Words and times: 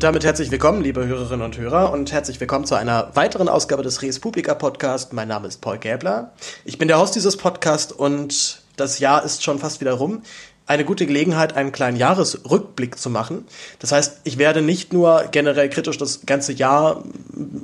Und 0.00 0.04
damit 0.04 0.24
herzlich 0.24 0.50
willkommen, 0.50 0.80
liebe 0.80 1.06
Hörerinnen 1.06 1.44
und 1.44 1.58
Hörer, 1.58 1.92
und 1.92 2.10
herzlich 2.10 2.40
willkommen 2.40 2.64
zu 2.64 2.74
einer 2.74 3.14
weiteren 3.16 3.50
Ausgabe 3.50 3.82
des 3.82 4.00
Res 4.00 4.18
Publica 4.18 4.54
Podcast. 4.54 5.12
Mein 5.12 5.28
Name 5.28 5.46
ist 5.46 5.60
Paul 5.60 5.76
Gäbler. 5.76 6.32
Ich 6.64 6.78
bin 6.78 6.88
der 6.88 6.98
Host 6.98 7.16
dieses 7.16 7.36
Podcasts 7.36 7.92
und 7.92 8.62
das 8.76 8.98
Jahr 8.98 9.22
ist 9.22 9.44
schon 9.44 9.58
fast 9.58 9.82
wieder 9.82 9.92
rum 9.92 10.22
eine 10.70 10.84
gute 10.84 11.04
Gelegenheit, 11.04 11.56
einen 11.56 11.72
kleinen 11.72 11.96
Jahresrückblick 11.96 12.96
zu 12.96 13.10
machen. 13.10 13.44
Das 13.80 13.90
heißt, 13.90 14.20
ich 14.22 14.38
werde 14.38 14.62
nicht 14.62 14.92
nur 14.92 15.24
generell 15.32 15.68
kritisch 15.68 15.98
das 15.98 16.20
ganze 16.26 16.52
Jahr 16.52 17.02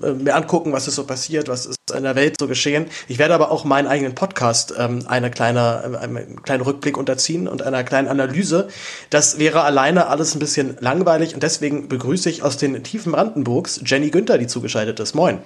äh, 0.02 0.10
mir 0.10 0.34
angucken, 0.34 0.72
was 0.72 0.88
ist 0.88 0.96
so 0.96 1.06
passiert, 1.06 1.46
was 1.46 1.66
ist 1.66 1.78
in 1.96 2.02
der 2.02 2.16
Welt 2.16 2.34
so 2.40 2.48
geschehen. 2.48 2.86
Ich 3.06 3.20
werde 3.20 3.34
aber 3.34 3.52
auch 3.52 3.64
meinen 3.64 3.86
eigenen 3.86 4.16
Podcast 4.16 4.74
ähm, 4.76 5.04
eine 5.06 5.30
kleine, 5.30 5.92
äh, 5.94 5.96
einen 5.98 6.42
kleinen 6.42 6.62
Rückblick 6.64 6.98
unterziehen 6.98 7.46
und 7.46 7.62
einer 7.62 7.84
kleinen 7.84 8.08
Analyse. 8.08 8.66
Das 9.08 9.38
wäre 9.38 9.62
alleine 9.62 10.08
alles 10.08 10.34
ein 10.34 10.40
bisschen 10.40 10.76
langweilig 10.80 11.32
und 11.32 11.44
deswegen 11.44 11.86
begrüße 11.86 12.28
ich 12.28 12.42
aus 12.42 12.56
den 12.56 12.82
Tiefen 12.82 13.12
Brandenburgs 13.12 13.82
Jenny 13.84 14.10
Günther, 14.10 14.36
die 14.36 14.48
zugeschaltet 14.48 14.98
ist. 14.98 15.14
Moin. 15.14 15.38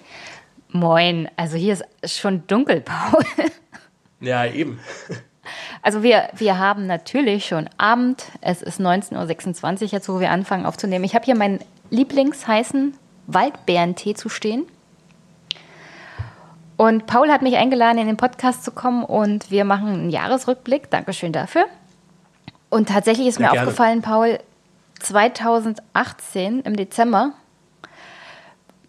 Moin. 0.71 1.29
Also 1.37 1.59
hier 1.59 1.79
ist 2.01 2.19
schon 2.19 2.47
dunkel, 2.47 2.81
Paul. 2.81 3.23
Ja, 4.23 4.45
eben. 4.47 4.79
Also 5.83 6.03
wir, 6.03 6.29
wir 6.35 6.59
haben 6.59 6.87
natürlich 6.87 7.47
schon 7.47 7.69
Abend. 7.79 8.25
Es 8.41 8.63
ist 8.63 8.81
19.26 8.81 9.83
Uhr 9.83 9.89
jetzt, 9.89 10.09
wo 10.09 10.21
wir 10.21 10.31
anfangen 10.31 10.67
aufzunehmen. 10.67 11.05
Ich 11.05 11.15
habe 11.15 11.25
hier 11.25 11.37
meinen 11.37 11.61
lieblingsheißen 11.91 12.95
Waldbeerentee 13.27 14.15
zu 14.15 14.29
stehen. 14.29 14.67
Und 16.77 17.07
Paul 17.07 17.31
hat 17.31 17.43
mich 17.43 17.57
eingeladen, 17.57 17.99
in 17.99 18.07
den 18.07 18.17
Podcast 18.17 18.65
zu 18.65 18.71
kommen 18.71 19.05
und 19.05 19.51
wir 19.51 19.65
machen 19.65 19.89
einen 19.89 20.11
Jahresrückblick. 20.11 20.91
Dankeschön 20.91 21.33
dafür. 21.33 21.67
Und 22.71 22.89
tatsächlich 22.89 23.27
ist 23.27 23.39
mir 23.39 23.53
ja, 23.53 23.61
aufgefallen, 23.61 24.01
Paul, 24.01 24.39
2018 25.01 26.61
im 26.61 26.77
Dezember 26.77 27.33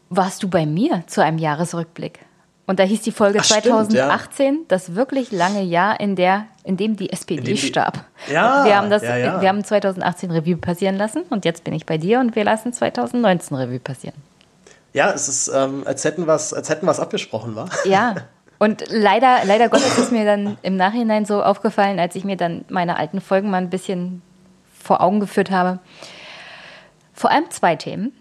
warst 0.09 0.43
du 0.43 0.49
bei 0.49 0.65
mir 0.65 1.03
zu 1.07 1.21
einem 1.23 1.37
Jahresrückblick. 1.37 2.19
Und 2.67 2.79
da 2.79 2.83
hieß 2.83 3.01
die 3.01 3.11
Folge 3.11 3.39
Ach, 3.41 3.45
2018 3.45 4.29
stimmt, 4.29 4.59
ja. 4.59 4.65
das 4.67 4.95
wirklich 4.95 5.31
lange 5.31 5.61
Jahr, 5.61 5.99
in, 5.99 6.15
der, 6.15 6.45
in 6.63 6.77
dem 6.77 6.95
die 6.95 7.11
SPD 7.11 7.41
dem 7.41 7.57
starb. 7.57 8.05
Die, 8.27 8.33
ja, 8.33 8.65
wir 8.65 8.77
haben 8.77 8.89
das, 8.89 9.03
ja, 9.03 9.17
ja. 9.17 9.41
wir 9.41 9.49
haben 9.49 9.63
2018 9.63 10.31
Revue 10.31 10.57
passieren 10.57 10.95
lassen 10.95 11.23
und 11.29 11.45
jetzt 11.45 11.63
bin 11.63 11.73
ich 11.73 11.85
bei 11.85 11.97
dir 11.97 12.19
und 12.19 12.35
wir 12.35 12.43
lassen 12.43 12.73
2019 12.73 13.57
Revue 13.57 13.79
passieren. 13.79 14.15
Ja, 14.93 15.11
es 15.11 15.27
ist, 15.27 15.47
ähm, 15.53 15.83
als 15.85 16.03
hätten 16.03 16.27
wir 16.27 16.33
als 16.33 16.69
hätten 16.69 16.85
was 16.85 16.99
abgesprochen, 16.99 17.55
war. 17.55 17.69
Ja. 17.85 18.15
Und 18.59 18.83
leider, 18.89 19.39
leider 19.45 19.69
Gottes 19.69 19.97
ist 19.97 20.11
mir 20.11 20.23
dann 20.23 20.55
im 20.61 20.75
Nachhinein 20.75 21.25
so 21.25 21.41
aufgefallen, 21.41 21.99
als 21.99 22.15
ich 22.15 22.23
mir 22.23 22.37
dann 22.37 22.63
meine 22.69 22.95
alten 22.95 23.19
Folgen 23.19 23.49
mal 23.49 23.57
ein 23.57 23.71
bisschen 23.71 24.21
vor 24.79 25.01
Augen 25.01 25.19
geführt 25.19 25.49
habe. 25.49 25.79
Vor 27.11 27.31
allem 27.31 27.49
zwei 27.49 27.75
Themen 27.75 28.13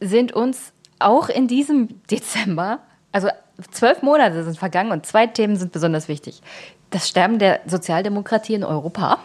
sind 0.00 0.32
uns 0.32 0.72
auch 0.98 1.28
in 1.28 1.46
diesem 1.46 2.00
Dezember, 2.10 2.78
also 3.12 3.28
zwölf 3.70 4.02
Monate 4.02 4.44
sind 4.44 4.58
vergangen 4.58 4.92
und 4.92 5.06
zwei 5.06 5.26
Themen 5.26 5.56
sind 5.56 5.72
besonders 5.72 6.08
wichtig. 6.08 6.42
Das 6.90 7.08
Sterben 7.08 7.38
der 7.38 7.60
Sozialdemokratie 7.66 8.54
in 8.54 8.64
Europa 8.64 9.18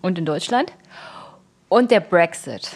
und 0.00 0.18
in 0.18 0.24
Deutschland 0.24 0.72
und 1.68 1.90
der 1.90 2.00
Brexit. 2.00 2.70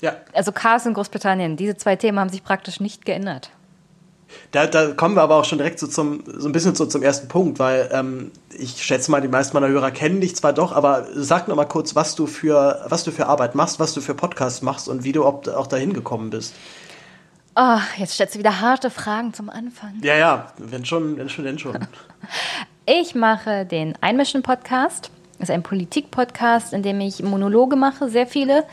Ja. 0.00 0.16
Also 0.32 0.52
Chaos 0.52 0.86
in 0.86 0.94
Großbritannien. 0.94 1.56
Diese 1.56 1.76
zwei 1.76 1.96
Themen 1.96 2.18
haben 2.18 2.30
sich 2.30 2.44
praktisch 2.44 2.80
nicht 2.80 3.04
geändert. 3.04 3.50
Da, 4.52 4.66
da 4.66 4.92
kommen 4.92 5.14
wir 5.14 5.22
aber 5.22 5.36
auch 5.36 5.44
schon 5.44 5.58
direkt 5.58 5.78
so, 5.78 5.86
zum, 5.86 6.22
so 6.26 6.48
ein 6.48 6.52
bisschen 6.52 6.74
so 6.74 6.86
zum 6.86 7.02
ersten 7.02 7.28
Punkt, 7.28 7.58
weil 7.58 7.88
ähm, 7.92 8.30
ich 8.56 8.82
schätze 8.82 9.10
mal, 9.10 9.20
die 9.20 9.28
meisten 9.28 9.54
meiner 9.56 9.68
Hörer 9.68 9.90
kennen 9.90 10.20
dich 10.20 10.36
zwar 10.36 10.52
doch, 10.52 10.72
aber 10.72 11.06
sag 11.14 11.48
noch 11.48 11.56
mal 11.56 11.64
kurz, 11.64 11.94
was 11.94 12.14
du 12.14 12.26
für, 12.26 12.84
was 12.88 13.04
du 13.04 13.10
für 13.10 13.26
Arbeit 13.26 13.54
machst, 13.54 13.80
was 13.80 13.94
du 13.94 14.00
für 14.00 14.14
Podcasts 14.14 14.60
machst 14.60 14.88
und 14.88 15.04
wie 15.04 15.12
du 15.12 15.24
auch, 15.24 15.46
auch 15.48 15.66
dahin 15.66 15.94
gekommen 15.94 16.30
bist. 16.30 16.54
Oh, 17.60 17.80
jetzt 17.96 18.12
stellst 18.12 18.36
du 18.36 18.38
wieder 18.38 18.60
harte 18.60 18.88
Fragen 18.88 19.34
zum 19.34 19.50
Anfang. 19.50 19.94
Ja, 20.00 20.16
ja, 20.16 20.52
wenn 20.58 20.84
schon, 20.84 21.16
wenn 21.16 21.28
schon, 21.28 21.44
wenn 21.44 21.58
schon. 21.58 21.76
Ich 22.86 23.14
mache 23.14 23.66
den 23.66 23.94
Einmischen-Podcast. 24.00 25.10
Das 25.38 25.48
ist 25.48 25.54
ein 25.54 25.64
Politik-Podcast, 25.64 26.72
in 26.72 26.82
dem 26.82 27.00
ich 27.00 27.22
Monologe 27.22 27.76
mache, 27.76 28.08
sehr 28.08 28.26
viele 28.26 28.64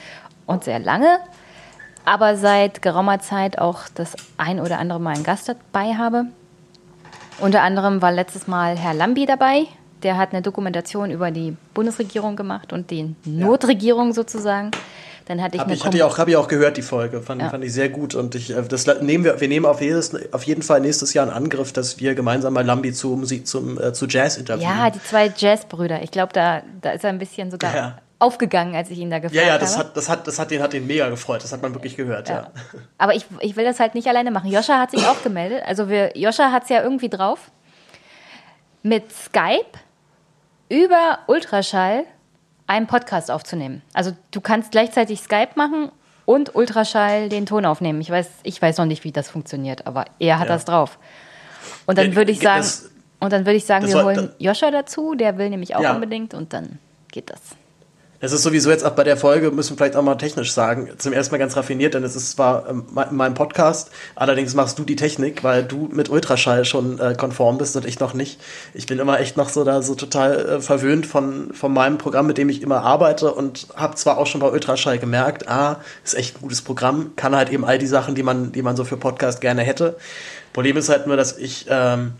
und 0.45 0.63
sehr 0.63 0.79
lange. 0.79 1.19
Aber 2.05 2.37
seit 2.37 2.81
geraumer 2.81 3.19
Zeit 3.19 3.57
auch 3.57 3.89
das 3.93 4.15
ein 4.37 4.61
oder 4.61 4.77
andere 4.77 5.01
Mal 5.01 5.15
einen 5.15 5.23
Gast 5.23 5.49
dabei 5.49 5.95
habe. 5.95 6.27
Unter 7.39 7.63
anderem 7.63 8.01
war 8.03 8.11
letztes 8.11 8.47
Mal 8.47 8.77
Herr 8.77 8.93
Lambi 8.93 9.25
dabei. 9.25 9.65
Der 10.03 10.15
hat 10.15 10.31
eine 10.31 10.43
Dokumentation 10.43 11.09
über 11.09 11.31
die 11.31 11.57
Bundesregierung 11.73 12.35
gemacht 12.35 12.71
und 12.71 12.91
die 12.91 13.15
Notregierung 13.25 14.13
sozusagen. 14.13 14.71
Dann 15.25 15.41
hatte 15.41 15.55
ich 15.55 15.59
hab 15.59 15.67
eine 15.67 15.75
ich, 15.75 15.83
hatte 15.83 16.05
auch, 16.05 16.19
habe 16.19 16.29
ich 16.29 16.37
auch 16.37 16.47
gehört, 16.47 16.77
die 16.77 16.83
Folge. 16.83 17.21
Fand, 17.21 17.41
ja. 17.41 17.49
fand 17.49 17.63
ich 17.63 17.73
sehr 17.73 17.89
gut. 17.89 18.13
Und 18.13 18.35
ich, 18.35 18.55
äh, 18.55 18.61
das 18.61 18.85
nehmen 19.01 19.23
wir, 19.23 19.41
wir 19.41 19.47
nehmen 19.47 19.65
auf, 19.65 19.81
jedes, 19.81 20.13
auf 20.31 20.43
jeden 20.43 20.61
Fall 20.61 20.81
nächstes 20.81 21.15
Jahr 21.15 21.25
in 21.25 21.33
Angriff, 21.33 21.73
dass 21.73 21.99
wir 21.99 22.13
gemeinsam 22.13 22.53
mal 22.53 22.63
Lambi 22.63 22.93
zu 22.93 23.15
Musik, 23.15 23.47
zum, 23.47 23.81
äh, 23.81 23.91
zu 23.91 24.05
Jazz 24.05 24.37
interviewen. 24.37 24.69
Ja, 24.69 24.91
die 24.91 25.01
zwei 25.01 25.31
Jazzbrüder. 25.35 26.03
Ich 26.03 26.11
glaube, 26.11 26.31
da, 26.33 26.61
da 26.81 26.91
ist 26.91 27.03
er 27.03 27.09
ein 27.09 27.17
bisschen 27.17 27.49
sogar 27.49 27.75
ja. 27.75 27.97
aufgegangen, 28.19 28.75
als 28.75 28.91
ich 28.91 28.99
ihn 28.99 29.09
da 29.09 29.17
gefragt 29.17 29.35
habe. 29.35 29.47
Ja, 29.47 29.53
ja, 29.55 29.59
das 29.59 29.77
habe. 29.77 29.87
hat, 29.87 29.97
das 29.97 30.09
hat, 30.09 30.27
das 30.27 30.37
hat 30.37 30.51
den, 30.51 30.61
hat 30.61 30.73
den 30.73 30.85
mega 30.85 31.09
gefreut. 31.09 31.43
Das 31.43 31.51
hat 31.51 31.63
man 31.63 31.73
wirklich 31.73 31.97
gehört, 31.97 32.29
ja. 32.29 32.35
ja. 32.35 32.51
Aber 32.99 33.15
ich, 33.15 33.25
ich 33.39 33.55
will 33.55 33.65
das 33.65 33.79
halt 33.79 33.95
nicht 33.95 34.07
alleine 34.07 34.29
machen. 34.29 34.51
Joscha 34.51 34.79
hat 34.79 34.91
sich 34.91 35.07
auch 35.07 35.23
gemeldet. 35.23 35.63
Also 35.65 35.89
wir, 35.89 36.15
Joscha 36.15 36.51
hat 36.51 36.63
es 36.63 36.69
ja 36.69 36.83
irgendwie 36.83 37.09
drauf. 37.09 37.49
Mit 38.83 39.11
Skype 39.11 39.79
über 40.69 41.17
Ultraschall 41.25 42.05
einen 42.67 42.87
Podcast 42.87 43.31
aufzunehmen. 43.31 43.81
Also 43.93 44.11
du 44.31 44.41
kannst 44.41 44.71
gleichzeitig 44.71 45.21
Skype 45.21 45.51
machen 45.55 45.91
und 46.25 46.55
Ultraschall 46.55 47.29
den 47.29 47.45
Ton 47.45 47.65
aufnehmen. 47.65 48.01
Ich 48.01 48.09
weiß, 48.09 48.29
ich 48.43 48.61
weiß 48.61 48.77
noch 48.77 48.85
nicht, 48.85 49.03
wie 49.03 49.11
das 49.11 49.29
funktioniert, 49.29 49.85
aber 49.87 50.05
er 50.19 50.39
hat 50.39 50.47
ja. 50.47 50.53
das 50.53 50.65
drauf. 50.65 50.97
Und 51.85 51.97
dann 51.97 52.15
würde 52.15 52.31
ich 52.31 52.39
sagen, 52.39 52.61
das, 52.61 52.89
und 53.19 53.31
dann 53.31 53.45
würde 53.45 53.57
ich 53.57 53.65
sagen, 53.65 53.87
wir 53.87 54.03
holen 54.03 54.31
Joscha 54.39 54.71
dazu, 54.71 55.15
der 55.15 55.37
will 55.37 55.49
nämlich 55.49 55.75
auch 55.75 55.81
ja. 55.81 55.93
unbedingt 55.93 56.33
und 56.33 56.53
dann 56.53 56.79
geht 57.11 57.29
das. 57.29 57.41
Es 58.25 58.31
ist 58.31 58.41
sowieso 58.41 58.71
jetzt 58.71 58.83
auch 58.83 58.93
bei 58.93 59.03
der 59.03 59.17
Folge, 59.17 59.51
müssen 59.51 59.73
wir 59.73 59.77
vielleicht 59.77 59.95
auch 59.95 60.01
mal 60.01 60.15
technisch 60.15 60.51
sagen, 60.51 60.89
zum 60.97 61.13
ersten 61.13 61.31
Mal 61.31 61.37
ganz 61.37 61.55
raffiniert, 61.55 61.93
denn 61.93 62.03
es 62.03 62.15
ist 62.15 62.31
zwar 62.31 62.67
ähm, 62.67 62.87
in 63.11 63.15
meinem 63.15 63.35
Podcast, 63.35 63.91
allerdings 64.15 64.55
machst 64.55 64.79
du 64.79 64.83
die 64.83 64.95
Technik, 64.95 65.43
weil 65.43 65.63
du 65.63 65.89
mit 65.91 66.09
Ultraschall 66.09 66.65
schon 66.65 66.97
äh, 66.97 67.13
konform 67.13 67.59
bist 67.59 67.75
und 67.75 67.85
ich 67.85 67.99
noch 67.99 68.15
nicht. 68.15 68.41
Ich 68.73 68.87
bin 68.87 68.97
immer 68.97 69.19
echt 69.19 69.37
noch 69.37 69.49
so 69.49 69.63
da 69.63 69.83
so 69.83 69.93
total 69.93 70.39
äh, 70.39 70.59
verwöhnt 70.59 71.05
von, 71.05 71.53
von 71.53 71.71
meinem 71.71 71.99
Programm, 71.99 72.25
mit 72.25 72.39
dem 72.39 72.49
ich 72.49 72.63
immer 72.63 72.81
arbeite 72.81 73.31
und 73.31 73.67
habe 73.75 73.93
zwar 73.93 74.17
auch 74.17 74.25
schon 74.25 74.41
bei 74.41 74.49
Ultraschall 74.49 74.97
gemerkt, 74.97 75.47
ah, 75.47 75.79
ist 76.03 76.15
echt 76.15 76.37
ein 76.37 76.41
gutes 76.41 76.63
Programm, 76.63 77.11
kann 77.15 77.35
halt 77.35 77.51
eben 77.51 77.63
all 77.63 77.77
die 77.77 77.85
Sachen, 77.85 78.15
die 78.15 78.23
man, 78.23 78.51
die 78.51 78.63
man 78.63 78.75
so 78.75 78.85
für 78.85 78.97
Podcast 78.97 79.39
gerne 79.39 79.61
hätte. 79.61 79.97
Problem 80.51 80.77
ist 80.77 80.89
halt 80.89 81.05
nur, 81.05 81.15
dass 81.15 81.37
ich 81.37 81.67
ähm, 81.69 82.13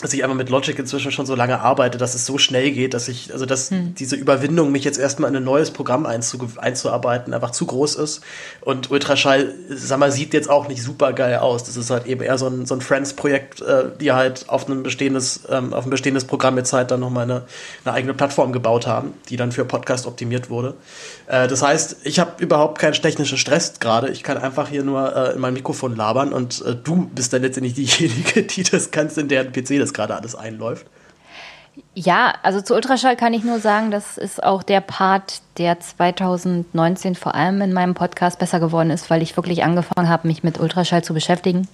dass 0.00 0.12
ich 0.12 0.22
einfach 0.22 0.36
mit 0.36 0.48
Logic 0.48 0.78
inzwischen 0.78 1.10
schon 1.10 1.26
so 1.26 1.34
lange 1.34 1.60
arbeite, 1.60 1.98
dass 1.98 2.14
es 2.14 2.24
so 2.24 2.38
schnell 2.38 2.70
geht, 2.70 2.94
dass 2.94 3.08
ich, 3.08 3.32
also 3.32 3.46
dass 3.46 3.70
hm. 3.70 3.94
diese 3.96 4.14
Überwindung, 4.14 4.70
mich 4.70 4.84
jetzt 4.84 4.98
erstmal 4.98 5.28
in 5.28 5.36
ein 5.36 5.44
neues 5.44 5.72
Programm 5.72 6.06
einzu, 6.06 6.38
einzuarbeiten, 6.56 7.34
einfach 7.34 7.50
zu 7.50 7.66
groß 7.66 7.96
ist. 7.96 8.20
Und 8.60 8.90
Ultraschall, 8.92 9.54
sag 9.68 9.98
mal, 9.98 10.12
sieht 10.12 10.34
jetzt 10.34 10.48
auch 10.48 10.68
nicht 10.68 10.82
super 10.82 11.12
geil 11.12 11.38
aus. 11.38 11.64
Das 11.64 11.76
ist 11.76 11.90
halt 11.90 12.06
eben 12.06 12.22
eher 12.22 12.38
so 12.38 12.46
ein, 12.46 12.64
so 12.64 12.74
ein 12.74 12.80
Friends-Projekt, 12.80 13.60
äh, 13.60 13.86
die 14.00 14.12
halt 14.12 14.48
auf 14.48 14.68
ein 14.68 14.84
bestehendes, 14.84 15.40
ähm, 15.50 15.74
auf 15.74 15.84
ein 15.84 15.90
bestehendes 15.90 16.24
Programm 16.24 16.56
jetzt 16.58 16.72
halt 16.72 16.92
dann 16.92 17.00
nochmal 17.00 17.24
eine, 17.24 17.42
eine 17.84 17.94
eigene 17.94 18.14
Plattform 18.14 18.52
gebaut 18.52 18.86
haben, 18.86 19.14
die 19.28 19.36
dann 19.36 19.50
für 19.50 19.64
Podcast 19.64 20.06
optimiert 20.06 20.48
wurde. 20.48 20.74
Äh, 21.26 21.48
das 21.48 21.62
heißt, 21.62 21.98
ich 22.04 22.20
habe 22.20 22.42
überhaupt 22.42 22.78
keinen 22.78 22.92
technischen 22.92 23.38
Stress 23.38 23.80
gerade. 23.80 24.10
Ich 24.10 24.22
kann 24.22 24.38
einfach 24.38 24.68
hier 24.68 24.84
nur 24.84 25.14
äh, 25.14 25.34
in 25.34 25.40
mein 25.40 25.54
Mikrofon 25.54 25.96
labern 25.96 26.32
und 26.32 26.62
äh, 26.64 26.76
du 26.76 27.10
bist 27.14 27.32
dann 27.32 27.42
letztendlich 27.42 27.74
diejenige, 27.74 28.42
die 28.44 28.62
das 28.62 28.90
kannst, 28.90 29.18
in 29.18 29.28
deren 29.28 29.52
PC 29.52 29.78
das 29.78 29.87
das 29.88 29.94
gerade 29.94 30.16
alles 30.16 30.34
einläuft? 30.34 30.86
Ja, 31.94 32.34
also 32.42 32.60
zu 32.60 32.74
Ultraschall 32.74 33.16
kann 33.16 33.34
ich 33.34 33.44
nur 33.44 33.60
sagen, 33.60 33.90
das 33.90 34.18
ist 34.18 34.42
auch 34.42 34.62
der 34.62 34.80
Part, 34.80 35.42
der 35.58 35.78
2019 35.80 37.14
vor 37.14 37.34
allem 37.34 37.60
in 37.60 37.72
meinem 37.72 37.94
Podcast 37.94 38.38
besser 38.38 38.60
geworden 38.60 38.90
ist, 38.90 39.10
weil 39.10 39.22
ich 39.22 39.36
wirklich 39.36 39.62
angefangen 39.64 40.08
habe, 40.08 40.26
mich 40.26 40.42
mit 40.42 40.58
Ultraschall 40.58 41.04
zu 41.04 41.14
beschäftigen. 41.14 41.68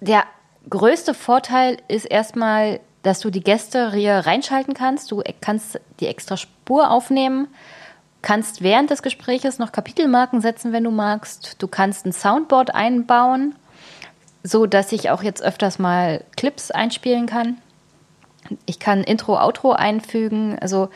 Der 0.00 0.24
größte 0.70 1.14
Vorteil 1.14 1.78
ist 1.88 2.04
erstmal, 2.04 2.80
dass 3.02 3.20
du 3.20 3.30
die 3.30 3.42
Gäste 3.42 3.92
hier 3.92 4.14
reinschalten 4.14 4.74
kannst. 4.74 5.10
Du 5.10 5.22
kannst 5.40 5.80
die 6.00 6.06
extra 6.06 6.36
Spur 6.36 6.90
aufnehmen, 6.90 7.48
kannst 8.22 8.62
während 8.62 8.90
des 8.90 9.02
Gespräches 9.02 9.58
noch 9.58 9.72
Kapitelmarken 9.72 10.40
setzen, 10.40 10.72
wenn 10.72 10.84
du 10.84 10.90
magst. 10.90 11.56
Du 11.62 11.68
kannst 11.68 12.06
ein 12.06 12.12
Soundboard 12.12 12.74
einbauen 12.74 13.54
so 14.42 14.66
dass 14.66 14.92
ich 14.92 15.10
auch 15.10 15.22
jetzt 15.22 15.42
öfters 15.42 15.78
mal 15.78 16.24
Clips 16.36 16.70
einspielen 16.70 17.26
kann. 17.26 17.58
Ich 18.66 18.78
kann 18.78 19.04
Intro, 19.04 19.38
Outro 19.38 19.72
einfügen. 19.72 20.58
Also 20.60 20.88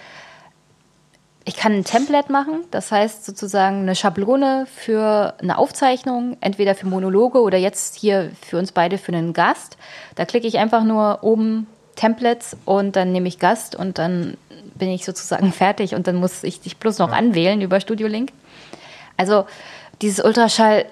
ich 1.44 1.56
kann 1.56 1.72
ein 1.72 1.84
Template 1.84 2.30
machen, 2.30 2.64
das 2.70 2.92
heißt 2.92 3.24
sozusagen 3.24 3.80
eine 3.80 3.96
Schablone 3.96 4.66
für 4.72 5.34
eine 5.40 5.58
Aufzeichnung, 5.58 6.36
entweder 6.40 6.74
für 6.74 6.86
Monologe 6.86 7.40
oder 7.40 7.58
jetzt 7.58 7.96
hier 7.96 8.30
für 8.40 8.58
uns 8.58 8.70
beide 8.70 8.96
für 8.96 9.12
einen 9.12 9.32
Gast. 9.32 9.76
Da 10.14 10.24
klicke 10.24 10.46
ich 10.46 10.58
einfach 10.58 10.84
nur 10.84 11.18
oben 11.22 11.66
Templates 11.96 12.56
und 12.64 12.94
dann 12.94 13.12
nehme 13.12 13.26
ich 13.26 13.40
Gast 13.40 13.74
und 13.74 13.98
dann 13.98 14.36
bin 14.74 14.88
ich 14.90 15.04
sozusagen 15.04 15.52
fertig 15.52 15.94
und 15.94 16.06
dann 16.06 16.16
muss 16.16 16.44
ich 16.44 16.60
dich 16.60 16.76
bloß 16.76 16.98
noch 16.98 17.10
anwählen 17.10 17.60
über 17.60 17.80
Studio 17.80 18.06
Link. 18.06 18.30
Also 19.16 19.46
dieses 20.00 20.24
Ultraschall, 20.24 20.86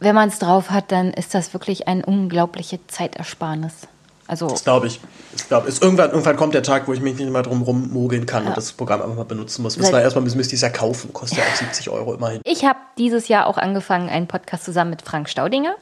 wenn 0.00 0.14
man 0.14 0.28
es 0.30 0.38
drauf 0.38 0.70
hat, 0.70 0.90
dann 0.92 1.12
ist 1.12 1.34
das 1.34 1.52
wirklich 1.52 1.86
eine 1.86 2.04
unglaubliche 2.04 2.84
Zeitersparnis. 2.88 3.86
Also 4.26 4.48
das 4.48 4.64
glaube 4.64 4.86
ich. 4.86 5.00
Ich 5.36 5.46
glaube, 5.48 5.68
irgendwann, 5.68 6.10
irgendwann 6.10 6.36
kommt 6.36 6.54
der 6.54 6.62
Tag, 6.62 6.88
wo 6.88 6.92
ich 6.92 7.00
mich 7.00 7.16
nicht 7.16 7.30
mehr 7.30 7.42
drum 7.42 7.62
rummogeln 7.62 8.26
kann 8.26 8.44
ja. 8.44 8.48
und 8.50 8.56
das 8.56 8.72
Programm 8.72 9.02
einfach 9.02 9.16
mal 9.16 9.24
benutzen 9.24 9.62
muss. 9.62 9.76
Das 9.76 9.92
war 9.92 10.00
erstmal 10.00 10.24
müsste 10.24 10.40
ich 10.40 10.52
es 10.54 10.60
ja 10.60 10.70
kaufen, 10.70 11.12
kostet 11.12 11.38
ja 11.38 11.44
auch 11.44 11.56
70 11.56 11.90
Euro 11.90 12.14
immerhin. 12.14 12.40
Ich 12.44 12.64
habe 12.64 12.78
dieses 12.96 13.28
Jahr 13.28 13.46
auch 13.46 13.58
angefangen, 13.58 14.08
einen 14.08 14.26
Podcast 14.26 14.64
zusammen 14.64 14.90
mit 14.90 15.02
Frank 15.02 15.28
Staudinger. 15.28 15.74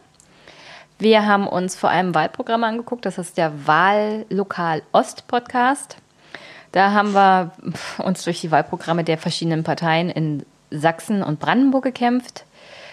Wir 0.99 1.27
haben 1.27 1.47
uns 1.47 1.77
vor 1.77 1.91
allem 1.91 2.15
Wahlprogramme 2.15 2.67
angeguckt. 2.67 3.07
Das 3.07 3.19
ist 3.19 3.37
der 3.37 3.53
Wahllokal 3.67 4.83
Ost 4.93 5.29
Podcast. 5.29 5.97
Da 6.73 6.93
haben 6.93 7.13
wir 7.13 7.53
uns 7.99 8.25
durch 8.25 8.41
die 8.41 8.51
Wahlprogramme 8.51 9.05
der 9.05 9.19
verschiedenen 9.19 9.63
Parteien 9.63 10.11
in 10.11 10.45
Sachsen 10.71 11.23
und 11.23 11.39
Brandenburg 11.39 11.85
gekämpft. 11.85 12.45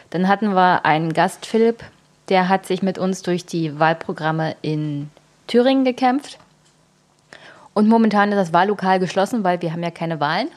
Dann 0.10 0.28
hatten 0.28 0.54
wir 0.54 0.86
einen 0.86 1.14
Gast, 1.14 1.46
Philipp, 1.46 1.84
der 2.30 2.50
hat 2.50 2.66
sich 2.66 2.82
mit 2.82 2.98
uns 2.98 3.22
durch 3.22 3.46
die 3.46 3.80
Wahlprogramme 3.80 4.56
in 4.62 5.10
Thüringen 5.48 5.86
gekämpft. 5.86 6.40
Und 7.74 7.88
momentan 7.88 8.32
ist 8.32 8.38
das 8.38 8.54
Wahllokal 8.54 9.00
geschlossen, 9.00 9.44
weil 9.44 9.62
wir 9.62 9.72
haben 9.72 9.84
ja 9.84 9.92
keine 9.92 10.20
Wahlen. 10.20 10.50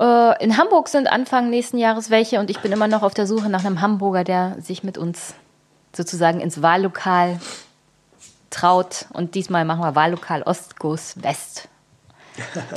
Äh, 0.00 0.44
in 0.44 0.58
Hamburg 0.58 0.88
sind 0.88 1.06
Anfang 1.06 1.48
nächsten 1.48 1.78
Jahres 1.78 2.10
welche 2.10 2.40
und 2.40 2.50
ich 2.50 2.60
bin 2.60 2.72
immer 2.72 2.88
noch 2.88 3.02
auf 3.02 3.14
der 3.14 3.26
Suche 3.26 3.48
nach 3.48 3.64
einem 3.64 3.80
Hamburger, 3.80 4.24
der 4.24 4.56
sich 4.60 4.82
mit 4.82 4.98
uns 4.98 5.34
sozusagen 5.94 6.40
ins 6.40 6.60
Wahllokal 6.60 7.38
traut. 8.50 9.06
Und 9.12 9.34
diesmal 9.34 9.64
machen 9.64 9.82
wir 9.82 9.94
Wahllokal 9.94 10.42
Ostguss 10.42 11.22
West. 11.22 11.68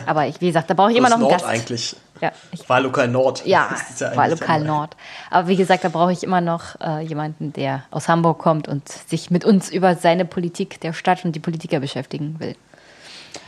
Aber 0.05 0.27
ich, 0.27 0.39
wie 0.41 0.47
gesagt, 0.47 0.69
da 0.69 0.73
brauche 0.73 0.91
ich 0.91 0.97
immer 0.97 1.09
noch 1.09 1.15
einen 1.15 1.23
Nord 1.23 1.33
Gast. 1.33 1.45
eigentlich. 1.45 1.95
Ja, 2.21 2.31
ich, 2.51 2.67
Wahllokal 2.67 3.07
Nord. 3.07 3.45
Ja, 3.45 3.75
ja 3.99 4.15
Wahllokal 4.15 4.63
Nord. 4.63 4.95
Aber 5.29 5.47
wie 5.47 5.55
gesagt, 5.55 5.83
da 5.83 5.89
brauche 5.89 6.11
ich 6.11 6.23
immer 6.23 6.41
noch 6.41 6.79
äh, 6.81 7.01
jemanden, 7.01 7.53
der 7.53 7.83
aus 7.91 8.07
Hamburg 8.07 8.39
kommt 8.39 8.67
und 8.67 8.87
sich 8.89 9.31
mit 9.31 9.45
uns 9.45 9.69
über 9.69 9.95
seine 9.95 10.25
Politik 10.25 10.81
der 10.81 10.93
Stadt 10.93 11.23
und 11.23 11.33
die 11.33 11.39
Politiker 11.39 11.79
beschäftigen 11.79 12.39
will. 12.39 12.55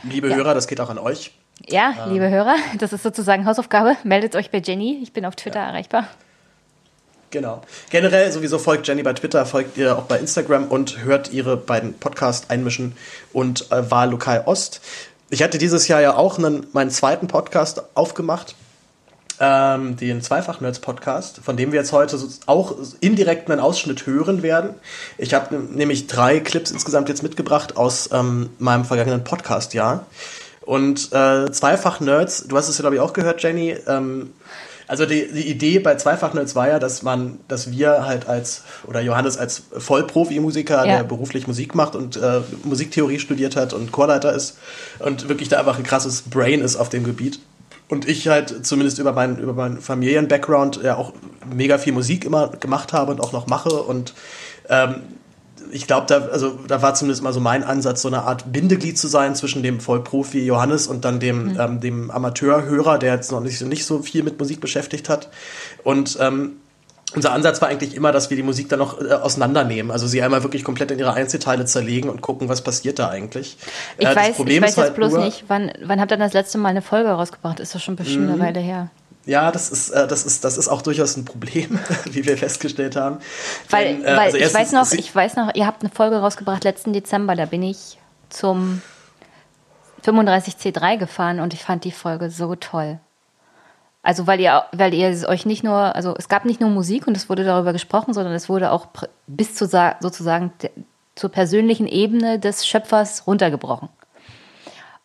Liebe 0.04 0.30
ja. 0.30 0.36
Hörer, 0.36 0.54
das 0.54 0.66
geht 0.66 0.80
auch 0.80 0.90
an 0.90 0.98
euch. 0.98 1.32
Ja, 1.66 1.94
ähm. 2.06 2.12
liebe 2.12 2.30
Hörer, 2.30 2.56
das 2.78 2.92
ist 2.92 3.02
sozusagen 3.02 3.46
Hausaufgabe. 3.46 3.96
Meldet 4.04 4.36
euch 4.36 4.50
bei 4.50 4.58
Jenny. 4.58 5.00
Ich 5.02 5.12
bin 5.12 5.26
auf 5.26 5.36
Twitter 5.36 5.60
ja. 5.60 5.68
erreichbar. 5.68 6.06
Genau. 7.30 7.62
Generell 7.88 8.30
sowieso 8.30 8.58
folgt 8.58 8.86
Jenny 8.86 9.02
bei 9.02 9.14
Twitter, 9.14 9.46
folgt 9.46 9.78
ihr 9.78 9.96
auch 9.96 10.02
bei 10.02 10.18
Instagram 10.18 10.66
und 10.66 11.02
hört 11.02 11.32
ihre 11.32 11.56
beiden 11.56 11.94
Podcasts 11.94 12.50
einmischen 12.50 12.94
und 13.32 13.72
äh, 13.72 13.90
Wahllokal 13.90 14.42
Ost. 14.44 14.82
Ich 15.32 15.42
hatte 15.42 15.56
dieses 15.56 15.88
Jahr 15.88 16.02
ja 16.02 16.14
auch 16.14 16.36
einen, 16.36 16.66
meinen 16.74 16.90
zweiten 16.90 17.26
Podcast 17.26 17.80
aufgemacht, 17.94 18.54
ähm, 19.40 19.96
den 19.96 20.20
Zweifach-Nerds-Podcast, 20.20 21.40
von 21.42 21.56
dem 21.56 21.72
wir 21.72 21.80
jetzt 21.80 21.92
heute 21.92 22.18
auch 22.44 22.76
indirekt 23.00 23.50
einen 23.50 23.58
Ausschnitt 23.58 24.04
hören 24.04 24.42
werden. 24.42 24.74
Ich 25.16 25.32
habe 25.32 25.56
nämlich 25.56 26.06
drei 26.06 26.38
Clips 26.38 26.70
insgesamt 26.70 27.08
jetzt 27.08 27.22
mitgebracht 27.22 27.78
aus 27.78 28.10
ähm, 28.12 28.50
meinem 28.58 28.84
vergangenen 28.84 29.24
Podcast-Jahr. 29.24 30.04
Und 30.60 31.10
äh, 31.14 31.50
Zweifach-Nerds, 31.50 32.48
du 32.48 32.56
hast 32.58 32.68
es 32.68 32.76
ja, 32.76 32.82
glaube 32.82 32.96
ich, 32.96 33.00
auch 33.00 33.14
gehört, 33.14 33.42
Jenny, 33.42 33.74
ähm, 33.86 34.34
also 34.86 35.06
die, 35.06 35.28
die 35.32 35.48
Idee 35.48 35.78
bei 35.78 35.94
Zweifach-Nerds 35.94 36.54
war 36.54 36.68
ja, 36.68 36.78
dass 36.78 37.02
man, 37.02 37.38
dass 37.48 37.70
wir 37.70 38.04
halt 38.04 38.28
als, 38.28 38.62
oder 38.86 39.00
Johannes 39.00 39.38
als 39.38 39.64
Vollprofi-Musiker, 39.76 40.86
ja. 40.86 40.98
der 40.98 41.04
beruflich 41.04 41.46
Musik 41.46 41.74
macht 41.74 41.96
und 41.96 42.16
äh, 42.16 42.40
Musiktheorie 42.64 43.18
studiert 43.18 43.56
hat 43.56 43.72
und 43.72 43.92
Chorleiter 43.92 44.32
ist 44.32 44.58
und 44.98 45.28
wirklich 45.28 45.48
da 45.48 45.58
einfach 45.58 45.78
ein 45.78 45.84
krasses 45.84 46.22
Brain 46.22 46.60
ist 46.60 46.76
auf 46.76 46.88
dem 46.88 47.04
Gebiet. 47.04 47.40
Und 47.88 48.08
ich 48.08 48.28
halt 48.28 48.64
zumindest 48.64 48.98
über 48.98 49.12
meinen, 49.12 49.38
über 49.38 49.52
meinen 49.52 49.80
Familien-Background 49.80 50.80
ja 50.82 50.96
auch 50.96 51.12
mega 51.54 51.76
viel 51.76 51.92
Musik 51.92 52.24
immer 52.24 52.48
gemacht 52.48 52.92
habe 52.92 53.12
und 53.12 53.20
auch 53.20 53.32
noch 53.32 53.46
mache 53.46 53.70
und 53.70 54.14
ähm, 54.68 55.02
ich 55.72 55.86
glaube, 55.86 56.06
da, 56.06 56.28
also, 56.28 56.58
da 56.68 56.82
war 56.82 56.94
zumindest 56.94 57.22
mal 57.22 57.32
so 57.32 57.40
mein 57.40 57.64
Ansatz, 57.64 58.02
so 58.02 58.08
eine 58.08 58.22
Art 58.22 58.52
Bindeglied 58.52 58.98
zu 58.98 59.08
sein 59.08 59.34
zwischen 59.34 59.62
dem 59.62 59.80
Vollprofi 59.80 60.44
Johannes 60.44 60.86
und 60.86 61.04
dann 61.04 61.18
dem, 61.20 61.52
mhm. 61.52 61.60
ähm, 61.60 61.80
dem 61.80 62.10
Amateurhörer, 62.10 62.98
der 62.98 63.14
jetzt 63.14 63.32
noch 63.32 63.40
nicht, 63.40 63.60
nicht 63.62 63.84
so 63.84 64.00
viel 64.00 64.22
mit 64.22 64.38
Musik 64.38 64.60
beschäftigt 64.60 65.08
hat. 65.08 65.28
Und 65.82 66.18
ähm, 66.20 66.52
unser 67.14 67.32
Ansatz 67.32 67.60
war 67.60 67.68
eigentlich 67.68 67.94
immer, 67.94 68.12
dass 68.12 68.30
wir 68.30 68.36
die 68.36 68.42
Musik 68.42 68.68
dann 68.68 68.78
noch 68.78 69.00
äh, 69.00 69.12
auseinandernehmen. 69.12 69.90
Also 69.90 70.06
sie 70.06 70.22
einmal 70.22 70.42
wirklich 70.42 70.64
komplett 70.64 70.90
in 70.90 70.98
ihre 70.98 71.12
Einzelteile 71.14 71.64
zerlegen 71.64 72.08
und 72.08 72.20
gucken, 72.20 72.48
was 72.48 72.62
passiert 72.62 72.98
da 72.98 73.08
eigentlich. 73.08 73.56
Ich 73.98 74.06
äh, 74.06 74.16
weiß, 74.16 74.38
ich 74.38 74.46
weiß 74.46 74.48
jetzt 74.48 74.78
halt 74.78 74.94
bloß 74.94 75.14
nicht, 75.14 75.44
wann, 75.48 75.72
wann 75.84 76.00
habt 76.00 76.10
ihr 76.10 76.16
das 76.16 76.32
letzte 76.32 76.58
Mal 76.58 76.70
eine 76.70 76.82
Folge 76.82 77.10
rausgebracht? 77.10 77.60
Ist 77.60 77.74
das 77.74 77.82
schon 77.82 77.96
bestimmt 77.96 78.28
eine 78.28 78.36
mhm. 78.36 78.40
Weile 78.40 78.60
her. 78.60 78.90
Ja, 79.24 79.52
das 79.52 79.70
ist, 79.70 79.90
äh, 79.90 80.08
das, 80.08 80.24
ist, 80.24 80.44
das 80.44 80.58
ist 80.58 80.68
auch 80.68 80.82
durchaus 80.82 81.16
ein 81.16 81.24
Problem, 81.24 81.78
wie 82.10 82.24
wir 82.24 82.36
festgestellt 82.36 82.96
haben. 82.96 83.18
Weil, 83.70 83.84
Denn, 83.84 84.04
äh, 84.04 84.16
weil 84.16 84.18
also 84.18 84.38
ich, 84.38 84.52
weiß 84.52 84.72
noch, 84.72 84.90
ich 84.92 85.14
weiß 85.14 85.36
noch, 85.36 85.54
ihr 85.54 85.66
habt 85.66 85.82
eine 85.82 85.90
Folge 85.90 86.16
rausgebracht 86.16 86.64
letzten 86.64 86.92
Dezember, 86.92 87.36
da 87.36 87.46
bin 87.46 87.62
ich 87.62 87.98
zum 88.30 88.82
35C3 90.04 90.98
gefahren 90.98 91.40
und 91.40 91.54
ich 91.54 91.62
fand 91.62 91.84
die 91.84 91.92
Folge 91.92 92.30
so 92.30 92.54
toll. 92.56 92.98
Also 94.02 94.26
weil 94.26 94.40
ihr, 94.40 94.64
weil 94.72 94.92
ihr 94.94 95.28
euch 95.28 95.46
nicht 95.46 95.62
nur, 95.62 95.94
also 95.94 96.16
es 96.18 96.28
gab 96.28 96.44
nicht 96.44 96.60
nur 96.60 96.70
Musik 96.70 97.06
und 97.06 97.16
es 97.16 97.28
wurde 97.28 97.44
darüber 97.44 97.72
gesprochen, 97.72 98.12
sondern 98.12 98.34
es 98.34 98.48
wurde 98.48 98.72
auch 98.72 98.88
bis 99.28 99.54
zu 99.54 99.66
sozusagen 99.66 100.52
zur 101.14 101.30
persönlichen 101.30 101.86
Ebene 101.86 102.40
des 102.40 102.66
Schöpfers 102.66 103.28
runtergebrochen. 103.28 103.88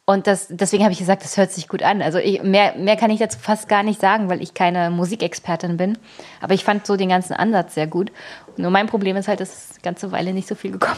Und 0.09 0.25
das, 0.25 0.47
deswegen 0.49 0.83
habe 0.83 0.93
ich 0.93 0.99
gesagt, 0.99 1.25
das 1.25 1.35
hört 1.35 1.51
sich 1.51 1.67
gut 1.67 1.83
an. 1.83 2.01
Also 2.01 2.17
ich, 2.17 2.41
mehr, 2.41 2.75
mehr 2.77 2.95
kann 2.95 3.11
ich 3.11 3.19
dazu 3.19 3.37
fast 3.39 3.67
gar 3.67 3.83
nicht 3.83 3.99
sagen, 3.99 4.29
weil 4.29 4.41
ich 4.41 4.53
keine 4.53 4.89
Musikexpertin 4.89 5.75
bin. 5.75 5.97
Aber 6.39 6.53
ich 6.53 6.63
fand 6.63 6.87
so 6.87 6.95
den 6.95 7.09
ganzen 7.09 7.33
Ansatz 7.33 7.73
sehr 7.73 7.87
gut. 7.87 8.13
Nur 8.55 8.71
mein 8.71 8.87
Problem 8.87 9.17
ist 9.17 9.27
halt, 9.27 9.41
dass 9.41 9.71
ganze 9.83 10.13
Weile 10.13 10.31
nicht 10.31 10.47
so 10.47 10.55
viel 10.55 10.71
gekommen. 10.71 10.95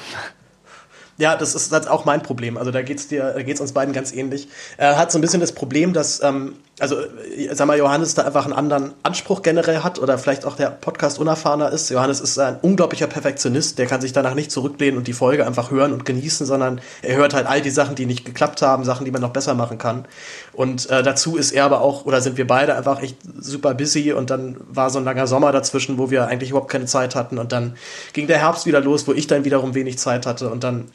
Ja, 1.17 1.35
das 1.35 1.55
ist, 1.55 1.73
ist 1.73 1.89
auch 1.89 2.05
mein 2.05 2.21
Problem. 2.21 2.55
Also 2.55 2.69
da 2.69 2.83
geht's 2.83 3.07
dir, 3.07 3.43
geht's 3.43 3.59
uns 3.59 3.73
beiden 3.73 3.95
ganz 3.95 4.13
ähnlich. 4.13 4.47
Er 4.77 4.97
hat 4.97 5.11
so 5.11 5.17
ein 5.17 5.21
bisschen 5.21 5.41
das 5.41 5.53
Problem, 5.53 5.91
dass, 5.91 6.21
ähm, 6.21 6.53
also 6.79 6.97
sag 7.51 7.67
mal, 7.67 7.77
Johannes 7.77 8.15
da 8.15 8.23
einfach 8.23 8.45
einen 8.45 8.53
anderen 8.53 8.93
Anspruch 9.03 9.41
generell 9.41 9.83
hat 9.83 9.99
oder 9.99 10.17
vielleicht 10.17 10.45
auch 10.45 10.55
der 10.55 10.69
Podcast 10.69 11.19
unerfahrener 11.19 11.71
ist. 11.71 11.89
Johannes 11.89 12.21
ist 12.21 12.37
ein 12.39 12.57
unglaublicher 12.61 13.07
Perfektionist, 13.07 13.77
der 13.77 13.85
kann 13.87 14.01
sich 14.01 14.13
danach 14.13 14.33
nicht 14.33 14.51
zurücklehnen 14.51 14.97
und 14.97 15.07
die 15.07 15.13
Folge 15.13 15.45
einfach 15.45 15.71
hören 15.71 15.93
und 15.93 16.05
genießen, 16.05 16.45
sondern 16.45 16.81
er 17.01 17.17
hört 17.17 17.33
halt 17.33 17.47
all 17.47 17.61
die 17.61 17.69
Sachen, 17.69 17.95
die 17.95 18.05
nicht 18.05 18.25
geklappt 18.25 18.61
haben, 18.61 18.83
Sachen, 18.83 19.05
die 19.05 19.11
man 19.11 19.21
noch 19.21 19.31
besser 19.31 19.53
machen 19.53 19.77
kann. 19.77 20.05
Und 20.53 20.89
äh, 20.89 21.03
dazu 21.03 21.37
ist 21.37 21.51
er 21.51 21.65
aber 21.65 21.81
auch, 21.81 22.05
oder 22.05 22.21
sind 22.21 22.37
wir 22.37 22.47
beide 22.47 22.75
einfach 22.75 23.01
echt 23.01 23.17
super 23.39 23.73
busy 23.73 24.13
und 24.13 24.29
dann 24.29 24.57
war 24.69 24.89
so 24.89 24.99
ein 24.99 25.05
langer 25.05 25.27
Sommer 25.27 25.51
dazwischen, 25.51 25.97
wo 25.97 26.09
wir 26.09 26.27
eigentlich 26.27 26.51
überhaupt 26.51 26.71
keine 26.71 26.85
Zeit 26.85 27.15
hatten 27.15 27.37
und 27.37 27.51
dann 27.51 27.75
ging 28.13 28.27
der 28.27 28.39
Herbst 28.39 28.65
wieder 28.65 28.81
los, 28.81 29.07
wo 29.07 29.13
ich 29.13 29.27
dann 29.27 29.45
wiederum 29.45 29.75
wenig 29.75 29.97
Zeit 29.97 30.25
hatte 30.25 30.49
und 30.49 30.63
dann 30.63 30.89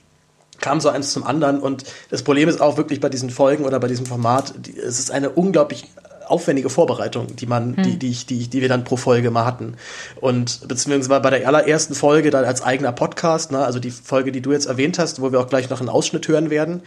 kam 0.61 0.81
so 0.81 0.89
eins 0.89 1.13
zum 1.13 1.25
anderen. 1.25 1.61
Und 1.61 1.85
das 2.11 2.23
Problem 2.23 2.49
ist 2.49 2.61
auch 2.61 2.77
wirklich 2.77 3.01
bei 3.01 3.09
diesen 3.09 3.31
Folgen 3.31 3.65
oder 3.65 3.81
bei 3.81 3.89
diesem 3.89 4.07
Format, 4.07 4.55
die, 4.59 4.79
es 4.79 4.99
ist 4.99 5.11
eine 5.11 5.31
unglaublich 5.31 5.87
aufwendige 6.27 6.71
Vorbereitung, 6.71 7.37
die 7.37 7.47
man, 7.47 7.77
hm. 7.77 7.83
die, 7.83 7.99
die, 7.99 8.13
die, 8.13 8.49
die 8.49 8.61
wir 8.61 8.69
dann 8.69 8.85
pro 8.85 8.97
Folge 8.97 9.31
mal 9.31 9.45
hatten. 9.45 9.77
Und 10.21 10.67
beziehungsweise 10.69 11.21
bei 11.21 11.31
der 11.31 11.47
allerersten 11.47 11.95
Folge 11.95 12.31
dann 12.31 12.45
als 12.45 12.63
eigener 12.63 12.93
Podcast, 12.93 13.53
ne, 13.53 13.65
also 13.65 13.79
die 13.79 13.91
Folge, 13.91 14.33
die 14.33 14.41
du 14.41 14.53
jetzt 14.53 14.67
erwähnt 14.67 14.99
hast, 14.99 15.21
wo 15.21 15.33
wir 15.33 15.41
auch 15.41 15.49
gleich 15.49 15.71
noch 15.71 15.81
einen 15.81 15.89
Ausschnitt 15.89 16.27
hören 16.29 16.51
werden, 16.51 16.83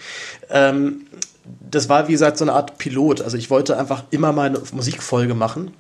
ähm, 0.49 1.01
das 1.69 1.87
war 1.87 2.07
wie 2.07 2.11
gesagt 2.11 2.37
so 2.37 2.43
eine 2.43 2.53
Art 2.53 2.77
Pilot. 2.77 3.21
Also 3.21 3.37
ich 3.37 3.49
wollte 3.49 3.77
einfach 3.77 4.03
immer 4.11 4.33
mal 4.33 4.47
eine 4.47 4.61
Musikfolge 4.73 5.33
machen. 5.33 5.71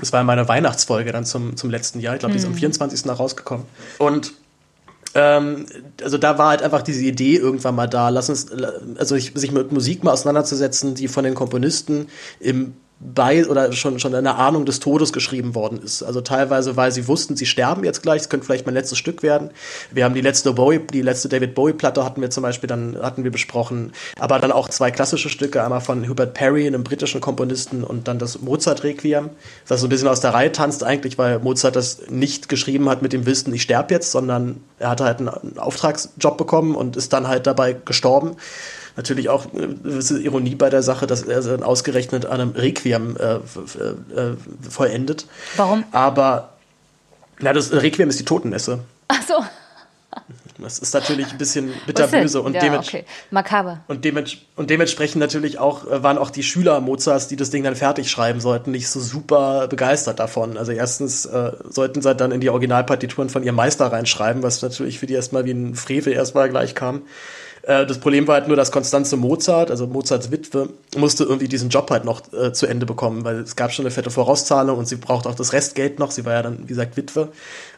Das 0.00 0.12
war 0.12 0.24
meine 0.24 0.48
Weihnachtsfolge 0.48 1.12
dann 1.12 1.24
zum, 1.24 1.56
zum 1.56 1.70
letzten 1.70 2.00
Jahr. 2.00 2.14
Ich 2.14 2.20
glaube, 2.20 2.32
die 2.32 2.38
ist 2.38 2.46
am 2.46 2.54
24. 2.54 3.02
Hm. 3.02 3.10
rausgekommen. 3.10 3.66
Und 3.98 4.32
ähm, 5.14 5.66
also 6.02 6.18
da 6.18 6.38
war 6.38 6.50
halt 6.50 6.62
einfach 6.62 6.82
diese 6.82 7.04
Idee 7.04 7.36
irgendwann 7.36 7.74
mal 7.74 7.86
da, 7.86 8.08
lass 8.08 8.28
uns, 8.28 8.50
also 8.96 9.16
sich 9.16 9.52
mit 9.52 9.72
Musik 9.72 10.04
mal 10.04 10.12
auseinanderzusetzen, 10.12 10.94
die 10.94 11.08
von 11.08 11.24
den 11.24 11.34
Komponisten 11.34 12.08
im 12.40 12.74
bei 13.04 13.46
oder 13.46 13.70
schon, 13.72 13.98
schon 13.98 14.14
in 14.14 14.24
der 14.24 14.38
Ahnung 14.38 14.64
des 14.64 14.80
Todes 14.80 15.12
geschrieben 15.12 15.54
worden 15.54 15.80
ist. 15.82 16.02
Also 16.02 16.22
teilweise, 16.22 16.76
weil 16.76 16.90
sie 16.90 17.06
wussten, 17.06 17.36
sie 17.36 17.44
sterben 17.44 17.84
jetzt 17.84 18.02
gleich, 18.02 18.22
es 18.22 18.28
könnte 18.30 18.46
vielleicht 18.46 18.64
mein 18.64 18.74
letztes 18.74 18.96
Stück 18.96 19.22
werden. 19.22 19.50
Wir 19.92 20.04
haben 20.04 20.14
die 20.14 20.22
letzte 20.22 20.52
Bowie, 20.54 20.80
die 20.90 21.02
letzte 21.02 21.28
David 21.28 21.54
Bowie-Platte 21.54 22.04
hatten 22.04 22.22
wir 22.22 22.30
zum 22.30 22.42
Beispiel 22.42 22.66
dann, 22.66 22.96
hatten 23.00 23.22
wir 23.22 23.30
besprochen, 23.30 23.92
aber 24.18 24.38
dann 24.38 24.52
auch 24.52 24.70
zwei 24.70 24.90
klassische 24.90 25.28
Stücke, 25.28 25.62
einmal 25.62 25.82
von 25.82 26.08
Hubert 26.08 26.32
Perry, 26.32 26.66
einem 26.66 26.82
britischen 26.82 27.20
Komponisten, 27.20 27.84
und 27.84 28.08
dann 28.08 28.18
das 28.18 28.40
Mozart-Requiem, 28.40 29.30
was 29.68 29.80
so 29.80 29.86
ein 29.86 29.90
bisschen 29.90 30.08
aus 30.08 30.20
der 30.20 30.32
Reihe 30.32 30.52
tanzt 30.52 30.82
eigentlich, 30.82 31.18
weil 31.18 31.38
Mozart 31.40 31.76
das 31.76 32.08
nicht 32.08 32.48
geschrieben 32.48 32.88
hat 32.88 33.02
mit 33.02 33.12
dem 33.12 33.26
Wissen, 33.26 33.52
ich 33.52 33.62
sterbe 33.62 33.92
jetzt, 33.92 34.10
sondern 34.12 34.60
er 34.78 34.90
hatte 34.90 35.04
halt 35.04 35.18
einen 35.18 35.58
Auftragsjob 35.58 36.38
bekommen 36.38 36.74
und 36.74 36.96
ist 36.96 37.12
dann 37.12 37.28
halt 37.28 37.46
dabei 37.46 37.76
gestorben 37.84 38.36
natürlich 38.96 39.28
auch 39.28 39.52
eine 39.52 39.68
gewisse 39.68 40.20
Ironie 40.20 40.54
bei 40.54 40.70
der 40.70 40.82
Sache, 40.82 41.06
dass 41.06 41.22
er 41.22 41.40
dann 41.40 41.62
ausgerechnet 41.62 42.26
an 42.26 42.40
einem 42.40 42.50
Requiem 42.52 43.16
äh, 43.16 43.34
äh, 43.34 44.36
vollendet. 44.68 45.26
Warum? 45.56 45.84
Aber 45.92 46.50
na, 47.40 47.52
das 47.52 47.72
Requiem 47.72 48.08
ist 48.08 48.20
die 48.20 48.24
Totenmesse. 48.24 48.80
Ach 49.08 49.22
so. 49.26 49.34
Das 50.58 50.78
ist 50.78 50.94
natürlich 50.94 51.32
ein 51.32 51.38
bisschen 51.38 51.72
bitterböse 51.86 52.40
und, 52.40 52.54
ja, 52.54 52.60
dements 52.60 52.88
okay. 52.88 53.04
Makaber. 53.30 53.80
und, 53.88 54.04
dements 54.04 54.36
und 54.54 54.70
dementsprechend 54.70 55.20
natürlich 55.20 55.58
auch 55.58 55.86
äh, 55.90 56.02
waren 56.02 56.16
auch 56.16 56.30
die 56.30 56.44
Schüler 56.44 56.80
Mozarts, 56.80 57.26
die 57.26 57.36
das 57.36 57.50
Ding 57.50 57.64
dann 57.64 57.74
fertig 57.74 58.08
schreiben 58.08 58.40
sollten, 58.40 58.70
nicht 58.70 58.88
so 58.88 59.00
super 59.00 59.66
begeistert 59.66 60.20
davon. 60.20 60.56
Also 60.56 60.70
erstens 60.70 61.26
äh, 61.26 61.52
sollten 61.68 62.02
sie 62.02 62.14
dann 62.14 62.30
in 62.30 62.40
die 62.40 62.50
Originalpartituren 62.50 63.30
von 63.30 63.42
ihrem 63.42 63.56
Meister 63.56 63.86
reinschreiben, 63.86 64.44
was 64.44 64.62
natürlich 64.62 65.00
für 65.00 65.06
die 65.06 65.14
erstmal 65.14 65.44
wie 65.44 65.52
ein 65.52 65.74
Frevel 65.74 66.12
erstmal 66.12 66.48
gleich 66.48 66.76
kam. 66.76 67.02
Äh, 67.66 67.86
das 67.86 67.98
Problem 67.98 68.26
war 68.26 68.34
halt 68.34 68.48
nur, 68.48 68.56
dass 68.56 68.70
Konstanze 68.70 69.16
Mozart, 69.16 69.70
also 69.70 69.86
Mozarts 69.86 70.30
Witwe, 70.30 70.68
musste 70.96 71.24
irgendwie 71.24 71.48
diesen 71.48 71.70
Job 71.70 71.90
halt 71.90 72.04
noch 72.04 72.20
äh, 72.32 72.52
zu 72.52 72.66
Ende 72.66 72.86
bekommen, 72.86 73.24
weil 73.24 73.40
es 73.40 73.56
gab 73.56 73.72
schon 73.72 73.84
eine 73.84 73.90
fette 73.90 74.10
Vorauszahlung 74.10 74.78
und 74.78 74.86
sie 74.86 74.96
braucht 74.96 75.26
auch 75.26 75.34
das 75.34 75.52
Restgeld 75.52 75.98
noch. 75.98 76.10
Sie 76.10 76.24
war 76.24 76.34
ja 76.34 76.42
dann, 76.42 76.60
wie 76.62 76.66
gesagt, 76.66 76.96
Witwe. 76.96 77.28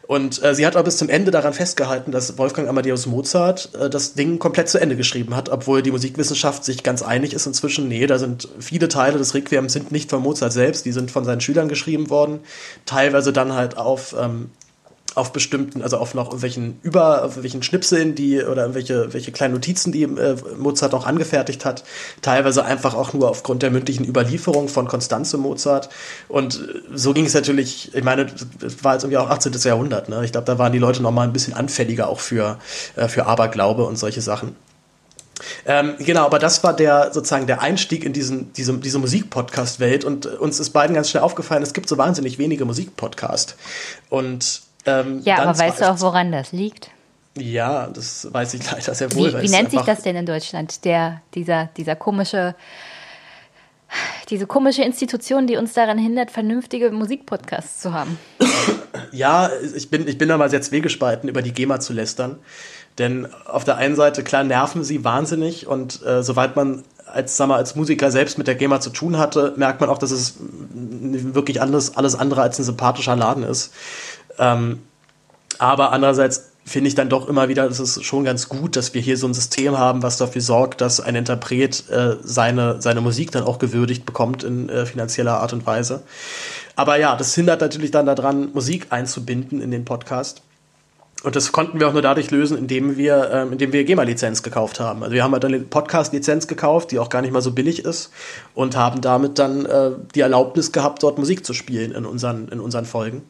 Und 0.07 0.41
äh, 0.41 0.55
sie 0.55 0.65
hat 0.65 0.75
aber 0.75 0.85
bis 0.85 0.97
zum 0.97 1.09
Ende 1.09 1.31
daran 1.31 1.53
festgehalten, 1.53 2.11
dass 2.11 2.37
Wolfgang 2.37 2.69
Amadeus 2.69 3.07
Mozart 3.07 3.73
äh, 3.75 3.89
das 3.89 4.13
Ding 4.13 4.39
komplett 4.39 4.69
zu 4.69 4.79
Ende 4.79 4.95
geschrieben 4.95 5.35
hat, 5.35 5.49
obwohl 5.49 5.81
die 5.81 5.91
Musikwissenschaft 5.91 6.63
sich 6.63 6.83
ganz 6.83 7.01
einig 7.01 7.33
ist 7.33 7.45
inzwischen. 7.45 7.89
Nee, 7.89 8.07
da 8.07 8.17
sind 8.17 8.47
viele 8.59 8.87
Teile 8.87 9.17
des 9.17 9.33
Requiems 9.33 9.73
sind 9.73 9.91
nicht 9.91 10.09
von 10.09 10.21
Mozart 10.21 10.53
selbst, 10.53 10.85
die 10.85 10.93
sind 10.93 11.11
von 11.11 11.25
seinen 11.25 11.41
Schülern 11.41 11.67
geschrieben 11.67 12.09
worden. 12.09 12.39
Teilweise 12.85 13.33
dann 13.33 13.53
halt 13.53 13.77
auf 13.77 14.15
ähm, 14.17 14.49
auf 15.17 15.33
bestimmten, 15.33 15.81
also 15.81 15.97
auf 15.97 16.13
noch 16.13 16.27
irgendwelchen 16.27 16.79
über, 16.83 17.25
auf 17.25 17.41
welchen 17.41 17.63
Schnipseln, 17.63 18.13
die 18.13 18.43
oder 18.43 18.63
irgendwelche 18.63 19.13
welche 19.13 19.31
kleinen 19.31 19.53
Notizen, 19.53 19.91
die 19.91 20.03
äh, 20.03 20.35
Mozart 20.57 20.93
auch 20.93 21.05
angefertigt 21.05 21.65
hat, 21.65 21.83
teilweise 22.21 22.63
einfach 22.63 22.93
auch 22.93 23.13
nur 23.13 23.29
aufgrund 23.29 23.63
der 23.63 23.71
mündlichen 23.71 24.05
Überlieferung 24.05 24.69
von 24.69 24.87
Konstanze 24.87 25.37
Mozart. 25.37 25.89
Und 26.27 26.55
äh, 26.55 26.81
so 26.93 27.13
ging 27.13 27.25
es 27.25 27.33
natürlich, 27.33 27.93
ich 27.95 28.03
meine, 28.03 28.27
das 28.59 28.83
war 28.83 28.93
jetzt 28.93 29.03
irgendwie 29.03 29.17
auch 29.17 29.29
18. 29.29 29.53
Jahrhundert, 29.63 30.07
ne? 30.07 30.23
Ich 30.23 30.31
glaube, 30.31 30.45
da 30.45 30.59
waren 30.59 30.71
die 30.71 30.79
Leute 30.79 31.01
noch 31.01 31.11
mal 31.11 31.23
ein 31.23 31.33
bisschen 31.33 31.53
anfälliger 31.53 32.07
auch 32.07 32.19
für, 32.19 32.59
äh, 32.95 33.07
für 33.07 33.25
Aberglaube 33.25 33.85
und 33.85 33.97
solche 33.97 34.21
Sachen. 34.21 34.55
Ähm, 35.65 35.95
genau, 35.99 36.25
aber 36.25 36.39
das 36.39 36.63
war 36.63 36.75
der 36.75 37.11
sozusagen 37.13 37.47
der 37.47 37.61
Einstieg 37.61 38.03
in 38.03 38.13
diesen, 38.13 38.53
diese, 38.53 38.77
diese 38.77 38.99
Musikpodcast-Welt 38.99 40.05
und 40.05 40.25
uns 40.25 40.59
ist 40.59 40.71
beiden 40.71 40.95
ganz 40.95 41.09
schnell 41.09 41.23
aufgefallen, 41.23 41.63
es 41.63 41.73
gibt 41.73 41.89
so 41.89 41.97
wahnsinnig 41.97 42.37
wenige 42.37 42.65
Musikpodcasts. 42.65 43.55
Und 44.09 44.66
ähm, 44.87 45.21
ja, 45.23 45.39
aber 45.39 45.57
weißt 45.57 45.81
du 45.81 45.89
auch, 45.89 45.99
woran 45.99 46.31
das 46.31 46.51
liegt? 46.51 46.89
Ja, 47.37 47.87
das 47.87 48.27
weiß 48.31 48.53
ich 48.55 48.71
leider 48.71 48.93
sehr 48.93 49.13
wohl. 49.13 49.33
Wie, 49.33 49.43
wie 49.43 49.49
nennt 49.49 49.71
sich 49.71 49.81
das 49.81 50.01
denn 50.01 50.15
in 50.15 50.25
Deutschland? 50.25 50.85
Der, 50.85 51.21
dieser, 51.33 51.69
dieser 51.77 51.95
komische, 51.95 52.55
diese 54.29 54.47
komische 54.47 54.83
Institution, 54.83 55.47
die 55.47 55.57
uns 55.57 55.73
daran 55.73 55.97
hindert, 55.97 56.31
vernünftige 56.31 56.91
Musikpodcasts 56.91 57.81
zu 57.81 57.93
haben. 57.93 58.17
Ja, 59.11 59.49
ich 59.75 59.89
bin, 59.89 60.07
ich 60.07 60.17
bin 60.17 60.27
da 60.27 60.37
mal 60.37 60.49
sehr 60.49 60.61
zwiegespalten, 60.61 61.29
über 61.29 61.41
die 61.41 61.53
GEMA 61.53 61.79
zu 61.79 61.93
lästern. 61.93 62.39
Denn 62.97 63.27
auf 63.45 63.63
der 63.63 63.77
einen 63.77 63.95
Seite, 63.95 64.23
klar, 64.23 64.43
nerven 64.43 64.83
sie 64.83 65.03
wahnsinnig 65.03 65.67
und 65.67 66.03
äh, 66.03 66.23
soweit 66.23 66.55
man 66.55 66.83
als, 67.05 67.37
sag 67.37 67.47
mal, 67.47 67.55
als 67.55 67.75
Musiker 67.75 68.11
selbst 68.11 68.37
mit 68.37 68.47
der 68.47 68.55
GEMA 68.55 68.79
zu 68.79 68.89
tun 68.89 69.17
hatte, 69.17 69.53
merkt 69.55 69.81
man 69.81 69.89
auch, 69.89 69.97
dass 69.97 70.11
es 70.11 70.35
wirklich 70.39 71.61
alles, 71.61 71.95
alles 71.95 72.15
andere 72.15 72.41
als 72.41 72.59
ein 72.59 72.63
sympathischer 72.63 73.15
Laden 73.15 73.43
ist. 73.43 73.73
Ähm, 74.39 74.79
aber 75.59 75.91
andererseits 75.91 76.51
finde 76.67 76.89
ich 76.89 76.95
dann 76.95 77.07
doch 77.07 77.29
immer 77.29 77.47
wieder, 77.47 77.65
es 77.65 77.79
ist 77.79 78.03
schon 78.03 78.25
ganz 78.25 78.49
gut, 78.49 78.75
dass 78.75 78.93
wir 78.93 79.01
hier 79.01 79.17
so 79.17 79.25
ein 79.25 79.33
System 79.33 79.77
haben, 79.77 80.03
was 80.03 80.17
dafür 80.17 80.41
sorgt, 80.41 80.81
dass 80.81 80.99
ein 80.99 81.15
Interpret 81.15 81.89
äh, 81.89 82.17
seine, 82.21 82.81
seine 82.81 82.99
Musik 82.99 83.31
dann 83.31 83.43
auch 83.43 83.57
gewürdigt 83.57 84.05
bekommt 84.05 84.43
in 84.43 84.67
äh, 84.67 84.85
finanzieller 84.85 85.39
Art 85.39 85.53
und 85.53 85.65
Weise. 85.65 86.03
Aber 86.75 86.99
ja, 86.99 87.15
das 87.15 87.33
hindert 87.33 87.61
natürlich 87.61 87.91
dann 87.91 88.05
daran, 88.05 88.51
Musik 88.53 88.87
einzubinden 88.89 89.61
in 89.61 89.71
den 89.71 89.85
Podcast. 89.85 90.41
Und 91.23 91.35
das 91.35 91.51
konnten 91.51 91.79
wir 91.79 91.87
auch 91.87 91.93
nur 91.93 92.01
dadurch 92.01 92.29
lösen, 92.31 92.57
indem 92.57 92.97
wir, 92.97 93.31
ähm, 93.31 93.53
indem 93.53 93.71
wir 93.71 93.85
GEMA-Lizenz 93.85 94.43
gekauft 94.43 94.79
haben. 94.79 95.01
Also 95.01 95.15
wir 95.15 95.23
haben 95.23 95.31
halt 95.31 95.45
eine 95.45 95.59
Podcast-Lizenz 95.59 96.47
gekauft, 96.47 96.91
die 96.91 96.99
auch 96.99 97.09
gar 97.09 97.21
nicht 97.21 97.31
mal 97.31 97.41
so 97.41 97.53
billig 97.53 97.85
ist 97.85 98.11
und 98.53 98.75
haben 98.75 99.01
damit 99.01 99.39
dann 99.39 99.65
äh, 99.65 99.91
die 100.13 100.19
Erlaubnis 100.19 100.73
gehabt, 100.73 101.01
dort 101.01 101.17
Musik 101.17 101.45
zu 101.45 101.53
spielen 101.53 101.93
in 101.93 102.05
unseren, 102.05 102.49
in 102.49 102.59
unseren 102.59 102.85
Folgen. 102.85 103.23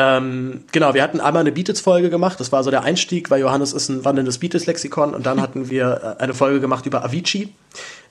Ähm, 0.00 0.62
genau, 0.70 0.94
wir 0.94 1.02
hatten 1.02 1.20
einmal 1.20 1.40
eine 1.40 1.50
Beatles-Folge 1.50 2.08
gemacht. 2.08 2.38
Das 2.38 2.52
war 2.52 2.62
so 2.62 2.70
der 2.70 2.84
Einstieg, 2.84 3.30
weil 3.30 3.40
Johannes 3.40 3.72
ist 3.72 3.88
ein 3.88 4.04
wandelndes 4.04 4.38
Beatles-Lexikon. 4.38 5.12
Und 5.12 5.26
dann 5.26 5.40
hatten 5.40 5.70
wir 5.70 6.16
äh, 6.20 6.22
eine 6.22 6.34
Folge 6.34 6.60
gemacht 6.60 6.86
über 6.86 7.04
Avicii. 7.04 7.52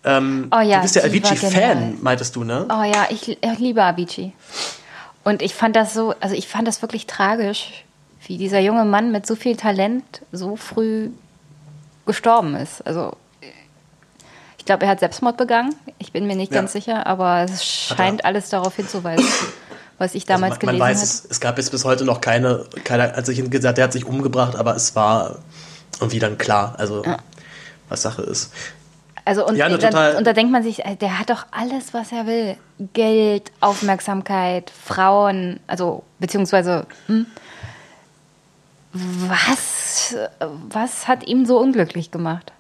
Ähm, 0.04 0.50
oh 0.54 0.60
ja, 0.60 0.78
du 0.78 0.82
bist 0.82 0.98
ja 0.98 1.04
Avicii-Fan, 1.04 2.00
meintest 2.02 2.36
du, 2.36 2.44
ne? 2.44 2.66
Oh 2.70 2.84
ja, 2.84 3.08
ich, 3.10 3.30
ich 3.30 3.60
liebe 3.60 3.82
Avicii. 3.82 4.34
Und 5.24 5.42
ich 5.42 5.56
fand 5.56 5.78
das 5.78 5.94
so, 5.94 6.14
also 6.20 6.36
ich 6.36 6.50
fand 6.50 6.68
das 6.68 6.82
wirklich 6.82 7.08
tragisch, 7.08 7.86
wie 8.26 8.38
dieser 8.38 8.60
junge 8.60 8.84
Mann 8.84 9.14
mit 9.14 9.26
so 9.26 9.36
viel 9.36 9.56
Talent 9.56 10.04
so 10.34 10.58
früh 10.58 11.10
gestorben 12.06 12.56
ist. 12.56 12.86
Also 12.86 13.14
ich 14.58 14.66
glaube, 14.66 14.84
er 14.84 14.92
hat 14.92 15.00
Selbstmord 15.00 15.38
begangen. 15.38 15.74
Ich 16.00 16.12
bin 16.12 16.28
mir 16.28 16.36
nicht 16.36 16.52
ja. 16.52 16.60
ganz 16.60 16.74
sicher, 16.74 17.08
aber 17.08 17.44
es 17.44 17.64
scheint 17.64 18.26
alles 18.26 18.50
darauf 18.50 18.76
hinzuweisen 18.76 19.26
was 19.98 20.16
ich 20.16 20.26
damals 20.26 20.56
also 20.56 20.66
man, 20.66 20.78
man 20.78 20.90
gelesen 20.90 21.02
weiß, 21.02 21.28
Es 21.30 21.40
gab 21.40 21.58
jetzt 21.58 21.72
bis 21.72 21.86
heute 21.86 22.06
noch 22.06 22.22
keine, 22.22 22.66
keine 22.84 23.14
als 23.16 23.30
ich 23.30 23.50
gesagt, 23.50 23.78
der 23.78 23.86
hat 23.86 23.94
sich 23.94 24.06
umgebracht, 24.06 24.56
aber 24.56 24.76
es 24.76 24.96
war 24.96 25.40
irgendwie 26.00 26.20
dann 26.20 26.38
klar, 26.38 26.76
also 26.78 27.04
ja. 27.04 27.18
was 27.90 28.02
Sache 28.04 28.22
ist. 28.22 28.52
Also 29.26 29.46
und, 29.46 29.58
ja, 29.58 29.68
dann, 29.68 30.16
und 30.16 30.26
da 30.26 30.32
denkt 30.32 30.54
man 30.54 30.64
sich, 30.64 30.86
äh, 30.86 30.96
der 30.96 31.20
hat 31.20 31.30
doch 31.30 31.46
alles, 31.52 31.94
was 31.94 32.14
er 32.14 32.28
will. 32.28 32.56
Geld, 32.94 33.52
Aufmerksamkeit, 33.60 34.72
Frauen, 34.72 35.60
also 35.68 36.04
beziehungsweise 36.20 36.86
hm, 37.08 37.26
was, 38.94 40.16
was 40.70 41.08
hat 41.08 41.28
ihm 41.28 41.46
so 41.46 41.60
unglücklich 41.60 42.12
gemacht? 42.12 42.54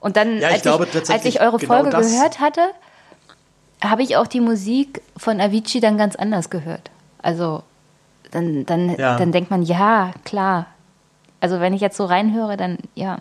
Und 0.00 0.16
dann, 0.16 0.38
ja, 0.38 0.48
als, 0.48 0.64
ich, 0.64 0.94
ich, 0.94 1.10
als 1.10 1.24
ich 1.24 1.40
eure 1.40 1.58
genau 1.58 1.74
Folge 1.74 1.90
gehört 1.90 2.40
hatte, 2.40 2.62
habe 3.82 4.02
ich 4.02 4.16
auch 4.16 4.26
die 4.26 4.40
Musik 4.40 5.02
von 5.16 5.40
Avicii 5.40 5.80
dann 5.80 5.96
ganz 5.96 6.16
anders 6.16 6.50
gehört. 6.50 6.90
Also 7.22 7.62
dann, 8.30 8.66
dann, 8.66 8.96
ja. 8.96 9.16
dann 9.16 9.32
denkt 9.32 9.50
man, 9.50 9.62
ja, 9.62 10.12
klar. 10.24 10.66
Also 11.40 11.60
wenn 11.60 11.72
ich 11.72 11.80
jetzt 11.80 11.96
so 11.96 12.04
reinhöre, 12.04 12.56
dann 12.56 12.78
ja. 12.94 13.18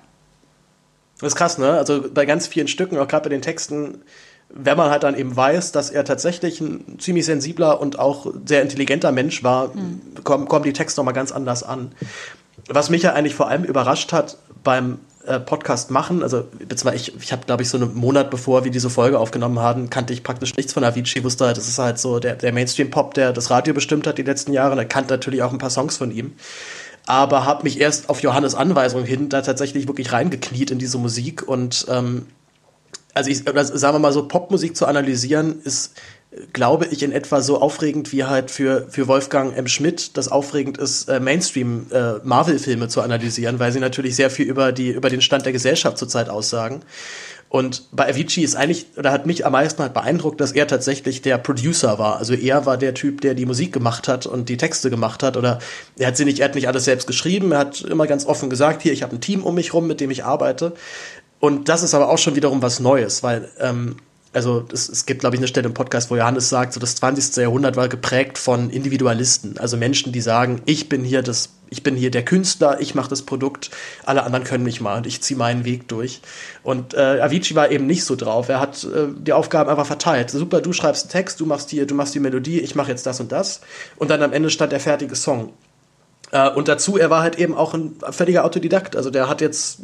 Das 1.20 1.34
ist 1.34 1.36
krass, 1.36 1.58
ne? 1.58 1.72
Also 1.72 2.06
bei 2.14 2.26
ganz 2.26 2.48
vielen 2.48 2.68
Stücken, 2.68 2.98
auch 2.98 3.08
gerade 3.08 3.24
bei 3.24 3.30
den 3.30 3.42
Texten, 3.42 4.02
wenn 4.50 4.78
man 4.78 4.90
halt 4.90 5.04
dann 5.04 5.16
eben 5.16 5.36
weiß, 5.36 5.72
dass 5.72 5.90
er 5.90 6.04
tatsächlich 6.06 6.60
ein 6.60 6.98
ziemlich 7.00 7.26
sensibler 7.26 7.80
und 7.80 8.00
auch 8.00 8.28
sehr 8.46 8.62
intelligenter 8.62 9.12
Mensch 9.12 9.44
war, 9.44 9.74
hm. 9.74 10.02
kommen, 10.24 10.48
kommen 10.48 10.64
die 10.64 10.74
Texte 10.74 11.00
nochmal 11.00 11.14
ganz 11.14 11.32
anders 11.32 11.64
an. 11.64 11.92
Was 12.68 12.90
mich 12.90 13.04
ja 13.04 13.14
eigentlich 13.14 13.36
vor 13.36 13.48
allem 13.48 13.64
überrascht 13.64 14.12
hat 14.12 14.38
beim 14.64 15.00
äh, 15.26 15.40
Podcast 15.40 15.92
machen. 15.92 16.24
Also 16.24 16.46
ich, 16.94 17.16
ich 17.22 17.32
habe, 17.32 17.46
glaube 17.46 17.64
ich, 17.64 17.70
so 17.70 17.78
einen 17.78 17.94
Monat 17.94 18.32
bevor 18.32 18.64
wir 18.64 18.72
diese 18.72 18.90
Folge 18.90 19.20
aufgenommen 19.20 19.60
haben, 19.60 19.90
kannte 19.90 20.14
ich 20.14 20.24
praktisch 20.24 20.56
nichts 20.56 20.74
von 20.74 20.84
Avicii. 20.84 21.24
Wusste 21.24 21.46
halt, 21.46 21.58
das 21.58 21.68
ist 21.68 21.78
halt 21.78 22.00
so 22.00 22.20
der, 22.20 22.36
der 22.36 22.54
Mainstream-Pop, 22.54 23.14
der 23.14 23.34
das 23.34 23.50
Radio 23.50 23.74
bestimmt 23.74 24.08
hat 24.08 24.18
die 24.18 24.24
letzten 24.24 24.54
Jahre. 24.54 24.72
Und 24.72 24.78
er 24.78 24.86
kannte 24.86 25.14
natürlich 25.14 25.44
auch 25.44 25.52
ein 25.52 25.58
paar 25.58 25.70
Songs 25.70 25.98
von 25.98 26.12
ihm. 26.12 26.34
Aber 27.06 27.46
habe 27.46 27.64
mich 27.64 27.82
erst 27.82 28.10
auf 28.10 28.22
Johannes 28.22 28.56
Anweisung 28.56 29.04
hin 29.04 29.30
da 29.30 29.42
tatsächlich 29.42 29.88
wirklich 29.88 30.12
reingekniet 30.12 30.72
in 30.72 30.80
diese 30.80 30.98
Musik. 30.98 31.48
Und 31.48 31.86
ähm, 31.90 32.28
also 33.14 33.30
ich, 33.30 33.40
sagen 33.40 33.96
wir 33.96 34.00
mal 34.00 34.14
so, 34.14 34.28
Popmusik 34.28 34.78
zu 34.78 34.86
analysieren 34.86 35.62
ist 35.64 35.94
glaube 36.54 36.86
ich, 36.86 37.02
in 37.02 37.12
etwa 37.12 37.42
so 37.42 37.60
aufregend 37.60 38.12
wie 38.12 38.24
halt 38.24 38.52
für, 38.52 38.88
für 38.90 39.08
Wolfgang 39.08 39.58
M. 39.58 39.68
Schmidt 39.68 40.16
das 40.16 40.28
aufregend 40.28 40.78
ist, 40.78 41.10
äh, 41.10 41.20
Mainstream-Marvel-Filme 41.20 42.86
äh, 42.86 42.90
zu 42.90 43.02
analysieren, 43.02 43.60
weil 43.60 43.72
sie 43.72 43.80
natürlich 43.80 44.16
sehr 44.16 44.30
viel 44.30 44.46
über, 44.46 44.72
die, 44.72 44.90
über 44.90 45.10
den 45.10 45.22
Stand 45.22 45.46
der 45.46 45.54
Gesellschaft 45.54 45.98
zurzeit 45.98 46.30
aussagen. 46.30 46.82
Und 47.50 47.86
bei 47.92 48.08
Avicii 48.08 48.44
ist 48.44 48.56
eigentlich, 48.56 48.86
oder 48.96 49.12
hat 49.12 49.26
mich 49.26 49.44
am 49.44 49.54
meisten 49.54 49.82
halt 49.82 49.96
beeindruckt, 49.96 50.40
dass 50.40 50.52
er 50.52 50.68
tatsächlich 50.68 51.24
der 51.24 51.40
Producer 51.40 51.98
war. 51.98 52.18
Also 52.18 52.36
er 52.36 52.68
war 52.68 52.78
der 52.78 52.94
Typ, 52.94 53.22
der 53.22 53.34
die 53.34 53.48
Musik 53.48 53.74
gemacht 53.74 54.08
hat 54.08 54.28
und 54.28 54.50
die 54.50 54.58
Texte 54.58 54.92
gemacht 54.92 55.24
hat. 55.24 55.36
Oder 55.36 55.58
er 55.98 56.08
hat 56.10 56.18
sie 56.18 56.26
nicht, 56.26 56.40
er 56.40 56.46
hat 56.46 56.54
nicht 56.54 56.68
alles 56.68 56.86
selbst 56.86 57.08
geschrieben. 57.08 57.52
Er 57.52 57.58
hat 57.58 57.82
immer 57.82 58.06
ganz 58.06 58.28
offen 58.28 58.52
gesagt, 58.52 58.84
hier, 58.84 58.94
ich 58.94 59.02
habe 59.02 59.16
ein 59.16 59.22
Team 59.22 59.44
um 59.44 59.56
mich 59.56 59.74
rum, 59.74 59.88
mit 59.88 60.00
dem 60.00 60.12
ich 60.12 60.24
arbeite. 60.24 60.74
Und 61.40 61.70
das 61.70 61.82
ist 61.82 61.96
aber 61.96 62.10
auch 62.10 62.20
schon 62.20 62.36
wiederum 62.36 62.62
was 62.62 62.80
Neues, 62.80 63.24
weil 63.24 63.50
ähm, 63.60 63.96
also 64.32 64.66
es, 64.72 64.90
es 64.90 65.06
gibt, 65.06 65.22
glaube 65.22 65.36
ich, 65.36 65.40
eine 65.40 65.48
Stelle 65.48 65.68
im 65.68 65.74
Podcast, 65.74 66.12
wo 66.12 66.16
Johannes 66.16 66.50
sagt, 66.50 66.74
so 66.74 66.80
das 66.80 66.96
20. 66.96 67.38
Jahrhundert 67.38 67.76
war 67.76 67.90
geprägt 67.90 68.38
von 68.38 68.70
Individualisten, 68.70 69.58
also 69.58 69.76
Menschen, 69.76 70.12
die 70.12 70.22
sagen, 70.22 70.62
ich 70.66 70.88
bin 70.88 71.04
hier 71.04 71.24
das, 71.24 71.50
ich 71.70 71.82
bin 71.82 71.96
hier 71.96 72.12
der 72.12 72.24
Künstler, 72.24 72.80
ich 72.80 72.94
mache 72.94 73.10
das 73.10 73.24
Produkt, 73.24 73.72
alle 74.06 74.24
anderen 74.24 74.44
können 74.44 74.64
mich 74.64 74.82
mal 74.82 74.98
und 74.98 75.08
ich 75.08 75.22
ziehe 75.22 75.38
meinen 75.38 75.66
Weg 75.66 75.88
durch. 75.88 76.22
Und 76.64 76.94
äh, 76.94 77.22
Avicii 77.22 77.56
war 77.56 77.72
eben 77.72 77.88
nicht 77.88 78.06
so 78.06 78.16
drauf. 78.16 78.50
Er 78.50 78.60
hat 78.60 78.84
äh, 78.84 79.08
die 79.18 79.34
Aufgaben 79.34 79.70
einfach 79.70 79.88
verteilt. 79.88 80.30
Super, 80.30 80.62
du 80.62 80.74
schreibst 80.74 81.06
einen 81.06 81.12
Text, 81.12 81.40
du 81.40 81.46
machst 81.46 81.72
hier, 81.72 81.88
du 81.88 81.96
machst 81.96 82.14
die 82.14 82.20
Melodie, 82.20 82.60
ich 82.60 82.76
mache 82.76 82.92
jetzt 82.92 83.06
das 83.06 83.20
und 83.20 83.32
das. 83.32 83.62
Und 83.98 84.12
dann 84.12 84.22
am 84.22 84.34
Ende 84.34 84.50
stand 84.50 84.72
der 84.72 84.80
fertige 84.80 85.16
Song. 85.16 85.54
Äh, 86.32 86.50
und 86.50 86.68
dazu, 86.68 86.98
er 86.98 87.10
war 87.10 87.24
halt 87.24 87.40
eben 87.40 87.56
auch 87.56 87.74
ein 87.74 87.96
völliger 88.12 88.46
Autodidakt. 88.46 88.96
Also 88.96 89.10
der 89.10 89.28
hat 89.28 89.42
jetzt 89.42 89.80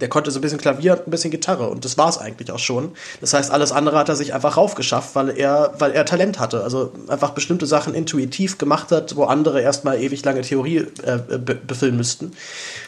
der 0.00 0.08
konnte 0.08 0.30
so 0.30 0.38
ein 0.38 0.42
bisschen 0.42 0.58
Klavier 0.58 0.92
und 0.94 1.08
ein 1.08 1.10
bisschen 1.10 1.30
Gitarre 1.30 1.68
und 1.68 1.84
das 1.84 1.98
war 1.98 2.08
es 2.08 2.18
eigentlich 2.18 2.50
auch 2.50 2.58
schon. 2.58 2.92
Das 3.20 3.34
heißt, 3.34 3.50
alles 3.50 3.72
andere 3.72 3.98
hat 3.98 4.08
er 4.08 4.16
sich 4.16 4.34
einfach 4.34 4.56
raufgeschafft, 4.56 5.14
weil 5.14 5.30
er, 5.30 5.74
weil 5.78 5.92
er 5.92 6.04
Talent 6.04 6.38
hatte. 6.38 6.62
Also 6.62 6.92
einfach 7.08 7.30
bestimmte 7.30 7.66
Sachen 7.66 7.94
intuitiv 7.94 8.58
gemacht 8.58 8.92
hat, 8.92 9.16
wo 9.16 9.24
andere 9.24 9.60
erstmal 9.60 10.00
ewig 10.00 10.24
lange 10.24 10.42
Theorie 10.42 10.86
äh, 11.02 11.38
be 11.38 11.54
befüllen 11.54 11.96
müssten. 11.96 12.32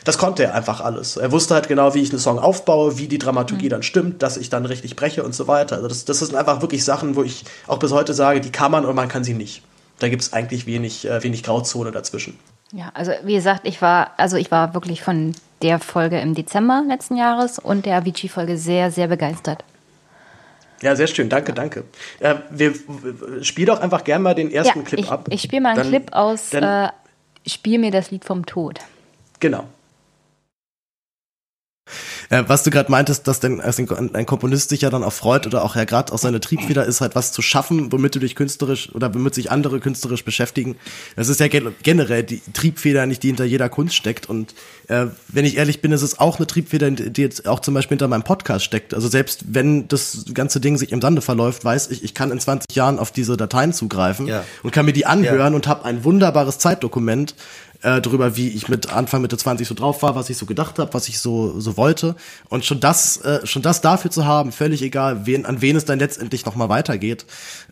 Das 0.04 0.18
konnte 0.18 0.44
er 0.44 0.54
einfach 0.54 0.80
alles. 0.80 1.16
Er 1.16 1.32
wusste 1.32 1.54
halt 1.54 1.68
genau, 1.68 1.94
wie 1.94 2.00
ich 2.00 2.10
einen 2.10 2.20
Song 2.20 2.38
aufbaue, 2.38 2.98
wie 2.98 3.08
die 3.08 3.18
Dramaturgie 3.18 3.66
mhm. 3.66 3.70
dann 3.70 3.82
stimmt, 3.82 4.22
dass 4.22 4.36
ich 4.36 4.50
dann 4.50 4.64
richtig 4.66 4.96
breche 4.96 5.22
und 5.22 5.34
so 5.34 5.48
weiter. 5.48 5.76
Also 5.76 5.88
das, 5.88 6.04
das 6.04 6.20
sind 6.20 6.34
einfach 6.34 6.60
wirklich 6.62 6.84
Sachen, 6.84 7.16
wo 7.16 7.22
ich 7.22 7.44
auch 7.66 7.78
bis 7.78 7.92
heute 7.92 8.14
sage, 8.14 8.40
die 8.40 8.50
kann 8.50 8.70
man 8.70 8.84
und 8.84 8.94
man 8.94 9.08
kann 9.08 9.24
sie 9.24 9.34
nicht. 9.34 9.62
Da 9.98 10.08
gibt 10.08 10.22
es 10.22 10.32
eigentlich 10.32 10.66
wenig, 10.66 11.06
äh, 11.06 11.22
wenig 11.22 11.42
Grauzone 11.42 11.92
dazwischen. 11.92 12.38
Ja, 12.72 12.90
also 12.94 13.12
wie 13.24 13.34
gesagt, 13.34 13.62
ich 13.64 13.82
war, 13.82 14.12
also 14.16 14.36
ich 14.36 14.50
war 14.50 14.74
wirklich 14.74 15.02
von 15.02 15.34
der 15.62 15.78
Folge 15.78 16.20
im 16.20 16.34
Dezember 16.34 16.84
letzten 16.86 17.16
Jahres 17.16 17.58
und 17.58 17.86
der 17.86 17.96
Avicii-Folge 17.96 18.56
sehr, 18.56 18.90
sehr 18.90 19.08
begeistert. 19.08 19.64
Ja, 20.82 20.96
sehr 20.96 21.06
schön, 21.06 21.28
danke, 21.28 21.52
danke. 21.52 21.84
Äh, 22.20 22.36
wir, 22.50 22.72
spiel 23.42 23.66
doch 23.66 23.80
einfach 23.80 24.02
gerne 24.04 24.22
mal 24.22 24.34
den 24.34 24.50
ersten 24.50 24.78
ja, 24.78 24.84
Clip 24.84 25.00
ich, 25.00 25.10
ab. 25.10 25.26
Ich 25.30 25.42
spiele 25.42 25.60
mal 25.60 25.70
einen 25.70 25.78
dann, 25.78 25.88
Clip 25.88 26.12
aus 26.12 26.50
dann, 26.50 26.86
äh, 26.86 26.90
Spiel 27.46 27.78
mir 27.78 27.90
das 27.90 28.10
Lied 28.10 28.24
vom 28.24 28.44
Tod. 28.44 28.80
Genau. 29.40 29.64
Äh, 32.28 32.44
was 32.46 32.62
du 32.62 32.70
gerade 32.70 32.90
meintest, 32.90 33.26
dass 33.26 33.40
denn 33.40 33.60
ein 33.60 34.26
Komponist 34.26 34.68
sich 34.68 34.82
ja 34.82 34.90
dann 34.90 35.02
auch 35.02 35.12
freut 35.12 35.46
oder 35.46 35.64
auch 35.64 35.74
ja 35.74 35.84
gerade 35.84 36.12
auch 36.12 36.18
seine 36.18 36.38
Triebfeder 36.38 36.84
ist, 36.84 37.00
halt 37.00 37.16
was 37.16 37.32
zu 37.32 37.42
schaffen, 37.42 37.90
womit 37.90 38.14
du 38.14 38.20
dich 38.20 38.36
künstlerisch 38.36 38.94
oder 38.94 39.12
womit 39.12 39.34
sich 39.34 39.50
andere 39.50 39.80
künstlerisch 39.80 40.24
beschäftigen. 40.24 40.76
Das 41.16 41.28
ist 41.28 41.40
ja 41.40 41.48
generell 41.48 42.22
die 42.22 42.40
Triebfeder, 42.52 43.06
nicht 43.06 43.22
die 43.24 43.28
hinter 43.28 43.44
jeder 43.44 43.68
Kunst 43.68 43.96
steckt. 43.96 44.28
Und 44.28 44.54
äh, 44.90 45.06
wenn 45.28 45.44
ich 45.44 45.56
ehrlich 45.56 45.80
bin, 45.80 45.92
ist 45.92 46.02
es 46.02 46.18
auch 46.18 46.38
eine 46.38 46.48
Triebfeder, 46.48 46.90
die 46.90 47.22
jetzt 47.22 47.46
auch 47.46 47.60
zum 47.60 47.74
Beispiel 47.74 47.94
hinter 47.94 48.08
meinem 48.08 48.24
Podcast 48.24 48.64
steckt. 48.64 48.92
Also 48.92 49.06
selbst 49.06 49.44
wenn 49.46 49.86
das 49.86 50.24
ganze 50.34 50.58
Ding 50.58 50.76
sich 50.78 50.90
im 50.90 51.00
Sande 51.00 51.22
verläuft, 51.22 51.64
weiß 51.64 51.90
ich, 51.92 52.02
ich 52.02 52.12
kann 52.12 52.32
in 52.32 52.40
20 52.40 52.74
Jahren 52.74 52.98
auf 52.98 53.12
diese 53.12 53.36
Dateien 53.36 53.72
zugreifen 53.72 54.26
ja. 54.26 54.42
und 54.64 54.72
kann 54.72 54.86
mir 54.86 54.92
die 54.92 55.06
anhören 55.06 55.52
ja. 55.52 55.56
und 55.56 55.68
habe 55.68 55.84
ein 55.84 56.02
wunderbares 56.02 56.58
Zeitdokument, 56.58 57.36
äh, 57.82 58.00
darüber, 58.00 58.36
wie 58.36 58.48
ich 58.48 58.68
mit 58.68 58.92
Anfang 58.92 59.22
Mitte 59.22 59.36
20 59.36 59.66
so 59.66 59.74
drauf 59.74 60.02
war, 60.02 60.14
was 60.14 60.28
ich 60.30 60.36
so 60.36 60.46
gedacht 60.46 60.78
habe, 60.78 60.92
was 60.92 61.08
ich 61.08 61.18
so 61.18 61.58
so 61.60 61.76
wollte 61.76 62.14
und 62.48 62.64
schon 62.64 62.80
das 62.80 63.18
äh, 63.18 63.46
schon 63.46 63.62
das 63.62 63.80
dafür 63.80 64.10
zu 64.10 64.26
haben, 64.26 64.52
völlig 64.52 64.82
egal, 64.82 65.26
wen 65.26 65.46
an 65.46 65.62
wen 65.62 65.76
es 65.76 65.84
dann 65.84 65.98
letztendlich 65.98 66.44
noch 66.44 66.56
mal 66.56 66.68
weitergeht, 66.68 67.24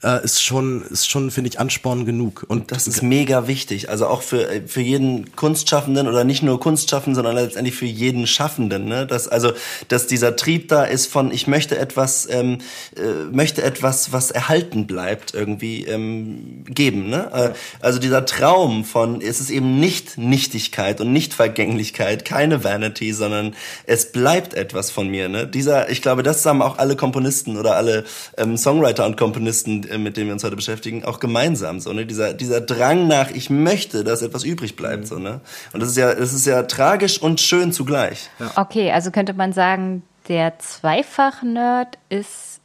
äh, 0.03 0.25
ist 0.25 0.43
schon 0.43 0.83
ist 0.83 1.09
schon 1.09 1.31
finde 1.31 1.51
ich 1.51 1.61
Ansporn 1.61 2.07
genug 2.07 2.45
und 2.49 2.73
das 2.73 2.87
ist 2.87 3.03
mega 3.03 3.47
wichtig, 3.47 3.91
also 3.91 4.07
auch 4.07 4.23
für 4.23 4.63
für 4.67 4.81
jeden 4.81 5.35
Kunstschaffenden 5.37 6.09
oder 6.09 6.25
nicht 6.25 6.43
nur 6.43 6.59
Kunstschaffenden, 6.59 7.15
sondern 7.15 7.35
letztendlich 7.35 7.75
für 7.75 7.87
jeden 7.87 8.27
Schaffenden, 8.27 8.87
ne? 8.87 9.07
Dass 9.07 9.29
also 9.29 9.53
dass 9.89 10.07
dieser 10.07 10.37
Trieb 10.37 10.69
da 10.69 10.85
ist 10.85 11.07
von 11.07 11.31
ich 11.31 11.47
möchte 11.47 11.79
etwas 11.79 12.27
ähm, 12.31 12.59
äh, 12.97 13.25
möchte 13.31 13.63
etwas 13.63 14.13
was 14.13 14.31
erhalten 14.31 14.87
bleibt 14.87 15.35
irgendwie 15.35 15.85
ähm, 15.85 16.65
geben, 16.67 17.11
ne? 17.11 17.31
Äh, 17.33 17.85
also 17.85 17.99
dieser 17.99 18.25
Traum 18.25 18.85
von 18.85 19.21
es 19.21 19.41
ist 19.41 19.51
eben 19.51 19.79
nicht 19.79 19.98
nicht 20.17 20.39
Nichtigkeit 20.49 21.01
und 21.01 21.13
nicht 21.13 21.35
Vergänglichkeit, 21.35 22.25
keine 22.25 22.65
Vanity, 22.65 23.13
sondern 23.13 23.55
es 23.87 24.13
bleibt 24.13 24.55
etwas 24.55 24.91
von 24.91 25.09
mir. 25.09 25.29
Ne? 25.29 25.47
Dieser, 25.47 25.91
ich 25.91 26.01
glaube, 26.01 26.23
das 26.23 26.47
haben 26.47 26.63
auch 26.63 26.79
alle 26.79 26.97
Komponisten 26.97 27.57
oder 27.57 27.77
alle 27.77 28.05
ähm, 28.37 28.57
Songwriter 28.57 29.05
und 29.05 29.17
Komponisten, 29.17 29.87
äh, 29.89 29.99
mit 29.99 30.17
denen 30.17 30.27
wir 30.29 30.35
uns 30.35 30.45
heute 30.45 30.57
beschäftigen, 30.57 31.05
auch 31.05 31.21
gemeinsam. 31.21 31.81
So, 31.81 31.93
ne? 31.93 32.07
dieser, 32.07 32.35
dieser 32.35 32.61
Drang 32.61 33.09
nach, 33.09 33.31
ich 33.31 33.51
möchte, 33.51 34.05
dass 34.05 34.23
etwas 34.23 34.45
übrig 34.45 34.77
bleibt. 34.77 35.05
Mhm. 35.05 35.07
So, 35.07 35.19
ne? 35.19 35.41
Und 35.73 35.81
das 35.81 35.91
ist 35.91 35.97
ja, 35.97 36.15
das 36.15 36.33
ist 36.33 36.47
ja 36.47 36.63
tragisch 36.63 37.21
und 37.21 37.41
schön 37.41 37.73
zugleich. 37.73 38.31
Ja. 38.39 38.53
Okay, 38.57 38.93
also 38.93 39.11
könnte 39.11 39.35
man 39.35 39.53
sagen, 39.53 40.03
der 40.29 40.59
Zweifach-Nerd 40.59 41.99
ist 42.09 42.61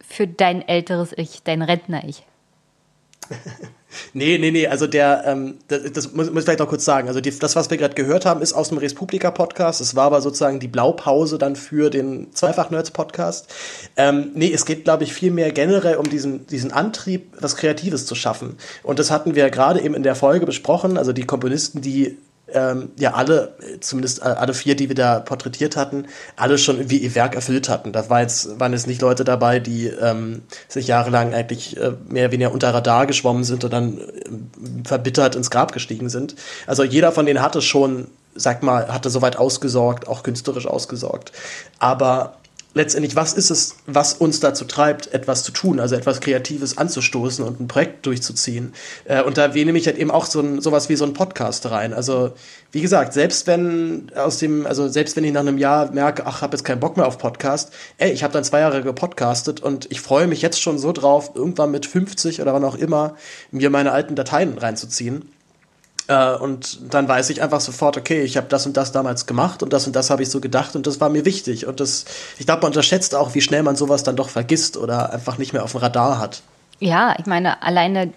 für 0.00 0.26
dein 0.26 0.66
älteres 0.66 1.12
Ich, 1.16 1.42
dein 1.44 1.62
Rentner-Ich. 1.62 2.24
Nee, 4.12 4.38
nee, 4.38 4.50
nee, 4.50 4.66
also 4.66 4.86
der, 4.86 5.24
ähm, 5.26 5.58
das, 5.68 5.92
das 5.92 6.12
muss, 6.12 6.28
muss 6.28 6.40
ich 6.40 6.44
vielleicht 6.44 6.58
noch 6.58 6.68
kurz 6.68 6.84
sagen. 6.84 7.08
Also 7.08 7.20
die, 7.20 7.36
das, 7.36 7.56
was 7.56 7.70
wir 7.70 7.76
gerade 7.76 7.94
gehört 7.94 8.26
haben, 8.26 8.42
ist 8.42 8.52
aus 8.52 8.68
dem 8.68 8.78
Respublika-Podcast. 8.78 9.80
Es 9.80 9.96
war 9.96 10.04
aber 10.04 10.20
sozusagen 10.20 10.60
die 10.60 10.68
Blaupause 10.68 11.38
dann 11.38 11.56
für 11.56 11.90
den 11.90 12.32
Zweifach-Nerds-Podcast. 12.34 13.48
Ähm, 13.96 14.30
nee, 14.34 14.52
es 14.52 14.66
geht, 14.66 14.84
glaube 14.84 15.04
ich, 15.04 15.12
viel 15.12 15.30
mehr 15.30 15.52
generell 15.52 15.96
um 15.96 16.08
diesen, 16.08 16.46
diesen 16.46 16.72
Antrieb, 16.72 17.32
was 17.40 17.56
Kreatives 17.56 18.06
zu 18.06 18.14
schaffen. 18.14 18.56
Und 18.82 18.98
das 18.98 19.10
hatten 19.10 19.34
wir 19.34 19.48
gerade 19.50 19.80
eben 19.80 19.94
in 19.94 20.02
der 20.02 20.14
Folge 20.14 20.44
besprochen. 20.44 20.98
Also 20.98 21.12
die 21.12 21.24
Komponisten, 21.24 21.80
die 21.80 22.18
ähm, 22.52 22.90
ja 22.98 23.14
alle, 23.14 23.54
zumindest 23.80 24.20
äh, 24.20 24.24
alle 24.24 24.54
vier, 24.54 24.76
die 24.76 24.88
wir 24.88 24.94
da 24.94 25.20
porträtiert 25.20 25.76
hatten, 25.76 26.06
alle 26.36 26.58
schon 26.58 26.76
irgendwie 26.76 26.98
ihr 26.98 27.14
Werk 27.14 27.34
erfüllt 27.34 27.68
hatten. 27.68 27.92
Da 27.92 28.08
war 28.10 28.20
jetzt, 28.20 28.58
waren 28.58 28.72
jetzt 28.72 28.86
nicht 28.86 29.00
Leute 29.00 29.24
dabei, 29.24 29.60
die 29.60 29.86
ähm, 29.86 30.42
sich 30.68 30.86
jahrelang 30.86 31.34
eigentlich 31.34 31.76
äh, 31.76 31.92
mehr 32.08 32.24
oder 32.24 32.32
weniger 32.32 32.52
unter 32.52 32.72
Radar 32.72 33.06
geschwommen 33.06 33.44
sind 33.44 33.64
und 33.64 33.72
dann 33.72 33.98
äh, 33.98 34.02
verbittert 34.84 35.34
ins 35.34 35.50
Grab 35.50 35.72
gestiegen 35.72 36.08
sind. 36.08 36.34
Also 36.66 36.84
jeder 36.84 37.12
von 37.12 37.26
denen 37.26 37.42
hatte 37.42 37.62
schon, 37.62 38.08
sag 38.34 38.62
mal, 38.62 38.88
hatte 38.88 39.10
soweit 39.10 39.36
ausgesorgt, 39.36 40.08
auch 40.08 40.22
künstlerisch 40.22 40.66
ausgesorgt. 40.66 41.32
Aber 41.78 42.36
letztendlich, 42.78 43.16
was 43.16 43.34
ist 43.34 43.50
es, 43.50 43.74
was 43.86 44.14
uns 44.14 44.38
dazu 44.40 44.64
treibt, 44.64 45.12
etwas 45.12 45.42
zu 45.42 45.50
tun, 45.52 45.80
also 45.80 45.96
etwas 45.96 46.20
Kreatives 46.20 46.78
anzustoßen 46.78 47.44
und 47.44 47.60
ein 47.60 47.68
Projekt 47.68 48.06
durchzuziehen. 48.06 48.72
Äh, 49.04 49.22
und 49.22 49.36
da 49.36 49.48
nehme 49.48 49.76
ich 49.76 49.86
halt 49.86 49.98
eben 49.98 50.12
auch 50.12 50.24
so 50.24 50.40
ein, 50.40 50.60
sowas 50.60 50.88
wie 50.88 50.94
so 50.94 51.04
ein 51.04 51.12
Podcast 51.12 51.70
rein. 51.70 51.92
Also, 51.92 52.32
wie 52.70 52.80
gesagt, 52.80 53.12
selbst 53.12 53.46
wenn 53.48 54.12
aus 54.14 54.38
dem, 54.38 54.64
also 54.64 54.88
selbst 54.88 55.16
wenn 55.16 55.24
ich 55.24 55.32
nach 55.32 55.40
einem 55.40 55.58
Jahr 55.58 55.92
merke, 55.92 56.24
ach, 56.24 56.40
habe 56.40 56.56
jetzt 56.56 56.64
keinen 56.64 56.80
Bock 56.80 56.96
mehr 56.96 57.06
auf 57.06 57.18
Podcast, 57.18 57.72
ey, 57.98 58.12
ich 58.12 58.22
habe 58.22 58.32
dann 58.32 58.44
zwei 58.44 58.60
Jahre 58.60 58.82
gepodcastet 58.82 59.60
und 59.60 59.90
ich 59.90 60.00
freue 60.00 60.28
mich 60.28 60.40
jetzt 60.40 60.62
schon 60.62 60.78
so 60.78 60.92
drauf, 60.92 61.32
irgendwann 61.34 61.72
mit 61.72 61.84
50 61.84 62.40
oder 62.40 62.54
wann 62.54 62.64
auch 62.64 62.76
immer, 62.76 63.16
mir 63.50 63.70
meine 63.70 63.90
alten 63.90 64.14
Dateien 64.14 64.56
reinzuziehen 64.56 65.28
äh, 66.08 66.34
und 66.34 66.92
dann 66.92 67.06
weiß 67.06 67.30
ich 67.30 67.42
einfach 67.42 67.60
sofort, 67.60 67.96
okay, 67.96 68.22
ich 68.22 68.36
habe 68.36 68.48
das 68.48 68.66
und 68.66 68.76
das 68.76 68.92
damals 68.92 69.26
gemacht 69.26 69.62
und 69.62 69.72
das 69.72 69.86
und 69.86 69.94
das 69.94 70.10
habe 70.10 70.22
ich 70.22 70.30
so 70.30 70.40
gedacht 70.40 70.74
und 70.74 70.86
das 70.86 71.00
war 71.00 71.10
mir 71.10 71.24
wichtig. 71.24 71.66
Und 71.66 71.80
das, 71.80 72.06
ich 72.38 72.46
glaube, 72.46 72.62
man 72.62 72.70
unterschätzt 72.70 73.14
auch, 73.14 73.34
wie 73.34 73.42
schnell 73.42 73.62
man 73.62 73.76
sowas 73.76 74.02
dann 74.02 74.16
doch 74.16 74.30
vergisst 74.30 74.76
oder 74.76 75.12
einfach 75.12 75.38
nicht 75.38 75.52
mehr 75.52 75.62
auf 75.62 75.72
dem 75.72 75.80
Radar 75.80 76.18
hat. 76.18 76.42
Ja, 76.80 77.14
ich 77.18 77.26
meine, 77.26 77.62
alleine. 77.62 78.12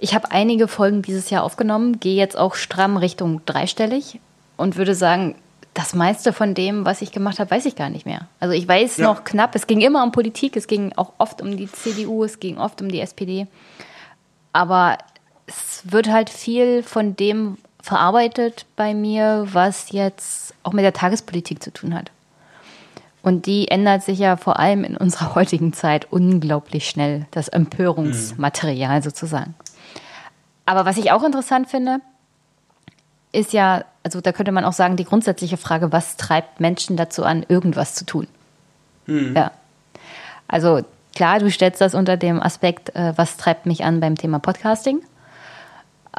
Ich 0.00 0.14
habe 0.14 0.30
einige 0.30 0.68
Folgen 0.68 1.02
dieses 1.02 1.28
Jahr 1.28 1.42
aufgenommen, 1.42 1.98
gehe 1.98 2.16
jetzt 2.16 2.38
auch 2.38 2.54
stramm 2.54 2.96
Richtung 2.96 3.42
dreistellig 3.44 4.20
und 4.56 4.76
würde 4.76 4.94
sagen, 4.94 5.34
das 5.74 5.94
meiste 5.94 6.32
von 6.32 6.54
dem, 6.54 6.84
was 6.84 7.02
ich 7.02 7.12
gemacht 7.12 7.40
habe, 7.40 7.50
weiß 7.50 7.66
ich 7.66 7.76
gar 7.76 7.90
nicht 7.90 8.06
mehr. 8.06 8.28
Also 8.40 8.54
ich 8.54 8.66
weiß 8.66 8.98
ja. 8.98 9.04
noch 9.04 9.24
knapp, 9.24 9.54
es 9.54 9.66
ging 9.66 9.80
immer 9.80 10.02
um 10.02 10.12
Politik, 10.12 10.56
es 10.56 10.66
ging 10.66 10.92
auch 10.96 11.12
oft 11.18 11.42
um 11.42 11.56
die 11.56 11.70
CDU, 11.70 12.24
es 12.24 12.40
ging 12.40 12.58
oft 12.58 12.80
um 12.80 12.88
die 12.88 13.00
SPD. 13.00 13.48
Aber 14.52 14.98
es 15.48 15.82
wird 15.84 16.08
halt 16.08 16.30
viel 16.30 16.82
von 16.82 17.16
dem 17.16 17.58
verarbeitet 17.82 18.66
bei 18.76 18.94
mir, 18.94 19.46
was 19.50 19.90
jetzt 19.92 20.54
auch 20.62 20.72
mit 20.72 20.84
der 20.84 20.92
Tagespolitik 20.92 21.62
zu 21.62 21.72
tun 21.72 21.94
hat. 21.94 22.10
Und 23.22 23.46
die 23.46 23.68
ändert 23.68 24.02
sich 24.02 24.18
ja 24.18 24.36
vor 24.36 24.58
allem 24.58 24.84
in 24.84 24.96
unserer 24.96 25.34
heutigen 25.34 25.72
Zeit 25.72 26.06
unglaublich 26.10 26.88
schnell, 26.88 27.26
das 27.30 27.48
Empörungsmaterial 27.48 29.02
sozusagen. 29.02 29.54
Aber 30.66 30.84
was 30.84 30.98
ich 30.98 31.10
auch 31.12 31.24
interessant 31.24 31.68
finde, 31.68 32.00
ist 33.32 33.52
ja, 33.52 33.84
also 34.02 34.20
da 34.20 34.32
könnte 34.32 34.52
man 34.52 34.64
auch 34.64 34.72
sagen, 34.72 34.96
die 34.96 35.04
grundsätzliche 35.04 35.56
Frage, 35.56 35.92
was 35.92 36.16
treibt 36.16 36.60
Menschen 36.60 36.96
dazu 36.96 37.24
an, 37.24 37.44
irgendwas 37.48 37.94
zu 37.94 38.04
tun? 38.04 38.26
Mhm. 39.06 39.34
Ja. 39.34 39.50
Also 40.46 40.82
klar, 41.14 41.38
du 41.38 41.50
stellst 41.50 41.80
das 41.80 41.94
unter 41.94 42.16
dem 42.16 42.42
Aspekt, 42.42 42.94
äh, 42.94 43.12
was 43.16 43.36
treibt 43.36 43.66
mich 43.66 43.84
an 43.84 44.00
beim 44.00 44.16
Thema 44.16 44.38
Podcasting. 44.38 45.00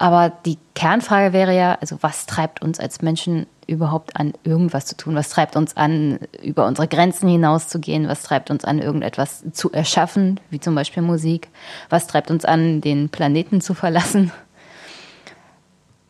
Aber 0.02 0.32
die 0.46 0.58
Kernfrage 0.76 1.34
wäre 1.34 1.54
ja, 1.54 1.78
also 1.82 1.98
was 2.00 2.26
treibt 2.26 2.62
uns 2.62 2.80
als 2.80 3.02
Menschen 3.02 3.48
überhaupt 3.68 4.16
an, 4.16 4.32
irgendwas 4.46 4.86
zu 4.86 4.96
tun? 4.96 5.14
Was 5.14 5.28
treibt 5.28 5.58
uns 5.58 5.76
an, 5.76 6.20
über 6.42 6.66
unsere 6.68 6.88
Grenzen 6.88 7.28
hinauszugehen? 7.28 8.08
Was 8.08 8.24
treibt 8.24 8.50
uns 8.50 8.64
an, 8.64 8.80
irgendetwas 8.80 9.44
zu 9.52 9.74
erschaffen, 9.74 10.40
wie 10.52 10.62
zum 10.62 10.74
Beispiel 10.74 11.04
Musik? 11.04 11.50
Was 11.90 12.08
treibt 12.08 12.32
uns 12.32 12.46
an, 12.46 12.80
den 12.80 13.10
Planeten 13.10 13.60
zu 13.60 13.74
verlassen? 13.74 14.32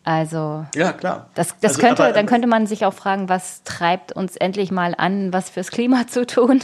Also, 0.03 0.67
ja, 0.75 0.93
klar. 0.93 1.31
Das, 1.33 1.55
das 1.59 1.71
also, 1.71 1.81
könnte, 1.81 2.03
aber, 2.03 2.13
dann 2.13 2.27
könnte 2.27 2.47
man 2.47 2.67
sich 2.67 2.85
auch 2.85 2.93
fragen, 2.93 3.27
was 3.27 3.63
treibt 3.63 4.11
uns 4.11 4.35
endlich 4.35 4.69
mal 4.69 4.93
an, 4.95 5.33
was 5.33 5.49
fürs 5.49 5.71
Klima 5.71 6.05
zu 6.05 6.27
tun? 6.27 6.61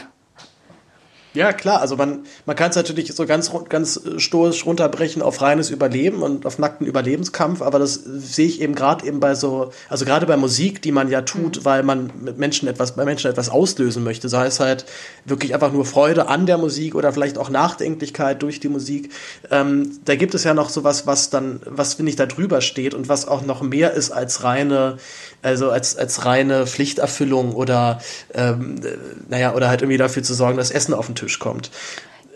Ja, 1.35 1.51
klar. 1.51 1.81
Also 1.81 1.97
man, 1.97 2.25
man 2.45 2.55
kann 2.55 2.69
es 2.69 2.77
natürlich 2.77 3.13
so 3.13 3.25
ganz, 3.25 3.51
ganz 3.67 4.01
stoisch 4.17 4.65
runterbrechen 4.65 5.21
auf 5.21 5.41
reines 5.41 5.69
Überleben 5.69 6.23
und 6.23 6.45
auf 6.45 6.59
nackten 6.59 6.87
Überlebenskampf, 6.87 7.61
aber 7.61 7.77
das 7.77 7.95
sehe 7.95 8.47
ich 8.47 8.61
eben 8.61 8.73
gerade 8.73 9.05
eben 9.05 9.19
bei 9.19 9.35
so, 9.35 9.71
also 9.89 10.05
gerade 10.05 10.25
bei 10.25 10.37
Musik, 10.37 10.81
die 10.81 10.93
man 10.93 11.09
ja 11.09 11.21
tut, 11.21 11.57
mhm. 11.57 11.65
weil 11.65 11.83
man 11.83 12.09
mit 12.21 12.37
Menschen 12.37 12.69
etwas, 12.69 12.93
bei 12.93 13.03
Menschen 13.03 13.29
etwas 13.29 13.49
auslösen 13.49 14.03
möchte. 14.05 14.29
Sei 14.29 14.45
es 14.45 14.61
halt 14.61 14.85
wirklich 15.25 15.53
einfach 15.53 15.73
nur 15.73 15.85
Freude 15.85 16.29
an 16.29 16.45
der 16.45 16.57
Musik 16.57 16.95
oder 16.95 17.11
vielleicht 17.11 17.37
auch 17.37 17.49
Nachdenklichkeit 17.49 18.41
durch 18.41 18.61
die 18.61 18.69
Musik. 18.69 19.11
Ähm, 19.51 19.99
da 20.05 20.15
gibt 20.15 20.35
es 20.35 20.45
ja 20.45 20.53
noch 20.53 20.69
sowas, 20.69 21.05
was 21.05 21.29
dann, 21.29 21.59
was 21.65 21.95
finde 21.95 22.11
ich 22.11 22.15
da 22.15 22.27
drüber 22.27 22.61
steht 22.61 22.93
und 22.93 23.09
was 23.09 23.27
auch 23.27 23.45
noch 23.45 23.61
mehr 23.61 23.91
ist 23.91 24.11
als 24.11 24.45
reine, 24.45 24.97
also 25.41 25.69
als, 25.69 25.97
als 25.97 26.23
reine 26.23 26.65
Pflichterfüllung 26.65 27.53
oder, 27.53 27.99
ähm, 28.33 28.79
naja, 29.27 29.53
oder 29.53 29.67
halt 29.67 29.81
irgendwie 29.81 29.97
dafür 29.97 30.23
zu 30.23 30.33
sorgen, 30.33 30.55
dass 30.55 30.71
Essen 30.71 30.93
auf 30.93 31.07
den 31.07 31.15
Tisch 31.15 31.24
Tisch 31.25 31.39
kommt. 31.39 31.71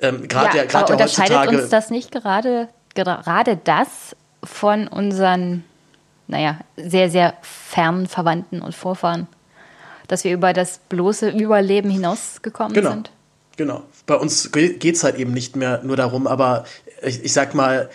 Ähm, 0.01 0.27
gerade 0.27 0.57
ja, 0.57 0.63
ja, 0.63 0.69
aber 0.69 0.87
ja 0.87 0.93
unterscheidet 0.93 1.61
uns 1.61 1.69
das 1.69 1.89
nicht 1.89 2.11
gerade, 2.11 2.69
gerade 2.93 3.57
das 3.57 4.15
von 4.43 4.87
unseren, 4.87 5.63
naja, 6.27 6.59
sehr, 6.77 7.09
sehr 7.09 7.33
fernen 7.41 8.07
Verwandten 8.07 8.61
und 8.61 8.73
Vorfahren? 8.75 9.27
Dass 10.07 10.23
wir 10.23 10.33
über 10.33 10.53
das 10.53 10.79
bloße 10.89 11.29
Überleben 11.29 11.89
hinausgekommen 11.89 12.73
genau. 12.73 12.91
sind? 12.91 13.11
Genau. 13.57 13.83
Bei 14.07 14.15
uns 14.15 14.51
geht 14.51 14.83
es 14.83 15.03
halt 15.03 15.17
eben 15.17 15.33
nicht 15.33 15.55
mehr 15.55 15.81
nur 15.83 15.97
darum, 15.97 16.25
aber 16.25 16.63
ich, 17.03 17.23
ich 17.23 17.33
sag 17.33 17.53
mal, 17.53 17.89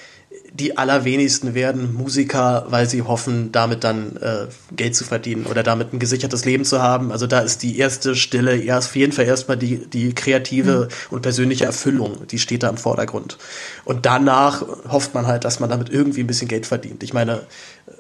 die 0.55 0.79
allerwenigsten 0.79 1.55
werden 1.55 1.95
Musiker, 1.95 2.67
weil 2.69 2.89
sie 2.89 3.03
hoffen, 3.03 3.51
damit 3.51 3.83
dann 3.83 4.17
äh, 4.19 4.47
Geld 4.75 4.95
zu 4.95 5.03
verdienen 5.03 5.47
oder 5.47 5.65
damit 5.65 5.93
ein 5.93 5.99
gesichertes 5.99 6.45
Leben 6.45 6.65
zu 6.65 6.81
haben. 6.81 7.11
Also 7.11 7.27
da 7.27 7.41
ist 7.41 7.65
die 7.65 7.77
erste 7.77 8.15
Stille 8.15 8.57
erst 8.57 8.91
auf 8.91 8.97
jeden 8.97 9.11
Fall 9.11 9.25
erstmal 9.25 9.57
die, 9.57 9.79
die 9.79 10.15
kreative 10.15 10.89
mhm. 10.89 11.15
und 11.17 11.23
persönliche 11.23 11.65
Erfüllung, 11.65 12.29
die 12.29 12.39
steht 12.39 12.63
da 12.63 12.69
im 12.69 12.77
Vordergrund. 12.77 13.37
Und 13.85 14.07
danach 14.07 14.65
hofft 14.89 15.13
man 15.13 15.27
halt, 15.27 15.45
dass 15.45 15.59
man 15.59 15.71
damit 15.71 15.91
irgendwie 15.91 16.21
ein 16.21 16.29
bisschen 16.29 16.47
Geld 16.47 16.67
verdient. 16.67 17.03
Ich 17.03 17.13
meine, 17.13 17.41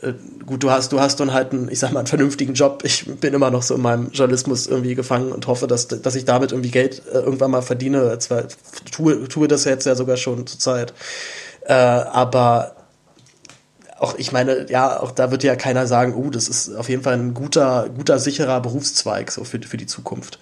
äh, 0.03 0.13
gut, 0.47 0.63
du 0.63 0.71
hast, 0.71 0.93
du 0.93 1.01
hast 1.01 1.19
dann 1.19 1.33
halt 1.33 1.51
einen, 1.51 1.69
ich 1.69 1.81
sag 1.81 1.91
mal, 1.91 1.99
einen 1.99 2.07
vernünftigen 2.07 2.55
Job. 2.55 2.83
Ich 2.85 3.05
bin 3.05 3.35
immer 3.35 3.51
noch 3.51 3.63
so 3.63 3.75
in 3.75 3.83
meinem 3.83 4.13
Journalismus 4.13 4.69
irgendwie 4.69 4.95
gefangen 4.95 5.33
und 5.33 5.49
hoffe, 5.49 5.67
dass, 5.67 5.89
dass 5.89 6.15
ich 6.15 6.25
damit 6.25 6.53
irgendwie 6.53 6.71
Geld 6.71 7.03
äh, 7.13 7.19
irgendwann 7.19 7.51
mal 7.51 7.63
verdiene. 7.63 8.17
Zwar 8.21 8.45
tue, 8.93 9.27
tue 9.27 9.49
das 9.49 9.65
jetzt 9.65 9.87
ja 9.87 9.97
sogar 9.97 10.17
schon 10.17 10.47
zur 10.47 10.61
Zeit. 10.61 10.95
Äh, 11.65 11.73
aber 11.73 12.77
auch, 13.99 14.15
ich 14.17 14.33
meine, 14.33 14.67
ja, 14.71 15.01
auch 15.01 15.13
da 15.13 15.31
wird 15.31 15.43
ja 15.43 15.57
keiner 15.57 15.87
sagen, 15.87 16.15
oh, 16.15 16.31
das 16.31 16.49
ist 16.49 16.75
auf 16.75 16.89
jeden 16.89 17.03
Fall 17.03 17.15
ein 17.15 17.35
guter, 17.35 17.89
guter, 17.97 18.19
sicherer 18.19 18.61
Berufszweig 18.61 19.31
so 19.31 19.45
für, 19.45 19.61
für 19.63 19.77
die 19.77 19.87
Zukunft. 19.87 20.39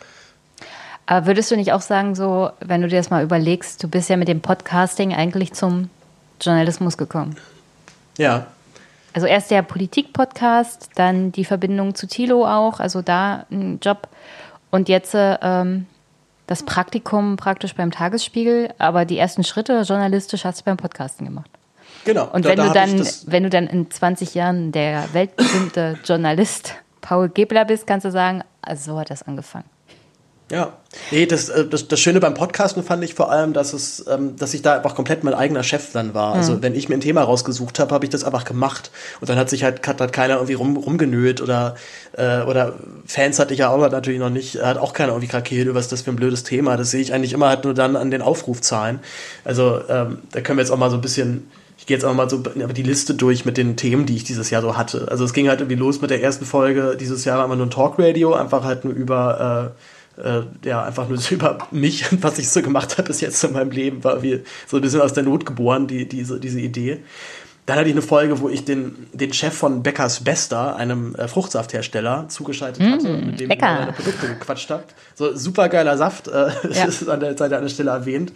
Aber 1.07 1.27
würdest 1.27 1.51
du 1.51 1.57
nicht 1.57 1.73
auch 1.73 1.81
sagen, 1.81 2.15
so, 2.15 2.51
wenn 2.61 2.81
du 2.81 2.89
dir 2.89 2.97
das 2.97 3.11
mal 3.11 3.23
überlegst, 3.23 3.83
du 3.83 3.89
bist 3.89 4.09
ja 4.09 4.17
mit 4.17 4.29
dem 4.29 4.41
Podcasting 4.41 5.15
eigentlich 5.15 5.53
zum 5.53 5.91
Journalismus 6.41 6.97
gekommen? 6.97 7.37
Ja. 8.19 8.47
Also 9.13 9.27
erst 9.27 9.51
der 9.51 9.63
Politik-Podcast, 9.63 10.91
dann 10.95 11.33
die 11.33 11.45
Verbindung 11.45 11.95
zu 11.95 12.07
Thilo 12.07 12.47
auch, 12.47 12.81
also 12.81 13.03
da 13.03 13.47
ein 13.51 13.79
Job. 13.83 14.09
Und 14.71 14.89
jetzt 14.89 15.13
ähm, 15.15 15.87
das 16.53 16.63
Praktikum 16.65 17.37
praktisch 17.37 17.75
beim 17.75 17.91
Tagesspiegel, 17.91 18.75
aber 18.77 19.07
die 19.07 19.17
ersten 19.17 19.43
Schritte 19.43 19.81
journalistisch 19.83 20.45
hast 20.45 20.61
du 20.61 20.65
beim 20.65 20.77
Podcasten 20.77 21.25
gemacht. 21.25 21.51
Genau. 22.05 22.29
Und 22.31 22.45
wenn, 22.45 22.57
da, 22.57 22.67
du 22.69 22.73
dann, 22.75 23.09
wenn 23.27 23.43
du 23.45 23.49
dann 23.49 23.67
in 23.67 23.91
20 23.91 24.35
Jahren 24.35 24.71
der 24.71 25.15
weltberühmte 25.15 25.99
Journalist 26.05 26.75
Paul 27.01 27.31
Gebler 27.31 27.65
bist, 27.65 27.87
kannst 27.87 28.05
du 28.05 28.11
sagen, 28.11 28.43
also 28.61 28.93
so 28.93 28.99
hat 28.99 29.09
das 29.09 29.23
angefangen. 29.23 29.65
Ja, 30.53 30.75
nee, 31.11 31.25
das, 31.25 31.49
äh, 31.49 31.67
das, 31.67 31.89
das 31.89 31.99
Schöne 31.99 32.21
beim 32.21 32.35
Podcasten 32.35 32.83
fand 32.83 33.03
ich 33.03 33.15
vor 33.15 33.31
allem, 33.31 33.55
dass 33.55 33.73
es, 33.73 34.05
ähm, 34.07 34.37
dass 34.37 34.53
ich 34.53 34.61
da 34.61 34.75
einfach 34.75 34.95
komplett 34.95 35.25
mein 35.25 35.33
eigener 35.33 35.63
Chef 35.63 35.93
dann 35.93 36.13
war. 36.13 36.35
Also, 36.35 36.53
mhm. 36.53 36.57
Also 36.57 36.63
wenn 36.63 36.75
ich 36.75 36.91
mir 36.91 36.97
ein 36.97 37.01
Thema 37.01 37.23
rausgesucht 37.23 37.79
habe, 37.79 37.95
habe 37.95 38.05
ich 38.05 38.11
das 38.11 38.23
einfach 38.23 38.45
gemacht. 38.45 38.91
Und 39.23 39.31
dann 39.31 39.39
hat 39.39 39.49
sich 39.49 39.65
halt, 39.65 39.87
hat, 39.89 39.99
hat 40.03 40.13
keiner 40.13 40.35
irgendwie 40.35 40.53
rum, 40.53 40.77
rumgenölt 40.77 41.41
oder, 41.41 41.77
äh, 42.19 42.43
oder 42.43 42.75
Fans 43.07 43.39
hatte 43.39 43.55
ich 43.55 43.61
ja 43.61 43.71
auch 43.71 43.91
natürlich 43.91 44.21
noch 44.21 44.29
nicht, 44.29 44.63
hat 44.63 44.77
auch 44.77 44.93
keiner 44.93 45.13
irgendwie 45.13 45.29
krakeelt, 45.29 45.75
was 45.75 45.87
ist 45.87 45.93
das 45.93 46.03
für 46.03 46.11
ein 46.11 46.17
blödes 46.17 46.43
Thema. 46.43 46.77
Das 46.77 46.91
sehe 46.91 47.01
ich 47.01 47.15
eigentlich 47.15 47.33
immer 47.33 47.49
halt 47.49 47.65
nur 47.65 47.73
dann 47.73 47.97
an 47.97 48.11
den 48.11 48.21
Aufrufzahlen. 48.21 49.01
Also 49.45 49.81
ähm, 49.89 50.19
da 50.33 50.43
können 50.43 50.59
wir 50.59 50.63
jetzt 50.63 50.71
auch 50.71 50.77
mal 50.77 50.91
so 50.91 50.97
ein 50.97 51.03
bisschen 51.03 51.51
ich 51.79 51.87
gehe 51.87 51.97
jetzt 51.97 52.05
auch 52.05 52.15
mal 52.15 52.31
so 52.31 52.39
die 52.39 52.83
Liste 52.85 53.15
durch 53.15 53.45
mit 53.45 53.57
den 53.57 53.75
Themen, 53.75 54.07
die 54.07 54.15
ich 54.15 54.23
dieses 54.23 54.51
Jahr 54.51 54.63
so 54.63 54.77
hatte. 54.77 55.09
Also 55.11 55.25
es 55.25 55.33
ging 55.33 55.49
halt 55.49 55.61
irgendwie 55.61 55.81
los 55.81 56.01
mit 56.01 56.11
der 56.11 56.23
ersten 56.23 56.45
Folge 56.45 56.97
dieses 56.97 57.25
Jahr, 57.25 57.43
einfach 57.43 57.57
nur 57.57 57.67
ein 57.67 57.71
Talkradio, 57.71 58.35
einfach 58.35 58.63
halt 58.63 58.85
nur 58.85 58.95
über 58.95 59.73
äh, 59.75 59.92
äh, 60.17 60.43
ja, 60.65 60.85
einfach 60.85 61.09
nur 61.09 61.19
so 61.19 61.35
über 61.35 61.59
mich 61.71 62.11
und 62.11 62.23
was 62.23 62.39
ich 62.39 62.49
so 62.49 62.63
gemacht 62.63 62.99
habe 62.99 63.09
bis 63.09 63.21
jetzt 63.21 63.43
in 63.45 63.53
meinem 63.53 63.71
Leben, 63.71 64.05
war 64.05 64.23
wie 64.23 64.43
so 64.67 64.77
ein 64.77 64.83
bisschen 64.83 65.01
aus 65.01 65.13
der 65.13 65.23
Not 65.23 65.47
geboren, 65.47 65.87
die, 65.87 66.09
diese, 66.09 66.41
diese 66.41 66.61
Idee. 66.61 67.01
Dann 67.65 67.79
hatte 67.79 67.89
ich 67.89 67.95
eine 67.95 68.03
Folge, 68.03 68.41
wo 68.41 68.49
ich 68.49 68.65
den, 68.65 69.07
den 69.13 69.33
Chef 69.33 69.55
von 69.55 69.85
Beckers 69.85 70.25
Bester, 70.25 70.75
einem 70.75 71.15
äh, 71.15 71.29
Fruchtsafthersteller, 71.29 72.27
zugeschaltet 72.29 72.83
hatte, 72.83 73.09
mit 73.09 73.39
dem 73.39 73.49
lecker. 73.49 73.73
ich 73.73 73.79
meine 73.79 73.93
Produkte 73.93 74.27
gequatscht 74.27 74.69
habe. 74.71 74.83
So 75.15 75.37
super 75.37 75.69
geiler 75.69 75.97
Saft, 75.97 76.27
äh, 76.27 76.49
ja. 76.73 76.85
ist 76.85 77.09
an 77.09 77.21
der 77.21 77.39
Seite 77.39 77.57
an 77.57 77.63
der 77.63 77.69
Stelle 77.69 77.93
erwähnt. 77.93 78.33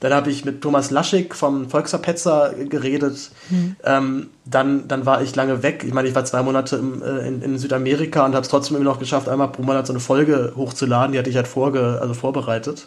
Dann 0.00 0.14
habe 0.14 0.30
ich 0.30 0.46
mit 0.46 0.62
Thomas 0.62 0.90
Laschig 0.90 1.34
vom 1.34 1.68
Volksverpetzer 1.68 2.54
geredet. 2.54 3.30
Mhm. 3.50 3.76
Ähm, 3.84 4.30
dann, 4.46 4.88
dann 4.88 5.04
war 5.04 5.20
ich 5.20 5.36
lange 5.36 5.62
weg. 5.62 5.84
Ich 5.86 5.92
meine, 5.92 6.08
ich 6.08 6.14
war 6.14 6.24
zwei 6.24 6.42
Monate 6.42 6.76
im, 6.76 7.02
äh, 7.02 7.28
in, 7.28 7.42
in, 7.42 7.58
Südamerika 7.58 8.24
und 8.24 8.32
habe 8.32 8.44
es 8.44 8.48
trotzdem 8.48 8.76
immer 8.76 8.86
noch 8.86 8.98
geschafft, 8.98 9.28
einmal 9.28 9.48
pro 9.48 9.60
Monat 9.60 9.86
so 9.86 9.92
eine 9.92 10.00
Folge 10.00 10.54
hochzuladen. 10.56 11.12
Die 11.12 11.18
hatte 11.18 11.28
ich 11.28 11.36
halt 11.36 11.48
vorge 11.48 11.98
also 12.00 12.14
vorbereitet. 12.14 12.86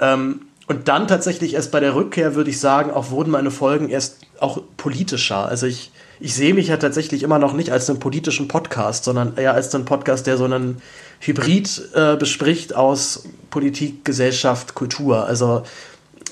Ähm, 0.00 0.40
und 0.68 0.88
dann 0.88 1.06
tatsächlich 1.06 1.54
erst 1.54 1.70
bei 1.70 1.80
der 1.80 1.94
Rückkehr, 1.94 2.34
würde 2.34 2.50
ich 2.50 2.58
sagen, 2.58 2.90
auch 2.90 3.10
wurden 3.10 3.30
meine 3.30 3.50
Folgen 3.50 3.88
erst 3.88 4.18
auch 4.40 4.60
politischer. 4.76 5.46
Also 5.46 5.66
ich, 5.66 5.92
ich 6.18 6.34
sehe 6.34 6.54
mich 6.54 6.68
ja 6.68 6.76
tatsächlich 6.76 7.22
immer 7.22 7.38
noch 7.38 7.52
nicht 7.52 7.70
als 7.70 7.88
einen 7.88 8.00
politischen 8.00 8.48
Podcast, 8.48 9.04
sondern 9.04 9.36
eher 9.36 9.54
als 9.54 9.74
einen 9.74 9.84
Podcast, 9.84 10.26
der 10.26 10.36
so 10.36 10.44
einen 10.44 10.82
Hybrid 11.20 11.90
äh, 11.94 12.16
bespricht 12.16 12.74
aus 12.74 13.24
Politik, 13.50 14.04
Gesellschaft, 14.04 14.74
Kultur. 14.74 15.26
Also 15.26 15.62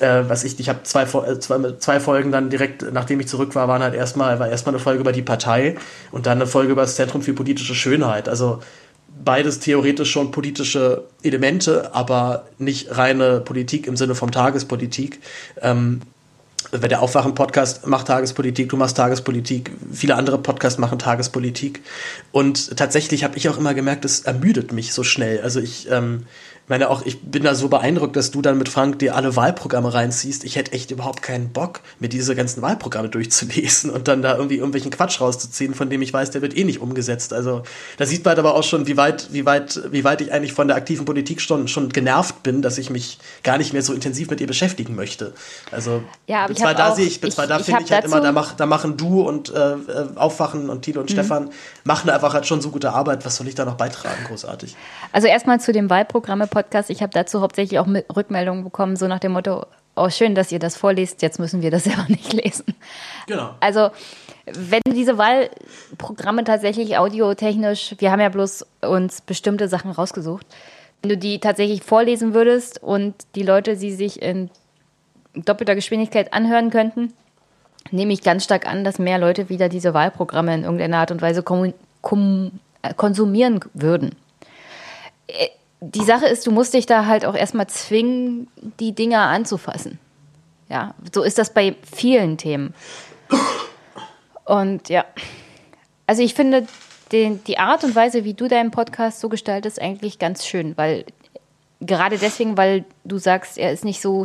äh, 0.00 0.24
was 0.26 0.42
ich, 0.42 0.58
ich 0.58 0.68
habe 0.68 0.82
zwei, 0.82 1.02
äh, 1.02 1.38
zwei, 1.38 1.72
zwei 1.78 2.00
Folgen 2.00 2.32
dann 2.32 2.50
direkt, 2.50 2.84
nachdem 2.92 3.20
ich 3.20 3.28
zurück 3.28 3.54
war, 3.54 3.68
waren 3.68 3.82
halt 3.82 3.94
erstmal, 3.94 4.40
war 4.40 4.48
erstmal 4.48 4.74
eine 4.74 4.82
Folge 4.82 5.00
über 5.00 5.12
die 5.12 5.22
Partei 5.22 5.76
und 6.10 6.26
dann 6.26 6.38
eine 6.38 6.48
Folge 6.48 6.72
über 6.72 6.82
das 6.82 6.96
Zentrum 6.96 7.22
für 7.22 7.34
politische 7.34 7.76
Schönheit. 7.76 8.28
Also 8.28 8.60
beides 9.22 9.60
theoretisch 9.60 10.10
schon 10.10 10.30
politische 10.30 11.04
Elemente, 11.22 11.94
aber 11.94 12.46
nicht 12.58 12.96
reine 12.96 13.40
Politik 13.40 13.86
im 13.86 13.96
Sinne 13.96 14.14
von 14.14 14.30
Tagespolitik. 14.30 15.20
Ähm, 15.60 16.00
der 16.72 17.02
Aufwachen-Podcast 17.02 17.86
macht 17.86 18.08
Tagespolitik, 18.08 18.68
du 18.68 18.76
machst 18.76 18.96
Tagespolitik, 18.96 19.70
viele 19.92 20.16
andere 20.16 20.38
Podcasts 20.38 20.78
machen 20.78 20.98
Tagespolitik. 20.98 21.82
Und 22.32 22.76
tatsächlich 22.76 23.22
habe 23.22 23.36
ich 23.36 23.48
auch 23.48 23.58
immer 23.58 23.74
gemerkt, 23.74 24.04
es 24.04 24.20
ermüdet 24.20 24.72
mich 24.72 24.92
so 24.92 25.04
schnell. 25.04 25.40
Also 25.42 25.60
ich 25.60 25.88
ähm, 25.90 26.26
ich 26.64 26.70
meine 26.70 26.88
auch, 26.88 27.04
ich 27.04 27.20
bin 27.20 27.42
da 27.42 27.54
so 27.54 27.68
beeindruckt, 27.68 28.16
dass 28.16 28.30
du 28.30 28.40
dann 28.40 28.56
mit 28.56 28.70
Frank 28.70 28.98
dir 28.98 29.16
alle 29.16 29.36
Wahlprogramme 29.36 29.92
reinziehst. 29.92 30.44
Ich 30.44 30.56
hätte 30.56 30.72
echt 30.72 30.90
überhaupt 30.90 31.20
keinen 31.20 31.50
Bock, 31.50 31.80
mir 32.00 32.08
diese 32.08 32.34
ganzen 32.34 32.62
Wahlprogramme 32.62 33.10
durchzulesen 33.10 33.90
und 33.90 34.08
dann 34.08 34.22
da 34.22 34.34
irgendwie 34.36 34.56
irgendwelchen 34.56 34.90
Quatsch 34.90 35.20
rauszuziehen, 35.20 35.74
von 35.74 35.90
dem 35.90 36.00
ich 36.00 36.14
weiß, 36.14 36.30
der 36.30 36.40
wird 36.40 36.56
eh 36.56 36.64
nicht 36.64 36.80
umgesetzt. 36.80 37.34
Also 37.34 37.64
da 37.98 38.06
sieht 38.06 38.24
man 38.24 38.38
aber 38.38 38.54
auch 38.54 38.62
schon, 38.62 38.86
wie 38.86 38.96
weit, 38.96 39.28
wie 39.34 39.44
weit, 39.44 39.78
wie 39.90 40.04
weit 40.04 40.22
ich 40.22 40.32
eigentlich 40.32 40.54
von 40.54 40.66
der 40.66 40.78
aktiven 40.78 41.04
Politik 41.04 41.42
schon, 41.42 41.68
schon 41.68 41.90
genervt 41.90 42.42
bin, 42.42 42.62
dass 42.62 42.78
ich 42.78 42.88
mich 42.88 43.18
gar 43.42 43.58
nicht 43.58 43.74
mehr 43.74 43.82
so 43.82 43.92
intensiv 43.92 44.30
mit 44.30 44.40
ihr 44.40 44.46
beschäftigen 44.46 44.94
möchte. 44.94 45.34
Also 45.70 46.02
ja, 46.26 46.44
aber 46.44 46.54
zwar 46.54 46.74
da 46.74 46.94
sehe 46.94 47.04
ich, 47.04 47.20
zwar 47.30 47.46
da 47.46 47.58
finde 47.58 47.82
ich 47.84 47.92
halt 47.92 48.06
immer, 48.06 48.22
da, 48.22 48.32
mach, 48.32 48.54
da 48.54 48.64
machen 48.64 48.96
du 48.96 49.20
und 49.20 49.52
äh, 49.52 49.72
äh, 49.72 49.76
Aufwachen 50.14 50.70
und 50.70 50.80
Tilo 50.80 51.02
und 51.02 51.10
mhm. 51.10 51.12
Stefan 51.12 51.50
machen 51.84 52.08
einfach 52.08 52.32
halt 52.32 52.46
schon 52.46 52.62
so 52.62 52.70
gute 52.70 52.94
Arbeit. 52.94 53.26
Was 53.26 53.36
soll 53.36 53.48
ich 53.48 53.54
da 53.54 53.66
noch 53.66 53.74
beitragen? 53.74 54.24
Großartig. 54.28 54.74
Also 55.12 55.28
erstmal 55.28 55.60
zu 55.60 55.70
dem 55.70 55.90
Wahlprogramme 55.90 56.46
Podcast. 56.54 56.88
Ich 56.88 57.02
habe 57.02 57.12
dazu 57.12 57.40
hauptsächlich 57.42 57.78
auch 57.78 57.86
Rückmeldungen 58.16 58.64
bekommen, 58.64 58.96
so 58.96 59.06
nach 59.06 59.18
dem 59.18 59.32
Motto, 59.32 59.66
oh 59.96 60.08
schön, 60.08 60.34
dass 60.34 60.52
ihr 60.52 60.58
das 60.58 60.76
vorliest, 60.76 61.20
jetzt 61.20 61.38
müssen 61.38 61.60
wir 61.60 61.70
das 61.70 61.84
selber 61.84 62.06
nicht 62.08 62.32
lesen. 62.32 62.64
Genau. 63.26 63.54
Also 63.60 63.90
wenn 64.46 64.82
diese 64.86 65.18
Wahlprogramme 65.18 66.44
tatsächlich 66.44 66.96
audiotechnisch, 66.96 67.96
wir 67.98 68.10
haben 68.10 68.20
ja 68.20 68.28
bloß 68.28 68.66
uns 68.82 69.20
bestimmte 69.20 69.68
Sachen 69.68 69.90
rausgesucht, 69.90 70.46
wenn 71.02 71.10
du 71.10 71.16
die 71.18 71.38
tatsächlich 71.38 71.82
vorlesen 71.82 72.34
würdest 72.34 72.82
und 72.82 73.14
die 73.34 73.42
Leute 73.42 73.76
sie 73.76 73.92
sich 73.92 74.22
in 74.22 74.50
doppelter 75.34 75.74
Geschwindigkeit 75.74 76.32
anhören 76.32 76.70
könnten, 76.70 77.12
nehme 77.90 78.12
ich 78.12 78.22
ganz 78.22 78.44
stark 78.44 78.66
an, 78.66 78.84
dass 78.84 78.98
mehr 78.98 79.18
Leute 79.18 79.48
wieder 79.48 79.68
diese 79.68 79.94
Wahlprogramme 79.94 80.54
in 80.54 80.62
irgendeiner 80.62 80.98
Art 80.98 81.10
und 81.10 81.20
Weise 81.20 81.40
äh, 81.40 82.94
konsumieren 82.94 83.60
würden. 83.74 84.14
Die 85.92 86.04
Sache 86.04 86.26
ist, 86.26 86.46
du 86.46 86.50
musst 86.50 86.72
dich 86.72 86.86
da 86.86 87.06
halt 87.06 87.26
auch 87.26 87.34
erstmal 87.34 87.66
zwingen, 87.66 88.48
die 88.80 88.92
Dinger 88.92 89.20
anzufassen. 89.20 89.98
Ja, 90.68 90.94
so 91.12 91.22
ist 91.22 91.38
das 91.38 91.52
bei 91.52 91.76
vielen 91.94 92.38
Themen. 92.38 92.74
Und 94.44 94.88
ja, 94.88 95.04
also 96.06 96.22
ich 96.22 96.34
finde 96.34 96.66
den, 97.12 97.42
die 97.44 97.58
Art 97.58 97.84
und 97.84 97.94
Weise, 97.94 98.24
wie 98.24 98.34
du 98.34 98.48
deinen 98.48 98.70
Podcast 98.70 99.20
so 99.20 99.28
gestaltest, 99.28 99.80
eigentlich 99.80 100.18
ganz 100.18 100.46
schön, 100.46 100.76
weil 100.76 101.04
gerade 101.80 102.18
deswegen, 102.18 102.56
weil 102.56 102.84
du 103.04 103.18
sagst, 103.18 103.58
er 103.58 103.72
ist 103.72 103.84
nicht 103.84 104.00
so 104.00 104.24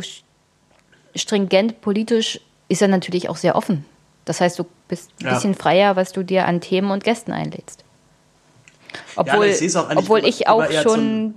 stringent 1.14 1.80
politisch, 1.80 2.40
ist 2.68 2.82
er 2.82 2.88
natürlich 2.88 3.28
auch 3.28 3.36
sehr 3.36 3.56
offen. 3.56 3.84
Das 4.24 4.40
heißt, 4.40 4.58
du 4.58 4.64
bist 4.88 5.10
ein 5.20 5.26
ja. 5.26 5.34
bisschen 5.34 5.54
freier, 5.54 5.96
was 5.96 6.12
du 6.12 6.22
dir 6.22 6.46
an 6.46 6.60
Themen 6.60 6.90
und 6.90 7.04
Gästen 7.04 7.32
einlädst. 7.32 7.84
Obwohl, 9.16 9.46
ja, 9.46 9.54
ich, 9.60 9.76
obwohl 9.76 10.24
ich 10.24 10.48
auch 10.48 10.70
schon 10.70 11.34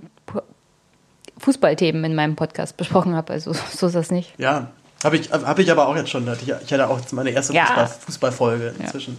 Fußballthemen 1.38 2.04
in 2.04 2.14
meinem 2.14 2.36
Podcast 2.36 2.76
besprochen 2.76 3.14
habe. 3.14 3.32
Also 3.32 3.52
so 3.70 3.86
ist 3.86 3.94
das 3.94 4.10
nicht. 4.10 4.32
Ja, 4.38 4.68
habe 5.02 5.16
ich, 5.16 5.30
hab 5.30 5.58
ich 5.58 5.70
aber 5.70 5.88
auch 5.88 5.96
jetzt 5.96 6.10
schon. 6.10 6.26
Ich, 6.40 6.48
ich 6.48 6.72
hatte 6.72 6.88
auch 6.88 7.00
meine 7.12 7.30
erste 7.30 7.52
ja. 7.52 7.66
Fußball, 7.66 7.86
Fußballfolge 7.86 8.74
inzwischen. 8.78 9.18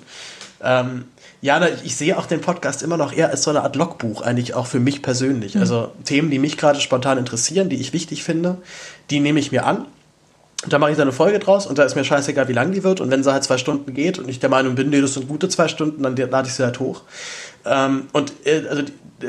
Ja. 0.59 0.81
Ähm, 0.81 1.05
ja, 1.41 1.63
ich 1.83 1.95
sehe 1.95 2.17
auch 2.17 2.25
den 2.25 2.41
Podcast 2.41 2.81
immer 2.81 2.97
noch 2.97 3.13
eher 3.13 3.29
als 3.29 3.43
so 3.43 3.51
eine 3.51 3.61
Art 3.61 3.75
Logbuch, 3.75 4.21
eigentlich 4.21 4.55
auch 4.55 4.65
für 4.65 4.79
mich 4.79 5.03
persönlich. 5.03 5.53
Mhm. 5.53 5.61
Also 5.61 5.91
Themen, 6.03 6.31
die 6.31 6.39
mich 6.39 6.57
gerade 6.57 6.81
spontan 6.81 7.19
interessieren, 7.19 7.69
die 7.69 7.75
ich 7.75 7.93
wichtig 7.93 8.23
finde, 8.23 8.57
die 9.11 9.19
nehme 9.19 9.39
ich 9.39 9.51
mir 9.51 9.65
an. 9.65 9.85
Und 10.63 10.73
da 10.73 10.79
mache 10.79 10.91
ich 10.91 10.97
dann 10.97 11.07
eine 11.07 11.11
Folge 11.11 11.37
draus 11.39 11.67
und 11.67 11.77
da 11.77 11.83
ist 11.83 11.95
mir 11.95 12.03
scheißegal, 12.03 12.47
wie 12.47 12.53
lang 12.53 12.71
die 12.71 12.83
wird. 12.83 13.01
Und 13.01 13.11
wenn 13.11 13.23
sie 13.23 13.31
halt 13.31 13.43
zwei 13.43 13.57
Stunden 13.57 13.93
geht 13.93 14.17
und 14.17 14.29
ich 14.29 14.39
der 14.39 14.49
Meinung 14.49 14.75
bin, 14.75 14.89
nee, 14.89 15.01
das 15.01 15.13
sind 15.13 15.27
gute 15.27 15.49
zwei 15.49 15.67
Stunden, 15.67 16.01
dann 16.01 16.15
lade 16.15 16.47
ich 16.47 16.53
sie 16.53 16.63
halt 16.63 16.79
hoch. 16.79 17.01
Ähm, 17.65 18.07
und 18.13 18.33
äh, 18.45 18.63
also 18.69 18.83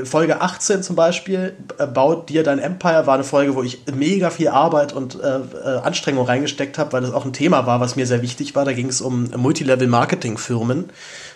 Folge 0.05 0.41
18 0.41 0.83
zum 0.83 0.97
Beispiel, 0.97 1.55
äh, 1.79 1.87
Baut 1.87 2.29
dir 2.29 2.43
dein 2.43 2.59
Empire, 2.59 3.07
war 3.07 3.15
eine 3.15 3.25
Folge, 3.25 3.55
wo 3.55 3.63
ich 3.63 3.83
mega 3.93 4.31
viel 4.31 4.49
Arbeit 4.49 4.93
und 4.93 5.21
äh, 5.21 5.39
äh, 5.39 5.79
Anstrengung 5.83 6.27
reingesteckt 6.27 6.79
habe, 6.79 6.93
weil 6.93 7.03
das 7.03 7.13
auch 7.13 7.25
ein 7.25 7.33
Thema 7.33 7.67
war, 7.67 7.81
was 7.81 7.97
mir 7.97 8.07
sehr 8.07 8.23
wichtig 8.23 8.55
war. 8.55 8.65
Da 8.65 8.73
ging 8.73 8.89
es 8.89 9.01
um 9.01 9.31
Multilevel-Marketing-Firmen. 9.37 10.91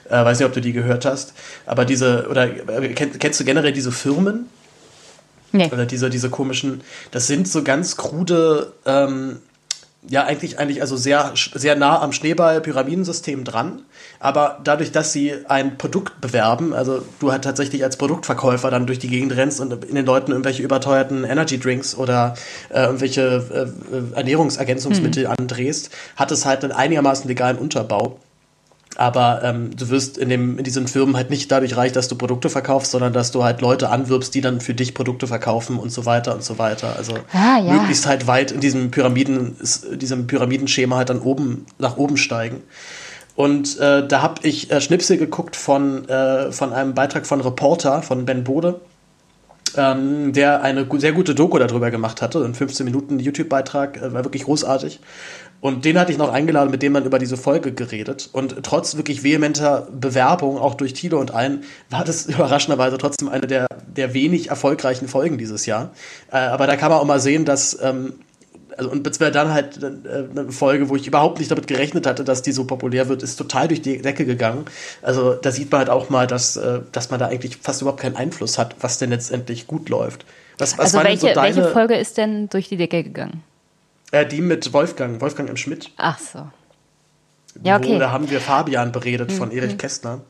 Äh, 0.09 0.24
weiß 0.24 0.38
nicht, 0.38 0.46
ob 0.46 0.53
du 0.53 0.61
die 0.61 0.72
gehört 0.72 1.05
hast. 1.05 1.35
Aber 1.66 1.85
diese, 1.85 2.29
oder 2.29 2.44
äh, 2.46 2.88
kennst, 2.94 3.20
kennst 3.20 3.40
du 3.40 3.44
generell 3.44 3.72
diese 3.72 3.92
Firmen? 3.92 4.46
Nee. 5.53 5.68
Oder 5.72 5.85
diese, 5.85 6.11
diese 6.11 6.31
komischen, 6.31 6.81
das 7.11 7.26
sind 7.26 7.48
so 7.48 7.64
ganz 7.64 7.96
krude 7.96 8.72
ähm, 8.87 9.38
ja 10.08 10.24
eigentlich 10.24 10.58
eigentlich 10.58 10.80
also 10.80 10.96
sehr 10.96 11.32
sehr 11.34 11.76
nah 11.76 12.00
am 12.00 12.12
Schneeball-Pyramidensystem 12.12 13.44
dran. 13.44 13.82
Aber 14.18 14.60
dadurch, 14.64 14.92
dass 14.92 15.12
sie 15.12 15.34
ein 15.46 15.76
Produkt 15.78 16.20
bewerben, 16.20 16.72
also 16.72 17.02
du 17.18 17.32
halt 17.32 17.44
tatsächlich 17.44 17.84
als 17.84 17.96
Produktverkäufer 17.96 18.70
dann 18.70 18.86
durch 18.86 18.98
die 18.98 19.08
Gegend 19.08 19.34
rennst 19.36 19.60
und 19.60 19.84
in 19.84 19.94
den 19.94 20.06
Leuten 20.06 20.30
irgendwelche 20.30 20.62
überteuerten 20.62 21.24
Energy 21.24 21.58
Drinks 21.58 21.96
oder 21.96 22.34
äh, 22.70 22.82
irgendwelche 22.82 23.72
äh, 23.92 24.16
Ernährungsergänzungsmittel 24.16 25.24
mhm. 25.24 25.34
andrehst, 25.38 25.90
hat 26.16 26.30
es 26.30 26.46
halt 26.46 26.64
einen 26.64 26.72
einigermaßen 26.72 27.28
legalen 27.28 27.58
Unterbau. 27.58 28.19
Aber 29.00 29.40
ähm, 29.42 29.74
du 29.74 29.88
wirst 29.88 30.18
in, 30.18 30.28
dem, 30.28 30.58
in 30.58 30.64
diesen 30.64 30.86
Firmen 30.86 31.16
halt 31.16 31.30
nicht 31.30 31.50
dadurch 31.50 31.74
reich, 31.74 31.92
dass 31.92 32.08
du 32.08 32.16
Produkte 32.16 32.50
verkaufst, 32.50 32.90
sondern 32.90 33.14
dass 33.14 33.30
du 33.30 33.42
halt 33.42 33.62
Leute 33.62 33.88
anwirbst, 33.88 34.34
die 34.34 34.42
dann 34.42 34.60
für 34.60 34.74
dich 34.74 34.92
Produkte 34.92 35.26
verkaufen 35.26 35.78
und 35.78 35.90
so 35.90 36.04
weiter 36.04 36.34
und 36.34 36.44
so 36.44 36.58
weiter. 36.58 36.96
Also 36.98 37.14
ah, 37.32 37.58
ja. 37.58 37.72
möglichst 37.72 38.06
halt 38.06 38.26
weit 38.26 38.52
in 38.52 38.60
diesem 38.60 38.90
Pyramiden, 38.90 39.56
diesem 39.94 40.26
Pyramidenschema 40.26 40.96
halt 40.98 41.08
dann 41.08 41.20
oben 41.20 41.64
nach 41.78 41.96
oben 41.96 42.18
steigen. 42.18 42.60
Und 43.36 43.78
äh, 43.78 44.06
da 44.06 44.20
habe 44.20 44.46
ich 44.46 44.70
äh, 44.70 44.82
Schnipsel 44.82 45.16
geguckt 45.16 45.56
von, 45.56 46.06
äh, 46.06 46.52
von 46.52 46.74
einem 46.74 46.92
Beitrag 46.92 47.26
von 47.26 47.40
Reporter, 47.40 48.02
von 48.02 48.26
Ben 48.26 48.44
Bode, 48.44 48.82
ähm, 49.78 50.34
der 50.34 50.60
eine 50.60 50.86
sehr 50.98 51.12
gute 51.12 51.34
Doku 51.34 51.58
darüber 51.58 51.90
gemacht 51.90 52.20
hatte. 52.20 52.44
Ein 52.44 52.54
15 52.54 52.84
Minuten 52.84 53.18
YouTube-Beitrag, 53.18 53.96
äh, 53.96 54.12
war 54.12 54.24
wirklich 54.24 54.44
großartig. 54.44 55.00
Und 55.61 55.85
den 55.85 55.99
hatte 55.99 56.11
ich 56.11 56.18
noch 56.18 56.33
eingeladen, 56.33 56.70
mit 56.70 56.83
dem 56.83 56.92
man 56.92 57.05
über 57.05 57.18
diese 57.18 57.37
Folge 57.37 57.73
geredet. 57.73 58.31
Und 58.33 58.62
trotz 58.62 58.96
wirklich 58.96 59.23
vehementer 59.23 59.88
Bewerbung, 59.92 60.59
auch 60.59 60.75
durch 60.75 60.94
Tilo 60.94 61.20
und 61.20 61.35
allen, 61.35 61.64
war 61.90 62.05
das 62.05 62.27
überraschenderweise 62.27 62.99
trotzdem 62.99 63.29
eine 63.29 63.46
der, 63.46 63.66
der 63.87 64.14
wenig 64.14 64.49
erfolgreichen 64.49 65.09
Folgen 65.09 65.38
dieses 65.38 65.66
Jahr. 65.66 65.90
Äh, 66.33 66.38
aber 66.38 66.66
da 66.66 66.77
kann 66.77 66.90
man 66.90 67.01
auch 67.01 67.05
mal 67.05 67.20
sehen, 67.20 67.44
dass, 67.44 67.79
ähm, 67.83 68.14
also, 68.77 68.90
und 68.90 69.07
es 69.07 69.20
wäre 69.20 69.33
dann 69.33 69.53
halt 69.53 69.83
äh, 69.83 70.31
eine 70.31 70.51
Folge, 70.51 70.88
wo 70.88 70.96
ich 70.96 71.07
überhaupt 71.07 71.38
nicht 71.38 71.51
damit 71.51 71.66
gerechnet 71.66 72.07
hatte, 72.07 72.25
dass 72.25 72.40
die 72.40 72.53
so 72.53 72.64
populär 72.64 73.11
wird, 73.11 73.23
ist 73.23 73.37
total 73.37 73.68
durch 73.68 73.83
die 73.83 74.01
Decke 74.01 74.25
gegangen. 74.25 74.64
Also 75.03 75.35
da 75.35 75.51
sieht 75.51 75.70
man 75.70 75.81
halt 75.81 75.90
auch 75.90 76.09
mal, 76.09 76.27
dass, 76.27 76.57
äh, 76.57 76.81
dass 76.92 77.11
man 77.11 77.20
da 77.20 77.27
eigentlich 77.27 77.59
fast 77.59 77.83
überhaupt 77.83 78.01
keinen 78.01 78.16
Einfluss 78.16 78.57
hat, 78.57 78.77
was 78.81 78.96
denn 78.96 79.11
letztendlich 79.11 79.66
gut 79.66 79.90
läuft. 79.90 80.25
Was, 80.57 80.79
was 80.79 80.94
also 80.94 81.05
welche, 81.07 81.20
so 81.20 81.27
deine, 81.35 81.57
welche 81.57 81.70
Folge 81.70 81.96
ist 81.96 82.16
denn 82.16 82.49
durch 82.49 82.68
die 82.68 82.77
Decke 82.79 83.03
gegangen? 83.03 83.42
Äh, 84.12 84.27
die 84.27 84.40
mit 84.40 84.73
Wolfgang, 84.73 85.20
Wolfgang 85.20 85.49
M. 85.49 85.57
Schmidt. 85.57 85.90
Ach 85.96 86.18
so. 86.18 86.49
Ja, 87.62 87.77
okay. 87.77 87.94
Wo, 87.94 87.99
da 87.99 88.11
haben 88.11 88.31
wir 88.31 88.40
Fabian 88.40 88.92
beredet 88.92 89.33
von 89.33 89.49
mhm. 89.51 89.57
Erich 89.57 89.79
Kästner. 89.79 90.20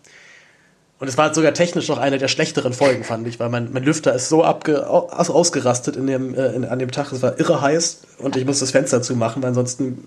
Und 0.98 1.08
es 1.08 1.16
war 1.16 1.32
sogar 1.32 1.54
technisch 1.54 1.88
noch 1.88 1.96
eine 1.96 2.18
der 2.18 2.28
schlechteren 2.28 2.74
Folgen, 2.74 3.04
fand 3.04 3.26
ich, 3.26 3.40
weil 3.40 3.48
mein, 3.48 3.72
mein 3.72 3.82
Lüfter 3.84 4.14
ist 4.14 4.28
so 4.28 4.44
abge, 4.44 4.86
aus, 4.86 5.30
ausgerastet 5.30 5.96
in 5.96 6.06
dem, 6.06 6.34
äh, 6.34 6.48
in, 6.48 6.66
an 6.66 6.78
dem 6.78 6.90
Tag. 6.90 7.10
Es 7.10 7.22
war 7.22 7.40
irre 7.40 7.62
heiß 7.62 8.02
und 8.18 8.36
ich 8.36 8.44
musste 8.44 8.64
das 8.64 8.70
Fenster 8.70 9.00
zumachen, 9.00 9.42
weil 9.42 9.48
ansonsten 9.48 10.06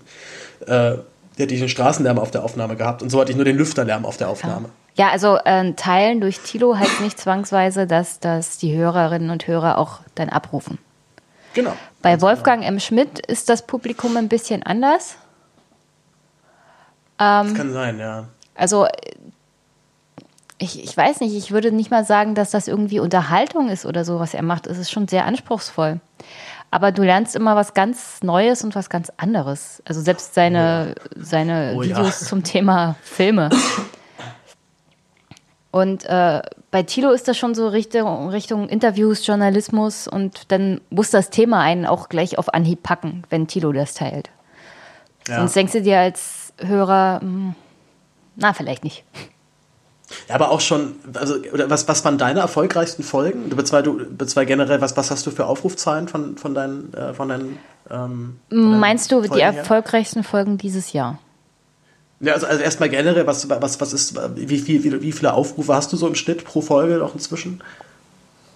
äh, 0.66 0.96
hätte 1.36 1.52
ich 1.52 1.58
den 1.58 1.68
Straßenlärm 1.68 2.18
auf 2.18 2.30
der 2.30 2.44
Aufnahme 2.44 2.76
gehabt. 2.76 3.02
Und 3.02 3.10
so 3.10 3.20
hatte 3.20 3.32
ich 3.32 3.36
nur 3.36 3.44
den 3.44 3.56
Lüfterlärm 3.56 4.06
auf 4.06 4.18
der 4.18 4.28
Aufnahme. 4.28 4.68
Ja, 4.94 5.08
also 5.08 5.36
äh, 5.44 5.72
Teilen 5.72 6.20
durch 6.20 6.38
Tilo 6.38 6.78
heißt 6.78 7.00
nicht 7.00 7.18
zwangsweise, 7.18 7.88
dass, 7.88 8.20
dass 8.20 8.58
die 8.58 8.76
Hörerinnen 8.76 9.30
und 9.30 9.48
Hörer 9.48 9.78
auch 9.78 9.98
dann 10.14 10.28
abrufen. 10.28 10.78
Genau. 11.54 11.72
Bei 12.04 12.20
Wolfgang. 12.20 12.62
M. 12.62 12.78
Schmidt 12.80 13.18
ist 13.26 13.48
das 13.48 13.66
Publikum 13.66 14.18
ein 14.18 14.28
bisschen 14.28 14.62
anders. 14.62 15.16
Ähm, 17.18 17.48
das 17.48 17.54
kann 17.54 17.72
sein, 17.72 17.98
ja. 17.98 18.28
Also 18.54 18.86
ich, 20.58 20.84
ich 20.84 20.94
weiß 20.94 21.20
nicht, 21.20 21.34
ich 21.34 21.50
würde 21.50 21.72
nicht 21.72 21.90
mal 21.90 22.04
sagen, 22.04 22.34
dass 22.34 22.50
das 22.50 22.68
irgendwie 22.68 23.00
Unterhaltung 23.00 23.70
ist 23.70 23.86
oder 23.86 24.04
so, 24.04 24.20
was 24.20 24.34
er 24.34 24.42
macht. 24.42 24.66
Es 24.66 24.76
ist 24.76 24.90
schon 24.90 25.08
sehr 25.08 25.24
anspruchsvoll. 25.24 25.98
Aber 26.70 26.92
du 26.92 27.02
lernst 27.02 27.36
immer 27.36 27.56
was 27.56 27.72
ganz 27.72 28.22
Neues 28.22 28.62
und 28.64 28.74
was 28.74 28.90
ganz 28.90 29.10
anderes. 29.16 29.82
Also 29.86 30.02
selbst 30.02 30.34
seine, 30.34 30.94
oh 30.96 31.18
ja. 31.18 31.24
seine 31.24 31.72
oh 31.74 31.82
Videos 31.82 32.20
ja. 32.20 32.26
zum 32.26 32.44
Thema 32.44 32.96
Filme. 33.02 33.48
Und 35.74 36.04
äh, 36.04 36.40
bei 36.70 36.84
Tilo 36.84 37.10
ist 37.10 37.26
das 37.26 37.36
schon 37.36 37.56
so 37.56 37.66
Richtung, 37.66 38.28
Richtung 38.28 38.68
Interviews, 38.68 39.26
Journalismus 39.26 40.06
und 40.06 40.52
dann 40.52 40.80
muss 40.88 41.10
das 41.10 41.30
Thema 41.30 41.62
einen 41.62 41.84
auch 41.84 42.08
gleich 42.08 42.38
auf 42.38 42.54
Anhieb 42.54 42.84
packen, 42.84 43.24
wenn 43.28 43.48
Tilo 43.48 43.72
das 43.72 43.94
teilt. 43.94 44.30
Ja. 45.26 45.38
Sonst 45.38 45.56
denkst 45.56 45.72
du 45.72 45.82
dir 45.82 45.98
als 45.98 46.52
Hörer, 46.58 47.18
hm, 47.22 47.56
na, 48.36 48.52
vielleicht 48.52 48.84
nicht. 48.84 49.02
Ja, 50.28 50.36
aber 50.36 50.52
auch 50.52 50.60
schon, 50.60 50.94
also 51.12 51.38
was, 51.66 51.88
was 51.88 52.04
waren 52.04 52.18
deine 52.18 52.38
erfolgreichsten 52.38 53.02
Folgen? 53.02 53.50
Du 53.50 53.56
bezweifst 53.56 53.86
du 53.88 53.98
bezweifst 54.16 54.46
generell, 54.46 54.80
was, 54.80 54.96
was 54.96 55.10
hast 55.10 55.26
du 55.26 55.32
für 55.32 55.46
Aufrufzahlen 55.46 56.06
von, 56.06 56.36
von 56.36 56.54
deinen, 56.54 56.94
äh, 56.94 57.14
von 57.14 57.30
deinen 57.30 57.58
ähm, 57.90 58.38
von 58.48 58.78
Meinst 58.78 59.10
du 59.10 59.16
Folgen 59.16 59.34
die 59.34 59.40
erfolgreichsten 59.40 60.22
Folgen 60.22 60.56
dieses 60.56 60.92
Jahr? 60.92 61.18
Ja, 62.24 62.32
also, 62.32 62.46
also 62.46 62.62
erstmal 62.62 62.88
generell, 62.88 63.26
was, 63.26 63.48
was, 63.50 63.80
was 63.80 63.92
ist, 63.92 64.18
wie, 64.36 64.58
viel, 64.58 64.82
wie, 64.82 65.02
wie 65.02 65.12
viele 65.12 65.34
Aufrufe 65.34 65.74
hast 65.74 65.92
du 65.92 65.96
so 65.96 66.06
im 66.06 66.14
Schnitt 66.14 66.44
pro 66.44 66.62
Folge 66.62 66.96
noch 66.96 67.14
inzwischen? 67.14 67.62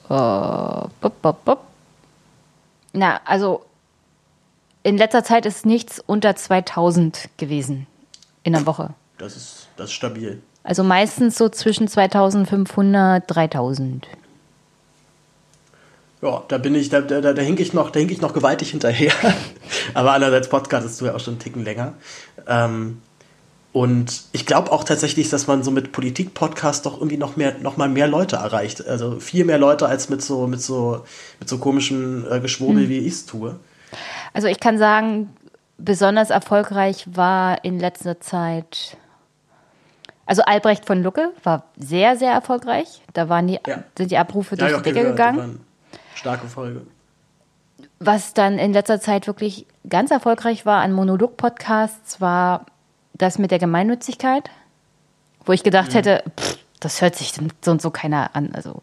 Uh, 0.08 0.88
bop, 1.00 1.20
bop, 1.20 1.44
bop. 1.44 1.60
Na, 2.94 3.20
also 3.26 3.64
in 4.82 4.96
letzter 4.96 5.22
Zeit 5.22 5.44
ist 5.44 5.66
nichts 5.66 6.02
unter 6.04 6.34
2000 6.34 7.28
gewesen 7.36 7.86
in 8.42 8.54
der 8.54 8.64
Woche. 8.64 8.94
Das 9.18 9.36
ist, 9.36 9.68
das 9.76 9.86
ist 9.90 9.92
stabil. 9.92 10.40
Also 10.64 10.82
meistens 10.82 11.36
so 11.36 11.50
zwischen 11.50 11.88
2500, 11.88 13.24
3000. 13.26 14.06
Ja, 16.22 16.42
da 16.48 16.58
bin 16.58 16.74
ich, 16.74 16.88
da, 16.88 17.00
da, 17.02 17.20
da 17.20 17.42
hink 17.42 17.60
ich 17.60 17.74
noch, 17.74 17.90
da 17.90 18.00
hink 18.00 18.10
ich 18.10 18.20
noch 18.20 18.32
gewaltig 18.32 18.70
hinterher. 18.70 19.12
Aber 19.94 20.12
andererseits 20.12 20.48
podcastest 20.48 21.00
du 21.00 21.06
ja 21.06 21.14
auch 21.14 21.20
schon 21.20 21.34
einen 21.34 21.40
Ticken 21.40 21.64
länger. 21.64 21.94
Ähm, 22.46 23.02
und 23.72 24.22
ich 24.32 24.46
glaube 24.46 24.72
auch 24.72 24.82
tatsächlich, 24.82 25.28
dass 25.28 25.46
man 25.46 25.62
so 25.62 25.70
mit 25.70 25.92
Politik-Podcast 25.92 26.86
doch 26.86 26.96
irgendwie 26.96 27.18
noch 27.18 27.36
mehr, 27.36 27.54
noch 27.60 27.76
mal 27.76 27.88
mehr 27.88 28.08
Leute 28.08 28.36
erreicht. 28.36 28.86
Also 28.86 29.20
viel 29.20 29.44
mehr 29.44 29.58
Leute 29.58 29.86
als 29.86 30.08
mit 30.08 30.22
so, 30.22 30.46
mit 30.46 30.62
so, 30.62 31.04
mit 31.38 31.48
so 31.48 31.58
komischen 31.58 32.26
äh, 32.30 32.40
Geschwurbel, 32.40 32.84
hm. 32.84 32.88
wie 32.88 32.98
ich 32.98 33.12
es 33.12 33.26
tue. 33.26 33.56
Also 34.32 34.48
ich 34.48 34.58
kann 34.58 34.78
sagen, 34.78 35.30
besonders 35.76 36.30
erfolgreich 36.30 37.06
war 37.12 37.62
in 37.64 37.78
letzter 37.78 38.20
Zeit. 38.20 38.96
Also 40.24 40.42
Albrecht 40.42 40.86
von 40.86 41.02
Lucke 41.02 41.32
war 41.42 41.64
sehr, 41.78 42.16
sehr 42.16 42.32
erfolgreich. 42.32 43.02
Da 43.12 43.28
waren 43.28 43.46
die, 43.46 43.60
ja. 43.66 43.84
sind 43.96 44.10
die 44.10 44.18
Abrufe 44.18 44.56
durch 44.56 44.72
ja, 44.72 44.78
die 44.78 44.82
Decke 44.82 45.00
gehört, 45.00 45.16
gegangen. 45.16 45.60
Starke 46.14 46.48
Folge. 46.48 46.82
Was 48.00 48.32
dann 48.32 48.58
in 48.58 48.72
letzter 48.72 49.00
Zeit 49.00 49.26
wirklich 49.26 49.66
ganz 49.88 50.10
erfolgreich 50.10 50.66
war 50.66 50.80
an 50.80 50.92
Monolog-Podcasts, 50.92 52.20
war 52.20 52.66
das 53.18 53.38
mit 53.38 53.50
der 53.50 53.58
Gemeinnützigkeit, 53.58 54.48
wo 55.44 55.52
ich 55.52 55.62
gedacht 55.62 55.90
mhm. 55.90 55.94
hätte, 55.94 56.24
pff, 56.38 56.58
das 56.80 57.02
hört 57.02 57.16
sich 57.16 57.34
so 57.60 57.70
und 57.70 57.82
so 57.82 57.90
keiner 57.90 58.34
an. 58.34 58.52
Also, 58.54 58.80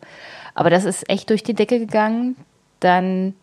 aber 0.53 0.69
das 0.69 0.85
ist 0.85 1.09
echt 1.09 1.29
durch 1.29 1.43
die 1.43 1.53
Decke 1.53 1.79
gegangen. 1.79 2.37
Dann 2.79 3.35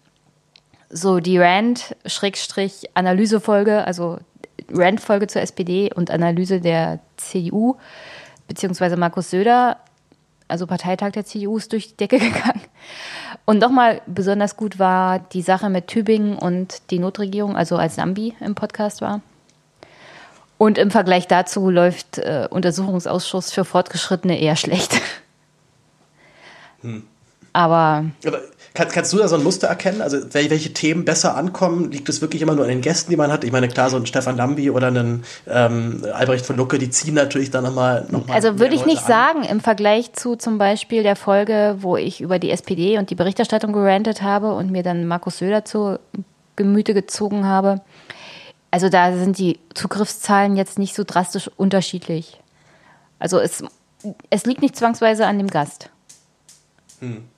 so 0.91 1.21
die 1.21 1.39
Rand-Analysefolge, 1.39 3.85
also 3.85 4.19
Rand-Folge 4.71 5.27
zur 5.27 5.43
SPD 5.43 5.93
und 5.93 6.11
Analyse 6.11 6.61
der 6.61 7.01
CDU, 7.17 7.77
beziehungsweise 8.47 8.99
Markus 8.99 9.31
Söder, 9.31 9.79
also 10.49 10.67
Parteitag 10.67 11.13
der 11.13 11.25
CDU, 11.25 11.57
ist 11.57 11.73
durch 11.73 11.89
die 11.89 11.97
Decke 11.97 12.19
gegangen. 12.19 12.61
Und 13.47 13.59
nochmal 13.59 14.03
besonders 14.07 14.57
gut 14.57 14.79
war 14.79 15.19
die 15.19 15.43
Sache 15.43 15.71
mit 15.71 15.89
Tübingen 15.89 16.37
und 16.37 16.91
die 16.91 16.99
Notregierung, 16.99 17.57
also 17.57 17.77
als 17.77 17.97
Nambi 17.97 18.35
im 18.41 18.55
Podcast 18.55 19.01
war. 19.01 19.23
Und 20.63 20.79
im 20.79 20.93
Vergleich 20.93 21.27
dazu 21.27 21.71
läuft 21.71 22.19
äh, 22.19 22.47
Untersuchungsausschuss 22.49 23.51
für 23.51 23.65
Fortgeschrittene 23.65 24.41
eher 24.41 24.55
schlecht. 24.55 24.95
Hm. 26.83 27.03
Aber. 27.53 28.05
Aber 28.25 28.41
kann, 28.73 28.89
kannst 28.89 29.13
du 29.13 29.19
da 29.19 29.27
so 29.27 29.35
ein 29.35 29.43
Muster 29.43 29.67
erkennen? 29.67 30.01
Also 30.01 30.19
welche 30.33 30.73
Themen 30.73 31.05
besser 31.05 31.37
ankommen? 31.37 31.91
Liegt 31.91 32.09
es 32.09 32.21
wirklich 32.21 32.43
immer 32.43 32.55
nur 32.55 32.63
an 32.65 32.71
den 32.71 32.81
Gästen, 32.81 33.11
die 33.11 33.17
man 33.17 33.33
hat? 33.33 33.43
Ich 33.43 33.51
meine, 33.51 33.67
klar, 33.67 33.91
so 33.91 33.97
ein 33.97 34.07
Stefan 34.07 34.37
Lambi 34.37 34.71
oder 34.71 34.93
ein 34.93 35.25
ähm, 35.49 36.05
Albrecht 36.13 36.47
von 36.47 36.57
Lucke, 36.57 36.79
die 36.79 36.91
ziehen 36.91 37.15
natürlich 37.15 37.51
dann 37.51 37.65
nochmal. 37.65 38.07
Noch 38.11 38.29
mal 38.29 38.35
also 38.35 38.61
würde 38.61 38.77
ich 38.77 38.87
nicht 38.87 39.03
an. 39.03 39.09
sagen, 39.09 39.43
im 39.43 39.59
Vergleich 39.59 40.13
zu 40.13 40.37
zum 40.37 40.59
Beispiel 40.59 41.03
der 41.03 41.17
Folge, 41.17 41.79
wo 41.81 41.97
ich 41.97 42.21
über 42.21 42.39
die 42.39 42.53
SPD 42.53 42.99
und 42.99 43.11
die 43.11 43.17
Berichterstattung 43.17 43.73
gerantet 43.73 44.23
habe 44.23 44.55
und 44.55 44.71
mir 44.71 44.85
dann 44.85 45.09
Markus 45.09 45.39
Söder 45.39 45.65
zu 45.65 45.99
Gemüte 46.55 46.95
gezogen 46.95 47.47
habe. 47.47 47.81
Also 48.73 48.89
da 48.89 49.15
sind 49.15 49.39
die 49.39 49.61
Zugriffszahlen 49.75 50.57
jetzt 50.57 50.79
nicht 50.79 50.95
so 50.95 51.05
drastisch 51.05 51.49
unterschiedlich. 51.57 52.41
Also 53.19 53.39
es, 53.39 53.63
es 54.31 54.47
liegt 54.47 54.63
nicht 54.63 54.77
zwangsweise 54.77 55.27
an 55.27 55.37
dem 55.37 55.49
Gast. 55.49 55.91
Hm. 57.01 57.29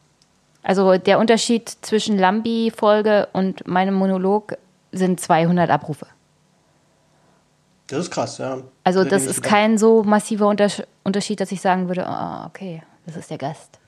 Also 0.63 0.97
der 0.97 1.19
Unterschied 1.19 1.69
zwischen 1.83 2.19
Lambi-Folge 2.19 3.29
und 3.33 3.67
meinem 3.67 3.95
Monolog 3.95 4.57
sind 4.93 5.21
200 5.21 5.69
Abrufe. 5.71 6.07
Das 7.89 7.99
ist 7.99 8.11
krass, 8.13 8.39
ja. 8.39 8.59
Also 8.85 9.03
das 9.03 9.27
ist 9.27 9.43
kein 9.43 9.77
so 9.77 10.05
massiver 10.05 10.47
Unterschied, 10.47 11.41
dass 11.41 11.51
ich 11.51 11.61
sagen 11.61 11.89
würde, 11.89 12.07
oh, 12.09 12.47
okay, 12.47 12.83
das 13.07 13.17
ist 13.17 13.31
der 13.31 13.39
Gast. 13.39 13.81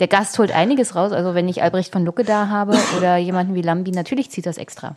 Der 0.00 0.08
Gast 0.08 0.36
holt 0.40 0.50
einiges 0.50 0.96
raus. 0.96 1.12
Also 1.12 1.34
wenn 1.34 1.48
ich 1.48 1.62
Albrecht 1.62 1.92
von 1.92 2.04
Lucke 2.04 2.24
da 2.24 2.48
habe 2.48 2.76
oder 2.98 3.16
jemanden 3.16 3.54
wie 3.54 3.62
Lambi, 3.62 3.92
natürlich 3.92 4.30
zieht 4.30 4.46
das 4.46 4.58
extra. 4.58 4.96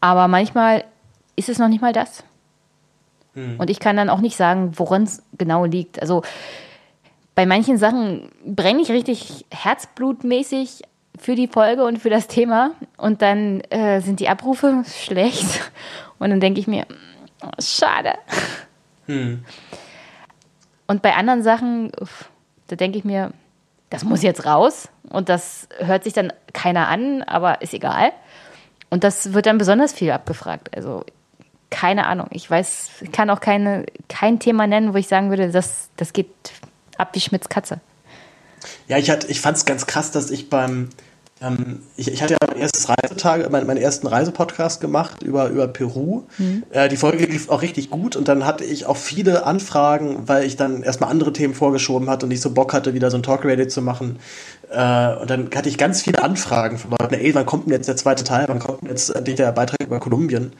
Aber 0.00 0.28
manchmal 0.28 0.84
ist 1.36 1.48
es 1.48 1.58
noch 1.58 1.68
nicht 1.68 1.82
mal 1.82 1.92
das. 1.92 2.24
Hm. 3.34 3.58
Und 3.58 3.70
ich 3.70 3.80
kann 3.80 3.96
dann 3.96 4.10
auch 4.10 4.20
nicht 4.20 4.36
sagen, 4.36 4.72
woran 4.76 5.04
es 5.04 5.22
genau 5.36 5.64
liegt. 5.64 6.00
Also 6.00 6.22
bei 7.34 7.46
manchen 7.46 7.78
Sachen 7.78 8.30
brenne 8.44 8.82
ich 8.82 8.90
richtig 8.90 9.46
herzblutmäßig 9.50 10.82
für 11.18 11.34
die 11.34 11.48
Folge 11.48 11.84
und 11.84 11.98
für 11.98 12.10
das 12.10 12.26
Thema 12.26 12.72
und 12.96 13.22
dann 13.22 13.60
äh, 13.70 14.00
sind 14.00 14.20
die 14.20 14.28
Abrufe 14.28 14.82
schlecht 15.04 15.70
und 16.18 16.30
dann 16.30 16.40
denke 16.40 16.60
ich 16.60 16.66
mir, 16.66 16.86
oh, 17.42 17.50
schade. 17.60 18.14
Hm. 19.06 19.44
Und 20.86 21.02
bei 21.02 21.14
anderen 21.14 21.42
Sachen, 21.42 21.92
da 22.68 22.76
denke 22.76 22.98
ich 22.98 23.04
mir, 23.04 23.32
das 23.90 24.04
muss 24.04 24.22
jetzt 24.22 24.44
raus 24.44 24.88
und 25.08 25.28
das 25.28 25.68
hört 25.78 26.04
sich 26.04 26.12
dann 26.12 26.32
keiner 26.52 26.88
an, 26.88 27.22
aber 27.22 27.62
ist 27.62 27.74
egal. 27.74 28.12
Und 28.90 29.04
das 29.04 29.32
wird 29.32 29.46
dann 29.46 29.58
besonders 29.58 29.92
viel 29.92 30.10
abgefragt. 30.10 30.74
Also 30.74 31.04
keine 31.70 32.06
Ahnung. 32.06 32.28
Ich 32.30 32.50
weiß, 32.50 32.88
ich 33.02 33.12
kann 33.12 33.30
auch 33.30 33.40
keine, 33.40 33.84
kein 34.08 34.38
Thema 34.38 34.66
nennen, 34.66 34.94
wo 34.94 34.98
ich 34.98 35.08
sagen 35.08 35.30
würde, 35.30 35.50
das, 35.50 35.88
das 35.96 36.12
geht 36.12 36.28
ab 36.96 37.10
wie 37.12 37.20
Schmitz 37.20 37.48
Katze. 37.48 37.80
Ja, 38.88 38.98
ich, 38.98 39.08
ich 39.28 39.40
fand 39.40 39.56
es 39.56 39.64
ganz 39.64 39.86
krass, 39.86 40.10
dass 40.10 40.30
ich 40.30 40.50
beim, 40.50 40.88
ähm, 41.40 41.82
ich, 41.96 42.10
ich, 42.10 42.22
hatte 42.22 42.34
ja 42.34 42.48
mein 42.48 42.58
erstes 42.58 42.88
Reisetage, 42.88 43.48
mein, 43.50 43.66
meinen 43.66 43.76
ersten 43.76 44.06
Reisepodcast 44.06 44.80
gemacht 44.80 45.22
über, 45.22 45.48
über 45.48 45.68
Peru. 45.68 46.24
Mhm. 46.38 46.64
Äh, 46.70 46.88
die 46.88 46.96
Folge 46.96 47.26
lief 47.26 47.50
auch 47.50 47.62
richtig 47.62 47.90
gut 47.90 48.16
und 48.16 48.28
dann 48.28 48.44
hatte 48.44 48.64
ich 48.64 48.86
auch 48.86 48.96
viele 48.96 49.46
Anfragen, 49.46 50.26
weil 50.26 50.44
ich 50.44 50.56
dann 50.56 50.82
erstmal 50.82 51.10
andere 51.10 51.32
Themen 51.32 51.54
vorgeschoben 51.54 52.10
hatte 52.10 52.26
und 52.26 52.32
ich 52.32 52.40
so 52.40 52.50
Bock 52.50 52.72
hatte, 52.72 52.94
wieder 52.94 53.10
so 53.10 53.18
ein 53.18 53.22
Talk-Radio 53.22 53.66
zu 53.66 53.82
machen. 53.82 54.18
Äh, 54.70 55.16
und 55.16 55.30
dann 55.30 55.48
hatte 55.54 55.68
ich 55.68 55.78
ganz 55.78 56.02
viele 56.02 56.22
Anfragen 56.22 56.78
von 56.78 56.90
Leuten, 56.90 57.14
ey, 57.14 57.34
wann 57.34 57.46
kommt 57.46 57.66
denn 57.66 57.72
jetzt 57.72 57.88
der 57.88 57.96
zweite 57.96 58.24
Teil, 58.24 58.46
wann 58.48 58.58
kommt 58.58 58.82
denn 58.82 58.90
jetzt 58.90 59.12
der 59.14 59.52
Beitrag 59.52 59.82
über 59.82 59.98
Kolumbien? 59.98 60.52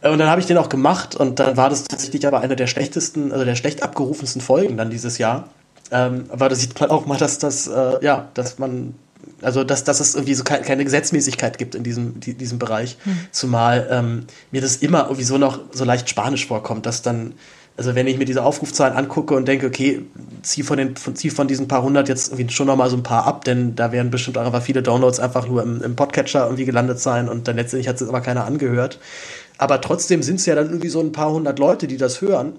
Äh, 0.00 0.10
und 0.10 0.18
dann 0.18 0.28
habe 0.28 0.40
ich 0.40 0.46
den 0.46 0.58
auch 0.58 0.68
gemacht 0.68 1.16
und 1.16 1.40
dann 1.40 1.56
war 1.56 1.70
das 1.70 1.84
tatsächlich 1.84 2.26
aber 2.26 2.40
eine 2.40 2.56
der 2.56 2.66
schlechtesten, 2.66 3.32
also 3.32 3.44
der 3.44 3.56
schlecht 3.56 3.82
abgerufensten 3.82 4.40
Folgen 4.40 4.76
dann 4.76 4.90
dieses 4.90 5.18
Jahr. 5.18 5.48
Ähm, 5.90 6.26
aber 6.28 6.48
da 6.48 6.54
sieht 6.54 6.78
man 6.80 6.90
auch 6.90 7.06
mal, 7.06 7.18
dass 7.18 7.38
das, 7.38 7.66
äh, 7.66 8.04
ja, 8.04 8.28
dass 8.34 8.58
man, 8.58 8.94
also 9.42 9.64
dass, 9.64 9.84
dass 9.84 10.00
es 10.00 10.14
irgendwie 10.14 10.34
so 10.34 10.44
keine, 10.44 10.62
keine 10.64 10.84
Gesetzmäßigkeit 10.84 11.58
gibt 11.58 11.74
in 11.74 11.82
diesem, 11.82 12.20
die, 12.20 12.34
diesem 12.34 12.58
Bereich. 12.58 12.96
Hm. 13.04 13.18
Zumal 13.32 13.88
ähm, 13.90 14.26
mir 14.50 14.60
das 14.60 14.76
immer 14.76 15.04
irgendwie 15.04 15.24
so 15.24 15.38
noch 15.38 15.60
so 15.72 15.84
leicht 15.84 16.08
spanisch 16.08 16.46
vorkommt, 16.46 16.86
dass 16.86 17.02
dann, 17.02 17.34
also 17.76 17.94
wenn 17.94 18.06
ich 18.06 18.18
mir 18.18 18.24
diese 18.24 18.44
Aufrufzahlen 18.44 18.96
angucke 18.96 19.34
und 19.34 19.48
denke, 19.48 19.66
okay, 19.66 20.04
zieh 20.42 20.62
von, 20.62 20.78
den, 20.78 20.96
von, 20.96 21.16
zieh 21.16 21.30
von 21.30 21.48
diesen 21.48 21.66
paar 21.66 21.82
hundert 21.82 22.08
jetzt 22.08 22.32
irgendwie 22.32 22.52
schon 22.52 22.68
noch 22.68 22.76
mal 22.76 22.88
so 22.88 22.96
ein 22.96 23.02
paar 23.02 23.26
ab, 23.26 23.44
denn 23.44 23.74
da 23.74 23.90
werden 23.90 24.10
bestimmt 24.10 24.38
auch 24.38 24.46
einfach 24.46 24.62
viele 24.62 24.82
Downloads 24.82 25.18
einfach 25.18 25.48
nur 25.48 25.62
im, 25.62 25.82
im 25.82 25.96
Podcatcher 25.96 26.44
irgendwie 26.44 26.64
gelandet 26.64 27.00
sein 27.00 27.28
und 27.28 27.48
dann 27.48 27.56
letztendlich 27.56 27.88
hat 27.88 28.00
es 28.00 28.08
aber 28.08 28.20
keiner 28.20 28.44
angehört. 28.44 29.00
Aber 29.58 29.80
trotzdem 29.80 30.22
sind 30.22 30.36
es 30.36 30.46
ja 30.46 30.54
dann 30.54 30.66
irgendwie 30.66 30.88
so 30.88 31.00
ein 31.00 31.12
paar 31.12 31.32
hundert 31.32 31.58
Leute, 31.58 31.86
die 31.86 31.96
das 31.96 32.20
hören. 32.20 32.54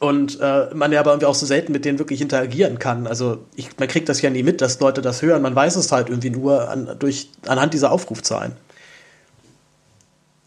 Und 0.00 0.38
äh, 0.40 0.66
man 0.74 0.92
ja 0.92 1.00
aber 1.00 1.10
irgendwie 1.10 1.26
auch 1.26 1.34
so 1.34 1.44
selten 1.44 1.72
mit 1.72 1.84
denen 1.84 1.98
wirklich 1.98 2.20
interagieren 2.20 2.78
kann. 2.78 3.06
Also 3.06 3.38
ich, 3.56 3.70
man 3.78 3.88
kriegt 3.88 4.08
das 4.08 4.22
ja 4.22 4.30
nie 4.30 4.44
mit, 4.44 4.60
dass 4.60 4.78
Leute 4.78 5.02
das 5.02 5.22
hören. 5.22 5.42
Man 5.42 5.56
weiß 5.56 5.74
es 5.76 5.90
halt 5.90 6.08
irgendwie 6.08 6.30
nur 6.30 6.70
an, 6.70 6.96
durch, 6.98 7.30
anhand 7.46 7.74
dieser 7.74 7.90
Aufrufzahlen. 7.90 8.52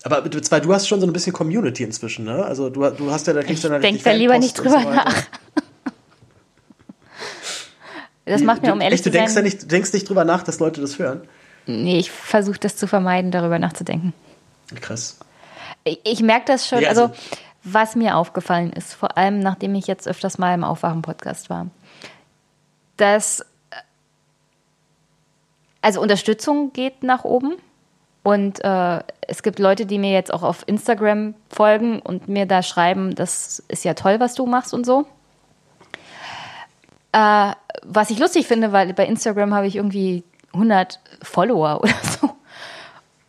Aber 0.03 0.29
zwei, 0.41 0.59
du 0.59 0.73
hast 0.73 0.87
schon 0.87 0.99
so 0.99 1.07
ein 1.07 1.13
bisschen 1.13 1.33
Community 1.33 1.83
inzwischen, 1.83 2.25
ne? 2.25 2.43
Also 2.43 2.69
du, 2.69 2.89
du 2.89 3.11
hast 3.11 3.27
ja, 3.27 3.33
da 3.33 3.43
kriegst 3.43 3.63
du 3.63 3.69
dann 3.69 3.81
Denk 3.81 4.03
da 4.03 4.11
lieber 4.11 4.37
nicht 4.39 4.57
drüber 4.57 4.81
so 4.81 4.89
nach. 4.89 5.13
Das 8.23 8.43
macht 8.43 8.61
mir, 8.61 8.71
um 8.71 8.79
ehrlich 8.79 8.99
echt, 8.99 9.03
zu 9.03 9.11
sein... 9.11 9.13
Du 9.13 9.33
denkst, 9.33 9.35
ja 9.35 9.41
nicht, 9.41 9.71
denkst 9.71 9.93
nicht 9.93 10.07
drüber 10.07 10.23
nach, 10.23 10.43
dass 10.43 10.59
Leute 10.59 10.79
das 10.79 10.99
hören? 10.99 11.27
Nee, 11.65 11.97
ich 11.97 12.11
versuche 12.11 12.59
das 12.59 12.77
zu 12.77 12.87
vermeiden, 12.87 13.31
darüber 13.31 13.59
nachzudenken. 13.59 14.13
Krass. 14.79 15.17
Ich, 15.83 15.99
ich 16.03 16.21
merke 16.21 16.45
das 16.45 16.67
schon, 16.67 16.81
ja, 16.81 16.89
also, 16.89 17.07
also 17.07 17.15
was 17.63 17.95
mir 17.95 18.15
aufgefallen 18.15 18.71
ist, 18.73 18.93
vor 18.93 19.17
allem 19.17 19.39
nachdem 19.39 19.75
ich 19.75 19.87
jetzt 19.87 20.07
öfters 20.07 20.37
mal 20.37 20.53
im 20.53 20.63
Aufwachen-Podcast 20.63 21.49
war, 21.49 21.67
dass 22.97 23.43
also 25.81 25.99
Unterstützung 25.99 26.73
geht 26.73 27.03
nach 27.03 27.23
oben 27.23 27.55
und 28.23 28.63
äh, 28.63 28.99
es 29.27 29.41
gibt 29.41 29.57
Leute, 29.59 29.85
die 29.85 29.97
mir 29.97 30.11
jetzt 30.11 30.33
auch 30.33 30.43
auf 30.43 30.63
Instagram 30.67 31.33
folgen 31.49 31.99
und 31.99 32.27
mir 32.27 32.45
da 32.45 32.61
schreiben, 32.61 33.15
das 33.15 33.63
ist 33.67 33.83
ja 33.83 33.93
toll, 33.93 34.19
was 34.19 34.35
du 34.35 34.45
machst 34.45 34.73
und 34.73 34.85
so. 34.85 35.05
Äh, 37.13 37.51
was 37.83 38.09
ich 38.09 38.19
lustig 38.19 38.47
finde, 38.47 38.71
weil 38.71 38.93
bei 38.93 39.05
Instagram 39.05 39.53
habe 39.53 39.67
ich 39.67 39.75
irgendwie 39.75 40.23
100 40.53 40.99
Follower 41.23 41.79
oder 41.81 41.93
so. 42.03 42.35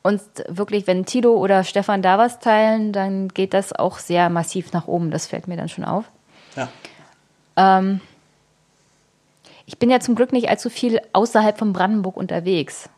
Und 0.02 0.20
wirklich, 0.48 0.86
wenn 0.86 1.06
Tilo 1.06 1.36
oder 1.36 1.62
Stefan 1.64 2.02
da 2.02 2.18
was 2.18 2.40
teilen, 2.40 2.92
dann 2.92 3.28
geht 3.28 3.54
das 3.54 3.72
auch 3.72 3.98
sehr 3.98 4.28
massiv 4.30 4.72
nach 4.72 4.88
oben. 4.88 5.10
Das 5.10 5.26
fällt 5.26 5.46
mir 5.46 5.56
dann 5.56 5.68
schon 5.68 5.84
auf. 5.84 6.04
Ja. 6.56 6.68
Ähm, 7.56 8.00
ich 9.64 9.78
bin 9.78 9.90
ja 9.90 10.00
zum 10.00 10.16
Glück 10.16 10.32
nicht 10.32 10.48
allzu 10.48 10.70
viel 10.70 11.00
außerhalb 11.12 11.56
von 11.56 11.72
Brandenburg 11.72 12.16
unterwegs. 12.16 12.90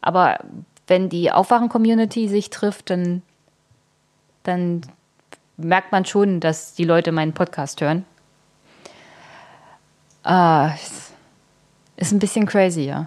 Aber 0.00 0.40
wenn 0.88 1.08
die 1.08 1.30
Aufwachen-Community 1.30 2.28
sich 2.28 2.50
trifft, 2.50 2.90
dann, 2.90 3.22
dann 4.42 4.80
merkt 5.56 5.92
man 5.92 6.04
schon, 6.04 6.40
dass 6.40 6.74
die 6.74 6.84
Leute 6.84 7.12
meinen 7.12 7.34
Podcast 7.34 7.80
hören. 7.80 8.04
Äh, 10.24 10.70
ist 11.96 12.12
ein 12.12 12.18
bisschen 12.18 12.46
crazy, 12.46 12.82
ja. 12.82 13.06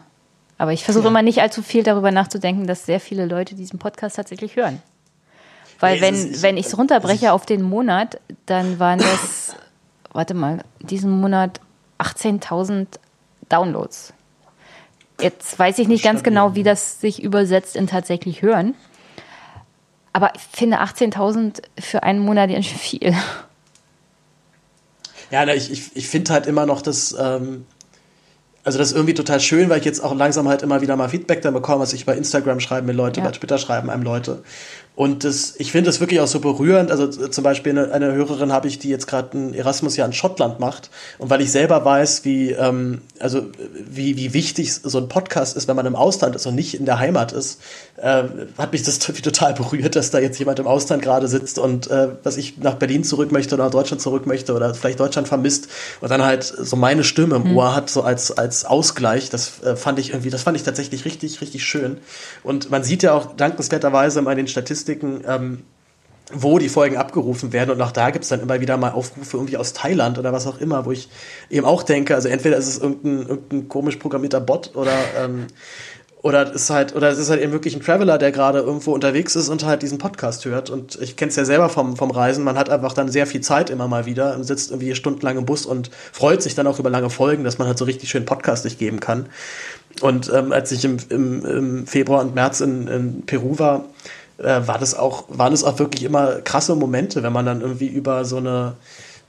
Aber 0.58 0.74
ich 0.74 0.84
versuche 0.84 1.06
ja. 1.06 1.10
immer 1.10 1.24
nicht 1.24 1.41
allzu 1.41 1.63
viel 1.63 1.82
darüber 1.82 2.12
nachzudenken, 2.12 2.67
dass 2.67 2.86
sehr 2.86 3.00
viele 3.00 3.26
Leute 3.26 3.56
diesen 3.56 3.80
Podcast 3.80 4.15
tatsächlich 4.17 4.56
hören. 4.56 4.82
Weil 5.80 5.96
nee, 5.96 6.02
wenn, 6.02 6.41
wenn 6.44 6.58
ich 6.58 6.67
es 6.67 6.78
runterbreche 6.78 7.34
auf 7.34 7.48
den 7.48 7.63
Monat, 7.63 8.20
dann 8.46 8.78
waren 8.78 9.00
das, 9.00 9.56
warte 10.12 10.36
mal, 10.36 10.63
diesen 10.80 11.20
Monat 11.20 11.60
18.000 11.98 12.86
Downloads. 13.50 14.13
Jetzt 15.22 15.58
weiß 15.58 15.80
ich 15.80 15.88
nicht 15.88 16.04
ganz 16.04 16.24
genau, 16.24 16.56
wie 16.56 16.63
das 16.63 17.00
sich 17.00 17.22
übersetzt 17.22 17.76
in 17.76 17.88
tatsächlich 17.88 18.42
hören. 18.42 18.76
Aber 20.13 20.34
ich 20.36 20.42
finde 20.42 20.82
18.000 20.82 21.62
für 21.80 22.04
einen 22.04 22.19
Monat 22.19 22.50
ganz 22.50 22.67
viel. 22.67 23.15
Ja, 25.30 25.48
ich, 25.48 25.72
ich, 25.72 25.96
ich 25.96 26.08
finde 26.08 26.34
halt 26.34 26.46
immer 26.48 26.65
noch, 26.65 26.82
dass 26.82 27.15
ähm, 27.17 27.65
also 28.63 28.78
das 28.78 28.90
ist 28.90 28.96
irgendwie 28.96 29.13
total 29.13 29.40
schön, 29.40 29.69
weil 29.69 29.80
ich 29.80 29.86
jetzt 29.86 30.04
auch 30.04 30.13
langsam 30.13 30.48
halt 30.48 30.62
immer 30.62 30.82
wieder 30.82 30.96
mal 30.96 31.10
Feedback 31.10 31.42
dann 31.42 31.54
bekomme, 31.54 31.80
was 31.80 31.94
ich 31.94 32.06
bei 32.06 32.15
Instagram 32.15 32.60
schreiben 32.60 32.86
mir 32.86 32.94
Leute, 32.94 33.19
ja. 33.19 33.26
bei 33.26 33.32
Twitter 33.32 33.58
schreiben 33.58 33.90
einem 33.90 34.04
Leute. 34.04 34.44
Und 34.94 35.23
das, 35.23 35.56
ich 35.58 35.71
finde 35.71 35.89
das 35.89 36.00
wirklich 36.02 36.19
auch 36.19 36.27
so 36.27 36.42
berührend. 36.42 36.92
Also 36.92 37.08
zum 37.08 37.44
Beispiel 37.44 37.71
eine, 37.71 37.92
eine 37.94 38.13
Hörerin 38.13 38.52
habe 38.52 38.67
ich, 38.67 38.77
die 38.77 38.89
jetzt 38.89 39.08
gerade 39.08 39.37
ein 39.37 39.54
Erasmus-Jahr 39.54 40.06
in 40.06 40.13
Schottland 40.13 40.60
macht. 40.60 40.89
Und 41.17 41.29
weil 41.29 41.42
ich 41.42 41.52
selber 41.52 41.83
weiß, 41.85 42.25
wie, 42.25 42.52
ähm, 42.52 43.02
also 43.19 43.44
wie, 43.73 44.17
wie 44.17 44.33
wichtig 44.33 44.73
so 44.73 44.98
ein 44.98 45.08
Podcast 45.08 45.56
ist, 45.56 45.67
wenn 45.67 45.77
man 45.77 45.85
im 45.85 45.96
Ausland 45.96 46.35
ist 46.35 46.46
und 46.46 46.56
nicht 46.56 46.73
in 46.73 46.85
der 46.85 47.00
Heimat 47.00 47.31
ist, 47.31 47.62
äh, 47.98 48.23
hat 48.58 48.73
mich 48.73 48.83
das 48.83 49.00
total 49.23 49.54
berührt, 49.54 49.96
dass 49.96 50.12
da 50.12 50.19
jetzt 50.19 50.37
jemand 50.39 50.60
im 50.60 50.67
Ausland 50.67 51.02
gerade 51.02 51.27
sitzt 51.27 51.58
und 51.58 51.89
äh, 51.89 52.10
was 52.23 52.37
ich 52.37 52.58
nach 52.58 52.75
Berlin 52.75 53.04
zurück 53.04 53.31
möchte 53.31 53.56
oder 53.56 53.65
nach 53.65 53.71
Deutschland 53.71 54.02
zurück 54.02 54.27
möchte 54.27 54.54
oder 54.54 54.73
vielleicht 54.73 55.00
Deutschland 55.00 55.27
vermisst 55.27 55.67
und 56.02 56.12
dann 56.12 56.23
halt 56.23 56.44
so 56.44 56.75
meine 56.75 57.04
Stimme 57.04 57.37
im 57.37 57.52
mhm. 57.52 57.58
Ohr 57.58 57.75
hat, 57.75 57.89
so 57.89 58.02
als, 58.02 58.37
als 58.37 58.65
Ausgleich. 58.65 59.29
Das 59.29 59.63
äh, 59.63 59.75
fand 59.75 60.00
ich 60.00 60.10
irgendwie, 60.10 60.29
das 60.29 60.44
fand 60.44 60.58
ich 60.58 60.63
tatsächlich 60.63 61.06
richtig, 61.06 61.42
richtig 61.42 61.63
schön. 61.63 61.98
Und 62.44 62.69
man 62.69 62.83
sieht 62.83 63.04
ja 63.04 63.13
auch 63.13 63.35
dankenswerterweise 63.35 64.19
immer 64.19 64.31
in 64.31 64.37
den 64.37 64.48
Statistiken, 64.48 64.81
Statistiken, 64.82 65.23
ähm, 65.27 65.63
wo 66.34 66.60
die 66.60 66.69
Folgen 66.69 66.98
abgerufen 66.98 67.52
werden. 67.52 67.71
Und 67.71 67.82
auch 67.82 67.92
da 67.92 68.10
gibt 68.10 68.23
es 68.23 68.29
dann 68.29 68.40
immer 68.40 68.62
wieder 68.62 68.77
mal 68.77 68.92
Aufrufe 68.92 69.38
irgendwie 69.38 69.58
aus 69.58 69.73
Thailand 69.73 70.17
oder 70.17 70.32
was 70.32 70.48
auch 70.48 70.60
immer, 70.60 70.86
wo 70.86 70.92
ich 70.92 71.10
eben 71.50 71.65
auch 71.65 71.84
denke, 71.84 72.15
also 72.15 72.29
entweder 72.29 72.58
ist 72.58 72.67
es 72.67 72.79
irgendein, 72.79 73.27
irgendein 73.27 73.67
komisch 73.67 73.98
programmierter 73.98 74.40
Bot 74.40 74.75
oder 74.75 74.94
ähm, 75.21 75.48
oder 76.23 76.54
ist 76.54 76.69
halt, 76.69 76.96
oder 76.96 77.10
es 77.10 77.17
ist 77.17 77.32
halt 77.32 77.42
eben 77.42 77.52
wirklich 77.52 77.75
ein 77.75 77.82
Traveler, 77.82 78.19
der 78.19 78.32
gerade 78.32 78.60
irgendwo 78.60 78.94
unterwegs 78.94 79.36
ist 79.36 79.50
und 79.50 79.65
halt 79.65 79.82
diesen 79.82 79.98
Podcast 79.98 80.46
hört. 80.46 80.69
Und 80.69 81.02
ich 81.02 81.15
kenne 81.15 81.29
es 81.29 81.36
ja 81.36 81.46
selber 81.46 81.67
vom, 81.67 81.98
vom 81.98 82.12
Reisen. 82.12 82.44
Man 82.44 82.60
hat 82.60 82.69
einfach 82.69 82.94
dann 82.94 83.10
sehr 83.10 83.25
viel 83.25 83.42
Zeit 83.42 83.71
immer 83.71 83.88
mal 83.88 84.06
wieder 84.06 84.36
und 84.36 84.44
sitzt 84.44 84.69
irgendwie 84.69 84.94
stundenlang 84.94 85.40
im 85.40 85.46
Bus 85.46 85.65
und 85.65 85.90
freut 86.12 86.44
sich 86.44 86.54
dann 86.54 86.67
auch 86.67 86.77
über 86.77 86.92
lange 86.92 87.10
Folgen, 87.10 87.44
dass 87.44 87.58
man 87.58 87.67
halt 87.67 87.79
so 87.79 87.86
richtig 87.86 88.10
schön 88.10 88.25
Podcast 88.25 88.65
durchgeben 88.65 89.00
kann. 89.00 89.29
Und 90.02 90.32
ähm, 90.32 90.52
als 90.52 90.71
ich 90.71 90.86
im, 90.86 90.98
im, 91.10 91.44
im 91.44 91.88
Februar 91.88 92.21
und 92.21 92.36
März 92.36 92.62
in, 92.62 92.88
in 92.88 93.25
Peru 93.25 93.58
war, 93.58 93.86
äh, 94.44 94.67
war 94.67 94.77
das 94.77 94.96
auch, 94.96 95.25
waren 95.29 95.54
es 95.54 95.63
auch 95.63 95.79
wirklich 95.79 96.04
immer 96.04 96.42
krasse 96.42 96.75
Momente, 96.75 97.23
wenn 97.23 97.33
man 97.33 97.46
dann 97.46 97.62
irgendwie 97.62 97.87
über 97.87 98.25
so 98.25 98.37
eine, 98.37 98.73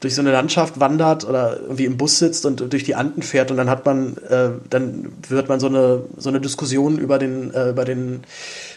durch 0.01 0.15
so 0.15 0.21
eine 0.21 0.33
Landschaft 0.33 0.81
wandert 0.81 1.25
oder 1.29 1.61
irgendwie 1.61 1.85
im 1.85 1.97
Bus 1.97 2.19
sitzt 2.19 2.45
und 2.45 2.73
durch 2.73 2.85
die 2.85 2.95
Anden 2.95 3.23
fährt 3.23 3.51
und 3.51 3.57
dann 3.57 3.71
hat 3.71 3.87
man, 3.87 4.17
äh, 4.29 4.51
dann 4.69 5.13
wird 5.29 5.49
man 5.49 5.61
so 5.61 5.69
eine, 5.69 6.03
so 6.17 6.29
eine 6.29 6.41
Diskussion 6.41 6.99
über 6.99 7.19
den, 7.19 7.55
äh, 7.55 7.71
über 7.71 7.85
den 7.85 8.25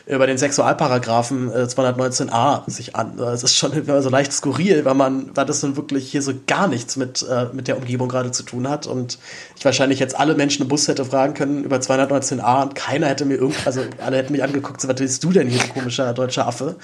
über 0.08 0.28
den 0.28 0.38
Sexualparagraphen 0.38 1.52
äh, 1.52 1.64
219a 1.64 2.70
sich 2.70 2.96
an. 2.96 3.18
Es 3.20 3.44
ist 3.44 3.56
schon 3.56 3.72
so 4.02 4.10
leicht 4.10 4.32
skurril, 4.32 4.86
weil 4.86 4.94
man, 4.94 5.36
weil 5.36 5.46
das 5.46 5.62
dann 5.62 5.76
wirklich 5.76 6.12
hier 6.12 6.22
so 6.22 6.34
gar 6.46 6.68
nichts 6.68 6.96
mit, 6.96 7.26
äh, 7.28 7.48
mit 7.54 7.68
der 7.68 7.78
Umgebung 7.78 8.08
gerade 8.08 8.32
zu 8.32 8.44
tun 8.44 8.70
hat. 8.70 8.86
Und 8.86 9.18
ich 9.58 9.66
wahrscheinlich 9.66 10.00
jetzt 10.00 10.18
alle 10.20 10.36
Menschen 10.36 10.64
im 10.64 10.68
Bus 10.68 10.88
hätte 10.88 11.06
fragen 11.06 11.34
können 11.34 11.64
über 11.64 11.78
219a 11.78 12.62
und 12.62 12.76
keiner 12.76 13.08
hätte 13.08 13.26
mir 13.26 13.36
irgend, 13.36 13.66
also 13.66 13.82
alle 14.00 14.18
hätten 14.18 14.32
mich 14.32 14.44
angeguckt, 14.44 14.80
so, 14.80 14.88
was 14.88 15.00
willst 15.00 15.24
du 15.24 15.32
denn 15.32 15.48
hier, 15.48 15.60
du 15.60 15.74
komischer 15.74 16.14
deutscher 16.14 16.48
Affe? 16.48 16.76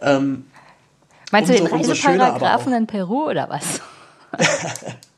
Ähm, 0.00 0.44
Meinst 1.32 1.50
umso, 1.50 1.64
du 1.64 1.68
den 1.68 1.76
Reiseparagraphen 1.76 2.72
in 2.72 2.86
Peru 2.86 3.28
oder 3.28 3.48
was? 3.48 3.80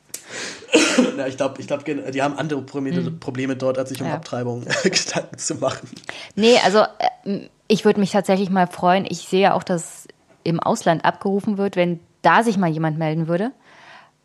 ja, 1.17 1.27
ich 1.27 1.37
glaube, 1.37 1.61
ich 1.61 1.67
glaub, 1.67 1.85
die 1.85 2.21
haben 2.21 2.37
andere 2.37 2.61
Probleme, 2.61 3.01
mhm. 3.01 3.19
Probleme 3.19 3.55
dort, 3.55 3.77
als 3.77 3.89
sich 3.89 4.01
um 4.01 4.07
ja. 4.07 4.15
Abtreibung 4.15 4.65
Gedanken 4.83 5.37
zu 5.37 5.55
machen. 5.55 5.89
Nee, 6.35 6.57
also 6.63 6.83
äh, 7.25 7.49
ich 7.67 7.85
würde 7.85 7.99
mich 7.99 8.11
tatsächlich 8.11 8.49
mal 8.49 8.67
freuen. 8.67 9.05
Ich 9.07 9.27
sehe 9.27 9.41
ja 9.41 9.53
auch, 9.53 9.63
dass 9.63 10.07
im 10.43 10.59
Ausland 10.59 11.05
abgerufen 11.05 11.57
wird, 11.57 11.75
wenn 11.75 11.99
da 12.21 12.43
sich 12.43 12.57
mal 12.57 12.69
jemand 12.69 12.97
melden 12.97 13.27
würde. 13.27 13.51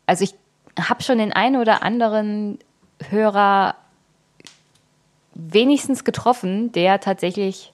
Also 0.05 0.23
ich 0.23 0.33
habe 0.79 1.03
schon 1.03 1.17
den 1.17 1.33
einen 1.33 1.57
oder 1.57 1.83
anderen 1.83 2.59
Hörer 3.09 3.75
wenigstens 5.33 6.03
getroffen, 6.03 6.71
der 6.71 6.99
tatsächlich, 6.99 7.73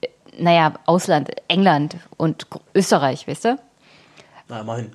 äh, 0.00 0.08
naja, 0.38 0.74
Ausland, 0.86 1.30
England 1.48 1.96
und 2.16 2.46
Österreich, 2.74 3.28
weißt 3.28 3.44
du? 3.44 3.58
Na, 4.48 4.60
immerhin. 4.60 4.92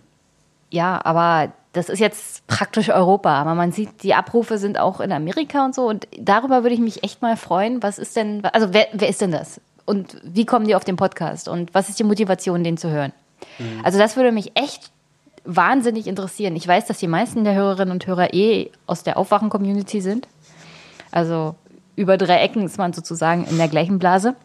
Ja, 0.72 1.04
aber 1.06 1.54
das 1.76 1.90
ist 1.90 2.00
jetzt 2.00 2.48
praktisch 2.48 2.90
Europa, 2.90 3.30
aber 3.30 3.54
man 3.54 3.72
sieht, 3.72 4.02
die 4.04 4.14
Abrufe 4.14 4.58
sind 4.58 4.80
auch 4.80 5.02
in 5.02 5.12
Amerika 5.12 5.66
und 5.66 5.76
so. 5.76 5.88
Und 5.88 6.08
darüber 6.18 6.64
würde 6.64 6.74
ich 6.74 6.80
mich 6.80 7.04
echt 7.04 7.22
mal 7.22 7.36
freuen. 7.36 7.84
Was 7.84 8.00
ist 8.00 8.16
denn, 8.16 8.46
also 8.46 8.74
wer, 8.74 8.88
wer 8.94 9.10
ist 9.10 9.20
denn 9.20 9.32
das? 9.32 9.60
Und 9.84 10.18
wie 10.24 10.46
kommen 10.46 10.68
die 10.68 10.76
auf 10.76 10.86
den 10.86 10.96
Podcast? 10.96 11.50
Und 11.50 11.74
was 11.74 11.90
ist 11.90 12.00
die 12.00 12.06
Motivation, 12.06 12.64
den 12.64 12.78
zu 12.78 12.90
hören? 12.90 13.12
Mhm. 13.60 13.82
Also 13.84 14.00
das 14.00 14.16
würde 14.16 14.32
mich 14.32 14.54
echt 14.56 14.90
wahnsinnig 15.44 16.08
interessieren. 16.08 16.56
Ich 16.56 16.68
weiß, 16.68 16.86
dass 16.86 16.98
die 16.98 17.08
meisten 17.08 17.44
der 17.44 17.56
Hörerinnen 17.56 17.92
und 17.92 18.08
Hörer 18.08 18.34
eh 18.34 18.72
aus 18.88 19.04
der 19.04 19.18
Aufwachen-Community 19.18 20.00
sind. 20.00 20.28
Also 21.12 21.56
über 21.98 22.18
drei 22.18 22.40
Ecken 22.40 22.66
ist 22.66 22.78
man 22.78 22.94
sozusagen 22.94 23.46
in 23.46 23.58
der 23.58 23.68
gleichen 23.68 24.00
Blase. 24.00 24.36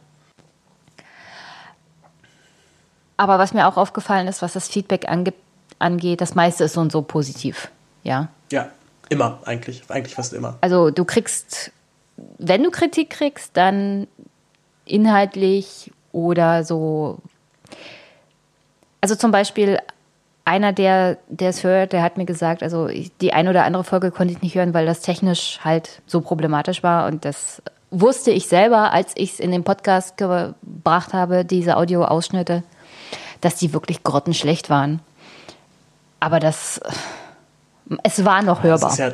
Aber 3.16 3.38
was 3.38 3.54
mir 3.54 3.68
auch 3.68 3.76
aufgefallen 3.76 4.26
ist, 4.26 4.42
was 4.42 4.54
das 4.54 4.68
Feedback 4.68 5.08
angibt, 5.08 5.38
angeht, 5.80 6.20
das 6.20 6.34
meiste 6.34 6.64
ist 6.64 6.74
so 6.74 6.80
und 6.80 6.92
so 6.92 7.02
positiv. 7.02 7.70
Ja. 8.02 8.28
Ja, 8.52 8.68
immer, 9.08 9.40
eigentlich. 9.44 9.82
Eigentlich 9.88 10.14
fast 10.14 10.32
immer. 10.32 10.56
Also 10.60 10.90
du 10.90 11.04
kriegst, 11.04 11.72
wenn 12.38 12.62
du 12.62 12.70
Kritik 12.70 13.10
kriegst, 13.10 13.56
dann 13.56 14.06
inhaltlich 14.84 15.90
oder 16.12 16.64
so. 16.64 17.18
Also 19.00 19.14
zum 19.14 19.30
Beispiel 19.30 19.78
einer, 20.44 20.72
der, 20.72 21.18
der 21.28 21.50
es 21.50 21.64
hört, 21.64 21.92
der 21.92 22.02
hat 22.02 22.16
mir 22.16 22.24
gesagt, 22.24 22.62
also 22.62 22.88
die 23.20 23.32
eine 23.32 23.50
oder 23.50 23.64
andere 23.64 23.84
Folge 23.84 24.10
konnte 24.10 24.32
ich 24.32 24.42
nicht 24.42 24.54
hören, 24.54 24.74
weil 24.74 24.86
das 24.86 25.00
technisch 25.00 25.60
halt 25.62 26.02
so 26.06 26.20
problematisch 26.20 26.82
war 26.82 27.06
und 27.06 27.24
das 27.24 27.62
wusste 27.90 28.30
ich 28.30 28.46
selber, 28.46 28.92
als 28.92 29.12
ich 29.16 29.34
es 29.34 29.40
in 29.40 29.50
den 29.50 29.64
Podcast 29.64 30.16
gebracht 30.16 31.12
habe, 31.12 31.44
diese 31.44 31.76
Audioausschnitte, 31.76 32.62
dass 33.40 33.56
die 33.56 33.72
wirklich 33.72 34.02
grottenschlecht 34.02 34.70
waren. 34.70 35.00
Aber 36.20 36.38
das, 36.38 36.80
es 38.02 38.24
war 38.24 38.42
noch 38.42 38.62
hörbar. 38.62 38.90
Das 38.90 38.92
ist 38.92 38.98
ja, 38.98 39.12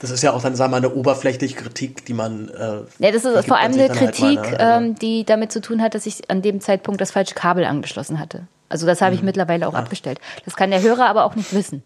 das 0.00 0.10
ist 0.10 0.22
ja 0.22 0.32
auch 0.32 0.42
dann, 0.42 0.54
sagen 0.54 0.72
wir 0.72 0.80
mal, 0.80 0.86
eine 0.86 0.94
oberflächliche 0.94 1.56
Kritik, 1.56 2.04
die 2.04 2.12
man. 2.12 2.48
Äh, 2.48 2.82
ja, 2.98 3.10
das 3.10 3.24
ist 3.24 3.48
vor 3.48 3.56
allem 3.56 3.72
eine 3.72 3.88
Kritik, 3.88 4.38
halt 4.38 4.50
mal, 4.50 4.50
ne? 4.50 4.60
also. 4.60 4.84
ähm, 4.84 4.94
die 4.96 5.24
damit 5.24 5.50
zu 5.50 5.60
tun 5.60 5.80
hat, 5.80 5.94
dass 5.94 6.06
ich 6.06 6.30
an 6.30 6.42
dem 6.42 6.60
Zeitpunkt 6.60 7.00
das 7.00 7.10
falsche 7.10 7.34
Kabel 7.34 7.64
angeschlossen 7.64 8.18
hatte. 8.18 8.46
Also 8.68 8.86
das 8.86 9.00
habe 9.00 9.12
mhm. 9.12 9.18
ich 9.18 9.22
mittlerweile 9.22 9.66
auch 9.66 9.72
ja. 9.72 9.78
abgestellt. 9.78 10.20
Das 10.44 10.56
kann 10.56 10.70
der 10.70 10.82
Hörer 10.82 11.06
aber 11.06 11.24
auch 11.24 11.34
nicht 11.34 11.54
wissen. 11.54 11.82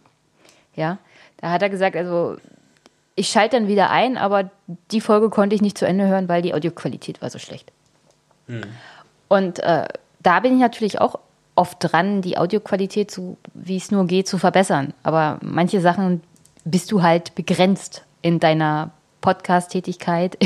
Ja, 0.74 0.98
da 1.38 1.50
hat 1.50 1.62
er 1.62 1.70
gesagt, 1.70 1.96
also 1.96 2.36
ich 3.14 3.28
schalte 3.28 3.56
dann 3.56 3.68
wieder 3.68 3.90
ein, 3.90 4.16
aber 4.16 4.50
die 4.90 5.00
Folge 5.00 5.28
konnte 5.28 5.54
ich 5.54 5.62
nicht 5.62 5.76
zu 5.76 5.86
Ende 5.86 6.06
hören, 6.06 6.28
weil 6.28 6.40
die 6.40 6.54
Audioqualität 6.54 7.20
war 7.20 7.30
so 7.30 7.38
schlecht. 7.38 7.72
Mhm. 8.46 8.62
Und 9.28 9.58
äh, 9.60 9.86
da 10.20 10.40
bin 10.40 10.54
ich 10.54 10.60
natürlich 10.60 11.00
auch 11.00 11.18
oft 11.58 11.78
dran, 11.80 12.22
die 12.22 12.38
Audioqualität, 12.38 13.10
so 13.10 13.36
wie 13.52 13.76
es 13.76 13.90
nur 13.90 14.06
geht, 14.06 14.28
zu 14.28 14.38
verbessern. 14.38 14.94
Aber 15.02 15.38
manche 15.42 15.80
Sachen 15.80 16.22
bist 16.64 16.92
du 16.92 17.02
halt 17.02 17.34
begrenzt 17.34 18.04
in 18.22 18.38
deiner 18.38 18.90
Podcast-Tätigkeit 19.20 20.38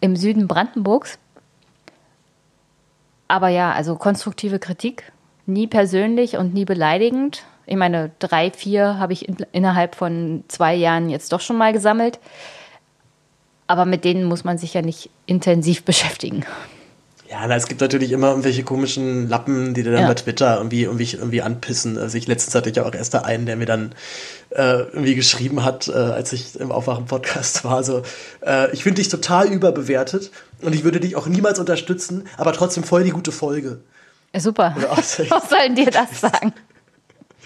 im 0.00 0.16
Süden 0.16 0.48
Brandenburgs. 0.48 1.18
Aber 3.28 3.48
ja, 3.48 3.72
also 3.72 3.94
konstruktive 3.96 4.58
Kritik, 4.58 5.12
nie 5.46 5.66
persönlich 5.66 6.38
und 6.38 6.54
nie 6.54 6.64
beleidigend. 6.64 7.44
Ich 7.66 7.76
meine, 7.76 8.10
drei, 8.18 8.50
vier 8.50 8.98
habe 8.98 9.12
ich 9.12 9.28
in, 9.28 9.36
innerhalb 9.52 9.94
von 9.94 10.44
zwei 10.48 10.74
Jahren 10.74 11.10
jetzt 11.10 11.32
doch 11.32 11.40
schon 11.40 11.58
mal 11.58 11.74
gesammelt. 11.74 12.18
Aber 13.66 13.84
mit 13.84 14.04
denen 14.04 14.24
muss 14.24 14.44
man 14.44 14.56
sich 14.56 14.72
ja 14.74 14.80
nicht 14.80 15.10
intensiv 15.26 15.84
beschäftigen. 15.84 16.44
Ja, 17.30 17.46
na, 17.46 17.54
es 17.54 17.68
gibt 17.68 17.80
natürlich 17.80 18.10
immer 18.10 18.30
irgendwelche 18.30 18.64
komischen 18.64 19.28
Lappen, 19.28 19.72
die 19.72 19.84
dir 19.84 19.92
dann 19.92 20.02
ja. 20.02 20.08
bei 20.08 20.14
Twitter 20.14 20.56
irgendwie, 20.56 20.82
irgendwie, 20.82 21.12
irgendwie 21.12 21.42
anpissen. 21.42 21.96
Also 21.96 22.18
ich 22.18 22.26
letztens 22.26 22.56
hatte 22.56 22.70
ich 22.70 22.74
ja 22.74 22.84
auch 22.84 22.92
erst 22.92 23.14
da 23.14 23.20
einen, 23.20 23.46
der 23.46 23.54
mir 23.54 23.66
dann 23.66 23.92
äh, 24.50 24.80
irgendwie 24.80 25.14
geschrieben 25.14 25.64
hat, 25.64 25.86
äh, 25.86 25.92
als 25.92 26.32
ich 26.32 26.58
im 26.58 26.72
Aufwachen-Podcast 26.72 27.62
war. 27.64 27.84
So, 27.84 28.02
äh, 28.44 28.72
ich 28.72 28.82
finde 28.82 28.96
dich 29.00 29.10
total 29.10 29.46
überbewertet 29.46 30.32
und 30.60 30.74
ich 30.74 30.82
würde 30.82 30.98
dich 30.98 31.14
auch 31.14 31.28
niemals 31.28 31.60
unterstützen, 31.60 32.26
aber 32.36 32.52
trotzdem 32.52 32.82
voll 32.82 33.04
die 33.04 33.10
gute 33.10 33.30
Folge. 33.30 33.78
Super. 34.36 34.74
Was 34.90 35.16
sollen 35.16 35.76
dir 35.76 35.92
das 35.92 36.20
sagen? 36.20 36.52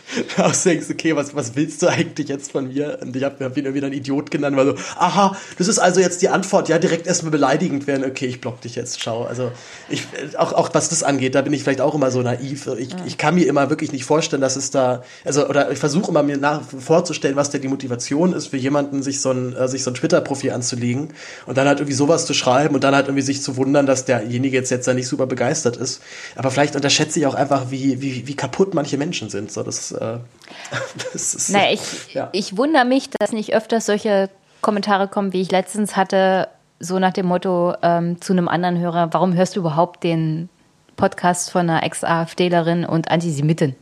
auch 0.39 0.55
denkst, 0.55 0.87
okay, 0.91 1.17
was, 1.17 1.35
was 1.35 1.57
willst 1.57 1.83
du 1.83 1.89
eigentlich 1.89 2.29
jetzt 2.29 2.53
von 2.53 2.69
mir? 2.69 2.99
Und 3.01 3.17
ich 3.17 3.25
habe 3.25 3.45
hab 3.45 3.57
ihn 3.57 3.73
wieder 3.75 3.87
einen 3.87 3.97
Idiot 3.97 4.31
genannt, 4.31 4.57
weil 4.57 4.67
so, 4.67 4.75
aha, 4.97 5.37
das 5.59 5.69
ist 5.69 5.79
also 5.79 6.01
jetzt 6.01 6.23
die 6.23 6.29
Antwort, 6.29 6.69
ja, 6.69 6.79
direkt 6.79 7.07
erstmal 7.07 7.33
beleidigend 7.33 7.87
werden, 7.87 8.05
okay, 8.05 8.27
ich 8.27 8.41
block 8.41 8.61
dich 8.61 8.75
jetzt, 8.75 9.01
schau. 9.01 9.25
Also 9.25 9.51
ich, 9.89 10.07
auch, 10.37 10.53
auch 10.53 10.71
was 10.73 10.89
das 10.89 11.03
angeht, 11.03 11.35
da 11.35 11.43
bin 11.43 11.53
ich 11.53 11.63
vielleicht 11.63 11.81
auch 11.81 11.95
immer 11.95 12.11
so 12.11 12.23
naiv. 12.23 12.69
Ich, 12.79 12.91
ja. 12.91 12.99
ich 13.07 13.19
kann 13.19 13.35
mir 13.35 13.47
immer 13.47 13.71
wirklich 13.71 13.93
nicht 13.93 14.05
vorstellen, 14.05 14.43
dass 14.43 14.57
es 14.57 14.71
da, 14.71 15.03
also, 15.25 15.49
oder 15.49 15.71
ich 15.71 15.79
versuche 15.79 16.11
immer 16.11 16.23
mir 16.23 16.37
nach, 16.37 16.63
vorzustellen, 16.63 17.37
was 17.37 17.51
denn 17.51 17.63
die 17.63 17.69
Motivation 17.69 18.33
ist 18.33 18.49
für 18.49 18.57
jemanden, 18.57 19.03
sich 19.03 19.21
so 19.21 19.31
ein, 19.31 19.55
äh, 19.57 19.69
sich 19.69 19.83
so 19.83 19.91
ein 19.91 19.95
Twitter-Profil 19.95 20.53
anzulegen 20.53 21.09
und 21.47 21.57
dann 21.57 21.67
halt 21.67 21.81
irgendwie 21.81 21.97
sowas 21.97 22.27
zu 22.27 22.35
schreiben 22.35 22.75
und 22.75 22.85
dann 22.85 22.95
halt 22.95 23.07
irgendwie 23.07 23.23
sich 23.23 23.43
zu 23.43 23.57
wundern, 23.57 23.87
dass 23.87 24.05
derjenige 24.05 24.57
jetzt 24.57 24.71
jetzt 24.71 24.87
da 24.87 24.95
nicht 24.95 25.09
super 25.09 25.27
begeistert 25.27 25.77
ist. 25.77 26.01
Aber 26.37 26.51
vielleicht 26.51 26.77
unterschätze 26.77 27.19
ich 27.19 27.27
auch 27.27 27.35
einfach, 27.35 27.71
wie, 27.71 28.01
wie, 28.01 28.27
wie 28.27 28.35
kaputt 28.35 28.75
manche 28.75 28.99
Menschen 28.99 29.31
sind. 29.31 29.51
So, 29.51 29.63
das, 29.63 29.94
äh, 29.95 30.19
das 31.13 31.35
ist, 31.35 31.51
naja, 31.51 31.73
ich, 31.73 32.15
ja. 32.15 32.29
ich 32.33 32.57
wundere 32.57 32.85
mich, 32.85 33.11
dass 33.11 33.33
nicht 33.33 33.55
öfters 33.55 33.87
solche 33.87 34.31
Kommentare 34.61 35.09
kommen, 35.09 35.33
wie 35.33 35.41
ich 35.41 35.51
letztens 35.51 35.97
hatte, 35.97 36.49
so 36.81 36.99
nach 36.99 37.13
dem 37.13 37.27
Motto 37.27 37.75
ähm, 37.83 38.21
zu 38.21 38.33
einem 38.33 38.49
anderen 38.49 38.79
Hörer, 38.79 39.13
warum 39.13 39.35
hörst 39.35 39.57
du 39.57 39.61
überhaupt 39.61 40.03
den 40.03 40.49
Podcast 40.97 41.51
von 41.51 41.69
einer 41.69 41.83
Ex-AfDlerin 41.83 42.85
und 42.85 43.11
Antisemitin. 43.11 43.75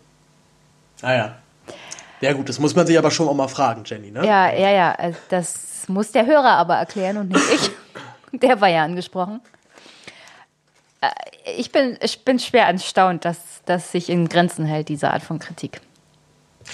Ah 1.03 1.15
ja. 1.15 1.35
Ja 2.21 2.33
gut, 2.33 2.49
das 2.49 2.59
muss 2.59 2.75
man 2.75 2.87
sich 2.87 2.97
aber 2.97 3.11
schon 3.11 3.29
auch 3.29 3.35
mal 3.35 3.49
fragen, 3.49 3.83
Jenny, 3.85 4.11
ne? 4.11 4.25
Ja, 4.25 4.53
ja, 4.53 4.71
ja. 4.71 4.93
Also 4.93 5.19
das 5.29 5.89
muss 5.89 6.13
der 6.13 6.27
Hörer 6.27 6.53
aber 6.53 6.77
erklären 6.77 7.17
und 7.17 7.29
nicht 7.31 7.45
ich. 7.53 7.71
Der 8.41 8.61
war 8.63 8.69
ja 8.69 8.85
angesprochen. 8.85 9.41
Äh, 11.01 11.11
Ich 11.57 11.71
bin, 11.73 11.99
ich 12.01 12.25
bin 12.25 12.39
schwer 12.39 12.67
erstaunt, 12.67 13.25
dass 13.25 13.63
das 13.67 13.93
sich 13.93 14.09
in 14.09 14.29
Grenzen 14.29 14.65
hält, 14.65 14.89
diese 14.89 15.11
Art 15.11 15.23
von 15.23 15.39
Kritik. 15.39 15.81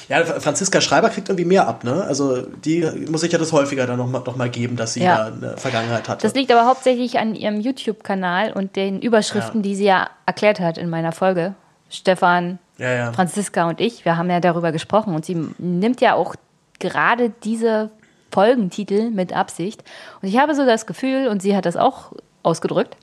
Ja, 0.09 0.25
Franziska 0.25 0.81
Schreiber 0.81 1.11
kriegt 1.11 1.29
irgendwie 1.29 1.45
mehr 1.45 1.67
ab, 1.69 1.85
ne? 1.85 2.05
Also 2.05 2.43
die 2.43 2.83
muss 3.11 3.21
sich 3.23 3.33
ja 3.33 3.39
das 3.39 3.53
häufiger 3.53 3.87
dann 3.87 3.99
noch 3.99 4.07
mal, 4.09 4.21
noch 4.21 4.37
mal 4.37 4.49
geben, 4.51 4.77
dass 4.77 4.95
sie 4.95 5.03
Ja. 5.03 5.31
da 5.31 5.35
eine 5.49 5.57
Vergangenheit 5.57 6.09
hatte. 6.09 6.23
Das 6.27 6.35
liegt 6.35 6.51
aber 6.53 6.67
hauptsächlich 6.67 7.19
an 7.19 7.35
ihrem 7.35 7.61
YouTube-Kanal 7.61 8.53
und 8.53 8.77
den 8.77 9.01
Überschriften, 9.01 9.61
Ja. 9.61 9.63
die 9.63 9.75
sie 9.77 9.85
ja 9.85 10.11
erklärt 10.27 10.61
hat 10.61 10.79
in 10.79 10.89
meiner 10.91 11.13
Folge. 11.13 11.55
Stefan, 11.91 12.59
ja, 12.79 12.93
ja. 12.95 13.13
Franziska 13.13 13.69
und 13.69 13.81
ich, 13.81 14.05
wir 14.05 14.17
haben 14.17 14.31
ja 14.31 14.41
darüber 14.41 14.73
gesprochen 14.73 15.15
und 15.15 15.25
sie 15.25 15.37
nimmt 15.59 16.01
ja 16.01 16.15
auch 16.15 16.35
gerade 16.79 17.33
diese 17.45 17.91
Folgentitel 18.31 19.11
mit 19.11 19.33
Absicht. 19.33 19.83
Und 20.21 20.29
ich 20.29 20.39
habe 20.39 20.55
so 20.55 20.65
das 20.67 20.87
Gefühl, 20.87 21.29
und 21.29 21.41
sie 21.43 21.57
hat 21.57 21.65
das 21.67 21.77
auch 21.77 22.13
ausgedrückt, 22.43 22.97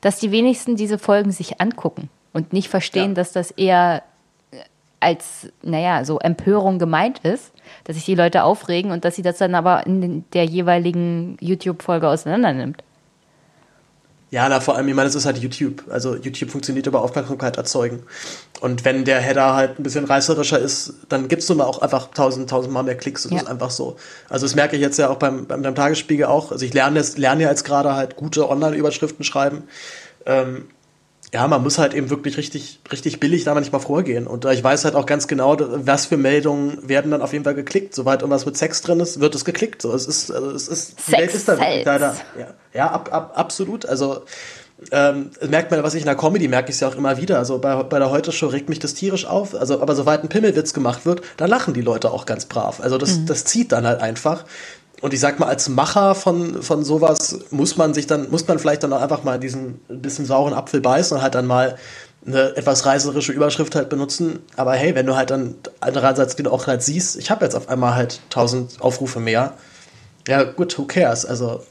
dass 0.00 0.18
die 0.18 0.32
wenigsten 0.32 0.76
diese 0.76 0.98
Folgen 0.98 1.30
sich 1.30 1.60
angucken 1.60 2.10
und 2.32 2.52
nicht 2.52 2.68
verstehen, 2.68 3.14
dass 3.14 3.32
das 3.32 3.50
eher 3.52 4.02
als, 5.06 5.48
naja, 5.62 6.04
so 6.04 6.18
Empörung 6.18 6.78
gemeint 6.80 7.20
ist, 7.20 7.52
dass 7.84 7.94
sich 7.94 8.04
die 8.04 8.16
Leute 8.16 8.42
aufregen 8.42 8.90
und 8.90 9.04
dass 9.04 9.14
sie 9.14 9.22
das 9.22 9.38
dann 9.38 9.54
aber 9.54 9.86
in 9.86 10.24
der 10.32 10.44
jeweiligen 10.44 11.36
YouTube-Folge 11.40 12.08
auseinander 12.08 12.52
nimmt. 12.52 12.82
Ja, 14.32 14.48
na, 14.48 14.58
vor 14.58 14.74
allem, 14.74 14.88
ich 14.88 14.94
meine, 14.94 15.08
es 15.08 15.14
ist 15.14 15.24
halt 15.24 15.38
YouTube. 15.38 15.84
Also 15.88 16.16
YouTube 16.16 16.50
funktioniert 16.50 16.88
über 16.88 17.00
Aufmerksamkeit 17.00 17.56
erzeugen. 17.56 18.02
Und 18.60 18.84
wenn 18.84 19.04
der 19.04 19.20
Header 19.20 19.54
halt 19.54 19.78
ein 19.78 19.84
bisschen 19.84 20.04
reißerischer 20.04 20.58
ist, 20.58 20.94
dann 21.08 21.28
gibt's 21.28 21.48
nun 21.48 21.58
mal 21.58 21.64
auch 21.64 21.80
einfach 21.80 22.08
tausend, 22.12 22.50
tausendmal 22.50 22.82
mehr 22.82 22.96
Klicks. 22.96 23.22
Das 23.22 23.30
Ja. 23.30 23.38
ist 23.38 23.46
einfach 23.46 23.70
so. 23.70 23.96
Also 24.28 24.44
das 24.44 24.56
merke 24.56 24.74
ich 24.74 24.82
jetzt 24.82 24.98
ja 24.98 25.10
auch 25.10 25.16
beim, 25.16 25.46
beim, 25.46 25.62
beim 25.62 25.76
Tagesspiegel 25.76 26.26
auch. 26.26 26.50
Also 26.50 26.64
ich 26.66 26.74
lerne, 26.74 26.98
jetzt, 26.98 27.18
lerne 27.18 27.44
ja 27.44 27.50
jetzt 27.50 27.62
gerade 27.64 27.94
halt 27.94 28.16
gute 28.16 28.48
Online-Überschriften 28.50 29.24
schreiben. 29.24 29.62
Ähm, 30.26 30.66
ja, 31.36 31.46
man 31.48 31.62
muss 31.62 31.76
halt 31.76 31.92
eben 31.92 32.08
wirklich 32.08 32.38
richtig, 32.38 32.80
richtig 32.90 33.20
billig 33.20 33.44
da 33.44 33.52
manchmal 33.52 33.82
vorgehen. 33.82 34.26
Und 34.26 34.46
äh, 34.46 34.54
ich 34.54 34.64
weiß 34.64 34.86
halt 34.86 34.94
auch 34.94 35.04
ganz 35.04 35.28
genau, 35.28 35.54
was 35.58 36.06
für 36.06 36.16
Meldungen 36.16 36.88
werden 36.88 37.10
dann 37.10 37.20
auf 37.20 37.34
jeden 37.34 37.44
Fall 37.44 37.54
geklickt. 37.54 37.94
Sobald 37.94 38.22
irgendwas 38.22 38.46
mit 38.46 38.56
Sex 38.56 38.80
drin 38.80 39.00
ist, 39.00 39.20
wird 39.20 39.34
es 39.34 39.44
geklickt. 39.44 39.82
So, 39.82 39.92
es 39.92 40.06
ist, 40.06 40.30
also 40.30 40.50
es 40.52 40.66
ist, 40.66 40.96
die 40.96 41.10
Sex 41.10 41.18
Welt 41.18 41.34
ist 41.34 41.48
da 41.48 41.56
sells. 41.56 41.84
leider. 41.84 42.16
Ja, 42.38 42.46
ja 42.72 42.90
ab, 42.90 43.10
ab, 43.12 43.32
absolut. 43.34 43.84
Also 43.84 44.22
ähm, 44.92 45.30
merkt 45.46 45.70
man, 45.70 45.82
was 45.82 45.92
ich 45.92 46.02
in 46.02 46.06
der 46.06 46.16
Comedy 46.16 46.48
merke, 46.48 46.70
ich 46.70 46.80
ja 46.80 46.88
auch 46.88 46.96
immer 46.96 47.18
wieder. 47.18 47.36
Also 47.36 47.58
bei, 47.58 47.82
bei 47.82 47.98
der 47.98 48.10
Heute-Show 48.10 48.46
regt 48.46 48.70
mich 48.70 48.78
das 48.78 48.94
tierisch 48.94 49.26
auf. 49.26 49.54
Also, 49.54 49.82
aber 49.82 49.94
sobald 49.94 50.22
ein 50.22 50.30
Pimmelwitz 50.30 50.72
gemacht 50.72 51.04
wird, 51.04 51.20
dann 51.36 51.50
lachen 51.50 51.74
die 51.74 51.82
Leute 51.82 52.10
auch 52.10 52.24
ganz 52.24 52.46
brav. 52.46 52.80
Also 52.80 52.96
das, 52.96 53.26
das 53.26 53.44
zieht 53.44 53.72
dann 53.72 53.86
halt 53.86 54.00
einfach. 54.00 54.46
Und 55.02 55.12
ich 55.12 55.20
sag 55.20 55.38
mal, 55.38 55.46
als 55.46 55.68
Macher 55.68 56.14
von, 56.14 56.62
von 56.62 56.82
sowas 56.84 57.38
muss 57.50 57.76
man 57.76 57.92
sich 57.92 58.06
dann, 58.06 58.30
muss 58.30 58.46
man 58.48 58.58
vielleicht 58.58 58.82
dann 58.82 58.92
auch 58.92 59.02
einfach 59.02 59.24
mal 59.24 59.38
diesen 59.38 59.74
bisschen 59.88 60.24
sauren 60.24 60.54
Apfel 60.54 60.80
beißen 60.80 61.16
und 61.16 61.22
halt 61.22 61.34
dann 61.34 61.46
mal 61.46 61.76
eine 62.26 62.56
etwas 62.56 62.86
reißerische 62.86 63.32
Überschrift 63.32 63.74
halt 63.74 63.88
benutzen. 63.88 64.40
Aber 64.56 64.72
hey, 64.74 64.94
wenn 64.94 65.06
du 65.06 65.14
halt 65.14 65.30
dann 65.30 65.54
andererseits 65.80 66.38
wieder 66.38 66.50
auch 66.52 66.66
halt 66.66 66.82
siehst, 66.82 67.16
ich 67.16 67.30
habe 67.30 67.44
jetzt 67.44 67.54
auf 67.54 67.68
einmal 67.68 67.94
halt 67.94 68.20
1000 68.30 68.80
Aufrufe 68.80 69.20
mehr. 69.20 69.52
Ja, 70.26 70.42
gut, 70.44 70.76
who 70.78 70.84
cares? 70.86 71.24
Also, 71.26 71.62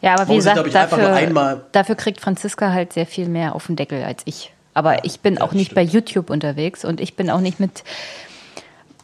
Ja, 0.00 0.14
aber 0.14 0.28
wie 0.28 0.36
gesagt, 0.36 0.66
ich, 0.66 0.76
einfach 0.76 0.96
dafür, 0.96 1.08
nur 1.10 1.16
einmal- 1.16 1.60
dafür 1.72 1.94
kriegt 1.94 2.20
Franziska 2.20 2.72
halt 2.72 2.94
sehr 2.94 3.06
viel 3.06 3.28
mehr 3.28 3.54
auf 3.54 3.66
den 3.66 3.76
Deckel 3.76 4.02
als 4.02 4.22
ich. 4.24 4.52
Aber 4.74 5.04
ich 5.04 5.20
bin 5.20 5.34
ja, 5.34 5.42
auch 5.42 5.52
nicht 5.52 5.66
stimmt. 5.72 5.76
bei 5.76 5.82
YouTube 5.82 6.30
unterwegs 6.30 6.84
und 6.84 7.00
ich 7.00 7.14
bin 7.14 7.28
auch 7.30 7.40
nicht 7.40 7.60
mit, 7.60 7.84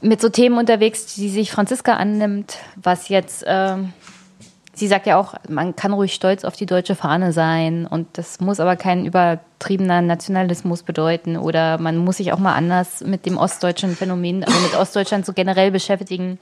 mit 0.01 0.21
so 0.21 0.29
Themen 0.29 0.59
unterwegs, 0.59 1.15
die 1.15 1.29
sich 1.29 1.51
Franziska 1.51 1.95
annimmt, 1.95 2.59
was 2.77 3.09
jetzt, 3.09 3.45
ähm, 3.47 3.93
sie 4.75 4.87
sagt 4.87 5.07
ja 5.07 5.19
auch, 5.19 5.35
man 5.49 5.75
kann 5.75 5.93
ruhig 5.93 6.15
stolz 6.15 6.45
auf 6.45 6.57
die 6.57 6.67
deutsche 6.67 6.95
Fahne 6.95 7.33
sein 7.33 7.87
und 7.87 8.07
das 8.13 8.41
muss 8.41 8.61
aber 8.61 8.77
kein 8.77 9.07
übertriebener 9.07 10.01
Nationalismus 10.03 10.83
bedeuten 10.83 11.37
oder 11.37 11.79
man 11.79 11.97
muss 11.97 12.19
sich 12.19 12.33
auch 12.33 12.39
mal 12.39 12.55
anders 12.55 13.03
mit 13.03 13.27
dem 13.27 13.37
ostdeutschen 13.37 13.97
Phänomen, 13.97 14.45
also 14.45 14.59
mit 14.61 14.77
Ostdeutschland 14.77 15.27
so 15.27 15.33
generell 15.33 15.71
beschäftigen. 15.71 16.39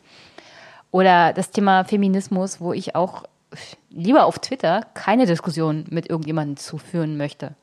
Oder 0.91 1.33
das 1.33 1.51
Thema 1.51 1.85
Feminismus, 1.85 2.61
wo 2.61 2.73
ich 2.73 2.95
auch 2.95 3.25
lieber 3.91 4.25
auf 4.25 4.39
Twitter 4.39 4.83
keine 4.95 5.27
Diskussion 5.27 5.85
mit 5.91 6.09
irgendjemandem 6.09 6.57
zu 6.57 6.79
führen 6.79 7.17
möchte. 7.17 7.55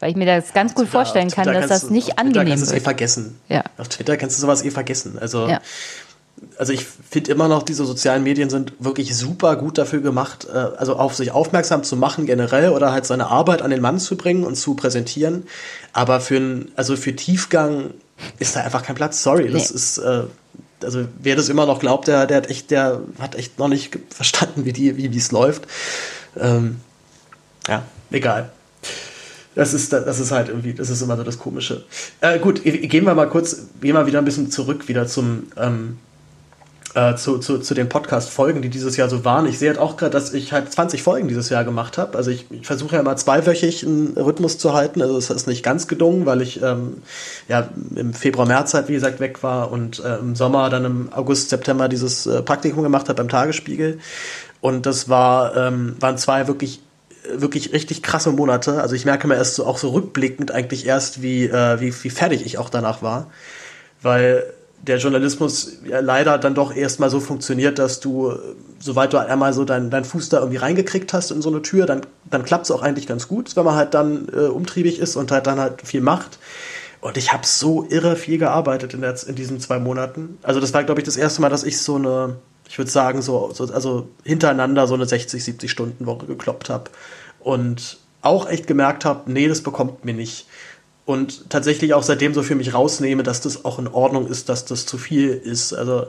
Weil 0.00 0.10
ich 0.10 0.16
mir 0.16 0.26
das 0.26 0.52
ganz 0.52 0.74
gut 0.74 0.84
Twitter- 0.86 0.92
vorstellen 0.92 1.30
kann, 1.30 1.44
Twitter 1.44 1.60
dass 1.60 1.68
das 1.82 1.90
nicht 1.90 2.10
auf 2.10 2.14
Twitter 2.16 2.20
angenehm 2.40 2.48
kannst 2.48 2.62
du 2.64 2.74
es 2.74 2.80
eh 2.80 2.80
vergessen. 2.84 3.38
Ja. 3.48 3.64
Auf 3.78 3.88
Twitter 3.88 4.16
kannst 4.16 4.36
du 4.36 4.40
sowas 4.42 4.64
eh 4.64 4.70
vergessen. 4.70 5.18
Also, 5.18 5.46
Ja. 5.48 5.60
also 6.58 6.72
ich 6.72 6.84
finde 6.84 7.30
immer 7.30 7.48
noch, 7.48 7.62
diese 7.62 7.84
sozialen 7.86 8.22
Medien 8.24 8.50
sind 8.50 8.72
wirklich 8.80 9.16
super 9.16 9.56
gut 9.56 9.78
dafür 9.78 10.00
gemacht, 10.00 10.46
äh, 10.52 10.56
also 10.56 10.96
auf 10.96 11.14
sich 11.14 11.30
aufmerksam 11.30 11.84
zu 11.84 11.96
machen 11.96 12.26
generell 12.26 12.70
oder 12.70 12.92
halt 12.92 13.06
seine 13.06 13.28
Arbeit 13.28 13.62
an 13.62 13.70
den 13.70 13.80
Mann 13.80 13.98
zu 13.98 14.16
bringen 14.16 14.44
und 14.44 14.56
zu 14.56 14.74
präsentieren. 14.74 15.46
Aber 15.92 16.20
für 16.20 16.36
ein, 16.36 16.72
also 16.76 16.96
für 16.96 17.14
Tiefgang 17.16 17.94
ist 18.38 18.56
da 18.56 18.60
einfach 18.62 18.82
kein 18.82 18.96
Platz. 18.96 19.22
Sorry, 19.22 19.50
das 19.50 19.70
Nee. 19.70 19.76
ist, 19.76 19.98
äh, 19.98 20.22
also 20.82 21.06
wer 21.20 21.36
das 21.36 21.48
immer 21.48 21.66
noch 21.66 21.78
glaubt, 21.78 22.08
der, 22.08 22.26
der 22.26 22.38
hat 22.38 22.50
echt, 22.50 22.70
der 22.72 23.00
hat 23.20 23.36
echt 23.36 23.58
noch 23.58 23.68
nicht 23.68 23.96
verstanden, 24.10 24.64
wie 24.66 24.72
die, 24.72 24.96
wie 24.98 25.12
wie 25.12 25.18
es 25.18 25.30
läuft. 25.32 25.62
Ähm, 26.38 26.80
ja, 27.68 27.84
egal. 28.10 28.50
Das 29.54 29.72
ist, 29.72 29.92
das 29.92 30.18
ist 30.18 30.32
halt 30.32 30.48
irgendwie, 30.48 30.74
das 30.74 30.90
ist 30.90 31.00
immer 31.00 31.16
so 31.16 31.22
das 31.22 31.38
Komische. 31.38 31.84
Äh, 32.20 32.38
gut, 32.38 32.62
gehen 32.64 33.04
wir 33.04 33.14
mal 33.14 33.28
kurz, 33.28 33.68
gehen 33.80 33.94
wir 33.94 34.06
wieder 34.06 34.18
ein 34.18 34.24
bisschen 34.24 34.50
zurück, 34.50 34.88
wieder 34.88 35.06
zum, 35.06 35.44
ähm, 35.56 35.98
äh, 36.94 37.16
zu, 37.16 37.38
zu, 37.38 37.58
zu 37.58 37.74
den 37.74 37.88
Podcast-Folgen, 37.88 38.62
die 38.62 38.68
dieses 38.68 38.96
Jahr 38.96 39.08
so 39.08 39.24
waren. 39.24 39.46
Ich 39.46 39.58
sehe 39.58 39.68
halt 39.68 39.78
auch 39.78 39.96
gerade, 39.96 40.12
dass 40.12 40.32
ich 40.32 40.52
halt 40.52 40.72
20 40.72 41.02
Folgen 41.02 41.28
dieses 41.28 41.48
Jahr 41.48 41.64
gemacht 41.64 41.98
habe. 41.98 42.16
Also 42.16 42.30
ich, 42.30 42.46
ich 42.50 42.66
versuche 42.66 42.94
ja 42.94 43.00
immer 43.00 43.16
zweiwöchig 43.16 43.84
einen 43.84 44.16
Rhythmus 44.16 44.58
zu 44.58 44.74
halten. 44.74 45.02
Also 45.02 45.16
es 45.18 45.30
ist 45.30 45.46
nicht 45.46 45.64
ganz 45.64 45.88
gelungen, 45.88 46.24
weil 46.26 46.40
ich 46.40 46.62
ähm, 46.62 47.02
ja 47.48 47.68
im 47.96 48.14
Februar, 48.14 48.46
März 48.46 48.74
halt, 48.74 48.88
wie 48.88 48.94
gesagt, 48.94 49.20
weg 49.20 49.42
war 49.42 49.72
und 49.72 50.04
äh, 50.04 50.18
im 50.18 50.36
Sommer 50.36 50.70
dann 50.70 50.84
im 50.84 51.12
August, 51.12 51.50
September 51.50 51.88
dieses 51.88 52.26
äh, 52.26 52.42
Praktikum 52.42 52.82
gemacht 52.82 53.08
habe 53.08 53.16
beim 53.16 53.28
Tagesspiegel. 53.28 53.98
Und 54.60 54.86
das 54.86 55.08
war, 55.08 55.56
ähm, 55.56 55.96
waren 56.00 56.16
zwei 56.16 56.46
wirklich 56.46 56.80
wirklich 57.32 57.72
richtig 57.72 58.02
krasse 58.02 58.32
Monate. 58.32 58.80
Also 58.80 58.94
ich 58.94 59.04
merke 59.04 59.26
mir 59.26 59.36
erst 59.36 59.54
so 59.54 59.66
auch 59.66 59.78
so 59.78 59.90
rückblickend 59.90 60.50
eigentlich 60.50 60.86
erst, 60.86 61.22
wie, 61.22 61.44
äh, 61.44 61.80
wie, 61.80 61.94
wie 62.04 62.10
fertig 62.10 62.44
ich 62.44 62.58
auch 62.58 62.70
danach 62.70 63.02
war. 63.02 63.30
Weil 64.02 64.44
der 64.86 64.98
Journalismus 64.98 65.78
ja 65.84 66.00
leider 66.00 66.38
dann 66.38 66.54
doch 66.54 66.74
erstmal 66.74 67.08
so 67.08 67.20
funktioniert, 67.20 67.78
dass 67.78 68.00
du, 68.00 68.34
soweit 68.78 69.12
du 69.12 69.18
einmal 69.18 69.52
so 69.54 69.64
deinen 69.64 69.90
dein 69.90 70.04
Fuß 70.04 70.28
da 70.28 70.38
irgendwie 70.38 70.58
reingekriegt 70.58 71.12
hast 71.12 71.30
in 71.30 71.40
so 71.40 71.48
eine 71.48 71.62
Tür, 71.62 71.86
dann, 71.86 72.02
dann 72.24 72.44
klappt 72.44 72.64
es 72.64 72.70
auch 72.70 72.82
eigentlich 72.82 73.06
ganz 73.06 73.28
gut, 73.28 73.56
wenn 73.56 73.64
man 73.64 73.76
halt 73.76 73.94
dann 73.94 74.28
äh, 74.32 74.46
umtriebig 74.46 74.98
ist 74.98 75.16
und 75.16 75.32
halt 75.32 75.46
dann 75.46 75.58
halt 75.58 75.82
viel 75.82 76.02
macht. 76.02 76.38
Und 77.00 77.16
ich 77.16 77.32
habe 77.32 77.46
so 77.46 77.86
irre 77.88 78.16
viel 78.16 78.38
gearbeitet 78.38 78.94
in, 78.94 79.02
der, 79.02 79.14
in 79.26 79.34
diesen 79.34 79.60
zwei 79.60 79.78
Monaten. 79.78 80.38
Also 80.42 80.60
das 80.60 80.72
war, 80.72 80.84
glaube 80.84 81.00
ich, 81.00 81.04
das 81.04 81.16
erste 81.16 81.42
Mal, 81.42 81.50
dass 81.50 81.64
ich 81.64 81.80
so 81.80 81.96
eine, 81.96 82.36
ich 82.74 82.78
würde 82.78 82.90
sagen, 82.90 83.22
so, 83.22 83.52
so, 83.54 83.72
also 83.72 84.08
hintereinander 84.24 84.88
so 84.88 84.94
eine 84.94 85.06
60, 85.06 85.44
70 85.44 85.70
Stunden 85.70 86.06
Woche 86.06 86.26
gekloppt 86.26 86.70
habe. 86.70 86.90
Und 87.38 87.98
auch 88.20 88.48
echt 88.48 88.66
gemerkt 88.66 89.04
habe, 89.04 89.30
nee, 89.30 89.46
das 89.46 89.60
bekommt 89.60 90.04
mir 90.04 90.12
nicht. 90.12 90.48
Und 91.04 91.50
tatsächlich 91.50 91.94
auch 91.94 92.02
seitdem 92.02 92.34
so 92.34 92.42
für 92.42 92.56
mich 92.56 92.74
rausnehme, 92.74 93.22
dass 93.22 93.40
das 93.40 93.64
auch 93.64 93.78
in 93.78 93.86
Ordnung 93.86 94.26
ist, 94.26 94.48
dass 94.48 94.64
das 94.64 94.86
zu 94.86 94.98
viel 94.98 95.28
ist. 95.28 95.72
Also 95.72 96.08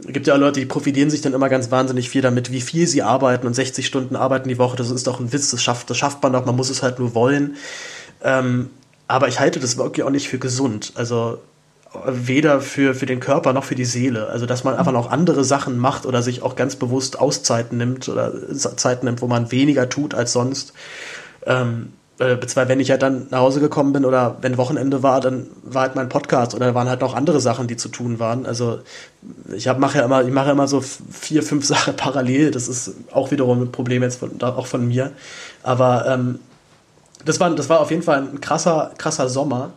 es 0.00 0.12
gibt 0.12 0.26
ja 0.26 0.34
auch 0.34 0.38
Leute, 0.38 0.60
die 0.60 0.66
profitieren 0.66 1.08
sich 1.08 1.22
dann 1.22 1.32
immer 1.32 1.48
ganz 1.48 1.70
wahnsinnig 1.70 2.10
viel 2.10 2.20
damit, 2.20 2.52
wie 2.52 2.60
viel 2.60 2.86
sie 2.86 3.00
arbeiten 3.00 3.46
und 3.46 3.54
60 3.54 3.86
Stunden 3.86 4.14
arbeiten 4.14 4.50
die 4.50 4.58
Woche, 4.58 4.76
das 4.76 4.90
ist 4.90 5.06
doch 5.06 5.18
ein 5.18 5.32
Witz, 5.32 5.50
das 5.50 5.62
schafft, 5.62 5.88
das 5.88 5.96
schafft 5.96 6.22
man 6.22 6.34
doch, 6.34 6.44
man 6.44 6.56
muss 6.56 6.68
es 6.68 6.82
halt 6.82 6.98
nur 6.98 7.14
wollen. 7.14 7.56
Ähm, 8.22 8.68
aber 9.08 9.28
ich 9.28 9.40
halte 9.40 9.60
das 9.60 9.78
wirklich 9.78 10.04
auch 10.04 10.10
nicht 10.10 10.28
für 10.28 10.38
gesund. 10.38 10.92
Also 10.94 11.38
weder 12.06 12.60
für, 12.60 12.94
für 12.94 13.06
den 13.06 13.20
Körper 13.20 13.52
noch 13.52 13.64
für 13.64 13.74
die 13.74 13.84
Seele. 13.84 14.28
Also, 14.28 14.46
dass 14.46 14.64
man 14.64 14.76
einfach 14.76 14.92
noch 14.92 15.10
andere 15.10 15.44
Sachen 15.44 15.78
macht 15.78 16.06
oder 16.06 16.22
sich 16.22 16.42
auch 16.42 16.56
ganz 16.56 16.76
bewusst 16.76 17.18
Auszeiten 17.18 17.78
nimmt 17.78 18.08
oder 18.08 18.32
Zeiten 18.56 19.06
nimmt, 19.06 19.22
wo 19.22 19.26
man 19.26 19.52
weniger 19.52 19.88
tut 19.88 20.14
als 20.14 20.32
sonst. 20.32 20.72
Ähm, 21.46 21.92
äh, 22.18 22.36
beziehungsweise 22.36 22.68
wenn 22.68 22.80
ich 22.80 22.90
halt 22.90 23.02
dann 23.02 23.26
nach 23.30 23.40
Hause 23.40 23.60
gekommen 23.60 23.92
bin 23.92 24.04
oder 24.04 24.36
wenn 24.42 24.56
Wochenende 24.56 25.02
war, 25.02 25.20
dann 25.20 25.48
war 25.64 25.82
halt 25.82 25.96
mein 25.96 26.08
Podcast 26.08 26.54
oder 26.54 26.74
waren 26.74 26.88
halt 26.88 27.00
noch 27.00 27.14
andere 27.14 27.40
Sachen, 27.40 27.66
die 27.66 27.76
zu 27.76 27.88
tun 27.88 28.18
waren. 28.18 28.46
Also 28.46 28.80
ich 29.52 29.66
mache 29.76 29.98
ja 29.98 30.04
immer, 30.04 30.22
ich 30.22 30.32
mache 30.32 30.50
immer 30.50 30.68
so 30.68 30.80
vier, 30.80 31.42
fünf 31.42 31.64
Sachen 31.66 31.96
parallel. 31.96 32.50
Das 32.50 32.68
ist 32.68 32.94
auch 33.12 33.30
wiederum 33.30 33.62
ein 33.62 33.72
Problem 33.72 34.02
jetzt 34.02 34.20
von, 34.20 34.40
auch 34.40 34.66
von 34.66 34.86
mir. 34.86 35.12
Aber 35.62 36.06
ähm, 36.06 36.38
das 37.24 37.40
war, 37.40 37.50
das 37.54 37.68
war 37.68 37.80
auf 37.80 37.90
jeden 37.90 38.02
Fall 38.02 38.18
ein 38.18 38.40
krasser, 38.40 38.92
krasser 38.98 39.28
Sommer. 39.28 39.72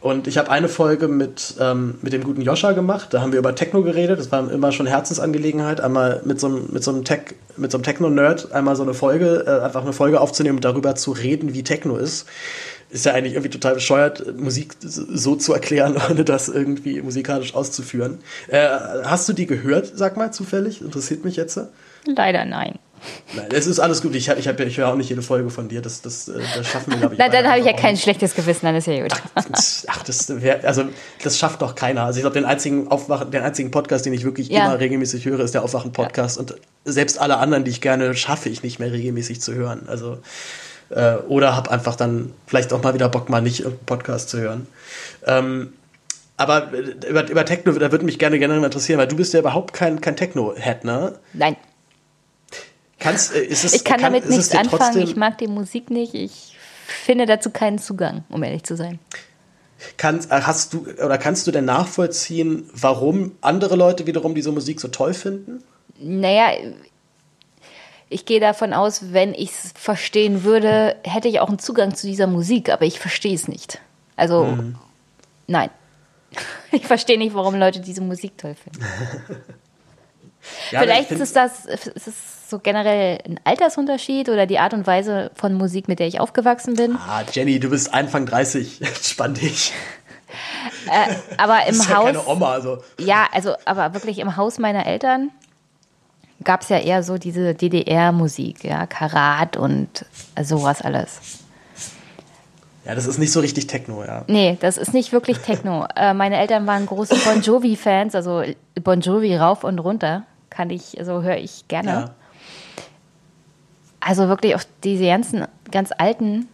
Und 0.00 0.28
ich 0.28 0.38
habe 0.38 0.50
eine 0.50 0.68
Folge 0.68 1.08
mit, 1.08 1.54
ähm, 1.58 1.98
mit 2.02 2.12
dem 2.12 2.22
guten 2.22 2.40
Joscha 2.40 2.70
gemacht. 2.72 3.12
Da 3.12 3.20
haben 3.20 3.32
wir 3.32 3.38
über 3.40 3.54
Techno 3.56 3.82
geredet. 3.82 4.20
Das 4.20 4.30
war 4.30 4.48
immer 4.50 4.70
schon 4.70 4.86
Herzensangelegenheit. 4.86 5.80
Einmal 5.80 6.22
mit 6.24 6.38
so 6.38 6.46
einem, 6.46 6.68
mit 6.70 6.84
so 6.84 6.92
einem, 6.92 7.04
Tech, 7.04 7.34
mit 7.56 7.72
so 7.72 7.78
einem 7.78 7.82
Techno-Nerd 7.82 8.52
einmal 8.52 8.76
so 8.76 8.84
eine 8.84 8.94
Folge, 8.94 9.44
äh, 9.44 9.64
einfach 9.64 9.82
eine 9.82 9.92
Folge 9.92 10.20
aufzunehmen 10.20 10.58
und 10.58 10.64
darüber 10.64 10.94
zu 10.94 11.10
reden, 11.10 11.52
wie 11.52 11.64
Techno 11.64 11.96
ist. 11.96 12.28
ist 12.90 13.06
ja 13.06 13.12
eigentlich 13.12 13.32
irgendwie 13.32 13.50
total 13.50 13.74
bescheuert, 13.74 14.38
Musik 14.38 14.76
so 14.80 15.34
zu 15.34 15.52
erklären, 15.52 15.96
ohne 16.10 16.24
das 16.24 16.48
irgendwie 16.48 17.02
musikalisch 17.02 17.56
auszuführen. 17.56 18.18
Äh, 18.46 18.68
hast 19.02 19.28
du 19.28 19.32
die 19.32 19.46
gehört, 19.46 19.90
sag 19.96 20.16
mal, 20.16 20.32
zufällig? 20.32 20.80
Interessiert 20.80 21.24
mich 21.24 21.34
jetzt. 21.34 21.58
Leider 22.06 22.44
nein. 22.44 22.78
Nein, 23.34 23.48
es 23.52 23.66
ist 23.66 23.78
alles 23.78 24.02
gut. 24.02 24.14
Ich, 24.14 24.28
ich, 24.28 24.48
hab, 24.48 24.60
ich 24.60 24.76
höre 24.78 24.88
auch 24.88 24.94
nicht 24.96 25.08
jede 25.08 25.22
Folge 25.22 25.50
von 25.50 25.68
dir. 25.68 25.82
Das, 25.82 26.02
das, 26.02 26.28
äh, 26.28 26.40
das 26.56 26.66
schaffen 26.66 26.92
wir, 26.92 26.98
glaube 26.98 27.14
ich. 27.14 27.18
Na, 27.18 27.28
dann 27.28 27.46
habe 27.46 27.60
ich 27.60 27.66
ja 27.66 27.72
kein 27.72 27.92
nicht. 27.92 28.02
schlechtes 28.02 28.34
Gewissen, 28.34 28.66
dann 28.66 28.76
ist 28.76 28.86
ja 28.86 29.02
gut. 29.02 29.12
Ach, 29.34 30.02
das 30.02 30.40
wär, 30.42 30.64
also 30.64 30.84
das 31.22 31.38
schafft 31.38 31.62
doch 31.62 31.74
keiner. 31.74 32.04
Also 32.04 32.18
ich 32.18 32.22
glaube, 32.22 32.34
den 32.34 32.44
einzigen 32.44 32.88
Aufwachen, 32.88 33.30
den 33.30 33.42
einzigen 33.42 33.70
Podcast, 33.70 34.06
den 34.06 34.12
ich 34.12 34.24
wirklich 34.24 34.48
ja. 34.48 34.66
immer 34.66 34.80
regelmäßig 34.80 35.24
höre, 35.24 35.40
ist 35.40 35.54
der 35.54 35.62
Aufwachen-Podcast. 35.62 36.36
Ja. 36.36 36.42
Und 36.42 36.54
selbst 36.84 37.18
alle 37.18 37.38
anderen, 37.38 37.64
die 37.64 37.70
ich 37.70 37.80
gerne 37.80 38.14
schaffe, 38.14 38.48
ich 38.48 38.62
nicht 38.62 38.78
mehr 38.78 38.92
regelmäßig 38.92 39.40
zu 39.40 39.54
hören. 39.54 39.82
Also 39.88 40.18
äh, 40.90 41.16
oder 41.28 41.54
habe 41.56 41.70
einfach 41.70 41.96
dann 41.96 42.32
vielleicht 42.46 42.72
auch 42.72 42.82
mal 42.82 42.94
wieder 42.94 43.08
Bock, 43.08 43.28
mal 43.28 43.42
nicht 43.42 43.64
Podcast 43.86 44.28
zu 44.30 44.38
hören. 44.38 44.66
Ähm, 45.26 45.72
aber 46.36 46.70
über, 47.08 47.28
über 47.28 47.44
Techno, 47.44 47.72
da 47.72 47.90
würde 47.90 48.04
mich 48.04 48.18
gerne 48.18 48.38
generell 48.38 48.62
interessieren, 48.62 48.98
weil 48.98 49.08
du 49.08 49.16
bist 49.16 49.34
ja 49.34 49.40
überhaupt 49.40 49.74
kein, 49.74 50.00
kein 50.00 50.14
Techno-Head, 50.16 50.84
ne? 50.84 51.14
Nein. 51.32 51.56
Kannst, 52.98 53.34
äh, 53.34 53.44
ist 53.44 53.64
es, 53.64 53.74
ich 53.74 53.84
kann, 53.84 54.00
kann 54.00 54.12
damit 54.12 54.28
nichts 54.28 54.54
anfangen, 54.54 55.00
ich 55.02 55.16
mag 55.16 55.38
die 55.38 55.46
Musik 55.46 55.90
nicht, 55.90 56.14
ich 56.14 56.56
finde 56.86 57.26
dazu 57.26 57.50
keinen 57.50 57.78
Zugang, 57.78 58.24
um 58.28 58.42
ehrlich 58.42 58.64
zu 58.64 58.76
sein. 58.76 58.98
Kannst, 59.96 60.32
äh, 60.32 60.40
hast 60.42 60.72
du 60.72 60.86
oder 61.04 61.18
kannst 61.18 61.46
du 61.46 61.52
denn 61.52 61.64
nachvollziehen, 61.64 62.68
warum 62.72 63.36
andere 63.40 63.76
Leute 63.76 64.06
wiederum 64.06 64.34
diese 64.34 64.50
Musik 64.50 64.80
so 64.80 64.88
toll 64.88 65.14
finden? 65.14 65.62
Naja, 66.00 66.50
ich 68.08 68.24
gehe 68.24 68.40
davon 68.40 68.72
aus, 68.72 69.12
wenn 69.12 69.34
ich 69.34 69.50
es 69.50 69.72
verstehen 69.76 70.42
würde, 70.42 70.96
hätte 71.04 71.28
ich 71.28 71.40
auch 71.40 71.48
einen 71.48 71.58
Zugang 71.58 71.94
zu 71.94 72.06
dieser 72.06 72.26
Musik, 72.26 72.70
aber 72.70 72.84
ich 72.86 72.98
verstehe 72.98 73.34
es 73.34 73.46
nicht. 73.46 73.80
Also, 74.16 74.44
mhm. 74.44 74.76
nein. 75.46 75.70
Ich 76.70 76.86
verstehe 76.86 77.16
nicht, 77.16 77.34
warum 77.34 77.54
Leute 77.54 77.80
diese 77.80 78.02
Musik 78.02 78.36
toll 78.36 78.54
finden. 78.54 78.80
ja, 80.70 80.80
Vielleicht 80.80 81.10
ist 81.10 81.34
das, 81.34 81.64
ist 81.64 82.06
es 82.06 82.37
so 82.48 82.58
generell 82.58 83.18
ein 83.26 83.38
Altersunterschied 83.44 84.28
oder 84.30 84.46
die 84.46 84.58
Art 84.58 84.72
und 84.72 84.86
Weise 84.86 85.30
von 85.34 85.52
Musik, 85.54 85.86
mit 85.86 85.98
der 85.98 86.06
ich 86.06 86.18
aufgewachsen 86.18 86.74
bin. 86.74 86.96
Ah, 86.96 87.22
Jenny, 87.30 87.60
du 87.60 87.68
bist 87.68 87.92
Anfang 87.92 88.24
30. 88.24 88.80
Spann 89.02 89.34
dich. 89.34 89.74
Äh, 90.86 91.14
aber 91.36 91.66
im 91.68 91.78
Haus. 91.78 91.88
Ja, 91.88 92.02
keine 92.04 92.26
Oma, 92.26 92.52
also. 92.52 92.78
ja, 92.98 93.26
also, 93.32 93.54
aber 93.66 93.92
wirklich 93.94 94.18
im 94.18 94.36
Haus 94.36 94.58
meiner 94.58 94.86
Eltern 94.86 95.30
gab 96.44 96.62
es 96.62 96.70
ja 96.70 96.78
eher 96.78 97.02
so 97.02 97.18
diese 97.18 97.54
DDR-Musik, 97.54 98.64
ja, 98.64 98.86
Karat 98.86 99.56
und 99.56 100.06
sowas 100.42 100.80
alles. 100.82 101.20
Ja, 102.86 102.94
das 102.94 103.06
ist 103.06 103.18
nicht 103.18 103.32
so 103.32 103.40
richtig 103.40 103.66
Techno, 103.66 104.02
ja. 104.04 104.24
Nee, 104.28 104.56
das 104.60 104.78
ist 104.78 104.94
nicht 104.94 105.12
wirklich 105.12 105.38
Techno. 105.38 105.86
äh, 105.96 106.14
meine 106.14 106.38
Eltern 106.38 106.66
waren 106.66 106.86
große 106.86 107.16
Bon 107.16 107.42
Jovi-Fans, 107.42 108.14
also 108.14 108.42
Bon 108.82 109.00
Jovi 109.00 109.36
rauf 109.36 109.64
und 109.64 109.78
runter. 109.80 110.22
Kann 110.48 110.70
ich, 110.70 110.98
also 110.98 111.22
höre 111.22 111.36
ich 111.36 111.68
gerne. 111.68 111.90
Ja. 111.90 112.14
Also 114.00 114.28
wirklich 114.28 114.54
auch 114.54 114.62
diese 114.84 115.06
ganzen 115.06 115.46
ganz 115.70 115.90
alten, 115.96 116.48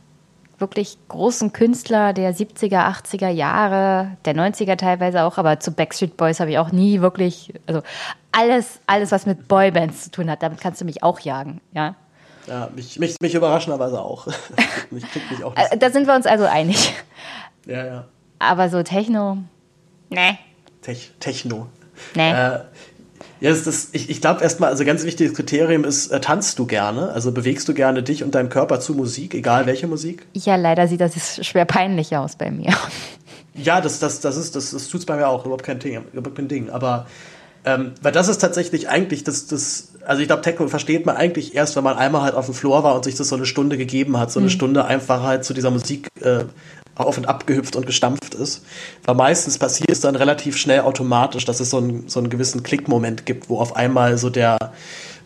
wirklich 0.59 0.97
großen 1.09 1.53
Künstler 1.53 2.13
der 2.13 2.35
70er, 2.35 2.87
80er 2.87 3.29
Jahre, 3.29 4.17
der 4.25 4.35
90er 4.35 4.77
teilweise 4.77 5.25
auch, 5.25 5.39
aber 5.39 5.61
zu 5.61 5.73
Backstreet 5.73 6.17
Boys 6.17 6.41
habe 6.41 6.51
ich 6.51 6.59
auch 6.59 6.73
nie 6.73 7.01
wirklich, 7.01 7.53
also 7.67 7.83
alles, 8.33 8.81
alles, 8.87 9.13
was 9.13 9.27
mit 9.27 9.49
Boybands 9.49 10.05
zu 10.05 10.11
tun 10.11 10.31
hat, 10.31 10.43
damit 10.43 10.61
kannst 10.61 10.81
du 10.81 10.85
mich 10.85 11.03
auch 11.03 11.21
jagen, 11.21 11.61
ja. 11.73 11.97
Ja, 12.47 12.69
mich, 12.75 12.99
mich, 12.99 13.17
mich 13.21 13.35
überraschenderweise 13.35 14.01
auch. 14.01 14.27
mich 14.91 15.05
kriegt 15.11 15.31
mich 15.31 15.43
auch 15.43 15.57
nicht. 15.57 15.83
Da 15.83 15.91
sind 15.91 16.07
wir 16.07 16.15
uns 16.15 16.27
also 16.27 16.45
einig. 16.45 16.95
Ja, 17.67 17.87
ja. 17.87 18.05
Aber 18.39 18.69
so 18.69 18.83
Techno, 18.83 19.39
ne. 20.11 20.39
Tech, 20.83 21.13
Techno. 21.21 21.69
Nee. 22.15 22.33
Äh, 22.33 22.61
ja, 23.45 23.51
das, 23.51 23.65
das, 23.65 23.89
ich, 23.93 24.09
ich 24.09 24.23
glaube 24.23 24.43
erstmal, 24.43 24.71
also 24.71 24.87
ganz 24.87 25.05
wichtiges 25.05 25.35
Kriterium 25.35 25.85
ist, 25.85 26.07
äh, 26.07 26.19
tanzt 26.19 26.59
du 26.59 26.65
gerne? 26.65 27.11
Also 27.11 27.31
bewegst 27.31 27.69
du 27.69 27.75
gerne 27.75 28.03
dich 28.03 28.25
und 28.25 28.35
deinen 28.35 28.49
Körper 28.49 28.81
zu 28.81 28.95
Musik, 28.95 29.35
egal 29.35 29.67
welche 29.67 29.87
Musik? 29.87 30.25
Ja, 30.33 30.57
leider 30.57 30.89
sieht 30.89 31.03
das 31.03 31.45
schwer 31.47 31.67
peinlich 31.67 32.17
aus 32.17 32.37
bei 32.37 32.51
mir. 32.51 32.73
Ja, 33.57 33.83
das, 33.83 34.01
das, 34.01 34.21
das 34.21 34.39
ist, 34.39 34.57
das, 34.57 34.71
das 34.71 34.89
tut's 34.89 35.05
bei 35.05 35.15
mir 35.15 35.29
auch, 35.29 35.45
überhaupt 35.45 35.63
kein 35.63 35.79
Ding, 35.79 36.03
überhaupt 36.15 36.37
kein 36.37 36.49
Ding. 36.49 36.71
Aber 36.71 37.07
ähm, 37.67 37.93
weil 38.01 38.13
das 38.13 38.29
ist 38.29 38.39
tatsächlich 38.39 38.89
eigentlich 38.89 39.25
das, 39.25 39.47
das 39.47 39.93
also 40.07 40.23
ich 40.23 40.27
glaube, 40.27 40.41
Techno 40.41 40.67
versteht 40.67 41.05
man 41.05 41.17
eigentlich 41.17 41.55
erst, 41.55 41.77
wenn 41.77 41.85
man 41.85 41.99
einmal 41.99 42.23
halt 42.23 42.35
auf 42.35 42.47
dem 42.47 42.55
Floor 42.55 42.83
war 42.83 42.95
und 42.95 43.05
sich 43.05 43.15
das 43.15 43.29
so 43.29 43.37
eine 43.37 43.45
Stunde 43.45 43.77
gegeben 43.77 44.19
hat, 44.19 44.33
so 44.33 44.41
eine 44.41 44.47
mhm. 44.47 44.53
Stunde 44.53 44.87
einfach 44.87 45.23
halt 45.23 45.45
zu 45.45 45.53
dieser 45.53 45.71
Musik 45.71 46.09
äh, 46.23 46.45
auf 46.97 47.19
und 47.19 47.27
ab 47.27 47.47
gehüpft 47.47 47.77
und 47.77 47.87
gestampft 47.87 48.35
ist. 48.35 48.65
Weil 49.05 49.15
meistens 49.15 49.59
passiert 49.59 49.91
es 49.91 50.01
dann 50.01 50.17
relativ 50.17 50.57
schnell 50.57 50.81
automatisch, 50.81 51.45
dass 51.45 51.61
es 51.61 51.71
so, 51.71 51.79
ein, 51.79 52.05
so 52.09 52.21
einen 52.21 52.31
gewissen 52.31 52.63
Klickmoment 52.63 53.27
gibt, 53.27 53.49
wo 53.49 53.59
auf 53.59 53.77
einmal 53.77 54.19
so 54.19 54.31
der, 54.31 54.59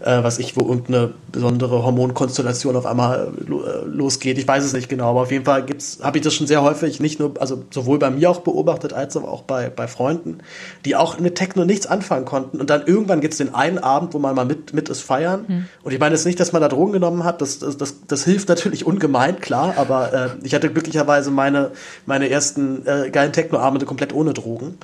äh, 0.01 0.23
was 0.23 0.39
ich, 0.39 0.57
wo 0.57 0.61
irgendeine 0.61 1.13
besondere 1.33 1.83
Hormonkonstellation 1.83 2.77
auf 2.77 2.87
einmal 2.87 3.33
äh, 3.47 3.87
losgeht. 3.87 4.39
Ich 4.39 4.47
weiß 4.47 4.65
es 4.65 4.73
nicht 4.73 4.89
genau, 4.89 5.11
aber 5.11 5.23
auf 5.23 5.33
jeden 5.33 5.45
Fall 5.45 5.67
habe 6.03 6.19
ich 6.19 6.25
das 6.25 6.35
schon 6.35 6.47
sehr 6.47 6.63
häufig, 6.63 7.01
nicht 7.01 7.19
nur, 7.19 7.35
also 7.41 7.65
sowohl 7.71 7.99
bei 7.99 8.11
mir 8.11 8.31
auch 8.31 8.41
beobachtet, 8.41 8.93
als 8.93 9.17
auch 9.17 9.43
bei, 9.43 9.71
bei 9.71 9.89
Freunden, 9.89 10.39
die 10.85 10.95
auch 10.95 11.19
mit 11.19 11.35
Techno 11.35 11.65
nichts 11.65 11.87
anfangen 11.87 12.25
konnten. 12.25 12.61
Und 12.61 12.71
dann 12.71 12.87
irgendwann 12.87 13.21
gibt 13.21 13.35
es 13.35 13.39
den 13.39 13.55
einen 13.55 13.79
Abend, 13.79 14.15
wo 14.15 14.19
man 14.19 14.35
mal 14.35 14.45
mit, 14.45 14.73
mit 14.73 14.89
ist 14.89 15.03
feiern. 15.03 15.45
Hm. 15.47 15.65
Und 15.83 15.93
ich 15.93 15.99
meine 15.99 16.15
jetzt 16.15 16.27
nicht, 16.27 16.39
dass 16.39 16.53
man 16.53 16.63
da 16.63 16.69
Drogen 16.69 16.93
genommen 16.93 17.25
hat, 17.25 17.41
das, 17.41 17.59
das, 17.59 17.77
das, 17.77 17.97
das 18.07 18.25
hilft 18.25 18.49
natürlich 18.49 18.87
ungemein, 18.87 19.41
klar, 19.41 19.75
aber 19.77 20.13
äh, 20.13 20.29
ich 20.43 20.55
hatte 20.55 20.71
glücklicherweise 20.71 21.31
meine, 21.31 21.73
meine 22.07 22.31
ersten 22.31 22.87
äh, 22.87 23.11
geilen 23.11 23.33
Techno-Abende 23.33 23.87
komplett 23.87 24.15
ohne 24.15 24.33
Drogen. 24.33 24.79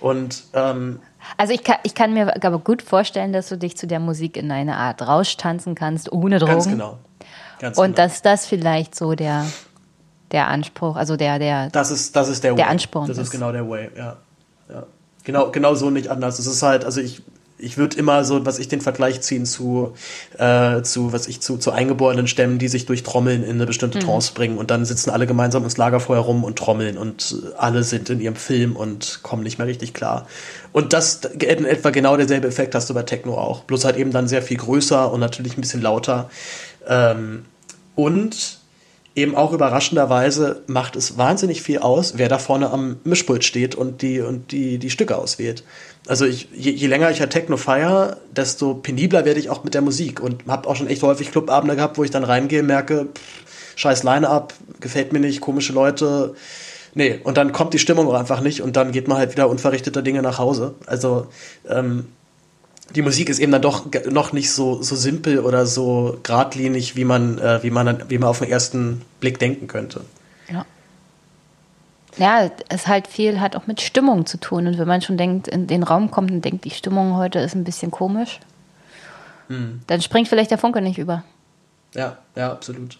Und 0.00 0.44
ähm, 0.54 1.00
also 1.36 1.52
ich 1.52 1.64
kann, 1.64 1.76
ich 1.82 1.94
kann 1.94 2.14
mir 2.14 2.34
aber 2.44 2.58
gut 2.58 2.82
vorstellen, 2.82 3.32
dass 3.32 3.48
du 3.48 3.56
dich 3.56 3.76
zu 3.76 3.86
der 3.86 4.00
Musik 4.00 4.36
in 4.36 4.50
eine 4.50 4.76
Art 4.76 5.02
Rausch 5.02 5.36
tanzen 5.36 5.74
kannst, 5.74 6.10
ohne 6.12 6.38
Drogen. 6.38 6.52
Ganz 6.52 6.68
genau. 6.68 6.98
Ganz 7.58 7.78
und 7.78 7.96
genau. 7.96 7.96
dass 7.96 8.22
das 8.22 8.46
vielleicht 8.46 8.94
so 8.94 9.14
der, 9.14 9.46
der 10.32 10.48
Anspruch, 10.48 10.96
also 10.96 11.16
der, 11.16 11.38
der, 11.38 11.70
das 11.70 11.90
ist, 11.90 12.14
das 12.14 12.28
ist 12.28 12.44
der, 12.44 12.54
der 12.54 12.64
Way. 12.64 12.70
Ansporn 12.70 13.08
Das 13.08 13.18
ist, 13.18 13.24
ist 13.24 13.30
genau 13.30 13.52
der 13.52 13.68
Way, 13.68 13.90
ja. 13.96 14.16
ja. 14.68 14.84
Genau, 15.24 15.50
genau 15.50 15.74
so 15.74 15.90
nicht 15.90 16.08
anders. 16.08 16.38
Es 16.38 16.46
ist 16.46 16.62
halt, 16.62 16.84
also 16.84 17.00
ich, 17.00 17.22
ich 17.58 17.76
würde 17.76 17.96
immer 17.98 18.24
so, 18.24 18.46
was 18.46 18.58
ich 18.58 18.68
den 18.68 18.80
Vergleich 18.80 19.20
ziehen 19.20 19.44
zu, 19.44 19.94
äh, 20.38 20.82
zu 20.82 21.12
was 21.12 21.26
ich 21.26 21.40
zu, 21.40 21.58
zu 21.58 21.72
eingeborenen 21.72 22.28
Stämmen, 22.28 22.58
die 22.58 22.68
sich 22.68 22.86
durch 22.86 23.02
Trommeln 23.02 23.42
in 23.42 23.56
eine 23.56 23.66
bestimmte 23.66 23.98
mhm. 23.98 24.04
Trance 24.04 24.32
bringen 24.32 24.58
und 24.58 24.70
dann 24.70 24.84
sitzen 24.84 25.10
alle 25.10 25.26
gemeinsam 25.26 25.64
ins 25.64 25.76
Lagerfeuer 25.76 26.20
rum 26.20 26.44
und 26.44 26.56
trommeln 26.56 26.96
und 26.96 27.36
alle 27.58 27.82
sind 27.82 28.10
in 28.10 28.20
ihrem 28.20 28.36
Film 28.36 28.76
und 28.76 29.20
kommen 29.22 29.42
nicht 29.42 29.58
mehr 29.58 29.66
richtig 29.66 29.92
klar. 29.92 30.26
Und 30.72 30.92
das 30.92 31.16
in 31.24 31.64
etwa 31.64 31.90
genau 31.90 32.16
derselbe 32.16 32.46
Effekt 32.46 32.74
hast 32.74 32.88
du 32.88 32.94
bei 32.94 33.02
Techno 33.02 33.36
auch. 33.36 33.64
Bloß 33.64 33.84
halt 33.84 33.96
eben 33.96 34.12
dann 34.12 34.28
sehr 34.28 34.42
viel 34.42 34.56
größer 34.56 35.12
und 35.12 35.20
natürlich 35.20 35.56
ein 35.58 35.60
bisschen 35.60 35.82
lauter. 35.82 36.30
Ähm, 36.86 37.44
und 37.96 38.57
eben 39.18 39.34
auch 39.34 39.52
überraschenderweise 39.52 40.62
macht 40.66 40.96
es 40.96 41.18
wahnsinnig 41.18 41.62
viel 41.62 41.78
aus, 41.78 42.14
wer 42.16 42.28
da 42.28 42.38
vorne 42.38 42.70
am 42.70 42.96
Mischpult 43.04 43.44
steht 43.44 43.74
und 43.74 44.02
die, 44.02 44.20
und 44.20 44.52
die, 44.52 44.78
die 44.78 44.90
Stücke 44.90 45.16
auswählt. 45.16 45.64
Also 46.06 46.24
ich, 46.24 46.48
je, 46.54 46.70
je 46.70 46.86
länger 46.86 47.10
ich 47.10 47.20
halt 47.20 47.30
Techno 47.30 47.56
feiere, 47.56 48.16
desto 48.30 48.74
penibler 48.74 49.24
werde 49.24 49.40
ich 49.40 49.50
auch 49.50 49.64
mit 49.64 49.74
der 49.74 49.82
Musik 49.82 50.20
und 50.20 50.46
habe 50.46 50.68
auch 50.68 50.76
schon 50.76 50.88
echt 50.88 51.02
häufig 51.02 51.30
Clubabende 51.30 51.76
gehabt, 51.76 51.98
wo 51.98 52.04
ich 52.04 52.10
dann 52.10 52.24
reingehe, 52.24 52.62
merke, 52.62 53.08
pff, 53.14 53.48
scheiß 53.76 54.02
Line-Up, 54.02 54.54
gefällt 54.80 55.12
mir 55.12 55.20
nicht, 55.20 55.40
komische 55.40 55.72
Leute. 55.72 56.34
Nee, 56.94 57.20
und 57.22 57.36
dann 57.36 57.52
kommt 57.52 57.74
die 57.74 57.78
Stimmung 57.78 58.08
auch 58.08 58.14
einfach 58.14 58.40
nicht 58.40 58.62
und 58.62 58.76
dann 58.76 58.92
geht 58.92 59.06
man 59.06 59.18
halt 59.18 59.32
wieder 59.32 59.48
unverrichteter 59.48 60.02
Dinge 60.02 60.22
nach 60.22 60.38
Hause. 60.38 60.74
Also 60.86 61.26
ähm, 61.68 62.06
die 62.94 63.02
Musik 63.02 63.28
ist 63.28 63.38
eben 63.38 63.52
dann 63.52 63.62
doch 63.62 63.86
noch 64.10 64.32
nicht 64.32 64.50
so, 64.50 64.82
so 64.82 64.96
simpel 64.96 65.40
oder 65.40 65.66
so 65.66 66.18
geradlinig, 66.22 66.96
wie 66.96 67.04
man, 67.04 67.38
äh, 67.38 67.62
wie, 67.62 67.70
man, 67.70 68.04
wie 68.08 68.18
man 68.18 68.28
auf 68.28 68.38
den 68.38 68.48
ersten 68.48 69.02
Blick 69.20 69.38
denken 69.38 69.66
könnte. 69.66 70.02
Ja. 70.50 70.64
Ja, 72.16 72.50
es 72.68 72.86
halt 72.86 73.06
viel 73.06 73.40
hat 73.40 73.54
auch 73.56 73.66
mit 73.66 73.80
Stimmung 73.80 74.26
zu 74.26 74.38
tun. 74.38 74.66
Und 74.66 74.78
wenn 74.78 74.88
man 74.88 75.02
schon 75.02 75.16
denkt, 75.16 75.48
in 75.48 75.66
den 75.66 75.82
Raum 75.82 76.10
kommt 76.10 76.30
und 76.30 76.44
denkt, 76.44 76.64
die 76.64 76.70
Stimmung 76.70 77.16
heute 77.16 77.38
ist 77.38 77.54
ein 77.54 77.64
bisschen 77.64 77.90
komisch, 77.90 78.40
hm. 79.48 79.82
dann 79.86 80.00
springt 80.00 80.28
vielleicht 80.28 80.50
der 80.50 80.58
Funke 80.58 80.80
nicht 80.80 80.98
über. 80.98 81.24
Ja, 81.94 82.18
ja, 82.36 82.52
absolut. 82.52 82.98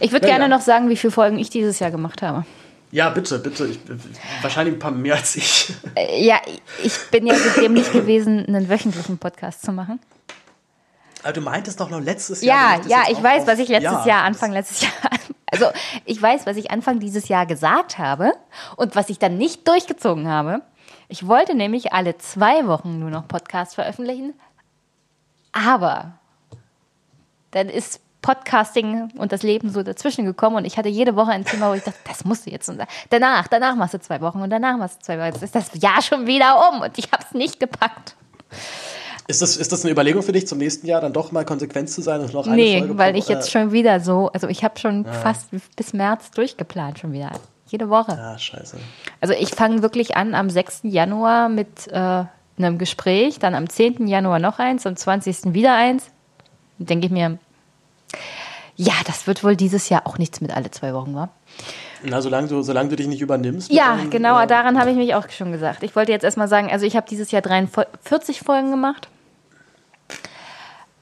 Ich 0.00 0.12
würde 0.12 0.26
ja, 0.26 0.36
gerne 0.36 0.50
ja. 0.50 0.56
noch 0.56 0.64
sagen, 0.64 0.88
wie 0.88 0.96
viele 0.96 1.10
Folgen 1.10 1.38
ich 1.38 1.50
dieses 1.50 1.78
Jahr 1.78 1.90
gemacht 1.90 2.22
habe. 2.22 2.44
Ja, 2.96 3.10
bitte, 3.10 3.38
bitte. 3.38 3.66
Ich, 3.66 3.78
wahrscheinlich 4.40 4.74
ein 4.74 4.78
paar 4.78 4.90
mehr 4.90 5.16
als 5.16 5.36
ich. 5.36 5.70
Äh, 5.94 6.24
ja, 6.24 6.40
ich 6.82 6.94
bin 7.10 7.26
ja 7.26 7.34
so 7.34 7.60
dämlich 7.60 7.92
gewesen, 7.92 8.46
einen 8.46 8.70
wöchentlichen 8.70 9.18
Podcast 9.18 9.60
zu 9.60 9.70
machen. 9.70 10.00
Aber 11.22 11.34
du 11.34 11.42
meintest 11.42 11.78
doch 11.78 11.90
noch 11.90 12.00
letztes 12.00 12.40
Jahr. 12.40 12.80
Ja, 12.86 12.88
ja, 12.88 13.02
ich 13.10 13.22
weiß, 13.22 13.46
was 13.46 13.58
ich 13.58 13.68
letztes 13.68 13.92
ja, 13.92 14.06
Jahr, 14.06 14.22
Anfang 14.22 14.50
letztes 14.50 14.80
Jahr 14.80 14.92
also 15.52 15.66
ich 16.06 16.22
weiß, 16.22 16.46
was 16.46 16.56
ich 16.56 16.70
Anfang 16.70 16.98
dieses 16.98 17.28
Jahr 17.28 17.44
gesagt 17.44 17.98
habe 17.98 18.32
und 18.76 18.96
was 18.96 19.10
ich 19.10 19.18
dann 19.18 19.36
nicht 19.36 19.68
durchgezogen 19.68 20.26
habe. 20.26 20.62
Ich 21.08 21.26
wollte 21.26 21.54
nämlich 21.54 21.92
alle 21.92 22.16
zwei 22.16 22.66
Wochen 22.66 22.98
nur 22.98 23.10
noch 23.10 23.28
Podcast 23.28 23.74
veröffentlichen, 23.74 24.32
aber 25.52 26.14
dann 27.50 27.68
ist 27.68 28.00
Podcasting 28.26 29.08
und 29.18 29.30
das 29.30 29.44
Leben 29.44 29.70
so 29.70 29.84
dazwischen 29.84 30.24
gekommen 30.24 30.56
und 30.56 30.64
ich 30.64 30.76
hatte 30.76 30.88
jede 30.88 31.14
Woche 31.14 31.30
ein 31.30 31.44
Thema, 31.44 31.70
wo 31.70 31.74
ich 31.74 31.84
dachte, 31.84 31.98
das 32.08 32.24
musst 32.24 32.44
du 32.44 32.50
jetzt 32.50 32.68
und 32.68 32.80
danach, 33.08 33.46
danach 33.46 33.76
machst 33.76 33.94
du 33.94 34.00
zwei 34.00 34.20
Wochen 34.20 34.40
und 34.40 34.50
danach 34.50 34.76
machst 34.76 34.98
du 34.98 35.04
zwei 35.04 35.18
Wochen. 35.18 35.26
Jetzt 35.26 35.44
ist 35.44 35.54
das 35.54 35.70
Jahr 35.80 36.02
schon 36.02 36.26
wieder 36.26 36.70
um 36.72 36.80
und 36.80 36.98
ich 36.98 37.12
habe 37.12 37.22
es 37.24 37.32
nicht 37.34 37.60
gepackt. 37.60 38.16
Ist 39.28 39.42
das, 39.42 39.56
ist 39.56 39.70
das 39.70 39.84
eine 39.84 39.92
Überlegung 39.92 40.24
für 40.24 40.32
dich, 40.32 40.48
zum 40.48 40.58
nächsten 40.58 40.88
Jahr 40.88 41.00
dann 41.00 41.12
doch 41.12 41.30
mal 41.30 41.44
konsequent 41.44 41.88
zu 41.88 42.02
sein 42.02 42.20
und 42.20 42.32
noch 42.34 42.48
eine 42.48 42.56
nee, 42.56 42.78
Folge 42.80 42.98
weil 42.98 43.12
pro- 43.12 43.18
ich 43.20 43.28
jetzt 43.28 43.46
äh, 43.46 43.50
schon 43.52 43.70
wieder 43.70 44.00
so, 44.00 44.28
also 44.32 44.48
ich 44.48 44.64
habe 44.64 44.76
schon 44.76 45.04
fast 45.04 45.50
bis 45.76 45.92
März 45.92 46.32
durchgeplant 46.32 46.98
schon 46.98 47.12
wieder. 47.12 47.30
Jede 47.68 47.88
Woche. 47.88 48.12
Ah, 48.12 48.36
scheiße. 48.36 48.76
Also 49.20 49.34
ich 49.34 49.50
fange 49.50 49.82
wirklich 49.82 50.16
an 50.16 50.34
am 50.34 50.50
6. 50.50 50.80
Januar 50.82 51.48
mit 51.48 51.86
äh, 51.92 52.24
einem 52.58 52.78
Gespräch, 52.78 53.38
dann 53.38 53.54
am 53.54 53.68
10. 53.68 54.08
Januar 54.08 54.40
noch 54.40 54.58
eins, 54.58 54.84
am 54.84 54.96
20. 54.96 55.54
wieder 55.54 55.74
eins. 55.76 56.10
Dann 56.78 56.86
denke 56.86 57.06
ich 57.06 57.12
mir, 57.12 57.38
ja, 58.76 58.94
das 59.06 59.26
wird 59.26 59.42
wohl 59.42 59.56
dieses 59.56 59.88
Jahr 59.88 60.06
auch 60.06 60.18
nichts 60.18 60.40
mit 60.40 60.54
alle 60.54 60.70
zwei 60.70 60.92
Wochen, 60.92 61.14
wa? 61.14 61.30
Na, 62.02 62.20
solange 62.20 62.48
du, 62.48 62.62
solange 62.62 62.90
du 62.90 62.96
dich 62.96 63.06
nicht 63.06 63.22
übernimmst. 63.22 63.72
Ja, 63.72 63.96
deinem, 63.96 64.10
genau, 64.10 64.38
äh, 64.38 64.46
daran 64.46 64.78
habe 64.78 64.90
ich 64.90 64.96
mich 64.96 65.14
auch 65.14 65.28
schon 65.30 65.50
gesagt. 65.50 65.82
Ich 65.82 65.96
wollte 65.96 66.12
jetzt 66.12 66.24
erstmal 66.24 66.48
sagen, 66.48 66.70
also 66.70 66.84
ich 66.84 66.94
habe 66.94 67.08
dieses 67.08 67.30
Jahr 67.30 67.42
43 67.42 68.40
Folgen 68.40 68.70
gemacht. 68.70 69.08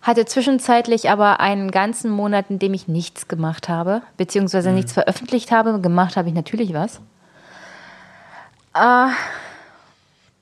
Hatte 0.03 0.25
zwischenzeitlich 0.25 1.11
aber 1.11 1.41
einen 1.41 1.71
ganzen 1.71 2.11
Monat, 2.11 2.47
in 2.51 2.59
dem 2.59 2.75
ich 2.75 2.89
nichts 2.89 3.27
gemacht 3.27 3.69
habe, 3.69 4.03
beziehungsweise 4.17 4.71
nichts 4.71 4.93
veröffentlicht 4.93 5.51
habe. 5.51 5.81
Gemacht 5.81 6.17
habe 6.17 6.29
ich 6.29 6.35
natürlich 6.35 6.75
was. 6.75 7.01
Äh, 8.75 9.09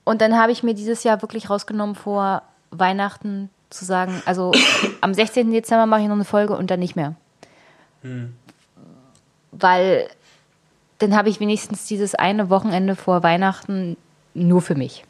und 0.03 0.21
dann 0.21 0.37
habe 0.37 0.51
ich 0.51 0.63
mir 0.63 0.75
dieses 0.75 1.03
Jahr 1.03 1.21
wirklich 1.21 1.49
rausgenommen, 1.49 1.95
vor 1.95 2.43
Weihnachten 2.71 3.49
zu 3.73 3.85
sagen, 3.85 4.21
also 4.25 4.51
am 5.01 5.13
16. 5.13 5.51
Dezember 5.51 5.85
mache 5.85 6.01
ich 6.01 6.07
noch 6.07 6.15
eine 6.15 6.25
Folge 6.25 6.55
und 6.55 6.71
dann 6.71 6.79
nicht 6.79 6.95
mehr. 6.95 7.15
Weil 9.51 10.07
dann 10.99 11.15
habe 11.15 11.29
ich 11.29 11.39
wenigstens 11.39 11.85
dieses 11.85 12.15
eine 12.15 12.49
Wochenende 12.49 12.95
vor 12.95 13.23
Weihnachten 13.23 13.97
nur 14.33 14.61
für 14.61 14.75
mich. 14.75 15.03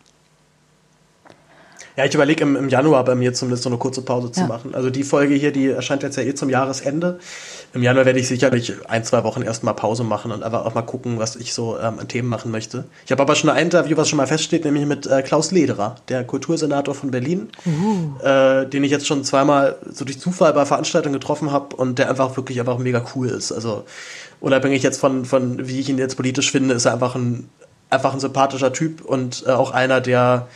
Ja, 1.96 2.06
ich 2.06 2.14
überlege 2.16 2.42
im, 2.44 2.56
im 2.56 2.70
Januar 2.70 3.04
bei 3.06 3.14
mir 3.14 3.34
zumindest 3.34 3.64
so 3.64 3.70
eine 3.70 3.78
kurze 3.78 4.02
Pause 4.02 4.32
zu 4.32 4.42
Ja. 4.42 4.48
machen. 4.48 4.74
Also 4.74 4.90
die 4.90 5.04
Folge 5.04 5.36
hier, 5.36 5.52
die 5.52 5.68
erscheint 5.70 6.02
jetzt 6.02 6.16
ja 6.18 6.24
eh 6.24 6.34
zum 6.34 6.50
Jahresende. 6.50 7.20
Im 7.74 7.84
Januar 7.84 8.06
werde 8.06 8.20
ich 8.20 8.28
sicherlich 8.28 8.74
ein, 8.90 9.04
zwei 9.04 9.24
Wochen 9.24 9.44
erstmal 9.44 9.76
Pause 9.76 10.04
machen 10.04 10.32
und 10.32 10.42
einfach 10.42 10.66
auch 10.66 10.74
mal 10.74 10.82
gucken, 10.82 11.20
was 11.20 11.36
ich 11.36 11.54
so 11.54 11.78
ähm, 11.78 12.00
an 12.00 12.08
Themen 12.08 12.30
machen 12.30 12.50
möchte. 12.52 12.86
Ich 13.06 13.12
habe 13.12 13.22
aber 13.22 13.36
schon 13.36 13.50
ein 13.52 13.62
Interview, 13.64 13.96
was 13.96 14.10
schon 14.10 14.18
mal 14.18 14.26
feststeht, 14.28 14.66
nämlich 14.66 14.86
mit 14.88 15.06
äh, 15.06 15.22
Klaus 15.22 15.52
Lederer, 15.52 15.96
der 16.10 16.24
Kultursenator 16.24 16.96
von 16.96 17.12
Berlin, 17.12 17.50
äh, 18.24 18.66
den 18.66 18.84
ich 18.84 18.92
jetzt 18.92 19.06
schon 19.08 19.24
zweimal 19.24 19.76
so 19.92 20.04
durch 20.06 20.20
Zufall 20.20 20.54
bei 20.54 20.66
Veranstaltungen 20.66 21.14
getroffen 21.14 21.52
habe 21.52 21.76
und 21.76 22.00
der 22.00 22.10
einfach 22.10 22.36
wirklich 22.38 22.60
einfach 22.60 22.78
mega 22.80 23.04
cool 23.16 23.28
ist. 23.30 23.52
Also 23.52 23.84
unabhängig 24.40 24.82
jetzt 24.84 25.00
von, 25.00 25.26
von 25.26 25.68
wie 25.68 25.80
ich 25.80 25.90
ihn 25.90 25.98
jetzt 25.98 26.16
politisch 26.16 26.52
finde, 26.52 26.74
ist 26.74 26.86
er 26.86 26.94
einfach 26.94 27.16
ein, 27.16 27.50
einfach 27.90 28.14
ein 28.14 28.20
sympathischer 28.20 28.74
Typ 28.74 29.02
und 29.06 29.44
äh, 29.48 29.52
auch 29.52 29.72
einer, 29.72 30.02
der 30.02 30.48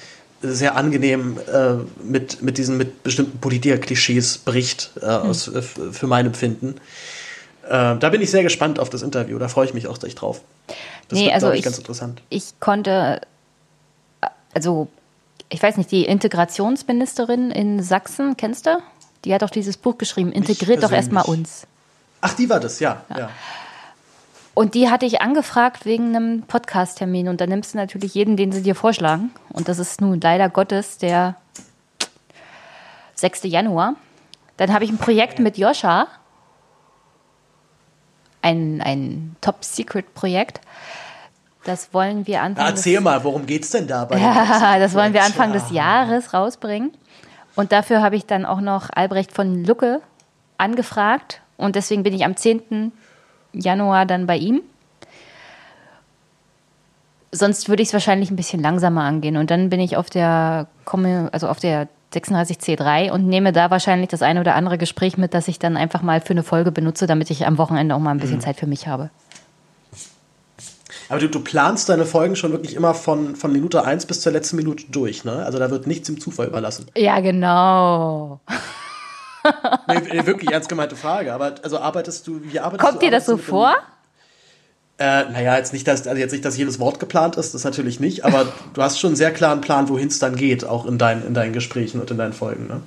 sehr 0.41 0.75
angenehm 0.75 1.39
äh, 1.51 1.73
mit, 2.03 2.41
mit 2.41 2.57
diesen 2.57 2.77
mit 2.77 3.03
bestimmten 3.03 3.39
Politiker-Klischees 3.39 4.37
bricht, 4.39 4.91
äh, 5.01 5.05
aus, 5.05 5.47
äh, 5.47 5.61
für 5.61 6.07
mein 6.07 6.25
Empfinden. 6.27 6.75
Äh, 7.67 7.97
da 7.97 8.09
bin 8.09 8.21
ich 8.21 8.31
sehr 8.31 8.43
gespannt 8.43 8.79
auf 8.79 8.89
das 8.89 9.01
Interview, 9.01 9.39
da 9.39 9.47
freue 9.47 9.65
ich 9.65 9.73
mich 9.73 9.87
auch 9.87 10.01
echt 10.03 10.21
drauf. 10.21 10.41
Das 11.09 11.17
Nee, 11.17 11.25
wird, 11.25 11.33
also 11.35 11.51
ich, 11.51 11.59
ich- 11.59 11.65
ganz 11.65 11.77
interessant. 11.77 12.21
Ich 12.29 12.59
konnte, 12.59 13.21
also 14.53 14.87
ich 15.49 15.61
weiß 15.63 15.77
nicht, 15.77 15.91
die 15.91 16.05
Integrationsministerin 16.05 17.51
in 17.51 17.81
Sachsen, 17.81 18.37
kennst 18.37 18.65
du? 18.65 18.77
Die 19.25 19.33
hat 19.33 19.43
auch 19.43 19.49
dieses 19.49 19.77
Buch 19.77 19.97
geschrieben, 19.97 20.31
Integriert 20.31 20.83
doch 20.83 20.91
erstmal 20.91 21.25
uns. 21.25 21.65
Ach, 22.21 22.33
die 22.33 22.49
war 22.49 22.59
das, 22.59 22.79
ja. 22.79 23.03
ja. 23.17 23.29
Und 24.57 24.73
die 24.73 24.89
hatte 24.89 25.05
ich 25.05 25.21
angefragt 25.21 25.85
wegen 25.85 26.15
einem 26.15 26.41
Podcast-Termin. 26.41 27.27
Und 27.27 27.41
da 27.41 27.45
nimmst 27.45 27.75
du 27.75 27.77
natürlich 27.77 28.15
jeden, 28.15 28.37
den 28.37 28.51
sie 28.51 28.63
dir 28.63 28.73
vorschlagen. 28.73 29.29
Und 29.49 29.67
das 29.67 29.77
ist 29.77 30.01
nun 30.01 30.19
leider 30.19 30.49
Gottes 30.49 30.97
der 30.97 31.35
6. 33.13 33.43
Januar. 33.43 33.93
Dann 34.57 34.73
habe 34.73 34.83
ich 34.83 34.89
ein 34.89 34.97
Projekt 34.97 35.37
mit 35.37 35.59
Joscha. 35.59 36.07
Ein, 38.41 38.81
ein 38.81 39.35
Top-Secret-Projekt. 39.41 40.59
Das 41.63 41.93
wollen 41.93 42.25
wir 42.25 42.37
Na, 42.37 42.45
Anfang 42.45 42.65
des 42.65 42.73
erzähl 42.77 42.99
mal, 42.99 43.23
worum 43.23 43.45
geht's 43.45 43.69
denn 43.69 43.87
da 43.87 44.09
Ja, 44.13 44.79
das 44.79 44.95
wollen 44.95 45.13
wir? 45.13 45.23
Anfang 45.23 45.53
des 45.53 45.69
Jahres 45.69 46.33
rausbringen. 46.33 46.93
Und 47.55 47.71
dafür 47.71 48.01
habe 48.01 48.15
ich 48.15 48.25
dann 48.25 48.43
auch 48.43 48.61
noch 48.61 48.89
Albrecht 48.91 49.33
von 49.33 49.63
Lucke 49.63 50.01
angefragt. 50.57 51.41
Und 51.57 51.75
deswegen 51.75 52.01
bin 52.01 52.15
ich 52.15 52.25
am 52.25 52.35
10. 52.35 52.91
Januar 53.53 54.05
dann 54.05 54.27
bei 54.27 54.37
ihm. 54.37 54.61
Sonst 57.31 57.69
würde 57.69 57.83
ich 57.83 57.89
es 57.89 57.93
wahrscheinlich 57.93 58.31
ein 58.31 58.35
bisschen 58.35 58.61
langsamer 58.61 59.03
angehen. 59.03 59.37
Und 59.37 59.51
dann 59.51 59.69
bin 59.69 59.79
ich 59.79 59.97
auf 59.97 60.09
der, 60.09 60.67
also 61.31 61.47
auf 61.47 61.59
der 61.59 61.87
36C3 62.13 63.11
und 63.11 63.27
nehme 63.27 63.51
da 63.51 63.69
wahrscheinlich 63.69 64.09
das 64.09 64.21
eine 64.21 64.39
oder 64.39 64.55
andere 64.55 64.77
Gespräch 64.77 65.17
mit, 65.17 65.33
das 65.33 65.47
ich 65.47 65.59
dann 65.59 65.75
einfach 65.75 66.01
mal 66.01 66.21
für 66.21 66.31
eine 66.31 66.43
Folge 66.43 66.71
benutze, 66.71 67.05
damit 67.05 67.29
ich 67.29 67.45
am 67.45 67.57
Wochenende 67.57 67.95
auch 67.95 67.99
mal 67.99 68.11
ein 68.11 68.19
bisschen 68.19 68.39
Zeit 68.39 68.57
für 68.57 68.67
mich 68.67 68.87
habe. 68.87 69.09
Aber 71.09 71.19
du, 71.19 71.29
du 71.29 71.39
planst 71.39 71.89
deine 71.89 72.05
Folgen 72.05 72.35
schon 72.35 72.51
wirklich 72.51 72.75
immer 72.75 72.93
von, 72.93 73.35
von 73.35 73.51
Minute 73.51 73.85
1 73.85 74.05
bis 74.07 74.21
zur 74.21 74.31
letzten 74.31 74.57
Minute 74.57 74.85
durch, 74.89 75.23
ne? 75.23 75.45
Also 75.45 75.57
da 75.57 75.69
wird 75.69 75.87
nichts 75.87 76.09
im 76.09 76.19
Zufall 76.19 76.47
überlassen. 76.47 76.87
Ja, 76.95 77.19
genau. 77.19 78.39
Nee, 79.87 80.01
nee, 80.11 80.25
wirklich 80.25 80.51
ernst 80.51 80.69
gemeinte 80.69 80.95
Frage. 80.95 81.33
Aber 81.33 81.55
also 81.63 81.79
arbeitest 81.79 82.27
du, 82.27 82.41
wie 82.43 82.59
arbeitest 82.59 82.87
Kommt 82.87 83.01
du? 83.01 83.05
dir 83.05 83.11
das 83.11 83.25
so 83.25 83.37
vor? 83.37 83.73
Äh, 84.99 85.25
naja, 85.29 85.55
jetzt 85.57 85.73
nicht, 85.73 85.87
dass, 85.87 86.07
also 86.07 86.19
jetzt 86.19 86.31
nicht, 86.31 86.43
dass 86.43 86.57
jedes 86.57 86.79
Wort 86.79 86.99
geplant 86.99 87.35
ist, 87.35 87.53
das 87.53 87.63
natürlich 87.63 87.99
nicht, 87.99 88.25
aber 88.25 88.47
du 88.73 88.81
hast 88.81 88.99
schon 88.99 89.09
einen 89.09 89.15
sehr 89.15 89.31
klaren 89.31 89.61
Plan, 89.61 89.89
wohin 89.89 90.07
es 90.07 90.17
dann 90.17 90.35
geht, 90.35 90.65
auch 90.65 90.87
in, 90.87 90.97
dein, 90.97 91.23
in 91.25 91.35
deinen 91.35 91.53
Gesprächen 91.53 92.01
und 92.01 92.09
in 92.09 92.17
deinen 92.17 92.33
Folgen. 92.33 92.65
Ne? 92.67 92.81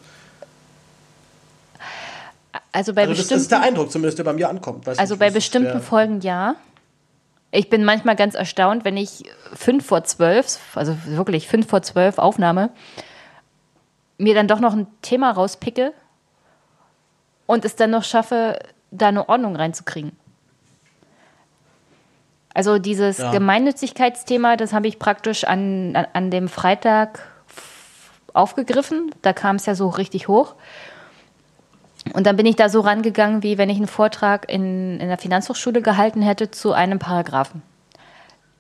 Also 2.73 2.95
bei 2.95 3.03
Also 3.03 3.13
das, 3.13 3.19
das 3.19 3.29
bestimmten 3.29 3.43
ist 3.43 3.51
der 3.53 3.63
Eindruck, 3.63 3.91
zumindest 3.93 4.19
der 4.19 4.25
bei 4.25 4.33
mir 4.33 4.49
ankommt. 4.49 4.87
Weiß 4.87 4.99
Also 4.99 5.15
nicht, 5.15 5.21
bei 5.21 5.29
ist, 5.29 5.35
bestimmten 5.35 5.75
wer- 5.75 5.81
Folgen 5.81 6.21
ja. 6.21 6.57
Ich 7.53 7.69
bin 7.69 7.85
manchmal 7.85 8.15
ganz 8.15 8.35
erstaunt, 8.35 8.85
wenn 8.85 8.97
ich 8.97 9.25
fünf 9.55 9.87
vor 9.87 10.05
zwölf, 10.05 10.59
also 10.77 10.97
wirklich 11.07 11.49
fünf 11.49 11.69
vor 11.69 11.83
zwölf 11.83 12.19
Aufnahme, 12.19 12.71
mir 14.19 14.35
dann 14.35 14.47
doch 14.47 14.61
noch 14.61 14.73
ein 14.75 14.87
Thema 15.03 15.33
rauspicke 15.33 15.93
und 17.51 17.65
es 17.65 17.75
dann 17.75 17.91
noch 17.91 18.05
schaffe, 18.05 18.61
da 18.93 19.09
eine 19.09 19.29
Ordnung 19.29 19.57
reinzukriegen. 19.57 20.13
Also 22.55 22.79
dieses 22.79 23.19
Ja. 23.19 23.33
Gemeinnützigkeitsthema, 23.33 24.57
das 24.57 24.73
habe 24.73 24.87
ich 24.87 24.99
praktisch 24.99 25.45
an, 25.45 25.97
an, 25.97 26.07
an 26.13 26.31
dem 26.31 26.49
Freitag 26.49 27.21
aufgegriffen. 28.35 29.11
Da 29.23 29.33
kam 29.33 29.57
es 29.57 29.67
ja 29.67 29.75
so 29.75 29.89
richtig 29.89 30.29
hoch. 30.29 30.55
Und 32.15 32.27
dann 32.27 32.37
bin 32.37 32.47
ich 32.47 32.57
da 32.57 32.69
so 32.69 32.81
rangegangen, 32.81 33.43
wie 33.43 33.59
wenn 33.59 33.69
ich 33.69 33.77
einen 33.79 33.89
Vortrag 33.89 34.49
in, 34.49 35.01
in 35.01 35.09
der 35.09 35.19
Finanzhochschule 35.19 35.83
gehalten 35.83 36.23
hätte 36.23 36.51
zu 36.53 36.73
einem 36.73 37.01
Paragraphen. 37.01 37.63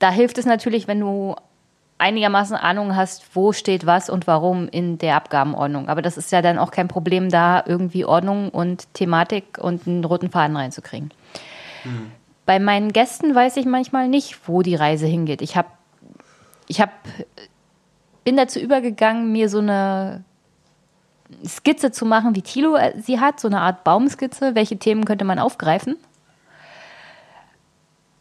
Da 0.00 0.10
hilft 0.10 0.38
es 0.38 0.46
natürlich, 0.46 0.88
wenn 0.88 0.98
du 0.98 1.36
einigermaßen 2.00 2.56
Ahnung 2.56 2.96
hast, 2.96 3.36
wo 3.36 3.52
steht 3.52 3.86
was 3.86 4.10
und 4.10 4.26
warum 4.26 4.68
in 4.68 4.98
der 4.98 5.16
Abgabenordnung. 5.16 5.88
Aber 5.88 6.02
das 6.02 6.16
ist 6.16 6.32
ja 6.32 6.42
dann 6.42 6.58
auch 6.58 6.70
kein 6.70 6.88
Problem, 6.88 7.28
da 7.30 7.62
irgendwie 7.66 8.04
Ordnung 8.04 8.48
und 8.48 8.92
Thematik 8.94 9.58
und 9.58 9.86
einen 9.86 10.04
roten 10.04 10.30
Faden 10.30 10.56
reinzukriegen. 10.56 11.12
Bei 12.46 12.58
meinen 12.58 12.92
Gästen 12.92 13.34
weiß 13.34 13.56
ich 13.58 13.66
manchmal 13.66 14.08
nicht, 14.08 14.48
wo 14.48 14.62
die 14.62 14.74
Reise 14.74 15.06
hingeht. 15.06 15.42
Ich 15.42 15.56
habe, 15.56 15.68
ich 16.66 16.80
hab, 16.80 16.90
bin 18.24 18.36
dazu 18.36 18.58
übergegangen, 18.58 19.30
mir 19.30 19.48
so 19.48 19.58
eine 19.58 20.24
Skizze 21.46 21.92
zu 21.92 22.04
machen, 22.06 22.34
wie 22.34 22.42
Thilo 22.42 22.76
äh, 22.76 22.92
sie 23.00 23.20
hat, 23.20 23.40
so 23.40 23.48
eine 23.48 23.60
Art 23.60 23.84
Baumskizze, 23.84 24.54
welche 24.54 24.78
Themen 24.78 25.04
könnte 25.04 25.24
man 25.24 25.38
aufgreifen. 25.38 25.96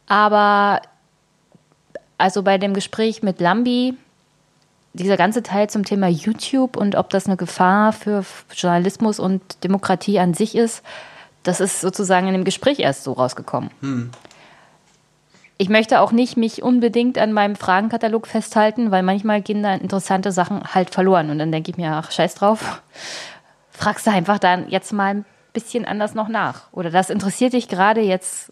Aber 0.07 0.81
also 2.19 2.43
bei 2.43 2.57
dem 2.57 2.73
Gespräch 2.73 3.23
mit 3.23 3.39
Lambi, 3.39 3.95
dieser 4.93 5.17
ganze 5.17 5.43
Teil 5.43 5.69
zum 5.69 5.85
Thema 5.85 6.07
YouTube 6.07 6.75
und 6.75 6.95
ob 6.95 7.09
das 7.09 7.27
eine 7.27 7.37
Gefahr 7.37 7.93
für 7.93 8.23
Journalismus 8.55 9.19
und 9.19 9.63
Demokratie 9.63 10.19
an 10.19 10.33
sich 10.33 10.55
ist, 10.55 10.83
das 11.43 11.59
ist 11.59 11.81
sozusagen 11.81 12.27
in 12.27 12.33
dem 12.33 12.43
Gespräch 12.43 12.79
erst 12.79 13.03
so 13.03 13.13
rausgekommen. 13.13 13.69
Ich 15.57 15.69
möchte 15.69 15.99
auch 15.99 16.11
nicht 16.11 16.37
mich 16.37 16.63
unbedingt 16.63 17.17
an 17.17 17.33
meinem 17.33 17.55
Fragenkatalog 17.55 18.27
festhalten, 18.27 18.91
weil 18.91 19.03
manchmal 19.03 19.41
gehen 19.41 19.61
da 19.61 19.73
interessante 19.73 20.31
Sachen 20.31 20.63
halt 20.73 20.89
verloren. 20.89 21.29
Und 21.29 21.39
dann 21.39 21.51
denke 21.51 21.71
ich 21.71 21.77
mir, 21.77 21.91
ach, 21.91 22.11
scheiß 22.11 22.35
drauf. 22.35 22.81
Fragst 23.71 24.07
du 24.07 24.11
einfach 24.11 24.39
dann 24.39 24.69
jetzt 24.69 24.93
mal 24.93 25.15
ein 25.15 25.25
bisschen 25.51 25.85
anders 25.85 26.13
noch 26.13 26.29
nach. 26.29 26.71
Oder 26.71 26.91
das 26.91 27.09
interessiert 27.09 27.51
dich 27.53 27.67
gerade 27.67 27.99
jetzt. 27.99 28.51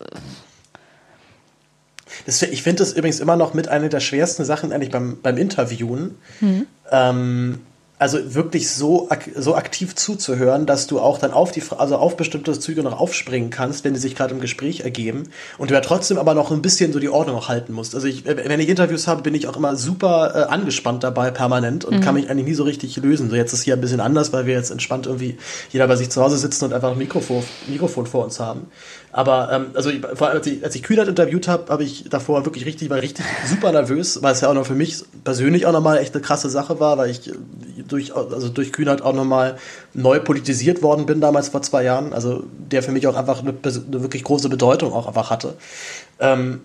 Das, 2.26 2.42
ich 2.42 2.64
finde 2.64 2.80
das 2.80 2.94
übrigens 2.94 3.20
immer 3.20 3.36
noch 3.36 3.54
mit 3.54 3.68
einer 3.68 3.90
der 3.90 4.00
schwersten 4.00 4.46
Sachen 4.46 4.72
eigentlich 4.72 4.92
beim, 4.92 5.18
beim 5.22 5.38
Interviewen. 5.38 6.16
Mhm. 6.42 6.68
Ähm, 6.92 7.60
also 8.00 8.36
wirklich 8.36 8.70
so, 8.70 9.10
so 9.36 9.56
aktiv 9.56 9.96
zuzuhören, 9.96 10.68
dass 10.68 10.86
du 10.86 11.00
auch 11.00 11.18
dann 11.18 11.32
auf 11.32 11.52
die, 11.52 11.64
also 11.78 11.98
auf 11.98 12.16
bestimmte 12.16 12.58
Züge 12.60 12.84
noch 12.84 13.00
aufspringen 13.00 13.50
kannst, 13.50 13.84
wenn 13.84 13.94
die 13.96 14.00
sich 14.00 14.16
gerade 14.16 14.36
im 14.36 14.40
Gespräch 14.40 14.82
ergeben 14.82 15.24
und 15.58 15.72
du 15.72 15.74
ja 15.74 15.82
trotzdem 15.82 16.20
aber 16.20 16.36
noch 16.36 16.52
ein 16.52 16.62
bisschen 16.62 16.94
so 16.94 17.00
die 17.00 17.10
Ordnung 17.10 17.36
auch 17.36 17.50
halten 17.50 17.74
musst. 17.74 17.96
Also 17.96 18.08
ich, 18.08 18.26
wenn 18.26 18.60
ich 18.60 18.70
Interviews 18.70 19.08
habe, 19.08 19.24
bin 19.24 19.34
ich 19.34 19.48
auch 19.48 19.58
immer 19.58 19.76
super 19.76 20.34
äh, 20.36 20.54
angespannt 20.54 21.04
dabei, 21.04 21.32
permanent 21.32 21.86
und 21.86 21.98
mhm. 21.98 22.02
kann 22.02 22.14
mich 22.14 22.30
eigentlich 22.30 22.46
nie 22.46 22.54
so 22.54 22.64
richtig 22.64 22.96
lösen. 22.98 23.32
So 23.32 23.36
jetzt 23.36 23.54
ist 23.54 23.64
hier 23.64 23.74
ein 23.74 23.82
bisschen 23.82 24.00
anders, 24.00 24.32
weil 24.32 24.46
wir 24.46 24.54
jetzt 24.54 24.70
entspannt 24.70 25.08
irgendwie 25.08 25.38
jeder 25.72 25.88
bei 25.88 25.96
sich 25.96 26.12
zu 26.12 26.22
Hause 26.22 26.38
sitzen 26.38 26.66
und 26.66 26.74
einfach 26.74 26.92
ein 26.92 27.00
Mikrofon, 27.00 27.44
Mikrofon 27.68 28.06
vor 28.06 28.26
uns 28.26 28.40
haben. 28.40 28.68
Aber 29.18 29.52
ähm, 29.52 29.66
also 29.74 29.90
vor 30.14 30.28
allem, 30.28 30.38
als 30.38 30.46
ich, 30.46 30.64
als 30.64 30.76
ich 30.76 30.84
Kühnert 30.84 31.08
interviewt 31.08 31.48
habe, 31.48 31.72
habe 31.72 31.84
ich 31.84 32.08
davor 32.08 32.46
wirklich 32.46 32.68
richtig, 32.68 32.92
war 32.92 33.02
richtig 33.02 33.26
super 33.48 33.72
nervös, 33.72 34.22
weil 34.22 34.32
es 34.32 34.42
ja 34.42 34.50
auch 34.50 34.54
noch 34.54 34.68
für 34.68 34.76
mich 34.76 35.04
persönlich 35.24 35.66
auch 35.66 35.72
nochmal 35.72 35.98
echt 35.98 36.14
eine 36.14 36.22
krasse 36.22 36.52
Sache 36.52 36.80
war, 36.80 37.00
weil 37.00 37.10
ich 37.10 37.32
durch, 37.88 38.16
also 38.16 38.50
durch 38.50 38.72
Kühnert 38.72 39.02
auch 39.02 39.14
nochmal 39.14 39.58
neu 39.96 40.20
politisiert 40.20 40.84
worden 40.84 41.08
bin 41.08 41.20
damals 41.20 41.50
vor 41.50 41.64
zwei 41.64 41.84
Jahren. 41.84 42.14
Also 42.14 42.44
der 42.60 42.84
für 42.84 42.92
mich 42.92 43.08
auch 43.08 43.16
einfach 43.16 43.42
eine, 43.42 43.56
eine 43.64 44.04
wirklich 44.04 44.24
große 44.24 44.50
Bedeutung 44.50 44.94
auch 44.94 45.08
einfach 45.08 45.32
hatte. 45.32 45.56
Ähm, 46.20 46.62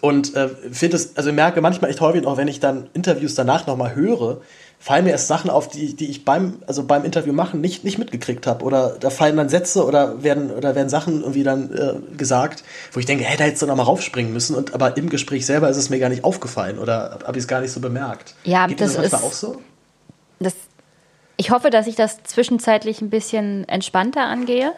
und 0.00 0.36
äh, 0.36 0.50
finde 0.70 0.96
es, 0.96 1.16
also 1.16 1.32
merke 1.32 1.60
manchmal 1.62 1.90
echt 1.90 2.00
häufig, 2.00 2.24
auch 2.26 2.36
wenn 2.36 2.46
ich 2.46 2.60
dann 2.60 2.90
Interviews 2.92 3.34
danach 3.34 3.66
nochmal 3.66 3.96
höre, 3.96 4.40
fallen 4.82 5.04
mir 5.04 5.12
erst 5.12 5.28
Sachen 5.28 5.48
auf, 5.48 5.68
die, 5.68 5.94
die 5.94 6.10
ich 6.10 6.24
beim, 6.24 6.60
also 6.66 6.82
beim 6.82 7.04
Interview 7.04 7.32
machen 7.32 7.60
nicht, 7.60 7.84
nicht 7.84 7.98
mitgekriegt 7.98 8.48
habe. 8.48 8.64
Oder 8.64 8.96
da 8.98 9.10
fallen 9.10 9.36
dann 9.36 9.48
Sätze 9.48 9.86
oder 9.86 10.24
werden, 10.24 10.50
oder 10.50 10.74
werden 10.74 10.88
Sachen 10.88 11.20
irgendwie 11.20 11.44
dann 11.44 11.72
äh, 11.72 12.16
gesagt, 12.16 12.64
wo 12.90 12.98
ich 12.98 13.06
denke, 13.06 13.22
hey, 13.22 13.36
da 13.36 13.44
hättest 13.44 13.62
du 13.62 13.66
noch 13.66 13.76
mal 13.76 13.84
raufspringen 13.84 14.32
müssen. 14.32 14.56
Und 14.56 14.74
aber 14.74 14.96
im 14.96 15.08
Gespräch 15.08 15.46
selber 15.46 15.68
ist 15.68 15.76
es 15.76 15.88
mir 15.88 16.00
gar 16.00 16.08
nicht 16.08 16.24
aufgefallen 16.24 16.80
oder 16.80 17.20
habe 17.24 17.38
ich 17.38 17.44
es 17.44 17.48
gar 17.48 17.60
nicht 17.60 17.70
so 17.70 17.78
bemerkt. 17.78 18.34
Ja, 18.42 18.66
Geht 18.66 18.80
das, 18.80 18.94
das 18.94 19.06
ist 19.06 19.14
auch 19.14 19.32
so. 19.32 19.62
Das, 20.40 20.54
ich 21.36 21.52
hoffe, 21.52 21.70
dass 21.70 21.86
ich 21.86 21.94
das 21.94 22.24
zwischenzeitlich 22.24 23.00
ein 23.02 23.08
bisschen 23.10 23.68
entspannter 23.68 24.22
angehe. 24.22 24.72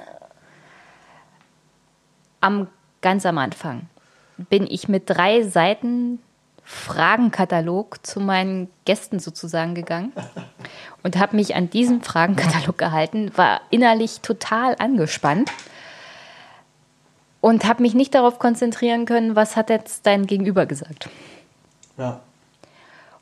Am 2.43 2.69
ganz 3.01 3.25
am 3.25 3.39
Anfang 3.39 3.89
bin 4.37 4.67
ich 4.69 4.87
mit 4.87 5.05
drei 5.07 5.45
Seiten 5.45 6.19
Fragenkatalog 6.65 8.05
zu 8.07 8.21
meinen 8.21 8.71
Gästen 8.87 9.21
sozusagen 9.21 9.75
gegangen 9.75 10.13
und 11.03 11.19
habe 11.19 11.37
mich 11.37 11.55
an 11.55 11.69
diesem 11.69 12.03
Fragenkatalog 12.03 12.79
gehalten, 12.79 13.31
war 13.37 13.61
innerlich 13.71 14.21
total 14.21 14.75
angespannt 14.79 15.51
und 17.43 17.67
habe 17.67 17.83
mich 17.83 17.93
nicht 17.93 18.15
darauf 18.15 18.39
konzentrieren 18.39 19.05
können, 19.05 19.37
was 19.37 19.57
hat 19.57 19.69
jetzt 19.69 20.07
dein 20.07 20.27
Gegenüber 20.27 20.65
gesagt. 20.65 21.11
Ja. 21.99 22.21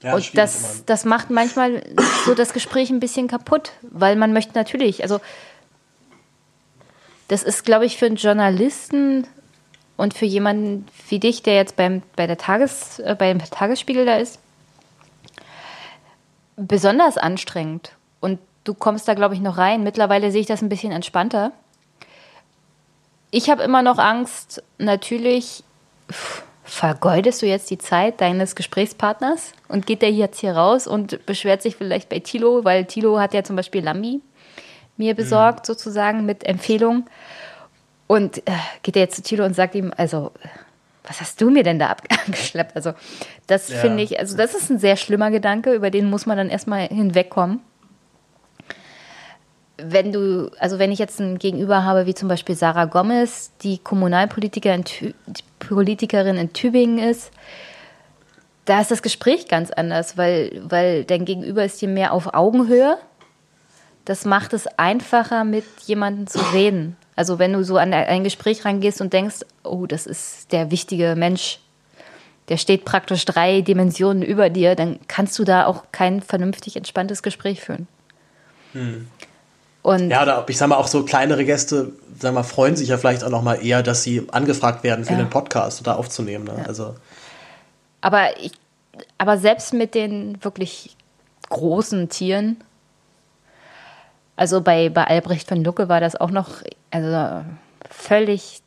ja 0.01 0.15
und 0.15 0.39
das, 0.39 0.85
das 0.87 1.05
macht 1.05 1.31
manchmal 1.31 1.83
so 2.25 2.35
das 2.35 2.53
Gespräch 2.53 2.91
ein 2.91 3.01
bisschen 3.01 3.27
kaputt, 3.27 3.73
weil 3.83 4.15
man 4.15 4.33
möchte 4.33 4.55
natürlich, 4.55 5.03
also 5.03 5.21
das 7.27 7.43
ist, 7.43 7.65
glaube 7.65 7.87
ich, 7.87 7.97
für 7.97 8.07
einen 8.07 8.17
Journalisten 8.17 9.27
und 9.97 10.15
für 10.15 10.25
jemanden 10.25 10.87
wie 11.09 11.19
dich, 11.19 11.43
der 11.43 11.55
jetzt 11.55 11.77
beim, 11.77 12.03
bei 12.17 12.27
der 12.27 12.39
Tages, 12.39 12.99
äh, 13.01 13.15
beim 13.19 13.39
Tagesspiegel 13.39 14.07
da 14.07 14.17
ist, 14.17 14.39
besonders 16.57 17.19
anstrengend. 17.19 17.93
Und 18.21 18.39
du 18.65 18.75
kommst 18.75 19.09
da, 19.09 19.15
glaube 19.15 19.35
ich, 19.35 19.41
noch 19.41 19.59
rein. 19.59 19.83
Mittlerweile 19.83 20.31
sehe 20.31 20.41
ich 20.41 20.47
das 20.47 20.63
ein 20.63 20.69
bisschen 20.69 20.93
entspannter. 20.93 21.53
Ich 23.31 23.49
habe 23.49 23.63
immer 23.63 23.83
noch 23.83 23.99
Angst, 23.99 24.63
natürlich, 24.79 25.65
vergeudest 26.65 27.43
du 27.43 27.47
jetzt 27.47 27.71
die 27.71 27.79
Zeit 27.79 28.21
deines 28.21 28.55
Gesprächspartners 28.55 29.53
und 29.69 29.87
geht 29.87 30.03
der 30.03 30.11
jetzt 30.11 30.41
hier 30.41 30.57
raus 30.57 30.87
und 30.87 31.25
beschwert 31.27 31.63
sich 31.63 31.77
vielleicht 31.77 32.09
bei 32.09 32.19
Tilo, 32.19 32.65
weil 32.65 32.85
Tilo 32.85 33.19
hat 33.19 33.35
ja 33.35 33.43
zum 33.43 33.57
Beispiel 33.57 33.83
Lambi 33.83 34.21
mir 34.97 35.15
besorgt, 35.15 35.61
mhm. 35.61 35.73
sozusagen 35.73 36.27
mit 36.27 36.45
Empfehlung. 36.45 37.07
Und 38.07 38.39
äh, 38.39 38.53
geht 38.83 38.97
er 38.97 39.03
jetzt 39.03 39.17
zu 39.17 39.23
Thilo 39.23 39.45
und 39.45 39.55
sagt 39.55 39.75
ihm, 39.75 39.93
also, 39.97 40.33
was 41.05 41.21
hast 41.21 41.41
du 41.41 41.51
mir 41.51 41.63
denn 41.63 41.79
da 41.79 41.89
abgeschleppt? 41.89 42.73
Also, 42.77 42.93
das 43.47 43.69
ja. 43.69 43.79
finde 43.79 44.03
ich, 44.03 44.19
also, 44.19 44.37
das 44.37 44.55
ist 44.55 44.71
ein 44.71 44.79
sehr 44.79 44.97
schlimmer 44.97 45.31
Gedanke, 45.31 45.73
über 45.73 45.91
den 45.91 46.11
muss 46.11 46.27
man 46.27 46.37
dann 46.37 46.49
erstmal 46.49 46.89
hinwegkommen. 46.89 47.61
Wenn 49.79 50.13
du, 50.13 50.51
also 50.61 50.79
wenn 50.79 50.93
ich 50.93 50.99
jetzt 51.01 51.19
ein 51.19 51.39
Gegenüber 51.39 51.85
habe, 51.85 52.07
wie 52.07 52.15
zum 52.15 52.29
Beispiel 52.29 52.55
Sarah 52.55 52.85
Gomez, 52.85 53.51
die 53.63 53.79
Kommunalpolitikerin 53.79 54.85
in, 55.01 55.15
Politikerin 55.59 56.37
in 56.37 56.53
Tübingen 56.53 56.99
ist, 56.99 57.33
da 58.65 58.81
ist 58.81 58.91
das 58.91 59.03
Gespräch 59.03 59.49
ganz 59.49 59.71
anders, 59.71 60.17
weil, 60.17 60.63
weil 60.69 61.05
dein 61.05 61.25
Gegenüber 61.25 61.65
ist 61.65 61.81
dir 61.81 61.89
mehr 61.89 62.13
auf 62.13 62.33
Augenhöhe. 62.35 62.97
Das 64.05 64.25
macht 64.25 64.53
es 64.53 64.67
einfacher, 64.79 65.45
mit 65.45 65.65
jemandem 65.87 66.27
zu 66.27 66.39
reden. 66.53 66.97
Also 67.15 67.39
wenn 67.39 67.53
du 67.53 67.63
so 67.63 67.77
an 67.77 67.93
ein 67.93 68.25
Gespräch 68.25 68.65
rangehst 68.65 69.01
und 69.01 69.13
denkst, 69.13 69.41
oh, 69.65 69.87
das 69.87 70.07
ist 70.07 70.53
der 70.53 70.71
wichtige 70.71 71.15
Mensch, 71.17 71.61
der 72.49 72.57
steht 72.57 72.85
praktisch 72.85 73.25
drei 73.25 73.61
Dimensionen 73.61 74.23
über 74.23 74.51
dir, 74.51 74.75
dann 74.75 74.99
kannst 75.09 75.39
du 75.39 75.45
da 75.45 75.67
auch 75.67 75.85
kein 75.93 76.23
vernünftig 76.23 76.77
entspanntes 76.77 77.23
Gespräch 77.23 77.61
führen. 77.61 77.87
Hm. 78.73 79.09
Und 79.83 80.11
ja, 80.11 80.23
oder 80.23 80.45
ich 80.49 80.57
sag 80.57 80.69
mal, 80.69 80.77
auch 80.77 80.87
so 80.87 81.05
kleinere 81.05 81.45
Gäste, 81.45 81.93
sag 82.19 82.35
mal, 82.35 82.45
freuen 82.45 82.77
sich 82.77 82.89
ja 82.89 82.99
vielleicht 82.99 83.25
auch 83.25 83.31
noch 83.31 83.43
mal 83.43 83.57
eher, 83.57 83.83
dass 83.83 84.03
sie 84.03 84.27
angefragt 84.31 84.85
werden 84.85 85.05
für 85.05 85.13
ja. 85.13 85.19
den 85.19 85.31
Podcast 85.31 85.81
oder 85.81 85.99
aufzunehmen. 85.99 86.45
Ne? 86.45 86.55
Ja. 86.59 86.65
Also. 86.65 86.95
Aber, 88.01 88.37
ich, 88.41 88.53
aber 89.19 89.39
selbst 89.39 89.75
mit 89.75 89.95
den 89.95 90.43
wirklich 90.43 90.97
großen 91.49 92.09
Tieren 92.09 92.57
also 94.37 94.61
bei, 94.61 94.89
bei 94.89 95.05
Albrecht 95.05 95.49
von 95.49 95.63
Lucke 95.63 95.89
war 95.89 96.01
das 96.01 96.17
auch 96.17 96.31
noch 96.31 96.63
also 96.93 97.45
völlig 97.91 98.63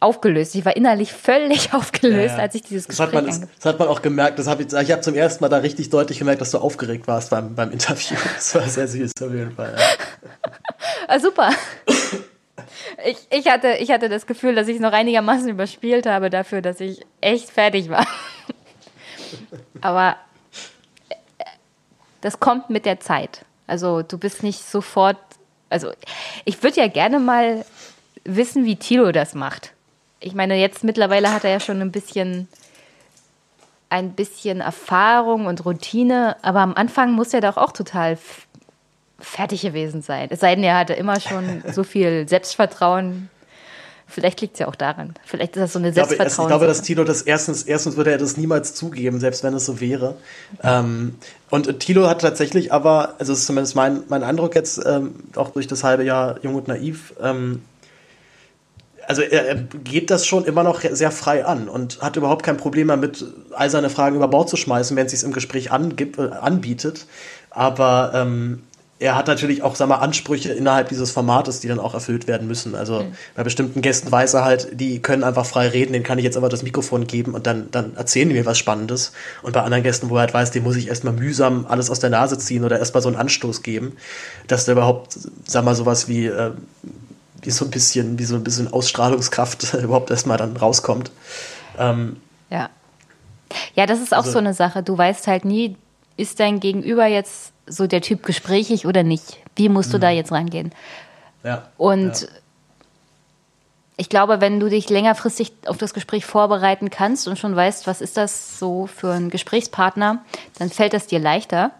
aufgelöst. 0.00 0.54
Ich 0.54 0.64
war 0.64 0.76
innerlich 0.76 1.12
völlig 1.12 1.72
aufgelöst, 1.74 2.32
ja, 2.32 2.36
ja. 2.36 2.42
als 2.42 2.54
ich 2.54 2.62
dieses 2.62 2.88
Gespräch 2.88 3.10
das 3.10 3.16
hat 3.16 3.24
man, 3.24 3.40
das, 3.40 3.54
das, 3.56 3.64
hat 3.66 3.78
man 3.78 3.88
auch 3.88 4.02
gemerkt. 4.02 4.38
Das 4.38 4.46
hab 4.46 4.60
ich 4.60 4.72
ich 4.72 4.92
habe 4.92 5.02
zum 5.02 5.14
ersten 5.14 5.42
Mal 5.42 5.48
da 5.48 5.58
richtig 5.58 5.90
deutlich 5.90 6.18
gemerkt, 6.18 6.40
dass 6.40 6.50
du 6.50 6.58
aufgeregt 6.58 7.06
warst 7.06 7.30
beim, 7.30 7.54
beim 7.54 7.70
Interview. 7.70 8.16
Das 8.34 8.54
war 8.54 8.68
sehr 8.68 8.88
süß 8.88 9.12
auf 9.22 9.32
jeden 9.32 9.52
Fall. 9.52 9.74
Ja. 9.76 10.50
ah, 11.08 11.18
super. 11.18 11.50
Ich, 13.04 13.18
ich, 13.30 13.48
hatte, 13.48 13.74
ich 13.78 13.90
hatte 13.90 14.08
das 14.08 14.26
Gefühl, 14.26 14.54
dass 14.54 14.68
ich 14.68 14.76
es 14.76 14.80
noch 14.80 14.92
einigermaßen 14.92 15.48
überspielt 15.48 16.06
habe 16.06 16.30
dafür, 16.30 16.62
dass 16.62 16.80
ich 16.80 17.04
echt 17.20 17.50
fertig 17.50 17.90
war. 17.90 18.06
Aber 19.82 20.16
äh, 21.08 21.14
das 22.22 22.40
kommt 22.40 22.70
mit 22.70 22.86
der 22.86 22.98
Zeit. 22.98 23.44
Also 23.66 24.02
du 24.02 24.18
bist 24.18 24.42
nicht 24.42 24.62
sofort, 24.62 25.18
also 25.68 25.92
ich 26.44 26.62
würde 26.62 26.80
ja 26.80 26.88
gerne 26.88 27.18
mal 27.18 27.64
wissen, 28.24 28.64
wie 28.64 28.76
Tilo 28.76 29.12
das 29.12 29.34
macht. 29.34 29.72
Ich 30.20 30.34
meine, 30.34 30.56
jetzt 30.56 30.84
mittlerweile 30.84 31.32
hat 31.32 31.44
er 31.44 31.50
ja 31.50 31.60
schon 31.60 31.80
ein 31.80 31.92
bisschen 31.92 32.48
ein 33.88 34.12
bisschen 34.12 34.60
Erfahrung 34.60 35.46
und 35.46 35.64
Routine, 35.64 36.36
aber 36.42 36.60
am 36.60 36.74
Anfang 36.74 37.12
muss 37.12 37.32
er 37.32 37.40
doch 37.40 37.56
auch 37.56 37.72
total 37.72 38.18
fertig 39.18 39.62
gewesen 39.62 40.02
sein. 40.02 40.28
Es 40.30 40.40
sei 40.40 40.54
denn, 40.54 40.64
er 40.64 40.78
hatte 40.78 40.94
immer 40.94 41.20
schon 41.20 41.62
so 41.72 41.84
viel 41.84 42.28
Selbstvertrauen 42.28 43.30
Vielleicht 44.08 44.40
liegt 44.40 44.54
es 44.54 44.60
ja 44.60 44.68
auch 44.68 44.76
daran. 44.76 45.14
Vielleicht 45.24 45.56
ist 45.56 45.62
das 45.62 45.72
so 45.72 45.78
eine 45.80 45.92
Selbstvertrauen. 45.92 46.46
Ich 46.46 46.48
glaube, 46.48 46.66
dass 46.66 46.82
Tilo 46.82 47.02
das 47.02 47.22
erstens, 47.22 47.64
erstens 47.64 47.96
würde 47.96 48.12
er 48.12 48.18
das 48.18 48.36
niemals 48.36 48.74
zugeben, 48.74 49.18
selbst 49.18 49.42
wenn 49.42 49.52
es 49.54 49.66
so 49.66 49.80
wäre. 49.80 50.16
Ähm, 50.62 51.16
und 51.50 51.80
Tilo 51.80 52.08
hat 52.08 52.20
tatsächlich 52.20 52.72
aber, 52.72 53.14
also 53.18 53.32
das 53.32 53.40
ist 53.40 53.46
zumindest 53.46 53.74
mein, 53.74 54.04
mein 54.08 54.22
Eindruck 54.22 54.54
jetzt, 54.54 54.80
ähm, 54.86 55.14
auch 55.34 55.50
durch 55.50 55.66
das 55.66 55.82
halbe 55.82 56.04
Jahr 56.04 56.38
Jung 56.42 56.54
und 56.54 56.68
Naiv, 56.68 57.14
ähm, 57.20 57.62
also 59.08 59.22
er, 59.22 59.46
er 59.46 59.54
geht 59.56 60.10
das 60.10 60.26
schon 60.26 60.44
immer 60.44 60.62
noch 60.62 60.80
sehr 60.80 61.10
frei 61.10 61.44
an 61.44 61.68
und 61.68 62.00
hat 62.02 62.16
überhaupt 62.16 62.42
kein 62.44 62.56
Problem 62.56 62.88
damit, 62.88 63.24
all 63.52 63.70
seine 63.70 63.90
Fragen 63.90 64.16
über 64.16 64.28
Bord 64.28 64.48
zu 64.48 64.56
schmeißen, 64.56 64.96
wenn 64.96 65.06
es 65.06 65.12
sich 65.12 65.22
im 65.22 65.32
Gespräch 65.32 65.72
angib, 65.72 66.18
äh, 66.18 66.30
anbietet. 66.30 67.06
Aber 67.50 68.12
ähm, 68.14 68.62
er 68.98 69.14
hat 69.14 69.26
natürlich 69.26 69.62
auch, 69.62 69.74
sag 69.74 69.88
mal, 69.88 69.96
Ansprüche 69.96 70.52
innerhalb 70.52 70.88
dieses 70.88 71.10
Formates, 71.10 71.60
die 71.60 71.68
dann 71.68 71.78
auch 71.78 71.92
erfüllt 71.92 72.26
werden 72.26 72.48
müssen. 72.48 72.74
Also 72.74 73.02
mhm. 73.02 73.12
bei 73.34 73.44
bestimmten 73.44 73.82
Gästen 73.82 74.10
weiß 74.10 74.32
er 74.34 74.44
halt, 74.44 74.68
die 74.80 75.02
können 75.02 75.22
einfach 75.22 75.44
frei 75.44 75.68
reden, 75.68 75.92
denen 75.92 76.04
kann 76.04 76.18
ich 76.18 76.24
jetzt 76.24 76.36
aber 76.36 76.48
das 76.48 76.62
Mikrofon 76.62 77.06
geben 77.06 77.34
und 77.34 77.46
dann, 77.46 77.70
dann 77.70 77.94
erzählen 77.96 78.28
die 78.28 78.34
mir 78.34 78.46
was 78.46 78.56
Spannendes. 78.56 79.12
Und 79.42 79.52
bei 79.52 79.60
anderen 79.60 79.82
Gästen, 79.82 80.08
wo 80.08 80.16
er 80.16 80.20
halt 80.20 80.32
weiß, 80.32 80.50
dem 80.50 80.62
muss 80.62 80.76
ich 80.76 80.88
erstmal 80.88 81.12
mühsam 81.12 81.66
alles 81.68 81.90
aus 81.90 82.00
der 82.00 82.08
Nase 82.08 82.38
ziehen 82.38 82.64
oder 82.64 82.78
erstmal 82.78 83.02
so 83.02 83.08
einen 83.08 83.18
Anstoß 83.18 83.62
geben, 83.62 83.96
dass 84.46 84.64
da 84.64 84.72
überhaupt, 84.72 85.18
sag 85.44 85.64
mal, 85.64 85.74
sowas 85.74 86.08
wie, 86.08 86.26
äh, 86.26 86.52
wie 87.42 87.50
so 87.50 87.66
ein 87.66 87.70
bisschen, 87.70 88.18
wie 88.18 88.24
so 88.24 88.34
ein 88.34 88.44
bisschen 88.44 88.72
Ausstrahlungskraft 88.72 89.74
überhaupt 89.82 90.10
erstmal 90.10 90.38
dann 90.38 90.56
rauskommt. 90.56 91.10
Ähm, 91.78 92.16
ja. 92.48 92.70
Ja, 93.74 93.84
das 93.84 94.00
ist 94.00 94.14
auch 94.14 94.18
also, 94.18 94.32
so 94.32 94.38
eine 94.38 94.54
Sache. 94.54 94.82
Du 94.82 94.96
weißt 94.96 95.26
halt 95.26 95.44
nie, 95.44 95.76
ist 96.16 96.40
dein 96.40 96.60
Gegenüber 96.60 97.06
jetzt 97.06 97.52
so 97.66 97.86
der 97.86 98.00
Typ 98.00 98.22
gesprächig 98.22 98.86
oder 98.86 99.02
nicht? 99.02 99.38
Wie 99.56 99.68
musst 99.68 99.92
du 99.92 99.98
da 99.98 100.10
mhm. 100.10 100.16
jetzt 100.16 100.32
rangehen? 100.32 100.72
Ja. 101.42 101.68
Und 101.76 102.22
ja. 102.22 102.28
ich 103.96 104.08
glaube, 104.08 104.40
wenn 104.40 104.60
du 104.60 104.68
dich 104.68 104.88
längerfristig 104.88 105.52
auf 105.66 105.78
das 105.78 105.94
Gespräch 105.94 106.24
vorbereiten 106.24 106.90
kannst 106.90 107.28
und 107.28 107.38
schon 107.38 107.54
weißt, 107.54 107.86
was 107.86 108.00
ist 108.00 108.16
das 108.16 108.58
so 108.58 108.86
für 108.86 109.12
ein 109.12 109.30
Gesprächspartner, 109.30 110.24
dann 110.58 110.70
fällt 110.70 110.92
das 110.92 111.06
dir 111.06 111.18
leichter. 111.18 111.72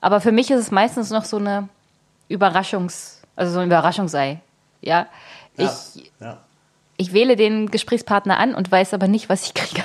Aber 0.00 0.20
für 0.20 0.32
mich 0.32 0.50
ist 0.50 0.60
es 0.60 0.70
meistens 0.70 1.10
noch 1.10 1.24
so 1.24 1.36
eine 1.38 1.68
Überraschungs-, 2.30 3.18
also 3.34 3.52
so 3.52 3.60
ein 3.60 3.66
Überraschungsei. 3.66 4.40
Ja. 4.80 5.06
Ja, 5.56 5.74
Ich, 5.94 6.10
ja, 6.20 6.38
ich 6.96 7.12
wähle 7.12 7.36
den 7.36 7.70
Gesprächspartner 7.70 8.38
an 8.38 8.54
und 8.54 8.70
weiß 8.70 8.94
aber 8.94 9.08
nicht, 9.08 9.28
was 9.28 9.46
ich 9.46 9.54
kriege. 9.54 9.84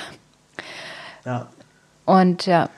ja. 1.24 1.46
Und 2.04 2.46
ja. 2.46 2.68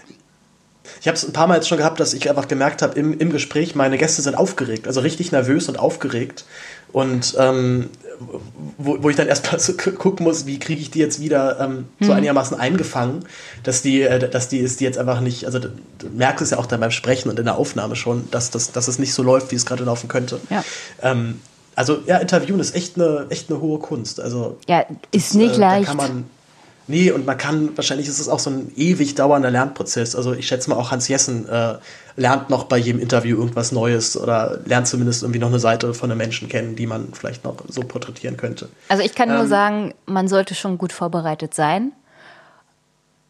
Ich 1.00 1.06
habe 1.08 1.16
es 1.16 1.24
ein 1.26 1.32
paar 1.32 1.46
Mal 1.46 1.56
jetzt 1.56 1.68
schon 1.68 1.78
gehabt, 1.78 1.98
dass 2.00 2.12
ich 2.14 2.28
einfach 2.28 2.48
gemerkt 2.48 2.82
habe 2.82 2.98
im, 2.98 3.18
im 3.18 3.30
Gespräch, 3.30 3.74
meine 3.74 3.98
Gäste 3.98 4.22
sind 4.22 4.34
aufgeregt, 4.36 4.86
also 4.86 5.00
richtig 5.00 5.32
nervös 5.32 5.68
und 5.68 5.78
aufgeregt. 5.78 6.44
Und 6.92 7.34
ähm, 7.38 7.90
wo, 8.78 9.02
wo 9.02 9.10
ich 9.10 9.16
dann 9.16 9.26
erstmal 9.26 9.58
so 9.58 9.72
gu- 9.72 9.90
gucken 9.92 10.24
muss, 10.24 10.46
wie 10.46 10.58
kriege 10.60 10.80
ich 10.80 10.90
die 10.92 11.00
jetzt 11.00 11.20
wieder 11.20 11.58
ähm, 11.60 11.86
so 12.00 12.12
einigermaßen 12.12 12.58
eingefangen, 12.58 13.24
dass 13.64 13.82
die, 13.82 14.02
äh, 14.02 14.30
dass 14.30 14.48
die 14.48 14.58
ist 14.58 14.78
die 14.78 14.84
jetzt 14.84 14.98
einfach 14.98 15.20
nicht, 15.20 15.44
also 15.46 15.58
du, 15.58 15.68
merkst 16.14 16.42
es 16.42 16.50
ja 16.50 16.58
auch 16.58 16.66
dann 16.66 16.78
beim 16.80 16.92
Sprechen 16.92 17.28
und 17.30 17.38
in 17.40 17.44
der 17.46 17.56
Aufnahme 17.58 17.96
schon, 17.96 18.30
dass, 18.30 18.50
das, 18.52 18.70
dass 18.70 18.86
es 18.86 19.00
nicht 19.00 19.12
so 19.12 19.22
läuft, 19.24 19.50
wie 19.50 19.56
es 19.56 19.66
gerade 19.66 19.82
laufen 19.84 20.06
könnte. 20.08 20.38
Ja. 20.50 20.62
Ähm, 21.02 21.40
also 21.74 21.98
ja, 22.06 22.18
Interviewen 22.18 22.60
ist 22.60 22.76
echt 22.76 22.94
eine, 22.94 23.26
echt 23.30 23.50
eine 23.50 23.60
hohe 23.60 23.80
Kunst. 23.80 24.20
Also 24.20 24.58
Ja, 24.68 24.84
ist 25.10 25.34
nicht 25.34 25.56
äh, 25.56 25.58
leicht. 25.58 25.88
Da 25.88 25.94
kann 25.94 25.96
man, 25.96 26.24
nee, 26.86 27.10
und 27.10 27.26
man 27.26 27.38
kann, 27.38 27.76
wahrscheinlich 27.76 28.08
ist 28.08 28.18
es 28.18 28.28
auch 28.28 28.38
so 28.38 28.50
ein 28.50 28.72
ewig 28.76 29.14
dauernder 29.14 29.50
Lernprozess. 29.50 30.14
Also 30.14 30.32
ich 30.32 30.46
schätze 30.46 30.70
mal 30.70 30.76
auch 30.76 30.90
Hans 30.90 31.08
Jessen 31.08 31.48
äh, 31.48 31.74
lernt 32.16 32.50
noch 32.50 32.64
bei 32.64 32.76
jedem 32.76 33.00
Interview 33.00 33.36
irgendwas 33.36 33.72
Neues 33.72 34.16
oder 34.16 34.60
lernt 34.64 34.86
zumindest 34.86 35.22
irgendwie 35.22 35.40
noch 35.40 35.48
eine 35.48 35.58
Seite 35.58 35.94
von 35.94 36.10
einem 36.10 36.18
Menschen 36.18 36.48
kennen, 36.48 36.76
die 36.76 36.86
man 36.86 37.12
vielleicht 37.12 37.44
noch 37.44 37.56
so 37.68 37.82
porträtieren 37.82 38.36
könnte. 38.36 38.68
Also 38.88 39.02
ich 39.02 39.14
kann 39.14 39.28
nur 39.28 39.40
Ähm, 39.40 39.48
sagen, 39.48 39.94
man 40.06 40.28
sollte 40.28 40.54
schon 40.54 40.78
gut 40.78 40.92
vorbereitet 40.92 41.54
sein. 41.54 41.92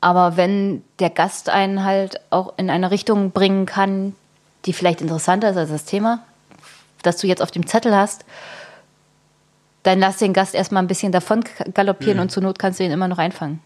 Aber 0.00 0.36
wenn 0.36 0.82
der 0.98 1.08
Gast 1.08 1.48
einen 1.48 1.82
halt 1.82 2.20
auch 2.28 2.54
in 2.58 2.68
eine 2.68 2.90
Richtung 2.90 3.30
bringen 3.30 3.64
kann, 3.64 4.14
die 4.66 4.74
vielleicht 4.74 5.00
interessanter 5.00 5.50
ist 5.50 5.56
als 5.56 5.70
das 5.70 5.84
Thema, 5.86 6.22
das 7.02 7.16
du 7.16 7.26
jetzt 7.26 7.40
auf 7.40 7.50
dem 7.50 7.66
Zettel 7.66 7.94
hast, 7.96 8.24
dann 9.84 10.00
lass 10.00 10.16
den 10.16 10.32
Gast 10.32 10.54
erstmal 10.54 10.82
ein 10.82 10.88
bisschen 10.88 11.12
davon 11.12 11.44
galoppieren 11.72 12.18
und 12.18 12.30
zur 12.30 12.42
Not 12.42 12.58
kannst 12.58 12.80
du 12.80 12.84
ihn 12.84 12.90
immer 12.90 13.06
noch 13.06 13.18
einfangen. 13.18 13.60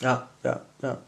Ja, 0.00 0.26
ja, 0.42 0.60
ja. 0.82 0.98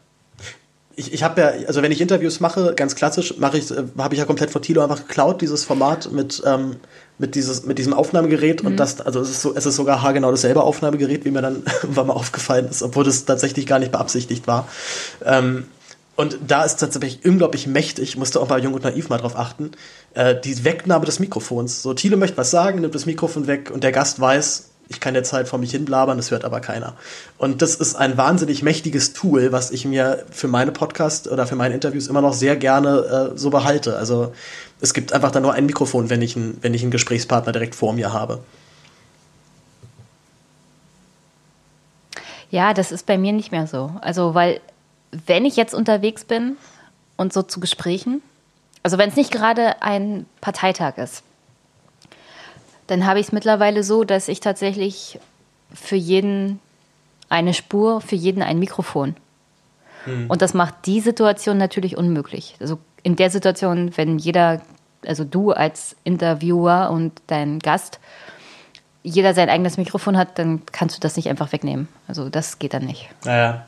Ich, 0.97 1.11
ich 1.11 1.23
habe 1.23 1.41
ja, 1.41 1.47
also 1.67 1.81
wenn 1.81 1.91
ich 1.91 1.99
Interviews 1.99 2.39
mache, 2.39 2.73
ganz 2.73 2.95
klassisch, 2.95 3.37
mache 3.37 3.57
ich, 3.57 3.69
äh, 3.69 3.83
habe 3.97 4.15
ich 4.15 4.19
ja 4.19 4.25
komplett 4.25 4.49
von 4.49 4.61
Tilo 4.61 4.81
einfach 4.81 4.99
geklaut, 5.07 5.41
dieses 5.41 5.65
Format 5.65 6.09
mit, 6.13 6.41
ähm, 6.45 6.77
mit, 7.17 7.35
dieses, 7.35 7.65
mit 7.65 7.77
diesem 7.77 7.93
Aufnahmegerät 7.93 8.61
und 8.61 8.77
das, 8.77 9.01
also 9.01 9.19
es 9.19 9.29
ist 9.29 9.41
so, 9.41 9.53
es 9.55 9.65
ist 9.65 9.75
sogar 9.75 10.01
haargenau 10.01 10.31
dasselbe 10.31 10.63
Aufnahmegerät, 10.63 11.25
wie 11.25 11.31
mir 11.31 11.41
dann 11.41 11.63
irgendwann 11.83 12.07
mal 12.07 12.13
aufgefallen 12.13 12.69
ist, 12.69 12.81
obwohl 12.81 13.03
das 13.03 13.25
tatsächlich 13.25 13.65
gar 13.65 13.79
nicht 13.79 13.91
beabsichtigt 13.91 14.47
war. 14.47 14.69
Ähm, 15.25 15.67
und 16.15 16.37
da 16.47 16.63
ist 16.63 16.77
tatsächlich 16.77 17.25
unglaublich 17.25 17.67
mächtig, 17.67 18.17
musste 18.17 18.39
auch 18.39 18.47
bei 18.47 18.59
Jung 18.59 18.73
und 18.73 18.83
Naiv 18.83 19.09
mal 19.09 19.17
drauf 19.17 19.37
achten, 19.37 19.71
äh, 20.13 20.35
die 20.39 20.63
Wegnahme 20.63 21.05
des 21.05 21.19
Mikrofons. 21.19 21.81
So, 21.81 21.93
Thilo 21.93 22.17
möchte 22.17 22.37
was 22.37 22.51
sagen, 22.51 22.81
nimmt 22.81 22.95
das 22.95 23.05
Mikrofon 23.05 23.47
weg 23.47 23.71
und 23.71 23.83
der 23.83 23.91
Gast 23.91 24.19
weiß, 24.19 24.69
ich 24.87 24.99
kann 24.99 25.15
jetzt 25.15 25.33
halt 25.33 25.47
vor 25.47 25.59
mich 25.59 25.71
hin 25.71 25.83
blabbern, 25.83 26.17
das 26.17 26.31
hört 26.31 26.45
aber 26.45 26.59
keiner. 26.59 26.93
Und 27.37 27.61
das 27.61 27.75
ist 27.75 27.95
ein 27.95 28.17
wahnsinnig 28.17 28.61
mächtiges 28.61 29.13
Tool, 29.13 29.51
was 29.51 29.71
ich 29.71 29.85
mir 29.85 30.25
für 30.31 30.47
meine 30.47 30.71
Podcasts 30.71 31.27
oder 31.27 31.47
für 31.47 31.55
meine 31.55 31.73
Interviews 31.73 32.07
immer 32.07 32.21
noch 32.21 32.33
sehr 32.33 32.55
gerne 32.55 33.31
äh, 33.33 33.37
so 33.37 33.49
behalte. 33.49 33.97
Also 33.97 34.31
es 34.79 34.93
gibt 34.93 35.11
einfach 35.11 35.31
dann 35.31 35.43
nur 35.43 35.53
ein 35.53 35.65
Mikrofon, 35.65 36.09
wenn 36.09 36.21
ich, 36.21 36.35
ein, 36.35 36.57
wenn 36.61 36.73
ich 36.73 36.83
einen 36.83 36.91
Gesprächspartner 36.91 37.51
direkt 37.51 37.75
vor 37.75 37.93
mir 37.93 38.13
habe. 38.13 38.39
Ja, 42.51 42.73
das 42.73 42.91
ist 42.91 43.05
bei 43.05 43.17
mir 43.17 43.33
nicht 43.33 43.51
mehr 43.51 43.67
so. 43.67 43.91
Also, 44.01 44.33
weil, 44.33 44.61
wenn 45.25 45.45
ich 45.45 45.55
jetzt 45.55 45.73
unterwegs 45.73 46.25
bin 46.25 46.57
und 47.17 47.33
so 47.33 47.41
zu 47.41 47.59
Gesprächen, 47.59 48.21
also 48.83 48.97
wenn 48.97 49.09
es 49.09 49.15
nicht 49.15 49.31
gerade 49.31 49.81
ein 49.81 50.25
Parteitag 50.41 50.97
ist, 50.97 51.23
dann 52.87 53.05
habe 53.05 53.19
ich 53.19 53.27
es 53.27 53.31
mittlerweile 53.31 53.83
so, 53.83 54.03
dass 54.03 54.27
ich 54.27 54.39
tatsächlich 54.39 55.19
für 55.73 55.95
jeden 55.95 56.59
eine 57.29 57.53
Spur, 57.53 58.01
für 58.01 58.15
jeden 58.15 58.43
ein 58.43 58.59
Mikrofon. 58.59 59.15
Und 60.27 60.43
das 60.43 60.53
macht 60.53 60.85
die 60.85 60.99
Situation 60.99 61.57
natürlich 61.57 61.97
unmöglich. 61.97 62.55
Also 62.59 62.77
in 63.01 63.15
der 63.15 63.31
Situation, 63.31 63.97
wenn 63.97 64.19
jeder, 64.19 64.61
also 65.03 65.23
du 65.23 65.51
als 65.51 65.95
Interviewer 66.03 66.91
und 66.91 67.21
dein 67.25 67.57
Gast, 67.57 67.99
jeder 69.01 69.33
sein 69.33 69.49
eigenes 69.49 69.77
Mikrofon 69.77 70.15
hat, 70.15 70.37
dann 70.37 70.61
kannst 70.71 70.95
du 70.95 70.99
das 70.99 71.15
nicht 71.15 71.27
einfach 71.29 71.51
wegnehmen. 71.51 71.87
Also 72.07 72.29
das 72.29 72.59
geht 72.59 72.75
dann 72.75 72.85
nicht. 72.85 73.09
Naja. 73.23 73.65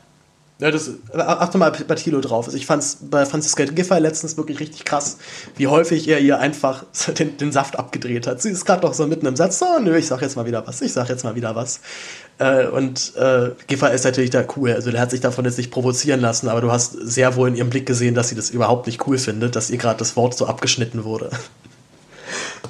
Ja, 0.60 0.72
das, 0.72 0.90
achte 1.14 1.56
mal 1.56 1.70
bei 1.70 1.94
Thilo 1.94 2.20
drauf. 2.20 2.46
Also 2.46 2.56
ich 2.56 2.66
fand 2.66 2.82
es 2.82 2.98
bei 3.00 3.24
Franziska 3.24 3.64
Giffey 3.64 4.00
letztens 4.00 4.36
wirklich 4.36 4.58
richtig 4.58 4.84
krass, 4.84 5.18
wie 5.56 5.68
häufig 5.68 6.08
er 6.08 6.18
ihr 6.18 6.40
einfach 6.40 6.84
den, 7.18 7.36
den 7.36 7.52
Saft 7.52 7.78
abgedreht 7.78 8.26
hat. 8.26 8.42
Sie 8.42 8.50
ist 8.50 8.64
gerade 8.64 8.84
noch 8.84 8.92
so 8.92 9.06
mitten 9.06 9.26
im 9.26 9.36
Satz, 9.36 9.60
so, 9.60 9.78
nö, 9.80 9.96
ich 9.96 10.08
sag 10.08 10.20
jetzt 10.20 10.34
mal 10.34 10.46
wieder 10.46 10.66
was, 10.66 10.82
ich 10.82 10.92
sag 10.92 11.08
jetzt 11.10 11.22
mal 11.22 11.36
wieder 11.36 11.54
was. 11.54 11.78
Äh, 12.38 12.66
und 12.66 13.14
äh, 13.16 13.50
Giffey 13.68 13.94
ist 13.94 14.04
natürlich 14.04 14.30
da 14.30 14.44
cool, 14.56 14.72
also 14.72 14.90
der 14.90 15.00
hat 15.00 15.12
sich 15.12 15.20
davon 15.20 15.44
jetzt 15.44 15.58
nicht 15.58 15.70
provozieren 15.70 16.20
lassen, 16.20 16.48
aber 16.48 16.60
du 16.60 16.72
hast 16.72 16.92
sehr 16.92 17.36
wohl 17.36 17.48
in 17.48 17.54
ihrem 17.54 17.70
Blick 17.70 17.86
gesehen, 17.86 18.16
dass 18.16 18.28
sie 18.28 18.34
das 18.34 18.50
überhaupt 18.50 18.86
nicht 18.86 19.06
cool 19.06 19.18
findet, 19.18 19.54
dass 19.54 19.70
ihr 19.70 19.78
gerade 19.78 20.00
das 20.00 20.16
Wort 20.16 20.36
so 20.36 20.46
abgeschnitten 20.46 21.04
wurde. 21.04 21.30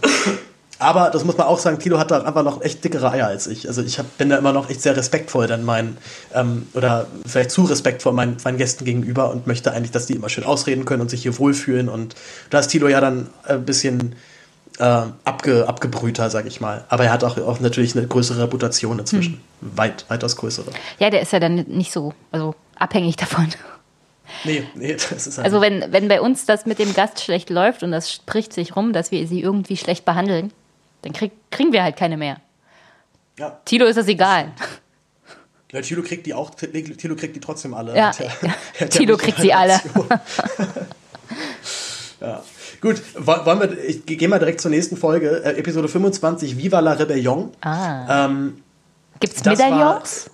Aber 0.78 1.10
das 1.10 1.24
muss 1.24 1.36
man 1.36 1.46
auch 1.46 1.58
sagen, 1.58 1.78
Tilo 1.78 1.98
hat 1.98 2.10
da 2.10 2.22
einfach 2.22 2.44
noch 2.44 2.62
echt 2.62 2.84
dickere 2.84 3.10
Eier 3.10 3.26
als 3.26 3.46
ich. 3.46 3.66
Also 3.66 3.82
ich 3.82 3.98
hab, 3.98 4.16
bin 4.16 4.28
da 4.28 4.36
immer 4.36 4.52
noch 4.52 4.70
echt 4.70 4.80
sehr 4.80 4.96
respektvoll 4.96 5.46
dann 5.46 5.64
meinen, 5.64 5.98
ähm, 6.34 6.68
oder 6.74 7.06
vielleicht 7.26 7.50
zu 7.50 7.64
respektvoll 7.64 8.12
meinen, 8.12 8.36
meinen 8.44 8.58
Gästen 8.58 8.84
gegenüber 8.84 9.30
und 9.30 9.46
möchte 9.46 9.72
eigentlich, 9.72 9.90
dass 9.90 10.06
die 10.06 10.14
immer 10.14 10.28
schön 10.28 10.44
ausreden 10.44 10.84
können 10.84 11.02
und 11.02 11.10
sich 11.10 11.22
hier 11.22 11.36
wohlfühlen. 11.38 11.88
Und 11.88 12.14
da 12.50 12.60
ist 12.60 12.68
Tilo 12.68 12.88
ja 12.88 13.00
dann 13.00 13.28
ein 13.44 13.64
bisschen 13.64 14.14
äh, 14.78 15.02
abge, 15.24 15.66
abgebrühter, 15.66 16.30
sag 16.30 16.46
ich 16.46 16.60
mal. 16.60 16.84
Aber 16.88 17.04
er 17.04 17.12
hat 17.12 17.24
auch, 17.24 17.36
auch 17.38 17.58
natürlich 17.60 17.96
eine 17.96 18.06
größere 18.06 18.42
Reputation 18.42 18.98
inzwischen. 19.00 19.40
Weit, 19.60 20.04
weitaus 20.08 20.36
größere. 20.36 20.70
Ja, 21.00 21.10
der 21.10 21.22
ist 21.22 21.32
ja 21.32 21.40
dann 21.40 21.56
nicht 21.68 21.92
so 21.92 22.14
also 22.30 22.54
abhängig 22.76 23.16
davon. 23.16 23.48
Nee, 24.44 24.64
nee, 24.74 24.92
das 25.10 25.26
ist 25.26 25.38
Also 25.38 25.60
wenn, 25.60 25.84
wenn 25.90 26.08
bei 26.08 26.20
uns 26.20 26.46
das 26.46 26.66
mit 26.66 26.78
dem 26.78 26.94
Gast 26.94 27.20
schlecht 27.20 27.50
läuft 27.50 27.82
und 27.82 27.90
das 27.90 28.12
spricht 28.12 28.52
sich 28.52 28.76
rum, 28.76 28.92
dass 28.92 29.10
wir 29.10 29.26
sie 29.26 29.40
irgendwie 29.40 29.76
schlecht 29.76 30.04
behandeln, 30.04 30.52
dann 31.02 31.12
krieg, 31.12 31.32
kriegen 31.50 31.72
wir 31.72 31.82
halt 31.82 31.96
keine 31.96 32.16
mehr. 32.16 32.38
ja. 33.38 33.58
Tilo 33.64 33.86
ist 33.86 33.96
das 33.96 34.08
egal. 34.08 34.52
ja, 35.72 35.80
Tilo 35.80 36.02
kriegt 36.02 36.26
die 36.26 36.34
auch, 36.34 36.50
Tilo 36.54 37.14
kriegt 37.16 37.36
die 37.36 37.40
trotzdem 37.40 37.74
alle. 37.74 37.96
Ja, 37.96 38.12
hat 38.80 38.90
Tilo 38.90 39.16
kriegt 39.16 39.38
sie 39.38 39.52
alle. 39.52 39.80
Ja. 42.20 42.42
Gut, 42.80 43.00
wo- 43.16 43.44
wollen 43.46 43.60
wir, 43.60 43.84
ich 43.84 44.04
gehe 44.04 44.26
mal 44.28 44.40
direkt 44.40 44.60
zur 44.60 44.72
nächsten 44.72 44.96
Folge, 44.96 45.44
äh, 45.44 45.56
Episode 45.56 45.86
25, 45.88 46.56
Viva 46.58 46.80
la 46.80 46.92
Rebellion. 46.94 47.52
Ah. 47.60 48.24
Ähm, 48.26 48.60
Gibt's 49.20 49.44
Medaillons? 49.44 50.28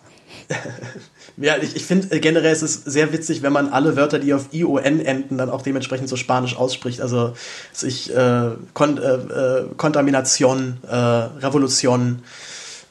Ja, 1.36 1.56
ich, 1.56 1.74
ich 1.76 1.84
finde 1.84 2.14
äh, 2.14 2.20
generell 2.20 2.52
ist 2.52 2.62
es 2.62 2.74
sehr 2.84 3.12
witzig, 3.12 3.42
wenn 3.42 3.52
man 3.52 3.68
alle 3.68 3.96
Wörter, 3.96 4.18
die 4.18 4.34
auf 4.34 4.48
ION 4.52 5.00
enden, 5.00 5.38
dann 5.38 5.50
auch 5.50 5.62
dementsprechend 5.62 6.08
so 6.08 6.16
spanisch 6.16 6.56
ausspricht. 6.56 7.00
Also 7.00 7.34
sich 7.72 8.14
äh, 8.14 8.50
Kon 8.72 8.98
äh, 8.98 9.14
äh, 9.14 9.64
Kontamination, 9.76 10.78
äh, 10.88 10.94
Revolution, 10.94 12.22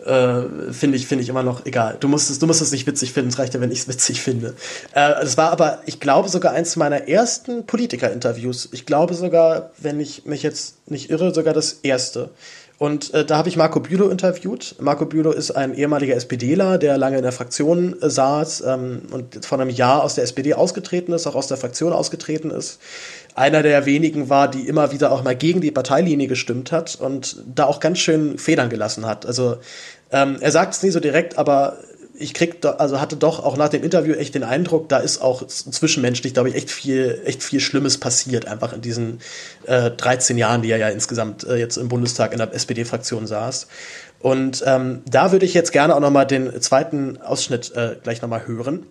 äh, 0.06 0.42
finde 0.72 0.98
ich, 0.98 1.08
finde 1.08 1.24
ich 1.24 1.30
immer 1.30 1.44
noch 1.44 1.66
egal. 1.66 1.98
Du 2.00 2.08
musst 2.08 2.30
es, 2.30 2.40
du 2.40 2.48
musst 2.48 2.72
nicht 2.72 2.88
witzig 2.88 3.14
finden, 3.14 3.30
es 3.30 3.40
reicht 3.40 3.54
ja, 3.54 3.62
wenn 3.62 3.72
ich 3.72 3.80
es 3.80 3.88
witzig 3.88 4.22
finde. 4.22 4.56
Äh, 4.94 5.10
das 5.22 5.38
war 5.38 5.52
aber, 5.52 5.80
ich 5.86 6.00
glaube, 6.00 6.30
sogar 6.30 6.52
eins 6.52 6.76
meiner 6.76 7.08
ersten 7.08 7.66
Politiker-Interviews. 7.66 8.70
Ich 8.72 8.86
glaube 8.86 9.14
sogar, 9.14 9.72
wenn 9.78 10.00
ich 10.00 10.26
mich 10.26 10.44
jetzt 10.44 10.90
nicht 10.90 11.10
irre, 11.10 11.34
sogar 11.34 11.54
das 11.54 11.74
erste. 11.84 12.30
Und 12.84 13.14
äh, 13.14 13.24
da 13.24 13.38
habe 13.38 13.48
ich 13.48 13.56
Marco 13.56 13.80
Bülow 13.80 14.10
interviewt. 14.10 14.76
Marco 14.82 15.06
Bülow 15.06 15.32
ist 15.32 15.52
ein 15.52 15.74
ehemaliger 15.74 16.18
SPDler, 16.18 16.78
der 16.78 16.98
lange 16.98 17.16
in 17.16 17.24
der 17.24 17.32
Fraktion 17.32 17.96
äh, 18.02 18.10
saß 18.10 18.62
ähm, 18.68 19.04
und 19.10 19.46
vor 19.46 19.58
einem 19.58 19.70
Jahr 19.70 20.04
aus 20.04 20.16
der 20.16 20.26
SPD 20.26 20.54
ausgetreten 20.54 21.14
ist, 21.14 21.26
auch 21.26 21.36
aus 21.36 21.48
der 21.48 21.56
Fraktion 21.56 21.94
ausgetreten 21.94 22.52
ist. 22.52 22.82
Einer 23.36 23.64
der 23.64 23.86
wenigen 23.86 24.30
war, 24.30 24.52
die 24.52 24.68
immer 24.68 24.92
wieder 24.92 25.14
auch 25.14 25.24
mal 25.24 25.34
gegen 25.34 25.62
die 25.62 25.72
Parteilinie 25.72 26.28
gestimmt 26.28 26.74
hat 26.74 26.96
und 27.00 27.42
da 27.56 27.68
auch 27.68 27.80
ganz 27.80 28.00
schön 28.00 28.38
Federn 28.38 28.68
gelassen 28.70 29.06
hat. 29.06 29.26
Also 29.26 29.60
ähm, 30.12 30.36
er 30.42 30.52
sagt 30.52 30.74
es 30.74 30.84
nie 30.84 30.90
so 30.90 31.00
direkt, 31.00 31.38
aber 31.38 31.78
ich 32.16 32.34
krieg 32.34 32.62
da, 32.62 32.72
also 32.72 33.02
hatte 33.02 33.16
doch 33.16 33.44
auch 33.44 33.58
nach 33.58 33.70
dem 33.70 33.84
Interview 33.84 34.14
echt 34.14 34.36
den 34.36 34.44
Eindruck, 34.44 34.88
da 34.90 34.98
ist 34.98 35.20
auch 35.22 35.46
zwischenmenschlich, 35.48 36.34
glaube 36.34 36.50
ich, 36.50 36.56
echt 36.56 36.72
viel, 36.72 37.22
echt 37.26 37.44
viel 37.44 37.60
Schlimmes 37.60 37.98
passiert, 37.98 38.48
einfach 38.48 38.74
in 38.74 38.82
diesen 38.82 39.20
äh, 39.66 39.90
13 39.92 40.38
Jahren, 40.38 40.62
die 40.62 40.72
er 40.72 40.78
ja 40.78 40.90
insgesamt 40.90 41.44
äh, 41.44 41.56
jetzt 41.56 41.78
im 41.78 41.90
Bundestag 41.90 42.32
in 42.32 42.38
der 42.38 42.54
SPD-Fraktion 42.54 43.26
saß. 43.26 43.68
Und 44.20 44.64
ähm, 44.66 45.02
da 45.10 45.32
würde 45.32 45.46
ich 45.46 45.54
jetzt 45.54 45.72
gerne 45.72 45.96
auch 45.96 46.00
noch 46.00 46.12
mal 46.12 46.26
den 46.26 46.62
zweiten 46.62 47.18
Ausschnitt 47.22 47.76
äh, 47.76 47.98
gleich 48.02 48.22
noch 48.22 48.30
mal 48.30 48.48
hören. 48.48 48.86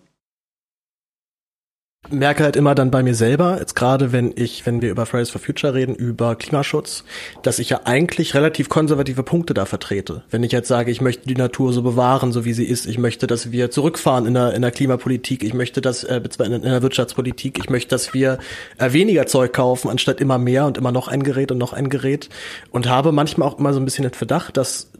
Merke 2.10 2.42
halt 2.42 2.56
immer 2.56 2.74
dann 2.74 2.90
bei 2.90 3.02
mir 3.02 3.14
selber, 3.14 3.58
jetzt 3.60 3.74
gerade 3.74 4.12
wenn 4.12 4.32
ich, 4.34 4.66
wenn 4.66 4.82
wir 4.82 4.90
über 4.90 5.06
Fridays 5.06 5.30
for 5.30 5.40
Future 5.40 5.72
reden, 5.72 5.94
über 5.94 6.34
Klimaschutz, 6.34 7.04
dass 7.42 7.58
ich 7.58 7.70
ja 7.70 7.82
eigentlich 7.84 8.34
relativ 8.34 8.68
konservative 8.68 9.22
Punkte 9.22 9.54
da 9.54 9.66
vertrete. 9.66 10.22
Wenn 10.30 10.42
ich 10.42 10.52
jetzt 10.52 10.68
sage, 10.68 10.90
ich 10.90 11.00
möchte 11.00 11.28
die 11.28 11.36
Natur 11.36 11.72
so 11.72 11.82
bewahren, 11.82 12.32
so 12.32 12.44
wie 12.44 12.52
sie 12.52 12.64
ist, 12.64 12.86
ich 12.86 12.98
möchte, 12.98 13.26
dass 13.26 13.52
wir 13.52 13.70
zurückfahren 13.70 14.26
in 14.26 14.34
der, 14.34 14.52
in 14.52 14.62
der 14.62 14.72
Klimapolitik, 14.72 15.44
ich 15.44 15.54
möchte, 15.54 15.80
dass 15.80 16.02
äh, 16.02 16.20
in 16.44 16.62
der 16.62 16.82
Wirtschaftspolitik, 16.82 17.58
ich 17.58 17.70
möchte, 17.70 17.90
dass 17.90 18.12
wir 18.12 18.38
äh, 18.78 18.92
weniger 18.92 19.26
Zeug 19.26 19.52
kaufen, 19.52 19.88
anstatt 19.88 20.20
immer 20.20 20.38
mehr 20.38 20.66
und 20.66 20.78
immer 20.78 20.92
noch 20.92 21.08
ein 21.08 21.22
Gerät 21.22 21.52
und 21.52 21.58
noch 21.58 21.72
ein 21.72 21.88
Gerät 21.88 22.28
und 22.72 22.88
habe 22.88 23.12
manchmal 23.12 23.48
auch 23.48 23.58
immer 23.58 23.72
so 23.72 23.80
ein 23.80 23.84
bisschen 23.84 24.02
den 24.02 24.14
Verdacht, 24.14 24.56
dass 24.56 24.91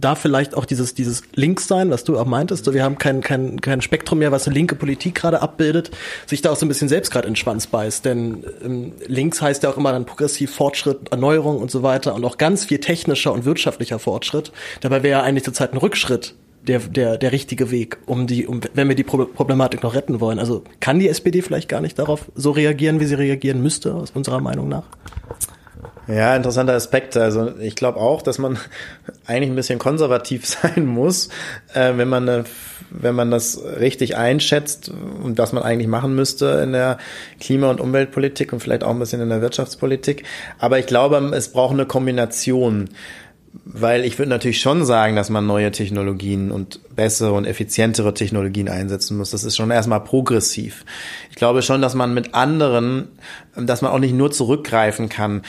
da 0.00 0.14
vielleicht 0.14 0.54
auch 0.54 0.64
dieses, 0.64 0.94
dieses 0.94 1.22
Linkssein, 1.34 1.90
was 1.90 2.04
du 2.04 2.18
auch 2.18 2.26
meintest, 2.26 2.64
so 2.64 2.74
wir 2.74 2.84
haben 2.84 2.98
kein, 2.98 3.20
kein, 3.20 3.60
kein 3.60 3.80
Spektrum 3.80 4.18
mehr, 4.18 4.32
was 4.32 4.46
eine 4.46 4.54
linke 4.54 4.74
Politik 4.74 5.14
gerade 5.14 5.42
abbildet, 5.42 5.90
sich 6.26 6.42
da 6.42 6.50
auch 6.50 6.56
so 6.56 6.66
ein 6.66 6.68
bisschen 6.68 6.88
selbst 6.88 7.10
gerade 7.10 7.26
in 7.26 7.32
den 7.32 7.36
Schwanz 7.36 7.66
beißt. 7.66 8.04
Denn 8.04 8.44
ähm, 8.64 8.92
links 9.06 9.42
heißt 9.42 9.62
ja 9.62 9.70
auch 9.70 9.76
immer 9.76 9.92
dann 9.92 10.06
progressiv 10.06 10.54
Fortschritt, 10.54 11.10
Erneuerung 11.10 11.58
und 11.58 11.70
so 11.70 11.82
weiter 11.82 12.14
und 12.14 12.24
auch 12.24 12.38
ganz 12.38 12.64
viel 12.64 12.78
technischer 12.78 13.32
und 13.32 13.44
wirtschaftlicher 13.44 13.98
Fortschritt. 13.98 14.52
Dabei 14.80 15.02
wäre 15.02 15.18
ja 15.18 15.22
eigentlich 15.22 15.44
zurzeit 15.44 15.72
ein 15.72 15.78
Rückschritt 15.78 16.34
der, 16.66 16.80
der, 16.80 17.18
der 17.18 17.32
richtige 17.32 17.70
Weg, 17.70 17.98
um 18.06 18.26
die, 18.26 18.46
um, 18.46 18.60
wenn 18.74 18.88
wir 18.88 18.96
die 18.96 19.04
Problematik 19.04 19.82
noch 19.82 19.94
retten 19.94 20.20
wollen. 20.20 20.38
Also 20.38 20.64
kann 20.80 20.98
die 20.98 21.08
SPD 21.08 21.42
vielleicht 21.42 21.68
gar 21.68 21.80
nicht 21.80 21.98
darauf 21.98 22.30
so 22.34 22.50
reagieren, 22.50 23.00
wie 23.00 23.06
sie 23.06 23.14
reagieren 23.14 23.62
müsste, 23.62 23.94
aus 23.94 24.10
unserer 24.10 24.40
Meinung 24.40 24.68
nach? 24.68 24.84
Ja, 26.08 26.34
interessanter 26.34 26.72
Aspekt. 26.72 27.18
Also 27.18 27.52
ich 27.58 27.76
glaube 27.76 27.98
auch, 27.98 28.22
dass 28.22 28.38
man 28.38 28.58
eigentlich 29.26 29.50
ein 29.50 29.56
bisschen 29.56 29.78
konservativ 29.78 30.46
sein 30.46 30.86
muss, 30.86 31.28
äh, 31.74 31.92
wenn 31.96 32.08
man 32.08 32.28
eine, 32.28 32.44
wenn 32.90 33.14
man 33.14 33.30
das 33.30 33.62
richtig 33.62 34.16
einschätzt 34.16 34.90
und 35.22 35.36
was 35.36 35.52
man 35.52 35.62
eigentlich 35.62 35.88
machen 35.88 36.14
müsste 36.14 36.62
in 36.64 36.72
der 36.72 36.96
Klima- 37.38 37.70
und 37.70 37.80
Umweltpolitik 37.80 38.54
und 38.54 38.60
vielleicht 38.60 38.84
auch 38.84 38.90
ein 38.90 38.98
bisschen 38.98 39.20
in 39.20 39.28
der 39.28 39.42
Wirtschaftspolitik. 39.42 40.24
Aber 40.58 40.78
ich 40.78 40.86
glaube, 40.86 41.18
es 41.34 41.52
braucht 41.52 41.74
eine 41.74 41.86
Kombination. 41.86 42.88
Weil 43.64 44.04
ich 44.04 44.18
würde 44.18 44.30
natürlich 44.30 44.60
schon 44.60 44.84
sagen, 44.84 45.16
dass 45.16 45.30
man 45.30 45.46
neue 45.46 45.70
Technologien 45.70 46.50
und 46.50 46.80
bessere 46.94 47.32
und 47.32 47.46
effizientere 47.46 48.12
Technologien 48.12 48.68
einsetzen 48.68 49.16
muss. 49.16 49.30
Das 49.30 49.42
ist 49.42 49.56
schon 49.56 49.70
erstmal 49.70 50.00
progressiv. 50.04 50.84
Ich 51.30 51.36
glaube 51.36 51.62
schon, 51.62 51.80
dass 51.80 51.94
man 51.94 52.12
mit 52.12 52.34
anderen, 52.34 53.08
dass 53.56 53.80
man 53.80 53.90
auch 53.90 53.98
nicht 53.98 54.14
nur 54.14 54.30
zurückgreifen 54.30 55.08
kann 55.08 55.42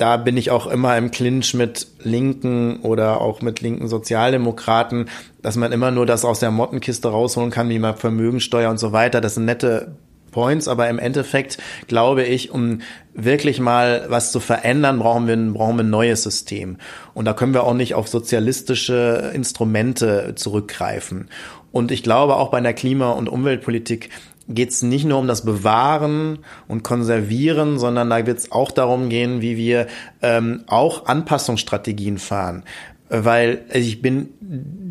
da 0.00 0.16
bin 0.16 0.38
ich 0.38 0.50
auch 0.50 0.66
immer 0.66 0.96
im 0.96 1.10
Clinch 1.10 1.52
mit 1.52 1.86
Linken 2.02 2.80
oder 2.80 3.20
auch 3.20 3.42
mit 3.42 3.60
linken 3.60 3.86
Sozialdemokraten, 3.86 5.10
dass 5.42 5.56
man 5.56 5.72
immer 5.72 5.90
nur 5.90 6.06
das 6.06 6.24
aus 6.24 6.40
der 6.40 6.50
Mottenkiste 6.50 7.08
rausholen 7.08 7.50
kann, 7.50 7.68
wie 7.68 7.78
man 7.78 7.96
Vermögensteuer 7.96 8.70
und 8.70 8.78
so 8.78 8.92
weiter. 8.92 9.20
Das 9.20 9.34
sind 9.34 9.44
nette 9.44 9.94
Points, 10.30 10.68
aber 10.68 10.88
im 10.88 10.98
Endeffekt 10.98 11.58
glaube 11.86 12.24
ich, 12.24 12.50
um 12.50 12.80
wirklich 13.12 13.60
mal 13.60 14.06
was 14.08 14.32
zu 14.32 14.40
verändern, 14.40 14.98
brauchen 14.98 15.26
wir, 15.26 15.36
brauchen 15.52 15.76
wir 15.76 15.84
ein 15.84 15.90
neues 15.90 16.22
System. 16.22 16.78
Und 17.12 17.26
da 17.26 17.34
können 17.34 17.52
wir 17.52 17.64
auch 17.64 17.74
nicht 17.74 17.94
auf 17.94 18.08
sozialistische 18.08 19.32
Instrumente 19.34 20.32
zurückgreifen. 20.34 21.28
Und 21.72 21.90
ich 21.90 22.02
glaube 22.02 22.36
auch 22.36 22.50
bei 22.50 22.60
der 22.60 22.74
Klima- 22.74 23.12
und 23.12 23.28
Umweltpolitik 23.28 24.08
geht 24.54 24.70
es 24.70 24.82
nicht 24.82 25.04
nur 25.04 25.18
um 25.18 25.26
das 25.26 25.44
Bewahren 25.44 26.40
und 26.68 26.82
Konservieren, 26.82 27.78
sondern 27.78 28.10
da 28.10 28.26
wird 28.26 28.38
es 28.38 28.52
auch 28.52 28.70
darum 28.70 29.08
gehen, 29.08 29.40
wie 29.40 29.56
wir 29.56 29.86
ähm, 30.22 30.64
auch 30.66 31.06
Anpassungsstrategien 31.06 32.18
fahren. 32.18 32.64
Weil 33.12 33.62
also 33.68 33.88
ich 33.88 34.00
bin, 34.00 34.28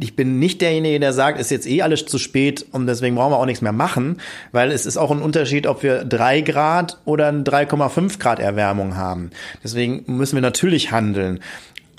ich 0.01 0.17
bin 0.17 0.39
nicht 0.39 0.59
derjenige, 0.59 0.99
der 0.99 1.13
sagt, 1.13 1.39
ist 1.39 1.51
jetzt 1.51 1.65
eh 1.65 1.83
alles 1.83 2.05
zu 2.05 2.17
spät 2.17 2.65
und 2.73 2.85
deswegen 2.85 3.15
brauchen 3.15 3.31
wir 3.31 3.37
auch 3.37 3.45
nichts 3.45 3.61
mehr 3.61 3.71
machen, 3.71 4.17
weil 4.51 4.71
es 4.71 4.85
ist 4.85 4.97
auch 4.97 5.09
ein 5.09 5.21
Unterschied, 5.21 5.67
ob 5.67 5.83
wir 5.83 6.03
drei 6.03 6.41
Grad 6.41 6.99
oder 7.05 7.29
3,5 7.29 8.19
Grad 8.19 8.39
Erwärmung 8.39 8.97
haben. 8.97 9.29
Deswegen 9.63 10.03
müssen 10.07 10.35
wir 10.35 10.41
natürlich 10.41 10.91
handeln. 10.91 11.39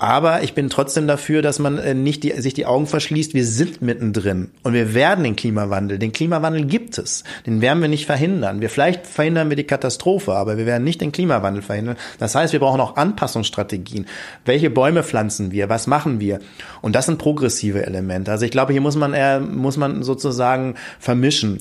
Aber 0.01 0.41
ich 0.41 0.55
bin 0.55 0.71
trotzdem 0.71 1.05
dafür, 1.05 1.43
dass 1.43 1.59
man 1.59 1.77
äh, 1.77 1.93
nicht 1.93 2.23
die, 2.23 2.31
sich 2.41 2.55
die 2.55 2.65
Augen 2.65 2.87
verschließt. 2.87 3.35
Wir 3.35 3.45
sind 3.45 3.83
mittendrin 3.83 4.49
und 4.63 4.73
wir 4.73 4.95
werden 4.95 5.23
den 5.23 5.35
Klimawandel. 5.35 5.99
Den 5.99 6.11
Klimawandel 6.11 6.65
gibt 6.65 6.97
es. 6.97 7.23
Den 7.45 7.61
werden 7.61 7.83
wir 7.83 7.87
nicht 7.87 8.07
verhindern. 8.07 8.61
Wir 8.61 8.71
vielleicht 8.71 9.05
verhindern 9.05 9.49
wir 9.49 9.55
die 9.55 9.63
Katastrophe, 9.63 10.33
aber 10.33 10.57
wir 10.57 10.65
werden 10.65 10.83
nicht 10.83 11.01
den 11.01 11.11
Klimawandel 11.11 11.61
verhindern. 11.61 11.97
Das 12.17 12.33
heißt, 12.33 12.51
wir 12.51 12.59
brauchen 12.59 12.81
auch 12.81 12.95
Anpassungsstrategien. 12.95 14.07
Welche 14.43 14.71
Bäume 14.71 15.03
pflanzen 15.03 15.51
wir? 15.51 15.69
Was 15.69 15.85
machen 15.85 16.19
wir? 16.19 16.39
Und 16.81 16.95
das 16.95 17.05
sind 17.05 17.19
progressive 17.19 17.85
Elemente. 17.85 18.31
Also 18.31 18.45
ich 18.45 18.51
glaube, 18.51 18.71
hier 18.71 18.81
muss 18.81 18.95
man 18.95 19.13
eher, 19.13 19.39
muss 19.39 19.77
man 19.77 20.01
sozusagen 20.01 20.73
vermischen. 20.97 21.59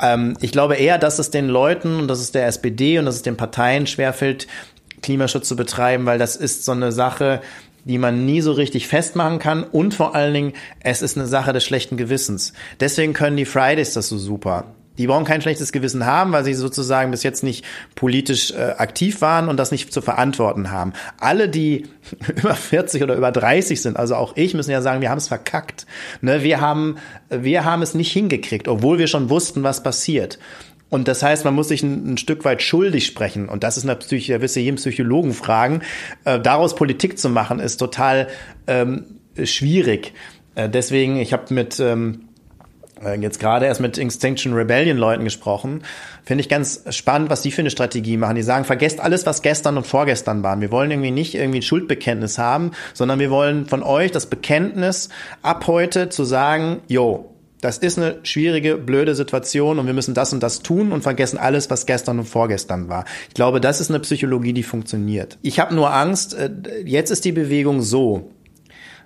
Ähm, 0.00 0.36
ich 0.40 0.52
glaube 0.52 0.76
eher, 0.76 0.98
dass 0.98 1.18
es 1.18 1.32
den 1.32 1.48
Leuten 1.48 1.98
und 1.98 2.06
dass 2.06 2.20
es 2.20 2.30
der 2.30 2.46
SPD 2.46 3.00
und 3.00 3.06
dass 3.06 3.16
es 3.16 3.22
den 3.22 3.36
Parteien 3.36 3.88
schwerfällt, 3.88 4.46
Klimaschutz 5.04 5.46
zu 5.46 5.54
betreiben, 5.54 6.06
weil 6.06 6.18
das 6.18 6.34
ist 6.34 6.64
so 6.64 6.72
eine 6.72 6.90
Sache, 6.90 7.42
die 7.84 7.98
man 7.98 8.24
nie 8.24 8.40
so 8.40 8.52
richtig 8.52 8.88
festmachen 8.88 9.38
kann 9.38 9.64
und 9.64 9.94
vor 9.94 10.14
allen 10.14 10.34
Dingen, 10.34 10.52
es 10.80 11.02
ist 11.02 11.16
eine 11.16 11.26
Sache 11.26 11.52
des 11.52 11.64
schlechten 11.64 11.96
Gewissens. 11.96 12.52
Deswegen 12.80 13.12
können 13.12 13.36
die 13.36 13.44
Fridays 13.44 13.94
das 13.94 14.08
so 14.08 14.18
super. 14.18 14.64
Die 14.98 15.08
brauchen 15.08 15.24
kein 15.24 15.42
schlechtes 15.42 15.72
Gewissen 15.72 16.06
haben, 16.06 16.32
weil 16.32 16.44
sie 16.44 16.54
sozusagen 16.54 17.10
bis 17.10 17.24
jetzt 17.24 17.42
nicht 17.42 17.64
politisch 17.96 18.52
äh, 18.52 18.74
aktiv 18.78 19.20
waren 19.20 19.48
und 19.48 19.56
das 19.56 19.72
nicht 19.72 19.92
zu 19.92 20.00
verantworten 20.00 20.70
haben. 20.70 20.92
Alle, 21.18 21.48
die 21.48 21.88
über 22.36 22.54
40 22.54 23.02
oder 23.02 23.16
über 23.16 23.32
30 23.32 23.82
sind, 23.82 23.96
also 23.96 24.14
auch 24.14 24.36
ich, 24.36 24.54
müssen 24.54 24.70
ja 24.70 24.82
sagen, 24.82 25.00
wir 25.00 25.10
haben 25.10 25.18
es 25.18 25.28
verkackt. 25.28 25.86
Ne? 26.20 26.44
Wir, 26.44 26.60
haben, 26.60 26.96
wir 27.28 27.64
haben 27.64 27.82
es 27.82 27.94
nicht 27.94 28.12
hingekriegt, 28.12 28.68
obwohl 28.68 28.98
wir 28.98 29.08
schon 29.08 29.30
wussten, 29.30 29.64
was 29.64 29.82
passiert. 29.82 30.38
Und 30.90 31.08
das 31.08 31.22
heißt, 31.22 31.44
man 31.44 31.54
muss 31.54 31.68
sich 31.68 31.82
ein, 31.82 32.12
ein 32.12 32.18
Stück 32.18 32.44
weit 32.44 32.62
schuldig 32.62 33.06
sprechen. 33.06 33.48
Und 33.48 33.64
das 33.64 33.76
ist 33.76 33.84
eine 33.84 33.96
Psyche, 33.96 34.34
da 34.34 34.40
wirst 34.40 34.56
du 34.56 34.60
jeden 34.60 34.76
Psychologen 34.76 35.32
fragen. 35.32 35.82
Äh, 36.24 36.40
daraus 36.40 36.74
Politik 36.74 37.18
zu 37.18 37.28
machen, 37.28 37.58
ist 37.58 37.78
total 37.78 38.28
ähm, 38.66 39.04
schwierig. 39.42 40.12
Äh, 40.54 40.68
deswegen, 40.68 41.16
ich 41.16 41.32
habe 41.32 41.52
mit 41.52 41.80
ähm, 41.80 42.28
äh, 43.04 43.18
jetzt 43.20 43.40
gerade 43.40 43.66
erst 43.66 43.80
mit 43.80 43.98
Extinction 43.98 44.54
Rebellion 44.54 44.96
Leuten 44.96 45.24
gesprochen. 45.24 45.82
Finde 46.24 46.42
ich 46.42 46.48
ganz 46.48 46.84
spannend, 46.90 47.30
was 47.30 47.42
die 47.42 47.50
für 47.50 47.62
eine 47.62 47.70
Strategie 47.70 48.16
machen. 48.16 48.36
Die 48.36 48.42
sagen, 48.42 48.64
vergesst 48.64 49.00
alles, 49.00 49.26
was 49.26 49.42
gestern 49.42 49.76
und 49.76 49.86
vorgestern 49.86 50.42
waren. 50.42 50.60
Wir 50.60 50.70
wollen 50.70 50.90
irgendwie 50.90 51.10
nicht 51.10 51.34
irgendwie 51.34 51.58
ein 51.58 51.62
Schuldbekenntnis 51.62 52.38
haben, 52.38 52.72
sondern 52.92 53.18
wir 53.18 53.30
wollen 53.30 53.66
von 53.66 53.82
euch 53.82 54.10
das 54.10 54.26
Bekenntnis 54.26 55.08
ab 55.42 55.66
heute 55.66 56.08
zu 56.08 56.24
sagen, 56.24 56.80
yo, 56.88 57.33
das 57.64 57.78
ist 57.78 57.96
eine 57.96 58.18
schwierige, 58.24 58.76
blöde 58.76 59.14
Situation 59.14 59.78
und 59.78 59.86
wir 59.86 59.94
müssen 59.94 60.12
das 60.12 60.34
und 60.34 60.42
das 60.42 60.60
tun 60.60 60.92
und 60.92 61.00
vergessen 61.00 61.38
alles, 61.38 61.70
was 61.70 61.86
gestern 61.86 62.18
und 62.18 62.26
vorgestern 62.26 62.90
war. 62.90 63.06
Ich 63.28 63.34
glaube, 63.34 63.58
das 63.58 63.80
ist 63.80 63.88
eine 63.88 64.00
Psychologie, 64.00 64.52
die 64.52 64.62
funktioniert. 64.62 65.38
Ich 65.40 65.58
habe 65.58 65.74
nur 65.74 65.90
Angst, 65.90 66.34
äh, 66.34 66.50
jetzt 66.84 67.10
ist 67.10 67.24
die 67.24 67.32
Bewegung 67.32 67.80
so. 67.80 68.30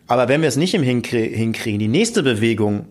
Aber 0.08 0.26
wenn 0.26 0.40
wir 0.40 0.48
es 0.48 0.56
nicht 0.56 0.74
im 0.74 0.82
hinkriegen, 0.82 1.78
die 1.78 1.86
nächste 1.86 2.24
Bewegung, 2.24 2.86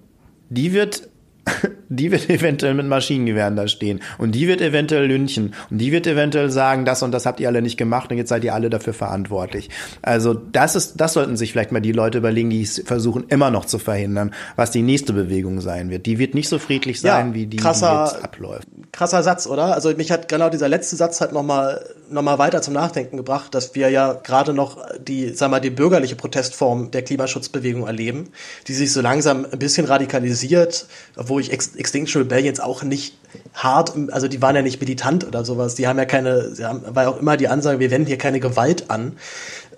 die 0.49 0.71
wird 0.71 1.09
die 1.89 2.11
wird 2.11 2.29
eventuell 2.29 2.73
mit 2.73 2.87
Maschinengewehren 2.87 3.55
da 3.55 3.67
stehen 3.67 4.01
und 4.17 4.33
die 4.33 4.47
wird 4.47 4.61
eventuell 4.61 5.05
lünchen 5.05 5.53
und 5.69 5.77
die 5.79 5.91
wird 5.91 6.07
eventuell 6.07 6.49
sagen, 6.49 6.85
das 6.85 7.03
und 7.03 7.11
das 7.11 7.25
habt 7.25 7.39
ihr 7.39 7.47
alle 7.47 7.61
nicht 7.61 7.77
gemacht 7.77 8.11
und 8.11 8.17
jetzt 8.17 8.29
seid 8.29 8.43
ihr 8.43 8.53
alle 8.53 8.69
dafür 8.69 8.93
verantwortlich. 8.93 9.69
Also 10.01 10.33
das 10.33 10.75
ist, 10.75 10.97
das 10.97 11.13
sollten 11.13 11.37
sich 11.37 11.51
vielleicht 11.51 11.71
mal 11.71 11.79
die 11.79 11.91
Leute 11.91 12.19
überlegen, 12.19 12.49
die 12.49 12.61
es 12.61 12.81
versuchen 12.85 13.25
immer 13.29 13.51
noch 13.51 13.65
zu 13.65 13.79
verhindern, 13.79 14.31
was 14.55 14.71
die 14.71 14.81
nächste 14.81 15.13
Bewegung 15.13 15.61
sein 15.61 15.89
wird. 15.89 16.05
Die 16.05 16.19
wird 16.19 16.33
nicht 16.33 16.49
so 16.49 16.59
friedlich 16.59 17.01
sein, 17.01 17.29
ja, 17.29 17.33
wie 17.33 17.45
die, 17.47 17.57
krasser, 17.57 18.09
die 18.09 18.15
jetzt 18.15 18.23
abläuft. 18.23 18.67
Krasser 18.91 19.23
Satz, 19.23 19.47
oder? 19.47 19.73
Also 19.73 19.91
mich 19.95 20.11
hat 20.11 20.27
genau 20.27 20.49
dieser 20.49 20.69
letzte 20.69 20.95
Satz 20.95 21.21
halt 21.21 21.31
nochmal 21.31 21.83
noch 22.09 22.21
mal 22.21 22.37
weiter 22.39 22.61
zum 22.61 22.73
Nachdenken 22.73 23.17
gebracht, 23.17 23.53
dass 23.53 23.75
wir 23.75 23.89
ja 23.89 24.13
gerade 24.13 24.53
noch 24.53 24.77
die, 24.99 25.33
sag 25.33 25.51
mal, 25.51 25.59
die 25.59 25.69
bürgerliche 25.69 26.15
Protestform 26.15 26.91
der 26.91 27.01
Klimaschutzbewegung 27.01 27.85
erleben, 27.85 28.29
die 28.67 28.73
sich 28.73 28.93
so 28.93 29.01
langsam 29.01 29.45
ein 29.51 29.59
bisschen 29.59 29.85
radikalisiert, 29.85 30.87
wo 31.15 31.39
ich 31.39 31.51
Extinction 31.51 32.21
Rebellion 32.21 32.45
jetzt 32.45 32.61
auch 32.61 32.83
nicht 32.83 33.17
hart, 33.53 33.93
also 34.11 34.27
die 34.27 34.41
waren 34.41 34.55
ja 34.55 34.61
nicht 34.61 34.79
militant 34.79 35.25
oder 35.25 35.43
sowas, 35.43 35.75
die 35.75 35.87
haben 35.87 35.97
ja 35.97 36.05
keine, 36.05 36.55
sie 36.55 36.65
haben, 36.65 36.83
war 36.95 37.03
ja 37.03 37.09
auch 37.09 37.19
immer 37.19 37.37
die 37.37 37.47
Ansage, 37.47 37.79
wir 37.79 37.91
wenden 37.91 38.07
hier 38.07 38.17
keine 38.17 38.39
Gewalt 38.39 38.89
an. 38.89 39.17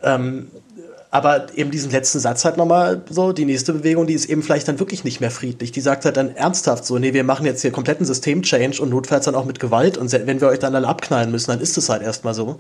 Ähm, 0.03 0.49
aber 1.11 1.48
eben 1.56 1.72
diesen 1.72 1.91
letzten 1.91 2.19
Satz 2.19 2.45
halt 2.45 2.57
nochmal 2.57 3.02
so, 3.10 3.31
die 3.31 3.45
nächste 3.45 3.73
Bewegung, 3.73 4.06
die 4.06 4.14
ist 4.14 4.26
eben 4.26 4.44
vielleicht 4.44 4.68
dann 4.68 4.80
wirklich 4.80 5.03
nicht 5.03 5.19
mehr 5.19 5.31
friedlich. 5.31 5.72
Die 5.72 5.81
sagt 5.81 6.06
halt 6.06 6.18
dann 6.18 6.36
ernsthaft 6.36 6.86
so, 6.86 6.99
nee, 6.99 7.14
wir 7.14 7.23
machen 7.23 7.45
jetzt 7.45 7.61
hier 7.61 7.72
kompletten 7.72 8.06
System-Change 8.06 8.81
und 8.81 8.90
notfalls 8.90 9.26
dann 9.26 9.34
auch 9.34 9.45
mit 9.45 9.60
Gewalt 9.60 9.98
und 9.98 10.11
wenn 10.11 10.40
wir 10.40 10.48
euch 10.48 10.60
dann 10.60 10.76
alle 10.76 10.88
abknallen 10.88 11.31
müssen, 11.31 11.49
dann 11.52 11.61
ist 11.61 11.77
es 11.77 11.90
halt 11.90 12.03
erstmal 12.03 12.36
so. 12.36 12.60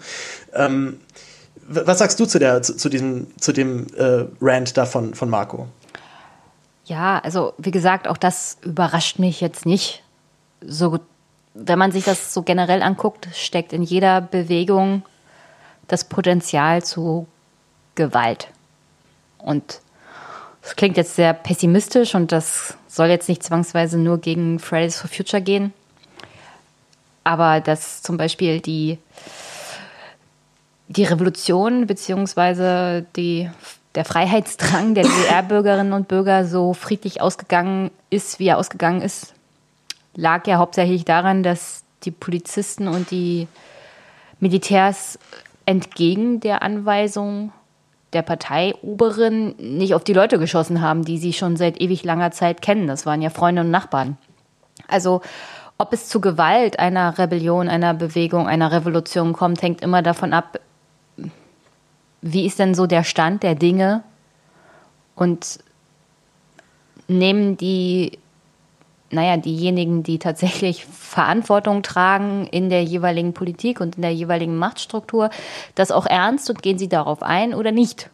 Ähm, 0.53 0.99
was 1.67 1.99
sagst 1.99 2.19
du 2.19 2.25
zu 2.25 2.39
der, 2.39 2.63
zu, 2.63 2.75
zu 2.75 2.89
diesem, 2.89 3.27
zu 3.39 3.51
dem 3.51 3.85
äh, 3.95 4.25
Rant 4.41 4.75
da 4.75 4.85
von, 4.85 5.13
von 5.13 5.29
Marco? 5.29 5.67
Ja, 6.85 7.19
also 7.19 7.53
wie 7.59 7.69
gesagt, 7.69 8.07
auch 8.07 8.17
das 8.17 8.57
überrascht 8.63 9.19
mich 9.19 9.41
jetzt 9.41 9.67
nicht. 9.67 10.01
So, 10.65 10.99
wenn 11.53 11.77
man 11.77 11.91
sich 11.91 12.05
das 12.05 12.33
so 12.33 12.41
generell 12.41 12.81
anguckt, 12.81 13.27
steckt 13.35 13.73
in 13.73 13.83
jeder 13.83 14.21
Bewegung 14.21 15.03
das 15.87 16.03
Potenzial 16.03 16.83
zu 16.83 17.27
Gewalt. 17.99 18.47
Und 19.37 19.81
das 20.61 20.75
klingt 20.77 20.95
jetzt 20.95 21.15
sehr 21.15 21.33
pessimistisch 21.33 22.15
und 22.15 22.31
das 22.31 22.75
soll 22.87 23.07
jetzt 23.07 23.27
nicht 23.27 23.43
zwangsweise 23.43 23.97
nur 23.97 24.19
gegen 24.19 24.59
Fridays 24.59 24.99
for 24.99 25.09
Future 25.09 25.41
gehen. 25.41 25.73
aber 27.23 27.59
dass 27.59 28.01
zum 28.01 28.17
Beispiel 28.17 28.59
die, 28.59 28.97
die 30.87 31.03
Revolution 31.03 31.85
beziehungsweise 31.85 33.05
der 33.15 34.05
Freiheitsdrang 34.05 34.95
der 34.95 35.03
DDR-Bürgerinnen 35.03 35.93
und 35.93 36.07
Bürger 36.07 36.45
so 36.45 36.73
friedlich 36.73 37.21
ausgegangen 37.21 37.91
ist, 38.09 38.39
wie 38.39 38.47
er 38.47 38.57
ausgegangen 38.57 39.01
ist, 39.01 39.33
lag 40.15 40.47
ja 40.47 40.57
hauptsächlich 40.57 41.05
daran, 41.05 41.43
dass 41.43 41.83
die 42.03 42.11
Polizisten 42.11 42.87
und 42.87 43.11
die 43.11 43.47
Militärs 44.39 45.19
entgegen 45.65 46.39
der 46.39 46.63
Anweisung 46.63 47.51
der 48.13 48.21
Parteioberen 48.21 49.55
nicht 49.57 49.93
auf 49.93 50.03
die 50.03 50.13
Leute 50.13 50.39
geschossen 50.39 50.81
haben, 50.81 51.05
die 51.05 51.17
sie 51.17 51.33
schon 51.33 51.57
seit 51.57 51.79
ewig 51.79 52.03
langer 52.03 52.31
Zeit 52.31 52.61
kennen. 52.61 52.87
Das 52.87 53.05
waren 53.05 53.21
ja 53.21 53.29
Freunde 53.29 53.61
und 53.61 53.71
Nachbarn. 53.71 54.17
Also 54.87 55.21
ob 55.77 55.93
es 55.93 56.09
zu 56.09 56.19
Gewalt 56.19 56.79
einer 56.79 57.17
Rebellion, 57.17 57.69
einer 57.69 57.93
Bewegung, 57.93 58.47
einer 58.47 58.71
Revolution 58.71 59.33
kommt, 59.33 59.61
hängt 59.61 59.81
immer 59.81 60.01
davon 60.01 60.33
ab, 60.33 60.59
wie 62.21 62.45
ist 62.45 62.59
denn 62.59 62.75
so 62.75 62.85
der 62.85 63.03
Stand 63.03 63.43
der 63.43 63.55
Dinge 63.55 64.03
und 65.15 65.59
nehmen 67.07 67.55
die, 67.55 68.19
naja, 69.11 69.37
diejenigen, 69.37 70.03
die 70.03 70.19
tatsächlich 70.19 70.85
Verantwortung 70.85 71.81
tragen 71.81 72.47
in 72.47 72.69
der 72.69 72.83
jeweiligen 72.83 73.33
Politik 73.33 73.81
und 73.81 73.95
in 73.95 74.01
der 74.01 74.13
jeweiligen 74.13 74.57
Machtstruktur, 74.57 75.29
das 75.75 75.91
auch 75.91 76.05
ernst 76.05 76.49
und 76.49 76.61
gehen 76.61 76.77
sie 76.77 76.89
darauf 76.89 77.23
ein 77.23 77.53
oder 77.53 77.71
nicht? 77.71 78.09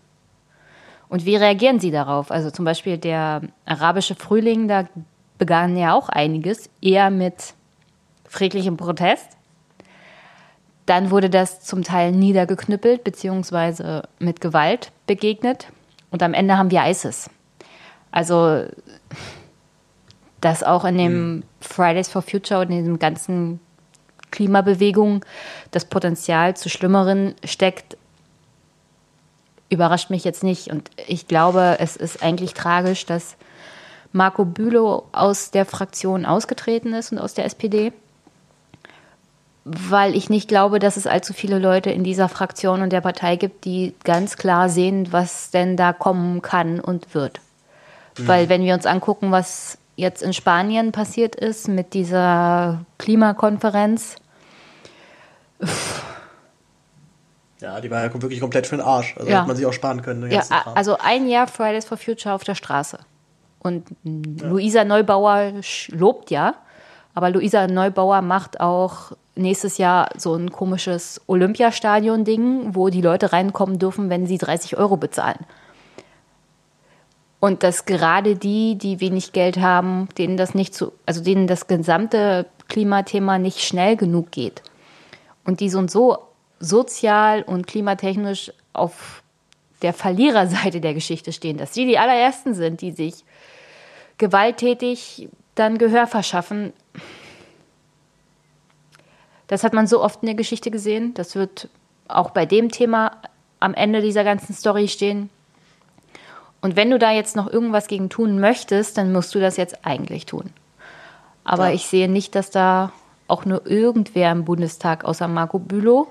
Und 1.09 1.25
wie 1.25 1.35
reagieren 1.35 1.79
sie 1.79 1.91
darauf? 1.91 2.31
Also 2.31 2.49
zum 2.49 2.65
Beispiel 2.65 2.97
der 2.97 3.41
arabische 3.65 4.15
Frühling, 4.15 4.67
da 4.67 4.85
begann 5.37 5.77
ja 5.77 5.93
auch 5.93 6.09
einiges, 6.09 6.69
eher 6.81 7.09
mit 7.09 7.53
friedlichem 8.27 8.77
Protest. 8.77 9.27
Dann 10.85 11.11
wurde 11.11 11.29
das 11.29 11.61
zum 11.61 11.83
Teil 11.83 12.11
niedergeknüppelt 12.11 13.03
beziehungsweise 13.03 14.03
mit 14.19 14.39
Gewalt 14.39 14.91
begegnet. 15.07 15.67
Und 16.11 16.23
am 16.23 16.33
Ende 16.33 16.57
haben 16.57 16.71
wir 16.71 16.85
ISIS. 16.85 17.29
Also, 18.11 18.65
dass 20.45 20.61
auch 20.61 20.85
in 20.85 20.99
dem 20.99 21.43
Fridays 21.59 22.07
for 22.07 22.21
Future 22.21 22.61
und 22.61 22.69
in 22.69 22.77
diesem 22.77 22.99
ganzen 22.99 23.59
Klimabewegung 24.29 25.25
das 25.71 25.85
Potenzial 25.85 26.55
zu 26.55 26.69
Schlimmeren 26.69 27.33
steckt, 27.43 27.97
überrascht 29.69 30.11
mich 30.11 30.23
jetzt 30.23 30.43
nicht. 30.43 30.67
Und 30.67 30.91
ich 31.07 31.27
glaube, 31.27 31.77
es 31.79 31.95
ist 31.95 32.21
eigentlich 32.21 32.53
tragisch, 32.53 33.07
dass 33.07 33.37
Marco 34.11 34.45
Bülow 34.45 35.05
aus 35.13 35.49
der 35.49 35.65
Fraktion 35.65 36.27
ausgetreten 36.27 36.93
ist 36.93 37.11
und 37.11 37.17
aus 37.17 37.33
der 37.33 37.45
SPD, 37.45 37.91
weil 39.63 40.15
ich 40.15 40.29
nicht 40.29 40.47
glaube, 40.47 40.77
dass 40.77 40.95
es 40.95 41.07
allzu 41.07 41.33
viele 41.33 41.57
Leute 41.57 41.89
in 41.89 42.03
dieser 42.03 42.29
Fraktion 42.29 42.83
und 42.83 42.91
der 42.91 43.01
Partei 43.01 43.35
gibt, 43.35 43.65
die 43.65 43.95
ganz 44.03 44.37
klar 44.37 44.69
sehen, 44.69 45.07
was 45.09 45.49
denn 45.49 45.75
da 45.75 45.91
kommen 45.91 46.43
kann 46.43 46.79
und 46.79 47.15
wird. 47.15 47.39
Mhm. 48.19 48.27
Weil 48.27 48.49
wenn 48.49 48.63
wir 48.63 48.75
uns 48.75 48.85
angucken, 48.85 49.31
was 49.31 49.79
jetzt 49.95 50.21
in 50.21 50.33
Spanien 50.33 50.91
passiert 50.91 51.35
ist 51.35 51.67
mit 51.67 51.93
dieser 51.93 52.85
Klimakonferenz, 52.97 54.17
ja, 57.61 57.79
die 57.81 57.89
war 57.89 58.03
ja 58.03 58.13
wirklich 58.13 58.39
komplett 58.39 58.67
für 58.67 58.77
den 58.77 58.85
Arsch. 58.85 59.15
Also 59.17 59.29
Ja. 59.29 59.37
hätte 59.39 59.47
man 59.47 59.55
sich 59.55 59.65
auch 59.65 59.73
sparen 59.73 60.01
können. 60.01 60.29
ja, 60.29 60.41
Kram. 60.41 60.75
also 60.75 60.97
ein 60.97 61.27
Jahr 61.27 61.47
Fridays 61.47 61.85
for 61.85 61.97
Future 61.97 62.35
auf 62.35 62.43
der 62.43 62.55
Straße. 62.55 62.99
Und 63.59 63.87
Luisa 64.03 64.83
Neubauer 64.83 65.53
lobt 65.89 66.29
ja, 66.29 66.55
aber 67.15 67.31
Luisa 67.31 67.65
Neubauer 67.67 68.21
macht 68.21 68.59
auch 68.59 69.13
nächstes 69.35 69.77
Jahr 69.79 70.09
so 70.17 70.35
ein 70.35 70.51
komisches 70.51 71.19
Olympiastadion-Ding, 71.27 72.75
wo 72.75 72.89
die 72.89 73.01
Leute 73.01 73.33
reinkommen 73.33 73.79
dürfen, 73.79 74.09
wenn 74.09 74.27
sie 74.27 74.37
30 74.37 74.77
Euro 74.77 74.97
bezahlen. 74.97 75.39
Und 77.39 77.63
dass 77.63 77.85
gerade 77.85 78.35
die, 78.35 78.77
die 78.77 79.01
wenig 79.01 79.31
Geld 79.31 79.57
haben, 79.57 80.09
denen 80.17 80.37
das 80.37 80.55
nicht 80.55 80.73
zu, 80.73 80.93
also 81.05 81.21
denen 81.23 81.47
das 81.47 81.67
gesamte 81.67 82.47
Klimathema 82.67 83.37
nicht 83.37 83.61
schnell 83.61 83.95
genug 83.95 84.31
geht 84.31 84.63
und 85.43 85.59
die 85.59 85.69
so 85.69 85.87
so 85.87 86.17
sozial 86.59 87.43
und 87.43 87.67
klimatechnisch 87.67 88.51
auf 88.73 89.21
der 89.81 89.93
Verliererseite 89.93 90.81
der 90.81 90.93
Geschichte 90.93 91.31
stehen, 91.31 91.57
dass 91.57 91.71
die 91.71 91.85
die 91.85 91.99
allerersten 91.99 92.53
sind, 92.53 92.81
die 92.81 92.91
sich 92.91 93.23
gewalttätig 94.17 95.29
dann 95.53 95.77
Gehör 95.77 96.07
verschaffen. 96.07 96.73
Das 99.47 99.63
hat 99.63 99.73
man 99.73 99.87
so 99.87 100.01
oft 100.01 100.21
in 100.23 100.27
der 100.27 100.35
Geschichte 100.35 100.71
gesehen. 100.71 101.13
Das 101.13 101.35
wird 101.35 101.69
auch 102.07 102.31
bei 102.31 102.45
dem 102.45 102.71
Thema 102.71 103.21
am 103.59 103.73
Ende 103.73 104.01
dieser 104.01 104.23
ganzen 104.23 104.53
Story 104.53 104.87
stehen. 104.87 105.29
Und 106.65 106.75
wenn 106.75 106.89
du 106.89 106.97
da 106.97 107.11
jetzt 107.11 107.35
noch 107.35 107.45
irgendwas 107.47 107.85
gegen 107.85 108.09
tun 108.09 108.39
möchtest, 108.39 108.97
dann 108.97 109.11
musst 109.13 109.35
du 109.35 109.39
das 109.39 109.55
jetzt 109.55 109.85
eigentlich 109.85 110.25
tun. 110.25 110.49
Aber 111.43 111.67
Ja. 111.67 111.75
ich 111.75 111.85
sehe 111.85 112.09
nicht, 112.09 112.33
dass 112.33 112.49
da 112.49 112.91
auch 113.27 113.45
nur 113.45 113.67
irgendwer 113.67 114.31
im 114.31 114.45
Bundestag 114.45 115.05
außer 115.05 115.27
Marco 115.27 115.59
Bülow 115.59 116.07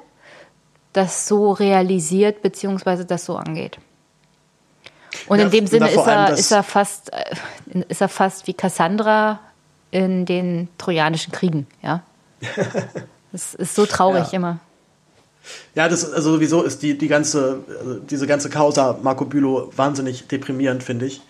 das 0.92 1.26
so 1.26 1.50
realisiert 1.50 2.40
bzw. 2.42 3.02
das 3.04 3.24
so 3.24 3.36
angeht. 3.36 3.78
Und 5.26 5.38
Ja, 5.40 5.46
in 5.46 5.50
dem 5.50 5.66
Sinne 5.66 5.90
ist 5.90 6.06
er, 6.06 6.30
ist, 6.34 6.52
er 6.52 6.62
fast, 6.62 7.12
äh, 7.12 7.34
ist 7.88 8.00
er 8.00 8.08
fast 8.08 8.46
wie 8.46 8.54
Cassandra 8.54 9.40
in 9.90 10.24
den 10.24 10.68
Trojanischen 10.78 11.32
Kriegen. 11.32 11.66
Ja? 11.82 12.02
Das 13.32 13.54
ist 13.54 13.74
so 13.74 13.84
traurig 13.86 14.30
Ja. 14.30 14.36
immer. 14.36 14.58
Ja, 15.74 15.88
das 15.88 16.10
also 16.10 16.32
sowieso 16.32 16.62
ist 16.62 16.82
die, 16.82 16.96
die 16.96 17.08
ganze, 17.08 17.60
also 17.80 17.94
diese 17.98 18.26
ganze 18.26 18.48
Causa 18.48 18.98
Marco 19.02 19.24
Bülow 19.24 19.70
wahnsinnig 19.76 20.26
deprimierend, 20.28 20.82
finde 20.82 21.06
ich. 21.06 21.20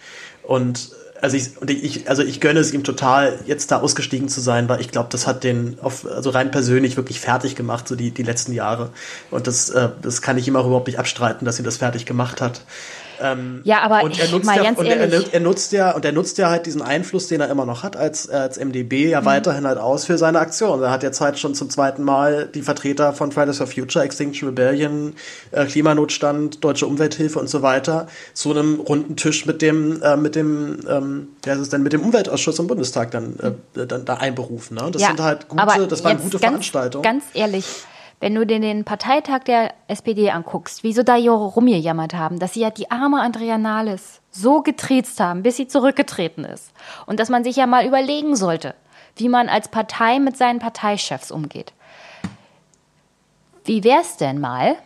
Und 0.43 0.91
also 1.21 1.37
ich, 1.39 1.57
und 1.59 1.71
ich, 1.71 2.09
also 2.09 2.23
ich 2.23 2.41
gönne 2.41 2.61
es 2.61 2.73
ihm 2.73 2.85
total, 2.85 3.39
jetzt 3.47 3.71
da 3.71 3.81
ausgestiegen 3.81 4.29
zu 4.29 4.43
sein, 4.43 4.69
weil 4.69 4.81
ich 4.81 4.91
glaube, 4.91 5.09
das 5.11 5.27
hat 5.27 5.43
den 5.43 5.79
auf, 5.81 6.07
also 6.07 6.31
rein 6.31 6.51
persönlich 6.51 6.99
wirklich 6.99 7.19
fertig 7.19 7.57
gemacht, 7.57 7.89
so 7.89 7.97
die, 7.97 8.11
die 8.11 8.23
letzten 8.23 8.53
Jahre. 8.53 8.91
Und 9.31 9.47
das, 9.47 9.71
äh, 9.71 9.89
das 10.03 10.21
kann 10.21 10.37
ich 10.37 10.47
ihm 10.47 10.57
auch 10.57 10.67
überhaupt 10.67 10.87
nicht 10.87 10.99
abstreiten, 10.99 11.47
dass 11.47 11.59
ihn 11.59 11.65
das 11.65 11.79
fertig 11.79 12.05
gemacht 12.05 12.43
hat. 12.43 12.61
Ähm, 13.21 13.61
Ja, 13.65 13.81
aber 13.81 14.03
und 14.03 14.19
er 14.19 14.29
nutzt 14.31 14.47
mal 14.47 14.63
ja, 14.63 14.71
und 14.71 14.87
er, 14.87 15.33
er 15.33 15.41
nutzt 15.41 15.73
ja 15.73 15.93
und 15.93 16.05
er 16.05 16.13
nutzt 16.13 16.39
ja 16.39 16.51
halt 16.51 16.67
diesen 16.67 16.83
Einfluss, 16.83 17.29
den 17.29 17.41
er 17.41 17.49
immer 17.49 17.67
noch 17.67 17.83
hat 17.83 17.97
als 17.97 18.29
als 18.29 18.59
MDB 18.59 19.09
ja 19.11 19.25
weiterhin 19.25 19.67
halt 19.67 19.79
aus 19.79 20.05
für 20.05 20.19
seine 20.19 20.39
Aktion. 20.39 20.83
Er 20.83 20.91
hat 20.91 21.03
jetzt 21.03 21.21
halt 21.21 21.39
schon 21.39 21.55
zum 21.55 21.71
zweiten 21.71 22.03
Mal 22.03 22.49
die 22.55 22.63
Vertreter 22.63 23.13
von 23.13 23.33
Fridays 23.33 23.59
for 23.59 23.67
Future, 23.67 24.05
Extinction 24.05 24.49
Rebellion, 24.49 25.15
äh, 25.51 25.65
Klimanotstand, 25.67 26.63
Deutsche 26.63 26.87
Umwelthilfe 26.87 27.39
und 27.39 27.49
so 27.49 27.63
weiter 27.63 28.07
zu 28.33 28.51
einem 28.51 28.81
runden 28.81 29.17
Tisch 29.17 29.47
mit 29.47 29.63
dem 29.63 30.03
äh, 30.03 30.17
mit 30.17 30.35
dem 30.35 30.81
ähm, 30.89 31.29
heißt 31.47 31.61
es 31.61 31.69
denn 31.69 31.83
mit 31.83 31.93
dem 31.93 32.03
Umweltausschuss 32.03 32.59
im 32.59 32.67
Bundestag 32.67 33.11
dann 33.11 33.37
äh, 33.75 33.87
dann 33.87 34.05
da 34.05 34.15
einberufen. 34.15 34.77
Ne? 34.77 34.91
Das 34.91 35.03
sind 35.03 35.21
halt 35.21 35.49
gute, 35.49 35.87
das 35.89 36.05
waren 36.05 36.19
gute 36.19 36.39
ganz, 36.39 36.43
Veranstaltungen. 36.43 37.03
Ganz 37.03 37.25
ehrlich, 37.35 37.65
wenn 38.25 38.35
du 38.35 38.47
dir 38.47 38.59
den 38.59 38.87
Parteitag 38.87 39.41
der 39.41 39.75
SPD 39.87 40.31
anguckst, 40.31 40.83
wie 40.83 40.95
sie 40.95 41.05
da 41.05 41.15
hier 41.15 41.33
rumgejammert 41.33 42.15
haben, 42.15 42.39
dass 42.39 42.55
sie 42.55 42.61
ja 42.61 42.71
die 42.71 42.91
arme 42.91 43.21
Andrea 43.21 43.59
Nahles 43.59 44.23
so 44.31 44.63
getriezt 44.63 45.21
haben, 45.21 45.43
bis 45.43 45.59
sie 45.59 45.69
zurückgetreten 45.69 46.43
ist. 46.47 46.73
Und 47.05 47.21
dass 47.21 47.29
man 47.29 47.45
sich 47.45 47.57
ja 47.57 47.67
mal 47.67 47.85
überlegen 47.85 48.35
sollte, 48.35 48.75
wie 49.17 49.29
man 49.29 49.51
als 49.51 49.69
Partei 49.69 50.21
mit 50.21 50.39
seinen 50.39 50.59
Parteichefs 50.59 51.31
umgeht. 51.31 51.75
Wie 53.67 53.85
wär's 53.85 54.17
denn 54.17 54.41
mal, 54.41 54.77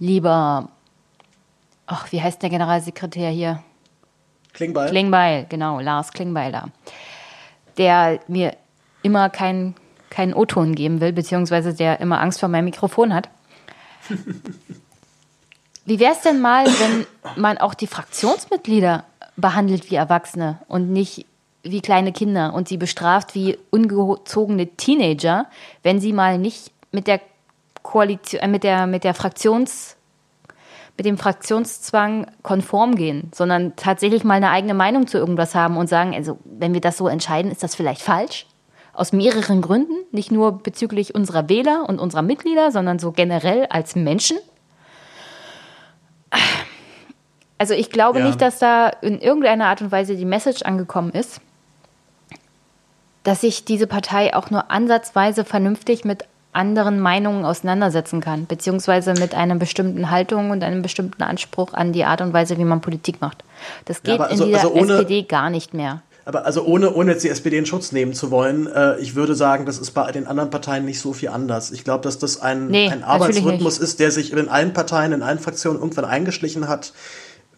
lieber, 0.00 0.68
ach, 1.86 2.10
wie 2.10 2.20
heißt 2.20 2.42
der 2.42 2.50
Generalsekretär 2.50 3.30
hier? 3.30 3.62
Klingbeil. 4.54 4.90
Klingbeil, 4.90 5.46
genau, 5.48 5.78
Lars 5.78 6.10
Klingbeil 6.10 6.50
da. 6.50 6.64
Der 7.78 8.18
mir 8.26 8.56
immer 9.02 9.30
keinen 9.30 9.76
keinen 10.12 10.34
O-Ton 10.34 10.74
geben 10.74 11.00
will, 11.00 11.12
beziehungsweise 11.12 11.74
der 11.74 12.00
immer 12.00 12.20
Angst 12.20 12.38
vor 12.40 12.48
meinem 12.48 12.66
Mikrofon 12.66 13.14
hat. 13.14 13.28
Wie 15.84 15.98
wäre 15.98 16.12
es 16.12 16.20
denn 16.20 16.40
mal, 16.40 16.66
wenn 16.66 17.06
man 17.34 17.58
auch 17.58 17.74
die 17.74 17.88
Fraktionsmitglieder 17.88 19.04
behandelt 19.36 19.90
wie 19.90 19.96
Erwachsene 19.96 20.58
und 20.68 20.92
nicht 20.92 21.26
wie 21.64 21.80
kleine 21.80 22.12
Kinder 22.12 22.54
und 22.54 22.68
sie 22.68 22.76
bestraft 22.76 23.34
wie 23.34 23.58
ungezogene 23.70 24.68
Teenager, 24.68 25.46
wenn 25.82 26.00
sie 26.00 26.12
mal 26.12 26.38
nicht 26.38 26.70
mit 26.92 27.06
der 27.06 27.20
Koalition, 27.82 28.42
äh, 28.42 28.48
mit 28.48 28.64
der, 28.64 28.86
mit 28.86 29.04
der 29.04 29.14
Fraktions, 29.14 29.96
mit 30.96 31.06
dem 31.06 31.18
Fraktionszwang 31.18 32.26
konform 32.42 32.94
gehen, 32.94 33.30
sondern 33.34 33.74
tatsächlich 33.76 34.24
mal 34.24 34.34
eine 34.34 34.50
eigene 34.50 34.74
Meinung 34.74 35.06
zu 35.06 35.18
irgendwas 35.18 35.54
haben 35.54 35.76
und 35.76 35.88
sagen, 35.88 36.14
also 36.14 36.38
wenn 36.44 36.74
wir 36.74 36.80
das 36.80 36.98
so 36.98 37.08
entscheiden, 37.08 37.50
ist 37.50 37.62
das 37.62 37.74
vielleicht 37.74 38.02
falsch? 38.02 38.46
Aus 38.94 39.12
mehreren 39.12 39.62
Gründen, 39.62 39.94
nicht 40.10 40.30
nur 40.30 40.58
bezüglich 40.62 41.14
unserer 41.14 41.48
Wähler 41.48 41.88
und 41.88 41.98
unserer 41.98 42.22
Mitglieder, 42.22 42.70
sondern 42.70 42.98
so 42.98 43.10
generell 43.12 43.66
als 43.70 43.96
Menschen. 43.96 44.36
Also 47.58 47.74
ich 47.74 47.90
glaube 47.90 48.18
Ja. 48.18 48.26
nicht, 48.26 48.40
dass 48.40 48.58
da 48.58 48.88
in 48.88 49.20
irgendeiner 49.20 49.66
Art 49.66 49.80
und 49.82 49.92
Weise 49.92 50.16
die 50.16 50.24
Message 50.24 50.62
angekommen 50.62 51.10
ist, 51.12 51.40
dass 53.22 53.42
sich 53.42 53.64
diese 53.64 53.86
Partei 53.86 54.34
auch 54.34 54.50
nur 54.50 54.70
ansatzweise 54.70 55.44
vernünftig 55.44 56.04
mit 56.04 56.24
anderen 56.52 57.00
Meinungen 57.00 57.44
auseinandersetzen 57.46 58.20
kann, 58.20 58.46
beziehungsweise 58.46 59.14
mit 59.14 59.34
einer 59.34 59.54
bestimmten 59.54 60.10
Haltung 60.10 60.50
und 60.50 60.62
einem 60.64 60.82
bestimmten 60.82 61.22
Anspruch 61.22 61.72
an 61.72 61.92
die 61.92 62.04
Art 62.04 62.20
und 62.20 62.32
Weise, 62.34 62.58
wie 62.58 62.64
man 62.64 62.80
Politik 62.82 63.20
macht. 63.22 63.42
Das 63.86 64.02
geht 64.02 64.18
Ja, 64.18 64.24
also- 64.24 64.44
in 64.44 64.50
dieser 64.50 64.64
also 64.68 64.74
SPD 64.80 65.22
gar 65.22 65.48
nicht 65.48 65.72
mehr. 65.72 66.02
Aber 66.24 66.46
also 66.46 66.64
ohne, 66.64 66.92
ohne 66.94 67.12
jetzt 67.12 67.24
die 67.24 67.28
SPD 67.28 67.58
in 67.58 67.66
Schutz 67.66 67.92
nehmen 67.92 68.12
zu 68.14 68.30
wollen, 68.30 68.66
äh, 68.66 68.98
ich 68.98 69.14
würde 69.14 69.34
sagen, 69.34 69.66
das 69.66 69.78
ist 69.78 69.90
bei 69.90 70.10
den 70.12 70.26
anderen 70.26 70.50
Parteien 70.50 70.84
nicht 70.84 71.00
so 71.00 71.12
viel 71.12 71.30
anders. 71.30 71.72
Ich 71.72 71.84
glaube, 71.84 72.04
dass 72.04 72.18
das 72.18 72.40
ein, 72.40 72.68
Nee, 72.68 72.88
ein 72.88 73.02
Arbeitsrhythmus 73.02 73.78
ist, 73.78 73.98
der 74.00 74.10
sich 74.10 74.32
in 74.32 74.48
allen 74.48 74.72
Parteien, 74.72 75.12
in 75.12 75.22
allen 75.22 75.38
Fraktionen 75.38 75.80
irgendwann 75.80 76.04
eingeschlichen 76.04 76.68
hat. 76.68 76.92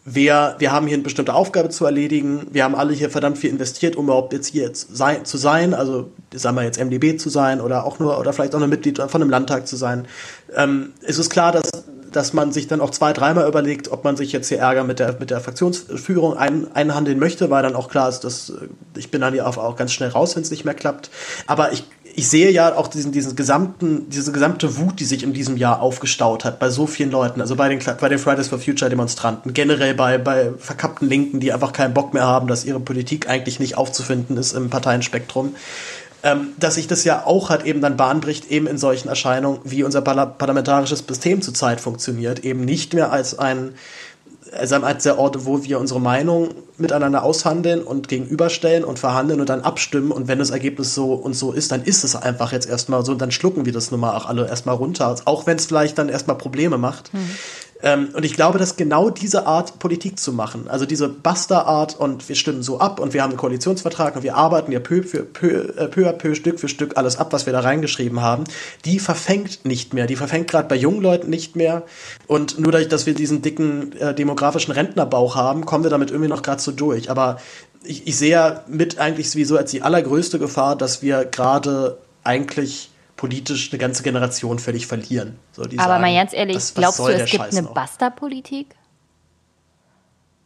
Wir, 0.06 0.56
wir 0.58 0.70
haben 0.70 0.86
hier 0.86 0.94
eine 0.94 1.02
bestimmte 1.02 1.32
Aufgabe 1.32 1.70
zu 1.70 1.86
erledigen. 1.86 2.46
Wir 2.50 2.64
haben 2.64 2.74
alle 2.74 2.92
hier 2.92 3.08
verdammt 3.08 3.38
viel 3.38 3.48
investiert, 3.48 3.96
um 3.96 4.04
überhaupt 4.04 4.34
jetzt 4.34 4.48
hier 4.48 4.64
jetzt 4.64 4.94
sein, 4.94 5.24
zu 5.24 5.38
sein. 5.38 5.72
Also, 5.72 6.10
sagen 6.34 6.56
wir 6.56 6.62
jetzt 6.62 6.78
MDB 6.78 7.16
zu 7.16 7.30
sein 7.30 7.60
oder 7.60 7.84
auch 7.84 7.98
nur, 7.98 8.18
oder 8.18 8.34
vielleicht 8.34 8.54
auch 8.54 8.58
nur 8.58 8.68
Mitglied 8.68 8.98
von 8.98 9.22
einem 9.22 9.30
Landtag 9.30 9.66
zu 9.66 9.76
sein. 9.76 10.06
Ähm, 10.54 10.92
es 11.00 11.18
ist 11.18 11.30
klar, 11.30 11.52
dass, 11.52 11.70
dass 12.14 12.32
man 12.32 12.52
sich 12.52 12.68
dann 12.68 12.80
auch 12.80 12.90
zwei, 12.90 13.12
dreimal 13.12 13.48
überlegt, 13.48 13.90
ob 13.90 14.04
man 14.04 14.16
sich 14.16 14.32
jetzt 14.32 14.48
hier 14.48 14.58
Ärger 14.58 14.84
mit 14.84 15.00
der, 15.00 15.16
mit 15.18 15.30
der 15.30 15.40
Fraktionsführung 15.40 16.36
ein, 16.36 16.72
einhandeln 16.74 17.18
möchte, 17.18 17.50
weil 17.50 17.62
dann 17.62 17.74
auch 17.74 17.88
klar 17.88 18.08
ist, 18.08 18.20
dass 18.20 18.50
äh, 18.50 18.68
ich 18.96 19.10
bin 19.10 19.20
dann 19.20 19.38
auch, 19.40 19.56
auch 19.56 19.76
ganz 19.76 19.92
schnell 19.92 20.10
raus, 20.10 20.36
wenn 20.36 20.42
es 20.42 20.50
nicht 20.50 20.64
mehr 20.64 20.74
klappt. 20.74 21.10
Aber 21.46 21.72
ich, 21.72 21.84
ich 22.16 22.28
sehe 22.28 22.50
ja 22.50 22.76
auch 22.76 22.86
diesen, 22.86 23.10
diesen 23.10 23.34
gesamten, 23.34 24.08
diese 24.08 24.30
gesamte 24.30 24.76
Wut, 24.76 25.00
die 25.00 25.04
sich 25.04 25.24
in 25.24 25.32
diesem 25.32 25.56
Jahr 25.56 25.82
aufgestaut 25.82 26.44
hat, 26.44 26.60
bei 26.60 26.70
so 26.70 26.86
vielen 26.86 27.10
Leuten, 27.10 27.40
also 27.40 27.56
bei 27.56 27.68
den, 27.68 27.80
bei 28.00 28.08
den 28.08 28.18
Fridays 28.18 28.48
for 28.48 28.60
Future 28.60 28.88
Demonstranten, 28.88 29.52
generell 29.52 29.94
bei, 29.94 30.18
bei 30.18 30.52
verkappten 30.56 31.08
Linken, 31.08 31.40
die 31.40 31.52
einfach 31.52 31.72
keinen 31.72 31.94
Bock 31.94 32.14
mehr 32.14 32.24
haben, 32.24 32.46
dass 32.46 32.64
ihre 32.64 32.80
Politik 32.80 33.28
eigentlich 33.28 33.58
nicht 33.58 33.76
aufzufinden 33.76 34.36
ist 34.36 34.52
im 34.52 34.70
Parteienspektrum, 34.70 35.56
ähm, 36.24 36.48
dass 36.58 36.76
sich 36.76 36.86
das 36.86 37.04
ja 37.04 37.26
auch 37.26 37.50
halt 37.50 37.64
eben 37.64 37.82
dann 37.82 37.98
Bahn 37.98 38.20
bricht, 38.20 38.50
eben 38.50 38.66
in 38.66 38.78
solchen 38.78 39.08
Erscheinungen, 39.08 39.60
wie 39.64 39.84
unser 39.84 40.00
Parla 40.00 40.24
parlamentarisches 40.24 41.04
System 41.06 41.42
zurzeit 41.42 41.82
funktioniert, 41.82 42.44
eben 42.44 42.64
nicht 42.64 42.94
mehr 42.94 43.12
als 43.12 43.38
ein, 43.38 43.74
als 44.50 45.02
der 45.02 45.18
Ort, 45.18 45.44
wo 45.44 45.64
wir 45.64 45.78
unsere 45.78 46.00
Meinung 46.00 46.48
miteinander 46.78 47.24
aushandeln 47.24 47.82
und 47.82 48.08
gegenüberstellen 48.08 48.84
und 48.84 48.98
verhandeln 48.98 49.40
und 49.40 49.48
dann 49.48 49.60
abstimmen. 49.60 50.12
Und 50.12 50.26
wenn 50.26 50.38
das 50.38 50.50
Ergebnis 50.50 50.94
so 50.94 51.12
und 51.12 51.34
so 51.34 51.52
ist, 51.52 51.72
dann 51.72 51.82
ist 51.82 52.04
es 52.04 52.16
einfach 52.16 52.52
jetzt 52.52 52.68
erstmal 52.68 53.04
so 53.04 53.12
und 53.12 53.20
dann 53.20 53.30
schlucken 53.30 53.66
wir 53.66 53.72
das 53.72 53.90
nun 53.90 54.00
mal 54.00 54.16
auch 54.16 54.26
alle 54.26 54.48
erstmal 54.48 54.76
runter, 54.76 55.14
auch 55.26 55.46
wenn 55.46 55.58
es 55.58 55.66
vielleicht 55.66 55.98
dann 55.98 56.08
erstmal 56.08 56.38
Probleme 56.38 56.78
macht. 56.78 57.10
Ähm, 57.84 58.08
und 58.14 58.24
ich 58.24 58.32
glaube, 58.32 58.58
dass 58.58 58.76
genau 58.76 59.10
diese 59.10 59.46
Art 59.46 59.78
Politik 59.78 60.18
zu 60.18 60.32
machen, 60.32 60.68
also 60.68 60.86
diese 60.86 61.06
Buster-Art 61.08 62.00
und 62.00 62.26
wir 62.30 62.34
stimmen 62.34 62.62
so 62.62 62.80
ab 62.80 62.98
und 62.98 63.12
wir 63.12 63.22
haben 63.22 63.30
einen 63.30 63.38
Koalitionsvertrag 63.38 64.16
und 64.16 64.22
wir 64.22 64.36
arbeiten 64.36 64.72
ja 64.72 64.80
peu, 64.80 65.02
für, 65.02 65.22
peu, 65.22 65.48
äh, 65.76 65.88
peu 65.88 66.08
à 66.08 66.12
peu, 66.12 66.34
Stück 66.34 66.58
für 66.58 66.68
Stück 66.68 66.96
alles 66.96 67.18
ab, 67.18 67.34
was 67.34 67.44
wir 67.44 67.52
da 67.52 67.60
reingeschrieben 67.60 68.22
haben, 68.22 68.44
die 68.86 68.98
verfängt 68.98 69.66
nicht 69.66 69.92
mehr. 69.92 70.06
Die 70.06 70.16
verfängt 70.16 70.48
gerade 70.48 70.66
bei 70.66 70.76
jungen 70.76 71.02
Leuten 71.02 71.28
nicht 71.28 71.56
mehr. 71.56 71.82
Und 72.26 72.58
nur 72.58 72.72
dadurch, 72.72 72.88
dass 72.88 73.04
wir 73.04 73.14
diesen 73.14 73.42
dicken 73.42 73.92
äh, 73.98 74.14
demografischen 74.14 74.72
Rentnerbauch 74.72 75.36
haben, 75.36 75.66
kommen 75.66 75.84
wir 75.84 75.90
damit 75.90 76.10
irgendwie 76.10 76.30
noch 76.30 76.42
gerade 76.42 76.62
so 76.62 76.72
durch. 76.72 77.10
Aber 77.10 77.38
ich, 77.84 78.06
ich 78.06 78.16
sehe 78.16 78.30
ja 78.30 78.64
mit 78.66 78.98
eigentlich 78.98 79.30
sowieso 79.30 79.58
als 79.58 79.70
die 79.70 79.82
allergrößte 79.82 80.38
Gefahr, 80.38 80.74
dass 80.74 81.02
wir 81.02 81.26
gerade 81.26 81.98
eigentlich 82.22 82.88
politisch 83.28 83.72
eine 83.72 83.78
ganze 83.78 84.02
Generation 84.02 84.58
völlig 84.58 84.86
verlieren. 84.86 85.38
So, 85.52 85.62
Aber 85.62 85.72
sagen, 85.76 86.00
mal 86.02 86.14
ganz 86.14 86.32
ehrlich, 86.32 86.56
was- 86.56 86.74
was 86.76 86.80
glaubst 86.80 86.98
du, 87.00 87.06
es 87.08 87.30
gibt 87.30 87.42
Scheiß 87.44 87.56
eine? 87.56 87.68
Basta-Politik? 87.68 88.74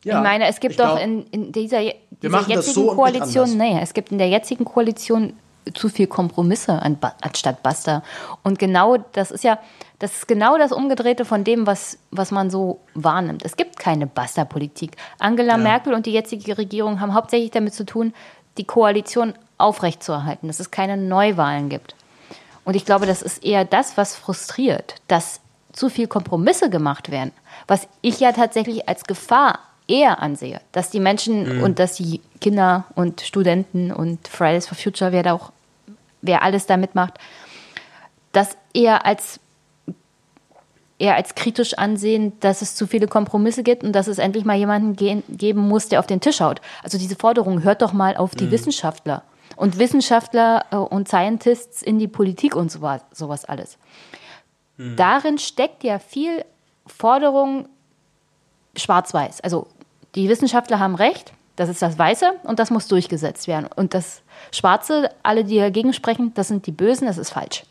Ja, 0.05 0.19
ich 0.19 0.23
meine, 0.23 0.47
es 0.47 0.61
gibt 0.61 0.79
doch 0.79 0.97
glaub- 0.97 1.01
in, 1.01 1.27
in 1.27 1.53
dieser, 1.53 1.81
dieser 2.23 2.41
jetzigen 2.49 2.63
so 2.63 2.95
Koalition, 2.95 3.57
nee, 3.57 3.79
es 3.83 3.93
gibt 3.95 4.13
in 4.13 4.19
der 4.19 4.29
jetzigen 4.29 4.65
Koalition 4.65 5.33
zu 5.75 5.89
viel 5.91 6.07
Kompromisse 6.07 6.81
an, 6.81 6.97
anstatt 7.21 7.63
Basta. 7.63 8.03
Und 8.43 8.59
genau 8.59 8.97
das 9.13 9.31
ist 9.31 9.45
ja, 9.45 9.59
das 9.99 10.13
ist 10.19 10.29
genau 10.29 10.57
das 10.57 10.73
Umgedrehte 10.73 11.25
von 11.25 11.45
dem, 11.45 11.67
was, 11.67 11.99
was 12.11 12.31
man 12.31 12.49
so 12.49 12.79
wahrnimmt. 12.95 13.45
Es 13.45 13.57
gibt 13.57 13.79
keine 13.79 14.07
Basta-Politik. 14.07 14.97
Angela 15.19 15.57
Merkel 15.59 15.93
und 15.93 16.07
die 16.07 16.13
jetzige 16.13 16.57
Regierung 16.57 17.01
haben 17.01 17.13
hauptsächlich 17.13 17.51
damit 17.51 17.75
zu 17.75 17.85
tun, 17.85 18.15
die 18.57 18.65
Koalition 18.65 19.35
aufrechtzuerhalten, 19.59 20.47
dass 20.47 20.61
es 20.61 20.71
keine 20.71 20.97
Neuwahlen 20.97 21.69
gibt. 21.69 21.95
Und 22.69 22.75
ich 22.75 22.85
glaube, 22.85 23.07
das 23.07 23.23
ist 23.23 23.43
eher 23.43 23.65
das, 23.65 23.97
was 23.97 24.15
frustriert, 24.15 24.97
dass 25.09 25.41
zu 25.73 25.89
viel 25.89 26.07
Kompromisse 26.07 26.69
gemacht 26.69 27.11
werden. 27.11 27.33
Was 27.67 27.89
ich 28.03 28.21
ja 28.21 28.33
tatsächlich 28.33 28.87
als 28.91 29.05
Gefahr 29.05 29.61
eher 29.87 30.21
ansehe, 30.21 30.61
dass 30.73 30.91
die 30.91 31.01
Menschen 31.01 31.63
und 31.63 31.79
dass 31.79 31.95
die 31.95 32.21
Kinder 32.43 32.85
und 32.95 33.23
Studenten 33.23 33.91
und 33.91 34.29
Fridays 34.29 34.67
for 34.67 34.77
Future, 34.77 35.13
wer 35.13 35.23
da 35.23 35.33
auch, 35.33 35.51
wer 36.21 36.43
alles 36.43 36.67
da 36.67 36.77
mitmacht, 36.77 37.15
das 38.33 38.55
eher 38.75 39.07
als 39.07 39.41
eher 40.99 41.15
als 41.15 41.35
kritisch 41.35 41.73
ansehen, 41.73 42.35
dass 42.41 42.61
es 42.61 42.75
zu 42.75 42.87
viele 42.87 43.09
Kompromisse 43.09 43.63
gibt 43.63 43.83
und 43.83 43.93
dass 43.93 44.09
es 44.09 44.19
endlich 44.19 44.45
mal 44.45 44.59
jemanden 44.59 44.95
gehen, 44.95 45.23
geben 45.31 45.67
muss, 45.67 45.89
der 45.89 46.01
auf 46.01 46.07
den 46.07 46.21
Tisch 46.21 46.43
haut. 46.43 46.61
Also 46.83 46.99
diese 46.99 47.17
Forderung, 47.17 47.63
hört 47.63 47.81
doch 47.81 47.95
mal 47.95 48.15
auf 48.19 48.35
die 48.35 48.51
Wissenschaftler 48.51 49.23
und 49.59 49.79
Wissenschaftler 49.79 50.65
äh, 50.71 50.77
und 50.77 51.09
Scientists 51.09 51.83
in 51.83 51.99
die 51.99 52.09
Politik 52.09 52.57
und 52.57 52.71
sowas, 52.71 53.03
sowas 53.13 53.45
alles. 53.45 53.77
Darin 54.97 55.39
steckt 55.39 55.83
ja 55.83 55.99
viel 55.99 56.45
Forderung 56.87 57.69
schwarz-weiß. 58.77 59.41
Also 59.41 59.67
die 60.15 60.29
Wissenschaftler 60.29 60.79
haben 60.79 60.95
recht, 60.95 61.33
das 61.57 61.69
ist 61.69 61.83
das 61.83 61.99
Weiße 61.99 62.35
und 62.45 62.61
das 62.61 62.71
muss 62.71 62.87
durchgesetzt 62.87 63.49
werden. 63.49 63.69
Und 63.75 63.93
das 63.93 64.23
Schwarze, 64.53 65.11
alle, 65.25 65.45
die 65.45 65.59
dagegen 65.59 65.93
sprechen, 65.93 66.33
das 66.35 66.47
sind 66.47 66.67
die 66.67 66.73
Bösen, 66.73 67.09
das 67.09 67.19
ist 67.19 67.31
falsch. 67.31 67.65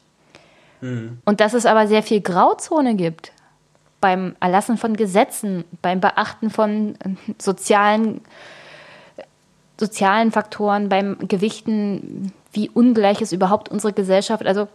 Und 1.24 1.40
dass 1.40 1.54
es 1.54 1.66
aber 1.66 1.88
sehr 1.88 2.04
viel 2.04 2.20
Grauzone 2.20 2.96
gibt 2.96 3.32
beim 4.02 4.36
Erlassen 4.42 4.78
von 4.78 4.98
Gesetzen, 4.98 5.64
beim 5.82 6.02
Beachten 6.02 6.50
von 6.50 6.96
äh, 6.96 7.34
sozialen, 9.80 10.32
Faktoren, 10.32 10.90
beim 10.90 11.18
Gewichten, 11.28 12.34
wie 12.52 12.70
ungleich 12.70 13.22
ist 13.22 13.32
überhaupt 13.32 13.70
unsere 13.70 13.94
Gesellschaft. 13.94 14.46
Also 14.46 14.68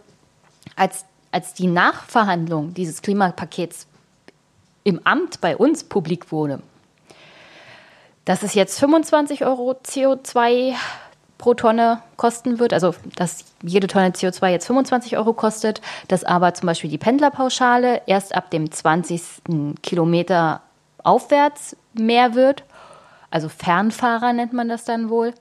als, 0.75 1.05
als 1.31 1.53
die 1.53 1.67
Nachverhandlung 1.67 2.73
dieses 2.73 3.01
Klimapakets 3.01 3.87
im 4.83 4.99
Amt 5.03 5.41
bei 5.41 5.55
uns 5.57 5.83
publik 5.83 6.31
wurde, 6.31 6.59
dass 8.25 8.43
es 8.43 8.53
jetzt 8.53 8.79
25 8.79 9.45
Euro 9.45 9.71
CO2 9.85 10.75
pro 11.37 11.53
Tonne 11.53 12.01
kosten 12.15 12.59
wird, 12.59 12.71
also 12.71 12.95
dass 13.17 13.43
jede 13.61 13.87
Tonne 13.87 14.11
CO2 14.11 14.47
jetzt 14.47 14.67
25 14.67 15.17
Euro 15.17 15.33
kostet, 15.33 15.81
dass 16.07 16.23
aber 16.23 16.53
zum 16.53 16.67
Beispiel 16.67 16.89
die 16.89 16.97
Pendlerpauschale 16.97 18.01
erst 18.05 18.33
ab 18.33 18.49
dem 18.49 18.71
20. 18.71 19.21
Kilometer 19.81 20.61
aufwärts 21.03 21.75
mehr 21.93 22.33
wird, 22.33 22.63
also 23.33 23.49
Fernfahrer 23.49 24.31
nennt 24.31 24.53
man 24.53 24.69
das 24.69 24.85
dann 24.85 25.09
wohl, 25.09 25.33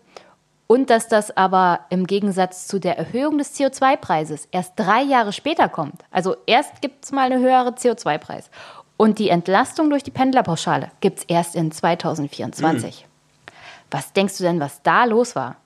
und 0.66 0.88
dass 0.88 1.08
das 1.08 1.36
aber 1.36 1.80
im 1.90 2.06
Gegensatz 2.06 2.66
zu 2.66 2.78
der 2.78 2.96
Erhöhung 2.96 3.36
des 3.36 3.54
CO2-Preises 3.54 4.48
erst 4.50 4.72
drei 4.76 5.02
Jahre 5.02 5.34
später 5.34 5.68
kommt. 5.68 6.02
Also 6.10 6.34
erst 6.46 6.80
gibt 6.80 7.04
es 7.04 7.12
mal 7.12 7.30
eine 7.30 7.40
höhere 7.40 7.72
CO2-Preis. 7.72 8.48
Und 8.96 9.18
die 9.18 9.28
Entlastung 9.28 9.90
durch 9.90 10.02
die 10.02 10.10
Pendlerpauschale 10.10 10.90
gibt 11.00 11.18
es 11.18 11.24
erst 11.24 11.54
in 11.54 11.70
2024. 11.70 13.06
Was 13.90 14.14
denkst 14.14 14.38
du 14.38 14.44
denn, 14.44 14.60
was 14.60 14.80
da 14.82 15.04
los 15.04 15.36
war? 15.36 15.56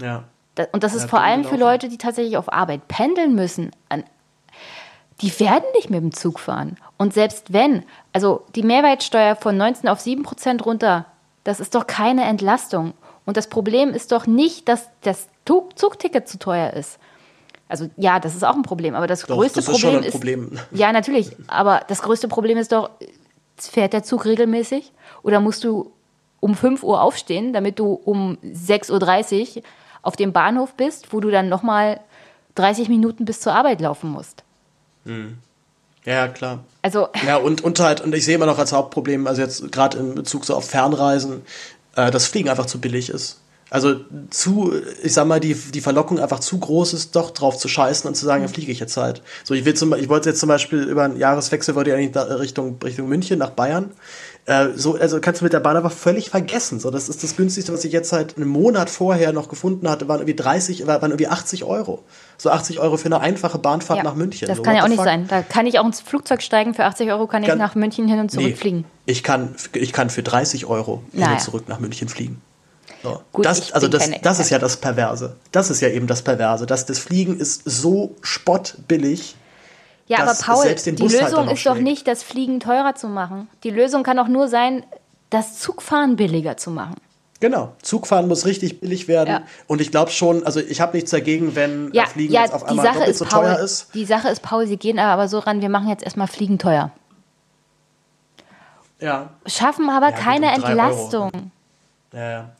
Ja. 0.00 0.22
Und 0.70 0.84
das 0.84 0.94
ist 0.94 1.02
Ja, 1.02 1.08
vor 1.08 1.20
allem 1.20 1.42
für. 1.42 1.56
Leute, 1.56 1.88
die 1.88 1.98
tatsächlich 1.98 2.36
auf 2.36 2.52
Arbeit 2.52 2.86
pendeln 2.86 3.34
müssen. 3.34 3.72
Die 5.20 5.40
werden 5.40 5.64
nicht 5.74 5.90
mit 5.90 6.00
dem 6.00 6.12
Zug 6.12 6.38
fahren. 6.38 6.76
Und 6.96 7.12
selbst 7.12 7.52
wenn, 7.52 7.82
also 8.12 8.44
die 8.54 8.62
Mehrwertsteuer 8.62 9.34
von 9.34 9.56
19 9.56 9.88
auf 9.88 9.98
7 9.98 10.22
Prozent 10.22 10.64
runter, 10.64 11.06
das 11.44 11.60
ist 11.60 11.74
doch 11.74 11.86
keine 11.86 12.24
Entlastung. 12.24 12.94
Und 13.24 13.36
das 13.36 13.48
Problem 13.48 13.90
ist 13.90 14.12
doch 14.12 14.26
nicht, 14.26 14.68
dass 14.68 14.88
das 15.02 15.28
Zug 15.46 15.78
Zugticket 15.78 16.28
zu 16.28 16.38
teuer 16.38 16.72
ist. 16.72 16.98
Also 17.68 17.90
ja, 17.96 18.18
das 18.18 18.34
ist 18.34 18.44
auch 18.44 18.54
ein 18.54 18.62
Problem, 18.62 18.94
aber 18.94 19.06
das 19.06 19.22
Doch, 19.22 19.36
größte 19.36 19.60
das 19.60 19.68
ist 19.68 19.78
schon 19.78 19.92
Problem 19.92 20.04
ein 20.04 20.10
Problem. 20.10 20.58
Ja, 20.70 20.92
natürlich, 20.92 21.36
aber 21.48 21.82
das 21.88 22.02
größte 22.02 22.28
Problem 22.28 22.56
ist 22.56 22.72
doch, 22.72 22.90
fährt 23.58 23.92
der 23.92 24.02
Zug 24.02 24.24
regelmäßig? 24.24 24.92
Oder 25.22 25.40
musst 25.40 25.64
du 25.64 25.92
um 26.40 26.54
5 26.54 26.82
Uhr 26.82 27.02
aufstehen, 27.02 27.52
damit 27.52 27.78
du 27.78 27.92
um 27.92 28.38
6.30 28.44 29.56
Uhr 29.56 29.62
auf 30.02 30.16
dem 30.16 30.32
Bahnhof 30.32 30.74
bist, 30.74 31.12
wo 31.12 31.20
du 31.20 31.30
dann 31.30 31.48
nochmal 31.48 32.00
30 32.54 32.88
Minuten 32.88 33.24
bis 33.24 33.40
zur 33.40 33.54
Arbeit 33.54 33.80
laufen 33.80 34.10
musst? 34.10 34.44
Ja, 36.08 36.26
klar. 36.26 36.64
Also, 36.80 37.08
Ja, 37.26 37.36
und, 37.36 37.62
und 37.62 37.78
halt, 37.80 38.00
und 38.00 38.14
ich 38.14 38.24
sehe 38.24 38.36
immer 38.36 38.46
noch 38.46 38.58
als 38.58 38.72
Hauptproblem, 38.72 39.26
also 39.26 39.42
jetzt 39.42 39.70
gerade 39.70 39.98
in 39.98 40.14
Bezug 40.14 40.46
so 40.46 40.54
auf 40.56 40.68
Fernreisen, 40.68 41.42
äh, 41.96 42.10
dass 42.10 42.26
Fliegen 42.26 42.48
einfach 42.48 42.64
zu 42.64 42.80
billig 42.80 43.10
ist. 43.10 43.40
Also 43.70 43.96
zu, 44.30 44.72
ich 45.02 45.12
sag 45.12 45.26
mal, 45.26 45.40
die, 45.40 45.54
die 45.54 45.80
Verlockung 45.82 46.18
einfach 46.18 46.40
zu 46.40 46.58
groß 46.58 46.94
ist, 46.94 47.14
doch 47.16 47.30
drauf 47.32 47.58
zu 47.58 47.68
scheißen 47.68 48.08
und 48.08 48.14
zu 48.14 48.24
sagen, 48.24 48.42
Mhm. 48.42 48.48
ja, 48.48 48.52
fliege 48.54 48.72
ich 48.72 48.80
jetzt 48.80 48.96
halt. 48.96 49.22
So, 49.44 49.52
ich 49.54 49.64
will 49.66 49.74
zum, 49.74 49.92
ich 49.94 50.08
wollte 50.08 50.30
jetzt 50.30 50.40
zum 50.40 50.48
Beispiel 50.48 50.82
über 50.84 51.04
einen 51.04 51.18
Jahreswechsel, 51.18 51.74
wollte 51.74 51.90
ich 51.90 51.96
eigentlich 51.96 52.12
da 52.12 52.22
Richtung, 52.22 52.78
Richtung 52.82 53.08
München 53.08 53.38
nach 53.38 53.50
Bayern. 53.50 53.90
Äh, 54.46 54.68
so, 54.74 54.94
also 54.96 55.20
kannst 55.20 55.42
du 55.42 55.44
mit 55.44 55.52
der 55.52 55.60
Bahn 55.60 55.76
aber 55.76 55.90
völlig 55.90 56.30
vergessen. 56.30 56.80
So, 56.80 56.90
das 56.90 57.10
ist 57.10 57.22
das 57.22 57.36
günstigste, 57.36 57.70
was 57.74 57.84
ich 57.84 57.92
jetzt 57.92 58.12
halt 58.14 58.38
einen 58.38 58.48
Monat 58.48 58.88
vorher 58.88 59.34
noch 59.34 59.50
gefunden 59.50 59.86
hatte, 59.90 60.08
waren 60.08 60.20
irgendwie 60.20 60.36
30, 60.36 60.86
waren 60.86 61.10
irgendwie 61.10 61.28
80 61.28 61.64
Euro. 61.64 62.02
So 62.38 62.48
80 62.48 62.80
Euro 62.80 62.96
für 62.96 63.06
eine 63.06 63.20
einfache 63.20 63.58
Bahnfahrt 63.58 63.98
Ja, 63.98 64.04
nach 64.04 64.14
München. 64.14 64.48
Das 64.48 64.56
so, 64.56 64.62
kann 64.62 64.76
ja 64.76 64.84
auch 64.84 64.88
nicht 64.88 64.96
fuck? 64.96 65.04
sein. 65.04 65.26
Da 65.28 65.42
kann 65.42 65.66
ich 65.66 65.78
auch 65.78 65.84
ins 65.84 66.00
Flugzeug 66.00 66.40
steigen. 66.40 66.72
Für 66.72 66.86
80 66.86 67.10
Euro 67.10 67.26
kann 67.26 67.42
ich 67.42 67.50
Kann- 67.50 67.58
nach 67.58 67.74
München 67.74 68.08
hin 68.08 68.18
und 68.18 68.30
zurück 68.30 68.46
Nee, 68.46 68.54
fliegen. 68.54 68.84
Ich 69.04 69.22
kann, 69.22 69.54
ich 69.74 69.92
kann 69.92 70.08
für 70.08 70.22
30 70.22 70.64
Euro 70.64 71.02
hin 71.12 71.20
Naja. 71.20 71.32
und 71.34 71.40
zurück 71.42 71.68
nach 71.68 71.80
München 71.80 72.08
fliegen. 72.08 72.40
So. 73.02 73.22
Gut, 73.32 73.44
das, 73.44 73.72
also 73.72 73.88
das, 73.88 74.10
das 74.22 74.40
ist 74.40 74.50
ja 74.50 74.58
das 74.58 74.76
Perverse. 74.76 75.36
Das 75.52 75.70
ist 75.70 75.80
ja 75.80 75.88
eben 75.88 76.06
das 76.06 76.22
Perverse. 76.22 76.66
Dass 76.66 76.86
das 76.86 76.98
Fliegen 76.98 77.38
ist 77.38 77.62
so 77.64 78.16
spottbillig. 78.22 79.36
Ja, 80.06 80.20
aber 80.20 80.34
Paul, 80.34 80.74
die 80.74 80.90
Lösung 80.90 81.48
ist 81.48 81.66
doch 81.66 81.76
nicht, 81.76 82.08
das 82.08 82.22
Fliegen 82.22 82.60
teurer 82.60 82.94
zu 82.94 83.08
machen. 83.08 83.48
Die 83.62 83.70
Lösung 83.70 84.02
kann 84.02 84.18
auch 84.18 84.28
nur 84.28 84.48
sein, 84.48 84.84
das 85.30 85.58
Zugfahren 85.58 86.16
billiger 86.16 86.56
zu 86.56 86.70
machen. 86.70 86.96
Genau. 87.40 87.72
Zugfahren 87.82 88.26
muss 88.26 88.46
richtig 88.46 88.80
billig 88.80 89.06
werden. 89.06 89.28
Ja. 89.28 89.42
Und 89.68 89.80
ich 89.80 89.90
glaube 89.90 90.10
schon, 90.10 90.44
also 90.44 90.60
ich 90.60 90.80
habe 90.80 90.96
nichts 90.96 91.10
dagegen, 91.10 91.54
wenn 91.54 91.92
Ja, 91.92 92.06
Fliegen 92.06 92.32
ja 92.32 92.42
jetzt 92.42 92.52
auf 92.54 92.64
einmal 92.64 92.86
doppelt 92.92 93.16
so 93.16 93.24
Paul, 93.26 93.44
teuer 93.44 93.58
ist. 93.60 93.94
die 93.94 94.04
Sache 94.04 94.28
ist, 94.28 94.42
Paul, 94.42 94.66
sie 94.66 94.76
gehen 94.76 94.98
aber 94.98 95.28
so 95.28 95.38
ran, 95.38 95.60
wir 95.60 95.68
machen 95.68 95.88
jetzt 95.88 96.02
erstmal 96.02 96.26
Fliegen 96.26 96.58
teuer. 96.58 96.90
Ja. 98.98 99.30
Schaffen 99.46 99.88
aber 99.88 100.10
keine 100.10 100.52
um 100.52 100.62
drei 100.62 100.70
Euro. 100.70 100.90
Entlastung. 100.90 101.30
Ja, 102.12 102.30
ja. 102.30 102.50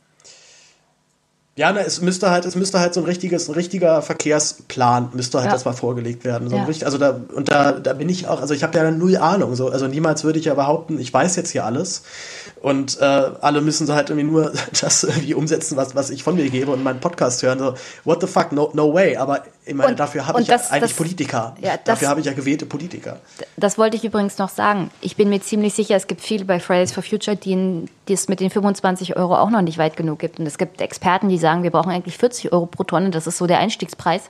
Ja, 1.59 1.73
ne, 1.73 1.85
es 1.85 1.99
müsste 1.99 2.29
halt, 2.31 2.45
es 2.45 2.55
müsste 2.55 2.79
halt 2.79 2.93
so 2.93 3.01
ein 3.01 3.05
richtiges, 3.05 3.49
ein 3.49 3.53
richtiger 3.53 4.01
Verkehrsplan 4.01 5.09
müsste 5.11 5.39
halt 5.39 5.47
Ja. 5.47 5.51
erstmal 5.55 5.73
vorgelegt 5.73 6.23
werden. 6.23 6.49
So 6.49 6.55
Ja. 6.55 6.63
richtig, 6.63 6.85
also 6.85 6.97
da, 6.97 7.19
und 7.35 7.51
da, 7.51 7.73
da 7.73 7.91
bin 7.91 8.07
ich 8.07 8.29
auch, 8.29 8.39
also 8.39 8.53
ich 8.53 8.63
habe 8.63 8.77
ja 8.77 8.89
null 8.91 9.17
Ahnung. 9.17 9.55
So, 9.57 9.67
also 9.67 9.85
niemals 9.85 10.23
würde 10.23 10.39
ich 10.39 10.45
ja 10.45 10.53
behaupten, 10.53 10.97
ich 11.01 11.13
weiß 11.13 11.35
jetzt 11.35 11.49
hier 11.51 11.65
alles. 11.65 12.03
Und 12.61 13.01
äh, 13.01 13.03
alle 13.03 13.59
müssen 13.59 13.85
so 13.87 13.93
halt 13.93 14.09
irgendwie 14.09 14.31
nur 14.31 14.53
das 14.81 15.03
irgendwie 15.03 15.33
umsetzen, 15.33 15.75
was, 15.75 15.95
was 15.95 16.11
ich 16.11 16.23
von 16.23 16.35
mir 16.35 16.49
gebe 16.49 16.71
und 16.71 16.81
meinen 16.81 17.01
Podcast 17.01 17.43
hören. 17.43 17.59
So, 17.59 17.73
what 18.05 18.21
the 18.21 18.27
fuck, 18.27 18.53
no, 18.53 18.69
no 18.73 18.93
way. 18.93 19.17
Aber 19.17 19.43
ich 19.69 19.75
meine, 19.75 19.91
Und- 19.91 19.99
dafür 19.99 20.25
habe 20.25 20.41
ich 20.41 20.47
ja 20.47 20.57
das- 20.57 20.71
eigentlich 20.71 20.91
das- 20.91 20.97
Politiker. 20.97 21.55
ja, 21.61 21.73
das- 21.77 21.83
dafür 21.85 22.07
habe 22.09 22.19
ich 22.19 22.25
ja 22.25 22.33
gewählte 22.33 22.65
Politiker. 22.65 23.19
Das 23.55 23.77
wollte 23.77 23.95
ich 23.97 24.03
übrigens 24.03 24.37
noch 24.39 24.49
sagen. 24.49 24.89
Ich 25.01 25.15
bin 25.15 25.29
mir 25.29 25.41
ziemlich 25.41 25.73
sicher, 25.75 25.95
es 25.95 26.07
gibt 26.07 26.21
viele 26.21 26.45
bei 26.45 26.59
Fridays 26.59 26.91
for 26.91 27.03
Future, 27.03 27.37
die 27.37 27.85
die 28.07 28.13
es 28.13 28.27
mit 28.27 28.39
den 28.39 28.49
25 28.49 29.15
Euro 29.17 29.35
auch 29.37 29.51
noch 29.51 29.61
nicht 29.61 29.77
weit 29.77 29.95
genug 29.95 30.17
gibt. 30.19 30.39
Und 30.39 30.47
es 30.47 30.57
gibt 30.57 30.81
Experten, 30.81 31.29
die 31.29 31.37
sagen, 31.37 31.61
wir 31.61 31.69
brauchen 31.69 31.91
eigentlich 31.91 32.17
40 32.17 32.51
Euro 32.51 32.65
pro 32.65 32.83
Tonne. 32.83 33.11
Das 33.11 33.27
ist 33.27 33.37
so 33.37 33.45
der 33.45 33.59
Einstiegspreis. 33.59 34.23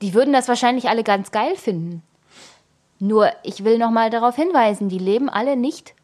Die 0.00 0.14
würden 0.14 0.32
das 0.32 0.48
wahrscheinlich 0.48 0.88
alle 0.88 1.04
ganz 1.04 1.30
geil 1.30 1.54
finden. 1.56 2.02
Nur, 2.98 3.30
ich 3.44 3.64
will 3.64 3.78
noch 3.78 3.90
mal 3.90 4.10
darauf 4.10 4.34
hinweisen, 4.36 4.88
die 4.88 4.98
leben 4.98 5.28
alle 5.28 5.56
nicht 5.56 5.94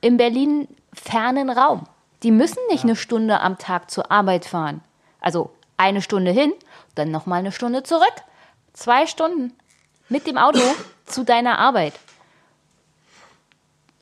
im 0.00 0.16
Berlin 0.16 0.68
fernen 0.92 1.50
Raum. 1.50 1.84
Die 2.22 2.30
müssen 2.30 2.58
nicht 2.70 2.84
eine 2.84 2.96
Stunde 2.96 3.40
am 3.40 3.58
Tag 3.58 3.90
zur 3.90 4.10
Arbeit 4.10 4.44
fahren. 4.44 4.80
Also 5.20 5.50
eine 5.76 6.02
Stunde 6.02 6.30
hin, 6.30 6.52
dann 6.94 7.10
noch 7.10 7.26
mal 7.26 7.36
eine 7.36 7.52
Stunde 7.52 7.82
zurück. 7.82 8.14
Zwei 8.72 9.06
Stunden 9.06 9.52
mit 10.08 10.26
dem 10.26 10.38
Auto 10.38 10.60
zu 11.06 11.24
deiner 11.24 11.58
Arbeit. 11.58 11.94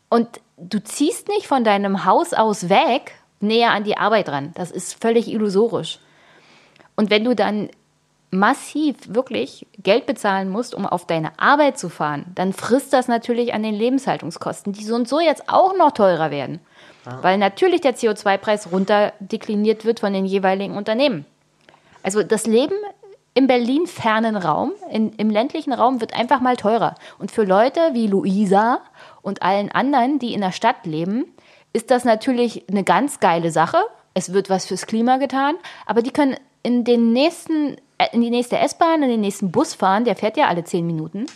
Und 0.08 0.40
du 0.58 0.82
ziehst 0.82 1.28
nicht 1.28 1.46
von 1.46 1.64
deinem 1.64 2.04
Haus 2.04 2.34
aus 2.34 2.68
weg 2.68 3.14
näher 3.40 3.70
an 3.70 3.84
die 3.84 3.96
Arbeit 3.96 4.28
ran. 4.28 4.52
Das 4.54 4.70
ist 4.70 5.00
völlig 5.00 5.28
illusorisch. 5.28 5.98
Und 6.96 7.10
wenn 7.10 7.24
du 7.24 7.34
dann 7.34 7.70
massiv 8.30 8.96
wirklich 9.08 9.66
Geld 9.82 10.06
bezahlen 10.06 10.48
musst, 10.48 10.74
um 10.74 10.86
auf 10.86 11.06
deine 11.06 11.38
Arbeit 11.38 11.78
zu 11.78 11.88
fahren, 11.88 12.26
dann 12.34 12.52
frisst 12.52 12.92
das 12.92 13.08
natürlich 13.08 13.52
an 13.52 13.62
den 13.62 13.74
Lebenshaltungskosten, 13.74 14.72
die 14.72 14.84
so 14.84 14.94
und 14.94 15.08
so 15.08 15.20
jetzt 15.20 15.48
auch 15.48 15.76
noch 15.76 15.92
teurer 15.92 16.30
werden. 16.30 16.60
Weil 17.04 17.36
natürlich 17.36 17.80
der 17.80 17.96
CO2-Preis 17.96 18.70
runterdekliniert 18.70 19.84
wird 19.84 20.00
von 20.00 20.12
den 20.12 20.24
jeweiligen 20.24 20.76
Unternehmen. 20.76 21.26
Also 22.02 22.22
das 22.22 22.46
Leben 22.46 22.74
im 23.34 23.46
Berlin-fernen 23.46 24.36
Raum, 24.36 24.72
in, 24.90 25.12
im 25.14 25.30
ländlichen 25.30 25.72
Raum, 25.72 26.00
wird 26.00 26.14
einfach 26.14 26.40
mal 26.40 26.56
teurer. 26.56 26.94
Und 27.18 27.30
für 27.30 27.44
Leute 27.44 27.80
wie 27.92 28.06
Luisa 28.06 28.80
und 29.22 29.42
allen 29.42 29.70
anderen, 29.70 30.18
die 30.18 30.34
in 30.34 30.40
der 30.40 30.52
Stadt 30.52 30.84
leben, 30.84 31.24
ist 31.72 31.90
das 31.90 32.04
natürlich 32.04 32.68
eine 32.68 32.84
ganz 32.84 33.20
geile 33.20 33.50
Sache. 33.50 33.78
Es 34.14 34.32
wird 34.34 34.50
was 34.50 34.66
fürs 34.66 34.86
Klima 34.86 35.16
getan, 35.16 35.54
aber 35.86 36.02
die 36.02 36.10
können 36.10 36.36
in 36.62 36.84
den 36.84 37.12
nächsten, 37.12 37.76
äh, 37.98 38.08
in 38.12 38.20
die 38.20 38.30
nächste 38.30 38.58
S-Bahn, 38.58 39.02
in 39.02 39.08
den 39.08 39.20
nächsten 39.20 39.50
Bus 39.50 39.74
fahren, 39.74 40.04
der 40.04 40.16
fährt 40.16 40.36
ja 40.36 40.48
alle 40.48 40.64
zehn 40.64 40.86
Minuten. 40.86 41.26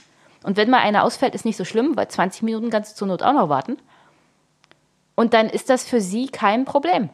Und 0.43 0.57
wenn 0.57 0.71
mal 0.71 0.79
einer 0.79 1.03
ausfällt, 1.03 1.35
ist 1.35 1.45
nicht 1.45 1.57
so 1.57 1.65
schlimm, 1.65 1.97
weil 1.97 2.09
20 2.09 2.43
Minuten 2.43 2.71
kannst 2.71 2.93
du 2.93 2.97
zur 2.97 3.09
Not 3.09 3.23
auch 3.23 3.33
noch 3.33 3.49
warten. 3.49 3.79
Und 5.15 5.33
dann 5.33 5.49
ist 5.49 5.71
das 5.71 5.85
für 5.85 6.01
sie 6.01 6.29
kein 6.29 6.65
Problem. 6.67 7.09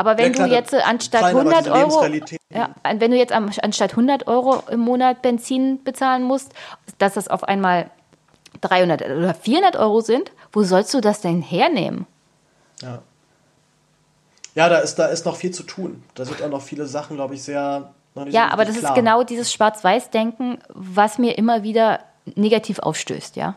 Aber 0.00 0.16
wenn 0.16 0.32
klar, 0.32 0.48
du 0.48 0.54
jetzt 0.54 0.72
äh, 0.72 0.78
anstatt 0.78 1.20
fallen 1.20 1.36
aber 1.36 1.50
100 1.58 1.66
diese 1.66 1.74
Euro, 1.74 2.06
ja, 2.48 2.70
wenn 2.82 3.10
du 3.10 3.18
jetzt 3.18 3.32
anstatt 3.32 3.90
100 3.90 4.28
Euro 4.28 4.62
im 4.70 4.80
Monat 4.80 5.20
Benzin 5.20 5.84
bezahlen 5.84 6.22
musst, 6.22 6.54
dass 6.96 7.12
das 7.12 7.28
auf 7.28 7.44
einmal 7.44 7.90
300 8.62 9.02
oder 9.02 9.34
400 9.34 9.76
Euro 9.76 10.00
sind, 10.00 10.32
wo 10.54 10.62
sollst 10.62 10.94
du 10.94 11.02
das 11.02 11.20
denn 11.20 11.42
hernehmen? 11.42 12.06
Ja. 12.80 13.02
Ja, 14.54 14.70
da 14.70 14.78
ist, 14.78 14.94
da 14.94 15.04
ist 15.04 15.26
noch 15.26 15.36
viel 15.36 15.50
zu 15.50 15.64
tun. 15.64 16.02
Da 16.14 16.24
sind 16.24 16.42
auch 16.42 16.48
noch 16.48 16.62
viele 16.62 16.86
Sachen, 16.86 17.16
glaube 17.16 17.34
ich, 17.34 17.42
sehr. 17.42 17.92
Ja, 18.30 18.48
aber 18.48 18.64
das 18.64 18.68
richtig 18.68 18.76
ist 18.76 18.84
klar. 18.84 18.94
genau 18.94 19.22
dieses 19.22 19.52
Schwarz-Weiß-Denken, 19.52 20.60
was 20.70 21.18
mir 21.18 21.36
immer 21.36 21.62
wieder 21.62 22.00
negativ 22.36 22.78
aufstößt, 22.78 23.36
ja. 23.36 23.54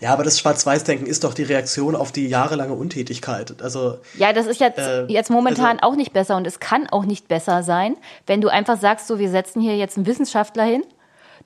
Ja, 0.00 0.12
aber 0.12 0.24
das 0.24 0.38
Schwarz-Weiß-Denken 0.38 1.06
ist 1.06 1.24
doch 1.24 1.34
die 1.34 1.42
Reaktion 1.42 1.94
auf 1.96 2.12
die 2.12 2.28
jahrelange 2.28 2.74
Untätigkeit. 2.74 3.60
Also, 3.62 3.98
Ja, 4.14 4.32
das 4.32 4.46
ist 4.46 4.60
jetzt, 4.60 4.78
Äh, 4.78 5.06
jetzt 5.06 5.30
momentan 5.30 5.78
also- 5.78 5.88
auch 5.92 5.96
nicht 5.96 6.12
besser 6.12 6.36
und 6.36 6.46
es 6.46 6.60
kann 6.60 6.86
auch 6.88 7.04
nicht 7.04 7.28
besser 7.28 7.62
sein, 7.62 7.96
wenn 8.26 8.40
du 8.40 8.48
einfach 8.48 8.78
sagst, 8.80 9.06
so, 9.06 9.18
wir 9.18 9.30
setzen 9.30 9.60
hier 9.60 9.76
jetzt 9.76 9.96
einen 9.96 10.06
Wissenschaftler 10.06 10.64
hin, 10.64 10.82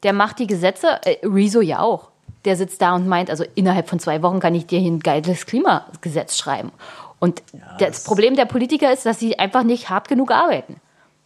der 0.03 0.13
macht 0.13 0.39
die 0.39 0.47
Gesetze, 0.47 1.01
äh, 1.05 1.17
Rezo 1.27 1.61
ja 1.61 1.81
auch. 1.81 2.11
Der 2.45 2.57
sitzt 2.57 2.83
da 2.83 2.95
und 2.95 3.09
meint, 3.09 3.31
also 3.31 3.45
innerhalb 3.55 3.89
von 3.89 3.99
zwei 3.99 4.23
Wochen 4.23 4.39
kann 4.39 4.55
ich 4.55 4.67
dir 4.67 4.79
hier 4.79 4.91
ein 4.93 5.01
geiles 5.01 5.47
Klimagesetz 5.47 6.37
schreiben. 6.37 6.73
Und 7.19 7.43
das, 7.79 7.79
das- 7.79 8.05
Problem 8.05 8.37
der 8.37 8.45
Politiker 8.45 8.93
ist, 8.93 9.07
dass 9.07 9.19
sie 9.19 9.39
einfach 9.39 9.63
nicht 9.63 9.89
hart 9.89 10.09
genug 10.09 10.31
arbeiten. 10.31 10.77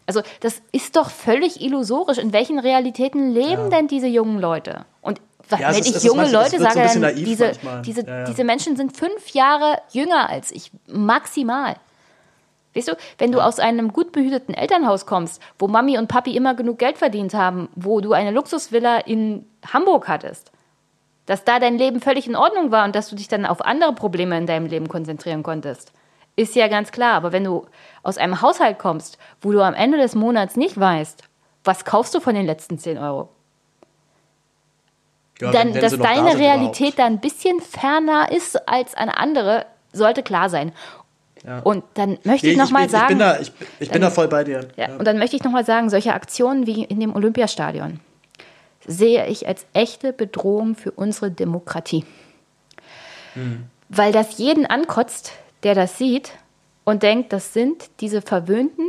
Also 0.06 0.22
das 0.40 0.62
ist 0.72 0.96
doch 0.96 1.10
völlig 1.10 1.60
illusorisch. 1.60 2.18
In 2.18 2.32
welchen 2.32 2.58
Realitäten 2.58 3.30
leben 3.32 3.68
denn 3.70 3.88
diese 3.88 4.06
jungen 4.06 4.38
Leute? 4.38 4.84
Und 5.02 5.20
was, 5.50 5.60
Ja, 5.60 5.68
wenn 5.70 5.78
ist- 5.80 5.88
ich 5.88 5.96
ist 5.96 6.04
junge 6.04 6.24
es 6.24 6.32
Leute 6.32 6.58
so 6.58 6.62
sage, 6.62 6.80
bisschen 6.80 7.02
dann 7.02 7.14
diese, 7.16 7.44
manchmal. 7.46 7.82
diese, 7.82 8.06
Ja, 8.06 8.18
ja. 8.18 8.24
diese 8.24 8.44
Menschen 8.44 8.76
sind 8.76 8.96
fünf 8.96 9.30
Jahre 9.30 9.78
jünger 9.92 10.28
als 10.28 10.50
ich, 10.50 10.70
maximal. 10.86 11.76
Weißt 12.74 12.88
du, 12.88 12.96
wenn 13.18 13.32
du 13.32 13.40
aus 13.40 13.58
einem 13.58 13.92
gut 13.92 14.12
behüteten 14.12 14.54
Elternhaus 14.54 15.06
kommst, 15.06 15.40
wo 15.58 15.68
Mami 15.68 15.98
und 15.98 16.06
Papi 16.08 16.36
immer 16.36 16.54
genug 16.54 16.78
Geld 16.78 16.98
verdient 16.98 17.34
haben, 17.34 17.68
wo 17.74 18.00
du 18.00 18.12
eine 18.12 18.30
Luxusvilla 18.30 18.98
in 18.98 19.46
Hamburg 19.72 20.06
hattest, 20.06 20.52
dass 21.26 21.44
da 21.44 21.58
dein 21.58 21.76
Leben 21.78 22.00
völlig 22.00 22.26
in 22.26 22.36
Ordnung 22.36 22.70
war 22.70 22.84
und 22.84 22.94
dass 22.94 23.08
du 23.08 23.16
dich 23.16 23.28
dann 23.28 23.46
auf 23.46 23.64
andere 23.64 23.92
Probleme 23.94 24.36
in 24.38 24.46
deinem 24.46 24.66
Leben 24.66 24.88
konzentrieren 24.88 25.42
konntest, 25.42 25.92
ist 26.36 26.54
ja 26.54 26.68
ganz 26.68 26.92
klar. 26.92 27.14
Aber 27.14 27.32
wenn 27.32 27.44
du 27.44 27.66
aus 28.02 28.16
einem 28.18 28.40
Haushalt 28.42 28.78
kommst, 28.78 29.18
wo 29.40 29.50
du 29.50 29.60
am 29.62 29.74
Ende 29.74 29.98
des 29.98 30.14
Monats 30.14 30.54
nicht 30.56 30.78
weißt, 30.78 31.24
was 31.64 31.84
kaufst 31.84 32.14
du 32.14 32.20
von 32.20 32.34
den 32.34 32.46
letzten 32.46 32.78
10 32.78 32.96
Euro, 32.98 33.28
ja, 35.40 35.50
dann, 35.50 35.72
dass 35.72 35.92
da 35.92 35.98
deine 35.98 36.30
sind 36.32 36.40
Realität 36.40 36.98
da 36.98 37.06
ein 37.06 37.20
bisschen 37.20 37.60
ferner 37.60 38.30
ist 38.32 38.68
als 38.68 38.94
eine 38.94 39.16
andere, 39.18 39.66
sollte 39.92 40.22
klar 40.22 40.50
sein. 40.50 40.72
Und 41.64 41.84
dann 41.94 42.18
möchte 42.24 42.48
ich 42.48 42.58
ich, 42.58 42.68
sagen, 42.68 42.92
Ich 42.92 43.06
bin 43.08 43.18
da, 43.18 43.38
ich, 43.38 43.52
ich 43.78 43.90
bin 43.90 44.02
da 44.02 44.10
voll 44.10 44.28
bei 44.28 44.42
dir. 44.44 44.68
ja, 44.76 44.96
und 44.96 45.06
dann 45.06 45.18
möchte 45.18 45.36
ich 45.36 45.44
noch 45.44 45.52
mal 45.52 45.64
sagen, 45.64 45.88
solche 45.88 46.12
Aktionen 46.12 46.66
wie 46.66 46.84
in 46.84 47.00
dem 47.00 47.14
Olympiastadion 47.14 48.00
sehe 48.86 49.26
ich 49.26 49.46
als 49.46 49.66
echte 49.72 50.12
Bedrohung 50.12 50.74
für 50.74 50.90
unsere 50.90 51.30
Demokratie. 51.30 52.04
Weil 53.88 54.12
das 54.12 54.38
jeden 54.38 54.66
ankotzt, 54.66 55.32
der 55.62 55.74
das 55.74 55.96
sieht 55.96 56.32
und 56.84 57.02
denkt, 57.02 57.32
das 57.32 57.52
sind 57.52 57.88
diese 58.00 58.20
verwöhnten 58.20 58.84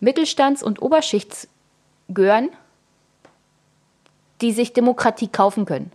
Mittelstands- 0.00 0.62
und 0.62 0.80
Oberschichtsgören, 0.80 2.50
die 4.42 4.52
sich 4.52 4.72
Demokratie 4.72 5.28
kaufen 5.28 5.64
können 5.64 5.92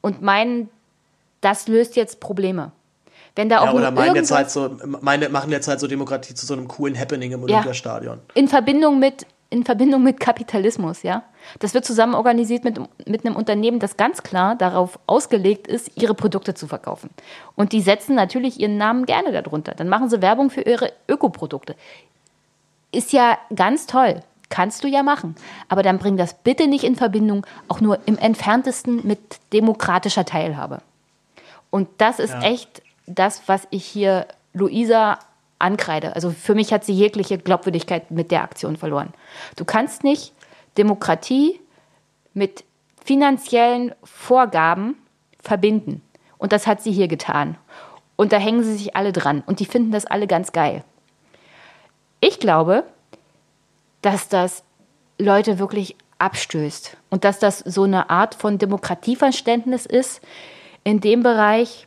und 0.00 0.22
meinen, 0.22 0.68
das 1.40 1.68
löst 1.68 1.96
jetzt 1.96 2.20
Probleme. 2.20 2.72
Wenn 3.36 3.48
da 3.48 3.60
auch 3.60 3.66
Ja, 3.66 3.72
oder 3.72 3.90
meinen 3.92 4.16
jetzt 4.16 4.32
halt 4.32 4.50
so, 4.50 4.76
meine, 5.00 5.28
machen 5.28 5.52
jetzt 5.52 5.68
halt 5.68 5.78
so 5.78 5.86
Demokratie 5.86 6.34
zu 6.34 6.44
so 6.44 6.54
einem 6.54 6.66
coolen 6.66 6.98
Happening 6.98 7.32
im 7.32 7.42
Olympiastadion. 7.42 8.18
in 8.34 8.48
Verbindung 8.48 8.98
mit 8.98 9.26
in 9.50 9.64
Verbindung 9.64 10.02
mit 10.02 10.20
Kapitalismus, 10.20 11.02
ja. 11.02 11.22
Das 11.58 11.72
wird 11.72 11.84
zusammen 11.86 12.14
organisiert 12.14 12.64
mit, 12.64 12.78
mit 13.06 13.24
einem 13.24 13.34
Unternehmen, 13.34 13.78
das 13.78 13.96
ganz 13.96 14.22
klar 14.22 14.56
darauf 14.56 14.98
ausgelegt 15.06 15.66
ist, 15.66 15.90
ihre 15.94 16.14
Produkte 16.14 16.52
zu 16.52 16.66
verkaufen. 16.66 17.08
Und 17.56 17.72
die 17.72 17.80
setzen 17.80 18.14
natürlich 18.14 18.60
ihren 18.60 18.76
Namen 18.76 19.06
gerne 19.06 19.32
darunter. 19.32 19.72
Dann 19.74 19.88
machen 19.88 20.10
sie 20.10 20.20
Werbung 20.20 20.50
für 20.50 20.60
ihre 20.60 20.92
Ökoprodukte. 21.08 21.76
Ist 22.92 23.12
ja 23.12 23.38
ganz 23.54 23.86
toll. 23.86 24.20
Kannst 24.50 24.82
du 24.82 24.88
ja 24.88 25.02
machen. 25.02 25.36
Aber 25.68 25.82
dann 25.82 25.98
bring 25.98 26.16
das 26.16 26.34
bitte 26.34 26.66
nicht 26.66 26.84
in 26.84 26.96
Verbindung, 26.96 27.46
auch 27.68 27.80
nur 27.80 27.98
im 28.06 28.16
entferntesten 28.16 29.06
mit 29.06 29.20
demokratischer 29.52 30.24
Teilhabe. 30.24 30.80
Und 31.70 31.88
das 31.98 32.18
ist 32.18 32.32
ja. 32.32 32.42
echt 32.42 32.82
das, 33.06 33.42
was 33.46 33.66
ich 33.70 33.84
hier 33.84 34.26
Luisa 34.54 35.18
ankreide. 35.58 36.14
Also 36.14 36.30
für 36.30 36.54
mich 36.54 36.72
hat 36.72 36.84
sie 36.84 36.92
jegliche 36.92 37.38
Glaubwürdigkeit 37.38 38.10
mit 38.10 38.30
der 38.30 38.42
Aktion 38.42 38.76
verloren. 38.76 39.12
Du 39.56 39.64
kannst 39.64 40.04
nicht 40.04 40.32
Demokratie 40.76 41.60
mit 42.34 42.64
finanziellen 43.04 43.94
Vorgaben 44.04 44.96
verbinden. 45.40 46.02
Und 46.38 46.52
das 46.52 46.66
hat 46.66 46.82
sie 46.82 46.92
hier 46.92 47.08
getan. 47.08 47.56
Und 48.16 48.32
da 48.32 48.38
hängen 48.38 48.62
sie 48.62 48.76
sich 48.76 48.96
alle 48.96 49.12
dran. 49.12 49.42
Und 49.46 49.60
die 49.60 49.64
finden 49.64 49.92
das 49.92 50.06
alle 50.06 50.26
ganz 50.26 50.52
geil. 50.52 50.84
Ich 52.20 52.38
glaube, 52.40 52.84
dass 54.02 54.28
das 54.28 54.62
Leute 55.18 55.58
wirklich 55.58 55.96
abstößt 56.18 56.96
und 57.10 57.24
dass 57.24 57.38
das 57.38 57.58
so 57.60 57.84
eine 57.84 58.10
Art 58.10 58.34
von 58.34 58.58
Demokratieverständnis 58.58 59.86
ist 59.86 60.20
in 60.84 61.00
dem 61.00 61.22
Bereich, 61.22 61.86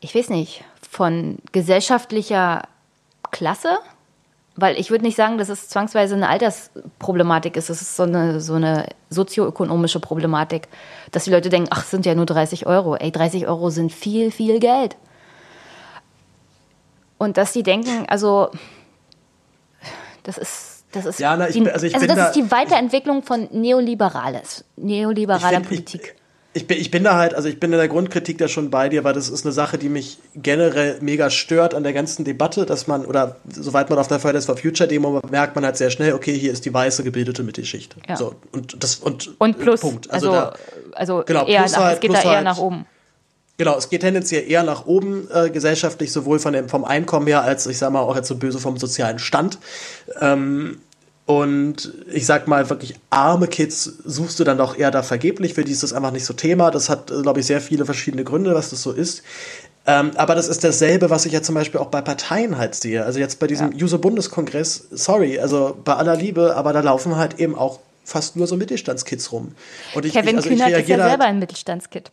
ich 0.00 0.14
weiß 0.14 0.30
nicht, 0.30 0.64
von 0.88 1.38
gesellschaftlicher 1.52 2.62
Klasse, 3.30 3.78
weil 4.56 4.78
ich 4.78 4.90
würde 4.90 5.04
nicht 5.04 5.16
sagen, 5.16 5.38
dass 5.38 5.48
es 5.48 5.68
zwangsweise 5.68 6.14
eine 6.14 6.28
Altersproblematik 6.28 7.56
ist. 7.56 7.70
Es 7.70 7.82
ist 7.82 7.96
so 7.96 8.04
eine, 8.04 8.40
so 8.40 8.54
eine 8.54 8.86
sozioökonomische 9.10 9.98
Problematik, 9.98 10.68
dass 11.10 11.24
die 11.24 11.30
Leute 11.30 11.48
denken, 11.48 11.70
ach, 11.72 11.84
sind 11.84 12.06
ja 12.06 12.14
nur 12.14 12.26
30 12.26 12.66
Euro. 12.66 12.94
Ey, 12.94 13.10
30 13.10 13.48
Euro 13.48 13.70
sind 13.70 13.92
viel, 13.92 14.30
viel 14.30 14.60
Geld. 14.60 14.96
Und 17.18 17.36
dass 17.36 17.52
sie 17.52 17.64
denken, 17.64 18.06
also 18.08 18.50
das 20.24 20.38
ist, 20.38 20.84
das 20.92 21.06
ist, 21.06 21.20
ja, 21.20 21.36
na, 21.36 21.48
ich, 21.48 21.54
die, 21.54 21.70
also, 21.70 21.86
ich 21.86 21.94
also 21.94 22.06
das 22.06 22.16
da, 22.16 22.26
ist 22.26 22.36
die 22.36 22.50
Weiterentwicklung 22.50 23.22
von 23.22 23.48
Neoliberales, 23.52 24.64
neoliberaler 24.76 25.58
find, 25.58 25.68
Politik. 25.68 26.16
Ich, 26.52 26.62
ich, 26.62 26.66
bin, 26.66 26.78
ich 26.78 26.90
bin 26.90 27.04
da 27.04 27.16
halt, 27.16 27.34
also 27.34 27.48
ich 27.48 27.60
bin 27.60 27.72
in 27.72 27.78
der 27.78 27.88
Grundkritik 27.88 28.38
da 28.38 28.48
schon 28.48 28.70
bei 28.70 28.88
dir, 28.88 29.04
weil 29.04 29.12
das 29.12 29.28
ist 29.28 29.44
eine 29.44 29.52
Sache, 29.52 29.76
die 29.76 29.88
mich 29.88 30.18
generell 30.34 30.98
mega 31.00 31.30
stört 31.30 31.74
an 31.74 31.82
der 31.82 31.92
ganzen 31.92 32.24
Debatte, 32.24 32.64
dass 32.64 32.86
man, 32.86 33.04
oder 33.04 33.36
soweit 33.48 33.90
man 33.90 33.98
auf 33.98 34.08
der 34.08 34.18
Fridays 34.18 34.46
for 34.46 34.56
Future 34.56 34.88
Demo 34.88 35.20
merkt 35.30 35.56
man 35.56 35.64
halt 35.64 35.76
sehr 35.76 35.90
schnell, 35.90 36.14
okay, 36.14 36.36
hier 36.38 36.52
ist 36.52 36.64
die 36.64 36.72
weiße 36.72 37.04
gebildete 37.04 37.42
Mittelschicht. 37.42 37.96
Ja. 38.08 38.16
So, 38.16 38.34
und 38.52 38.82
das, 38.82 38.96
und, 38.96 39.38
und 39.38 39.58
plus, 39.58 39.80
Punkt. 39.80 40.10
Also, 40.10 40.32
also, 40.32 40.50
da, 40.50 40.56
also 40.94 41.22
genau, 41.26 41.46
eher, 41.46 41.62
nach, 41.62 41.76
halt, 41.76 41.94
es 41.94 42.00
geht 42.00 42.14
da 42.14 42.22
eher 42.22 42.30
halt, 42.30 42.44
nach 42.44 42.58
oben. 42.58 42.86
Genau, 43.56 43.76
es 43.76 43.88
geht 43.88 44.00
tendenziell 44.00 44.50
eher 44.50 44.64
nach 44.64 44.86
oben 44.86 45.28
äh, 45.32 45.48
gesellschaftlich, 45.48 46.10
sowohl 46.10 46.40
von 46.40 46.52
dem, 46.52 46.68
vom 46.68 46.84
Einkommen 46.84 47.26
her 47.28 47.42
als, 47.42 47.66
ich 47.66 47.78
sag 47.78 47.92
mal, 47.92 48.00
auch 48.00 48.16
jetzt 48.16 48.28
so 48.28 48.36
böse 48.36 48.58
vom 48.58 48.78
sozialen 48.78 49.20
Stand. 49.20 49.58
Ähm, 50.20 50.78
und 51.26 51.94
ich 52.12 52.26
sag 52.26 52.48
mal, 52.48 52.68
wirklich 52.68 52.96
arme 53.10 53.46
Kids 53.46 53.84
suchst 54.04 54.38
du 54.40 54.44
dann 54.44 54.58
doch 54.58 54.76
eher 54.76 54.90
da 54.90 55.02
vergeblich, 55.02 55.54
für 55.54 55.64
die 55.64 55.72
ist 55.72 55.82
das 55.82 55.92
einfach 55.92 56.10
nicht 56.10 56.26
so 56.26 56.34
Thema. 56.34 56.70
Das 56.70 56.90
hat, 56.90 57.06
glaube 57.06 57.40
ich, 57.40 57.46
sehr 57.46 57.60
viele 57.60 57.86
verschiedene 57.86 58.24
Gründe, 58.24 58.54
was 58.54 58.70
das 58.70 58.82
so 58.82 58.92
ist. 58.92 59.22
Ähm, 59.86 60.10
aber 60.16 60.34
das 60.34 60.48
ist 60.48 60.64
dasselbe, 60.64 61.10
was 61.10 61.24
ich 61.24 61.32
ja 61.32 61.42
zum 61.42 61.54
Beispiel 61.54 61.80
auch 61.80 61.88
bei 61.88 62.02
Parteien 62.02 62.58
halt 62.58 62.74
sehe. 62.74 63.04
Also 63.04 63.20
jetzt 63.20 63.38
bei 63.38 63.46
diesem 63.46 63.72
ja. 63.72 63.84
User-Bundeskongress, 63.84 64.88
sorry, 64.90 65.38
also 65.38 65.76
bei 65.84 65.94
aller 65.94 66.16
Liebe, 66.16 66.56
aber 66.56 66.72
da 66.72 66.80
laufen 66.80 67.16
halt 67.16 67.38
eben 67.38 67.54
auch 67.54 67.80
fast 68.04 68.36
nur 68.36 68.46
so 68.46 68.56
Mittelstandskids 68.56 69.30
rum. 69.32 69.52
Und 69.94 70.04
ich, 70.04 70.12
Kevin 70.12 70.30
ich, 70.30 70.36
also 70.36 70.48
Kühnert 70.48 70.70
ich 70.70 70.78
ist 70.78 70.88
ja 70.88 71.08
selber 71.08 71.24
ein 71.24 71.38
Mittelstandskid. 71.38 72.10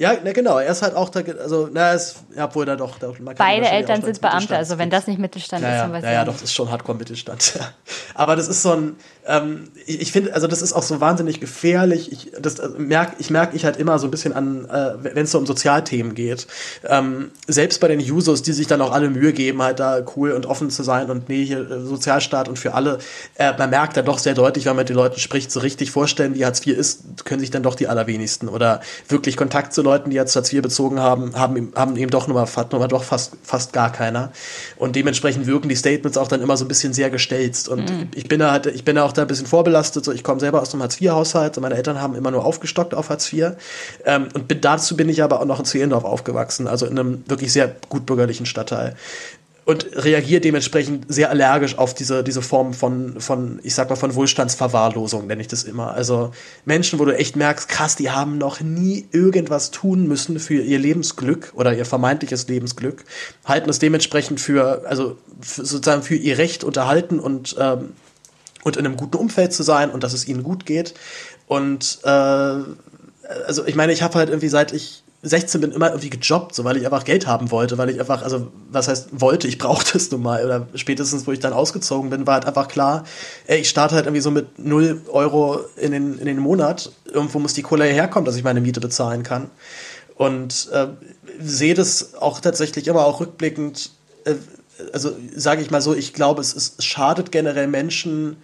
Ja, 0.00 0.16
na 0.22 0.32
genau, 0.32 0.58
er 0.58 0.70
ist 0.70 0.82
halt 0.82 0.94
auch 0.94 1.08
da, 1.08 1.20
also, 1.20 1.68
na, 1.72 1.92
ist, 1.92 2.18
ja, 2.36 2.44
obwohl 2.44 2.64
da 2.64 2.76
doch. 2.76 3.00
Da, 3.00 3.12
Beide 3.36 3.68
Eltern 3.68 4.00
sind 4.00 4.20
Beamte, 4.20 4.56
also 4.56 4.78
wenn 4.78 4.90
das 4.90 5.08
nicht 5.08 5.18
Mittelstand 5.18 5.64
ja, 5.64 5.72
ist, 5.72 5.80
dann 5.80 5.92
weiß 5.92 6.04
ja, 6.04 6.12
ja, 6.12 6.24
doch, 6.24 6.34
das 6.34 6.42
ist 6.42 6.54
schon 6.54 6.70
Hardcore-Mittelstand. 6.70 7.58
Aber 8.14 8.36
das 8.36 8.46
ist 8.46 8.62
so 8.62 8.72
ein, 8.72 8.96
ähm, 9.28 9.68
ich, 9.86 10.00
ich 10.00 10.12
finde, 10.12 10.34
also 10.34 10.46
das 10.46 10.62
ist 10.62 10.72
auch 10.72 10.82
so 10.82 11.00
wahnsinnig 11.00 11.38
gefährlich. 11.38 12.10
Ich, 12.10 12.32
das 12.40 12.58
äh, 12.58 12.68
merke 12.78 13.16
ich, 13.18 13.28
merk 13.28 13.54
ich 13.54 13.64
halt 13.66 13.76
immer 13.76 13.98
so 13.98 14.06
ein 14.06 14.10
bisschen 14.10 14.32
an, 14.32 14.64
äh, 14.64 14.94
wenn 15.02 15.24
es 15.24 15.32
so 15.32 15.38
um 15.38 15.46
Sozialthemen 15.46 16.14
geht. 16.14 16.46
Ähm, 16.84 17.30
selbst 17.46 17.80
bei 17.80 17.88
den 17.88 18.00
Users, 18.00 18.42
die 18.42 18.52
sich 18.52 18.66
dann 18.66 18.80
auch 18.80 18.90
alle 18.90 19.10
Mühe 19.10 19.34
geben, 19.34 19.62
halt 19.62 19.80
da 19.80 20.00
cool 20.16 20.32
und 20.32 20.46
offen 20.46 20.70
zu 20.70 20.82
sein 20.82 21.10
und 21.10 21.28
nee, 21.28 21.44
hier 21.44 21.70
äh, 21.70 21.80
Sozialstaat 21.80 22.48
und 22.48 22.58
für 22.58 22.72
alle, 22.72 22.98
äh, 23.34 23.52
man 23.58 23.68
merkt 23.68 23.98
da 23.98 24.02
doch 24.02 24.18
sehr 24.18 24.34
deutlich, 24.34 24.64
wenn 24.64 24.70
man 24.70 24.78
mit 24.78 24.88
den 24.88 24.96
Leuten 24.96 25.20
spricht, 25.20 25.50
so 25.50 25.60
richtig 25.60 25.90
vorstellen, 25.90 26.34
wie 26.34 26.46
Hartz 26.46 26.66
IV 26.66 26.78
ist, 26.78 27.26
können 27.26 27.40
sich 27.40 27.50
dann 27.50 27.62
doch 27.62 27.74
die 27.74 27.86
allerwenigsten. 27.86 28.48
Oder 28.48 28.80
wirklich 29.08 29.36
Kontakt 29.36 29.74
zu 29.74 29.82
Leuten, 29.82 30.08
die 30.08 30.16
jetzt 30.16 30.34
Hartz 30.34 30.50
IV 30.50 30.62
bezogen 30.62 31.00
haben, 31.00 31.36
haben, 31.36 31.72
haben 31.74 31.96
eben 31.96 32.10
doch 32.10 32.28
nur 32.28 32.34
mal, 32.34 32.66
nur 32.70 32.80
mal 32.80 32.88
doch 32.88 33.04
fast, 33.04 33.34
fast 33.42 33.74
gar 33.74 33.92
keiner. 33.92 34.32
Und 34.76 34.96
dementsprechend 34.96 35.46
wirken 35.46 35.68
die 35.68 35.76
Statements 35.76 36.16
auch 36.16 36.28
dann 36.28 36.40
immer 36.40 36.56
so 36.56 36.64
ein 36.64 36.68
bisschen 36.68 36.94
sehr 36.94 37.10
gestelzt. 37.10 37.68
Und 37.68 37.90
mhm. 37.90 38.08
ich 38.14 38.26
bin 38.26 38.40
da 38.40 38.52
halt, 38.52 38.66
ich 38.66 38.84
bin 38.84 38.96
da 38.96 39.04
auch 39.04 39.17
da 39.18 39.22
ein 39.22 39.28
bisschen 39.28 39.46
vorbelastet. 39.46 40.04
So, 40.04 40.12
ich 40.12 40.24
komme 40.24 40.40
selber 40.40 40.62
aus 40.62 40.72
einem 40.72 40.82
Hartz-IV-Haushalt. 40.82 41.54
So 41.54 41.60
meine 41.60 41.74
Eltern 41.74 42.00
haben 42.00 42.14
immer 42.14 42.30
nur 42.30 42.44
aufgestockt 42.44 42.94
auf 42.94 43.10
Hartz 43.10 43.32
IV. 43.32 43.52
Ähm, 44.04 44.28
und 44.34 44.48
bin, 44.48 44.60
dazu 44.60 44.96
bin 44.96 45.08
ich 45.08 45.22
aber 45.22 45.40
auch 45.40 45.44
noch 45.44 45.58
in 45.58 45.64
Zehlendorf 45.64 46.04
aufgewachsen, 46.04 46.66
also 46.66 46.86
in 46.86 46.98
einem 46.98 47.24
wirklich 47.26 47.52
sehr 47.52 47.74
gut 47.88 48.06
bürgerlichen 48.06 48.46
Stadtteil 48.46 48.96
und 49.68 49.86
reagiert 50.02 50.44
dementsprechend 50.44 51.04
sehr 51.12 51.28
allergisch 51.28 51.76
auf 51.76 51.92
diese, 51.92 52.24
diese 52.24 52.40
Form 52.40 52.72
von, 52.72 53.20
von, 53.20 53.60
ich 53.62 53.74
sag 53.74 53.90
mal, 53.90 53.96
von 53.96 54.14
Wohlstandsverwahrlosung, 54.14 55.26
nenne 55.26 55.42
ich 55.42 55.48
das 55.48 55.64
immer. 55.64 55.92
Also 55.92 56.32
Menschen, 56.64 56.98
wo 56.98 57.04
du 57.04 57.14
echt 57.14 57.36
merkst, 57.36 57.68
krass, 57.68 57.94
die 57.94 58.08
haben 58.08 58.38
noch 58.38 58.62
nie 58.62 59.06
irgendwas 59.12 59.70
tun 59.70 60.08
müssen 60.08 60.38
für 60.38 60.54
ihr 60.54 60.78
Lebensglück 60.78 61.52
oder 61.54 61.74
ihr 61.74 61.84
vermeintliches 61.84 62.48
Lebensglück, 62.48 63.04
halten 63.44 63.68
es 63.68 63.78
dementsprechend 63.78 64.40
für, 64.40 64.86
also 64.88 65.18
für, 65.42 65.66
sozusagen 65.66 66.02
für 66.02 66.16
ihr 66.16 66.38
Recht 66.38 66.64
unterhalten 66.64 67.20
und, 67.20 67.54
ähm, 67.60 67.92
und 68.68 68.76
in 68.76 68.86
einem 68.86 68.96
guten 68.96 69.16
Umfeld 69.16 69.52
zu 69.52 69.62
sein 69.62 69.90
und 69.90 70.04
dass 70.04 70.12
es 70.12 70.28
ihnen 70.28 70.42
gut 70.42 70.66
geht. 70.66 70.94
Und 71.46 71.98
äh, 72.04 72.08
also 72.08 73.66
ich 73.66 73.74
meine, 73.74 73.92
ich 73.92 74.02
habe 74.02 74.14
halt 74.14 74.28
irgendwie 74.28 74.48
seit 74.48 74.72
ich 74.72 75.02
16 75.22 75.60
bin 75.60 75.72
immer 75.72 75.88
irgendwie 75.88 76.10
gejobbt, 76.10 76.54
so 76.54 76.62
weil 76.62 76.76
ich 76.76 76.84
einfach 76.84 77.04
Geld 77.04 77.26
haben 77.26 77.50
wollte, 77.50 77.76
weil 77.76 77.90
ich 77.90 77.98
einfach, 77.98 78.22
also 78.22 78.52
was 78.70 78.86
heißt 78.86 79.08
wollte, 79.20 79.48
ich 79.48 79.58
brauchte 79.58 79.98
es 79.98 80.10
nun 80.12 80.22
mal. 80.22 80.44
Oder 80.44 80.68
spätestens, 80.74 81.26
wo 81.26 81.32
ich 81.32 81.40
dann 81.40 81.52
ausgezogen 81.52 82.10
bin, 82.10 82.26
war 82.26 82.34
halt 82.34 82.46
einfach 82.46 82.68
klar, 82.68 83.04
ey, 83.46 83.58
ich 83.58 83.68
starte 83.68 83.96
halt 83.96 84.06
irgendwie 84.06 84.22
so 84.22 84.30
mit 84.30 84.58
0 84.60 85.02
Euro 85.08 85.60
in 85.76 85.90
den, 85.90 86.18
in 86.18 86.26
den 86.26 86.38
Monat. 86.38 86.92
Irgendwo 87.12 87.40
muss 87.40 87.54
die 87.54 87.62
Kohle 87.62 87.84
herkommen, 87.84 88.26
dass 88.26 88.36
ich 88.36 88.44
meine 88.44 88.60
Miete 88.60 88.80
bezahlen 88.80 89.24
kann. 89.24 89.50
Und 90.14 90.68
äh, 90.72 90.86
sehe 91.40 91.74
das 91.74 92.14
auch 92.14 92.40
tatsächlich 92.40 92.86
immer 92.86 93.04
auch 93.04 93.20
rückblickend, 93.20 93.90
äh, 94.24 94.34
also 94.92 95.10
sage 95.34 95.62
ich 95.62 95.72
mal 95.72 95.82
so, 95.82 95.94
ich 95.94 96.12
glaube, 96.12 96.40
es, 96.40 96.54
es 96.54 96.84
schadet 96.84 97.32
generell 97.32 97.66
Menschen, 97.66 98.36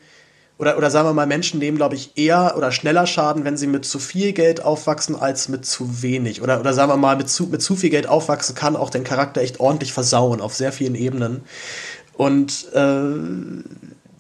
oder, 0.58 0.76
oder 0.78 0.90
sagen 0.90 1.08
wir 1.08 1.12
mal, 1.12 1.26
Menschen 1.26 1.58
nehmen, 1.58 1.76
glaube 1.76 1.96
ich, 1.96 2.12
eher 2.16 2.54
oder 2.56 2.70
schneller 2.70 3.06
Schaden, 3.06 3.44
wenn 3.44 3.56
sie 3.56 3.66
mit 3.66 3.84
zu 3.84 3.98
viel 3.98 4.32
Geld 4.32 4.62
aufwachsen, 4.62 5.16
als 5.16 5.48
mit 5.48 5.66
zu 5.66 6.02
wenig. 6.02 6.42
Oder, 6.42 6.60
oder 6.60 6.72
sagen 6.72 6.90
wir 6.90 6.96
mal, 6.96 7.16
mit 7.16 7.28
zu, 7.28 7.46
mit 7.46 7.60
zu 7.60 7.74
viel 7.74 7.90
Geld 7.90 8.06
aufwachsen 8.06 8.54
kann 8.54 8.76
auch 8.76 8.90
den 8.90 9.02
Charakter 9.02 9.40
echt 9.40 9.58
ordentlich 9.58 9.92
versauen, 9.92 10.40
auf 10.40 10.54
sehr 10.54 10.70
vielen 10.70 10.94
Ebenen. 10.94 11.42
Und 12.16 12.72
äh, 12.72 13.64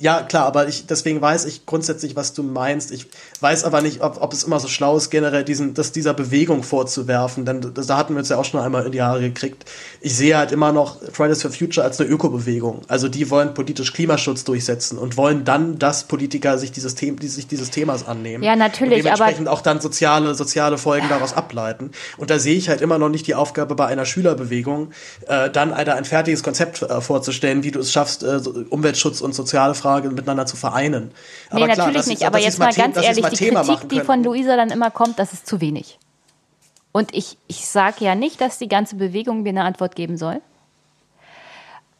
ja, 0.00 0.22
klar, 0.22 0.46
aber 0.46 0.66
ich, 0.66 0.86
deswegen 0.86 1.20
weiß 1.20 1.44
ich 1.44 1.66
grundsätzlich, 1.66 2.16
was 2.16 2.32
du 2.32 2.42
meinst. 2.42 2.90
Ich 2.90 3.06
weiß 3.44 3.64
aber 3.64 3.82
nicht, 3.82 4.00
ob, 4.00 4.22
ob 4.22 4.32
es 4.32 4.42
immer 4.42 4.58
so 4.58 4.68
schlau 4.68 4.96
ist, 4.96 5.10
generell 5.10 5.44
diesen, 5.44 5.74
das 5.74 5.92
dieser 5.92 6.14
Bewegung 6.14 6.62
vorzuwerfen, 6.62 7.44
denn 7.44 7.74
das, 7.74 7.86
da 7.88 7.98
hatten 7.98 8.14
wir 8.14 8.20
uns 8.20 8.30
ja 8.30 8.38
auch 8.38 8.44
schon 8.44 8.58
einmal 8.58 8.86
in 8.86 8.92
die 8.92 9.02
Haare 9.02 9.20
gekriegt. 9.20 9.66
Ich 10.00 10.16
sehe 10.16 10.38
halt 10.38 10.50
immer 10.50 10.72
noch 10.72 10.96
Fridays 11.12 11.42
for 11.42 11.50
Future 11.50 11.84
als 11.84 12.00
eine 12.00 12.08
Ökobewegung. 12.08 12.80
Also 12.88 13.08
die 13.08 13.28
wollen 13.28 13.52
politisch 13.52 13.92
Klimaschutz 13.92 14.44
durchsetzen 14.44 14.96
und 14.96 15.18
wollen 15.18 15.44
dann, 15.44 15.78
dass 15.78 16.04
Politiker 16.04 16.56
sich 16.56 16.72
dieses, 16.72 16.96
The 16.96 17.14
die, 17.14 17.28
sich 17.28 17.46
dieses 17.46 17.70
Themas 17.70 18.08
annehmen. 18.08 18.42
Ja, 18.42 18.56
natürlich. 18.56 19.00
Und 19.00 19.04
dementsprechend 19.04 19.46
aber 19.46 19.56
auch 19.58 19.60
dann 19.60 19.80
soziale, 19.82 20.34
soziale 20.34 20.78
Folgen 20.78 21.10
daraus 21.10 21.34
ableiten. 21.34 21.90
Und 22.16 22.30
da 22.30 22.38
sehe 22.38 22.56
ich 22.56 22.70
halt 22.70 22.80
immer 22.80 22.98
noch 22.98 23.10
nicht 23.10 23.26
die 23.26 23.34
Aufgabe 23.34 23.74
bei 23.74 23.86
einer 23.86 24.06
Schülerbewegung, 24.06 24.92
äh, 25.26 25.50
dann 25.50 25.74
ein, 25.74 25.86
ein 25.86 26.06
fertiges 26.06 26.42
Konzept 26.42 26.80
äh, 26.80 27.02
vorzustellen, 27.02 27.62
wie 27.62 27.72
du 27.72 27.80
es 27.80 27.92
schaffst, 27.92 28.22
äh, 28.22 28.40
Umweltschutz 28.70 29.20
und 29.20 29.34
soziale 29.34 29.74
Frage 29.74 30.08
miteinander 30.08 30.46
zu 30.46 30.56
vereinen. 30.56 31.10
Aber 31.50 31.66
nee, 31.66 31.72
klar, 31.74 31.86
natürlich 31.88 32.06
nicht. 32.06 32.22
Ist, 32.22 32.26
aber 32.26 32.38
jetzt 32.38 32.58
mal 32.58 32.72
ganz 32.72 32.96
ehrlich, 32.96 33.33
die 33.34 33.44
Thema 33.44 33.62
Kritik, 33.62 33.88
die 33.88 34.00
von 34.00 34.22
Luisa 34.22 34.56
dann 34.56 34.70
immer 34.70 34.90
kommt, 34.90 35.18
das 35.18 35.32
ist 35.32 35.46
zu 35.46 35.60
wenig. 35.60 35.98
Und 36.92 37.14
ich, 37.14 37.38
ich 37.48 37.66
sage 37.66 38.04
ja 38.04 38.14
nicht, 38.14 38.40
dass 38.40 38.58
die 38.58 38.68
ganze 38.68 38.96
Bewegung 38.96 39.42
mir 39.42 39.48
eine 39.50 39.64
Antwort 39.64 39.96
geben 39.96 40.16
soll. 40.16 40.40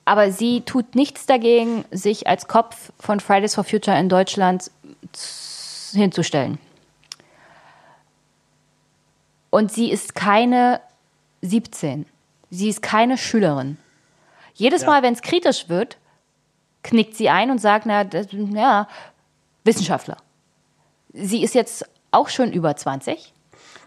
Aber 0.04 0.30
sie 0.30 0.60
tut 0.60 0.94
nichts 0.94 1.26
dagegen, 1.26 1.84
sich 1.90 2.26
als 2.26 2.46
Kopf 2.46 2.92
von 3.00 3.20
Fridays 3.20 3.54
for 3.54 3.64
Future 3.64 3.98
in 3.98 4.08
Deutschland 4.08 4.70
hinzustellen. 5.92 6.58
Und 9.50 9.72
sie 9.72 9.90
ist 9.90 10.14
keine 10.14 10.80
17. 11.42 12.06
Sie 12.50 12.68
ist 12.68 12.82
keine 12.82 13.18
Schülerin. 13.18 13.78
Jedes 14.54 14.82
ja. 14.82 14.88
Mal, 14.88 15.02
wenn 15.02 15.14
es 15.14 15.22
kritisch 15.22 15.68
wird, 15.68 15.96
knickt 16.82 17.16
sie 17.16 17.30
ein 17.30 17.50
und 17.50 17.58
sagt, 17.58 17.86
na, 17.86 18.04
das, 18.04 18.28
ja, 18.32 18.86
Wissenschaftler. 19.64 20.18
Sie 21.14 21.42
ist 21.42 21.54
jetzt 21.54 21.88
auch 22.10 22.28
schon 22.28 22.52
über 22.52 22.76
20. 22.76 23.32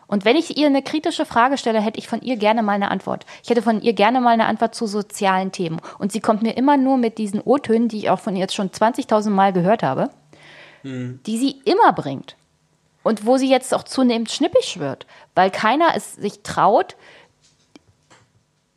Und 0.07 0.23
wenn 0.23 0.37
ich 0.37 0.57
ihr 0.57 0.67
eine 0.67 0.81
kritische 0.81 1.25
Frage 1.25 1.57
stelle, 1.57 1.81
hätte 1.81 1.99
ich 1.99 2.07
von 2.07 2.21
ihr 2.21 2.37
gerne 2.37 2.63
mal 2.63 2.73
eine 2.73 2.89
Antwort. 2.89 3.25
Ich 3.43 3.49
hätte 3.49 3.61
von 3.61 3.81
ihr 3.81 3.91
gerne 3.91 4.21
mal 4.21 4.31
eine 4.31 4.45
Antwort 4.45 4.73
zu 4.73 4.87
sozialen 4.87 5.51
Themen. 5.51 5.81
Und 5.99 6.13
sie 6.13 6.21
kommt 6.21 6.41
mir 6.41 6.55
immer 6.55 6.77
nur 6.77 6.97
mit 6.97 7.17
diesen 7.17 7.41
O-Tönen, 7.41 7.89
die 7.89 7.97
ich 7.97 8.09
auch 8.09 8.19
von 8.19 8.35
ihr 8.35 8.41
jetzt 8.41 8.55
schon 8.55 8.71
20.000 8.71 9.29
Mal 9.29 9.51
gehört 9.51 9.83
habe, 9.83 10.09
mhm. 10.83 11.19
die 11.25 11.37
sie 11.37 11.61
immer 11.65 11.91
bringt. 11.91 12.37
Und 13.03 13.25
wo 13.25 13.37
sie 13.37 13.49
jetzt 13.49 13.73
auch 13.73 13.83
zunehmend 13.83 14.31
schnippig 14.31 14.79
wird, 14.79 15.05
weil 15.35 15.51
keiner 15.51 15.89
es 15.95 16.15
sich 16.15 16.41
traut, 16.43 16.95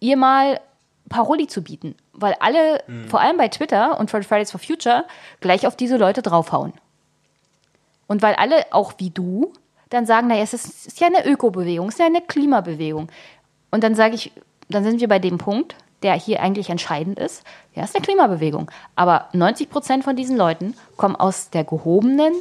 ihr 0.01 0.17
mal 0.17 0.61
Paroli 1.09 1.47
zu 1.47 1.63
bieten. 1.63 1.95
Weil 2.13 2.35
alle, 2.41 2.83
mhm. 2.87 3.09
vor 3.09 3.21
allem 3.21 3.37
bei 3.37 3.49
Twitter 3.49 3.99
und 4.01 4.11
von 4.11 4.23
Fridays 4.25 4.51
for 4.51 4.61
Future, 4.61 5.05
gleich 5.41 5.67
auf 5.67 5.77
diese 5.77 5.97
Leute 5.97 6.23
draufhauen. 6.23 6.73
Und 8.11 8.23
weil 8.23 8.35
alle, 8.35 8.65
auch 8.73 8.95
wie 8.99 9.11
du, 9.11 9.53
dann 9.89 10.05
sagen, 10.05 10.27
naja, 10.27 10.43
es 10.43 10.53
ist, 10.53 10.89
ist 10.89 10.99
ja 10.99 11.07
eine 11.07 11.25
Ökobewegung, 11.25 11.87
es 11.87 11.95
ist 11.95 12.01
ja 12.01 12.07
eine 12.07 12.21
Klimabewegung. 12.21 13.07
Und 13.71 13.85
dann 13.85 13.95
sage 13.95 14.17
ich, 14.17 14.33
dann 14.69 14.83
sind 14.83 15.01
wir 15.01 15.07
bei 15.07 15.21
dem 15.21 15.39
Punkt, 15.39 15.77
der 16.03 16.15
hier 16.15 16.43
eigentlich 16.43 16.71
entscheidend 16.71 17.21
ist. 17.21 17.45
Ja, 17.73 17.85
es 17.85 17.91
ist 17.91 17.95
eine 17.95 18.05
Klimabewegung. 18.05 18.69
Aber 18.97 19.29
90 19.33 19.71
Prozent 19.71 20.03
von 20.03 20.17
diesen 20.17 20.37
Leuten 20.37 20.75
kommen 20.97 21.15
aus 21.15 21.51
der 21.51 21.63
gehobenen 21.63 22.33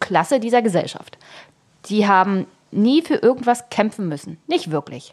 Klasse 0.00 0.40
dieser 0.40 0.62
Gesellschaft. 0.62 1.18
Die 1.90 2.08
haben 2.08 2.46
nie 2.70 3.02
für 3.02 3.16
irgendwas 3.16 3.68
kämpfen 3.68 4.08
müssen. 4.08 4.40
Nicht 4.46 4.70
wirklich. 4.70 5.12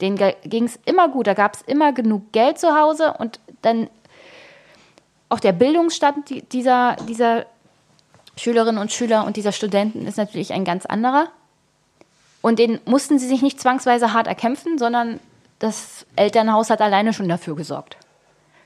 Denen 0.00 0.16
ging 0.44 0.62
es 0.62 0.78
immer 0.84 1.08
gut. 1.08 1.26
Da 1.26 1.34
gab 1.34 1.56
es 1.56 1.62
immer 1.62 1.92
genug 1.92 2.30
Geld 2.30 2.60
zu 2.60 2.78
Hause 2.78 3.16
und 3.18 3.40
dann 3.62 3.90
auch 5.28 5.40
der 5.40 5.52
Bildungsstand 5.52 6.52
dieser, 6.52 6.96
dieser 7.08 7.46
Schülerinnen 8.36 8.80
und 8.80 8.92
Schüler 8.92 9.26
und 9.26 9.36
dieser 9.36 9.52
Studenten 9.52 10.06
ist 10.06 10.16
natürlich 10.16 10.52
ein 10.52 10.64
ganz 10.64 10.86
anderer. 10.86 11.28
Und 12.40 12.58
den 12.58 12.80
mussten 12.84 13.18
sie 13.18 13.26
sich 13.26 13.42
nicht 13.42 13.60
zwangsweise 13.60 14.12
hart 14.12 14.26
erkämpfen, 14.26 14.78
sondern 14.78 15.20
das 15.58 16.06
Elternhaus 16.16 16.70
hat 16.70 16.80
alleine 16.80 17.12
schon 17.12 17.28
dafür 17.28 17.56
gesorgt, 17.56 17.96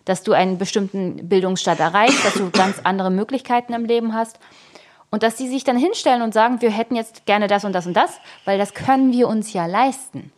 dass 0.05 0.23
du 0.23 0.33
einen 0.33 0.59
bestimmten 0.59 1.29
Bildungsstand 1.29 1.81
erreichst, 1.81 2.25
dass 2.25 2.35
du 2.35 2.51
ganz 2.51 2.81
andere 2.85 3.11
Möglichkeiten 3.11 3.73
im 3.73 3.87
Leben 3.87 4.15
hast. 4.15 4.39
Und 5.11 5.23
dass 5.23 5.37
sie 5.37 5.49
sich 5.49 5.63
dann 5.63 5.77
hinstellen 5.77 6.23
und 6.23 6.33
sagen, 6.33 6.63
wir 6.63 6.71
hätten 6.71 6.97
jetzt 6.97 7.27
gerne 7.27 7.47
das 7.47 7.65
und 7.65 7.75
das 7.75 7.87
und 7.87 7.95
das, 7.95 8.19
weil 8.47 8.57
das 8.57 8.73
können 8.73 9.13
wir 9.13 9.29
uns 9.29 9.53
ja 9.53 9.67
leisten. 9.67 10.33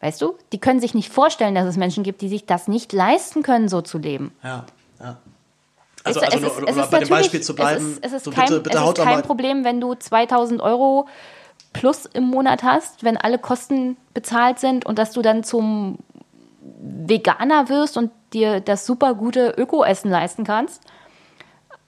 Weißt 0.00 0.20
du? 0.20 0.36
Die 0.52 0.58
können 0.58 0.80
sich 0.80 0.92
nicht 0.92 1.10
vorstellen, 1.10 1.54
dass 1.54 1.66
es 1.66 1.78
Menschen 1.78 2.04
gibt, 2.04 2.20
die 2.20 2.28
sich 2.28 2.44
das 2.44 2.68
nicht 2.68 2.92
leisten 2.92 3.42
können, 3.42 3.70
so 3.70 3.80
zu 3.80 3.96
leben. 3.96 4.34
Ja, 4.42 4.66
ja. 6.04 6.06
Also, 6.06 6.20
also 6.20 6.38
nur, 6.38 6.68
ist, 6.68 6.76
um 6.76 6.90
bei 6.90 6.98
dem 7.00 7.08
Beispiel 7.08 7.40
zu 7.40 7.54
bleiben, 7.54 7.84
es 7.84 7.92
ist, 7.92 8.04
es 8.04 8.12
ist 8.12 8.24
so 8.24 8.30
kein, 8.30 8.48
bitte, 8.48 8.60
bitte 8.60 8.78
es 8.78 8.84
ist 8.84 8.94
kein 8.96 9.22
Problem, 9.22 9.64
wenn 9.64 9.80
du 9.80 9.94
2000 9.94 10.60
Euro 10.60 11.06
plus 11.72 12.06
im 12.06 12.24
Monat 12.24 12.62
hast, 12.62 13.04
wenn 13.04 13.16
alle 13.16 13.38
Kosten 13.38 13.96
bezahlt 14.14 14.58
sind 14.58 14.86
und 14.86 14.98
dass 14.98 15.12
du 15.12 15.22
dann 15.22 15.44
zum 15.44 15.98
Veganer 16.62 17.68
wirst 17.68 17.96
und 17.96 18.10
dir 18.32 18.60
das 18.60 18.86
super 18.86 19.14
gute 19.14 19.54
Öko-Essen 19.56 20.10
leisten 20.10 20.44
kannst. 20.44 20.82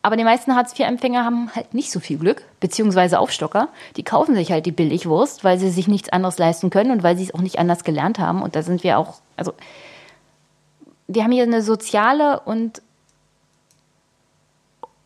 Aber 0.05 0.17
die 0.17 0.25
meisten 0.25 0.57
Hartz-IV-Empfänger 0.57 1.25
haben 1.25 1.55
halt 1.55 1.75
nicht 1.75 1.93
so 1.93 2.01
viel 2.01 2.19
Glück, 2.19 2.43
beziehungsweise 2.59 3.21
Aufstocker. 3.21 3.69
Die 3.97 4.03
kaufen 4.03 4.35
sich 4.35 4.51
halt 4.51 4.67
die 4.67 4.73
Billigwurst, 4.73 5.45
weil 5.45 5.61
sie 5.61 5.71
sich 5.71 5.87
nichts 5.87 6.09
anderes 6.09 6.39
leisten 6.39 6.71
können 6.71 6.91
und 6.91 7.05
weil 7.05 7.17
sie 7.17 7.25
es 7.25 7.35
auch 7.35 7.41
nicht 7.41 7.61
anders 7.61 7.85
gelernt 7.85 8.19
haben. 8.19 8.43
Und 8.43 8.57
da 8.57 8.63
sind 8.63 8.83
wir 8.83 8.99
auch, 8.99 9.21
also 9.37 9.53
wir 11.07 11.23
haben 11.23 11.31
hier 11.31 11.45
eine 11.45 11.63
soziale 11.63 12.41
und 12.41 12.83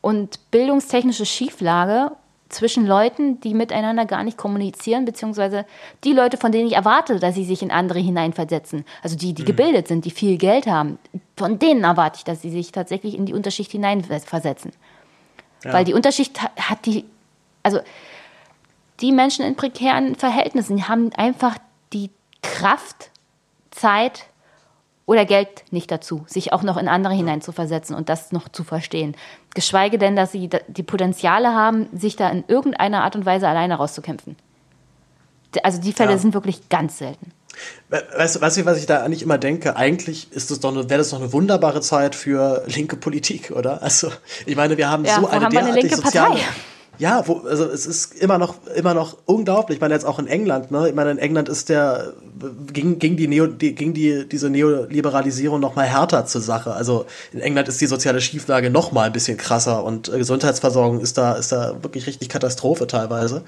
und 0.06 0.52
bildungstechnische 0.52 1.26
Schieflage 1.26 2.12
zwischen 2.48 2.86
Leuten, 2.86 3.40
die 3.40 3.54
miteinander 3.54 4.06
gar 4.06 4.22
nicht 4.22 4.38
kommunizieren, 4.38 5.04
beziehungsweise 5.04 5.66
die 6.04 6.12
Leute, 6.12 6.36
von 6.36 6.52
denen 6.52 6.68
ich 6.68 6.74
erwarte, 6.74 7.18
dass 7.18 7.34
sie 7.34 7.44
sich 7.44 7.60
in 7.60 7.72
andere 7.72 7.98
hineinversetzen. 7.98 8.84
Also 9.02 9.16
die, 9.16 9.34
die 9.34 9.42
mhm. 9.42 9.46
gebildet 9.46 9.88
sind, 9.88 10.04
die 10.04 10.12
viel 10.12 10.38
Geld 10.38 10.68
haben, 10.68 11.00
von 11.36 11.58
denen 11.58 11.82
erwarte 11.82 12.18
ich, 12.18 12.24
dass 12.24 12.40
sie 12.40 12.50
sich 12.50 12.70
tatsächlich 12.70 13.16
in 13.16 13.26
die 13.26 13.34
Unterschicht 13.34 13.72
hineinversetzen. 13.72 14.70
Ja. 15.64 15.72
Weil 15.72 15.84
die 15.84 15.94
Unterschicht 15.94 16.40
hat 16.40 16.86
die, 16.86 17.04
also 17.64 17.80
die 19.00 19.10
Menschen 19.10 19.44
in 19.44 19.56
prekären 19.56 20.14
Verhältnissen 20.14 20.86
haben 20.86 21.12
einfach 21.14 21.58
die 21.92 22.10
Kraft, 22.42 23.10
Zeit, 23.72 24.26
oder 25.06 25.24
Geld 25.24 25.64
nicht 25.70 25.90
dazu, 25.90 26.24
sich 26.26 26.52
auch 26.52 26.62
noch 26.62 26.76
in 26.76 26.88
andere 26.88 27.14
hineinzuversetzen 27.14 27.94
und 27.96 28.08
das 28.08 28.32
noch 28.32 28.48
zu 28.48 28.64
verstehen. 28.64 29.16
Geschweige 29.54 29.98
denn, 29.98 30.16
dass 30.16 30.32
sie 30.32 30.50
die 30.68 30.82
Potenziale 30.82 31.54
haben, 31.54 31.88
sich 31.96 32.16
da 32.16 32.28
in 32.28 32.44
irgendeiner 32.48 33.04
Art 33.04 33.16
und 33.16 33.24
Weise 33.24 33.48
alleine 33.48 33.76
rauszukämpfen. 33.76 34.36
Also 35.62 35.80
die 35.80 35.92
Fälle 35.92 36.12
ja. 36.12 36.18
sind 36.18 36.34
wirklich 36.34 36.68
ganz 36.68 36.98
selten. 36.98 37.32
Weißt 37.88 38.36
du, 38.36 38.40
weißt 38.40 38.58
du, 38.58 38.66
was 38.66 38.78
ich 38.78 38.86
da 38.86 39.02
eigentlich 39.02 39.22
immer 39.22 39.38
denke? 39.38 39.76
Eigentlich 39.76 40.30
ist 40.32 40.50
das 40.50 40.60
doch 40.60 40.74
wäre 40.74 40.98
das 40.98 41.10
doch 41.10 41.20
eine 41.20 41.32
wunderbare 41.32 41.80
Zeit 41.80 42.14
für 42.14 42.64
linke 42.66 42.96
Politik, 42.96 43.50
oder? 43.50 43.82
Also, 43.82 44.10
ich 44.44 44.56
meine, 44.56 44.76
wir 44.76 44.90
haben 44.90 45.04
ja, 45.04 45.20
so 45.20 45.26
eine 45.26 45.44
haben 45.44 45.50
derartig 45.50 45.72
eine 45.72 45.80
linke 45.80 45.96
soziale, 45.96 46.34
Partei? 46.34 46.44
Ja, 46.98 47.26
wo, 47.26 47.40
also 47.48 47.64
es 47.64 47.86
ist 47.86 48.14
immer 48.14 48.38
noch, 48.38 48.66
immer 48.74 48.94
noch 48.94 49.16
unglaublich. 49.24 49.76
Ich 49.76 49.80
meine, 49.80 49.94
jetzt 49.94 50.04
auch 50.04 50.18
in 50.18 50.26
England, 50.26 50.70
ne? 50.70 50.88
Ich 50.88 50.94
meine, 50.94 51.10
in 51.12 51.18
England 51.18 51.48
ist 51.48 51.68
der, 51.68 52.14
ging, 52.72 52.98
ging 52.98 53.16
die 53.16 53.28
Neo, 53.28 53.46
die, 53.46 53.74
ging 53.74 53.94
die, 53.94 54.28
diese 54.28 54.50
Neoliberalisierung 54.50 55.60
noch 55.60 55.76
mal 55.76 55.86
härter 55.86 56.26
zur 56.26 56.40
Sache. 56.40 56.72
Also 56.72 57.06
in 57.32 57.40
England 57.40 57.68
ist 57.68 57.80
die 57.80 57.86
soziale 57.86 58.20
Schieflage 58.20 58.70
noch 58.70 58.92
mal 58.92 59.04
ein 59.04 59.12
bisschen 59.12 59.36
krasser 59.36 59.84
und 59.84 60.08
äh, 60.08 60.18
Gesundheitsversorgung 60.18 61.00
ist 61.00 61.18
da, 61.18 61.34
ist 61.34 61.52
da 61.52 61.82
wirklich 61.82 62.06
richtig 62.06 62.28
Katastrophe 62.28 62.86
teilweise. 62.86 63.44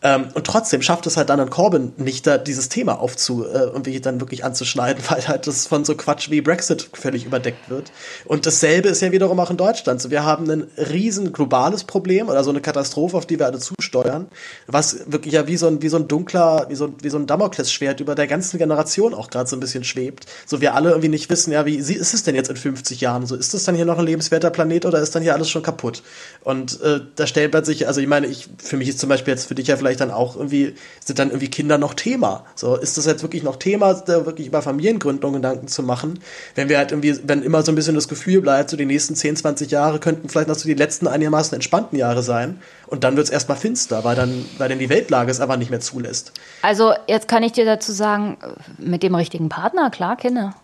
Ähm, 0.00 0.28
und 0.34 0.46
trotzdem 0.46 0.80
schafft 0.80 1.08
es 1.08 1.16
halt 1.16 1.28
dann 1.28 1.40
an 1.40 1.50
Corbyn 1.50 1.92
nicht, 1.96 2.24
da 2.24 2.38
dieses 2.38 2.68
Thema 2.68 3.00
aufzu, 3.00 3.44
äh, 3.44 3.64
irgendwie 3.64 4.00
dann 4.00 4.20
wirklich 4.20 4.44
anzuschneiden, 4.44 5.02
weil 5.08 5.26
halt 5.26 5.46
das 5.48 5.66
von 5.66 5.84
so 5.84 5.96
Quatsch 5.96 6.30
wie 6.30 6.40
Brexit 6.40 6.88
völlig 6.92 7.24
überdeckt 7.24 7.68
wird. 7.68 7.90
Und 8.24 8.46
dasselbe 8.46 8.88
ist 8.90 9.02
ja 9.02 9.10
wiederum 9.10 9.40
auch 9.40 9.50
in 9.50 9.56
Deutschland. 9.56 10.00
So, 10.00 10.10
wir 10.10 10.24
haben 10.24 10.48
ein 10.48 10.68
riesen 10.76 11.32
globales 11.32 11.82
Problem 11.82 12.28
oder 12.28 12.44
so 12.44 12.50
eine 12.50 12.60
Katastrophe, 12.60 13.16
auf 13.16 13.26
die 13.26 13.40
wir 13.40 13.46
alle 13.46 13.58
zusteuern, 13.58 14.28
was 14.68 15.10
wirklich 15.10 15.34
ja 15.34 15.48
wie 15.48 15.56
so 15.56 15.66
ein, 15.66 15.82
wie 15.82 15.88
so 15.88 15.96
ein 15.96 16.06
dunkler, 16.06 16.66
wie 16.68 16.76
so, 16.76 16.94
wie 17.02 17.10
so 17.10 17.18
ein 17.18 17.26
Damoklesschwert 17.26 17.98
über 17.98 18.14
der 18.18 18.26
ganzen 18.26 18.58
Generation 18.58 19.14
auch 19.14 19.30
gerade 19.30 19.48
so 19.48 19.56
ein 19.56 19.60
bisschen 19.60 19.84
schwebt. 19.84 20.26
So, 20.46 20.60
wir 20.60 20.74
alle 20.74 20.90
irgendwie 20.90 21.08
nicht 21.08 21.30
wissen, 21.30 21.52
ja, 21.52 21.64
wie 21.64 21.76
ist 21.76 22.14
es 22.14 22.22
denn 22.22 22.34
jetzt 22.34 22.50
in 22.50 22.56
50 22.56 23.00
Jahren? 23.00 23.26
So, 23.26 23.36
ist 23.36 23.54
das 23.54 23.64
dann 23.64 23.74
hier 23.74 23.84
noch 23.84 23.98
ein 23.98 24.04
lebenswerter 24.04 24.50
Planet 24.50 24.86
oder 24.86 25.00
ist 25.00 25.14
dann 25.14 25.22
hier 25.22 25.34
alles 25.34 25.48
schon 25.48 25.62
kaputt? 25.62 26.02
Und 26.42 26.80
äh, 26.82 27.00
da 27.16 27.26
stellt 27.26 27.52
man 27.52 27.64
sich, 27.64 27.86
also 27.86 28.00
ich 28.00 28.06
meine, 28.06 28.26
ich, 28.26 28.48
für 28.58 28.76
mich 28.76 28.88
ist 28.88 28.98
zum 28.98 29.08
Beispiel 29.08 29.32
jetzt 29.32 29.46
für 29.46 29.54
dich 29.54 29.68
ja 29.68 29.76
vielleicht 29.76 30.00
dann 30.00 30.10
auch 30.10 30.36
irgendwie, 30.36 30.74
sind 31.04 31.18
dann 31.18 31.28
irgendwie 31.28 31.48
Kinder 31.48 31.78
noch 31.78 31.94
Thema? 31.94 32.44
So, 32.54 32.76
ist 32.76 32.98
das 32.98 33.06
jetzt 33.06 33.22
wirklich 33.22 33.42
noch 33.42 33.56
Thema, 33.56 33.94
da 33.94 34.26
wirklich 34.26 34.48
über 34.48 34.62
Familiengründung 34.62 35.34
Gedanken 35.34 35.68
zu 35.68 35.82
machen? 35.82 36.18
Wenn 36.54 36.68
wir 36.68 36.78
halt 36.78 36.92
irgendwie, 36.92 37.18
wenn 37.24 37.42
immer 37.42 37.62
so 37.62 37.72
ein 37.72 37.74
bisschen 37.74 37.94
das 37.94 38.08
Gefühl 38.08 38.40
bleibt, 38.40 38.70
so 38.70 38.76
die 38.76 38.86
nächsten 38.86 39.14
10, 39.14 39.36
20 39.36 39.70
Jahre 39.70 40.00
könnten 40.00 40.28
vielleicht 40.28 40.48
noch 40.48 40.56
so 40.56 40.68
die 40.68 40.74
letzten 40.74 41.06
einigermaßen 41.06 41.54
entspannten 41.54 41.98
Jahre 41.98 42.22
sein. 42.22 42.60
Und 42.88 43.04
dann 43.04 43.16
wird 43.16 43.26
es 43.26 43.30
erstmal 43.30 43.58
finster, 43.58 44.02
weil 44.04 44.16
dann, 44.16 44.44
weil 44.58 44.68
dann 44.68 44.78
die 44.78 44.88
Weltlage 44.88 45.30
es 45.30 45.40
einfach 45.40 45.56
nicht 45.56 45.70
mehr 45.70 45.80
zulässt. 45.80 46.32
Also, 46.62 46.94
jetzt 47.06 47.28
kann 47.28 47.42
ich 47.42 47.52
dir 47.52 47.64
dazu 47.64 47.92
sagen, 47.92 48.38
mit 48.78 49.02
dem 49.02 49.14
richtigen 49.14 49.48
Partner, 49.48 49.90
klar, 49.90 50.16
Kinder. 50.16 50.54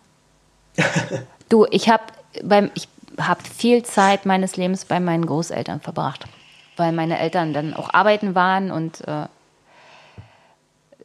du, 1.48 1.66
ich 1.70 1.88
habe 1.88 2.04
beim, 2.42 2.70
ich 2.74 2.88
habe 3.20 3.42
viel 3.44 3.82
Zeit 3.84 4.26
meines 4.26 4.56
Lebens 4.56 4.86
bei 4.86 4.98
meinen 5.00 5.26
Großeltern 5.26 5.80
verbracht 5.80 6.26
weil 6.76 6.92
meine 6.92 7.18
Eltern 7.18 7.52
dann 7.52 7.74
auch 7.74 7.92
arbeiten 7.92 8.34
waren 8.34 8.70
und 8.70 9.06
äh, 9.06 9.26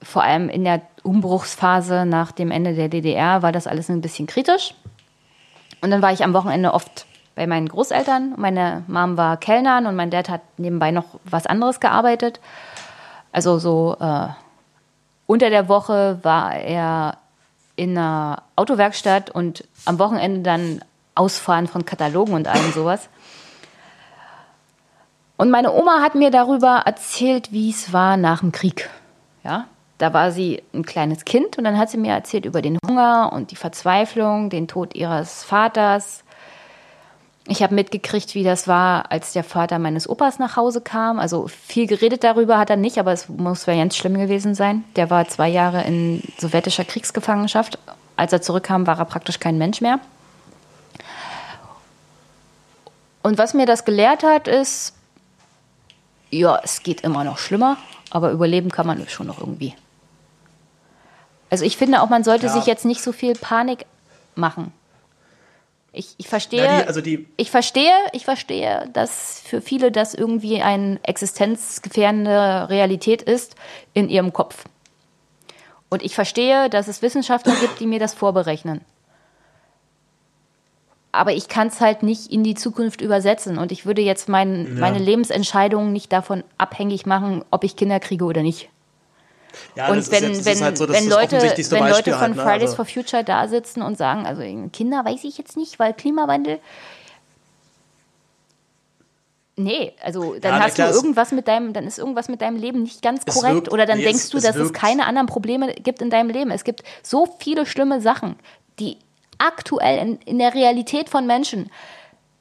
vor 0.02 0.24
allem 0.24 0.50
in 0.50 0.64
der 0.64 0.82
Umbruchsphase 1.04 2.06
nach 2.06 2.32
dem 2.32 2.52
Ende 2.52 2.74
der 2.74 2.90
DDR 2.90 3.42
war 3.42 3.52
das 3.52 3.68
alles 3.68 3.90
ein 3.90 4.02
bisschen 4.02 4.28
kritisch. 4.28 4.74
Und 5.82 5.92
dann 5.92 6.02
war 6.02 6.12
ich 6.12 6.24
am 6.24 6.34
Wochenende 6.34 6.74
oft 6.74 7.06
bei 7.36 7.48
meinen 7.48 7.70
Großeltern. 7.70 8.34
Meine 8.38 8.84
Mom 8.88 9.18
war 9.18 9.38
Kellnerin 9.38 9.86
und 9.86 9.96
mein 9.96 10.10
Dad 10.10 10.30
hat 10.30 10.42
nebenbei 10.58 10.92
noch 10.92 11.06
was 11.24 11.46
anderes 11.46 11.80
gearbeitet. 11.80 12.40
Also 13.32 13.60
so 13.60 13.96
äh, 14.00 14.28
unter 15.26 15.50
der 15.50 15.70
Woche 15.70 16.20
war 16.24 16.56
er 16.56 17.18
in 17.76 17.98
einer 17.98 18.44
Autowerkstatt 18.56 19.30
und 19.30 19.64
am 19.86 20.00
Wochenende 20.00 20.42
dann 20.42 20.84
Ausfahren 21.16 21.68
von 21.68 21.86
Katalogen 21.86 22.34
und 22.34 22.48
allem 22.48 22.72
sowas. 22.72 23.10
Und 25.38 25.52
meine 25.52 25.72
Oma 25.72 26.02
hat 26.02 26.16
mir 26.16 26.32
darüber 26.32 26.84
erzählt, 26.86 27.54
wie 27.54 27.70
es 27.70 27.94
war 27.94 28.18
nach 28.18 28.42
dem 28.42 28.52
Krieg. 28.52 28.90
Ja, 29.44 29.68
da 29.98 30.14
war 30.14 30.32
sie 30.32 30.62
ein 30.74 30.86
kleines 30.86 31.24
Kind 31.24 31.58
und 31.58 31.64
dann 31.64 31.78
hat 31.78 31.90
sie 31.90 31.98
mir 31.98 32.12
erzählt 32.12 32.46
über 32.46 32.62
den 32.62 32.78
Hunger 32.86 33.32
und 33.32 33.52
die 33.52 33.56
Verzweiflung, 33.56 34.50
den 34.50 34.68
Tod 34.68 34.96
ihres 34.96 35.44
Vaters. 35.44 36.24
Ich 37.52 37.64
habe 37.64 37.74
mitgekriegt, 37.74 38.36
wie 38.36 38.44
das 38.44 38.68
war, 38.68 39.12
als 39.12 39.34
der 39.34 39.44
Vater 39.44 39.80
meines 39.80 40.08
Opas 40.08 40.38
nach 40.38 40.56
Hause 40.56 40.82
kam. 40.82 41.18
Also 41.18 41.48
viel 41.48 41.88
geredet 41.88 42.24
darüber 42.24 42.60
hat 42.60 42.70
er 42.70 42.76
nicht, 42.76 43.00
aber 43.00 43.12
es 43.12 43.28
muss 43.28 43.66
ja 43.66 43.74
ganz 43.74 43.96
schlimm 43.96 44.14
gewesen 44.14 44.54
sein. 44.54 44.84
Der 44.96 45.10
war 45.10 45.28
zwei 45.28 45.50
Jahre 45.50 45.82
in 45.84 46.22
sowjetischer 46.38 46.86
Kriegsgefangenschaft. 46.86 47.80
Als 48.16 48.34
er 48.34 48.44
zurückkam, 48.44 48.86
war 48.86 49.00
er 49.00 49.06
praktisch 49.06 49.40
kein 49.40 49.58
Mensch 49.58 49.82
mehr. 49.82 50.00
Und 53.24 53.40
was 53.40 53.56
mir 53.56 53.66
das 53.66 53.84
gelehrt 53.84 54.22
hat, 54.22 54.48
ist, 54.48 54.94
ja, 56.30 56.60
es 56.64 56.84
geht 56.84 57.02
immer 57.02 57.24
noch 57.24 57.40
schlimmer, 57.40 57.78
aber 58.12 58.30
überleben 58.30 58.70
kann 58.70 58.86
man 58.86 59.08
schon 59.10 59.26
noch 59.26 59.40
irgendwie. 59.40 59.74
Also 61.50 61.66
ich 61.66 61.78
finde 61.78 62.04
auch, 62.04 62.10
man 62.10 62.24
sollte 62.24 62.46
Ja. 62.46 62.54
sich 62.54 62.68
jetzt 62.68 62.86
nicht 62.86 63.02
so 63.02 63.12
viel 63.12 63.34
Panik 63.34 63.88
machen. 64.36 64.72
Ich, 65.92 66.14
ich 66.18 66.28
verstehe, 66.28 66.64
Ja, 66.64 66.82
die- 66.82 66.88
also 66.88 67.02
die- 67.02 67.28
ich 67.38 67.50
verstehe, 67.50 67.92
ich 68.14 68.24
verstehe, 68.26 68.88
dass 68.94 69.42
für 69.44 69.60
viele 69.62 69.92
das 69.92 70.14
irgendwie 70.14 70.62
eine 70.62 71.00
existenzgefährdende 71.04 72.68
Realität 72.70 73.22
ist 73.24 73.56
in 73.94 74.08
ihrem 74.10 74.32
Kopf. 74.32 74.66
Und 75.90 76.04
ich 76.04 76.14
verstehe, 76.14 76.70
dass 76.70 76.88
es 76.88 77.02
Wissenschaftler 77.02 77.56
gibt, 77.56 77.80
die 77.80 77.88
mir 77.88 78.00
das 78.00 78.14
vorberechnen. 78.14 78.82
Aber 81.12 81.32
ich 81.34 81.48
kann 81.48 81.70
es 81.70 81.82
halt 81.82 82.04
nicht 82.04 82.32
in 82.32 82.44
die 82.44 82.54
Zukunft 82.54 83.02
übersetzen. 83.02 83.58
Und 83.58 83.72
ich 83.72 83.88
würde 83.88 84.04
jetzt 84.04 84.30
mein, 84.30 84.80
meine 84.80 85.00
Lebensentscheidungen 85.00 85.92
nicht 85.92 86.14
davon 86.14 86.44
abhängig 86.60 87.08
machen, 87.08 87.44
ob 87.50 87.64
ich 87.64 87.76
Kinder 87.76 88.00
kriege 88.00 88.26
oder 88.26 88.44
nicht. 88.44 88.70
Ja, 89.76 89.88
Und 89.90 90.12
wenn, 90.12 90.24
jetzt- 90.34 90.46
wenn, 90.46 90.62
halt 90.64 90.78
so 90.78 90.86
das- 90.86 90.96
wenn 90.96 91.10
Leute, 91.10 91.42
wenn 91.42 91.90
Leute 91.90 92.12
von 92.12 92.20
halt, 92.22 92.36
ne? 92.36 92.42
Fridays 92.44 92.62
Also- 92.72 92.76
for 92.76 92.86
Future 92.86 93.24
da 93.24 93.48
sitzen 93.48 93.82
und 93.82 93.98
sagen, 93.98 94.26
also 94.26 94.42
Kinder 94.72 95.04
weiß 95.06 95.24
ich 95.24 95.38
jetzt 95.38 95.58
nicht, 95.58 95.80
weil 95.80 95.94
Klimawandel. 95.94 96.60
Nee, 99.56 99.92
also 100.02 100.36
dann 100.40 100.56
Ja, 100.56 100.60
hast 100.64 100.76
klar, 100.76 100.88
du 100.88 100.94
es- 100.94 101.02
irgendwas 101.02 101.32
mit 101.34 101.48
deinem, 101.50 101.74
dann 101.74 101.86
ist 101.86 102.00
irgendwas 102.00 102.30
mit 102.30 102.40
deinem 102.42 102.56
Leben 102.56 102.84
nicht 102.84 103.02
ganz 103.02 103.24
Es 103.26 103.34
korrekt. 103.36 103.56
wirkt- 103.56 103.72
oder 103.74 103.86
dann 103.86 103.98
nee, 103.98 104.06
denkst 104.06 104.24
es- 104.24 104.30
du, 104.30 104.38
es 104.38 104.44
dass 104.44 104.56
es 104.56 104.62
wirkt- 104.70 104.76
keine 104.78 105.06
anderen 105.06 105.28
Probleme 105.28 105.74
gibt 105.74 106.02
in 106.02 106.10
deinem 106.10 106.30
Leben. 106.30 106.50
Es 106.52 106.64
gibt 106.64 106.84
so 107.04 107.28
viele 107.40 107.66
schlimme 107.66 108.00
Sachen, 108.00 108.38
die 108.80 108.98
aktuell 109.38 109.98
in, 110.00 110.16
in 110.26 110.40
der 110.40 110.54
Realität 110.54 111.10
von 111.10 111.28
Menschen 111.28 111.70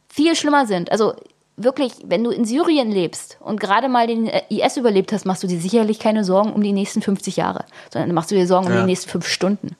viel 0.08 0.36
schlimmer 0.36 0.66
sind. 0.66 0.92
Also 0.92 1.14
wirklich, 1.58 1.92
wenn 2.04 2.24
du 2.24 2.30
in 2.30 2.44
Syrien 2.44 2.90
lebst 2.90 3.36
und 3.40 3.60
gerade 3.60 3.88
mal 3.88 4.06
den 4.06 4.26
äh, 4.28 4.42
IS 4.48 4.76
überlebt 4.76 5.12
hast, 5.12 5.26
machst 5.26 5.42
du 5.42 5.46
dir 5.46 5.60
sicherlich 5.60 5.98
keine 5.98 6.24
Sorgen 6.24 6.52
um 6.52 6.62
die 6.62 6.72
nächsten 6.72 7.02
50 7.02 7.36
Jahre, 7.36 7.64
sondern 7.92 8.12
machst 8.14 8.30
du 8.30 8.34
dir 8.34 8.46
Sorgen 8.46 8.66
um 8.68 8.72
Ja. 8.72 8.80
die 8.80 8.86
nächsten 8.86 9.10
fünf 9.10 9.26
Stunden. 9.26 9.76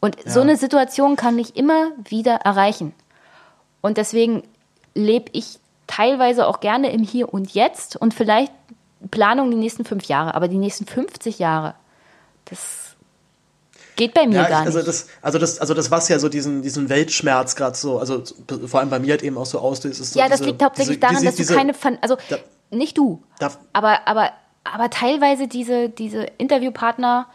Und 0.00 0.16
so 0.26 0.40
eine 0.40 0.56
Situation 0.56 1.16
kann 1.16 1.38
dich 1.38 1.56
immer 1.56 1.90
wieder 2.08 2.34
erreichen. 2.36 2.92
Und 3.80 3.96
deswegen 3.96 4.42
lebe 4.94 5.30
ich 5.32 5.58
teilweise 5.86 6.46
auch 6.46 6.60
gerne 6.60 6.92
im 6.92 7.02
Hier 7.02 7.32
und 7.32 7.54
Jetzt 7.54 7.96
und 7.96 8.12
vielleicht 8.14 8.52
Planung 9.10 9.50
die 9.50 9.56
nächsten 9.56 9.84
fünf 9.84 10.04
Jahre, 10.04 10.34
aber 10.34 10.48
die 10.48 10.58
nächsten 10.58 10.86
50 10.86 11.38
Jahre, 11.38 11.74
das 12.46 12.85
geht 13.96 14.14
bei 14.14 14.26
mir 14.26 14.36
Ja, 14.36 14.48
gar 14.48 14.60
also 14.62 14.78
nicht. 14.78 14.88
das, 14.88 15.06
also 15.22 15.38
das, 15.38 15.58
also 15.58 15.74
das, 15.74 15.90
was 15.90 16.08
ja 16.08 16.18
so 16.18 16.28
diesen, 16.28 16.62
diesen 16.62 16.88
Weltschmerz 16.88 17.56
gerade 17.56 17.76
so, 17.76 17.98
also 17.98 18.22
vor 18.66 18.80
allem 18.80 18.90
bei 18.90 18.98
mir 18.98 19.12
halt 19.12 19.22
eben 19.22 19.36
auch 19.38 19.46
so 19.46 19.58
auslöst, 19.58 20.00
ist 20.00 20.12
so 20.12 20.18
ja, 20.20 20.28
das 20.28 20.38
diese, 20.40 20.50
liegt 20.50 20.62
hauptsächlich 20.62 20.96
diese, 20.98 21.00
daran, 21.00 21.16
diese, 21.22 21.36
dass 21.36 21.46
du 21.48 21.54
keine, 21.54 21.74
Fan 21.74 21.98
also 22.02 22.16
Da- 22.28 22.38
nicht 22.70 22.96
du, 22.98 23.22
Darf- 23.38 23.58
aber, 23.72 24.06
aber, 24.06 24.30
aber 24.64 24.90
teilweise 24.90 25.48
diese, 25.48 25.88
diese 25.88 26.22
Interviewpartner, 26.38 27.26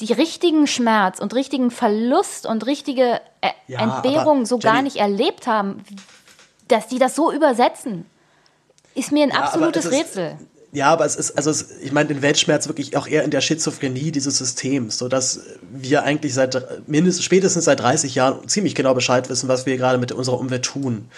die 0.00 0.12
richtigen 0.12 0.66
Schmerz 0.66 1.20
und 1.20 1.34
richtigen 1.34 1.70
Verlust 1.70 2.46
und 2.46 2.66
richtige 2.66 3.20
äh, 3.40 3.50
Ja, 3.68 3.80
Entbehrung 3.80 4.44
so 4.44 4.58
gar 4.58 4.74
Jenny- 4.76 4.84
nicht 4.84 4.96
erlebt 4.96 5.46
haben, 5.46 5.84
dass 6.68 6.88
die 6.88 6.98
das 6.98 7.14
so 7.14 7.30
übersetzen, 7.32 8.04
ist 8.96 9.12
mir 9.12 9.22
ein 9.22 9.30
Ja, 9.30 9.36
absolutes 9.36 9.84
es 9.84 9.92
ist- 9.92 9.98
Rätsel. 9.98 10.38
Ja, 10.74 10.92
aber 10.92 11.04
es 11.04 11.14
ist, 11.14 11.38
also 11.38 11.50
es, 11.50 11.66
ich 11.82 11.92
meine 11.92 12.08
den 12.08 12.20
Weltschmerz 12.20 12.66
wirklich 12.66 12.96
auch 12.96 13.06
eher 13.06 13.22
in 13.22 13.30
der 13.30 13.40
Schizophrenie 13.40 14.10
dieses 14.10 14.38
Systems, 14.38 14.98
so 14.98 15.06
dass 15.06 15.40
wir 15.72 16.02
eigentlich 16.02 16.34
seit 16.34 16.88
mindestens 16.88 17.24
spätestens 17.24 17.66
seit 17.66 17.78
30 17.78 18.16
Jahren 18.16 18.48
ziemlich 18.48 18.74
genau 18.74 18.92
Bescheid 18.92 19.30
wissen, 19.30 19.48
was 19.48 19.66
wir 19.66 19.76
gerade 19.76 19.98
mit 19.98 20.10
unserer 20.10 20.36
Umwelt 20.36 20.64
tun. 20.64 21.08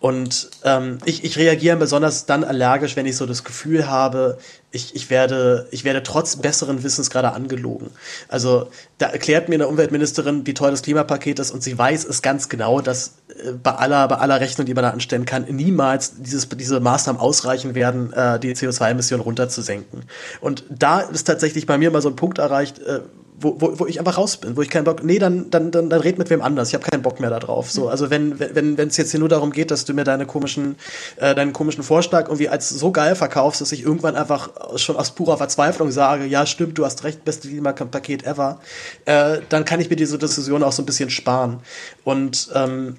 Und 0.00 0.50
ähm, 0.62 0.98
ich, 1.04 1.24
ich 1.24 1.36
reagiere 1.36 1.76
besonders 1.76 2.24
dann 2.24 2.44
allergisch, 2.44 2.94
wenn 2.94 3.06
ich 3.06 3.16
so 3.16 3.26
das 3.26 3.42
Gefühl 3.42 3.88
habe, 3.88 4.38
ich, 4.70 4.94
ich, 4.94 5.10
werde, 5.10 5.66
ich 5.72 5.82
werde 5.82 6.04
trotz 6.04 6.36
besseren 6.36 6.84
Wissens 6.84 7.10
gerade 7.10 7.32
angelogen. 7.32 7.90
Also 8.28 8.68
da 8.98 9.06
erklärt 9.06 9.48
mir 9.48 9.56
eine 9.56 9.66
Umweltministerin, 9.66 10.46
wie 10.46 10.54
toll 10.54 10.70
das 10.70 10.82
Klimapaket 10.82 11.40
ist 11.40 11.50
und 11.50 11.64
sie 11.64 11.76
weiß 11.76 12.04
es 12.04 12.22
ganz 12.22 12.48
genau, 12.48 12.80
dass 12.80 13.14
äh, 13.28 13.52
bei 13.52 13.72
aller, 13.72 14.06
bei 14.06 14.16
aller 14.16 14.40
Rechnung, 14.40 14.66
die 14.66 14.74
man 14.74 14.84
da 14.84 14.90
anstellen 14.90 15.24
kann, 15.24 15.46
niemals 15.48 16.22
dieses, 16.22 16.48
diese 16.48 16.78
Maßnahmen 16.78 17.20
ausreichen 17.20 17.74
werden, 17.74 18.12
äh, 18.12 18.38
die 18.38 18.54
CO2-Emissionen 18.54 19.22
runterzusenken. 19.22 20.02
Und 20.40 20.64
da 20.70 21.00
ist 21.00 21.24
tatsächlich 21.24 21.66
bei 21.66 21.76
mir 21.76 21.90
mal 21.90 22.02
so 22.02 22.08
ein 22.08 22.16
Punkt 22.16 22.38
erreicht, 22.38 22.78
äh, 22.78 23.00
wo, 23.40 23.60
wo, 23.60 23.78
wo 23.78 23.86
ich 23.86 23.98
einfach 23.98 24.18
raus 24.18 24.36
bin, 24.36 24.56
wo 24.56 24.62
ich 24.62 24.70
keinen 24.70 24.84
Bock, 24.84 25.04
nee, 25.04 25.18
dann, 25.18 25.50
dann, 25.50 25.70
dann, 25.70 25.88
dann 25.88 26.00
red 26.00 26.18
mit 26.18 26.28
wem 26.30 26.42
anders. 26.42 26.68
Ich 26.68 26.74
habe 26.74 26.84
keinen 26.84 27.02
Bock 27.02 27.20
mehr 27.20 27.30
da 27.30 27.38
drauf. 27.38 27.70
So, 27.70 27.88
also 27.88 28.10
wenn, 28.10 28.38
wenn, 28.40 28.76
wenn 28.76 28.88
es 28.88 28.96
jetzt 28.96 29.12
hier 29.12 29.20
nur 29.20 29.28
darum 29.28 29.52
geht, 29.52 29.70
dass 29.70 29.84
du 29.84 29.94
mir 29.94 30.04
deine 30.04 30.26
komischen, 30.26 30.76
äh, 31.16 31.34
deinen 31.34 31.52
komischen 31.52 31.82
Vorschlag 31.82 32.26
irgendwie 32.26 32.48
als 32.48 32.68
so 32.68 32.90
geil 32.90 33.14
verkaufst, 33.14 33.60
dass 33.60 33.70
ich 33.72 33.82
irgendwann 33.82 34.16
einfach 34.16 34.50
schon 34.76 34.96
aus 34.96 35.12
purer 35.12 35.36
Verzweiflung 35.36 35.90
sage, 35.90 36.24
ja, 36.24 36.46
stimmt, 36.46 36.78
du 36.78 36.84
hast 36.84 37.04
recht, 37.04 37.24
beste 37.24 37.48
Klimapaket 37.48 38.24
ever, 38.24 38.60
äh, 39.04 39.38
dann 39.48 39.64
kann 39.64 39.80
ich 39.80 39.88
mir 39.88 39.96
diese 39.96 40.18
Diskussion 40.18 40.62
auch 40.62 40.72
so 40.72 40.82
ein 40.82 40.86
bisschen 40.86 41.10
sparen. 41.10 41.60
Und 42.04 42.50
ähm, 42.54 42.96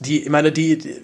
die, 0.00 0.22
ich 0.22 0.30
meine, 0.30 0.50
die, 0.50 0.78
die 0.78 0.96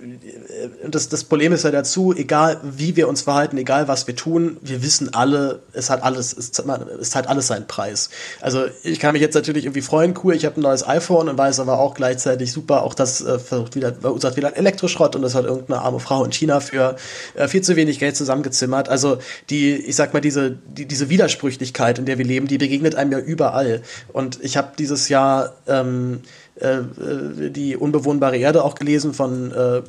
das, 0.88 1.08
das 1.08 1.24
Problem 1.24 1.52
ist 1.52 1.64
ja 1.64 1.70
dazu, 1.70 2.14
egal 2.16 2.60
wie 2.62 2.96
wir 2.96 3.08
uns 3.08 3.22
verhalten, 3.22 3.58
egal 3.58 3.88
was 3.88 4.06
wir 4.06 4.16
tun, 4.16 4.56
wir 4.62 4.82
wissen 4.82 5.12
alle, 5.12 5.60
es 5.72 5.90
hat 5.90 6.02
alles, 6.02 6.36
es, 6.36 6.52
es 7.00 7.14
hat 7.14 7.28
alles 7.28 7.46
seinen 7.46 7.66
Preis. 7.66 8.10
Also 8.40 8.64
ich 8.82 8.98
kann 8.98 9.12
mich 9.12 9.22
jetzt 9.22 9.34
natürlich 9.34 9.64
irgendwie 9.64 9.82
freuen, 9.82 10.14
cool, 10.24 10.34
ich 10.34 10.44
habe 10.46 10.58
ein 10.58 10.62
neues 10.62 10.86
iPhone 10.86 11.28
und 11.28 11.36
weiß 11.36 11.60
aber 11.60 11.78
auch 11.78 11.94
gleichzeitig 11.94 12.52
super, 12.52 12.82
auch 12.82 12.94
das 12.94 13.20
äh, 13.20 13.38
versucht 13.38 13.76
wieder, 13.76 13.94
verursacht 13.94 14.36
wieder 14.36 14.56
Elektroschrott 14.56 15.14
und 15.14 15.22
das 15.22 15.34
hat 15.34 15.44
irgendeine 15.44 15.82
arme 15.82 16.00
Frau 16.00 16.24
in 16.24 16.32
China 16.32 16.60
für 16.60 16.96
äh, 17.34 17.48
viel 17.48 17.62
zu 17.62 17.76
wenig 17.76 17.98
Geld 17.98 18.16
zusammengezimmert. 18.16 18.88
Also 18.88 19.18
die, 19.50 19.74
ich 19.74 19.96
sag 19.96 20.14
mal, 20.14 20.20
diese, 20.20 20.56
die, 20.68 20.86
diese 20.86 21.10
Widersprüchlichkeit, 21.10 21.98
in 21.98 22.06
der 22.06 22.18
wir 22.18 22.24
leben, 22.24 22.46
die 22.46 22.58
begegnet 22.58 22.94
einem 22.94 23.12
ja 23.12 23.18
überall. 23.18 23.82
Und 24.12 24.42
ich 24.42 24.56
habe 24.56 24.72
dieses 24.78 25.08
Jahr 25.10 25.54
ähm, 25.66 26.22
äh, 26.60 26.78
äh, 26.78 27.50
die 27.50 27.76
unbewohnbare 27.76 28.36
Erde 28.36 28.64
auch 28.64 28.74
gelesen 28.74 29.14
von, 29.14 29.52
äh, 29.52 29.82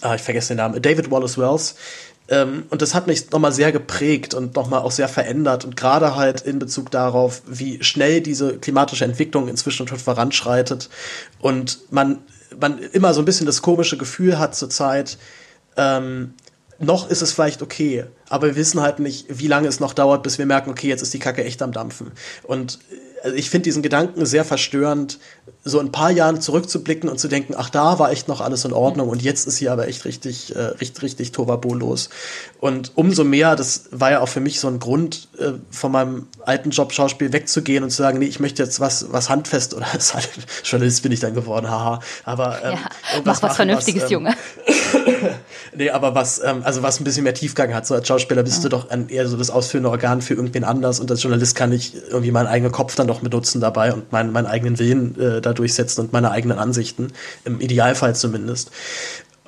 ah, 0.00 0.14
ich 0.14 0.22
vergesse 0.22 0.48
den 0.48 0.58
Namen, 0.58 0.80
David 0.80 1.10
Wallace 1.10 1.38
Wells. 1.38 1.76
Ähm, 2.28 2.64
und 2.70 2.82
das 2.82 2.94
hat 2.94 3.06
mich 3.06 3.30
nochmal 3.30 3.52
sehr 3.52 3.72
geprägt 3.72 4.34
und 4.34 4.56
nochmal 4.56 4.80
auch 4.80 4.90
sehr 4.90 5.08
verändert. 5.08 5.64
Und 5.64 5.76
gerade 5.76 6.16
halt 6.16 6.40
in 6.40 6.58
Bezug 6.58 6.90
darauf, 6.90 7.42
wie 7.46 7.82
schnell 7.84 8.20
diese 8.20 8.58
klimatische 8.58 9.04
Entwicklung 9.04 9.48
inzwischen 9.48 9.86
schon 9.86 9.98
voranschreitet. 9.98 10.88
Und 11.40 11.78
man, 11.90 12.18
man 12.58 12.78
immer 12.78 13.14
so 13.14 13.22
ein 13.22 13.26
bisschen 13.26 13.46
das 13.46 13.62
komische 13.62 13.96
Gefühl 13.96 14.38
hat 14.38 14.56
zurzeit, 14.56 15.18
ähm, 15.76 16.34
noch 16.78 17.08
ist 17.08 17.22
es 17.22 17.32
vielleicht 17.32 17.62
okay, 17.62 18.04
aber 18.28 18.48
wir 18.48 18.56
wissen 18.56 18.82
halt 18.82 18.98
nicht, 18.98 19.26
wie 19.28 19.46
lange 19.46 19.68
es 19.68 19.80
noch 19.80 19.94
dauert, 19.94 20.22
bis 20.22 20.36
wir 20.36 20.44
merken, 20.44 20.70
okay, 20.70 20.88
jetzt 20.88 21.00
ist 21.00 21.14
die 21.14 21.18
Kacke 21.18 21.42
echt 21.42 21.62
am 21.62 21.72
Dampfen. 21.72 22.12
Und 22.42 22.78
äh, 23.22 23.32
ich 23.32 23.50
finde 23.50 23.64
diesen 23.64 23.82
Gedanken 23.82 24.26
sehr 24.26 24.44
verstörend, 24.44 25.18
so 25.64 25.80
ein 25.80 25.90
paar 25.90 26.10
Jahren 26.10 26.40
zurückzublicken 26.40 27.08
und 27.08 27.18
zu 27.18 27.28
denken, 27.28 27.54
ach, 27.56 27.70
da 27.70 27.98
war 27.98 28.12
echt 28.12 28.28
noch 28.28 28.40
alles 28.40 28.64
in 28.64 28.72
Ordnung 28.72 29.08
und 29.08 29.22
jetzt 29.22 29.46
ist 29.46 29.58
hier 29.58 29.72
aber 29.72 29.88
echt 29.88 30.04
richtig, 30.04 30.54
äh, 30.54 30.60
richtig, 30.60 31.02
richtig 31.02 31.32
Tovabo 31.32 31.74
los. 31.74 32.08
Und 32.60 32.92
umso 32.94 33.24
mehr, 33.24 33.56
das 33.56 33.86
war 33.90 34.12
ja 34.12 34.20
auch 34.20 34.28
für 34.28 34.40
mich 34.40 34.60
so 34.60 34.68
ein 34.68 34.78
Grund, 34.78 35.28
äh, 35.38 35.52
von 35.70 35.92
meinem 35.92 36.28
alten 36.44 36.70
Job 36.70 36.92
Schauspiel 36.92 37.32
wegzugehen 37.32 37.82
und 37.82 37.90
zu 37.90 37.98
sagen, 37.98 38.18
nee, 38.18 38.26
ich 38.26 38.40
möchte 38.40 38.62
jetzt 38.62 38.80
was, 38.80 39.12
was 39.12 39.28
handfest 39.28 39.74
oder 39.74 39.86
Journalist 40.64 41.02
bin 41.02 41.12
ich 41.12 41.20
dann 41.20 41.34
geworden, 41.34 41.68
haha. 41.68 42.00
Aber 42.24 42.62
ähm, 42.62 42.72
Ja, 42.72 42.78
mach 43.24 43.34
was 43.34 43.42
machen, 43.42 43.56
Vernünftiges, 43.56 44.04
ähm, 44.04 44.10
Junge. 44.10 44.34
Nee, 45.76 45.90
aber 45.90 46.14
was, 46.14 46.42
ähm, 46.42 46.62
also 46.64 46.82
was 46.82 47.00
ein 47.00 47.04
bisschen 47.04 47.24
mehr 47.24 47.34
Tiefgang 47.34 47.74
hat. 47.74 47.86
So 47.86 47.94
als 47.94 48.08
Schauspieler 48.08 48.42
bist 48.42 48.64
du 48.64 48.68
doch 48.68 48.88
ein, 48.88 49.08
eher 49.08 49.28
so 49.28 49.36
das 49.36 49.50
ausführende 49.50 49.90
Organ 49.90 50.22
für 50.22 50.34
irgendwen 50.34 50.64
anders 50.64 51.00
und 51.00 51.10
als 51.10 51.22
Journalist 51.22 51.54
kann 51.54 51.70
ich 51.72 51.94
irgendwie 52.08 52.30
meinen 52.30 52.46
eigenen 52.46 52.72
Kopf 52.72 52.94
dann 52.94 53.05
doch 53.06 53.20
benutzen 53.20 53.60
dabei 53.60 53.92
und 53.92 54.12
meinen, 54.12 54.32
meinen 54.32 54.46
eigenen 54.46 54.78
Willen 54.78 55.20
äh, 55.20 55.40
da 55.40 55.52
durchsetzen 55.52 56.02
und 56.02 56.12
meine 56.12 56.30
eigenen 56.30 56.58
Ansichten. 56.58 57.12
Im 57.44 57.60
Idealfall 57.60 58.14
zumindest. 58.14 58.70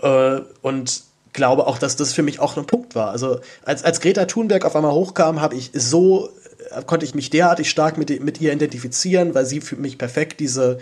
Äh, 0.03 0.41
und 0.63 1.03
glaube 1.33 1.67
auch, 1.67 1.79
dass 1.79 1.97
das 1.97 2.13
für 2.13 2.23
mich 2.23 2.41
auch 2.41 2.57
ein 2.57 2.67
Punkt 2.67 2.95
war. 2.95 3.11
Also 3.11 3.41
als, 3.65 3.85
als 3.85 4.01
Greta 4.01 4.25
Thunberg 4.25 4.65
auf 4.65 4.75
einmal 4.75 4.93
hochkam, 4.93 5.41
habe 5.41 5.55
ich 5.55 5.71
so, 5.75 6.31
äh, 6.71 6.83
konnte 6.83 7.05
ich 7.05 7.15
mich 7.15 7.31
derartig 7.31 7.71
stark 7.71 7.99
mit, 7.99 8.23
mit 8.23 8.41
ihr 8.41 8.53
identifizieren, 8.53 9.35
weil 9.35 9.47
sie 9.47 9.61
für 9.61 9.77
mich 9.77 9.99
perfekt 9.99 10.41
diese 10.41 10.79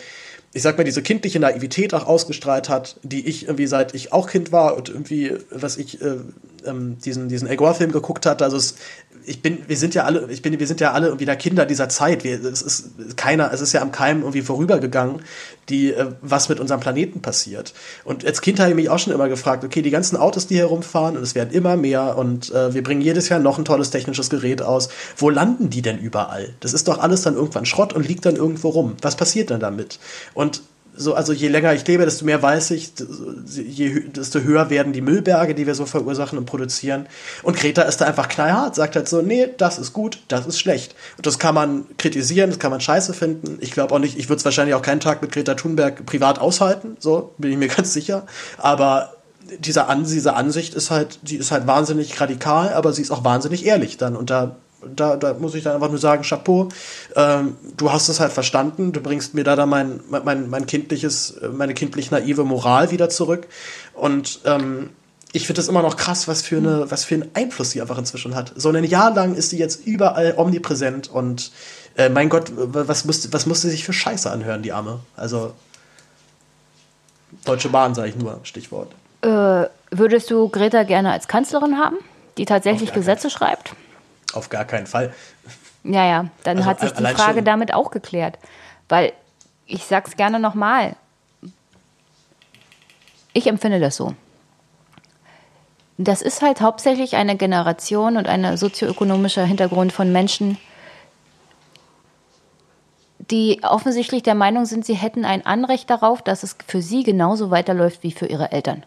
ich 0.56 0.62
sag 0.62 0.78
mal, 0.78 0.84
diese 0.84 1.02
kindliche 1.02 1.38
Naivität 1.38 1.92
auch 1.92 2.06
ausgestrahlt 2.06 2.70
hat, 2.70 2.96
die 3.02 3.26
ich 3.26 3.42
irgendwie 3.44 3.66
seit 3.66 3.94
ich 3.94 4.14
auch 4.14 4.26
Kind 4.26 4.52
war 4.52 4.74
und 4.74 4.88
irgendwie, 4.88 5.34
was 5.50 5.76
ich 5.76 6.00
äh, 6.00 6.16
ähm, 6.66 6.98
diesen, 6.98 7.28
diesen 7.28 7.48
El 7.48 7.56
Gore-Film 7.56 7.92
geguckt 7.92 8.26
hatte, 8.26 8.44
also 8.44 8.56
es, 8.56 8.76
ich 9.24 9.42
bin, 9.42 9.58
wir 9.66 9.76
sind 9.76 9.94
ja 9.94 10.04
alle, 10.04 10.30
ich 10.30 10.40
bin, 10.40 10.58
wir 10.58 10.66
sind 10.66 10.80
ja 10.80 10.92
alle 10.92 11.16
da 11.16 11.34
Kinder 11.34 11.66
dieser 11.66 11.88
Zeit. 11.88 12.22
Wir, 12.22 12.42
es 12.44 12.62
ist 12.62 13.16
keiner, 13.16 13.52
es 13.52 13.60
ist 13.60 13.72
ja 13.72 13.82
am 13.82 13.90
Keim 13.90 14.20
irgendwie 14.20 14.42
vorübergegangen, 14.42 15.22
die, 15.68 15.92
äh, 15.92 16.06
was 16.22 16.48
mit 16.48 16.60
unserem 16.60 16.80
Planeten 16.80 17.20
passiert. 17.20 17.74
Und 18.04 18.24
als 18.24 18.40
Kind 18.40 18.60
habe 18.60 18.70
ich 18.70 18.76
mich 18.76 18.88
auch 18.88 18.98
schon 18.98 19.12
immer 19.12 19.28
gefragt, 19.28 19.64
okay, 19.64 19.82
die 19.82 19.90
ganzen 19.90 20.16
Autos, 20.16 20.46
die 20.46 20.54
hier 20.54 20.66
rumfahren, 20.66 21.16
und 21.16 21.22
es 21.22 21.34
werden 21.34 21.50
immer 21.52 21.76
mehr 21.76 22.16
und 22.16 22.52
äh, 22.52 22.72
wir 22.72 22.82
bringen 22.82 23.00
jedes 23.00 23.28
Jahr 23.28 23.40
noch 23.40 23.58
ein 23.58 23.64
tolles 23.64 23.90
technisches 23.90 24.30
Gerät 24.30 24.62
aus. 24.62 24.88
Wo 25.16 25.28
landen 25.28 25.70
die 25.70 25.82
denn 25.82 25.98
überall? 25.98 26.54
Das 26.60 26.72
ist 26.72 26.86
doch 26.86 26.98
alles 27.00 27.22
dann 27.22 27.34
irgendwann 27.34 27.66
Schrott 27.66 27.92
und 27.92 28.06
liegt 28.06 28.24
dann 28.26 28.36
irgendwo 28.36 28.68
rum. 28.68 28.96
Was 29.02 29.16
passiert 29.16 29.50
denn 29.50 29.60
damit? 29.60 29.98
Und 30.34 30.62
so, 30.96 31.14
also 31.14 31.32
je 31.32 31.48
länger 31.48 31.74
ich 31.74 31.86
lebe, 31.86 32.04
desto 32.04 32.24
mehr 32.24 32.42
weiß 32.42 32.70
ich, 32.72 32.92
je, 33.46 34.00
desto 34.08 34.40
höher 34.40 34.70
werden 34.70 34.92
die 34.92 35.00
Müllberge, 35.00 35.54
die 35.54 35.66
wir 35.66 35.74
so 35.74 35.86
verursachen 35.86 36.38
und 36.38 36.46
produzieren. 36.46 37.06
Und 37.42 37.56
Greta 37.56 37.82
ist 37.82 38.00
da 38.00 38.06
einfach 38.06 38.28
knallhart, 38.28 38.74
sagt 38.74 38.96
halt 38.96 39.08
so, 39.08 39.22
nee, 39.22 39.48
das 39.56 39.78
ist 39.78 39.92
gut, 39.92 40.18
das 40.28 40.46
ist 40.46 40.58
schlecht. 40.58 40.94
Und 41.16 41.26
das 41.26 41.38
kann 41.38 41.54
man 41.54 41.86
kritisieren, 41.98 42.50
das 42.50 42.58
kann 42.58 42.70
man 42.70 42.80
scheiße 42.80 43.14
finden. 43.14 43.58
Ich 43.60 43.72
glaube 43.72 43.94
auch 43.94 43.98
nicht, 43.98 44.18
ich 44.18 44.28
würde 44.28 44.38
es 44.38 44.44
wahrscheinlich 44.44 44.74
auch 44.74 44.82
keinen 44.82 45.00
Tag 45.00 45.22
mit 45.22 45.32
Greta 45.32 45.54
Thunberg 45.54 46.06
privat 46.06 46.38
aushalten, 46.38 46.96
so 46.98 47.34
bin 47.38 47.52
ich 47.52 47.58
mir 47.58 47.68
ganz 47.74 47.92
sicher. 47.92 48.26
Aber 48.58 49.12
diese, 49.58 49.86
An 49.86 50.04
diese 50.04 50.34
Ansicht 50.34 50.74
ist 50.74 50.90
halt, 50.90 51.18
die 51.22 51.36
ist 51.36 51.52
halt 51.52 51.66
wahnsinnig 51.66 52.20
radikal, 52.20 52.72
aber 52.72 52.92
sie 52.92 53.02
ist 53.02 53.10
auch 53.10 53.24
wahnsinnig 53.24 53.64
ehrlich 53.64 53.96
dann. 53.96 54.16
Und 54.16 54.30
da 54.30 54.56
da, 54.94 55.16
da 55.16 55.34
muss 55.34 55.54
ich 55.54 55.64
dann 55.64 55.74
einfach 55.74 55.88
nur 55.88 55.98
sagen, 55.98 56.22
Chapeau, 56.22 56.68
ähm, 57.14 57.56
du 57.76 57.92
hast 57.92 58.08
es 58.08 58.20
halt 58.20 58.32
verstanden, 58.32 58.92
du 58.92 59.00
bringst 59.00 59.34
mir 59.34 59.44
da 59.44 59.56
dann 59.56 59.68
mein, 59.68 60.00
mein, 60.08 60.48
mein 60.50 60.66
kindliches, 60.66 61.38
meine 61.52 61.74
kindlich 61.74 62.10
naive 62.10 62.44
Moral 62.44 62.90
wieder 62.90 63.08
zurück. 63.08 63.46
Und 63.94 64.40
ähm, 64.44 64.90
ich 65.32 65.46
finde 65.46 65.60
es 65.60 65.68
immer 65.68 65.82
noch 65.82 65.96
krass, 65.96 66.28
was 66.28 66.42
für, 66.42 66.56
eine, 66.56 66.90
was 66.90 67.04
für 67.04 67.16
einen 67.16 67.30
Einfluss 67.34 67.70
sie 67.70 67.80
einfach 67.80 67.98
inzwischen 67.98 68.34
hat. 68.34 68.52
So 68.56 68.70
ein 68.70 68.84
Jahr 68.84 69.14
lang 69.14 69.34
ist 69.34 69.50
sie 69.50 69.58
jetzt 69.58 69.86
überall 69.86 70.34
omnipräsent 70.36 71.08
und 71.08 71.52
äh, 71.96 72.08
mein 72.08 72.28
Gott, 72.28 72.52
was 72.54 73.04
musste, 73.04 73.32
was 73.32 73.46
musste 73.46 73.68
sich 73.68 73.84
für 73.84 73.92
Scheiße 73.92 74.30
anhören, 74.30 74.62
die 74.62 74.72
Arme? 74.72 75.00
Also 75.16 75.52
Deutsche 77.44 77.68
Bahn, 77.68 77.94
sage 77.94 78.08
ich 78.08 78.16
nur, 78.16 78.40
Stichwort. 78.44 78.92
Äh, 79.22 79.66
würdest 79.90 80.30
du 80.30 80.48
Greta 80.48 80.84
gerne 80.84 81.12
als 81.12 81.28
Kanzlerin 81.28 81.78
haben, 81.78 81.96
die 82.38 82.44
tatsächlich 82.44 82.92
Gesetze 82.92 83.30
schreibt? 83.30 83.72
Auf 84.32 84.48
gar 84.48 84.64
keinen 84.64 84.86
Fall. 84.86 85.14
Ja, 85.84 86.04
ja, 86.04 86.26
dann 86.42 86.58
also 86.58 86.68
hat 86.68 86.80
sich 86.80 86.92
die 86.92 87.04
Frage 87.04 87.42
damit 87.42 87.72
auch 87.72 87.90
geklärt. 87.90 88.38
Weil 88.88 89.12
ich 89.66 89.84
sag's 89.84 90.16
gerne 90.16 90.40
nochmal. 90.40 90.96
Ich 93.32 93.46
empfinde 93.46 93.80
das 93.80 93.96
so. 93.96 94.14
Das 95.98 96.22
ist 96.22 96.42
halt 96.42 96.60
hauptsächlich 96.60 97.16
eine 97.16 97.36
Generation 97.36 98.16
und 98.16 98.26
ein 98.28 98.56
sozioökonomischer 98.56 99.44
Hintergrund 99.44 99.92
von 99.92 100.12
Menschen, 100.12 100.58
die 103.18 103.60
offensichtlich 103.62 104.22
der 104.22 104.34
Meinung 104.34 104.66
sind, 104.66 104.84
sie 104.84 104.94
hätten 104.94 105.24
ein 105.24 105.44
Anrecht 105.44 105.90
darauf, 105.90 106.22
dass 106.22 106.42
es 106.42 106.56
für 106.66 106.82
sie 106.82 107.02
genauso 107.02 107.50
weiterläuft 107.50 108.02
wie 108.02 108.12
für 108.12 108.26
ihre 108.26 108.52
Eltern. 108.52 108.84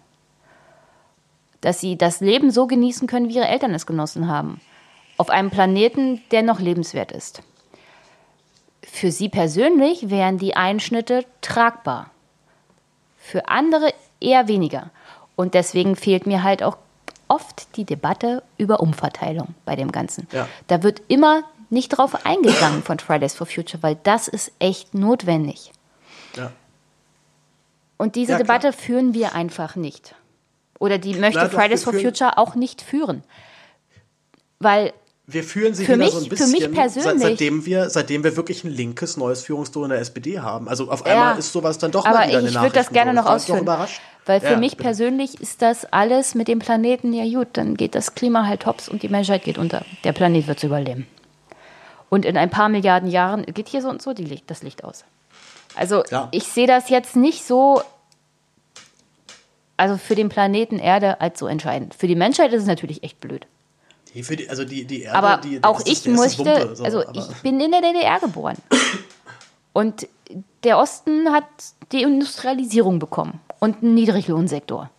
Dass 1.61 1.81
sie 1.81 1.97
das 1.97 2.21
Leben 2.21 2.51
so 2.51 2.67
genießen 2.67 3.07
können, 3.07 3.27
wie 3.27 3.35
ihre 3.35 3.47
Eltern 3.47 3.73
es 3.73 3.85
genossen 3.85 4.27
haben 4.27 4.61
auf 5.19 5.29
einem 5.29 5.51
Planeten, 5.51 6.21
der 6.31 6.43
noch 6.43 6.61
lebenswert 6.61 7.11
ist. 7.11 7.41
Für 8.81 9.11
Sie 9.11 9.27
persönlich 9.27 10.09
wären 10.09 10.37
die 10.37 10.55
Einschnitte 10.55 11.25
tragbar, 11.41 12.09
für 13.17 13.49
andere 13.49 13.93
eher 14.21 14.47
weniger. 14.47 14.91
Und 15.35 15.55
deswegen 15.55 15.97
fehlt 15.97 16.25
mir 16.25 16.41
halt 16.41 16.63
auch 16.63 16.77
oft 17.27 17.75
die 17.75 17.83
Debatte 17.83 18.43
über 18.57 18.79
Umverteilung 18.79 19.55
bei 19.65 19.75
dem 19.75 19.91
Ganzen. 19.91 20.25
Ja. 20.31 20.47
Da 20.67 20.83
wird 20.83 21.01
immer 21.09 21.43
nicht 21.69 21.89
drauf 21.89 22.25
eingegangen 22.25 22.81
von 22.81 22.97
Fridays 22.99 23.35
for 23.35 23.45
Future, 23.45 23.83
weil 23.83 23.97
das 24.03 24.29
ist 24.29 24.53
echt 24.59 24.93
notwendig. 24.93 25.73
Ja. 26.35 26.51
Und 27.97 28.15
diese 28.15 28.31
ja, 28.33 28.37
Debatte 28.37 28.71
führen 28.71 29.13
wir 29.13 29.35
einfach 29.35 29.75
nicht. 29.75 30.15
Oder 30.79 30.97
die 30.97 31.13
möchte 31.15 31.39
klar, 31.39 31.49
Fridays 31.49 31.83
for 31.83 31.93
Future 31.93 32.37
auch 32.37 32.55
nicht 32.55 32.81
führen. 32.81 33.23
Weil 34.59 34.93
wir 35.33 35.43
führen 35.43 35.73
sie 35.73 35.85
für 35.85 35.93
wieder 35.93 36.05
mich, 36.05 36.13
so 36.13 36.23
ein 36.23 36.29
bisschen, 36.29 36.47
für 36.47 36.69
mich 36.69 36.71
persönlich. 36.71 37.21
seitdem 37.21 37.65
wir, 37.65 37.89
seitdem 37.89 38.23
wir 38.23 38.35
wirklich 38.35 38.63
ein 38.63 38.71
linkes 38.71 39.17
neues 39.17 39.43
Führungsduo 39.43 39.83
in 39.83 39.89
der 39.89 39.99
SPD 39.99 40.39
haben. 40.39 40.67
Also 40.67 40.89
auf 40.89 41.05
einmal 41.05 41.33
ja, 41.33 41.39
ist 41.39 41.51
sowas 41.51 41.77
dann 41.77 41.91
doch 41.91 42.05
mal 42.05 42.27
wieder 42.27 42.39
eine 42.39 42.49
ich 42.49 42.55
würde 42.55 42.73
das 42.73 42.89
gerne 42.89 43.13
noch 43.13 43.25
ausführen, 43.25 43.65
weil 44.25 44.41
für 44.41 44.51
ja, 44.51 44.57
mich 44.57 44.71
bitte. 44.71 44.83
persönlich 44.83 45.41
ist 45.41 45.61
das 45.61 45.85
alles 45.85 46.35
mit 46.35 46.47
dem 46.47 46.59
Planeten 46.59 47.13
ja 47.13 47.25
gut. 47.25 47.49
Dann 47.53 47.75
geht 47.75 47.95
das 47.95 48.15
Klima 48.15 48.45
halt 48.45 48.65
hops 48.65 48.89
und 48.89 49.03
die 49.03 49.09
Menschheit 49.09 49.43
geht 49.43 49.57
unter. 49.57 49.83
Der 50.03 50.11
Planet 50.11 50.47
wird 50.47 50.63
überleben. 50.63 51.07
Und 52.09 52.25
in 52.25 52.37
ein 52.37 52.49
paar 52.49 52.69
Milliarden 52.69 53.09
Jahren 53.09 53.45
geht 53.45 53.69
hier 53.69 53.81
so 53.81 53.89
und 53.89 54.01
so 54.01 54.13
die, 54.13 54.41
das 54.47 54.63
Licht 54.63 54.83
aus. 54.83 55.05
Also 55.75 56.03
ja. 56.09 56.27
ich 56.31 56.43
sehe 56.43 56.67
das 56.67 56.89
jetzt 56.89 57.15
nicht 57.15 57.45
so, 57.45 57.81
also 59.77 59.97
für 59.97 60.15
den 60.15 60.29
Planeten 60.29 60.79
Erde 60.79 61.21
als 61.21 61.39
so 61.39 61.47
entscheidend. 61.47 61.93
Für 61.93 62.07
die 62.07 62.15
Menschheit 62.15 62.51
ist 62.51 62.63
es 62.63 62.67
natürlich 62.67 63.03
echt 63.03 63.19
blöd. 63.19 63.45
Die, 64.13 64.49
also 64.49 64.65
die, 64.65 64.85
die 64.85 65.03
Erde, 65.03 65.17
aber 65.17 65.37
die, 65.37 65.63
auch 65.63 65.81
ich 65.85 66.05
möchte, 66.05 66.39
Wumpe, 66.39 66.75
so, 66.75 66.83
also 66.83 67.03
ich 67.13 67.27
bin 67.43 67.59
in 67.59 67.71
der 67.71 67.81
DDR 67.81 68.19
geboren. 68.19 68.57
Und 69.73 70.07
der 70.63 70.77
Osten 70.77 71.31
hat 71.31 71.45
die 71.91 72.01
Industrialisierung 72.01 72.99
bekommen 72.99 73.39
und 73.59 73.81
einen 73.81 73.95
Niedriglohnsektor. 73.95 74.89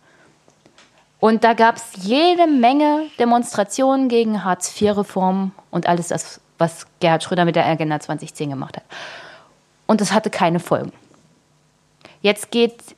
Und 1.19 1.43
da 1.43 1.53
gab 1.53 1.75
es 1.75 1.83
jede 2.03 2.47
Menge 2.47 3.05
Demonstrationen 3.19 4.09
gegen 4.09 4.43
Hartz-IV-Reformen 4.43 5.51
und 5.69 5.87
alles 5.87 6.07
das, 6.07 6.41
was 6.57 6.87
Gerhard 6.99 7.23
Schröder 7.23 7.45
mit 7.45 7.55
der 7.55 7.65
Agenda 7.67 7.99
2010 7.99 8.49
gemacht 8.49 8.77
hat. 8.77 8.83
Und 9.85 10.01
das 10.01 10.13
hatte 10.13 10.29
keine 10.29 10.59
Folgen. 10.59 10.91
Jetzt, 12.21 12.49
geht, 12.49 12.95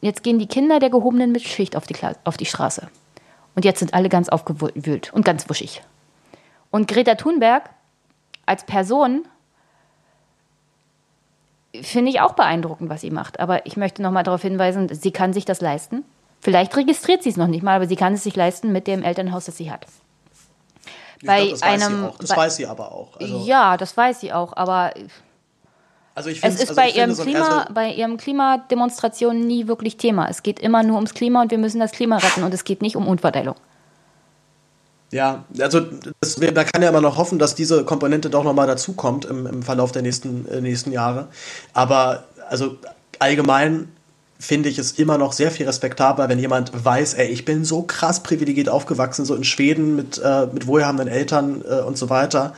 jetzt 0.00 0.22
gehen 0.22 0.38
die 0.38 0.46
Kinder 0.46 0.78
der 0.78 0.90
gehobenen 0.90 1.32
Mitschicht 1.32 1.76
auf 1.76 1.86
die, 1.86 1.96
auf 2.24 2.36
die 2.36 2.46
Straße. 2.46 2.88
Und 3.54 3.64
jetzt 3.64 3.80
sind 3.80 3.94
alle 3.94 4.08
ganz 4.08 4.28
aufgewühlt 4.28 5.12
und 5.12 5.24
ganz 5.24 5.48
wuschig. 5.48 5.82
Und 6.70 6.88
Greta 6.88 7.16
Thunberg 7.16 7.70
als 8.46 8.64
Person 8.64 9.26
finde 11.80 12.10
ich 12.10 12.20
auch 12.20 12.34
beeindruckend, 12.34 12.90
was 12.90 13.00
sie 13.00 13.10
macht. 13.10 13.40
Aber 13.40 13.66
ich 13.66 13.76
möchte 13.76 14.02
noch 14.02 14.10
mal 14.10 14.22
darauf 14.22 14.42
hinweisen, 14.42 14.88
sie 14.92 15.12
kann 15.12 15.32
sich 15.32 15.44
das 15.44 15.60
leisten. 15.60 16.04
Vielleicht 16.40 16.76
registriert 16.76 17.22
sie 17.22 17.28
es 17.28 17.36
noch 17.36 17.46
nicht 17.46 17.62
mal, 17.62 17.76
aber 17.76 17.86
sie 17.86 17.96
kann 17.96 18.14
es 18.14 18.22
sich 18.22 18.34
leisten 18.34 18.72
mit 18.72 18.86
dem 18.86 19.02
Elternhaus, 19.02 19.44
das 19.44 19.56
sie 19.56 19.70
hat. 19.70 19.86
Bei 21.22 21.40
glaub, 21.40 21.50
das 21.50 21.62
einem, 21.62 22.04
weiß 22.04 22.18
das 22.18 22.28
bei, 22.30 22.36
weiß 22.36 22.56
sie 22.56 22.66
aber 22.66 22.92
auch. 22.92 23.16
Also 23.18 23.44
ja, 23.44 23.76
das 23.76 23.96
weiß 23.96 24.20
sie 24.20 24.32
auch, 24.32 24.56
aber 24.56 24.92
also 26.14 26.28
ich 26.28 26.42
es 26.42 26.54
ist 26.54 26.70
also 26.70 26.74
bei, 26.74 26.90
ihrem 26.90 27.16
Klima, 27.16 27.66
so 27.68 27.74
bei 27.74 27.92
ihrem 27.92 28.16
Klimademonstrationen 28.16 29.46
nie 29.46 29.68
wirklich 29.68 29.96
Thema. 29.96 30.28
Es 30.28 30.42
geht 30.42 30.58
immer 30.58 30.82
nur 30.82 30.96
ums 30.96 31.14
Klima 31.14 31.42
und 31.42 31.50
wir 31.50 31.58
müssen 31.58 31.80
das 31.80 31.92
Klima 31.92 32.16
retten 32.16 32.42
und 32.42 32.52
es 32.52 32.64
geht 32.64 32.82
nicht 32.82 32.96
um 32.96 33.06
Umverteilung. 33.06 33.56
Ja, 35.12 35.44
also 35.58 35.80
das, 36.20 36.38
man 36.38 36.54
kann 36.54 36.82
ja 36.82 36.88
immer 36.88 37.00
noch 37.00 37.16
hoffen, 37.16 37.38
dass 37.38 37.54
diese 37.54 37.84
Komponente 37.84 38.30
doch 38.30 38.44
nochmal 38.44 38.66
dazukommt 38.66 39.24
im, 39.24 39.46
im 39.46 39.62
Verlauf 39.62 39.92
der 39.92 40.02
nächsten, 40.02 40.46
äh, 40.48 40.60
nächsten 40.60 40.92
Jahre. 40.92 41.28
Aber 41.72 42.24
also 42.48 42.76
allgemein 43.18 43.88
finde 44.38 44.68
ich 44.68 44.78
es 44.78 44.92
immer 44.92 45.18
noch 45.18 45.32
sehr 45.32 45.50
viel 45.50 45.66
respektabler, 45.66 46.28
wenn 46.28 46.38
jemand 46.38 46.72
weiß, 46.84 47.14
ey, 47.14 47.28
ich 47.28 47.44
bin 47.44 47.64
so 47.64 47.82
krass 47.82 48.22
privilegiert 48.22 48.68
aufgewachsen, 48.68 49.24
so 49.24 49.34
in 49.34 49.44
Schweden 49.44 49.96
mit, 49.96 50.18
äh, 50.18 50.46
mit 50.52 50.66
wohlhabenden 50.66 51.08
Eltern 51.08 51.62
äh, 51.68 51.80
und 51.80 51.98
so 51.98 52.08
weiter 52.08 52.54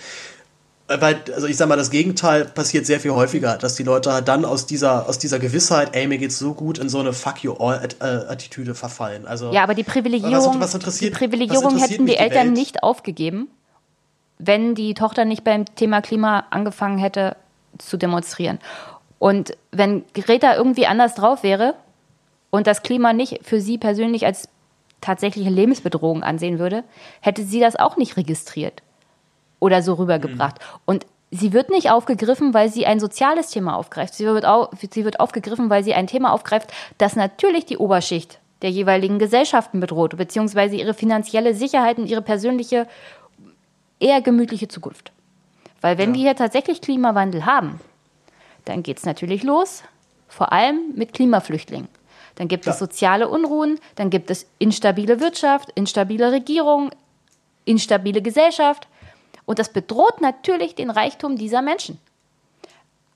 weil, 1.01 1.23
also 1.35 1.47
ich 1.47 1.57
sag 1.57 1.69
mal, 1.69 1.77
das 1.77 1.91
Gegenteil 1.91 2.45
passiert 2.45 2.87
sehr 2.87 3.01
viel 3.01 3.13
häufiger, 3.13 3.57
dass 3.57 3.75
die 3.75 3.83
Leute 3.83 4.13
halt 4.13 4.29
dann 4.29 4.45
aus 4.45 4.67
dieser, 4.67 5.09
aus 5.09 5.19
dieser 5.19 5.39
Gewissheit, 5.39 5.95
ey, 5.95 6.07
mir 6.07 6.19
geht's 6.19 6.39
so 6.39 6.55
gut, 6.55 6.79
in 6.79 6.89
so 6.89 6.99
eine 6.99 7.13
Fuck 7.13 7.45
you 7.45 7.55
all 7.55 7.81
äh, 8.01 8.05
Attitüde 8.05 8.75
verfallen. 8.75 9.27
Also, 9.27 9.53
ja, 9.53 9.63
aber 9.63 9.75
die 9.75 9.85
Privilegierung, 9.85 10.61
was, 10.61 10.75
was 10.75 10.99
die 10.99 11.11
Privilegierung 11.11 11.79
hätten 11.79 12.07
die, 12.07 12.13
die 12.13 12.19
Eltern 12.19 12.49
Welt? 12.49 12.57
nicht 12.57 12.83
aufgegeben, 12.83 13.49
wenn 14.39 14.75
die 14.75 14.95
Tochter 14.95 15.25
nicht 15.25 15.45
beim 15.45 15.65
Thema 15.75 16.01
Klima 16.03 16.45
angefangen 16.51 16.99
hätte 16.99 17.37
zu 17.79 17.97
demonstrieren. 17.97 18.59
Und 19.19 19.57
wenn 19.71 20.05
Greta 20.15 20.57
irgendwie 20.57 20.87
anders 20.87 21.15
drauf 21.15 21.43
wäre 21.43 21.75
und 22.51 22.67
das 22.67 22.83
Klima 22.83 23.13
nicht 23.13 23.41
für 23.45 23.61
sie 23.61 23.79
persönlich 23.79 24.27
als 24.27 24.49
tatsächliche 25.01 25.51
Lebensbedrohung 25.51 26.23
ansehen 26.23 26.59
würde, 26.59 26.85
hätte 27.21 27.45
sie 27.45 27.61
das 27.61 27.77
auch 27.77 27.97
nicht 27.97 28.17
registriert 28.17 28.83
oder 29.63 29.81
so 29.81 29.95
rübergebracht. 29.95 30.59
Mhm. 30.59 30.81
Und 30.85 31.07
sie 31.31 31.53
wird 31.53 31.71
nicht 31.71 31.91
aufgegriffen, 31.91 32.53
weil 32.53 32.69
sie 32.69 32.85
ein 32.85 32.99
soziales 32.99 33.49
Thema 33.49 33.77
aufgreift. 33.77 34.15
Sie 34.15 34.27
wird, 34.27 34.45
auf, 34.45 34.71
sie 34.91 35.05
wird 35.05 35.21
aufgegriffen, 35.21 35.71
weil 35.71 35.85
sie 35.85 35.95
ein 35.95 36.09
Thema 36.09 36.33
aufgreift, 36.33 36.73
das 36.99 37.15
natürlich 37.15 37.65
die 37.65 37.79
Oberschicht 37.79 38.41
der 38.63 38.71
jeweiligen 38.71 39.19
Gesellschaften 39.19 39.81
bedroht, 39.81 40.17
beziehungsweise 40.17 40.77
ihre 40.77 40.95
finanzielle 40.95 41.55
Sicherheit 41.55 41.99
und 41.99 42.07
ihre 42.07 42.23
persönliche, 42.23 42.87
eher 44.01 44.21
gemütliche 44.21 44.69
Zukunft. 44.69 45.13
Weil 45.81 45.97
wenn 45.97 46.11
ja. 46.11 46.15
wir 46.15 46.23
hier 46.23 46.37
tatsächlich 46.37 46.81
Klimawandel 46.81 47.47
haben, 47.47 47.81
dann 48.65 48.83
geht 48.83 48.99
es 48.99 49.05
natürlich 49.05 49.43
los, 49.45 49.83
vor 50.29 50.53
allem 50.53 50.93
mit 50.95 51.13
Klimaflüchtlingen. 51.13 51.89
Dann 52.35 52.49
gibt 52.49 52.67
ja. 52.67 52.73
es 52.73 52.79
soziale 52.79 53.29
Unruhen, 53.29 53.79
dann 53.95 54.11
gibt 54.11 54.31
es 54.31 54.47
instabile 54.59 55.21
Wirtschaft, 55.21 55.71
instabile 55.75 56.33
Regierung, 56.33 56.91
instabile 57.65 58.23
Gesellschaft. 58.23 58.89
Und 59.45 59.59
das 59.59 59.73
bedroht 59.73 60.21
natürlich 60.21 60.75
den 60.75 60.91
Reichtum 60.91 61.37
dieser 61.37 61.63
Menschen. 61.63 61.99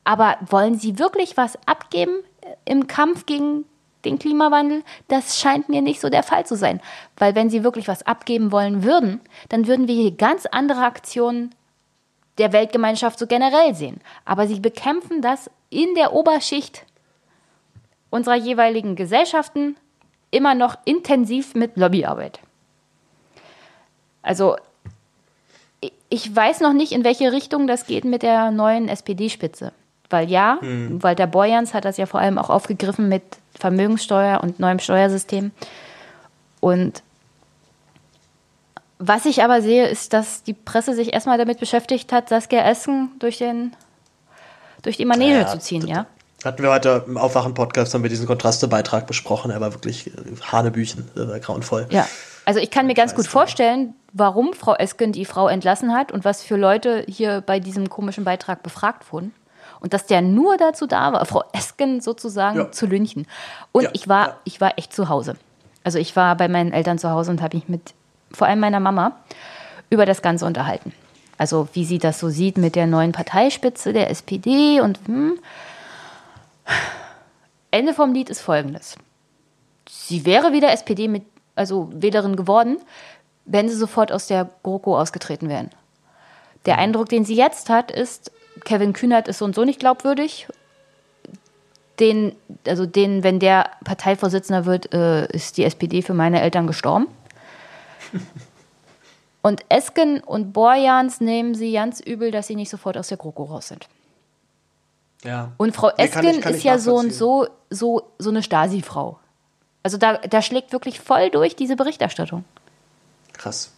Aber 0.04 0.36
wollen 0.48 0.78
sie 0.78 0.98
wirklich 0.98 1.36
was 1.36 1.58
abgeben 1.66 2.22
äh, 2.40 2.54
im 2.64 2.86
Kampf 2.86 3.26
gegen 3.26 3.64
den 4.04 4.18
Klimawandel? 4.18 4.84
Das 5.08 5.38
scheint 5.38 5.68
mir 5.68 5.82
nicht 5.82 6.00
so 6.00 6.08
der 6.08 6.22
Fall 6.22 6.46
zu 6.46 6.56
sein. 6.56 6.80
Weil 7.16 7.34
wenn 7.34 7.50
sie 7.50 7.64
wirklich 7.64 7.88
was 7.88 8.04
abgeben 8.04 8.52
wollen 8.52 8.84
würden, 8.84 9.20
dann 9.48 9.66
würden 9.66 9.88
wir 9.88 9.94
hier 9.94 10.12
ganz 10.12 10.46
andere 10.46 10.84
Aktionen 10.84 11.54
der 12.38 12.52
Weltgemeinschaft 12.52 13.18
so 13.18 13.26
generell 13.26 13.74
sehen. 13.74 14.00
Aber 14.24 14.46
sie 14.46 14.60
bekämpfen 14.60 15.22
das 15.22 15.50
in 15.70 15.94
der 15.94 16.12
Oberschicht 16.12 16.84
unserer 18.10 18.36
jeweiligen 18.36 18.94
Gesellschaften 18.94 19.76
immer 20.30 20.54
noch 20.54 20.76
intensiv 20.84 21.54
mit 21.54 21.76
Lobbyarbeit. 21.76 22.40
Also 24.22 24.56
ich- 26.08 26.34
weiß 26.34 26.60
noch 26.60 26.72
nicht, 26.72 26.92
in 26.92 27.04
welche 27.04 27.32
Richtung 27.32 27.66
das 27.66 27.86
geht 27.86 28.04
mit 28.04 28.22
der 28.22 28.50
neuen 28.50 28.88
SPD-Spitze. 28.88 29.72
Weil 30.08 30.30
ja, 30.30 30.58
Walter 30.62 31.26
Borjans 31.26 31.74
hat 31.74 31.84
das 31.84 31.96
ja 31.96 32.06
vor 32.06 32.20
allem 32.20 32.38
auch 32.38 32.48
aufgegriffen 32.50 33.08
mit 33.08 33.22
Vermögenssteuer 33.58 34.40
und 34.40 34.60
neuem 34.60 34.78
Steuersystem. 34.78 35.50
Und 36.60 37.02
was 38.98 39.26
ich 39.26 39.42
aber 39.42 39.60
sehe, 39.62 39.86
ist, 39.88 40.12
dass 40.12 40.42
die 40.42 40.54
Presse 40.54 40.94
sich 40.94 41.12
erstmal 41.12 41.38
damit 41.38 41.60
beschäftigt 41.60 42.12
hat, 42.12 42.28
Saskia 42.28 42.62
Esken 42.64 43.10
durch, 43.18 43.38
den, 43.38 43.72
durch 44.82 44.96
die 44.96 45.04
Manege 45.04 45.40
Ja, 45.40 45.46
zu 45.48 45.58
ziehen, 45.58 45.86
ja. 45.86 46.06
Hatten 46.44 46.62
wir 46.62 46.70
heute 46.70 47.04
im 47.06 47.16
Aufwachen-Podcast, 47.18 47.92
haben 47.92 48.02
wir 48.04 48.10
diesen 48.10 48.26
Kontrastebeitrag 48.26 49.06
besprochen. 49.06 49.50
Er 49.50 49.60
war 49.60 49.72
wirklich 49.74 50.06
äh, 50.06 50.12
Hanebüchen, 50.52 51.10
äh, 51.16 51.28
war 51.28 51.40
grauenvoll. 51.40 51.86
Ja, 51.90 52.06
also 52.46 52.60
ich 52.60 52.70
kann 52.70 52.86
mir 52.86 52.94
ganz 52.94 53.14
gut 53.14 53.26
vorstellen, 53.26 53.94
warum 54.12 54.54
Frau 54.54 54.74
Esken 54.74 55.12
die 55.12 55.26
Frau 55.26 55.48
entlassen 55.48 55.92
hat 55.92 56.10
und 56.12 56.24
was 56.24 56.42
für 56.42 56.56
Leute 56.56 57.04
hier 57.06 57.42
bei 57.42 57.60
diesem 57.60 57.90
komischen 57.90 58.24
Beitrag 58.24 58.62
befragt 58.62 59.12
wurden. 59.12 59.34
Und 59.80 59.92
dass 59.92 60.06
der 60.06 60.22
nur 60.22 60.56
dazu 60.56 60.86
da 60.86 61.12
war, 61.12 61.26
Frau 61.26 61.44
Esken 61.52 62.00
sozusagen 62.00 62.58
Ja. 62.58 62.72
zu 62.72 62.86
lynchen. 62.86 63.26
Und 63.72 63.84
Ja, 63.84 63.90
ich 63.92 64.08
war, 64.08 64.38
ich 64.44 64.60
war 64.60 64.78
echt 64.78 64.94
zu 64.94 65.10
Hause. 65.10 65.36
Also 65.84 65.98
ich 65.98 66.16
war 66.16 66.34
bei 66.36 66.48
meinen 66.48 66.72
Eltern 66.72 66.98
zu 66.98 67.10
Hause 67.10 67.30
und 67.30 67.42
habe 67.42 67.56
mich 67.58 67.68
mit 67.68 67.92
vor 68.32 68.46
allem 68.46 68.60
meiner 68.60 68.80
Mama 68.80 69.12
über 69.90 70.06
das 70.06 70.22
Ganze 70.22 70.46
unterhalten. 70.46 70.92
Also 71.38 71.68
wie 71.74 71.84
sie 71.84 71.98
das 71.98 72.18
so 72.18 72.30
sieht 72.30 72.56
mit 72.56 72.74
der 72.74 72.86
neuen 72.86 73.12
Parteispitze 73.12 73.92
der 73.92 74.08
SPD 74.10 74.80
und 74.80 74.98
hm. 75.06 75.38
Ende 77.70 77.92
vom 77.92 78.14
Lied 78.14 78.30
ist 78.30 78.40
folgendes 78.40 78.96
sie 79.88 80.24
wäre 80.24 80.52
wieder 80.52 80.72
SPD 80.72 81.08
mit, 81.08 81.24
also 81.56 81.90
Wählerin 81.92 82.36
geworden, 82.36 82.78
wenn 83.44 83.68
sie 83.68 83.74
sofort 83.76 84.12
aus 84.12 84.28
der 84.28 84.48
GroKo 84.62 84.96
ausgetreten 84.98 85.48
wären. 85.48 85.70
Der 86.66 86.78
Eindruck, 86.78 87.08
den 87.08 87.24
sie 87.24 87.34
jetzt 87.36 87.68
hat, 87.70 87.90
ist, 87.90 88.30
Kevin 88.64 88.92
Kühnert 88.92 89.26
ist 89.28 89.38
so 89.38 89.44
und 89.44 89.54
so 89.54 89.64
nicht 89.64 89.80
glaubwürdig. 89.80 90.48
Den, 92.00 92.36
also 92.66 92.84
den, 92.86 93.22
wenn 93.22 93.38
der 93.40 93.70
Parteivorsitzender 93.84 94.66
wird, 94.66 94.92
äh, 94.92 95.26
ist 95.32 95.56
die 95.56 95.64
SPD 95.64 96.02
für 96.02 96.14
meine 96.14 96.40
Eltern 96.42 96.66
gestorben. 96.66 97.06
Und 99.42 99.64
Esken 99.68 100.18
und 100.24 100.52
Borjans 100.52 101.20
nehmen 101.20 101.54
sie 101.54 101.72
ganz 101.72 102.00
übel, 102.00 102.32
dass 102.32 102.48
sie 102.48 102.56
nicht 102.56 102.68
sofort 102.68 102.98
aus 102.98 103.06
der 103.08 103.16
GroKo 103.16 103.44
raus 103.44 103.68
sind. 103.68 103.86
Ja. 105.22 105.52
Und 105.56 105.72
Frau 105.76 105.86
Nee, 105.96 106.08
kann 106.08 106.24
Esken 106.24 106.38
ich- 106.38 106.40
kann 106.40 106.54
ist 106.54 106.64
ja 106.64 106.78
so 106.80 106.96
und 106.96 107.12
so, 107.14 107.46
so, 107.70 108.02
so 108.18 108.30
eine 108.30 108.42
Stasi-Frau. 108.42 109.20
Also 109.86 109.98
da, 109.98 110.14
da 110.14 110.42
schlägt 110.42 110.72
wirklich 110.72 110.98
voll 110.98 111.30
durch 111.30 111.54
diese 111.54 111.76
Berichterstattung. 111.76 112.42
Krass. 113.34 113.70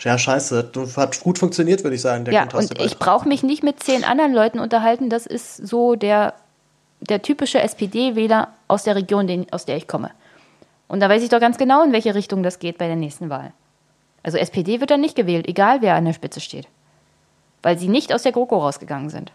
Ja, 0.00 0.18
scheiße. 0.18 0.72
Hat 0.96 1.20
gut 1.20 1.38
funktioniert, 1.38 1.84
würde 1.84 1.94
ich 1.94 2.02
sagen, 2.02 2.24
der 2.24 2.34
ja, 2.34 2.48
und 2.52 2.80
ich 2.80 2.98
brauche 2.98 3.28
mich 3.28 3.44
nicht 3.44 3.62
mit 3.62 3.80
zehn 3.80 4.02
anderen 4.02 4.32
Leuten 4.34 4.58
unterhalten. 4.58 5.08
Das 5.08 5.24
ist 5.24 5.58
so 5.58 5.94
der, 5.94 6.34
der 6.98 7.22
typische 7.22 7.60
SPD-Wähler 7.60 8.48
aus 8.66 8.82
der 8.82 8.96
Region, 8.96 9.28
den, 9.28 9.46
aus 9.52 9.64
der 9.64 9.76
ich 9.76 9.86
komme. 9.86 10.10
Und 10.88 10.98
da 10.98 11.08
weiß 11.08 11.22
ich 11.22 11.28
doch 11.28 11.38
ganz 11.38 11.56
genau, 11.56 11.84
in 11.84 11.92
welche 11.92 12.16
Richtung 12.16 12.42
das 12.42 12.58
geht 12.58 12.76
bei 12.76 12.88
der 12.88 12.96
nächsten 12.96 13.30
Wahl. 13.30 13.52
Also 14.24 14.38
SPD 14.38 14.80
wird 14.80 14.90
dann 14.90 15.00
nicht 15.02 15.14
gewählt, 15.14 15.46
egal 15.46 15.82
wer 15.82 15.94
an 15.94 16.04
der 16.04 16.14
Spitze 16.14 16.40
steht. 16.40 16.66
Weil 17.62 17.78
sie 17.78 17.86
nicht 17.86 18.12
aus 18.12 18.24
der 18.24 18.32
GroKo 18.32 18.58
rausgegangen 18.58 19.10
sind. 19.10 19.30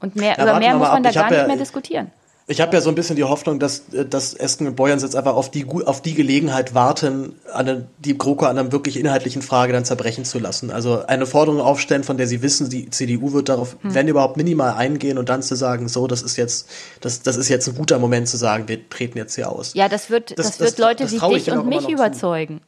Und 0.00 0.16
mehr, 0.16 0.38
Ja, 0.38 0.44
über 0.44 0.58
mehr 0.58 0.74
muss 0.74 0.88
man 0.88 1.02
da 1.02 1.10
gar 1.12 1.28
nicht 1.28 1.38
ja- 1.38 1.46
mehr 1.48 1.56
diskutieren. 1.58 2.10
Ich 2.46 2.60
habe 2.60 2.74
ja 2.74 2.82
so 2.82 2.90
ein 2.90 2.94
bisschen 2.94 3.16
die 3.16 3.24
Hoffnung, 3.24 3.58
dass, 3.58 3.88
äh, 3.94 4.04
dass 4.04 4.34
Esken 4.34 4.66
und 4.66 4.76
Boyans 4.76 5.02
jetzt 5.02 5.16
einfach 5.16 5.34
auf 5.34 5.50
die, 5.50 5.64
auf 5.86 6.02
die 6.02 6.12
Gelegenheit 6.12 6.74
warten, 6.74 7.34
eine, 7.52 7.86
die 7.98 8.18
GroKo 8.18 8.44
an 8.44 8.58
einer 8.58 8.70
wirklich 8.70 8.98
inhaltlichen 8.98 9.40
Frage 9.40 9.72
dann 9.72 9.86
zerbrechen 9.86 10.26
zu 10.26 10.38
lassen. 10.38 10.70
Also 10.70 11.06
eine 11.06 11.24
Forderung 11.24 11.62
aufstellen, 11.62 12.04
von 12.04 12.18
der 12.18 12.26
sie 12.26 12.42
wissen, 12.42 12.68
die 12.68 12.90
CDU 12.90 13.32
wird 13.32 13.48
darauf, 13.48 13.76
Hm. 13.80 13.94
wenn 13.94 14.08
überhaupt, 14.08 14.36
minimal 14.36 14.74
eingehen 14.74 15.16
und 15.16 15.30
dann 15.30 15.42
zu 15.42 15.54
sagen, 15.54 15.88
so, 15.88 16.06
das 16.06 16.20
ist 16.20 16.36
jetzt, 16.36 16.68
das, 17.00 17.22
das 17.22 17.36
ist 17.38 17.48
jetzt 17.48 17.66
ein 17.66 17.76
guter 17.76 17.98
Moment 17.98 18.28
zu 18.28 18.36
sagen, 18.36 18.68
wir 18.68 18.90
treten 18.90 19.16
jetzt 19.16 19.36
hier 19.36 19.50
aus. 19.50 19.72
Ja, 19.72 19.88
das 19.88 20.10
wird, 20.10 20.38
das, 20.38 20.48
Das- 20.48 20.60
wird 20.60 20.70
das- 20.72 20.78
Leute 20.78 21.02
das 21.04 21.12
wie 21.12 21.16
trau 21.18 21.34
ich 21.34 21.44
dich 21.44 21.54
und 21.54 21.66
mich 21.66 21.80
zu. 21.86 21.92
überzeugen. 21.92 22.60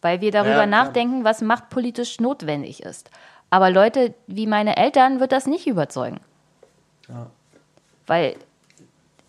Weil 0.00 0.20
wir 0.20 0.30
darüber 0.30 0.58
Ja, 0.60 0.66
nachdenken, 0.66 1.24
was 1.24 1.40
machtpolitisch 1.40 2.20
notwendig 2.20 2.84
ist. 2.84 3.10
Aber 3.50 3.68
Leute 3.70 4.14
wie 4.28 4.46
meine 4.46 4.76
Eltern 4.76 5.18
wird 5.18 5.32
das 5.32 5.46
nicht 5.46 5.66
überzeugen. 5.66 6.20
Weil 8.06 8.36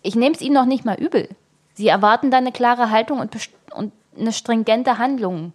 ich 0.02 0.14
nehme 0.14 0.34
es 0.34 0.40
ihnen 0.40 0.54
noch 0.54 0.66
nicht 0.66 0.84
mal 0.84 0.96
übel. 0.98 1.28
Sie 1.74 1.88
erwarten 1.88 2.30
dann 2.30 2.44
eine 2.44 2.52
klare 2.52 2.90
Haltung 2.90 3.20
und, 3.20 3.34
und 3.74 3.92
eine 4.18 4.32
stringente 4.32 4.98
Handlung. 4.98 5.52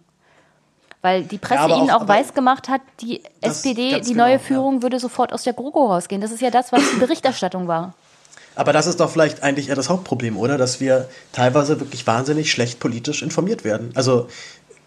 Weil 1.02 1.22
die 1.24 1.38
Presse 1.38 1.60
aber 1.60 1.76
ihnen 1.76 1.90
auch- 1.90 1.96
auch 1.96 2.00
aber 2.02 2.14
weiß 2.14 2.34
gemacht 2.34 2.68
hat, 2.68 2.80
die 3.00 3.22
SPD, 3.40 4.00
die 4.00 4.12
genau, 4.12 4.24
neue 4.24 4.34
ja. 4.34 4.38
Führung 4.38 4.82
würde 4.82 4.98
sofort 4.98 5.32
aus 5.32 5.44
der 5.44 5.52
GroKo 5.52 5.86
rausgehen. 5.86 6.20
Das 6.20 6.32
ist 6.32 6.40
ja 6.40 6.50
das, 6.50 6.72
was 6.72 6.82
die 6.90 6.96
Berichterstattung 6.96 7.68
war. 7.68 7.94
Aber 8.56 8.72
das 8.72 8.86
ist 8.86 8.98
doch 9.00 9.10
vielleicht 9.10 9.42
eigentlich 9.42 9.68
eher 9.68 9.76
das 9.76 9.90
Hauptproblem, 9.90 10.36
oder? 10.38 10.56
Dass 10.56 10.80
wir 10.80 11.08
teilweise 11.32 11.78
wirklich 11.78 12.06
wahnsinnig 12.06 12.50
schlecht 12.50 12.80
politisch 12.80 13.22
informiert 13.22 13.62
werden. 13.64 13.92
Also 13.94 14.28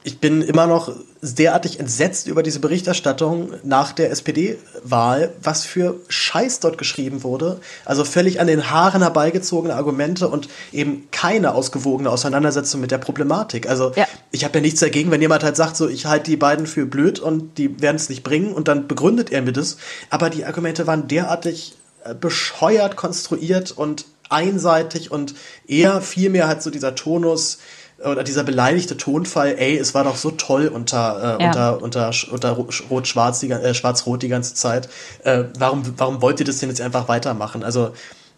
ich 0.04 0.20
bin 0.20 0.42
immer 0.42 0.66
noch 0.66 0.94
derartig 1.22 1.80
entsetzt 1.80 2.28
über 2.28 2.42
diese 2.42 2.62
Berichterstattung 2.62 3.50
nach 3.64 3.92
der 3.92 4.12
SPD-Wahl, 4.12 5.34
was 5.44 5.66
für 5.66 6.00
Scheiß 6.08 6.62
dort 6.62 6.78
geschrieben 6.78 7.24
wurde. 7.24 7.60
Also 7.84 8.06
völlig 8.06 8.40
an 8.40 8.48
den 8.48 8.72
Haaren 8.72 9.02
herbeigezogene 9.02 9.76
Argumente 9.76 10.30
und 10.30 10.48
eben 10.72 11.10
keine 11.12 11.54
ausgewogene 11.54 12.10
Auseinandersetzung 12.10 12.80
mit 12.80 12.92
der 12.92 12.98
Problematik. 12.98 13.68
Also 13.68 13.92
Ja. 13.96 14.08
ich 14.32 14.46
habe 14.46 14.60
ja 14.60 14.62
nichts 14.62 14.80
dagegen, 14.80 15.12
wenn 15.12 15.22
jemand 15.22 15.44
halt 15.44 15.58
sagt, 15.58 15.76
so 15.76 15.90
ich 15.90 16.06
halte 16.06 16.32
die 16.32 16.38
beiden 16.38 16.66
für 16.66 16.86
blöd 16.86 17.20
und 17.20 17.58
die 17.58 17.82
werden 17.82 17.98
es 17.98 18.08
nicht 18.08 18.24
bringen 18.24 18.54
und 18.54 18.70
dann 18.70 18.88
begründet 18.88 19.32
er 19.32 19.42
mir 19.42 19.52
das. 19.52 19.76
Aber 20.10 20.30
die 20.30 20.46
Argumente 20.46 20.88
waren 20.88 21.10
derartig 21.10 21.76
äh, 22.06 22.16
bescheuert 22.16 22.96
konstruiert 22.96 23.72
und 23.72 24.06
einseitig 24.30 25.12
und 25.12 25.34
eher 25.68 26.02
vielmehr 26.02 26.48
halt 26.48 26.62
so 26.62 26.70
dieser 26.70 26.96
Tonus 26.96 27.58
oder 28.06 28.24
dieser 28.24 28.44
beleidigte 28.44 28.96
Tonfall, 28.98 29.56
ey, 29.58 29.78
es 29.78 29.94
war 29.94 30.04
doch 30.04 30.16
so 30.16 30.32
toll 30.32 30.68
unter, 30.68 31.38
äh, 31.40 31.44
Ja. 31.44 31.48
unter, 31.74 31.82
unter, 31.82 32.12
unter 32.32 32.52
Rot-Schwarz, 32.90 33.40
die, 33.40 33.52
äh, 33.52 33.74
Schwarz-Rot 33.74 34.22
die 34.24 34.30
ganze 34.30 34.54
Zeit. 34.56 34.90
Äh, 35.24 35.46
warum, 35.58 35.84
warum 35.98 36.22
wollt 36.22 36.40
ihr 36.40 36.46
das 36.46 36.60
denn 36.60 36.70
jetzt 36.70 36.82
einfach 36.82 37.08
weitermachen? 37.08 37.64
Also, 37.64 37.92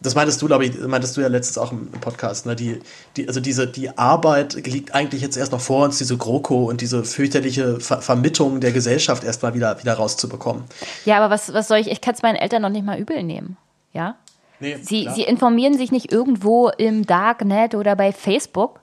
das 0.03 0.15
meintest 0.15 0.41
du, 0.41 0.47
glaube 0.47 0.65
ich, 0.65 0.75
meintest 0.79 1.15
du 1.15 1.21
ja 1.21 1.27
letztens 1.27 1.59
auch 1.59 1.71
im 1.71 1.91
Podcast, 1.91 2.47
ne? 2.47 2.55
Die, 2.55 2.79
die, 3.17 3.27
also 3.27 3.39
diese, 3.39 3.67
die 3.67 3.95
Arbeit 3.99 4.55
liegt 4.65 4.95
eigentlich 4.95 5.21
jetzt 5.21 5.37
erst 5.37 5.51
noch 5.51 5.61
vor 5.61 5.85
uns, 5.85 5.99
diese 5.99 6.17
GroKo 6.17 6.65
und 6.65 6.81
diese 6.81 7.03
fürchterliche 7.03 7.79
Ver 7.79 8.01
Vermittlung 8.01 8.61
der 8.61 8.71
Gesellschaft 8.71 9.23
erstmal 9.23 9.53
wieder, 9.53 9.79
wieder 9.79 9.93
rauszubekommen. 9.93 10.63
Ja, 11.05 11.17
aber 11.17 11.29
was, 11.31 11.53
was 11.53 11.67
soll 11.67 11.77
ich? 11.77 11.91
Ich 11.91 12.01
kann 12.01 12.15
es 12.15 12.23
meinen 12.23 12.35
Eltern 12.37 12.63
noch 12.63 12.69
nicht 12.69 12.83
mal 12.83 12.97
übel 12.97 13.21
nehmen. 13.21 13.57
Ja? 13.93 14.15
Nee, 14.59 14.77
Sie, 14.81 15.03
klar. 15.03 15.13
sie 15.15 15.21
informieren 15.23 15.77
sich 15.77 15.91
nicht 15.91 16.11
irgendwo 16.11 16.69
im 16.69 17.05
Darknet 17.05 17.75
oder 17.75 17.95
bei 17.95 18.11
Facebook. 18.11 18.79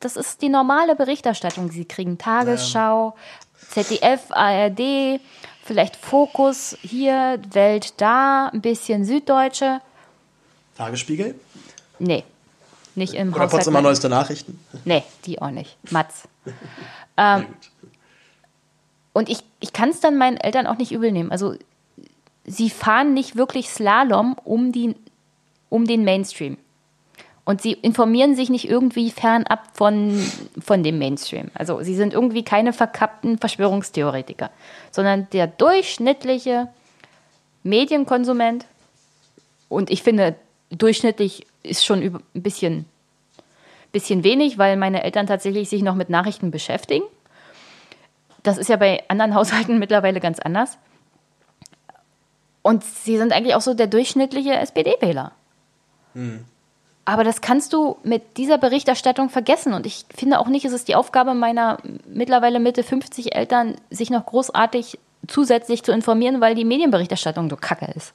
Das 0.00 0.16
ist 0.16 0.42
die 0.42 0.48
normale 0.48 0.94
Berichterstattung, 0.94 1.70
die 1.70 1.78
sie 1.78 1.84
kriegen. 1.84 2.18
Tagesschau, 2.18 3.16
ZDF, 3.70 4.30
ARD, 4.30 5.20
vielleicht 5.64 5.96
Fokus 5.96 6.76
hier, 6.82 7.40
Welt 7.52 8.00
da, 8.00 8.48
ein 8.52 8.60
bisschen 8.60 9.04
Süddeutsche. 9.04 9.80
Tagesspiegel? 10.76 11.34
Nee, 11.98 12.22
nicht 12.94 13.14
im 13.14 13.30
Oder 13.30 13.44
Haushalt. 13.44 13.50
Potsdamer 13.50 13.82
Neueste 13.82 14.08
Nachrichten? 14.08 14.60
Nee, 14.84 15.02
die 15.24 15.42
auch 15.42 15.50
nicht. 15.50 15.76
Matz. 15.90 16.28
Gut. 17.16 17.46
Und 19.12 19.28
ich, 19.28 19.40
ich 19.58 19.72
kann 19.72 19.88
es 19.88 19.98
dann 19.98 20.16
meinen 20.16 20.36
Eltern 20.36 20.68
auch 20.68 20.76
nicht 20.76 20.92
übel 20.92 21.10
nehmen. 21.10 21.32
Also 21.32 21.56
sie 22.44 22.70
fahren 22.70 23.14
nicht 23.14 23.34
wirklich 23.34 23.68
Slalom 23.68 24.36
um, 24.44 24.70
die, 24.70 24.94
um 25.68 25.86
den 25.86 26.04
Mainstream. 26.04 26.56
Und 27.48 27.62
sie 27.62 27.72
informieren 27.72 28.36
sich 28.36 28.50
nicht 28.50 28.68
irgendwie 28.68 29.10
fernab 29.10 29.62
von, 29.72 30.22
von 30.60 30.82
dem 30.82 30.98
Mainstream. 30.98 31.50
Also 31.54 31.82
sie 31.82 31.94
sind 31.94 32.12
irgendwie 32.12 32.42
keine 32.44 32.74
verkappten 32.74 33.38
Verschwörungstheoretiker, 33.38 34.50
sondern 34.90 35.28
der 35.32 35.46
durchschnittliche 35.46 36.68
Medienkonsument. 37.62 38.66
Und 39.70 39.88
ich 39.88 40.02
finde, 40.02 40.34
durchschnittlich 40.68 41.46
ist 41.62 41.86
schon 41.86 42.02
ein 42.02 42.20
bisschen, 42.34 42.84
bisschen 43.92 44.24
wenig, 44.24 44.58
weil 44.58 44.76
meine 44.76 45.02
Eltern 45.02 45.26
tatsächlich 45.26 45.70
sich 45.70 45.80
noch 45.80 45.94
mit 45.94 46.10
Nachrichten 46.10 46.50
beschäftigen. 46.50 47.06
Das 48.42 48.58
ist 48.58 48.68
ja 48.68 48.76
bei 48.76 49.02
anderen 49.08 49.34
Haushalten 49.34 49.78
mittlerweile 49.78 50.20
ganz 50.20 50.38
anders. 50.38 50.76
Und 52.60 52.84
sie 52.84 53.16
sind 53.16 53.32
eigentlich 53.32 53.54
auch 53.54 53.62
so 53.62 53.72
der 53.72 53.86
durchschnittliche 53.86 54.52
SPD-Wähler. 54.52 55.32
Aber 57.08 57.24
das 57.24 57.40
kannst 57.40 57.72
du 57.72 57.96
mit 58.02 58.36
dieser 58.36 58.58
Berichterstattung 58.58 59.30
vergessen. 59.30 59.72
Und 59.72 59.86
ich 59.86 60.04
finde 60.14 60.38
auch 60.38 60.48
nicht, 60.48 60.66
es 60.66 60.74
ist 60.74 60.88
die 60.88 60.94
Aufgabe 60.94 61.32
meiner 61.32 61.78
mittlerweile 62.06 62.60
Mitte 62.60 62.82
50 62.82 63.34
Eltern, 63.34 63.76
sich 63.88 64.10
noch 64.10 64.26
großartig 64.26 64.98
zusätzlich 65.26 65.82
zu 65.82 65.90
informieren, 65.90 66.42
weil 66.42 66.54
die 66.54 66.66
Medienberichterstattung 66.66 67.48
so 67.48 67.56
kacke 67.56 67.90
ist. 67.96 68.12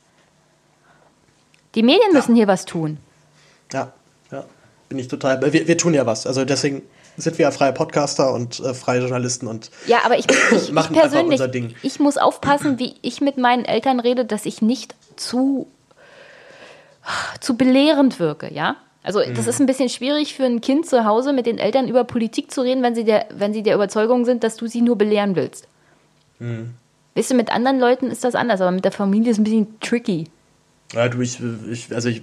Die 1.73 1.81
Medien 1.81 2.13
müssen 2.13 2.35
hier 2.35 2.45
was 2.45 2.65
tun. 2.65 2.99
Ja. 3.71 3.91
bin 4.89 4.99
ich 4.99 5.07
total. 5.07 5.41
Wir, 5.51 5.67
wir 5.67 5.77
tun 5.79 5.95
ja 5.95 6.05
was. 6.05 6.27
Also 6.27 6.45
deswegen 6.45 6.83
sind 7.17 7.39
wir 7.39 7.45
ja 7.45 7.51
freie 7.51 7.73
Podcaster 7.73 8.31
und 8.31 8.59
äh, 8.59 8.75
freie 8.75 8.99
Journalisten 8.99 9.47
und 9.47 9.71
Ja, 9.87 10.01
aber 10.05 10.19
ich, 10.19 10.27
ich, 10.29 10.51
ich 10.51 10.71
machen 10.71 10.95
einfach 10.95 11.09
persönlich, 11.09 11.39
unser 11.39 11.47
Ding. 11.47 11.73
ich 11.81 11.99
muss 11.99 12.17
aufpassen, 12.17 12.77
wie 12.77 12.93
ich 13.01 13.21
mit 13.21 13.39
meinen 13.39 13.65
Eltern 13.65 13.99
rede, 13.99 14.23
dass 14.23 14.45
ich 14.45 14.61
nicht 14.61 14.93
zu, 15.15 15.65
zu 17.39 17.55
belehrend 17.57 18.19
wirke, 18.19 18.53
ja? 18.53 18.75
Also 19.03 19.19
Mhm. 19.19 19.33
das 19.35 19.47
ist 19.47 19.59
ein 19.59 19.65
bisschen 19.65 19.89
schwierig 19.89 20.33
für 20.33 20.45
ein 20.45 20.61
Kind 20.61 20.85
zu 20.85 21.05
Hause 21.05 21.33
mit 21.33 21.45
den 21.45 21.57
Eltern 21.57 21.87
über 21.87 22.03
Politik 22.05 22.51
zu 22.51 22.61
reden, 22.61 22.81
wenn 22.83 22.95
sie 22.95 23.03
der, 23.03 23.25
wenn 23.31 23.53
sie 23.53 23.61
der 23.63 23.75
Überzeugung 23.75 24.23
sind, 24.25 24.43
dass 24.43 24.55
du 24.55 24.67
sie 24.67 24.81
nur 24.81 24.97
belehren 24.97 25.35
willst. 25.35 25.67
Mhm. 26.39 26.75
Weißt 27.15 27.31
du, 27.31 27.35
mit 27.35 27.51
anderen 27.51 27.79
Leuten 27.79 28.07
ist 28.09 28.23
das 28.23 28.33
anders, 28.33 28.61
aber 28.61 28.71
mit 28.71 28.85
der 28.85 28.91
Familie 28.91 29.31
ist 29.31 29.35
es 29.37 29.41
ein 29.41 29.43
bisschen 29.43 29.79
tricky. 29.81 30.25
Ja, 30.93 31.09
du, 31.09 31.21
ich, 31.21 31.39
ich 31.71 31.93
also 31.93 32.07
ich, 32.07 32.21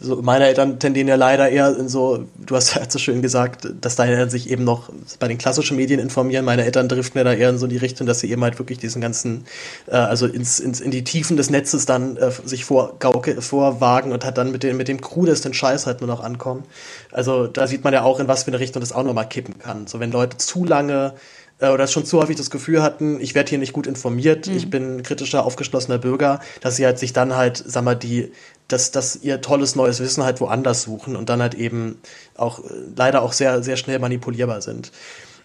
so 0.00 0.20
meine 0.20 0.46
Eltern 0.46 0.78
tendieren 0.78 1.08
ja 1.08 1.14
leider 1.14 1.48
eher 1.48 1.74
in 1.74 1.88
so, 1.88 2.26
du 2.36 2.54
hast 2.54 2.74
ja 2.76 2.82
so 2.88 2.98
schön 2.98 3.22
gesagt, 3.22 3.66
dass 3.80 3.96
deine 3.96 4.12
Eltern 4.12 4.28
sich 4.28 4.50
eben 4.50 4.64
noch 4.64 4.90
bei 5.18 5.26
den 5.26 5.38
klassischen 5.38 5.78
Medien 5.78 5.98
informieren. 5.98 6.44
Meine 6.44 6.64
Eltern 6.64 6.88
driften 6.88 7.18
ja 7.18 7.24
da 7.24 7.32
eher 7.32 7.48
in 7.48 7.56
so 7.56 7.66
die 7.66 7.78
Richtung, 7.78 8.06
dass 8.06 8.20
sie 8.20 8.30
eben 8.30 8.42
halt 8.42 8.58
wirklich 8.58 8.78
diesen 8.78 9.00
ganzen, 9.00 9.46
äh, 9.86 9.92
also 9.92 10.26
ins, 10.26 10.60
ins, 10.60 10.80
in 10.80 10.90
die 10.90 11.02
Tiefen 11.02 11.38
des 11.38 11.48
Netzes 11.48 11.86
dann 11.86 12.18
äh, 12.18 12.30
sich 12.44 12.66
vorgauke, 12.66 13.40
vorwagen 13.40 14.12
und 14.12 14.24
hat 14.26 14.36
dann 14.36 14.52
mit 14.52 14.62
dem, 14.62 14.76
mit 14.76 14.88
dem 14.88 15.00
krudesten 15.00 15.54
Scheiß 15.54 15.86
halt 15.86 16.02
nur 16.02 16.08
noch 16.08 16.22
ankommen. 16.22 16.64
Also 17.10 17.46
da 17.46 17.66
sieht 17.66 17.84
man 17.84 17.94
ja 17.94 18.02
auch, 18.02 18.20
in 18.20 18.28
was 18.28 18.44
für 18.44 18.48
eine 18.48 18.60
Richtung 18.60 18.80
das 18.80 18.92
auch 18.92 19.02
nochmal 19.02 19.28
kippen 19.28 19.58
kann. 19.58 19.86
So 19.86 19.98
wenn 19.98 20.12
Leute 20.12 20.36
zu 20.36 20.66
lange 20.66 21.14
äh, 21.62 21.68
oder 21.68 21.86
schon 21.86 22.04
zu 22.04 22.20
häufig 22.20 22.36
das 22.36 22.50
Gefühl 22.50 22.82
hatten, 22.82 23.20
ich 23.20 23.34
werde 23.34 23.50
hier 23.50 23.58
nicht 23.58 23.72
gut 23.72 23.86
informiert, 23.86 24.48
ich 24.48 24.68
bin 24.68 24.96
ein 24.96 25.02
kritischer, 25.02 25.46
aufgeschlossener 25.46 25.98
Bürger, 25.98 26.40
dass 26.60 26.76
sie 26.76 26.84
halt 26.84 26.98
sich 26.98 27.12
dann 27.12 27.36
halt, 27.36 27.62
sag 27.64 27.84
mal, 27.84 27.94
die, 27.94 28.32
dass, 28.68 28.90
dass 28.90 29.16
ihr 29.16 29.40
tolles 29.40 29.76
neues 29.76 30.00
Wissen 30.00 30.24
halt 30.24 30.40
woanders 30.40 30.82
suchen 30.82 31.14
und 31.14 31.28
dann 31.28 31.40
halt 31.40 31.54
eben 31.54 31.98
auch 32.36 32.58
äh, 32.58 32.72
leider 32.96 33.22
auch 33.22 33.32
sehr, 33.32 33.62
sehr 33.62 33.76
schnell 33.76 34.00
manipulierbar 34.00 34.60
sind. 34.60 34.92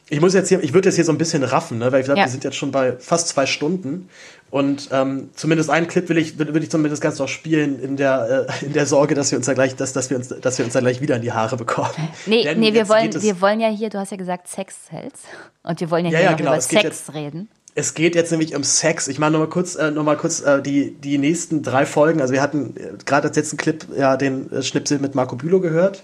Ich 0.10 0.22
muss 0.22 0.34
jetzt 0.34 0.48
hier, 0.50 0.64
ich 0.64 0.74
würde 0.74 0.88
jetzt 0.88 0.96
hier 0.96 1.04
so 1.04 1.12
ein 1.12 1.18
bisschen 1.18 1.44
raffen, 1.44 1.80
ne, 1.80 1.92
weil 1.92 2.00
ich 2.00 2.06
glaube, 2.06 2.20
Ja. 2.20 2.26
wir 2.26 2.32
sind 2.32 2.44
jetzt 2.44 2.56
schon 2.56 2.72
bei 2.72 2.94
fast 2.98 3.28
zwei 3.28 3.46
Stunden 3.46 4.08
und 4.50 4.88
ähm, 4.92 5.30
zumindest 5.36 5.70
einen 5.70 5.88
Clip 5.88 6.08
will 6.08 6.18
ich, 6.18 6.40
will, 6.40 6.54
will 6.54 6.64
ich 6.64 6.72
zumindest 6.72 7.02
ganz 7.02 7.20
noch 7.20 7.28
spielen 7.28 7.80
in 7.82 7.98
der, 7.98 8.48
äh, 8.62 8.66
in 8.66 8.74
der 8.74 8.86
Sorge, 8.86 9.16
dass 9.16 9.32
wir 9.32 9.38
uns 9.38 9.48
da 9.48 9.54
gleich, 9.54 9.76
dass, 9.76 9.92
dass 9.92 10.10
wir 10.10 10.18
uns, 10.18 10.30
dass 10.30 10.58
wir 10.58 10.64
uns 10.66 10.74
da 10.74 10.80
gleich 10.80 11.02
wieder 11.02 11.18
in 11.18 11.22
die 11.22 11.34
Haare 11.34 11.58
bekommen. 11.58 11.90
Nee, 12.26 12.44
Denn 12.44 12.60
nee 12.60 12.72
wir, 12.72 12.80
jetzt 12.82 12.90
wollen, 12.90 13.22
wir 13.22 13.42
wollen 13.42 13.60
ja 13.60 13.68
hier, 13.68 13.90
du 13.90 14.00
hast 14.00 14.12
ja 14.12 14.18
gesagt 14.18 14.48
Sex 14.48 14.76
Cells. 14.88 15.20
Und 15.64 15.80
wir 15.82 15.92
wollen 15.92 16.06
ja, 16.06 16.12
Ja, 16.12 16.18
hier 16.20 16.30
ja, 16.30 16.36
genau, 16.36 16.54
über 16.54 16.62
Sex 16.62 17.14
reden. 17.14 17.50
Es 17.76 17.94
geht 17.94 18.16
jetzt 18.16 18.32
nämlich 18.32 18.56
um 18.56 18.64
Sex. 18.64 19.08
Ich 19.08 19.20
mache 19.20 19.30
nochmal 19.30 19.50
kurz, 19.50 19.76
äh, 19.76 19.92
noch 19.92 20.04
mal 20.04 20.18
kurz 20.18 20.42
äh, 20.42 20.64
die, 20.64 20.96
die 20.96 21.20
nächsten 21.20 21.62
drei 21.62 21.86
Folgen. 21.86 22.22
Also 22.22 22.34
wir 22.34 22.42
hatten 22.42 22.76
äh, 22.76 22.94
gerade 23.06 23.28
als 23.28 23.38
letzten 23.38 23.58
Clip 23.58 23.86
ja 23.96 24.18
den 24.18 24.52
äh, 24.52 24.64
Schnipsel 24.64 24.98
mit 24.98 25.14
Marco 25.14 25.36
Bülow 25.36 25.60
gehört. 25.60 26.02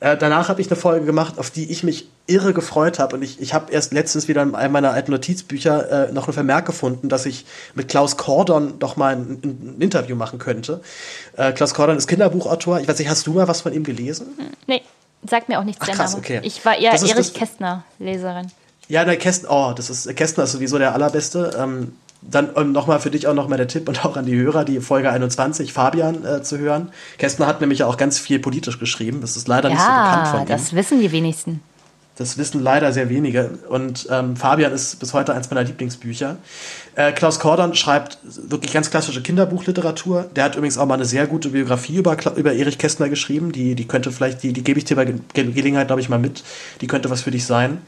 Äh, 0.00 0.18
danach 0.18 0.50
habe 0.50 0.60
ich 0.60 0.66
eine 0.66 0.76
Folge 0.76 1.06
gemacht, 1.06 1.38
auf 1.38 1.50
die 1.50 1.70
ich 1.70 1.82
mich 1.82 2.10
irre 2.26 2.54
gefreut 2.54 2.98
habe. 2.98 3.16
Und 3.16 3.22
ich, 3.22 3.40
ich 3.40 3.52
habe 3.54 3.70
erst 3.72 3.92
letztens 3.92 4.28
wieder 4.28 4.42
in 4.42 4.54
einem 4.54 4.72
meiner 4.72 4.92
alten 4.92 5.10
Notizbücher 5.10 6.08
äh, 6.08 6.12
noch 6.12 6.24
einen 6.26 6.32
Vermerk 6.32 6.66
gefunden, 6.66 7.08
dass 7.08 7.26
ich 7.26 7.44
mit 7.74 7.88
Klaus 7.88 8.16
Kordon 8.16 8.78
doch 8.78 8.96
mal 8.96 9.14
ein, 9.16 9.40
ein 9.44 9.76
Interview 9.80 10.16
machen 10.16 10.38
könnte. 10.38 10.80
Äh, 11.36 11.52
Klaus 11.52 11.74
Kordon 11.74 11.96
ist 11.96 12.06
Kinderbuchautor. 12.06 12.80
Ich 12.80 12.88
weiß 12.88 12.98
nicht, 12.98 13.08
hast 13.10 13.26
du 13.26 13.32
mal 13.34 13.46
was 13.48 13.60
von 13.60 13.72
ihm 13.72 13.84
gelesen? 13.84 14.26
Nee, 14.66 14.82
sagt 15.28 15.48
mir 15.48 15.58
auch 15.58 15.64
nichts 15.64 15.82
Ach, 15.82 15.90
krass, 15.94 16.12
Name. 16.12 16.22
okay. 16.24 16.40
Ich 16.44 16.64
war 16.64 16.78
eher 16.78 16.92
Das 16.92 17.02
Erich 17.02 17.34
Kästner-Leserin. 17.34 18.50
Ja, 18.88 19.04
der 19.04 19.16
Kästner, 19.16 19.50
oh, 19.50 19.72
das 19.74 19.90
ist, 19.90 20.14
Kästner 20.16 20.44
ist 20.44 20.52
sowieso 20.52 20.78
der 20.78 20.92
allerbeste. 20.94 21.50
Ähm, 21.58 21.94
dann 22.22 22.50
ähm, 22.56 22.72
nochmal 22.72 23.00
für 23.00 23.10
dich 23.10 23.26
auch 23.26 23.34
nochmal 23.34 23.58
der 23.58 23.68
Tipp 23.68 23.86
und 23.86 24.04
auch 24.06 24.16
an 24.16 24.24
die 24.24 24.34
Hörer, 24.34 24.64
die 24.64 24.80
Folge 24.80 25.10
21, 25.10 25.74
Fabian 25.74 26.24
äh, 26.24 26.42
zu 26.42 26.56
hören. 26.58 26.90
Kästner 27.18 27.46
hat 27.46 27.60
nämlich 27.60 27.82
auch 27.84 27.98
ganz 27.98 28.18
viel 28.18 28.38
politisch 28.38 28.78
geschrieben. 28.78 29.20
Das 29.20 29.36
ist 29.36 29.46
leider 29.46 29.68
nicht 29.68 29.78
so 29.80 29.86
bekannt 29.86 30.28
von 30.28 30.36
Ja, 30.38 30.44
ihm. 30.44 30.48
das 30.48 30.74
wissen 30.74 31.00
die 31.00 31.12
wenigsten. 31.12 31.60
Das 32.16 32.38
wissen 32.38 32.62
leider 32.62 32.92
sehr 32.92 33.08
wenige. 33.08 33.58
Und 33.68 34.06
ähm, 34.10 34.36
Fabian 34.36 34.72
ist 34.72 35.00
bis 35.00 35.14
heute 35.14 35.34
eins 35.34 35.50
meiner 35.50 35.64
Lieblingsbücher. 35.64 36.36
Äh, 36.96 37.12
Klaus 37.12 37.40
Kordon 37.40 37.74
schreibt 37.74 38.18
wirklich 38.22 38.72
ganz 38.72 38.90
klassische 38.90 39.20
Kinderbuchliteratur. 39.20 40.30
Der 40.36 40.44
hat 40.44 40.54
übrigens 40.54 40.78
auch 40.78 40.86
mal 40.86 40.94
eine 40.94 41.04
sehr 41.04 41.26
gute 41.26 41.48
Biografie 41.48 41.96
über, 41.96 42.16
über 42.36 42.52
Erich 42.52 42.78
Kästner 42.78 43.08
geschrieben. 43.08 43.50
Die, 43.50 43.74
die 43.74 43.86
könnte 43.86 44.12
vielleicht, 44.12 44.42
die, 44.42 44.52
die 44.52 44.62
gebe 44.62 44.78
ich 44.78 44.84
dir 44.84 44.94
bei 44.96 45.04
Ge 45.04 45.16
Gelegenheit, 45.34 45.88
glaube 45.88 46.00
ich, 46.00 46.08
mal 46.08 46.18
mit. 46.18 46.44
Die 46.80 46.86
könnte 46.86 47.10
was 47.10 47.22
für 47.22 47.32
dich 47.32 47.46
sein. 47.46 47.78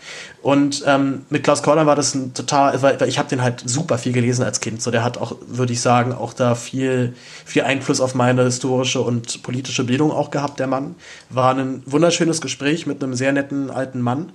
Und 0.43 0.83
ähm, 0.87 1.25
mit 1.31 1.45
Klaus 1.45 1.63
Kordon 1.63 1.87
war 1.87 1.95
das 1.95 2.15
ein 2.15 2.35
total, 2.35 2.83
weil, 2.83 3.01
weil 3.01 3.09
ich 3.09 3.19
habe 3.19 3.29
den 3.29 3.43
halt 3.43 3.63
super 3.65 3.99
viel 3.99 4.13
gelesen 4.13 4.45
als 4.45 4.61
Kind. 4.61 4.83
So, 4.83 4.91
der 4.91 5.05
hat 5.05 5.19
auch, 5.19 5.37
würde 5.47 5.73
ich 5.73 5.81
sagen, 5.81 6.13
auch 6.13 6.33
da 6.33 6.57
viel, 6.57 7.15
viel 7.45 7.63
Einfluss 7.63 8.01
auf 8.01 8.15
meine 8.15 8.43
historische 8.43 9.01
und 9.01 9.43
politische 9.45 9.85
Bildung 9.85 10.11
auch 10.11 10.33
gehabt, 10.33 10.59
der 10.59 10.67
Mann. 10.67 10.97
War 11.31 11.55
ein 11.57 11.83
wunderschönes 11.87 12.41
Gespräch 12.41 12.87
mit 12.87 13.03
einem 13.03 13.15
sehr 13.15 13.33
netten 13.33 13.71
alten 13.71 14.01
Mann. 14.01 14.33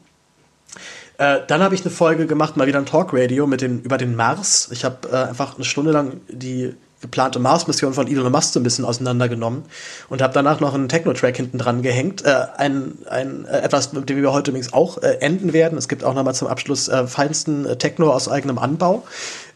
Äh, 1.22 1.42
dann 1.46 1.62
habe 1.62 1.76
ich 1.76 1.82
eine 1.82 1.92
Folge 1.92 2.26
gemacht, 2.26 2.58
mal 2.58 2.66
wieder 2.66 2.80
ein 2.80 2.88
Talkradio 2.88 3.46
mit 3.46 3.62
den, 3.62 3.84
über 3.84 4.00
den 4.00 4.16
Mars. 4.16 4.70
Ich 4.72 4.84
habe 4.84 5.08
äh, 5.12 5.30
einfach 5.30 5.56
eine 5.56 5.66
Stunde 5.66 5.92
lang 5.92 6.20
die 6.28 6.74
geplante 7.00 7.38
Mars-Mission 7.38 7.94
von 7.94 8.08
Elon 8.08 8.32
Musk 8.32 8.54
so 8.54 8.60
ein 8.60 8.64
bisschen 8.64 8.86
auseinandergenommen 8.86 9.64
und 10.10 10.24
habe 10.24 10.34
danach 10.34 10.60
noch 10.60 10.74
einen 10.74 10.90
Techno-Track 10.90 11.38
hinten 11.38 11.60
dran 11.60 11.84
gehängt. 11.84 12.26
Äh, 12.26 12.48
ein, 12.58 12.98
ein, 13.08 13.46
äh, 13.46 13.60
etwas, 13.60 13.94
mit 13.94 14.10
dem 14.10 14.20
wir 14.20 14.34
heute 14.34 14.50
übrigens 14.50 14.74
auch 14.74 14.98
äh, 14.98 15.18
enden 15.20 15.54
werden. 15.54 15.78
Es 15.78 15.88
gibt 15.88 16.04
auch 16.04 16.16
nochmal 16.16 16.34
zum 16.34 16.48
Abschluss 16.48 16.88
äh, 16.88 17.06
feinsten 17.06 17.68
äh, 17.68 17.76
Techno 17.76 18.12
aus 18.12 18.28
eigenem 18.28 18.58
Anbau. 18.58 19.04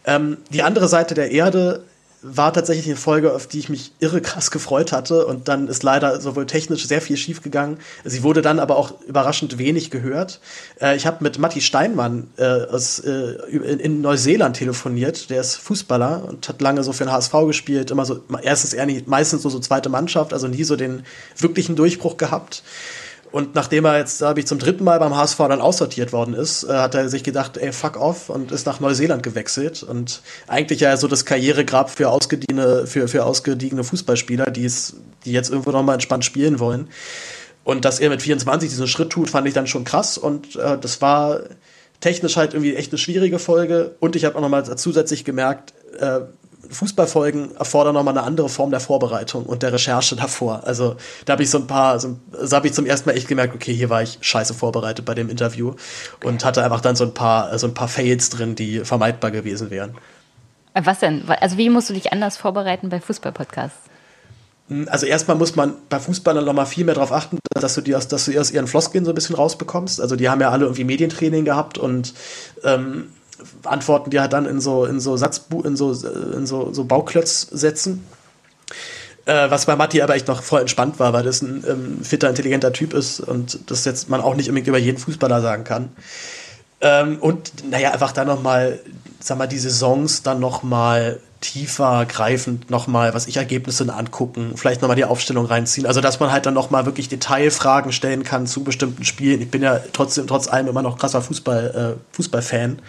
Ähm, 0.05 0.37
die 0.51 0.61
andere 0.61 0.87
Seite 0.87 1.15
der 1.15 1.31
Erde 1.31 1.83
war 2.27 2.51
tatsächlich 2.51 2.87
eine 2.87 2.95
Folge, 2.95 3.33
auf 3.33 3.45
die 3.45 3.59
ich 3.59 3.69
mich 3.69 3.91
irre 3.99 4.19
krass 4.19 4.49
gefreut 4.49 4.91
hatte 4.91 5.27
und 5.27 5.47
dann 5.47 5.67
ist 5.67 5.83
leider 5.83 6.19
sowohl 6.19 6.47
technisch 6.47 6.87
sehr 6.87 7.01
viel 7.01 7.17
schief 7.17 7.43
gegangen. 7.43 7.77
Sie 8.03 8.23
wurde 8.23 8.41
dann 8.41 8.59
aber 8.59 8.77
auch 8.77 8.99
überraschend 9.01 9.59
wenig 9.59 9.91
gehört. 9.91 10.39
Äh, 10.81 10.95
ich 10.95 11.05
habe 11.05 11.23
mit 11.23 11.37
Matti 11.37 11.61
Steinmann 11.61 12.27
äh, 12.37 12.43
aus, 12.43 12.99
äh, 12.99 13.35
in, 13.49 13.79
in 13.79 14.01
Neuseeland 14.01 14.57
telefoniert. 14.57 15.29
Der 15.29 15.39
ist 15.39 15.55
Fußballer 15.57 16.25
und 16.27 16.49
hat 16.49 16.61
lange 16.61 16.83
so 16.83 16.93
für 16.93 17.03
den 17.03 17.11
HSV 17.11 17.33
gespielt. 17.45 17.91
Immer 17.91 18.05
so, 18.05 18.21
erstens 18.41 18.73
eher 18.73 18.87
nicht, 18.87 19.07
meistens 19.07 19.43
so, 19.43 19.49
so 19.49 19.59
zweite 19.59 19.89
Mannschaft, 19.89 20.33
also 20.33 20.47
nie 20.47 20.63
so 20.63 20.75
den 20.75 21.03
wirklichen 21.37 21.75
Durchbruch 21.75 22.17
gehabt. 22.17 22.63
Und 23.35 23.53
nachdem 23.53 23.83
er 23.83 23.97
jetzt, 23.97 24.21
da 24.21 24.29
habe 24.29 24.39
ich 24.39 24.47
zum 24.47 24.59
dritten 24.59 24.85
Mal 24.85 24.97
beim 24.97 25.13
HSV 25.13 25.37
dann 25.39 25.59
aussortiert 25.59 26.13
worden 26.13 26.33
ist, 26.33 26.63
äh, 26.63 26.71
hat 26.71 26.95
er 26.95 27.09
sich 27.09 27.21
gedacht, 27.21 27.57
ey, 27.57 27.73
fuck 27.73 27.99
off 27.99 28.29
und 28.29 28.53
ist 28.53 28.65
nach 28.65 28.79
Neuseeland 28.79 29.23
gewechselt. 29.23 29.83
Und 29.83 30.21
eigentlich 30.47 30.79
ja 30.79 30.95
so 30.95 31.09
das 31.09 31.25
Karrieregrab 31.25 31.89
für 31.89 32.11
ausgediene, 32.11 32.87
für, 32.87 33.09
für 33.09 33.25
ausgediegene 33.25 33.83
Fußballspieler, 33.83 34.51
die 34.51 34.71
die 35.25 35.33
jetzt 35.33 35.49
irgendwo 35.49 35.71
nochmal 35.71 35.95
entspannt 35.95 36.23
spielen 36.23 36.61
wollen. 36.61 36.87
Und 37.65 37.83
dass 37.83 37.99
er 37.99 38.09
mit 38.09 38.21
24 38.21 38.69
diesen 38.69 38.87
Schritt 38.87 39.09
tut, 39.09 39.29
fand 39.29 39.45
ich 39.49 39.53
dann 39.53 39.67
schon 39.67 39.83
krass. 39.83 40.17
Und 40.17 40.55
äh, 40.55 40.77
das 40.77 41.01
war 41.01 41.41
technisch 41.99 42.37
halt 42.37 42.53
irgendwie 42.53 42.77
echt 42.77 42.93
eine 42.93 42.99
schwierige 42.99 43.37
Folge. 43.37 43.95
Und 43.99 44.15
ich 44.15 44.23
habe 44.23 44.37
auch 44.37 44.41
nochmal 44.41 44.63
zusätzlich 44.77 45.25
gemerkt, 45.25 45.73
äh, 45.99 46.21
Fußballfolgen 46.69 47.55
erfordern 47.55 47.93
nochmal 47.93 48.17
eine 48.17 48.25
andere 48.25 48.49
Form 48.49 48.71
der 48.71 48.79
Vorbereitung 48.79 49.45
und 49.45 49.63
der 49.63 49.73
Recherche 49.73 50.15
davor. 50.15 50.61
Also 50.65 50.95
da 51.25 51.33
habe 51.33 51.43
ich 51.43 51.49
so 51.49 51.57
ein 51.57 51.67
paar, 51.67 51.99
so, 51.99 52.17
so 52.31 52.55
habe 52.55 52.67
ich 52.67 52.73
zum 52.73 52.85
ersten 52.85 53.09
Mal 53.09 53.15
echt 53.15 53.27
gemerkt, 53.27 53.55
okay, 53.55 53.73
hier 53.73 53.89
war 53.89 54.01
ich 54.01 54.17
scheiße 54.21 54.53
vorbereitet 54.53 55.05
bei 55.05 55.13
dem 55.13 55.29
Interview 55.29 55.73
und 56.23 56.45
hatte 56.45 56.63
einfach 56.63 56.81
dann 56.81 56.95
so 56.95 57.03
ein 57.03 57.13
paar, 57.13 57.57
so 57.59 57.67
ein 57.67 57.73
paar 57.73 57.87
Fails 57.87 58.29
drin, 58.29 58.55
die 58.55 58.79
vermeidbar 58.79 59.31
gewesen 59.31 59.69
wären. 59.69 59.95
Was 60.73 60.99
denn? 60.99 61.23
Also 61.39 61.57
wie 61.57 61.69
musst 61.69 61.89
du 61.89 61.93
dich 61.93 62.11
anders 62.11 62.35
vorbereiten 62.37 62.89
bei 62.89 62.99
Fußballpodcasts? 62.99 63.89
Also 64.87 65.05
erstmal 65.05 65.37
muss 65.37 65.55
man 65.55 65.75
bei 65.89 65.99
Fußballern 65.99 66.43
noch 66.43 66.53
mal 66.53 66.65
viel 66.65 66.85
mehr 66.85 66.95
darauf 66.95 67.11
achten, 67.11 67.37
dass 67.53 67.75
du 67.75 67.81
die 67.81 67.95
aus, 67.95 68.07
dass 68.07 68.25
du 68.25 68.39
aus 68.39 68.49
ihren 68.49 68.65
Floskeln 68.65 69.05
so 69.05 69.11
ein 69.11 69.15
bisschen 69.15 69.35
rausbekommst. 69.35 70.01
Also 70.01 70.15
die 70.15 70.27
haben 70.27 70.41
ja 70.41 70.49
alle 70.49 70.65
irgendwie 70.65 70.83
Medientraining 70.83 71.45
gehabt 71.45 71.77
und 71.77 72.13
ähm, 72.63 73.09
antworten 73.63 74.09
die 74.09 74.19
halt 74.19 74.33
dann 74.33 74.45
in 74.45 74.59
so 74.59 74.85
in 74.85 74.99
so 74.99 75.17
Satzbu 75.17 75.61
in 75.61 75.75
so 75.75 75.91
in 75.91 76.45
so, 76.45 76.73
so 76.73 76.83
Bauklötzsätzen. 76.85 78.05
Äh, 79.25 79.49
was 79.49 79.65
bei 79.65 79.75
Matti 79.75 80.01
aber 80.01 80.15
echt 80.15 80.27
noch 80.27 80.43
voll 80.43 80.61
entspannt 80.61 80.99
war, 80.99 81.11
weil 81.13 81.23
das 81.23 81.41
ein 81.41 81.63
ähm, 81.67 82.03
fitter, 82.03 82.29
intelligenter 82.29 82.71
Typ 82.71 82.93
ist 82.93 83.19
und 83.19 83.71
das 83.71 83.83
jetzt 83.85 84.07
man 84.07 84.21
auch 84.21 84.35
nicht 84.35 84.49
unbedingt 84.49 84.67
über 84.67 84.77
jeden 84.77 84.99
Fußballer 84.99 85.41
sagen 85.41 85.63
kann. 85.63 85.89
Ähm, 86.85 87.17
und 87.17 87.67
naja, 87.67 87.91
einfach 87.91 88.11
dann 88.11 88.27
nochmal, 88.27 88.79
sag 89.19 89.39
mal, 89.39 89.47
die 89.47 89.57
Saisons 89.57 90.21
dann 90.21 90.39
nochmal 90.39 91.19
tiefer 91.41 92.05
greifend 92.05 92.69
nochmal, 92.69 93.15
was 93.15 93.25
ich 93.25 93.37
Ergebnisse 93.37 93.91
angucken, 93.91 94.53
vielleicht 94.55 94.83
nochmal 94.83 94.95
die 94.95 95.05
Aufstellung 95.05 95.47
reinziehen. 95.47 95.87
Also, 95.87 95.99
dass 95.99 96.19
man 96.19 96.31
halt 96.31 96.45
dann 96.45 96.53
nochmal 96.53 96.85
wirklich 96.85 97.09
Detailfragen 97.09 97.91
stellen 97.91 98.23
kann 98.23 98.45
zu 98.45 98.63
bestimmten 98.63 99.03
Spielen. 99.03 99.41
Ich 99.41 99.49
bin 99.49 99.63
ja 99.63 99.79
trotzdem, 99.93 100.27
trotz 100.27 100.47
allem 100.47 100.67
immer 100.67 100.83
noch 100.83 100.99
krasser 100.99 101.23
Fußball, 101.23 101.95
äh, 101.97 102.15
Fußballfan. 102.15 102.79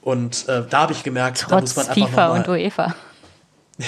Und 0.00 0.48
äh, 0.48 0.62
da 0.68 0.80
habe 0.80 0.92
ich 0.94 1.02
gemerkt, 1.02 1.44
da 1.46 1.60
muss 1.60 1.74
Trotz 1.74 1.88
man 1.88 1.94
einfach 1.94 2.08
FIFA 2.08 2.28
und 2.28 2.48
UEFA. 2.48 2.94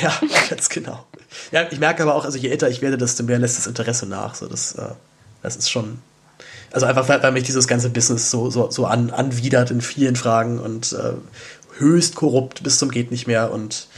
ja, 0.02 0.12
ganz 0.50 0.68
genau. 0.68 1.06
Ja, 1.52 1.66
ich 1.70 1.80
merke 1.80 2.02
aber 2.02 2.16
auch, 2.16 2.26
also 2.26 2.36
je 2.36 2.50
älter 2.50 2.68
ich 2.68 2.82
werde, 2.82 2.98
desto 2.98 3.22
mehr 3.22 3.38
lässt 3.38 3.56
das 3.56 3.66
Interesse 3.66 4.04
nach. 4.04 4.34
So, 4.34 4.46
das, 4.46 4.74
äh, 4.74 4.90
das 5.42 5.56
ist 5.56 5.70
schon. 5.70 6.00
Also 6.72 6.86
einfach, 6.86 7.08
weil, 7.08 7.22
weil 7.22 7.32
mich 7.32 7.44
dieses 7.44 7.68
ganze 7.68 7.90
Business 7.90 8.30
so, 8.30 8.50
so, 8.50 8.70
so 8.70 8.86
an, 8.86 9.10
anwidert 9.10 9.70
in 9.70 9.80
vielen 9.80 10.16
Fragen 10.16 10.58
und 10.58 10.92
äh, 10.92 11.12
höchst 11.78 12.14
korrupt 12.14 12.62
bis 12.62 12.78
zum 12.78 12.90
geht 12.90 13.10
nicht 13.10 13.26
mehr. 13.26 13.52
Und 13.52 13.88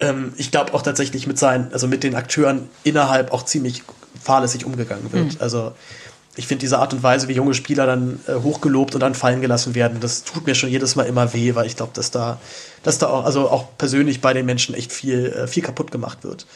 ähm, 0.00 0.32
ich 0.36 0.50
glaube 0.50 0.74
auch 0.74 0.82
tatsächlich 0.82 1.26
mit 1.26 1.38
seinen, 1.38 1.72
also 1.72 1.88
mit 1.88 2.04
den 2.04 2.14
Akteuren 2.14 2.68
innerhalb 2.84 3.32
auch 3.32 3.44
ziemlich 3.44 3.82
fahrlässig 4.22 4.64
umgegangen 4.64 5.12
wird. 5.12 5.34
Mhm. 5.34 5.40
Also 5.40 5.72
ich 6.36 6.46
finde 6.46 6.60
diese 6.60 6.78
Art 6.78 6.94
und 6.94 7.02
Weise, 7.02 7.26
wie 7.26 7.32
junge 7.32 7.54
Spieler 7.54 7.84
dann 7.84 8.20
äh, 8.28 8.34
hochgelobt 8.34 8.94
und 8.94 9.00
dann 9.00 9.16
fallen 9.16 9.40
gelassen 9.40 9.74
werden, 9.74 9.98
das 9.98 10.22
tut 10.22 10.46
mir 10.46 10.54
schon 10.54 10.70
jedes 10.70 10.94
Mal 10.94 11.02
immer 11.02 11.34
weh, 11.34 11.56
weil 11.56 11.66
ich 11.66 11.74
glaube, 11.74 11.90
dass 11.94 12.12
da, 12.12 12.38
dass 12.84 12.98
da 12.98 13.08
auch, 13.08 13.24
also 13.24 13.50
auch 13.50 13.76
persönlich 13.76 14.20
bei 14.20 14.32
den 14.32 14.46
Menschen 14.46 14.74
echt 14.74 14.92
viel, 14.92 15.26
äh, 15.26 15.46
viel 15.48 15.64
kaputt 15.64 15.90
gemacht 15.90 16.18
wird. 16.22 16.46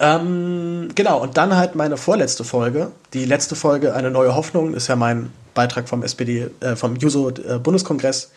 Ähm, 0.00 0.88
genau, 0.94 1.20
und 1.20 1.36
dann 1.36 1.56
halt 1.56 1.74
meine 1.74 1.96
vorletzte 1.96 2.44
Folge. 2.44 2.90
Die 3.12 3.24
letzte 3.24 3.54
Folge, 3.54 3.94
eine 3.94 4.10
neue 4.10 4.34
Hoffnung, 4.34 4.74
ist 4.74 4.88
ja 4.88 4.96
mein 4.96 5.30
Beitrag 5.54 5.88
vom 5.88 6.02
SPD, 6.02 6.50
äh, 6.60 6.76
vom 6.76 6.96
Juso-Bundeskongress 6.96 8.30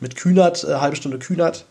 mit 0.00 0.16
Kühnert, 0.16 0.64
äh, 0.64 0.74
halbe 0.76 0.96
Stunde 0.96 1.18
Kühnert. 1.18 1.66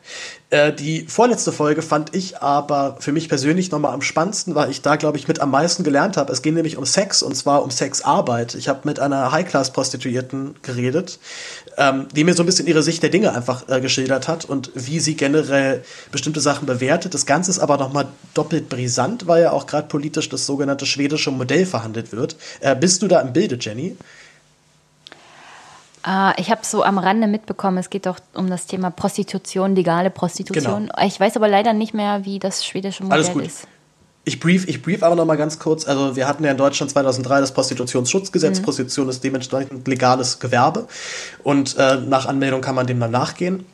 Äh, 0.51 0.73
die 0.73 1.05
vorletzte 1.07 1.51
Folge 1.51 1.81
fand 1.81 2.15
ich 2.15 2.41
aber 2.41 2.97
für 2.99 3.11
mich 3.11 3.29
persönlich 3.29 3.71
nochmal 3.71 3.93
am 3.93 4.01
spannendsten, 4.01 4.53
weil 4.53 4.69
ich 4.69 4.81
da, 4.81 4.97
glaube 4.97 5.17
ich, 5.17 5.27
mit 5.27 5.39
am 5.39 5.51
meisten 5.51 5.83
gelernt 5.83 6.17
habe. 6.17 6.31
Es 6.31 6.41
ging 6.41 6.53
nämlich 6.53 6.77
um 6.77 6.85
Sex 6.85 7.23
und 7.23 7.35
zwar 7.35 7.63
um 7.63 7.71
Sexarbeit. 7.71 8.55
Ich 8.55 8.67
habe 8.67 8.81
mit 8.83 8.99
einer 8.99 9.31
High-Class-Prostituierten 9.31 10.55
geredet, 10.61 11.19
ähm, 11.77 12.07
die 12.15 12.23
mir 12.23 12.33
so 12.33 12.43
ein 12.43 12.45
bisschen 12.45 12.67
ihre 12.67 12.83
Sicht 12.83 13.01
der 13.01 13.09
Dinge 13.09 13.33
einfach 13.33 13.67
äh, 13.69 13.81
geschildert 13.81 14.27
hat 14.27 14.45
und 14.45 14.71
wie 14.75 14.99
sie 14.99 15.15
generell 15.15 15.83
bestimmte 16.11 16.41
Sachen 16.41 16.65
bewertet. 16.65 17.13
Das 17.13 17.25
Ganze 17.25 17.49
ist 17.49 17.59
aber 17.59 17.77
nochmal 17.77 18.07
doppelt 18.33 18.69
brisant, 18.69 19.27
weil 19.27 19.43
ja 19.43 19.51
auch 19.51 19.67
gerade 19.67 19.87
politisch 19.87 20.29
das 20.29 20.45
sogenannte 20.45 20.85
schwedische 20.85 21.31
Modell 21.31 21.65
verhandelt 21.65 22.11
wird. 22.11 22.35
Äh, 22.59 22.75
bist 22.75 23.01
du 23.01 23.07
da 23.07 23.21
im 23.21 23.33
Bilde, 23.33 23.57
Jenny? 23.59 23.95
Ah, 26.03 26.33
ich 26.37 26.49
habe 26.49 26.61
so 26.63 26.83
am 26.83 26.97
Rande 26.97 27.27
mitbekommen, 27.27 27.77
es 27.77 27.89
geht 27.89 28.05
doch 28.05 28.17
um 28.33 28.49
das 28.49 28.65
Thema 28.65 28.89
Prostitution, 28.89 29.75
legale 29.75 30.09
Prostitution. 30.09 30.87
Genau. 30.87 31.05
Ich 31.05 31.19
weiß 31.19 31.35
aber 31.35 31.47
leider 31.47 31.73
nicht 31.73 31.93
mehr, 31.93 32.25
wie 32.25 32.39
das 32.39 32.65
schwedische 32.65 33.03
Modell 33.03 33.19
Alles 33.19 33.33
gut. 33.33 33.45
ist. 33.45 33.67
Ich 34.23 34.39
brief, 34.39 34.67
ich 34.67 34.83
brief 34.83 35.01
aber 35.01 35.15
noch 35.15 35.25
mal 35.25 35.35
ganz 35.35 35.57
kurz. 35.57 35.87
Also 35.87 36.15
wir 36.15 36.27
hatten 36.27 36.43
ja 36.43 36.51
in 36.51 36.57
Deutschland 36.57 36.91
2003 36.91 37.39
das 37.41 37.53
Prostitutionsschutzgesetz. 37.53 38.59
Mhm. 38.59 38.63
Prostitution 38.63 39.09
ist 39.09 39.23
dementsprechend 39.23 39.87
legales 39.87 40.39
Gewerbe 40.39 40.87
und 41.43 41.75
äh, 41.77 41.97
nach 41.97 42.27
Anmeldung 42.27 42.61
kann 42.61 42.75
man 42.75 42.85
dem 42.85 42.99
dann 42.99 43.11
nachgehen. 43.11 43.65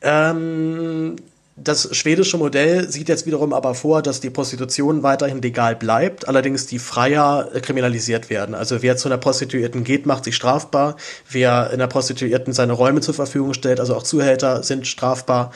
Ähm, 0.00 1.16
das 1.56 1.94
schwedische 1.96 2.36
Modell 2.36 2.90
sieht 2.90 3.08
jetzt 3.08 3.26
wiederum 3.26 3.52
aber 3.52 3.74
vor, 3.74 4.02
dass 4.02 4.20
die 4.20 4.30
Prostitution 4.30 5.04
weiterhin 5.04 5.40
legal 5.40 5.76
bleibt, 5.76 6.26
allerdings 6.26 6.66
die 6.66 6.80
Freier 6.80 7.48
kriminalisiert 7.62 8.28
werden. 8.28 8.56
Also 8.56 8.82
wer 8.82 8.96
zu 8.96 9.08
einer 9.08 9.18
Prostituierten 9.18 9.84
geht, 9.84 10.04
macht 10.04 10.24
sich 10.24 10.34
strafbar. 10.34 10.96
Wer 11.30 11.70
in 11.70 11.78
der 11.78 11.86
Prostituierten 11.86 12.52
seine 12.52 12.72
Räume 12.72 13.02
zur 13.02 13.14
Verfügung 13.14 13.54
stellt, 13.54 13.78
also 13.78 13.94
auch 13.94 14.02
Zuhälter 14.02 14.64
sind 14.64 14.88
strafbar. 14.88 15.52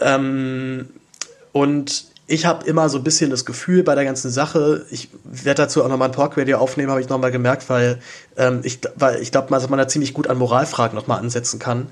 Ähm, 0.00 0.88
und 1.52 2.06
ich 2.26 2.44
habe 2.44 2.66
immer 2.66 2.88
so 2.88 2.98
ein 2.98 3.04
bisschen 3.04 3.30
das 3.30 3.44
Gefühl 3.44 3.84
bei 3.84 3.94
der 3.94 4.04
ganzen 4.04 4.32
Sache, 4.32 4.84
ich 4.90 5.10
werde 5.22 5.62
dazu 5.62 5.84
auch 5.84 5.88
nochmal 5.88 6.08
ein 6.08 6.12
Talk-Radio 6.12 6.58
aufnehmen, 6.58 6.90
habe 6.90 7.00
ich 7.00 7.08
nochmal 7.08 7.30
gemerkt, 7.30 7.70
weil 7.70 8.00
ähm, 8.36 8.60
ich, 8.64 8.80
weil 8.96 9.22
ich 9.22 9.30
glaube, 9.30 9.48
dass 9.50 9.68
man 9.68 9.78
da 9.78 9.86
ziemlich 9.86 10.12
gut 10.12 10.26
an 10.26 10.38
Moralfragen 10.38 10.96
nochmal 10.96 11.20
ansetzen 11.20 11.60
kann. 11.60 11.86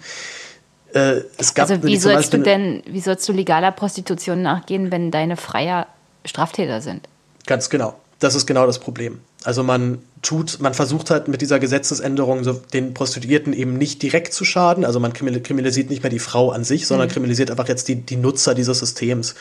Äh, 0.94 1.22
es 1.38 1.54
gab 1.54 1.68
also 1.68 1.82
wie 1.82 1.96
sollst 1.96 2.32
du 2.32 2.38
denn, 2.38 2.82
wie 2.86 3.00
sollst 3.00 3.28
du 3.28 3.32
legaler 3.32 3.72
Prostitution 3.72 4.42
nachgehen, 4.42 4.92
wenn 4.92 5.10
deine 5.10 5.36
Freier 5.36 5.88
Straftäter 6.24 6.80
sind? 6.80 7.08
Ganz 7.46 7.68
genau. 7.68 7.96
Das 8.20 8.34
ist 8.34 8.46
genau 8.46 8.64
das 8.64 8.78
Problem. 8.78 9.20
Also 9.42 9.62
man 9.62 9.98
tut, 10.22 10.60
man 10.60 10.72
versucht 10.72 11.10
halt 11.10 11.28
mit 11.28 11.42
dieser 11.42 11.58
Gesetzesänderung 11.58 12.44
so 12.44 12.54
den 12.54 12.94
Prostituierten 12.94 13.52
eben 13.52 13.76
nicht 13.76 14.02
direkt 14.02 14.32
zu 14.32 14.44
schaden. 14.44 14.84
Also 14.84 15.00
man 15.00 15.12
kriminalisiert 15.12 15.90
nicht 15.90 16.02
mehr 16.02 16.10
die 16.10 16.20
Frau 16.20 16.50
an 16.50 16.64
sich, 16.64 16.86
sondern 16.86 17.08
mhm. 17.08 17.12
kriminalisiert 17.12 17.50
einfach 17.50 17.68
jetzt 17.68 17.88
die, 17.88 17.96
die 17.96 18.16
Nutzer 18.16 18.54
dieses 18.54 18.78
Systems. 18.78 19.34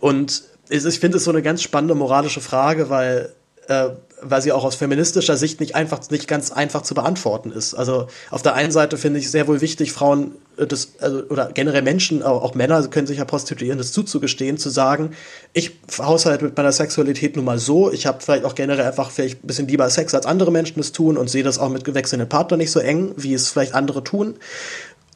Und 0.00 0.42
ich 0.68 0.98
finde 0.98 1.16
es 1.16 1.24
so 1.24 1.30
eine 1.30 1.42
ganz 1.42 1.62
spannende 1.62 1.94
moralische 1.94 2.40
Frage, 2.40 2.90
weil 2.90 3.32
äh, 3.68 3.90
weil 4.20 4.42
sie 4.42 4.50
auch 4.50 4.64
aus 4.64 4.74
feministischer 4.74 5.36
Sicht 5.36 5.60
nicht 5.60 5.74
einfach, 5.74 6.00
nicht 6.10 6.26
ganz 6.26 6.50
einfach 6.50 6.82
zu 6.82 6.94
beantworten 6.94 7.52
ist. 7.52 7.74
Also 7.74 8.08
auf 8.30 8.42
der 8.42 8.54
einen 8.54 8.72
Seite 8.72 8.96
finde 8.96 9.20
ich 9.20 9.30
sehr 9.30 9.46
wohl 9.46 9.60
wichtig, 9.60 9.92
Frauen 9.92 10.32
äh, 10.56 10.66
das, 10.66 10.94
also, 11.00 11.22
oder 11.28 11.50
generell 11.52 11.82
Menschen, 11.82 12.22
auch, 12.22 12.42
auch 12.42 12.54
Männer 12.54 12.86
können 12.88 13.06
sich 13.06 13.18
ja 13.18 13.24
prostituieren, 13.24 13.78
das 13.78 13.92
zuzugestehen, 13.92 14.58
zu 14.58 14.70
sagen, 14.70 15.12
ich 15.52 15.78
haushalte 15.98 16.46
mit 16.46 16.56
meiner 16.56 16.72
Sexualität 16.72 17.36
nun 17.36 17.44
mal 17.44 17.58
so, 17.58 17.92
ich 17.92 18.06
habe 18.06 18.20
vielleicht 18.20 18.44
auch 18.44 18.54
generell 18.54 18.86
einfach 18.86 19.10
vielleicht 19.10 19.44
ein 19.44 19.46
bisschen 19.46 19.68
lieber 19.68 19.88
Sex 19.90 20.14
als 20.14 20.26
andere 20.26 20.50
Menschen 20.50 20.80
es 20.80 20.92
tun 20.92 21.16
und 21.16 21.28
sehe 21.28 21.42
das 21.42 21.58
auch 21.58 21.68
mit 21.68 21.84
gewechselnden 21.84 22.28
Partnern 22.28 22.58
nicht 22.58 22.72
so 22.72 22.80
eng, 22.80 23.12
wie 23.16 23.34
es 23.34 23.48
vielleicht 23.48 23.74
andere 23.74 24.02
tun 24.02 24.36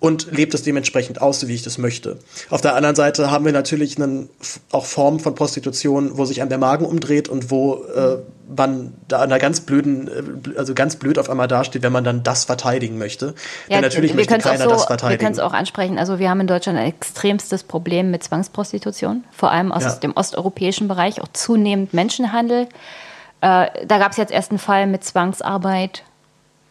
und 0.03 0.33
lebt 0.33 0.53
es 0.53 0.65
dementsprechend 0.65 1.23
aus, 1.23 1.47
wie 1.47 1.55
ich 1.55 1.63
das 1.63 1.79
möchte. 1.79 2.19
Auf 2.51 2.61
der 2.61 2.75
anderen 2.75 2.97
Seite 2.97 3.31
haben 3.31 3.45
wir 3.45 3.53
natürlich 3.53 4.03
einen, 4.03 4.29
auch 4.73 4.85
Formen 4.85 5.21
von 5.21 5.37
Prostitution, 5.37 6.19
wo 6.19 6.25
sich 6.25 6.41
einem 6.41 6.49
der 6.49 6.59
Magen 6.59 6.85
umdreht 6.85 7.29
und 7.29 7.53
wo 7.53 7.85
äh, 7.85 8.19
man 8.49 8.95
da 9.07 9.21
einer 9.21 9.39
ganz 9.39 9.61
blöden, 9.61 10.09
äh, 10.09 10.59
also 10.59 10.75
ganz 10.75 10.97
blöd 10.97 11.21
auf 11.21 11.31
einmal 11.31 11.47
dasteht, 11.47 11.85
wenn 11.85 11.93
man 11.93 12.03
dann 12.03 12.25
das 12.25 12.47
verteidigen 12.47 12.99
möchte. 12.99 13.27
Ja, 13.69 13.77
Denn 13.77 13.83
natürlich 13.83 14.13
möchte 14.15 14.37
keiner 14.39 14.65
so, 14.65 14.71
das 14.71 14.87
verteidigen. 14.87 15.21
Wir 15.21 15.25
können 15.25 15.35
es 15.35 15.39
auch 15.39 15.53
ansprechen. 15.53 16.01
Also 16.01 16.19
wir 16.19 16.29
haben 16.29 16.41
in 16.41 16.49
Deutschland 16.49 16.81
ein 16.81 16.87
extremstes 16.87 17.63
Problem 17.63 18.11
mit 18.11 18.25
Zwangsprostitution, 18.25 19.23
vor 19.31 19.53
allem 19.53 19.71
aus 19.71 19.85
ja. 19.85 19.95
dem 19.95 20.17
osteuropäischen 20.17 20.89
Bereich, 20.89 21.23
auch 21.23 21.29
zunehmend 21.33 21.95
Menschenhandel. 21.95 22.63
Äh, 23.41 23.67
da 23.87 23.99
gab 23.99 24.11
es 24.11 24.17
jetzt 24.17 24.33
erst 24.33 24.51
einen 24.51 24.59
Fall 24.59 24.89
mit 24.89 25.05
Zwangsarbeit, 25.05 26.03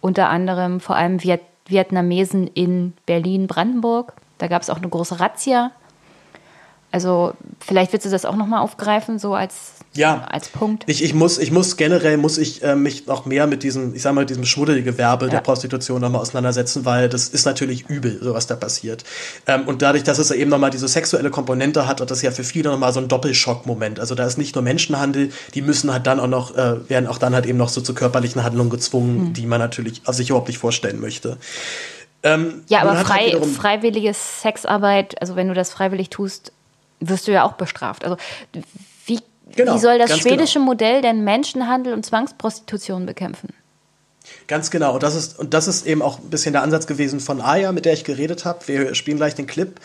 unter 0.01 0.27
anderem 0.27 0.81
vor 0.81 0.97
allem 0.97 1.23
Viet 1.23 1.39
Vietnamesen 1.71 2.47
in 2.47 2.93
Berlin-Brandenburg. 3.05 4.13
Da 4.37 4.47
gab 4.47 4.61
es 4.61 4.69
auch 4.69 4.77
eine 4.77 4.89
große 4.89 5.19
Razzia. 5.19 5.71
Also 6.91 7.33
vielleicht 7.59 7.93
willst 7.93 8.05
du 8.05 8.09
das 8.09 8.25
auch 8.25 8.35
nochmal 8.35 8.61
aufgreifen, 8.61 9.17
so 9.17 9.33
als 9.33 9.80
ja, 9.93 10.23
als 10.29 10.47
Punkt. 10.47 10.85
Ich, 10.87 11.03
ich, 11.03 11.13
muss, 11.13 11.37
ich 11.37 11.51
muss 11.51 11.75
generell 11.75 12.15
muss 12.15 12.37
ich 12.37 12.63
äh, 12.63 12.75
mich 12.75 13.07
noch 13.07 13.25
mehr 13.25 13.45
mit 13.45 13.61
diesem, 13.63 13.93
ich 13.93 14.01
sag 14.01 14.13
mal, 14.13 14.25
diesem 14.25 14.45
Schmuddelgewerbe 14.45 15.25
ja. 15.25 15.31
der 15.31 15.41
Prostitution 15.41 15.99
nochmal 15.99 16.21
auseinandersetzen, 16.21 16.85
weil 16.85 17.09
das 17.09 17.27
ist 17.27 17.45
natürlich 17.45 17.89
übel, 17.89 18.17
so 18.21 18.33
was 18.33 18.47
da 18.47 18.55
passiert. 18.55 19.03
Ähm, 19.47 19.67
und 19.67 19.81
dadurch, 19.81 20.03
dass 20.03 20.17
es 20.17 20.31
eben 20.31 20.49
nochmal 20.49 20.69
diese 20.69 20.87
sexuelle 20.87 21.29
Komponente 21.29 21.87
hat, 21.87 21.99
hat 21.99 22.09
das 22.09 22.21
ja 22.21 22.31
für 22.31 22.45
viele 22.45 22.69
nochmal 22.69 22.93
so 22.93 23.01
ein 23.01 23.09
Doppelschockmoment. 23.09 23.99
Also 23.99 24.15
da 24.15 24.25
ist 24.25 24.37
nicht 24.37 24.55
nur 24.55 24.63
Menschenhandel, 24.63 25.31
die 25.53 25.61
müssen 25.61 25.91
halt 25.91 26.07
dann 26.07 26.21
auch 26.21 26.27
noch, 26.27 26.55
äh, 26.55 26.89
werden 26.89 27.07
auch 27.07 27.17
dann 27.17 27.35
halt 27.35 27.45
eben 27.45 27.57
noch 27.57 27.69
so 27.69 27.81
zu 27.81 27.93
körperlichen 27.93 28.43
Handlungen 28.45 28.69
gezwungen, 28.69 29.29
mhm. 29.29 29.33
die 29.33 29.45
man 29.45 29.59
natürlich 29.59 30.03
sich 30.07 30.29
überhaupt 30.29 30.47
nicht 30.47 30.59
vorstellen 30.59 31.01
möchte. 31.01 31.37
Ähm, 32.23 32.63
ja, 32.67 32.81
aber 32.81 32.95
frei, 32.95 33.31
halt 33.31 33.45
freiwillige 33.45 34.13
Sexarbeit, 34.13 35.19
also 35.19 35.35
wenn 35.35 35.49
du 35.49 35.53
das 35.53 35.71
freiwillig 35.71 36.09
tust, 36.09 36.53
wirst 37.01 37.27
du 37.27 37.31
ja 37.31 37.43
auch 37.43 37.53
bestraft. 37.53 38.05
Also 38.05 38.15
Genau, 39.55 39.75
Wie 39.75 39.79
soll 39.79 39.97
das 39.97 40.17
schwedische 40.17 40.59
genau. 40.59 40.65
Modell 40.71 41.01
denn 41.01 41.23
Menschenhandel 41.23 41.93
und 41.93 42.05
Zwangsprostitution 42.05 43.05
bekämpfen? 43.05 43.49
Ganz 44.47 44.69
genau. 44.69 44.93
Und 44.95 45.03
das 45.03 45.15
ist, 45.15 45.39
und 45.39 45.53
das 45.53 45.67
ist 45.67 45.85
eben 45.85 46.01
auch 46.01 46.19
ein 46.19 46.29
bisschen 46.29 46.53
der 46.53 46.61
Ansatz 46.61 46.87
gewesen 46.87 47.19
von 47.19 47.41
Aya, 47.41 47.71
mit 47.71 47.85
der 47.85 47.93
ich 47.93 48.03
geredet 48.03 48.45
habe. 48.45 48.67
Wir 48.67 48.95
spielen 48.95 49.17
gleich 49.17 49.35
den 49.35 49.47
Clip. 49.47 49.79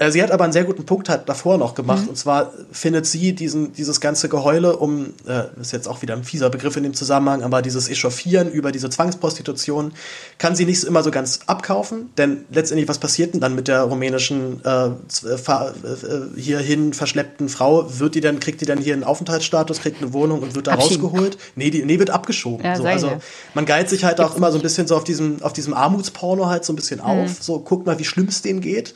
Äh, 0.00 0.10
sie 0.10 0.22
hat 0.22 0.30
aber 0.30 0.44
einen 0.44 0.52
sehr 0.54 0.64
guten 0.64 0.86
Punkt 0.86 1.10
halt 1.10 1.28
davor 1.28 1.58
noch 1.58 1.74
gemacht. 1.74 2.04
Mhm. 2.04 2.08
Und 2.08 2.16
zwar 2.16 2.52
findet 2.72 3.04
sie 3.04 3.34
diesen, 3.34 3.74
dieses 3.74 4.00
ganze 4.00 4.30
Geheule 4.30 4.76
um, 4.78 5.12
äh, 5.26 5.42
ist 5.60 5.72
jetzt 5.72 5.86
auch 5.86 6.00
wieder 6.00 6.14
ein 6.14 6.24
fieser 6.24 6.48
Begriff 6.48 6.74
in 6.76 6.84
dem 6.84 6.94
Zusammenhang, 6.94 7.42
aber 7.42 7.60
dieses 7.60 7.88
Echauffieren 7.90 8.50
über 8.50 8.72
diese 8.72 8.88
Zwangsprostitution 8.88 9.92
kann 10.38 10.56
sie 10.56 10.64
nicht 10.64 10.84
immer 10.84 11.02
so 11.02 11.10
ganz 11.10 11.40
abkaufen. 11.46 12.08
Denn 12.16 12.46
letztendlich, 12.50 12.88
was 12.88 12.98
passiert 12.98 13.34
denn 13.34 13.42
dann 13.42 13.54
mit 13.54 13.68
der 13.68 13.82
rumänischen 13.82 14.64
äh, 14.64 14.86
äh, 14.86 14.88
äh, 14.88 16.40
hierhin 16.40 16.94
verschleppten 16.94 17.50
Frau? 17.50 17.86
Wird 17.98 18.14
die 18.14 18.22
dann, 18.22 18.40
kriegt 18.40 18.62
die 18.62 18.66
dann 18.66 18.78
hier 18.78 18.94
einen 18.94 19.04
Aufenthaltsstatus, 19.04 19.80
kriegt 19.80 20.00
eine 20.00 20.14
Wohnung 20.14 20.40
und 20.40 20.54
wird 20.54 20.66
da 20.66 20.76
rausgeholt? 20.76 21.36
Nee, 21.56 21.70
die, 21.70 21.84
nee, 21.84 21.98
wird 21.98 22.08
abgeschoben. 22.08 22.64
Ja, 22.64 22.76
so, 22.76 22.84
also 22.84 23.20
man 23.52 23.66
geilt 23.66 23.90
sich 23.90 24.02
halt 24.02 24.18
auch 24.22 24.34
immer 24.34 24.50
so 24.50 24.58
ein 24.58 24.62
bisschen 24.62 24.86
so 24.86 24.96
auf 24.96 25.04
diesem, 25.04 25.42
auf 25.42 25.52
diesem 25.52 25.74
Armutsporno 25.74 26.46
halt 26.46 26.64
so 26.64 26.72
ein 26.72 26.76
bisschen 26.76 27.00
mhm. 27.00 27.04
auf. 27.04 27.42
So, 27.42 27.58
guck 27.58 27.84
mal, 27.84 27.98
wie 27.98 28.04
schlimm 28.04 28.28
es 28.28 28.40
denen 28.40 28.62
geht. 28.62 28.94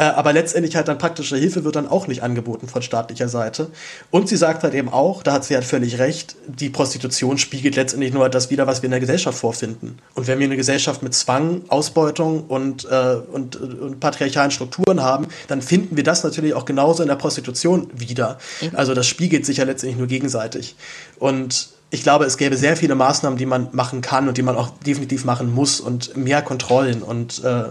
Äh, 0.00 0.04
aber 0.04 0.32
letztendlich 0.32 0.76
halt 0.76 0.88
dann 0.88 0.96
praktische 0.96 1.36
Hilfe 1.36 1.62
wird 1.62 1.76
dann 1.76 1.86
auch 1.86 2.06
nicht 2.06 2.22
angeboten 2.22 2.68
von 2.68 2.80
staatlicher 2.80 3.28
Seite. 3.28 3.68
Und 4.10 4.30
sie 4.30 4.38
sagt 4.38 4.62
halt 4.62 4.72
eben 4.72 4.88
auch, 4.88 5.22
da 5.22 5.34
hat 5.34 5.44
sie 5.44 5.54
halt 5.54 5.66
völlig 5.66 5.98
recht, 5.98 6.36
die 6.46 6.70
Prostitution 6.70 7.36
spiegelt 7.36 7.76
letztendlich 7.76 8.14
nur 8.14 8.30
das 8.30 8.48
wider, 8.48 8.66
was 8.66 8.80
wir 8.80 8.86
in 8.86 8.92
der 8.92 9.00
Gesellschaft 9.00 9.36
vorfinden. 9.36 9.98
Und 10.14 10.26
wenn 10.26 10.38
wir 10.38 10.46
eine 10.46 10.56
Gesellschaft 10.56 11.02
mit 11.02 11.12
Zwang, 11.12 11.64
Ausbeutung 11.68 12.44
und, 12.44 12.86
äh, 12.90 13.16
und, 13.30 13.56
und 13.56 14.00
patriarchalen 14.00 14.50
Strukturen 14.50 15.02
haben, 15.02 15.28
dann 15.48 15.60
finden 15.60 15.98
wir 15.98 16.02
das 16.02 16.24
natürlich 16.24 16.54
auch 16.54 16.64
genauso 16.64 17.02
in 17.02 17.08
der 17.10 17.16
Prostitution 17.16 17.90
wieder. 17.92 18.38
Mhm. 18.62 18.70
Also 18.76 18.94
das 18.94 19.06
spiegelt 19.06 19.44
sich 19.44 19.58
ja 19.58 19.64
letztendlich 19.64 19.98
nur 19.98 20.08
gegenseitig. 20.08 20.76
Und 21.18 21.68
ich 21.90 22.02
glaube, 22.02 22.24
es 22.24 22.38
gäbe 22.38 22.56
sehr 22.56 22.78
viele 22.78 22.94
Maßnahmen, 22.94 23.38
die 23.38 23.44
man 23.44 23.68
machen 23.72 24.00
kann 24.00 24.28
und 24.28 24.38
die 24.38 24.42
man 24.42 24.56
auch 24.56 24.70
definitiv 24.86 25.26
machen 25.26 25.52
muss 25.52 25.78
und 25.78 26.16
mehr 26.16 26.40
Kontrollen 26.40 27.02
und 27.02 27.44
äh, 27.44 27.64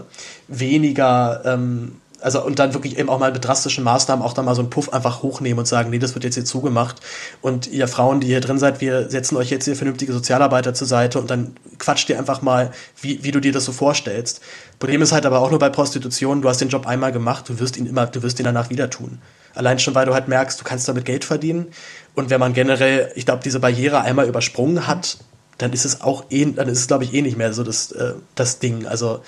weniger 0.46 1.42
ähm, 1.44 1.96
also 2.20 2.44
und 2.44 2.58
dann 2.58 2.74
wirklich 2.74 2.98
eben 2.98 3.08
auch 3.08 3.18
mal 3.18 3.32
mit 3.32 3.44
drastischen 3.44 3.84
Maßnahmen 3.84 4.24
auch 4.24 4.32
dann 4.32 4.44
mal 4.44 4.54
so 4.54 4.62
einen 4.62 4.70
Puff 4.70 4.92
einfach 4.92 5.22
hochnehmen 5.22 5.58
und 5.58 5.66
sagen, 5.66 5.90
nee, 5.90 5.98
das 5.98 6.14
wird 6.14 6.24
jetzt 6.24 6.34
hier 6.34 6.44
zugemacht 6.44 6.96
und 7.40 7.66
ihr 7.66 7.88
Frauen, 7.88 8.20
die 8.20 8.28
hier 8.28 8.40
drin 8.40 8.58
seid, 8.58 8.80
wir 8.80 9.10
setzen 9.10 9.36
euch 9.36 9.50
jetzt 9.50 9.64
hier 9.64 9.76
vernünftige 9.76 10.12
Sozialarbeiter 10.12 10.74
zur 10.74 10.86
Seite 10.86 11.18
und 11.18 11.30
dann 11.30 11.56
quatscht 11.78 12.08
ihr 12.10 12.18
einfach 12.18 12.42
mal, 12.42 12.72
wie, 13.00 13.22
wie 13.24 13.30
du 13.30 13.40
dir 13.40 13.52
das 13.52 13.64
so 13.64 13.72
vorstellst. 13.72 14.40
Problem 14.78 15.02
ist 15.02 15.12
halt 15.12 15.26
aber 15.26 15.40
auch 15.40 15.50
nur 15.50 15.58
bei 15.58 15.68
Prostitution, 15.68 16.42
du 16.42 16.48
hast 16.48 16.60
den 16.60 16.68
Job 16.68 16.86
einmal 16.86 17.12
gemacht, 17.12 17.48
du 17.48 17.58
wirst 17.60 17.76
ihn 17.76 17.86
immer, 17.86 18.06
du 18.06 18.22
wirst 18.22 18.38
ihn 18.38 18.44
danach 18.44 18.70
wieder 18.70 18.90
tun. 18.90 19.20
Allein 19.54 19.78
schon, 19.78 19.94
weil 19.94 20.06
du 20.06 20.14
halt 20.14 20.28
merkst, 20.28 20.60
du 20.60 20.64
kannst 20.64 20.88
damit 20.88 21.04
Geld 21.04 21.24
verdienen. 21.24 21.68
Und 22.14 22.30
wenn 22.30 22.40
man 22.40 22.52
generell, 22.52 23.10
ich 23.14 23.26
glaube, 23.26 23.42
diese 23.44 23.60
Barriere 23.60 24.02
einmal 24.02 24.28
übersprungen 24.28 24.86
hat, 24.86 25.18
dann 25.60 25.72
ist 25.72 25.84
es 25.84 26.00
auch 26.00 26.24
eh, 26.30 26.44
dann 26.46 26.68
ist 26.68 26.78
es, 26.78 26.86
glaube 26.86 27.04
ich, 27.04 27.12
eh 27.12 27.22
nicht 27.22 27.36
mehr 27.36 27.52
so 27.52 27.62
das, 27.62 27.92
äh, 27.92 28.14
das 28.34 28.58
Ding. 28.60 28.86
Also, 28.86 29.20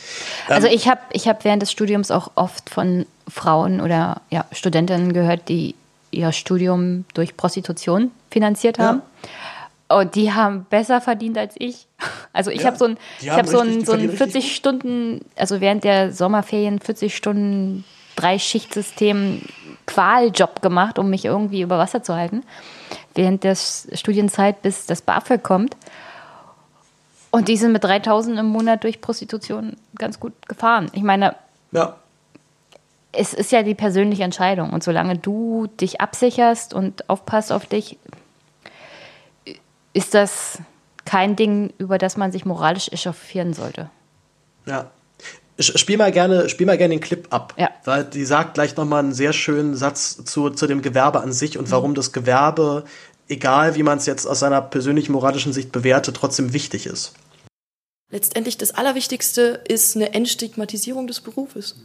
ähm, 0.48 0.54
also 0.54 0.68
ich 0.68 0.88
habe 0.88 1.00
ich 1.12 1.28
hab 1.28 1.44
während 1.44 1.62
des 1.62 1.70
Studiums 1.70 2.10
auch 2.10 2.30
oft 2.36 2.70
von 2.70 3.06
Frauen 3.28 3.80
oder 3.80 4.22
ja, 4.30 4.46
Studentinnen 4.52 5.12
gehört, 5.12 5.48
die 5.48 5.74
ihr 6.10 6.32
Studium 6.32 7.04
durch 7.14 7.36
Prostitution 7.36 8.10
finanziert 8.30 8.78
haben. 8.78 9.02
Ja. 9.88 9.98
Und 9.98 10.14
die 10.14 10.32
haben 10.32 10.64
besser 10.70 11.00
verdient 11.00 11.36
als 11.38 11.54
ich. 11.58 11.86
Also 12.34 12.50
ich 12.50 12.62
ja, 12.62 12.68
habe 12.68 12.78
so 12.78 12.86
ein, 12.86 12.96
ich 13.20 13.28
habe 13.28 13.46
so 13.46 13.58
ein, 13.58 13.84
so 13.84 13.92
ein 13.92 14.10
40 14.10 14.56
Stunden, 14.56 15.20
also 15.36 15.60
während 15.60 15.84
der 15.84 16.12
Sommerferien 16.12 16.80
40 16.80 17.14
Stunden 17.14 17.84
Drei-Schicht-System 18.16 19.42
Qualjob 19.84 20.62
gemacht, 20.62 20.98
um 20.98 21.10
mich 21.10 21.26
irgendwie 21.26 21.60
über 21.60 21.76
Wasser 21.76 22.02
zu 22.02 22.14
halten, 22.14 22.42
während 23.14 23.44
der 23.44 23.54
Studienzeit, 23.54 24.62
bis 24.62 24.86
das 24.86 25.02
BAföG 25.02 25.42
kommt. 25.42 25.76
Und 27.32 27.48
die 27.48 27.56
sind 27.56 27.72
mit 27.72 27.82
3000 27.82 28.38
im 28.38 28.46
Monat 28.46 28.84
durch 28.84 29.00
Prostitution 29.00 29.76
ganz 29.96 30.20
gut 30.20 30.34
gefahren. 30.48 30.90
Ich 30.92 31.02
meine, 31.02 31.34
ja. 31.72 31.96
es 33.10 33.32
ist 33.32 33.50
ja 33.50 33.62
die 33.62 33.74
persönliche 33.74 34.22
Entscheidung. 34.22 34.70
Und 34.70 34.84
solange 34.84 35.16
du 35.16 35.66
dich 35.80 36.02
absicherst 36.02 36.74
und 36.74 37.08
aufpasst 37.08 37.50
auf 37.50 37.64
dich, 37.64 37.98
ist 39.94 40.12
das 40.12 40.58
kein 41.06 41.34
Ding, 41.34 41.72
über 41.78 41.96
das 41.96 42.18
man 42.18 42.32
sich 42.32 42.44
moralisch 42.44 42.88
echauffieren 42.92 43.54
sollte. 43.54 43.88
Ja. 44.66 44.90
Spiel 45.58 45.96
mal 45.96 46.12
gerne, 46.12 46.50
spiel 46.50 46.66
mal 46.66 46.76
gerne 46.76 46.94
den 46.94 47.00
Clip 47.00 47.26
ab. 47.30 47.54
Ja. 47.56 47.70
Weil 47.84 48.04
die 48.04 48.24
sagt 48.26 48.54
gleich 48.54 48.76
nochmal 48.76 49.00
einen 49.00 49.14
sehr 49.14 49.32
schönen 49.32 49.74
Satz 49.74 50.22
zu, 50.24 50.50
zu 50.50 50.66
dem 50.66 50.82
Gewerbe 50.82 51.20
an 51.20 51.32
sich 51.32 51.56
und 51.56 51.70
warum 51.70 51.92
mhm. 51.92 51.94
das 51.94 52.12
Gewerbe 52.12 52.84
egal 53.32 53.74
wie 53.74 53.82
man 53.82 53.98
es 53.98 54.06
jetzt 54.06 54.26
aus 54.26 54.40
seiner 54.40 54.60
persönlichen 54.60 55.12
moralischen 55.12 55.52
Sicht 55.52 55.72
bewertet, 55.72 56.16
trotzdem 56.16 56.52
wichtig 56.52 56.86
ist. 56.86 57.14
Letztendlich 58.10 58.58
das 58.58 58.72
Allerwichtigste 58.72 59.62
ist 59.66 59.96
eine 59.96 60.12
Entstigmatisierung 60.12 61.06
des 61.06 61.20
Berufes. 61.20 61.76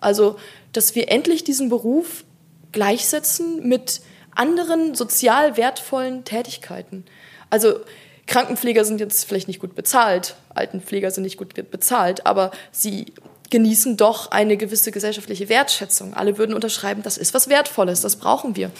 Also, 0.00 0.36
dass 0.72 0.94
wir 0.96 1.10
endlich 1.10 1.44
diesen 1.44 1.68
Beruf 1.68 2.24
gleichsetzen 2.72 3.66
mit 3.66 4.00
anderen 4.34 4.94
sozial 4.94 5.56
wertvollen 5.56 6.24
Tätigkeiten. 6.24 7.04
Also 7.48 7.80
Krankenpfleger 8.26 8.84
sind 8.84 9.00
jetzt 9.00 9.24
vielleicht 9.24 9.46
nicht 9.46 9.60
gut 9.60 9.76
bezahlt, 9.76 10.34
Altenpfleger 10.50 11.10
sind 11.12 11.22
nicht 11.22 11.36
gut 11.36 11.54
bezahlt, 11.70 12.26
aber 12.26 12.50
sie 12.72 13.14
genießen 13.50 13.96
doch 13.96 14.30
eine 14.30 14.56
gewisse 14.56 14.90
gesellschaftliche 14.90 15.48
Wertschätzung. 15.48 16.14
Alle 16.14 16.38
würden 16.38 16.54
unterschreiben, 16.54 17.02
das 17.02 17.16
ist 17.16 17.34
was 17.34 17.48
Wertvolles, 17.48 18.00
das 18.00 18.16
brauchen 18.16 18.56
wir. 18.56 18.70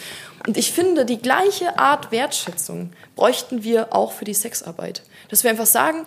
Und 0.46 0.56
ich 0.56 0.72
finde, 0.72 1.04
die 1.04 1.18
gleiche 1.18 1.78
Art 1.78 2.10
Wertschätzung 2.10 2.92
bräuchten 3.14 3.62
wir 3.62 3.94
auch 3.94 4.12
für 4.12 4.24
die 4.24 4.34
Sexarbeit. 4.34 5.02
Dass 5.28 5.44
wir 5.44 5.50
einfach 5.50 5.66
sagen, 5.66 6.06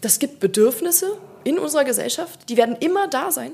das 0.00 0.18
gibt 0.18 0.40
Bedürfnisse 0.40 1.16
in 1.44 1.58
unserer 1.58 1.84
Gesellschaft, 1.84 2.48
die 2.48 2.56
werden 2.56 2.76
immer 2.76 3.08
da 3.08 3.30
sein. 3.30 3.52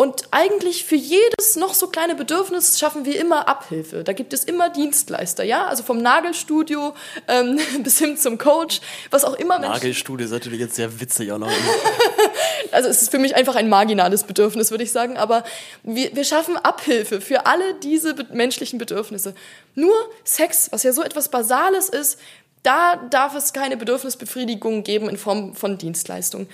Und 0.00 0.28
eigentlich 0.30 0.84
für 0.84 0.94
jedes 0.94 1.56
noch 1.56 1.74
so 1.74 1.88
kleine 1.88 2.14
Bedürfnis 2.14 2.78
schaffen 2.78 3.04
wir 3.04 3.18
immer 3.18 3.48
Abhilfe. 3.48 4.04
Da 4.04 4.12
gibt 4.12 4.32
es 4.32 4.44
immer 4.44 4.70
Dienstleister, 4.70 5.42
ja, 5.42 5.66
also 5.66 5.82
vom 5.82 5.98
Nagelstudio 5.98 6.94
ähm, 7.26 7.58
bis 7.82 7.98
hin 7.98 8.16
zum 8.16 8.38
Coach, 8.38 8.80
was 9.10 9.24
auch 9.24 9.34
immer. 9.34 9.58
Nagelstudio 9.58 10.24
ist 10.24 10.30
natürlich 10.30 10.60
jetzt 10.60 10.76
sehr 10.76 11.00
witzig 11.00 11.32
auch 11.32 11.38
noch. 11.38 11.50
also 12.72 12.88
es 12.88 13.02
ist 13.02 13.10
für 13.10 13.18
mich 13.18 13.36
einfach 13.36 13.56
ein 13.56 13.68
marginales 13.68 14.24
Bedürfnis, 14.24 14.70
würde 14.70 14.84
ich 14.84 14.92
sagen. 14.92 15.16
Aber 15.16 15.44
wir, 15.82 16.14
wir 16.14 16.24
schaffen 16.24 16.56
Abhilfe 16.56 17.20
für 17.20 17.46
alle 17.46 17.74
diese 17.82 18.14
menschlichen 18.32 18.78
Bedürfnisse. 18.78 19.34
Nur 19.74 19.94
Sex, 20.24 20.68
was 20.70 20.82
ja 20.82 20.92
so 20.92 21.02
etwas 21.02 21.28
Basales 21.30 21.88
ist, 21.88 22.18
da 22.62 22.96
darf 23.10 23.34
es 23.34 23.52
keine 23.52 23.76
Bedürfnisbefriedigung 23.76 24.82
geben 24.82 25.08
in 25.08 25.16
Form 25.16 25.54
von 25.54 25.78
Dienstleistungen 25.78 26.48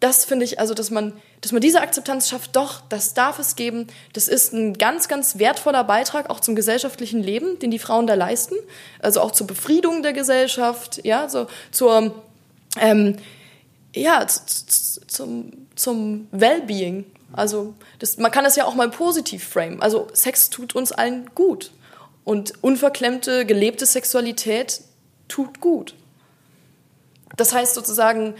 das 0.00 0.24
finde 0.24 0.44
ich, 0.44 0.60
also, 0.60 0.74
dass 0.74 0.90
man, 0.90 1.12
dass 1.40 1.50
man 1.50 1.60
diese 1.60 1.80
Akzeptanz 1.80 2.28
schafft, 2.28 2.54
doch, 2.54 2.82
das 2.88 3.14
darf 3.14 3.40
es 3.40 3.56
geben. 3.56 3.88
Das 4.12 4.28
ist 4.28 4.52
ein 4.52 4.74
ganz, 4.74 5.08
ganz 5.08 5.38
wertvoller 5.38 5.82
Beitrag 5.82 6.30
auch 6.30 6.38
zum 6.38 6.54
gesellschaftlichen 6.54 7.22
Leben, 7.22 7.58
den 7.58 7.72
die 7.72 7.80
Frauen 7.80 8.06
da 8.06 8.14
leisten. 8.14 8.54
Also 9.00 9.20
auch 9.20 9.32
zur 9.32 9.48
Befriedung 9.48 10.02
der 10.04 10.12
Gesellschaft, 10.12 11.04
ja, 11.04 11.28
so 11.28 11.48
zur, 11.72 12.14
ähm, 12.80 13.16
ja, 13.94 14.26
zum, 14.26 15.52
zum 15.74 16.28
Wellbeing. 16.30 17.04
Also, 17.32 17.74
das, 17.98 18.16
man 18.18 18.30
kann 18.30 18.44
das 18.44 18.56
ja 18.56 18.64
auch 18.64 18.74
mal 18.74 18.90
positiv 18.90 19.44
framen. 19.44 19.82
Also, 19.82 20.08
Sex 20.12 20.50
tut 20.50 20.74
uns 20.74 20.92
allen 20.92 21.30
gut. 21.34 21.72
Und 22.24 22.52
unverklemmte, 22.62 23.46
gelebte 23.46 23.86
Sexualität 23.86 24.82
tut 25.28 25.60
gut. 25.60 25.94
Das 27.36 27.54
heißt 27.54 27.74
sozusagen, 27.74 28.34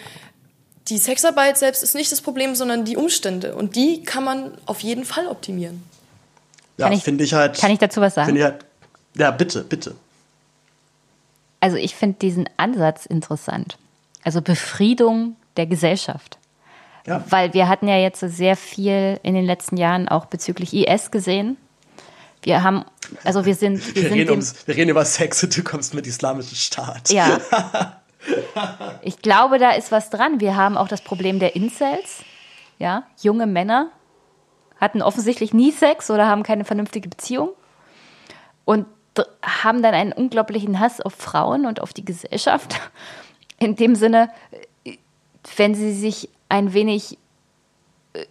die 0.89 0.99
Sexarbeit 0.99 1.59
selbst 1.59 1.83
ist 1.83 1.95
nicht 1.95 2.11
das 2.11 2.20
Problem, 2.20 2.55
sondern 2.55 2.85
die 2.85 2.97
Umstände. 2.97 3.55
Und 3.55 3.77
die 3.77 4.03
kann 4.03 4.25
man 4.25 4.53
auf 4.66 4.81
jeden 4.81 5.05
Fall 5.05 5.27
optimieren. 5.27 5.83
Ja, 6.79 6.95
finde 6.97 7.25
ich 7.25 7.35
halt. 7.35 7.59
Kann 7.59 7.70
ich 7.70 7.79
dazu 7.79 8.01
was 8.01 8.15
sagen? 8.15 8.37
Ich 8.37 8.43
halt, 8.43 8.65
ja, 9.16 9.31
bitte, 9.31 9.65
bitte. 9.65 9.95
Also 11.61 11.77
ich 11.77 11.95
finde 11.95 12.19
diesen 12.20 12.49
Ansatz 12.57 13.05
interessant. 13.05 13.77
Also 14.29 14.43
Befriedung 14.43 15.37
der 15.57 15.65
Gesellschaft. 15.65 16.37
Ja. 17.07 17.25
Weil 17.31 17.55
wir 17.55 17.67
hatten 17.67 17.89
ja 17.89 17.97
jetzt 17.97 18.21
sehr 18.21 18.57
viel 18.57 19.19
in 19.23 19.33
den 19.33 19.47
letzten 19.47 19.79
Jahren 19.79 20.07
auch 20.07 20.27
bezüglich 20.27 20.75
IS 20.75 21.11
gesehen. 21.11 21.57
Wir 22.43 22.63
haben, 22.63 22.85
also 23.25 23.47
wir 23.47 23.55
sind. 23.55 23.79
Wir, 23.95 23.95
wir, 23.95 24.09
sind 24.11 24.19
reden, 24.19 24.31
ums, 24.33 24.67
wir 24.67 24.77
reden 24.77 24.91
über 24.91 25.07
Sex 25.07 25.43
und 25.43 25.57
du 25.57 25.63
kommst 25.63 25.95
mit 25.95 26.07
islamischen 26.07 26.57
Staat. 26.57 27.09
Ja. 27.09 27.41
Ich 29.01 29.23
glaube, 29.23 29.59
da 29.59 29.71
ist 29.71 29.93
was 29.93 30.11
dran. 30.11 30.41
Wir 30.41 30.57
haben 30.57 30.77
auch 30.77 30.89
das 30.89 31.01
Problem 31.01 31.39
der 31.39 31.55
Incels. 31.55 32.25
Ja, 32.79 33.05
junge 33.23 33.47
Männer 33.47 33.91
hatten 34.79 35.01
offensichtlich 35.01 35.55
nie 35.55 35.71
Sex 35.71 36.11
oder 36.11 36.27
haben 36.27 36.43
keine 36.43 36.65
vernünftige 36.67 37.09
Beziehung 37.09 37.51
und 38.67 38.87
haben 39.43 39.83
dann 39.83 39.95
einen 39.95 40.13
unglaublichen 40.13 40.81
Hass 40.81 41.01
auf 41.01 41.15
Frauen 41.15 41.65
und 41.65 41.81
auf 41.81 41.95
die 41.95 42.05
Gesellschaft. 42.05 42.79
In 43.59 43.76
dem 43.76 43.94
Sinne, 43.94 44.30
wenn 45.56 45.74
sie 45.74 45.93
sich 45.93 46.28
ein 46.48 46.72
wenig, 46.72 47.18
äh, 48.12 48.24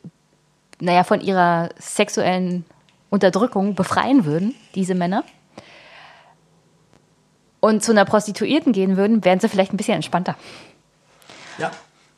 naja, 0.80 1.04
von 1.04 1.22
ihrer 1.22 1.70
sexuellen 1.78 2.66
Unterdrückung 3.10 3.76
befreien 3.76 4.26
würden, 4.26 4.56
diese 4.76 4.96
Männer, 4.96 5.24
und 7.60 7.84
zu 7.84 7.92
einer 7.92 8.06
Prostituierten 8.06 8.72
gehen 8.72 8.98
würden, 8.98 9.26
wären 9.26 9.40
sie 9.40 9.50
vielleicht 9.50 9.74
ein 9.74 9.78
bisschen 9.78 9.96
entspannter. 9.96 10.36
Ja, 11.58 11.72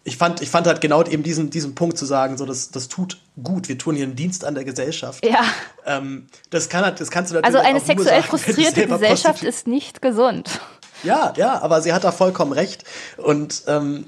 ich 0.04 0.18
fand, 0.18 0.42
ich 0.42 0.50
fand 0.50 0.68
halt 0.68 0.82
genau 0.82 1.04
eben 1.04 1.24
diesen, 1.24 1.50
diesen 1.50 1.76
Punkt 1.76 1.98
zu 1.98 2.06
sagen, 2.06 2.38
so 2.38 2.46
das, 2.46 2.72
das 2.72 2.88
tut 2.88 3.20
gut, 3.42 3.70
wir 3.70 3.78
tun 3.78 3.96
hier 3.96 4.06
einen 4.06 4.16
Dienst 4.16 4.44
an 4.44 4.56
der 4.56 4.64
Gesellschaft. 4.64 5.26
Ja. 5.26 5.44
Ähm, 5.86 6.28
das, 6.50 6.70
kann, 6.70 6.96
das 6.96 7.12
kannst 7.12 7.32
du 7.32 7.36
natürlich 7.36 7.56
Also 7.56 7.68
eine 7.68 7.80
sexuell 7.80 8.22
sagen, 8.22 8.24
frustrierte 8.24 8.88
Gesellschaft 8.88 9.44
ist 9.44 9.68
nicht 9.68 10.02
gesund. 10.02 10.62
Ja, 11.04 11.34
ja, 11.38 11.62
aber 11.62 11.82
sie 11.82 11.94
hat 11.94 12.04
da 12.04 12.12
vollkommen 12.12 12.52
recht. 12.52 12.84
Und 13.18 13.64
ähm, 13.68 14.06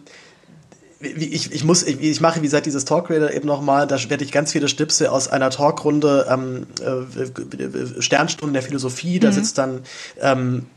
ich, 1.01 1.51
ich 1.51 1.63
muss, 1.63 1.84
ich, 1.84 1.99
ich 2.01 2.22
mache 2.22 2.39
wie 2.39 2.45
gesagt 2.45 2.65
dieses 2.65 2.85
Talkrede 2.85 3.34
eben 3.34 3.47
nochmal, 3.47 3.88
da 3.88 3.97
werde 4.09 4.23
ich 4.23 4.31
ganz 4.31 4.51
viele 4.51 4.68
Schnipsel 4.68 5.07
aus 5.07 5.27
einer 5.27 5.49
Talkrunde 5.49 6.27
ähm, 6.30 6.68
äh, 6.81 8.01
Sternstunden 8.01 8.53
der 8.53 8.63
Philosophie, 8.63 9.19
da 9.19 9.30
mhm. 9.30 9.34
sitzt 9.34 9.57
dann 9.57 9.81
ähm, 10.19 10.68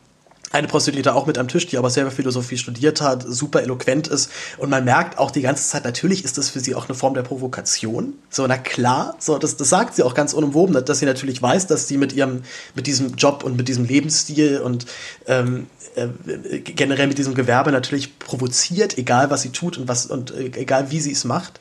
eine 0.54 0.68
Prostituierte 0.68 1.14
auch 1.14 1.26
mit 1.26 1.36
am 1.36 1.48
Tisch, 1.48 1.66
die 1.66 1.78
aber 1.78 1.90
selber 1.90 2.12
Philosophie 2.12 2.56
studiert 2.56 3.00
hat, 3.00 3.24
super 3.26 3.62
eloquent 3.62 4.06
ist. 4.06 4.30
Und 4.56 4.70
man 4.70 4.84
merkt 4.84 5.18
auch 5.18 5.32
die 5.32 5.42
ganze 5.42 5.68
Zeit, 5.68 5.84
natürlich 5.84 6.24
ist 6.24 6.38
das 6.38 6.48
für 6.48 6.60
sie 6.60 6.76
auch 6.76 6.88
eine 6.88 6.94
Form 6.94 7.14
der 7.14 7.22
Provokation. 7.22 8.14
So, 8.30 8.46
na 8.46 8.56
klar, 8.56 9.16
so, 9.18 9.36
das, 9.36 9.56
das 9.56 9.68
sagt 9.68 9.96
sie 9.96 10.04
auch 10.04 10.14
ganz 10.14 10.32
unumwoben, 10.32 10.84
dass 10.84 10.98
sie 11.00 11.06
natürlich 11.06 11.42
weiß, 11.42 11.66
dass 11.66 11.88
sie 11.88 11.98
mit 11.98 12.12
ihrem, 12.12 12.44
mit 12.76 12.86
diesem 12.86 13.16
Job 13.16 13.42
und 13.42 13.56
mit 13.56 13.66
diesem 13.66 13.84
Lebensstil 13.84 14.60
und 14.60 14.86
ähm, 15.26 15.66
äh, 15.96 16.60
generell 16.60 17.08
mit 17.08 17.18
diesem 17.18 17.34
Gewerbe 17.34 17.72
natürlich 17.72 18.20
provoziert, 18.20 18.96
egal 18.96 19.30
was 19.30 19.42
sie 19.42 19.50
tut 19.50 19.76
und 19.76 19.88
was 19.88 20.06
und 20.06 20.30
äh, 20.30 20.52
egal 20.54 20.92
wie 20.92 21.00
sie 21.00 21.12
es 21.12 21.24
macht. 21.24 21.58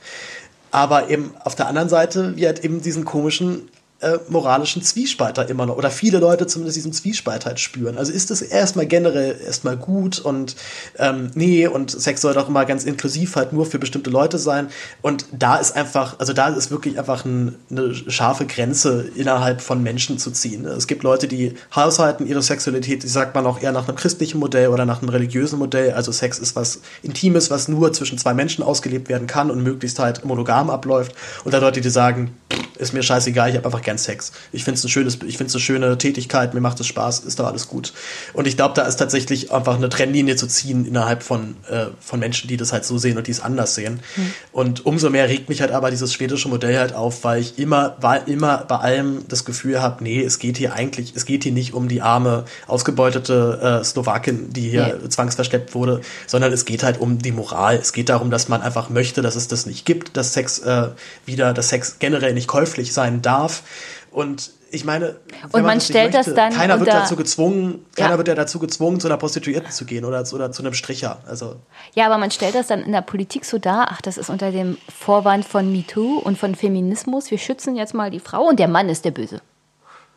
Aber 0.70 1.10
eben 1.10 1.34
auf 1.44 1.56
der 1.56 1.68
anderen 1.68 1.90
Seite, 1.90 2.36
wie 2.36 2.46
halt 2.46 2.64
eben 2.64 2.82
diesen 2.82 3.06
komischen 3.06 3.70
äh, 4.04 4.20
moralischen 4.28 4.84
Zwiespalt 4.84 5.38
da 5.38 5.44
immer 5.44 5.66
noch, 5.66 5.78
oder 5.78 5.90
viele 5.90 6.20
Leute 6.20 6.46
zumindest 6.48 6.78
diesen 6.78 6.94
Zwiespalt 6.94 7.46
halt 7.46 7.60
spüren. 7.60 7.98
Also 7.98 8.12
ist 8.12 8.32
es 8.32 8.42
erstmal 8.42 8.86
generell 8.86 9.40
erstmal 9.46 9.78
gut 9.78 10.20
und 10.20 10.56
ähm, 11.00 11.32
nee, 11.36 11.68
und 11.68 11.90
Sex 11.90 12.22
soll 12.22 12.34
doch 12.34 12.50
immer 12.50 12.66
ganz 12.66 12.84
inklusiv 12.84 13.36
halt 13.36 13.54
nur 13.54 13.66
für 13.66 13.80
bestimmte 13.80 14.10
Leute 14.10 14.38
sein. 14.38 14.68
Und 15.02 15.26
da 15.32 15.56
ist 15.56 15.76
einfach, 15.76 16.20
also 16.20 16.34
da 16.34 16.50
ist 16.50 16.72
wirklich 16.72 17.00
einfach 17.00 17.26
ein, 17.26 17.56
eine 17.72 17.94
scharfe 17.96 18.46
Grenze 18.46 19.10
innerhalb 19.16 19.62
von 19.62 19.82
Menschen 19.82 20.18
zu 20.18 20.32
ziehen. 20.32 20.66
Es 20.66 20.88
gibt 20.88 21.04
Leute, 21.04 21.28
die 21.28 21.54
haushalten 21.76 22.28
ihre 22.28 22.42
Sexualität, 22.42 23.04
die 23.04 23.08
sagt 23.08 23.36
man 23.36 23.46
auch 23.46 23.62
eher 23.62 23.72
nach 23.72 23.88
einem 23.88 23.98
christlichen 23.98 24.40
Modell 24.40 24.68
oder 24.68 24.86
nach 24.86 25.02
einem 25.02 25.10
religiösen 25.10 25.60
Modell. 25.60 25.94
Also 25.94 26.12
Sex 26.12 26.40
ist 26.40 26.56
was 26.56 26.82
Intimes, 27.02 27.50
was 27.50 27.68
nur 27.68 27.94
zwischen 27.94 28.18
zwei 28.18 28.34
Menschen 28.34 28.64
ausgelebt 28.64 29.10
werden 29.10 29.28
kann 29.28 29.50
und 29.50 29.64
möglichst 29.64 30.00
halt 30.00 30.26
monogam 30.26 30.70
abläuft. 30.70 31.16
Und 31.44 31.54
da 31.54 31.60
Leute, 31.60 31.82
die 31.82 31.90
sagen, 31.90 32.36
ist 32.84 32.94
mir 32.94 33.04
scheißegal, 33.04 33.50
ich 33.50 33.56
habe 33.56 33.66
einfach 33.66 33.82
gern 33.82 33.98
Sex. 33.98 34.32
Ich 34.52 34.64
finde 34.64 34.78
es 34.78 34.84
ein 34.84 34.90
schönes, 34.90 35.16
ich 35.26 35.38
finde 35.38 35.50
es 35.50 35.56
eine 35.56 35.62
schöne 35.62 35.98
Tätigkeit, 35.98 36.54
mir 36.54 36.62
macht 36.62 36.80
es 36.80 36.88
Spaß, 36.88 37.20
ist 37.22 37.40
doch 37.40 37.48
alles 37.48 37.68
gut. 37.68 37.94
Und 38.34 38.48
ich 38.48 38.56
glaube, 38.56 38.76
da 38.76 38.84
ist 38.84 38.98
tatsächlich 38.98 39.52
einfach 39.52 39.76
eine 39.76 39.90
Trennlinie 39.90 40.36
zu 40.36 40.48
ziehen 40.48 40.86
innerhalb 40.86 41.24
von, 41.24 41.56
äh, 41.70 41.86
von 42.00 42.20
Menschen, 42.20 42.48
die 42.48 42.58
das 42.58 42.74
halt 42.74 42.86
so 42.86 42.98
sehen 42.98 43.18
und 43.18 43.28
die 43.28 43.32
es 43.32 43.40
anders 43.40 43.76
sehen. 43.76 44.00
Mhm. 44.16 44.34
Und 44.52 44.86
umso 44.86 45.10
mehr 45.10 45.30
regt 45.30 45.50
mich 45.50 45.62
halt 45.62 45.72
aber 45.72 45.90
dieses 45.90 46.14
schwedische 46.14 46.50
Modell 46.50 46.78
halt 46.78 46.94
auf, 46.94 47.24
weil 47.24 47.42
ich 47.42 47.58
immer, 47.58 47.96
weil 48.02 48.24
immer 48.28 48.58
bei 48.68 48.78
allem 48.78 49.26
das 49.28 49.46
Gefühl 49.46 49.82
habe, 49.82 50.04
nee, 50.04 50.22
es 50.22 50.40
geht 50.40 50.58
hier 50.58 50.74
eigentlich, 50.74 51.14
es 51.16 51.26
geht 51.26 51.44
hier 51.44 51.52
nicht 51.52 51.74
um 51.74 51.88
die 51.88 52.02
arme, 52.02 52.46
ausgebeutete 52.68 53.80
äh, 53.82 53.84
Slowakin, 53.84 54.52
die 54.52 54.70
hier 54.70 55.00
nee. 55.02 55.10
zwangsversteppt 55.10 55.74
wurde, 55.74 56.02
sondern 56.28 56.52
es 56.52 56.66
geht 56.66 56.84
halt 56.84 57.00
um 57.00 57.20
die 57.20 57.32
Moral. 57.32 57.76
Es 57.76 57.94
geht 57.94 58.10
darum, 58.10 58.30
dass 58.30 58.50
man 58.50 58.62
einfach 58.62 58.90
möchte, 58.90 59.22
dass 59.22 59.36
es 59.36 59.48
das 59.48 59.66
nicht 59.66 59.86
gibt, 59.86 60.18
dass 60.18 60.34
Sex 60.34 60.60
äh, 60.60 60.90
wieder, 61.26 61.54
dass 61.54 61.70
Sex 61.70 61.98
generell 62.00 62.34
nicht 62.34 62.48
käuflich 62.48 62.73
sein 62.82 63.22
darf. 63.22 63.64
Und 64.12 64.52
ich 64.74 64.86
meine, 64.86 65.18
und 65.52 65.62
man, 65.62 65.80
stellt 65.80 66.14
möchte, 66.14 66.32
das 66.32 66.36
dann 66.36 66.52
keiner 66.52 66.80
wird 66.80 66.90
dazu 66.90 67.16
gezwungen, 67.16 67.86
keiner 67.96 68.12
ja. 68.12 68.18
wird 68.18 68.28
ja 68.28 68.34
dazu 68.34 68.58
gezwungen, 68.58 69.00
zu 69.00 69.08
einer 69.08 69.18
Prostituierten 69.18 69.72
zu 69.72 69.86
gehen 69.86 70.04
oder, 70.04 70.24
oder 70.34 70.52
zu 70.52 70.64
einem 70.64 70.74
Stricher. 70.74 71.20
Also 71.28 71.58
ja, 71.94 72.08
aber 72.08 72.18
man 72.18 72.32
stellt 72.32 72.56
das 72.56 72.68
dann 72.68 72.82
in 72.82 72.92
der 72.92 73.02
Politik 73.02 73.46
so 73.46 73.60
dar, 73.60 73.90
ach, 73.92 74.02
das 74.02 74.18
ist 74.18 74.32
unter 74.32 74.52
dem 74.52 74.78
Vorwand 74.90 75.46
von 75.46 75.72
MeToo 75.72 76.18
und 76.18 76.40
von 76.40 76.56
Feminismus. 76.56 77.30
Wir 77.30 77.38
schützen 77.38 77.76
jetzt 77.76 77.94
mal 77.94 78.10
die 78.10 78.20
Frau 78.20 78.46
und 78.48 78.58
der 78.58 78.68
Mann 78.68 78.90
ist 78.90 79.06
der 79.06 79.12
Böse, 79.12 79.42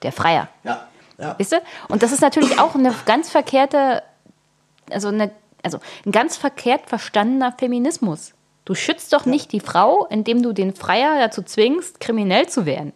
der 0.03 0.13
Freier. 0.13 0.49
Ja. 0.65 0.87
ja. 1.19 1.39
Weißt 1.39 1.53
du? 1.53 1.57
Und 1.89 2.03
das 2.03 2.13
ist 2.13 2.23
natürlich 2.23 2.59
auch 2.59 2.75
eine 2.75 2.95
ganz 3.05 3.29
verkehrte, 3.29 4.03
also 4.91 5.09
eine, 5.09 5.33
also 5.63 5.81
ein 6.07 6.13
ganz 6.13 6.39
verkehrt 6.39 6.89
verstandener 6.89 7.53
Feminismus. 7.59 8.33
Du 8.67 8.75
schützt 8.75 9.13
doch 9.13 9.25
nicht 9.25 9.53
die 9.53 9.61
Frau, 9.61 10.07
indem 10.11 10.43
du 10.43 10.53
den 10.53 10.75
Freier 10.75 11.19
dazu 11.21 11.43
zwingst, 11.43 12.01
kriminell 12.01 12.49
zu 12.49 12.67
werden. 12.67 12.93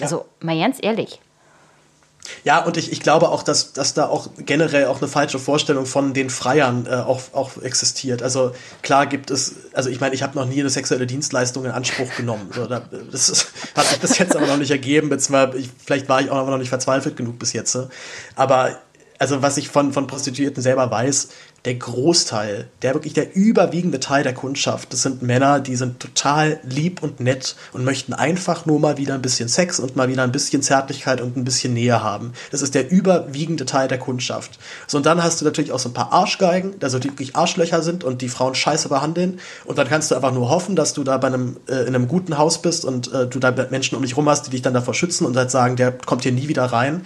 Also, 0.00 0.24
mal 0.40 0.58
ganz 0.58 0.78
ehrlich. 0.80 1.20
Ja, 2.44 2.64
und 2.64 2.76
ich, 2.76 2.90
ich 2.92 3.00
glaube 3.00 3.28
auch, 3.28 3.42
dass, 3.42 3.72
dass 3.72 3.94
da 3.94 4.06
auch 4.06 4.28
generell 4.38 4.86
auch 4.86 4.98
eine 4.98 5.08
falsche 5.08 5.38
Vorstellung 5.38 5.86
von 5.86 6.14
den 6.14 6.30
Freiern 6.30 6.86
äh, 6.86 6.94
auch, 6.94 7.20
auch 7.32 7.60
existiert. 7.62 8.22
Also 8.22 8.54
klar 8.80 9.06
gibt 9.06 9.30
es, 9.30 9.56
also 9.74 9.90
ich 9.90 10.00
meine, 10.00 10.14
ich 10.14 10.22
habe 10.22 10.38
noch 10.38 10.46
nie 10.46 10.60
eine 10.60 10.70
sexuelle 10.70 11.06
Dienstleistung 11.06 11.64
in 11.64 11.70
Anspruch 11.70 12.14
genommen. 12.16 12.50
So, 12.54 12.66
da, 12.66 12.80
das 13.10 13.28
ist, 13.28 13.52
hat 13.74 13.86
sich 13.86 13.98
bis 13.98 14.18
jetzt 14.18 14.36
aber 14.36 14.46
noch 14.46 14.56
nicht 14.56 14.70
ergeben. 14.70 15.10
Ich, 15.12 15.68
vielleicht 15.84 16.08
war 16.08 16.20
ich 16.20 16.30
auch 16.30 16.46
noch 16.46 16.58
nicht 16.58 16.70
verzweifelt 16.70 17.16
genug 17.16 17.38
bis 17.38 17.52
jetzt. 17.52 17.76
Aber 18.36 18.78
also 19.18 19.42
was 19.42 19.56
ich 19.56 19.68
von, 19.68 19.92
von 19.92 20.06
Prostituierten 20.06 20.62
selber 20.62 20.90
weiß, 20.90 21.28
der 21.64 21.74
Großteil, 21.76 22.68
der 22.82 22.92
wirklich 22.92 23.14
der 23.14 23.34
überwiegende 23.34 23.98
Teil 23.98 24.22
der 24.22 24.34
Kundschaft, 24.34 24.92
das 24.92 25.02
sind 25.02 25.22
Männer, 25.22 25.60
die 25.60 25.76
sind 25.76 25.98
total 25.98 26.60
lieb 26.62 27.02
und 27.02 27.20
nett 27.20 27.56
und 27.72 27.84
möchten 27.84 28.12
einfach 28.12 28.66
nur 28.66 28.78
mal 28.80 28.98
wieder 28.98 29.14
ein 29.14 29.22
bisschen 29.22 29.48
Sex 29.48 29.80
und 29.80 29.96
mal 29.96 30.08
wieder 30.08 30.22
ein 30.22 30.32
bisschen 30.32 30.60
Zärtlichkeit 30.60 31.22
und 31.22 31.38
ein 31.38 31.44
bisschen 31.44 31.72
Nähe 31.72 32.02
haben. 32.02 32.32
Das 32.50 32.60
ist 32.60 32.74
der 32.74 32.90
überwiegende 32.90 33.64
Teil 33.64 33.88
der 33.88 33.98
Kundschaft. 33.98 34.58
So, 34.86 34.98
und 34.98 35.06
dann 35.06 35.22
hast 35.22 35.40
du 35.40 35.46
natürlich 35.46 35.72
auch 35.72 35.78
so 35.78 35.88
ein 35.88 35.94
paar 35.94 36.12
Arschgeigen, 36.12 36.74
also 36.82 36.98
die 36.98 37.08
wirklich 37.08 37.34
Arschlöcher 37.34 37.82
sind 37.82 38.04
und 38.04 38.20
die 38.20 38.28
Frauen 38.28 38.54
scheiße 38.54 38.90
behandeln. 38.90 39.40
Und 39.64 39.78
dann 39.78 39.88
kannst 39.88 40.10
du 40.10 40.16
einfach 40.16 40.32
nur 40.32 40.50
hoffen, 40.50 40.76
dass 40.76 40.92
du 40.92 41.02
da 41.02 41.16
bei 41.16 41.28
einem, 41.28 41.56
äh, 41.66 41.86
in 41.86 41.94
einem 41.94 42.08
guten 42.08 42.36
Haus 42.36 42.60
bist 42.60 42.84
und 42.84 43.10
äh, 43.12 43.26
du 43.26 43.38
da 43.38 43.54
Menschen 43.70 43.96
um 43.96 44.02
dich 44.02 44.18
rum 44.18 44.28
hast, 44.28 44.46
die 44.46 44.50
dich 44.50 44.62
dann 44.62 44.74
davor 44.74 44.92
schützen 44.92 45.24
und 45.24 45.34
halt 45.36 45.50
sagen, 45.50 45.76
der 45.76 45.92
kommt 45.92 46.24
hier 46.24 46.32
nie 46.32 46.48
wieder 46.48 46.64
rein. 46.64 47.02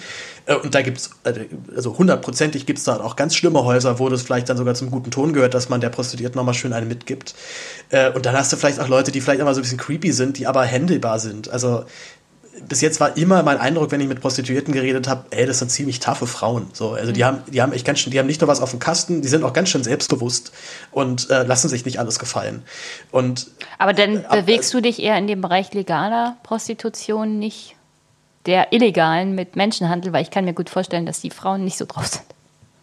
Äh, 0.48 0.56
und 0.56 0.74
da 0.74 0.82
gibt's, 0.82 1.10
äh, 1.24 1.46
also 1.76 1.96
hundertprozentig 1.96 2.66
gibt's 2.66 2.84
da 2.84 3.00
auch 3.00 3.14
ganz 3.14 3.36
schlimme 3.36 3.64
Häuser, 3.64 3.98
wo 3.98 4.08
das 4.08 4.22
vielleicht 4.22 4.48
dann 4.48 4.56
sogar 4.56 4.74
zum 4.74 4.90
guten 4.90 5.10
Ton 5.10 5.32
gehört, 5.32 5.54
dass 5.54 5.68
man 5.68 5.80
der 5.80 5.90
Prostituierten 5.90 6.36
nochmal 6.36 6.54
schön 6.54 6.72
eine 6.72 6.86
mitgibt. 6.86 7.34
Äh, 7.90 8.10
und 8.10 8.26
dann 8.26 8.36
hast 8.36 8.52
du 8.52 8.56
vielleicht 8.56 8.80
auch 8.80 8.88
Leute, 8.88 9.12
die 9.12 9.20
vielleicht 9.20 9.40
immer 9.40 9.54
so 9.54 9.60
ein 9.60 9.62
bisschen 9.62 9.78
creepy 9.78 10.12
sind, 10.12 10.38
die 10.38 10.46
aber 10.46 10.66
handelbar 10.66 11.20
sind. 11.20 11.50
Also 11.50 11.84
bis 12.66 12.80
jetzt 12.80 12.98
war 12.98 13.16
immer 13.16 13.44
mein 13.44 13.58
Eindruck, 13.58 13.92
wenn 13.92 14.00
ich 14.00 14.08
mit 14.08 14.20
Prostituierten 14.20 14.74
geredet 14.74 15.06
habe, 15.06 15.26
ey, 15.30 15.46
das 15.46 15.60
sind 15.60 15.70
ziemlich 15.70 16.00
taffe 16.00 16.26
Frauen. 16.26 16.68
So, 16.72 16.92
also 16.92 17.12
die 17.12 17.20
mhm. 17.20 17.26
haben, 17.26 17.42
die 17.46 17.62
haben 17.62 17.72
echt 17.72 17.84
ganz 17.84 18.00
schön, 18.00 18.10
die 18.10 18.18
haben 18.18 18.26
nicht 18.26 18.40
nur 18.40 18.48
was 18.48 18.60
auf 18.60 18.70
dem 18.70 18.80
Kasten, 18.80 19.22
die 19.22 19.28
sind 19.28 19.44
auch 19.44 19.52
ganz 19.52 19.68
schön 19.68 19.84
selbstbewusst 19.84 20.52
und 20.90 21.30
äh, 21.30 21.44
lassen 21.44 21.68
sich 21.68 21.84
nicht 21.84 22.00
alles 22.00 22.18
gefallen. 22.18 22.64
Und 23.12 23.48
aber 23.78 23.92
dann 23.92 24.24
äh, 24.24 24.42
bewegst 24.42 24.74
du 24.74 24.80
dich 24.80 25.00
eher 25.00 25.16
in 25.18 25.28
dem 25.28 25.40
Bereich 25.40 25.72
legaler 25.72 26.36
Prostitution, 26.42 27.38
nicht 27.38 27.76
der 28.46 28.72
illegalen 28.72 29.34
mit 29.34 29.56
Menschenhandel, 29.56 30.12
weil 30.12 30.22
ich 30.22 30.30
kann 30.30 30.44
mir 30.44 30.54
gut 30.54 30.70
vorstellen, 30.70 31.06
dass 31.06 31.20
die 31.20 31.30
Frauen 31.30 31.64
nicht 31.64 31.76
so 31.76 31.84
drauf 31.84 32.06
sind. 32.06 32.24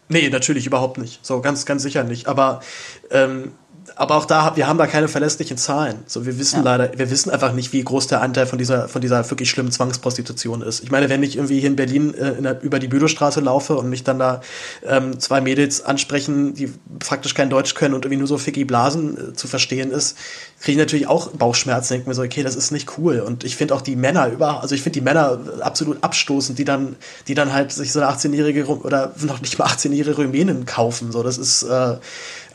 Nee, 0.08 0.30
natürlich 0.30 0.68
überhaupt 0.68 0.98
nicht. 0.98 1.26
So, 1.26 1.42
ganz, 1.42 1.66
ganz 1.66 1.82
sicher 1.82 2.04
nicht. 2.04 2.28
Aber, 2.28 2.62
ähm, 3.10 3.54
aber 3.96 4.16
auch 4.16 4.26
da, 4.26 4.56
wir 4.56 4.68
haben 4.68 4.78
da 4.78 4.88
keine 4.88 5.08
verlässlichen 5.08 5.58
Zahlen. 5.58 5.98
So, 6.08 6.26
wir 6.26 6.40
wissen 6.40 6.58
ja. 6.58 6.64
leider, 6.64 6.98
wir 6.98 7.10
wissen 7.10 7.30
einfach 7.30 7.54
nicht, 7.54 7.74
wie 7.74 7.84
groß 7.84 8.08
der 8.08 8.22
Anteil 8.22 8.46
von 8.46 8.58
dieser, 8.58 8.88
von 8.88 9.02
dieser 9.02 9.30
wirklich 9.30 9.50
schlimmen 9.50 9.72
Zwangsprostitution 9.72 10.62
ist. 10.62 10.84
Ich 10.84 10.92
meine, 10.92 11.10
wenn 11.10 11.24
ich 11.24 11.36
irgendwie 11.38 11.60
hier 11.60 11.70
in 11.70 11.76
Berlin 11.76 12.14
äh, 12.14 12.32
in 12.32 12.44
der, 12.44 12.62
über 12.64 12.80
die 12.80 12.88
Bülowstraße 12.88 13.42
laufe 13.42 13.76
und 13.76 13.90
mich 13.90 14.04
dann 14.04 14.20
da 14.20 14.42
ähm, 14.86 15.20
zwei 15.20 15.42
Mädels 15.42 15.84
ansprechen, 15.84 16.54
die 16.54 16.74
faktisch 17.04 17.34
kein 17.34 17.50
Deutsch 17.50 17.76
können 17.76 17.94
und 17.94 18.06
irgendwie 18.06 18.20
nur 18.20 18.28
so 18.28 18.38
Ficky 18.38 18.66
Blasen 18.66 19.32
äh, 19.32 19.34
zu 19.34 19.48
verstehen 19.48 19.92
ist, 19.92 20.18
kriege 20.60 20.74
ich 20.74 20.78
natürlich 20.78 21.08
auch 21.08 21.30
Bauchschmerzen, 21.30 21.94
denke 21.94 22.10
mir 22.10 22.16
so, 22.16 22.24
okay, 22.24 22.44
das 22.44 22.56
ist 22.56 22.72
nicht 22.72 22.98
cool. 22.98 23.20
Und 23.20 23.44
ich 23.44 23.56
finde 23.56 23.76
auch 23.76 23.82
die 23.82 23.96
Männer 23.96 24.28
über, 24.28 24.62
also 24.62 24.74
ich 24.74 24.82
finde 24.82 25.00
die 25.00 25.04
Männer 25.04 25.40
absolut 25.62 26.04
abstoßend, 26.04 26.58
die 26.58 26.66
dann, 26.66 26.96
die 27.28 27.36
dann 27.36 27.54
halt 27.54 27.72
sich 27.72 27.92
so 27.92 28.00
eine 28.00 28.10
18-jährige 28.10 28.66
oder 28.66 29.14
noch 29.22 29.42
nicht 29.42 29.60
mal 29.60 29.68
18-jährige 29.68 30.16
Rumänin 30.16 30.66
kaufen. 30.66 31.12
So, 31.12 31.24
das 31.24 31.38
ist, 31.38 31.64
äh, 31.64 31.98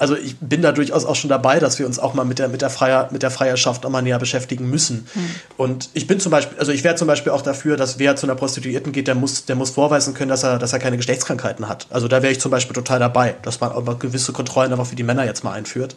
also 0.00 0.16
ich 0.16 0.38
bin 0.38 0.62
da 0.62 0.72
durchaus 0.72 1.04
auch 1.04 1.14
schon 1.14 1.28
dabei, 1.28 1.58
dass 1.58 1.78
wir 1.78 1.84
uns 1.84 1.98
auch 1.98 2.14
mal 2.14 2.24
mit 2.24 2.38
der, 2.38 2.48
mit 2.48 2.62
der 2.62 2.70
Freier, 2.70 3.10
mit 3.12 3.22
der 3.22 3.30
Freierschaft 3.30 3.84
auch 3.84 3.90
mal 3.90 4.00
näher 4.00 4.18
beschäftigen 4.18 4.68
müssen. 4.70 5.06
Mhm. 5.14 5.34
Und 5.58 5.90
ich 5.92 6.06
bin 6.06 6.18
zum 6.20 6.32
Beispiel, 6.32 6.58
also 6.58 6.72
ich 6.72 6.82
wäre 6.84 6.94
zum 6.94 7.06
Beispiel 7.06 7.32
auch 7.32 7.42
dafür, 7.42 7.76
dass 7.76 7.98
wer 7.98 8.16
zu 8.16 8.24
einer 8.24 8.34
Prostituierten 8.34 8.92
geht, 8.92 9.08
der 9.08 9.14
muss, 9.14 9.44
der 9.44 9.56
muss 9.56 9.68
vorweisen 9.68 10.14
können, 10.14 10.30
dass 10.30 10.42
er, 10.42 10.58
dass 10.58 10.72
er 10.72 10.78
keine 10.78 10.96
Geschlechtskrankheiten 10.96 11.68
hat. 11.68 11.86
Also 11.90 12.08
da 12.08 12.22
wäre 12.22 12.32
ich 12.32 12.40
zum 12.40 12.50
Beispiel 12.50 12.72
total 12.72 12.98
dabei, 12.98 13.36
dass 13.42 13.60
man 13.60 13.72
aber 13.72 13.98
gewisse 13.98 14.32
Kontrollen 14.32 14.72
einfach 14.72 14.86
für 14.86 14.96
die 14.96 15.02
Männer 15.02 15.26
jetzt 15.26 15.44
mal 15.44 15.52
einführt. 15.52 15.94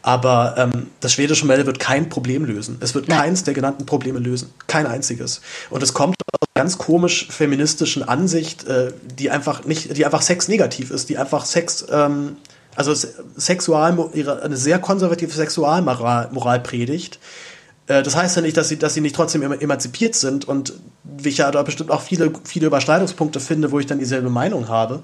Aber 0.00 0.54
ähm, 0.56 0.86
das 1.00 1.12
schwedische 1.12 1.44
Modell 1.44 1.66
wird 1.66 1.78
kein 1.78 2.08
Problem 2.08 2.46
lösen. 2.46 2.78
Es 2.80 2.94
wird 2.94 3.08
Nein. 3.08 3.18
keins 3.18 3.44
der 3.44 3.52
genannten 3.52 3.84
Probleme 3.84 4.20
lösen. 4.20 4.54
Kein 4.68 4.86
einziges. 4.86 5.42
Und 5.68 5.82
es 5.82 5.92
kommt 5.92 6.16
aus 6.32 6.48
einer 6.54 6.62
ganz 6.62 6.78
komisch 6.78 7.28
feministischen 7.28 8.02
Ansicht, 8.08 8.66
äh, 8.66 8.92
die 9.18 9.30
einfach 9.30 9.66
nicht, 9.66 9.94
die 9.98 10.06
einfach 10.06 10.22
Sex 10.22 10.48
negativ 10.48 10.90
ist, 10.90 11.10
die 11.10 11.18
einfach 11.18 11.44
Sex 11.44 11.84
ähm, 11.90 12.36
also 12.76 12.94
Sexual, 13.36 14.10
eine 14.42 14.56
sehr 14.56 14.78
konservative 14.78 15.30
Sexualmoral 15.30 16.28
Moral 16.32 16.60
predigt. 16.60 17.18
Äh, 17.86 18.02
das 18.02 18.16
heißt 18.16 18.36
ja 18.36 18.42
nicht, 18.42 18.56
dass 18.56 18.68
sie, 18.68 18.78
dass 18.78 18.94
sie 18.94 19.00
nicht 19.00 19.16
trotzdem 19.16 19.42
emanzipiert 19.42 20.14
sind 20.14 20.46
und 20.46 20.74
ich 21.22 21.38
ja 21.38 21.50
da 21.50 21.62
bestimmt 21.62 21.90
auch 21.90 22.00
viele, 22.00 22.32
viele 22.44 22.66
Überschneidungspunkte 22.66 23.40
finde, 23.40 23.70
wo 23.72 23.78
ich 23.78 23.86
dann 23.86 23.98
dieselbe 23.98 24.30
Meinung 24.30 24.68
habe. 24.68 25.02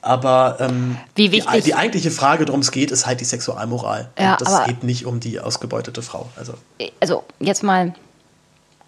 Aber 0.00 0.58
ähm, 0.60 0.98
Wie 1.14 1.32
wichtig, 1.32 1.50
die, 1.52 1.62
die, 1.62 1.74
eigentliche 1.74 2.10
Frage, 2.10 2.46
worum 2.46 2.60
es 2.60 2.70
geht, 2.70 2.90
ist 2.90 3.06
halt 3.06 3.20
die 3.20 3.24
Sexualmoral. 3.24 4.10
Ja, 4.18 4.32
und 4.32 4.40
das 4.42 4.66
geht 4.66 4.84
nicht 4.84 5.06
um 5.06 5.18
die 5.18 5.40
ausgebeutete 5.40 6.02
Frau. 6.02 6.28
Also. 6.36 6.54
also 7.00 7.24
jetzt 7.40 7.62
mal 7.62 7.94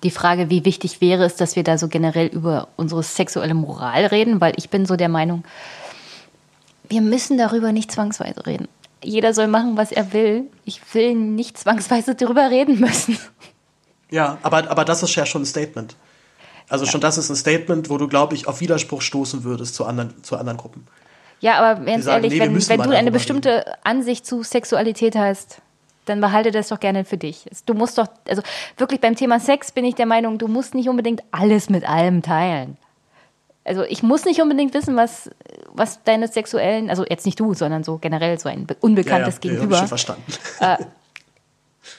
die 0.03 0.11
Frage, 0.11 0.51
wie 0.51 0.67
wichtig 0.67 1.01
wäre 1.01 1.25
es, 1.25 1.37
dass 1.37 1.57
wir 1.57 1.65
da 1.65 1.79
so 1.79 1.89
generell 1.89 2.27
über 2.27 2.69
unsere 2.77 3.03
sexuelle 3.03 3.55
Moral 3.55 4.07
reden, 4.07 4.43
weil 4.43 4.53
ich 4.57 4.69
bin 4.69 4.85
so 4.85 4.97
der 4.97 5.09
Meinung, 5.09 5.45
wir 6.89 7.01
müssen 7.01 7.39
darüber 7.39 7.73
nicht 7.73 7.91
zwangsweise 7.93 8.47
reden. 8.47 8.69
Jeder 9.03 9.35
soll 9.35 9.47
machen, 9.47 9.77
was 9.77 9.93
er 9.93 10.13
will. 10.13 10.45
Ich 10.65 10.81
will 10.95 11.15
nicht 11.15 11.59
zwangsweise 11.59 12.15
darüber 12.15 12.51
reden 12.51 12.81
müssen. 12.81 13.19
Ja, 14.11 14.39
aber, 14.43 14.71
aber 14.71 14.85
das 14.85 15.03
ist 15.03 15.15
ja 15.15 15.27
schon 15.27 15.43
ein 15.43 15.47
Statement. 15.47 15.97
Also 16.69 16.85
ja. 16.85 16.91
schon 16.91 17.01
das 17.01 17.19
ist 17.19 17.31
ein 17.31 17.37
Statement, 17.37 17.91
wo 17.91 17.99
du, 17.99 18.09
glaube 18.09 18.35
ich, 18.35 18.49
auf 18.49 18.61
Widerspruch 18.61 19.03
stoßen 19.03 19.45
würdest 19.45 19.75
zu 19.75 19.85
anderen, 19.85 20.23
zu 20.23 20.37
anderen 20.37 20.57
Gruppen. 20.57 20.87
Ja, 21.41 21.59
aber 21.59 21.85
ganz 21.85 22.05
sagen, 22.05 22.25
ehrlich, 22.25 22.39
nee, 22.39 22.47
wenn, 22.47 22.69
wenn 22.69 22.83
du 22.83 22.97
eine 22.97 23.11
bestimmte 23.11 23.51
reden. 23.51 23.73
Ansicht 23.85 24.27
zu 24.27 24.43
Sexualität 24.43 25.15
hast, 25.17 25.59
dann 26.07 26.21
behalte 26.21 26.51
das 26.51 26.69
doch 26.69 26.81
gerne 26.81 27.05
für 27.05 27.19
dich. 27.19 27.47
Du 27.67 27.75
musst 27.75 27.99
doch, 27.99 28.07
also 28.29 28.43
wirklich 28.77 29.01
beim 29.01 29.17
Thema 29.17 29.39
Sex 29.39 29.73
bin 29.73 29.85
ich 29.85 29.97
der 29.97 30.07
Meinung, 30.07 30.39
du 30.39 30.49
musst 30.49 30.75
nicht 30.75 30.89
unbedingt 30.89 31.23
alles 31.33 31.69
mit 31.69 31.89
allem 31.89 32.23
teilen 32.23 32.79
also 33.67 33.83
ich 33.83 34.03
muss 34.03 34.25
nicht 34.25 34.41
unbedingt 34.41 34.73
wissen, 34.75 34.97
was, 34.97 35.31
was 35.73 36.03
deine 36.05 36.29
sexuellen, 36.29 36.89
also 36.89 37.05
jetzt 37.09 37.27
nicht 37.27 37.39
du, 37.39 37.55
sondern 37.55 37.85
so 37.85 37.99
generell 37.99 38.39
so 38.39 38.49
ein 38.49 38.67
unbekanntes 38.81 39.41
ja, 39.43 39.51
ja, 39.51 39.55
Gegenüber. 39.55 39.75
Ja, 39.75 39.79
schon 39.81 39.89
verstanden. 39.89 40.25
Äh, 40.61 40.77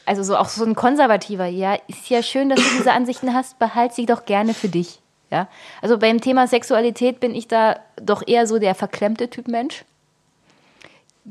also 0.05 0.23
so 0.23 0.37
auch 0.37 0.49
so 0.49 0.65
ein 0.65 0.75
konservativer, 0.75 1.45
ja, 1.45 1.77
ist 1.87 2.09
ja 2.09 2.23
schön, 2.23 2.49
dass 2.49 2.59
du 2.59 2.77
diese 2.77 2.91
Ansichten 2.91 3.33
hast, 3.33 3.59
behalt 3.59 3.93
sie 3.93 4.05
doch 4.05 4.25
gerne 4.25 4.53
für 4.53 4.69
dich. 4.69 4.99
Ja, 5.29 5.49
also 5.81 5.97
beim 5.97 6.21
Thema 6.21 6.47
Sexualität 6.47 7.19
bin 7.19 7.35
ich 7.35 7.49
da 7.49 7.79
doch 8.01 8.25
eher 8.25 8.47
so 8.47 8.59
der 8.59 8.75
verklemmte 8.75 9.29
Typ 9.29 9.49
Mensch. 9.49 9.83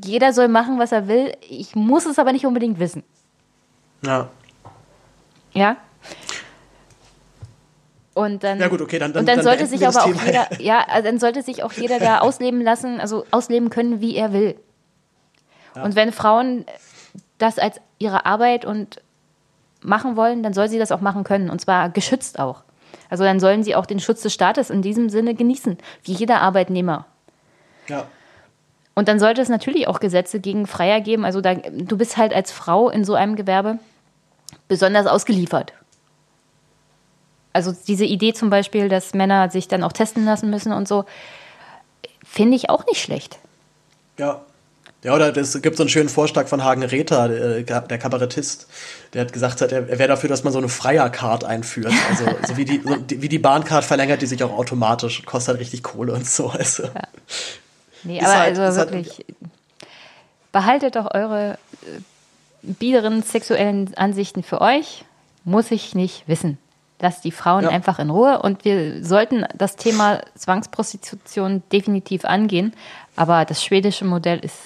Jeder 0.04 0.34
soll 0.34 0.48
machen, 0.48 0.78
was 0.78 0.92
er 0.92 1.08
will. 1.08 1.32
Ich 1.48 1.74
muss 1.74 2.04
es 2.04 2.18
aber 2.18 2.32
nicht 2.32 2.44
unbedingt 2.44 2.78
wissen. 2.78 3.02
Ja. 4.02 4.28
Ja. 5.54 5.78
Und 8.16 8.44
dann, 8.44 8.58
ja 8.58 8.68
gut, 8.68 8.80
okay, 8.80 8.98
dann, 8.98 9.12
dann, 9.12 9.20
und 9.20 9.28
dann, 9.28 9.36
dann 9.36 9.44
sollte 9.44 9.66
sich 9.66 9.86
aber 9.86 10.04
auch 10.04 10.24
jeder, 10.24 10.48
ja, 10.58 10.86
also 10.88 11.04
dann 11.04 11.18
sollte 11.18 11.42
sich 11.42 11.62
auch 11.62 11.72
jeder 11.72 11.98
da 11.98 12.20
ausleben 12.20 12.62
lassen, 12.62 12.98
also 12.98 13.26
ausleben 13.30 13.68
können, 13.68 14.00
wie 14.00 14.16
er 14.16 14.32
will. 14.32 14.56
Ja. 15.74 15.82
Und 15.82 15.96
wenn 15.96 16.12
Frauen 16.12 16.64
das 17.36 17.58
als 17.58 17.78
ihre 17.98 18.24
Arbeit 18.24 18.64
und 18.64 19.02
machen 19.82 20.16
wollen, 20.16 20.42
dann 20.42 20.54
soll 20.54 20.70
sie 20.70 20.78
das 20.78 20.92
auch 20.92 21.02
machen 21.02 21.24
können. 21.24 21.50
Und 21.50 21.60
zwar 21.60 21.90
geschützt 21.90 22.38
auch. 22.38 22.62
Also 23.10 23.22
dann 23.22 23.38
sollen 23.38 23.62
sie 23.62 23.74
auch 23.74 23.84
den 23.84 24.00
Schutz 24.00 24.22
des 24.22 24.32
Staates 24.32 24.70
in 24.70 24.80
diesem 24.80 25.10
Sinne 25.10 25.34
genießen, 25.34 25.76
wie 26.04 26.12
jeder 26.12 26.40
Arbeitnehmer. 26.40 27.04
Ja. 27.86 28.06
Und 28.94 29.08
dann 29.08 29.20
sollte 29.20 29.42
es 29.42 29.50
natürlich 29.50 29.88
auch 29.88 30.00
Gesetze 30.00 30.40
gegen 30.40 30.66
Freier 30.66 31.02
geben. 31.02 31.26
Also 31.26 31.42
da, 31.42 31.52
du 31.52 31.98
bist 31.98 32.16
halt 32.16 32.32
als 32.32 32.50
Frau 32.50 32.88
in 32.88 33.04
so 33.04 33.12
einem 33.12 33.36
Gewerbe 33.36 33.78
besonders 34.68 35.06
ausgeliefert. 35.06 35.74
Also 37.56 37.74
diese 37.88 38.04
Idee 38.04 38.34
zum 38.34 38.50
Beispiel, 38.50 38.90
dass 38.90 39.14
Männer 39.14 39.50
sich 39.50 39.66
dann 39.66 39.82
auch 39.82 39.92
testen 39.92 40.26
lassen 40.26 40.50
müssen 40.50 40.72
und 40.72 40.86
so, 40.86 41.06
finde 42.22 42.54
ich 42.54 42.68
auch 42.68 42.84
nicht 42.84 43.00
schlecht. 43.00 43.38
Ja. 44.18 44.42
Ja, 45.02 45.14
oder 45.14 45.34
es 45.34 45.62
gibt 45.62 45.76
so 45.76 45.84
einen 45.84 45.88
schönen 45.88 46.08
Vorschlag 46.08 46.48
von 46.48 46.64
Hagen 46.64 46.82
Rether, 46.82 47.28
der, 47.28 47.80
der 47.80 47.98
Kabarettist, 47.98 48.66
der 49.14 49.22
hat 49.22 49.32
gesagt, 49.32 49.60
hat, 49.60 49.72
er 49.72 49.88
wäre 49.88 50.08
dafür, 50.08 50.28
dass 50.28 50.44
man 50.44 50.52
so 50.52 50.58
eine 50.58 50.68
Freier-Card 50.68 51.44
einführt. 51.44 51.92
Also 52.10 52.24
so 52.46 52.56
wie 52.58 52.64
die, 52.64 52.82
so 52.82 52.96
wie 53.08 53.28
die 53.28 53.38
Bahncard 53.38 53.84
verlängert 53.84 54.20
die 54.20 54.26
sich 54.26 54.42
auch 54.42 54.50
automatisch, 54.52 55.24
kostet 55.24 55.54
halt 55.54 55.60
richtig 55.60 55.82
Kohle 55.82 56.12
und 56.12 56.26
so. 56.26 56.48
Also. 56.48 56.82
Ja. 56.84 56.90
Nee, 58.02 58.20
aber 58.20 58.38
halt, 58.38 58.58
also 58.58 58.80
wirklich, 58.80 59.08
halt, 59.08 59.26
behaltet 60.52 60.96
doch 60.96 61.14
eure 61.14 61.52
äh, 61.82 62.00
biederen 62.62 63.22
sexuellen 63.22 63.94
Ansichten 63.96 64.42
für 64.42 64.60
euch. 64.60 65.04
Muss 65.44 65.70
ich 65.70 65.94
nicht 65.94 66.24
wissen. 66.26 66.58
Lasst 67.00 67.24
die 67.24 67.30
Frauen 67.30 67.64
ja. 67.64 67.70
einfach 67.70 67.98
in 67.98 68.08
Ruhe 68.08 68.40
und 68.40 68.64
wir 68.64 69.04
sollten 69.04 69.44
das 69.54 69.76
Thema 69.76 70.22
Zwangsprostitution 70.34 71.62
definitiv 71.70 72.24
angehen. 72.24 72.72
Aber 73.16 73.44
das 73.44 73.62
schwedische 73.62 74.04
Modell 74.04 74.38
ist 74.38 74.56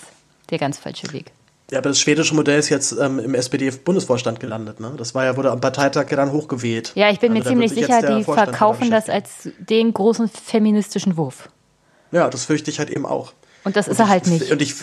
der 0.51 0.59
ganz 0.59 0.79
falsche 0.79 1.13
Weg. 1.13 1.33
Ja, 1.71 1.79
aber 1.79 1.91
das 1.91 2.01
schwedische 2.01 2.35
Modell 2.35 2.59
ist 2.59 2.69
jetzt 2.69 2.93
ähm, 2.93 3.21
im 3.21 3.35
SPD-Bundesvorstand 3.35 4.41
gelandet. 4.41 4.81
Ne? 4.81 4.93
Das 4.97 5.15
war 5.15 5.25
ja, 5.25 5.37
wurde 5.37 5.53
am 5.53 5.61
Parteitag 5.61 6.11
ja 6.11 6.17
dann 6.17 6.33
hochgewählt. 6.33 6.93
Ja, 6.97 7.11
ich 7.11 7.21
bin 7.21 7.33
also 7.33 7.43
mir 7.43 7.49
ziemlich 7.49 7.73
sicher, 7.73 8.17
die 8.17 8.25
verkaufen 8.25 8.91
das 8.91 9.09
als 9.09 9.49
den 9.59 9.95
großen 9.95 10.29
feministischen 10.29 11.17
Wurf. 11.17 11.49
Ja, 12.11 12.29
das 12.29 12.45
fürchte 12.45 12.71
ich 12.71 12.81
halt 12.81 12.91
eben 12.91 13.07
auch. 13.07 13.33
Und 13.63 13.77
das 13.77 13.87
ist 13.87 14.01
und 14.01 14.07
er 14.07 14.09
halt 14.09 14.27
nicht. 14.27 14.51
Und 14.51 14.61
ich, 14.63 14.75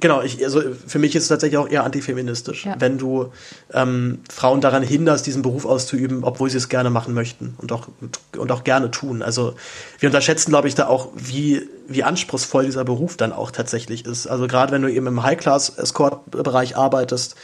genau, 0.00 0.22
ich, 0.22 0.42
also 0.44 0.62
für 0.86 0.98
mich 0.98 1.14
ist 1.14 1.24
es 1.24 1.28
tatsächlich 1.28 1.58
auch 1.58 1.68
eher 1.68 1.84
antifeministisch, 1.84 2.66
ja. 2.66 2.76
wenn 2.78 2.98
du 2.98 3.32
ähm, 3.72 4.20
Frauen 4.30 4.60
daran 4.60 4.82
hinderst, 4.82 5.26
diesen 5.26 5.42
Beruf 5.42 5.64
auszuüben, 5.64 6.24
obwohl 6.24 6.50
sie 6.50 6.56
es 6.56 6.68
gerne 6.68 6.90
machen 6.90 7.14
möchten 7.14 7.54
und 7.58 7.72
auch, 7.72 7.88
und 8.36 8.52
auch 8.52 8.64
gerne 8.64 8.90
tun. 8.90 9.22
Also 9.22 9.54
wir 9.98 10.08
unterschätzen, 10.08 10.50
glaube 10.50 10.68
ich, 10.68 10.74
da 10.74 10.86
auch, 10.86 11.10
wie, 11.14 11.68
wie 11.88 12.02
anspruchsvoll 12.04 12.64
dieser 12.64 12.84
Beruf 12.84 13.16
dann 13.16 13.32
auch 13.32 13.50
tatsächlich 13.50 14.04
ist. 14.04 14.26
Also 14.26 14.46
gerade 14.46 14.72
wenn 14.72 14.82
du 14.82 14.92
eben 14.92 15.06
im 15.06 15.22
High-Class-Escort-Bereich 15.22 16.76
arbeitest, 16.76 17.36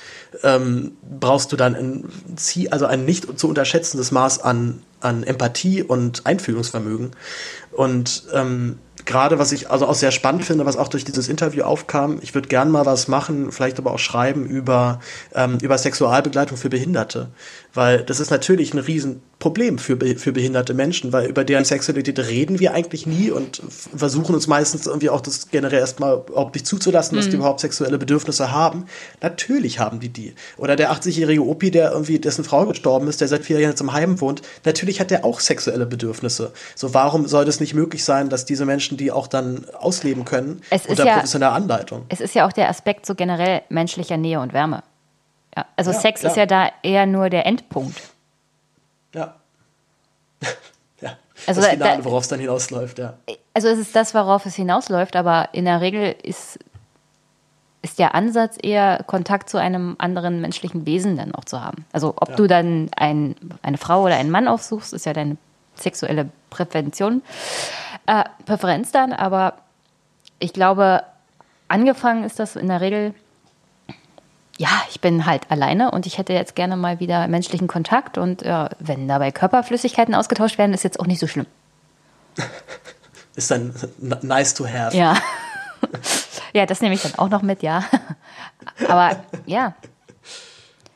ähm, 0.42 0.92
brauchst 1.02 1.52
du 1.52 1.56
dann 1.56 1.74
ein, 1.74 2.04
also 2.70 2.86
ein 2.86 3.04
nicht 3.04 3.38
zu 3.38 3.48
unterschätzendes 3.48 4.10
Maß 4.10 4.40
an, 4.40 4.82
an 5.00 5.22
Empathie 5.22 5.82
und 5.82 6.26
Einfühlungsvermögen. 6.26 7.12
Und 7.72 8.24
ähm, 8.32 8.78
gerade 9.09 9.39
was 9.39 9.52
ich 9.52 9.70
also 9.70 9.86
auch 9.86 9.94
sehr 9.94 10.12
spannend 10.12 10.44
finde, 10.44 10.66
was 10.66 10.76
auch 10.76 10.89
durch 10.89 11.02
dieses 11.02 11.28
Interview 11.28 11.62
aufkam, 11.62 12.18
ich 12.20 12.35
würde 12.35 12.47
gern 12.47 12.70
mal 12.70 12.85
was 12.85 13.09
machen, 13.09 13.51
vielleicht 13.51 13.78
aber 13.78 13.90
auch 13.90 13.98
schreiben 13.98 14.44
über, 14.44 15.01
ähm, 15.35 15.56
über 15.62 15.78
Sexualbegleitung 15.78 16.59
für 16.59 16.68
Behinderte. 16.68 17.30
Weil 17.72 18.02
das 18.02 18.20
ist 18.20 18.30
natürlich 18.30 18.74
ein 18.74 18.78
Riesenproblem 18.78 19.78
für, 19.78 19.97
für 20.16 20.32
behinderte 20.32 20.74
Menschen, 20.74 21.12
weil 21.12 21.28
über 21.28 21.44
deren 21.44 21.64
Sexualität 21.64 22.18
reden 22.18 22.60
wir 22.60 22.74
eigentlich 22.74 23.06
nie 23.06 23.30
und 23.30 23.62
versuchen 23.97 24.35
uns 24.35 24.47
meistens 24.47 24.86
irgendwie 24.86 25.09
auch 25.09 25.22
das 25.22 25.48
generell 25.51 25.80
erstmal 25.80 26.24
überhaupt 26.28 26.55
nicht 26.55 26.66
zuzulassen, 26.66 27.16
dass 27.16 27.26
mhm. 27.26 27.30
die 27.30 27.36
überhaupt 27.36 27.60
sexuelle 27.60 27.97
Bedürfnisse 27.97 28.52
haben. 28.52 28.86
Natürlich 29.22 29.78
haben 29.78 30.01
die 30.01 30.10
die. 30.10 30.35
Oder 30.59 30.76
der 30.76 30.93
80-jährige 30.93 31.43
Opi, 31.43 31.70
der 31.70 31.93
irgendwie, 31.93 32.18
dessen 32.18 32.44
Frau 32.44 32.66
gestorben 32.66 33.09
ist, 33.09 33.22
der 33.22 33.28
seit 33.28 33.44
vier 33.44 33.59
Jahren 33.59 33.70
jetzt 33.70 33.80
im 33.80 33.93
Heim 33.94 34.20
wohnt, 34.20 34.43
natürlich 34.66 35.01
hat 35.01 35.10
der 35.10 35.24
auch 35.24 35.40
sexuelle 35.40 35.86
Bedürfnisse. 35.86 36.52
So, 36.74 36.93
warum 36.93 37.26
soll 37.26 37.47
das 37.47 37.60
nicht 37.60 37.74
möglich 37.74 38.05
sein, 38.05 38.28
dass 38.28 38.44
diese 38.44 38.66
Menschen 38.66 38.97
die 38.98 39.10
auch 39.10 39.26
dann 39.26 39.64
ausleben 39.78 40.26
können 40.26 40.60
es 40.68 40.86
unter 40.86 41.06
ja, 41.06 41.14
professioneller 41.14 41.52
Anleitung? 41.52 42.04
Es 42.10 42.20
ist 42.20 42.34
ja 42.34 42.46
auch 42.46 42.52
der 42.52 42.68
Aspekt 42.68 43.06
so 43.06 43.14
generell 43.14 43.62
menschlicher 43.70 44.18
Nähe 44.18 44.40
und 44.40 44.52
Wärme. 44.52 44.82
Ja, 45.56 45.66
also 45.76 45.90
ja, 45.92 45.98
Sex 45.98 46.20
klar. 46.20 46.30
ist 46.30 46.36
ja 46.36 46.46
da 46.46 46.68
eher 46.82 47.06
nur 47.06 47.30
der 47.30 47.46
Endpunkt. 47.46 48.00
Ja. 49.14 49.34
ja. 51.00 51.16
Also 51.46 51.60
das 51.60 51.70
Finale, 51.70 52.04
worauf 52.04 52.22
es 52.22 52.28
dann 52.28 52.40
hinausläuft, 52.40 52.98
ja. 52.98 53.14
Also 53.54 53.68
es 53.68 53.78
ist 53.78 53.96
das, 53.96 54.14
worauf 54.14 54.46
es 54.46 54.54
hinausläuft, 54.54 55.16
aber 55.16 55.48
in 55.52 55.64
der 55.64 55.80
Regel 55.80 56.14
ist, 56.22 56.58
ist 57.82 57.98
der 57.98 58.14
Ansatz 58.14 58.56
eher, 58.62 59.02
Kontakt 59.06 59.48
zu 59.48 59.58
einem 59.58 59.96
anderen 59.98 60.40
menschlichen 60.40 60.86
Wesen 60.86 61.16
dann 61.16 61.34
auch 61.34 61.44
zu 61.44 61.60
haben. 61.60 61.84
Also 61.92 62.14
ob 62.16 62.30
ja. 62.30 62.36
du 62.36 62.46
dann 62.46 62.90
ein, 62.96 63.34
eine 63.62 63.78
Frau 63.78 64.04
oder 64.04 64.16
einen 64.16 64.30
Mann 64.30 64.46
aufsuchst, 64.46 64.92
ist 64.92 65.06
ja 65.06 65.12
deine 65.12 65.38
sexuelle 65.74 66.28
Prävention, 66.50 67.22
äh, 68.09 68.24
Präferenz 68.47 68.90
dann, 68.90 69.12
aber 69.12 69.55
ich 70.39 70.52
glaube, 70.52 71.02
angefangen 71.68 72.24
ist 72.24 72.39
das 72.39 72.56
in 72.56 72.68
der 72.68 72.80
Regel 72.80 73.14
ja, 74.60 74.68
ich 74.90 75.01
bin 75.01 75.24
halt 75.24 75.52
alleine 75.52 75.93
und 75.93 76.05
ich 76.05 76.18
hätte 76.18 76.32
jetzt 76.32 76.56
gerne 76.56 76.76
mal 76.76 76.98
wieder 76.98 77.28
menschlichen 77.28 77.68
Kontakt 77.68 78.18
und 78.18 78.43
ja, 78.43 78.70
wenn 78.80 79.06
dabei 79.06 79.30
Körperflüssigkeiten 79.30 80.16
ausgetauscht 80.16 80.59
werden, 80.59 80.74
ist 80.74 80.82
jetzt 80.82 80.98
auch 80.98 81.06
nicht 81.06 81.20
so 81.20 81.28
schlimm. 81.28 81.47
ist 83.36 83.52
dann 83.52 83.72
nice 83.98 84.55
to 84.55 84.66
have. 84.66 84.97
Ja. 84.97 85.16
ja, 86.52 86.66
das 86.66 86.80
nehme 86.80 86.94
ich 86.97 87.02
dann 87.02 87.14
auch 87.14 87.28
noch 87.28 87.43
mit, 87.43 87.62
ja. 87.62 87.85
Aber 88.89 89.16
ja, 89.47 89.74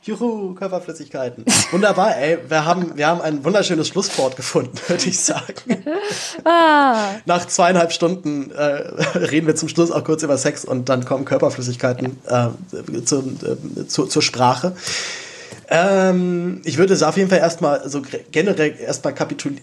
Juhu, 0.05 0.53
Körperflüssigkeiten. 0.53 1.45
Wunderbar, 1.71 2.17
ey. 2.17 2.37
Wir 2.49 2.65
haben, 2.65 2.97
wir 2.97 3.07
haben 3.07 3.21
ein 3.21 3.45
wunderschönes 3.45 3.87
Schlusswort 3.87 4.35
gefunden, 4.35 4.77
würde 4.87 5.07
ich 5.07 5.19
sagen. 5.19 5.83
Ah. 6.45 7.15
Nach 7.25 7.45
zweieinhalb 7.45 7.93
Stunden 7.93 8.51
äh, 8.51 8.63
reden 9.17 9.47
wir 9.47 9.55
zum 9.55 9.69
Schluss 9.69 9.91
auch 9.91 10.03
kurz 10.03 10.23
über 10.23 10.37
Sex 10.37 10.65
und 10.65 10.89
dann 10.89 11.05
kommen 11.05 11.23
Körperflüssigkeiten 11.23 12.17
äh, 12.27 13.01
zu, 13.03 13.19
äh, 13.19 13.87
zu, 13.87 14.07
zur 14.07 14.21
Sprache. 14.21 14.73
Ähm, 15.69 16.61
ich 16.65 16.77
würde 16.77 16.93
es 16.93 17.03
auf 17.03 17.15
jeden 17.15 17.29
Fall 17.29 17.39
erstmal, 17.39 17.89
so 17.89 18.01
generell 18.31 18.75
erstmal 18.77 19.13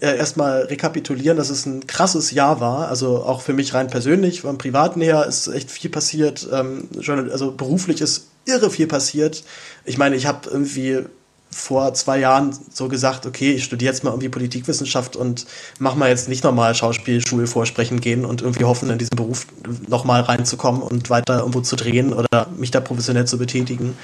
äh, 0.00 0.16
erstmal 0.16 0.62
rekapitulieren, 0.62 1.36
dass 1.36 1.50
es 1.50 1.66
ein 1.66 1.86
krasses 1.86 2.30
Jahr 2.30 2.60
war. 2.60 2.88
Also 2.88 3.22
auch 3.22 3.42
für 3.42 3.52
mich 3.52 3.74
rein 3.74 3.88
persönlich, 3.88 4.40
vom 4.42 4.58
Privaten 4.58 5.00
her 5.02 5.26
ist 5.26 5.48
echt 5.48 5.70
viel 5.70 5.90
passiert. 5.90 6.48
Ähm, 6.52 6.88
also 7.30 7.52
beruflich 7.52 8.00
ist 8.00 8.29
irre 8.50 8.70
viel 8.70 8.86
passiert. 8.86 9.44
Ich 9.84 9.98
meine, 9.98 10.16
ich 10.16 10.26
habe 10.26 10.48
irgendwie 10.50 11.04
vor 11.50 11.92
zwei 11.94 12.18
Jahren 12.18 12.56
so 12.72 12.88
gesagt, 12.88 13.26
okay, 13.26 13.52
ich 13.52 13.64
studiere 13.64 13.92
jetzt 13.92 14.04
mal 14.04 14.10
irgendwie 14.10 14.28
Politikwissenschaft 14.28 15.16
und 15.16 15.46
mach 15.78 15.96
mal 15.96 16.08
jetzt 16.08 16.28
nicht 16.28 16.44
nochmal 16.44 16.74
Schauspielschule 16.74 17.48
vorsprechen 17.48 18.00
gehen 18.00 18.24
und 18.24 18.40
irgendwie 18.40 18.64
hoffen, 18.64 18.88
in 18.88 18.98
diesen 18.98 19.16
Beruf 19.16 19.46
nochmal 19.88 20.20
reinzukommen 20.20 20.80
und 20.80 21.10
weiter 21.10 21.40
irgendwo 21.40 21.60
zu 21.60 21.74
drehen 21.74 22.12
oder 22.12 22.46
mich 22.56 22.70
da 22.70 22.80
professionell 22.80 23.24
zu 23.24 23.36
betätigen. 23.36 23.96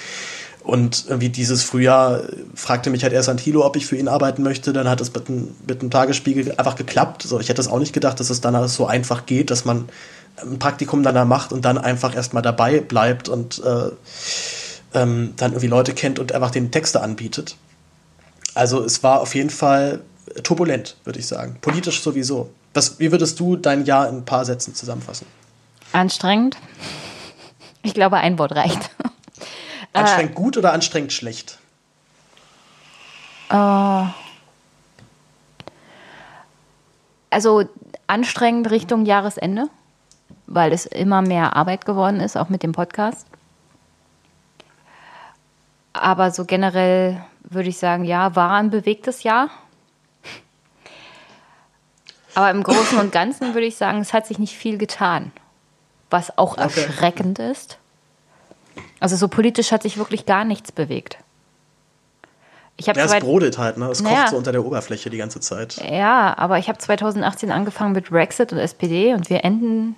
Und 0.67 1.05
irgendwie 1.07 1.29
dieses 1.29 1.63
Frühjahr 1.63 2.25
fragte 2.57 2.91
mich 2.91 3.05
halt 3.05 3.13
erst 3.13 3.29
Antilo, 3.29 3.65
ob 3.65 3.77
ich 3.77 3.87
für 3.87 3.97
ihn 3.97 4.09
arbeiten 4.09 4.43
möchte. 4.43 4.73
Dann 4.73 4.89
hat 4.89 5.01
es 5.01 5.13
mit, 5.15 5.81
einem 5.81 5.91
Tagesspiegel 5.93 6.55
einfach 6.57 6.75
geklappt. 6.75 7.23
So, 7.23 7.39
ich 7.39 7.49
hätte 7.49 7.61
es 7.61 7.69
auch 7.69 7.79
nicht 7.79 7.93
gedacht, 7.93 8.19
dass 8.19 8.31
es 8.31 8.41
dann 8.41 8.67
so 8.67 8.85
einfach 8.85 9.27
geht, 9.27 9.53
dass 9.53 9.65
man 9.65 9.89
ein 10.43 10.59
Praktikum 10.59 11.03
dann 11.03 11.29
macht 11.29 11.53
und 11.53 11.65
dann 11.65 11.79
einfach 11.79 12.15
erstmal 12.15 12.43
dabei 12.43 12.81
bleibt 12.81 13.29
und 13.29 13.63
äh, 13.65 13.91
ähm, 14.95 15.35
dann 15.37 15.53
irgendwie 15.53 15.69
Leute 15.69 15.95
kennt 15.95 16.19
und 16.19 16.33
einfach 16.33 16.51
den 16.51 16.71
Texte 16.71 17.01
anbietet. 17.01 17.57
Also 18.55 18.83
es 18.83 19.03
war 19.03 19.21
auf 19.21 19.35
jeden 19.35 19.51
Fall 19.51 20.01
turbulent, 20.43 20.97
würde 21.05 21.19
ich 21.19 21.27
sagen. 21.27 21.59
Politisch 21.61 22.03
sowieso. 22.03 22.51
Was, 22.75 22.99
wie 22.99 23.11
würdest 23.13 23.39
du 23.41 23.57
dein 23.57 23.85
Jahr 23.85 24.09
in 24.09 24.19
ein 24.19 24.25
paar 24.25 24.45
Sätzen 24.45 24.75
zusammenfassen? 24.75 25.27
Anstrengend. 25.93 26.57
Ich 27.83 27.95
glaube, 27.95 28.17
ein 28.17 28.39
Wort 28.39 28.53
reicht. 28.53 28.91
Anstrengend 29.93 30.33
äh, 30.33 30.35
gut 30.35 30.57
oder 30.57 30.73
anstrengend 30.73 31.13
schlecht? 31.13 31.59
Uh, 33.51 34.07
also 37.31 37.65
anstrengend 38.07 38.71
Richtung 38.71 39.07
Jahresende, 39.07 39.69
weil 40.47 40.73
es 40.73 40.87
immer 40.87 41.23
mehr 41.23 41.57
Arbeit 41.57 41.85
geworden 41.85 42.21
ist, 42.21 42.37
auch 42.37 42.49
mit 42.49 42.63
dem 42.63 42.73
Podcast. 42.73 43.27
Aber 45.93 46.31
so 46.31 46.45
generell 46.45 47.23
würde 47.43 47.69
ich 47.69 47.79
sagen, 47.79 48.05
ja, 48.05 48.37
war 48.37 48.53
ein 48.53 48.71
bewegtes 48.71 49.23
Jahr. 49.23 49.49
Aber 52.35 52.51
im 52.51 52.63
Großen 52.63 52.99
und 52.99 53.13
Ganzen 53.13 53.55
würde 53.55 53.67
ich 53.67 53.77
sagen, 53.77 53.99
es 54.01 54.13
hat 54.13 54.27
sich 54.27 54.39
nicht 54.39 54.55
viel 54.57 54.77
getan, 54.77 55.33
was 56.11 56.37
auch 56.37 56.59
okay. 56.59 56.83
erschreckend 56.83 57.39
ist. 57.39 57.79
Also 59.01 59.17
so 59.17 59.29
politisch 59.29 59.73
hat 59.73 59.83
sich 59.83 59.97
wirklich 59.97 60.27
gar 60.27 60.45
nichts 60.45 60.71
bewegt. 60.71 61.19
Ich 62.77 62.87
ja, 62.87 62.93
es 62.93 63.19
brodelt 63.21 63.57
halt, 63.57 63.79
ne? 63.79 63.89
Es 63.89 64.03
naja, 64.03 64.23
kocht 64.23 64.31
so 64.33 64.37
unter 64.37 64.53
der 64.53 64.65
Oberfläche 64.65 65.09
die 65.09 65.17
ganze 65.17 65.41
Zeit. 65.41 65.77
Ja, 65.91 66.37
aber 66.37 66.59
ich 66.59 66.69
habe 66.69 66.77
2018 66.77 67.51
angefangen 67.51 67.93
mit 67.93 68.11
Brexit 68.11 68.53
und 68.53 68.59
SPD 68.59 69.15
und 69.15 69.31
wir 69.31 69.45
enden 69.45 69.97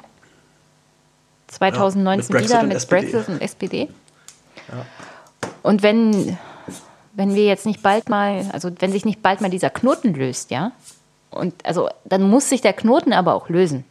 2019 1.49 2.35
ja, 2.35 2.41
mit 2.41 2.49
wieder 2.49 2.62
mit 2.62 2.77
SPD. 2.77 3.11
Brexit 3.11 3.29
und 3.29 3.43
SPD. 3.43 3.89
Ja. 4.69 4.87
Und 5.62 5.83
wenn, 5.83 6.39
wenn 7.15 7.35
wir 7.35 7.45
jetzt 7.45 7.66
nicht 7.66 7.83
bald 7.83 8.09
mal, 8.09 8.47
also 8.53 8.70
wenn 8.79 8.93
sich 8.93 9.05
nicht 9.05 9.23
bald 9.23 9.41
mal 9.41 9.51
dieser 9.51 9.70
Knoten 9.70 10.15
löst, 10.15 10.51
ja, 10.51 10.73
und 11.31 11.55
also 11.66 11.89
dann 12.05 12.23
muss 12.23 12.49
sich 12.49 12.61
der 12.61 12.73
Knoten 12.73 13.12
aber 13.12 13.35
auch 13.35 13.49
lösen. 13.49 13.85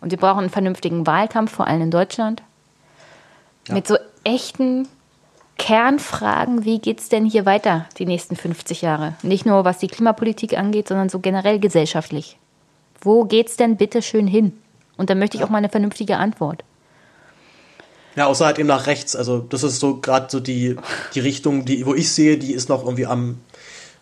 Und 0.00 0.10
wir 0.10 0.18
brauchen 0.18 0.40
einen 0.40 0.50
vernünftigen 0.50 1.06
Wahlkampf, 1.06 1.52
vor 1.52 1.66
allem 1.66 1.82
in 1.82 1.90
Deutschland, 1.90 2.42
ja. 3.66 3.74
mit 3.74 3.86
so 3.86 3.96
echten 4.24 4.88
Kernfragen, 5.58 6.64
wie 6.64 6.78
geht 6.78 7.00
es 7.00 7.08
denn 7.08 7.24
hier 7.24 7.44
weiter 7.44 7.86
die 7.98 8.06
nächsten 8.06 8.36
50 8.36 8.82
Jahre? 8.82 9.14
Nicht 9.22 9.44
nur 9.44 9.64
was 9.64 9.78
die 9.78 9.88
Klimapolitik 9.88 10.56
angeht, 10.56 10.88
sondern 10.88 11.08
so 11.08 11.18
generell 11.18 11.58
gesellschaftlich. 11.58 12.38
Wo 13.00 13.24
geht 13.24 13.48
es 13.48 13.56
denn 13.56 13.76
bitte 13.76 14.00
schön 14.02 14.26
hin? 14.26 14.52
Und 14.96 15.10
da 15.10 15.14
möchte 15.14 15.36
ich 15.36 15.40
ja. 15.40 15.46
auch 15.46 15.50
mal 15.50 15.58
eine 15.58 15.68
vernünftige 15.68 16.16
Antwort. 16.16 16.64
Ja, 18.18 18.26
außer 18.26 18.46
halt 18.46 18.58
eben 18.58 18.66
nach 18.66 18.88
rechts. 18.88 19.14
Also 19.14 19.38
das 19.38 19.62
ist 19.62 19.78
so 19.78 19.98
gerade 19.98 20.26
so 20.28 20.40
die, 20.40 20.74
die 21.14 21.20
Richtung, 21.20 21.64
die, 21.64 21.86
wo 21.86 21.94
ich 21.94 22.10
sehe, 22.10 22.36
die 22.36 22.52
ist 22.52 22.68
noch 22.68 22.82
irgendwie 22.82 23.06
am, 23.06 23.38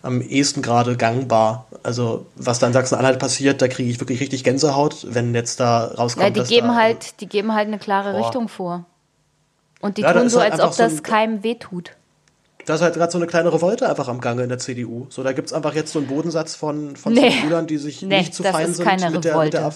am 0.01 0.22
ehesten 0.22 0.62
gerade 0.62 0.97
gangbar. 0.97 1.66
Also 1.82 2.24
was 2.34 2.59
da 2.59 2.66
in 2.66 2.72
Sachsen-Anhalt 2.72 3.18
passiert, 3.18 3.60
da 3.60 3.68
kriege 3.68 3.90
ich 3.90 4.01
wirklich 4.01 4.20
richtig 4.20 4.43
Gänsehaut, 4.43 5.06
wenn 5.10 5.34
jetzt 5.34 5.60
da 5.60 5.88
rauskommt. 5.88 6.34
Ja, 6.34 6.43
die 6.43 6.48
geben 6.48 6.68
da, 6.68 6.76
halt, 6.76 7.20
die 7.20 7.26
geben 7.26 7.52
halt 7.52 7.66
eine 7.66 7.78
klare 7.78 8.12
boah. 8.12 8.24
Richtung 8.24 8.48
vor. 8.48 8.86
Und 9.80 9.98
die 9.98 10.01
ja, 10.01 10.14
tun 10.14 10.30
so, 10.30 10.40
halt 10.40 10.55
als 10.55 10.62
ob 10.62 10.74
das 10.74 10.97
so 10.97 11.02
keinem 11.02 11.44
wehtut. 11.44 11.90
Da 12.64 12.76
ist 12.76 12.80
halt 12.80 12.94
gerade 12.94 13.12
so 13.12 13.18
eine 13.18 13.26
kleine 13.26 13.52
Revolte 13.52 13.86
einfach 13.86 14.09
am 14.09 14.22
Gange 14.22 14.44
in 14.44 14.48
der 14.48 14.59
CDU. 14.59 15.09
So, 15.10 15.24
da 15.24 15.32
gibt 15.32 15.48
es 15.48 15.52
einfach 15.52 15.74
jetzt 15.74 15.93
so 15.93 15.98
einen 15.98 16.09
Bodensatz 16.09 16.55
von, 16.55 16.97
von 16.97 17.12
nee. 17.12 17.32
CDUlern, 17.32 17.66
die 17.66 17.76
sich 17.76 18.01
nee, 18.01 18.20
nicht 18.20 18.34
zu 18.34 18.44
fein 18.44 18.72
sind 18.72 19.12
mit 19.12 19.24
der, 19.26 19.36
mit 19.36 19.52
der 19.52 19.74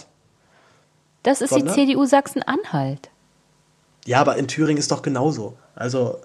Das 1.25 1.43
ist 1.43 1.51
Sondern? 1.51 1.75
die 1.75 1.89
CDU 1.89 2.07
Sachsen-Anhalt. 2.07 3.11
Ja, 4.11 4.21
aber 4.21 4.37
in 4.37 4.49
Thüringen 4.49 4.77
ist 4.77 4.91
doch 4.91 5.03
genauso. 5.03 5.57
Also. 5.77 6.19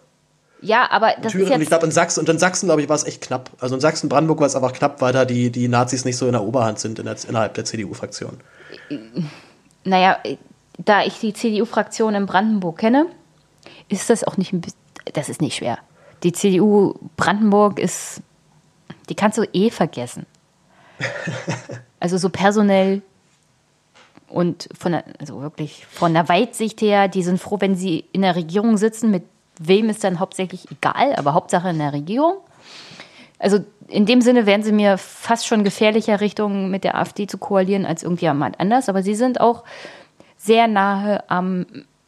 Ja, 0.59 0.89
aber 0.89 1.13
das 1.21 1.33
Thüringen, 1.33 1.51
ist 1.51 1.53
jetzt 1.53 1.61
ich 1.61 1.67
glaube 1.67 1.85
in 1.85 1.91
Sachsen 1.91 2.19
und 2.19 2.27
in 2.27 2.39
Sachsen 2.39 2.65
glaube 2.65 2.81
ich 2.81 2.89
war 2.89 2.95
es 2.95 3.03
echt 3.03 3.21
knapp. 3.21 3.51
Also 3.59 3.75
in 3.75 3.81
Sachsen 3.81 4.09
Brandenburg 4.09 4.39
war 4.39 4.47
es 4.47 4.55
einfach 4.55 4.73
knapp, 4.73 5.01
weil 5.01 5.13
da 5.13 5.23
die, 5.23 5.51
die 5.51 5.67
Nazis 5.67 6.03
nicht 6.03 6.17
so 6.17 6.25
in 6.25 6.31
der 6.31 6.41
Oberhand 6.41 6.79
sind 6.79 6.97
in 6.97 7.05
der, 7.05 7.15
innerhalb 7.29 7.53
der 7.53 7.63
CDU-Fraktion. 7.63 8.39
Naja, 9.83 10.17
da 10.79 11.03
ich 11.03 11.19
die 11.19 11.33
CDU-Fraktion 11.33 12.15
in 12.15 12.25
Brandenburg 12.25 12.79
kenne, 12.79 13.05
ist 13.87 14.09
das 14.09 14.23
auch 14.23 14.37
nicht 14.37 14.51
ein 14.51 14.61
bisschen, 14.61 14.79
das 15.13 15.29
ist 15.29 15.39
nicht 15.39 15.57
schwer. 15.57 15.77
Die 16.23 16.31
CDU 16.31 16.95
Brandenburg 17.17 17.77
ist, 17.77 18.23
die 19.09 19.15
kannst 19.15 19.37
du 19.37 19.43
eh 19.53 19.69
vergessen. 19.69 20.25
Also 21.97 22.17
so 22.17 22.29
personell 22.29 23.01
und 24.35 24.67
von 24.77 24.91
der, 24.91 25.05
also 25.17 25.41
wirklich 25.41 25.85
von 25.85 26.13
der 26.13 26.27
Weitsicht 26.27 26.81
her, 26.81 27.07
die 27.07 27.23
sind 27.23 27.39
froh, 27.39 27.55
wenn 27.61 27.77
sie 27.77 28.03
in 28.11 28.21
der 28.21 28.35
Regierung 28.35 28.75
sitzen. 28.75 29.09
Mit 29.09 29.23
wem 29.59 29.89
ist 29.89 30.03
dann 30.03 30.19
hauptsächlich 30.19 30.69
egal, 30.69 31.15
aber 31.15 31.33
Hauptsache 31.33 31.69
in 31.69 31.79
der 31.79 31.93
Regierung. 31.93 32.35
Also 33.39 33.59
in 33.87 34.05
dem 34.05 34.19
Sinne 34.19 34.45
wären 34.45 34.61
sie 34.61 34.73
mir 34.73 34.97
fast 34.97 35.47
schon 35.47 35.63
gefährlicher 35.63 36.19
Richtung 36.19 36.69
mit 36.69 36.83
der 36.83 36.97
AfD 36.97 37.27
zu 37.27 37.37
koalieren 37.37 37.85
als 37.85 38.03
irgendjemand 38.03 38.59
anders. 38.59 38.89
Aber 38.89 39.03
sie 39.03 39.15
sind 39.15 39.39
auch 39.39 39.63
sehr 40.35 40.67
nahe 40.67 41.23
am 41.29 41.65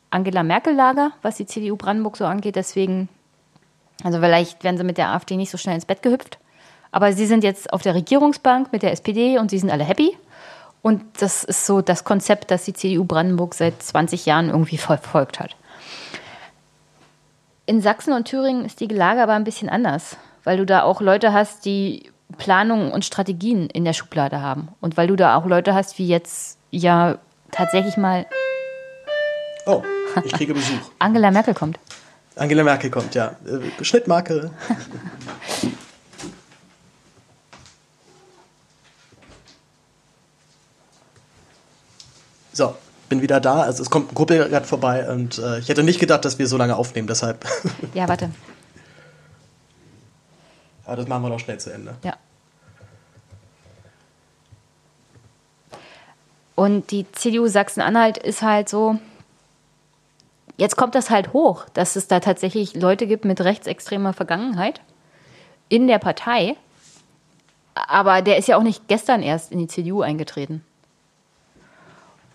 Angela 0.10 0.44
Merkel-Lager, 0.44 1.14
was 1.22 1.38
die 1.38 1.46
CDU 1.46 1.78
Brandenburg 1.78 2.18
so 2.18 2.26
angeht. 2.26 2.58
Deswegen, 2.58 3.08
also 4.04 4.20
vielleicht 4.20 4.66
werden 4.66 4.78
sie 4.78 4.84
mit 4.84 4.98
der 4.98 5.14
AfD 5.14 5.38
nicht 5.38 5.50
so 5.50 5.58
schnell 5.58 5.76
ins 5.76 5.86
Bett 5.86 6.02
gehüpft. 6.02 6.40
Aber 6.92 7.14
sie 7.14 7.26
sind 7.26 7.46
jetzt 7.46 7.72
auf 7.72 7.84
der 7.84 7.96
Regierungsbank 7.96 8.74
mit 8.74 8.84
der 8.84 8.92
SPD 8.92 9.38
und 9.38 9.50
sie 9.50 9.60
sind 9.60 9.72
alle 9.72 9.86
happy. 9.86 10.18
Und 10.88 11.04
das 11.20 11.44
ist 11.44 11.66
so 11.66 11.82
das 11.82 12.06
Konzept, 12.06 12.50
das 12.50 12.64
die 12.64 12.72
CDU 12.72 13.04
Brandenburg 13.04 13.56
seit 13.56 13.84
20 13.84 14.26
Jahren 14.26 14.48
irgendwie 14.48 14.78
verfolgt 14.78 15.38
hat. 15.42 15.58
In 17.66 17.82
Sachsen 17.82 18.14
und 18.14 18.24
Thüringen 18.24 18.64
ist 18.64 18.80
die 18.80 18.88
Lage 18.88 19.22
aber 19.22 19.34
ein 19.34 19.44
bisschen 19.44 19.68
anders, 19.68 20.16
weil 20.46 20.56
du 20.56 20.66
da 20.66 20.84
auch 20.84 21.02
Leute 21.02 21.34
hast, 21.34 21.66
die 21.66 22.10
Planungen 22.38 22.90
und 22.94 23.04
Strategien 23.04 23.70
in 23.70 23.84
der 23.84 23.92
Schublade 23.92 24.42
haben. 24.42 24.70
Und 24.80 24.96
weil 24.96 25.08
du 25.08 25.18
da 25.18 25.36
auch 25.36 25.46
Leute 25.46 25.74
hast, 25.74 25.98
wie 25.98 26.08
jetzt 26.08 26.58
ja 26.72 27.18
tatsächlich 27.52 27.98
mal. 27.98 28.26
Oh, 29.66 29.84
ich 30.24 30.32
kriege 30.32 30.54
Besuch. 30.54 30.80
Angela 31.00 31.32
Merkel 31.32 31.54
kommt. 31.54 31.78
Angela 32.38 32.64
Merkel 32.64 32.90
kommt, 32.90 33.14
ja. 33.14 33.36
Äh, 33.46 33.84
Schnittmarke. 33.84 34.52
So, 42.58 42.74
bin 43.08 43.22
wieder 43.22 43.40
da. 43.40 43.62
Also 43.62 43.84
es 43.84 43.92
kommt 43.92 44.12
ein 44.12 44.16
Kuppel 44.16 44.50
gerade 44.50 44.66
vorbei 44.66 45.08
und 45.12 45.38
äh, 45.38 45.60
ich 45.60 45.70
hätte 45.70 45.84
nicht 45.84 46.00
gedacht, 46.00 46.26
dass 46.26 46.40
wir 46.40 46.48
so 46.48 46.58
lange 46.58 46.76
aufnehmen, 46.76 47.08
deshalb. 47.08 47.46
Ja, 47.94 48.10
warte. 48.10 48.32
Aber 50.84 50.96
das 50.96 51.08
machen 51.08 51.22
wir 51.22 51.30
noch 51.30 51.40
schnell 51.40 51.60
zu 51.60 51.72
Ende. 51.72 51.94
Ja. 52.04 52.18
Und 56.56 56.90
die 56.90 57.06
CDU 57.12 57.46
Sachsen-Anhalt 57.46 58.18
ist 58.18 58.42
halt 58.42 58.70
so, 58.70 58.98
Jetzt 60.60 60.76
kommt 60.76 60.96
das 60.96 61.12
halt 61.12 61.34
hoch, 61.34 61.66
dass 61.76 61.96
es 61.96 62.08
da 62.08 62.20
tatsächlich 62.20 62.74
Leute 62.74 63.06
gibt 63.06 63.26
mit 63.26 63.40
rechtsextremer 63.40 64.14
Vergangenheit 64.14 64.82
in 65.70 65.86
der 65.86 66.00
Partei. 66.00 66.56
Aber 67.76 68.24
der 68.24 68.38
ist 68.38 68.48
ja 68.48 68.58
auch 68.58 68.64
nicht 68.64 68.88
gestern 68.88 69.22
erst 69.22 69.52
in 69.52 69.60
die 69.60 69.68
CDU 69.68 70.02
eingetreten. 70.02 70.66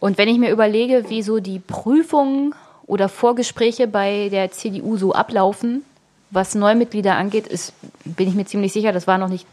Und 0.02 0.18
wenn 0.18 0.28
ich 0.28 0.36
mir 0.36 0.50
überlege, 0.50 1.04
wie 1.10 1.22
so 1.22 1.38
die 1.38 1.60
Prüfungen 1.60 2.56
oder 2.88 3.08
Vorgespräche 3.08 3.86
bei 3.86 4.30
der 4.30 4.50
CDU 4.50 4.96
so 4.96 5.12
ablaufen, 5.12 5.84
was 6.32 6.56
Neumitglieder 6.56 7.14
angeht, 7.14 7.46
ist, 7.46 7.72
bin 8.04 8.26
ich 8.26 8.34
mir 8.34 8.44
ziemlich 8.44 8.72
sicher, 8.72 8.90
das 8.90 9.06
war 9.06 9.16
noch 9.16 9.28
nicht 9.28 9.46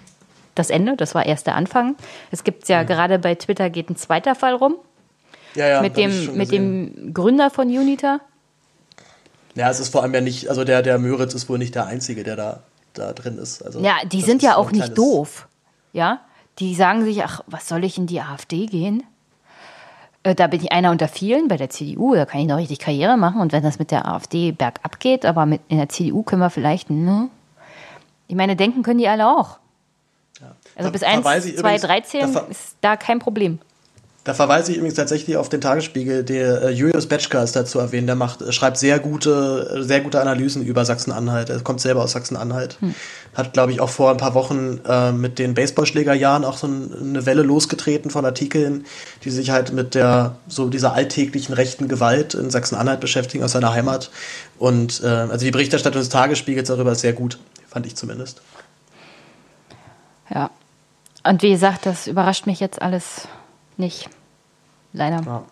das 0.55 0.71
Ende, 0.71 0.95
das 0.97 1.13
war 1.13 1.23
erst 1.23 1.45
der 1.45 1.53
Anfang. 1.53 1.95
Es 2.31 2.43
gibt 2.43 2.67
ja 2.67 2.81
mhm. 2.81 2.87
gerade 2.87 3.19
bei 3.19 3.35
Twitter 3.35 3.69
geht 3.69 3.91
ein 3.91 3.95
zweiter 3.95 4.33
Fall 4.33 4.55
rum. 4.55 4.77
Ja, 5.53 5.67
ja, 5.67 5.81
mit 5.83 5.97
dem, 5.97 6.35
mit 6.35 6.51
dem 6.51 7.13
Gründer 7.13 7.51
von 7.51 7.67
Unita. 7.67 8.19
Ja, 9.53 9.69
es 9.69 9.79
ist 9.79 9.89
vor 9.89 10.01
allem 10.01 10.15
ja 10.15 10.21
nicht, 10.21 10.49
also 10.49 10.63
der, 10.63 10.81
der 10.81 10.97
Möritz 10.97 11.35
ist 11.35 11.47
wohl 11.47 11.59
nicht 11.59 11.75
der 11.75 11.85
Einzige, 11.85 12.23
der 12.23 12.35
da, 12.35 12.63
da 12.95 13.13
drin 13.13 13.37
ist. 13.37 13.61
Also 13.61 13.81
ja, 13.81 13.97
die 14.03 14.21
sind 14.23 14.41
ja 14.41 14.55
auch 14.55 14.71
nicht 14.71 14.97
doof. 14.97 15.47
Ja, 15.93 16.21
die 16.57 16.73
sagen 16.73 17.05
sich, 17.05 17.23
ach, 17.23 17.41
was 17.45 17.67
soll 17.67 17.83
ich 17.83 17.99
in 17.99 18.07
die 18.07 18.19
AfD 18.19 18.65
gehen? 18.65 19.03
Äh, 20.29 20.35
da 20.35 20.47
bin 20.47 20.61
ich 20.61 20.71
einer 20.71 20.91
unter 20.91 21.07
vielen 21.07 21.47
bei 21.47 21.57
der 21.57 21.69
CDU, 21.69 22.15
da 22.15 22.25
kann 22.25 22.41
ich 22.41 22.47
noch 22.47 22.57
richtig 22.57 22.79
Karriere 22.79 23.17
machen. 23.17 23.41
Und 23.41 23.51
wenn 23.51 23.63
das 23.63 23.79
mit 23.79 23.91
der 23.91 24.07
AfD 24.07 24.51
bergab 24.51 24.99
geht, 24.99 25.25
aber 25.25 25.45
mit, 25.45 25.61
in 25.67 25.77
der 25.77 25.89
CDU 25.89 26.23
können 26.23 26.41
wir 26.41 26.49
vielleicht, 26.49 26.89
ne? 26.89 27.29
Ich 28.27 28.35
meine, 28.35 28.55
denken 28.55 28.83
können 28.83 28.99
die 28.99 29.07
alle 29.07 29.27
auch. 29.27 29.57
Ja. 30.39 30.55
Also 30.75 30.89
da 30.89 30.91
bis 30.91 31.03
1, 31.03 31.57
2, 31.57 31.77
13 31.77 32.37
ist 32.49 32.75
da 32.81 32.95
kein 32.95 33.19
Problem. 33.19 33.59
Da 34.25 34.33
verweise 34.33 34.71
ich 34.71 34.77
übrigens 34.77 34.97
tatsächlich 34.97 35.37
auf 35.37 35.47
den 35.47 35.61
Tagesspiegel. 35.61 36.23
Der 36.23 36.61
äh, 36.61 36.69
Julius 36.71 37.07
Betschka 37.07 37.41
ist 37.41 37.55
dazu 37.55 37.79
erwähnt. 37.79 38.09
Der 38.09 38.17
macht, 38.17 38.41
äh, 38.41 38.51
schreibt 38.51 38.77
sehr 38.77 38.99
gute, 38.99 39.77
äh, 39.77 39.83
sehr 39.83 40.01
gute 40.01 40.19
Analysen 40.19 40.63
über 40.63 40.83
Sachsen-Anhalt. 40.83 41.49
Er 41.49 41.61
kommt 41.61 41.79
selber 41.79 42.03
aus 42.03 42.11
Sachsen-Anhalt. 42.11 42.77
Hm. 42.81 42.95
Hat, 43.33 43.53
glaube 43.53 43.71
ich, 43.71 43.79
auch 43.79 43.89
vor 43.89 44.11
ein 44.11 44.17
paar 44.17 44.33
Wochen 44.33 44.81
äh, 44.85 45.13
mit 45.13 45.39
den 45.39 45.53
Baseballschlägerjahren 45.53 46.43
auch 46.43 46.57
so 46.57 46.67
eine 46.67 47.25
Welle 47.25 47.43
losgetreten 47.43 48.11
von 48.11 48.25
Artikeln, 48.25 48.85
die 49.23 49.29
sich 49.29 49.51
halt 49.51 49.71
mit 49.71 49.95
der 49.95 50.35
so 50.49 50.67
dieser 50.67 50.93
alltäglichen 50.93 51.53
rechten 51.53 51.87
Gewalt 51.87 52.33
in 52.33 52.49
Sachsen-Anhalt 52.49 52.99
beschäftigen 52.99 53.45
aus 53.45 53.53
seiner 53.53 53.71
Heimat. 53.71 54.11
Und 54.57 55.01
äh, 55.01 55.07
also 55.07 55.45
die 55.45 55.51
Berichterstattung 55.51 56.01
des 56.01 56.09
Tagesspiegels 56.09 56.67
darüber 56.67 56.91
ist 56.91 57.01
sehr 57.01 57.13
gut, 57.13 57.39
fand 57.69 57.85
ich 57.85 57.95
zumindest. 57.95 58.41
Ja. 60.29 60.51
Und 61.23 61.41
wie 61.41 61.51
gesagt, 61.51 61.85
das 61.85 62.07
überrascht 62.07 62.45
mich 62.47 62.59
jetzt 62.59 62.81
alles 62.81 63.27
nicht. 63.79 64.09
Leider. 64.93 65.21
Ja. 65.25 65.43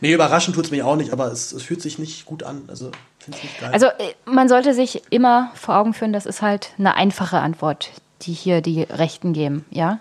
Nee, 0.00 0.12
überraschend 0.12 0.54
tut 0.54 0.66
es 0.66 0.70
mich 0.70 0.82
auch 0.82 0.96
nicht, 0.96 1.12
aber 1.12 1.32
es, 1.32 1.52
es 1.52 1.62
fühlt 1.62 1.80
sich 1.80 1.98
nicht 1.98 2.26
gut 2.26 2.42
an. 2.42 2.64
Also, 2.68 2.90
nicht 3.26 3.60
geil. 3.60 3.70
also 3.72 3.86
äh, 3.86 4.14
man 4.24 4.48
sollte 4.48 4.74
sich 4.74 5.02
immer 5.10 5.50
vor 5.54 5.76
Augen 5.76 5.94
führen, 5.94 6.12
das 6.12 6.26
ist 6.26 6.42
halt 6.42 6.70
eine 6.78 6.94
einfache 6.94 7.38
Antwort, 7.38 7.90
die 8.22 8.32
hier 8.32 8.60
die 8.60 8.82
Rechten 8.82 9.32
geben, 9.32 9.64
ja? 9.70 9.98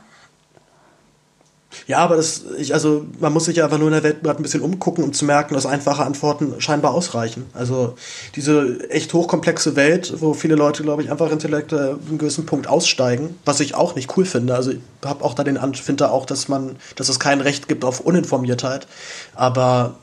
Ja, 1.87 1.99
aber 1.99 2.15
das, 2.15 2.43
ich, 2.57 2.73
also 2.73 3.05
man 3.19 3.31
muss 3.31 3.45
sich 3.45 3.57
ja 3.57 3.65
einfach 3.65 3.77
nur 3.77 3.87
in 3.87 3.93
der 3.93 4.03
Welt 4.03 4.25
ein 4.27 4.41
bisschen 4.41 4.61
umgucken, 4.61 5.03
um 5.03 5.13
zu 5.13 5.25
merken, 5.25 5.53
dass 5.53 5.65
einfache 5.65 6.03
Antworten 6.03 6.59
scheinbar 6.59 6.93
ausreichen. 6.93 7.45
Also 7.53 7.95
diese 8.35 8.89
echt 8.89 9.13
hochkomplexe 9.13 9.75
Welt, 9.75 10.13
wo 10.19 10.33
viele 10.33 10.55
Leute, 10.55 10.83
glaube 10.83 11.03
ich, 11.03 11.11
einfach 11.11 11.31
intellektuell 11.31 11.97
einen 12.07 12.17
gewissen 12.17 12.45
Punkt 12.45 12.67
aussteigen, 12.67 13.37
was 13.45 13.59
ich 13.59 13.75
auch 13.75 13.95
nicht 13.95 14.17
cool 14.17 14.25
finde. 14.25 14.55
Also 14.55 14.71
ich 14.71 14.79
habe 15.05 15.23
auch 15.23 15.35
da 15.35 15.43
den 15.43 15.59
finde 15.75 16.11
auch, 16.11 16.25
dass 16.25 16.47
man, 16.47 16.75
dass 16.95 17.09
es 17.09 17.19
kein 17.19 17.41
Recht 17.41 17.67
gibt 17.67 17.85
auf 17.85 17.99
Uninformiertheit. 17.99 18.87
Aber 19.35 19.95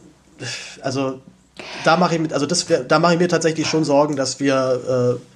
also 0.83 1.21
da 1.85 1.97
mache 1.97 2.15
ich 2.15 2.21
mit, 2.21 2.33
also 2.33 2.47
das, 2.47 2.67
da 2.89 2.99
mache 2.99 3.15
ich 3.15 3.19
mir 3.19 3.29
tatsächlich 3.29 3.67
schon 3.67 3.85
Sorgen, 3.85 4.17
dass 4.17 4.41
wir 4.41 5.19
äh, 5.19 5.36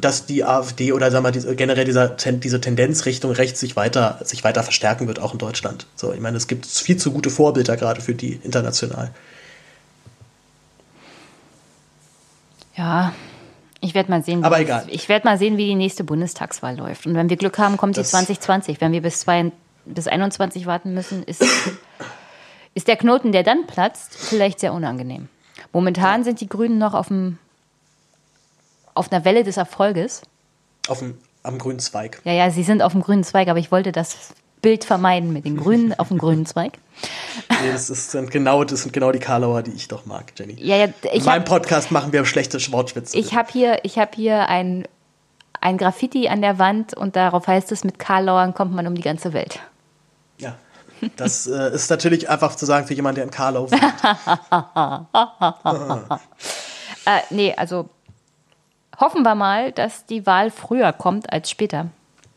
dass 0.00 0.26
die 0.26 0.44
AfD 0.44 0.92
oder 0.92 1.10
sagen 1.10 1.24
wir, 1.24 1.30
diese, 1.30 1.54
generell 1.56 1.84
dieser, 1.84 2.08
diese 2.08 2.60
Tendenz 2.60 3.06
Richtung 3.06 3.32
rechts 3.32 3.60
sich 3.60 3.76
weiter, 3.76 4.20
sich 4.24 4.44
weiter 4.44 4.62
verstärken 4.62 5.06
wird, 5.08 5.18
auch 5.20 5.32
in 5.32 5.38
Deutschland. 5.38 5.86
So, 5.96 6.12
ich 6.12 6.20
meine, 6.20 6.36
es 6.36 6.46
gibt 6.46 6.66
viel 6.66 6.96
zu 6.96 7.12
gute 7.12 7.30
Vorbilder 7.30 7.76
gerade 7.76 8.00
für 8.00 8.14
die 8.14 8.40
international. 8.42 9.10
Ja, 12.76 13.12
ich 13.80 13.90
Ich 13.90 13.94
werde 13.94 14.10
mal 14.10 14.22
sehen, 14.22 14.44
Aber 14.44 14.58
wie, 14.58 14.62
egal. 14.62 14.84
Ich 14.88 15.08
werde 15.08 15.26
mal 15.26 15.38
sehen, 15.38 15.56
wie 15.56 15.66
die 15.66 15.74
nächste 15.74 16.04
Bundestagswahl 16.04 16.76
läuft. 16.76 17.06
Und 17.06 17.14
wenn 17.14 17.30
wir 17.30 17.36
Glück 17.36 17.58
haben, 17.58 17.76
kommt 17.76 17.96
die 17.96 18.00
Das- 18.00 18.10
2020. 18.10 18.80
Wenn 18.80 18.92
wir 18.92 19.00
bis, 19.00 19.20
zwei, 19.20 19.52
bis 19.86 20.06
21 20.06 20.66
warten 20.66 20.92
müssen, 20.92 21.22
ist, 21.22 21.42
ist 22.74 22.88
der 22.88 22.96
Knoten, 22.96 23.32
der 23.32 23.42
dann 23.42 23.66
platzt, 23.66 24.14
vielleicht 24.16 24.60
sehr 24.60 24.74
unangenehm. 24.74 25.28
Momentan 25.72 26.24
sind 26.24 26.40
die 26.40 26.48
Grünen 26.48 26.78
noch 26.78 26.92
auf, 26.94 27.08
dem, 27.08 27.38
auf 28.94 29.10
einer 29.10 29.24
Welle 29.24 29.44
des 29.44 29.56
Erfolges. 29.56 30.22
Auf 30.88 30.98
dem, 30.98 31.18
am 31.42 31.58
grünen 31.58 31.78
Zweig. 31.78 32.20
Ja, 32.24 32.32
ja, 32.32 32.50
sie 32.50 32.62
sind 32.62 32.82
auf 32.82 32.92
dem 32.92 33.02
grünen 33.02 33.24
Zweig, 33.24 33.48
aber 33.48 33.58
ich 33.58 33.70
wollte 33.70 33.92
das 33.92 34.34
Bild 34.62 34.84
vermeiden 34.84 35.32
mit 35.32 35.44
den 35.44 35.56
Grünen 35.56 35.94
auf 35.98 36.08
dem 36.08 36.18
grünen 36.18 36.46
Zweig. 36.46 36.78
Nee, 37.48 37.72
das, 37.72 37.90
ist, 37.90 38.10
sind 38.10 38.30
genau, 38.30 38.64
das 38.64 38.82
sind 38.82 38.92
genau 38.92 39.12
die 39.12 39.18
Karlauer, 39.18 39.62
die 39.62 39.72
ich 39.72 39.88
doch 39.88 40.06
mag, 40.06 40.32
Jenny. 40.36 40.56
Ja, 40.58 40.76
ja, 40.76 40.84
In 40.84 41.24
meinem 41.24 41.26
habe 41.26 41.44
Podcast 41.44 41.90
machen 41.90 42.12
wir 42.12 42.24
schlechte 42.24 42.58
Wortwitze. 42.72 43.16
ich 43.16 43.34
hab 43.34 43.50
hier, 43.50 43.80
ich 43.84 43.98
hab 43.98 44.14
hier 44.14 44.48
ein, 44.48 44.86
ein 45.60 45.78
Graffiti 45.78 46.28
an 46.28 46.42
der 46.42 46.58
Wand 46.58 46.94
und 46.94 47.16
darauf 47.16 47.46
heißt 47.46 47.72
es, 47.72 47.84
mit 47.84 47.98
Karlauern 47.98 48.54
kommt 48.54 48.74
man 48.74 48.86
um 48.86 48.94
die 48.94 49.02
ganze 49.02 49.32
Welt. 49.32 49.60
Ja. 50.38 50.56
Das 51.16 51.46
äh, 51.46 51.74
ist 51.74 51.90
natürlich 51.90 52.28
einfach 52.28 52.56
zu 52.56 52.66
sagen 52.66 52.86
für 52.86 52.94
jemanden, 52.94 53.16
der 53.16 53.24
in 53.24 53.30
Karlau 53.30 53.70
wohnt. 53.70 53.80
Äh, 57.06 57.20
nee, 57.30 57.54
also 57.56 57.88
hoffen 59.00 59.22
wir 59.22 59.34
mal, 59.34 59.72
dass 59.72 60.06
die 60.06 60.26
Wahl 60.26 60.50
früher 60.50 60.92
kommt 60.92 61.32
als 61.32 61.50
später, 61.50 61.86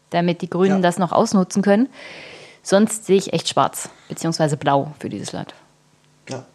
damit 0.10 0.42
die 0.42 0.50
Grünen 0.50 0.78
Ja. 0.78 0.82
das 0.82 0.98
noch 0.98 1.12
ausnutzen 1.12 1.62
können. 1.62 1.90
Sonst 2.62 3.06
sehe 3.06 3.18
ich 3.18 3.34
echt 3.34 3.50
schwarz, 3.50 3.90
beziehungsweise 4.08 4.56
blau 4.58 4.94
für 5.00 5.10
dieses 5.10 5.34
Land. 5.34 5.54
Ja. 6.30 6.46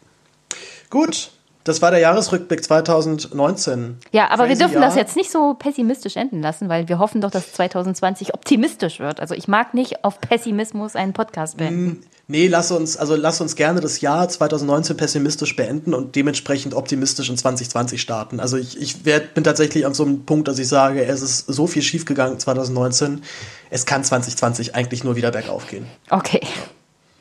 Gut, 0.91 1.31
das 1.69 1.83
war 1.83 1.91
der 1.91 2.01
Jahresrückblick 2.01 2.65
2019. 2.65 3.99
Ja, 4.13 4.31
aber 4.31 4.45
wir 4.45 4.57
Crazy 4.57 4.59
dürfen 4.61 4.81
das 4.81 4.95
Jahr. 4.95 5.05
jetzt 5.05 5.17
nicht 5.17 5.31
so 5.31 5.55
pessimistisch 5.55 6.17
enden 6.17 6.41
lassen, 6.41 6.69
weil 6.69 6.89
wir 6.89 6.99
hoffen 6.99 7.21
doch, 7.21 7.31
dass 7.31 7.53
2020 7.53 8.35
optimistisch 8.35 9.01
wird. 9.01 9.21
Also 9.21 9.35
ich 9.35 9.49
mag 9.49 9.75
nicht 9.75 10.05
auf 10.05 10.21
Pessimismus 10.21 10.97
einen 10.97 11.13
Podcast 11.13 11.59
beenden. 11.59 12.03
Nee, 12.31 12.47
lass 12.47 12.71
uns, 12.71 12.99
also 12.99 13.17
lass 13.17 13.41
uns 13.41 13.57
gerne 13.57 13.81
das 13.81 14.03
Jahr 14.03 14.29
2019 14.29 14.99
pessimistisch 14.99 15.57
beenden 15.57 15.95
und 15.95 16.15
dementsprechend 16.15 16.75
optimistisch 16.75 17.31
in 17.31 17.39
2020 17.39 18.03
starten. 18.03 18.39
Also 18.39 18.59
ich, 18.59 18.79
ich 18.79 19.07
werd, 19.07 19.33
bin 19.33 19.45
tatsächlich 19.45 19.87
an 19.87 19.95
so 19.95 20.05
einem 20.05 20.27
Punkt, 20.27 20.47
dass 20.47 20.59
ich 20.59 20.69
sage, 20.69 21.07
es 21.07 21.23
ist 21.23 21.47
so 21.47 21.67
viel 21.67 21.81
schiefgegangen 21.81 22.39
2019, 22.39 23.23
es 23.71 23.87
kann 23.87 24.05
2020 24.05 24.75
eigentlich 24.75 25.05
nur 25.05 25.17
wieder 25.17 25.31
bergauf 25.31 25.69
gehen. 25.69 25.87
Okay. 26.11 26.41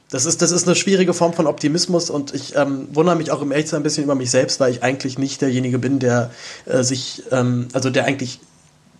Das 0.09 0.25
ist, 0.25 0.41
das 0.41 0.51
ist 0.51 0.65
eine 0.65 0.75
schwierige 0.75 1.13
Form 1.13 1.33
von 1.33 1.47
Optimismus 1.47 2.09
und 2.09 2.33
ich 2.33 2.55
ähm, 2.55 2.87
wundere 2.93 3.17
mich 3.17 3.29
auch 3.31 3.41
im 3.41 3.51
Echtsein 3.51 3.81
ein 3.81 3.83
bisschen 3.83 4.05
über 4.05 4.15
mich 4.15 4.31
selbst, 4.31 4.59
weil 4.59 4.71
ich 4.71 4.81
eigentlich 4.81 5.17
nicht 5.19 5.41
derjenige 5.41 5.79
bin, 5.79 5.99
der 5.99 6.31
äh, 6.65 6.81
sich, 6.83 7.23
ähm, 7.31 7.67
also 7.73 7.89
der 7.89 8.05
eigentlich 8.05 8.39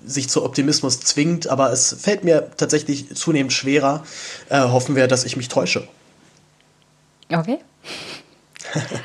sich 0.06 0.30
zu 0.30 0.44
Optimismus 0.44 1.00
zwingt, 1.00 1.48
aber 1.48 1.72
es 1.72 1.96
fällt 2.00 2.24
mir 2.26 2.52
tatsächlich 2.58 3.16
zunehmend 3.16 3.54
schwerer. 3.54 4.04
Äh, 4.50 4.60
hoffen 4.60 4.96
wir, 4.96 5.08
dass 5.08 5.24
ich 5.24 5.38
mich 5.38 5.48
täusche. 5.48 5.88
Okay. 7.32 7.60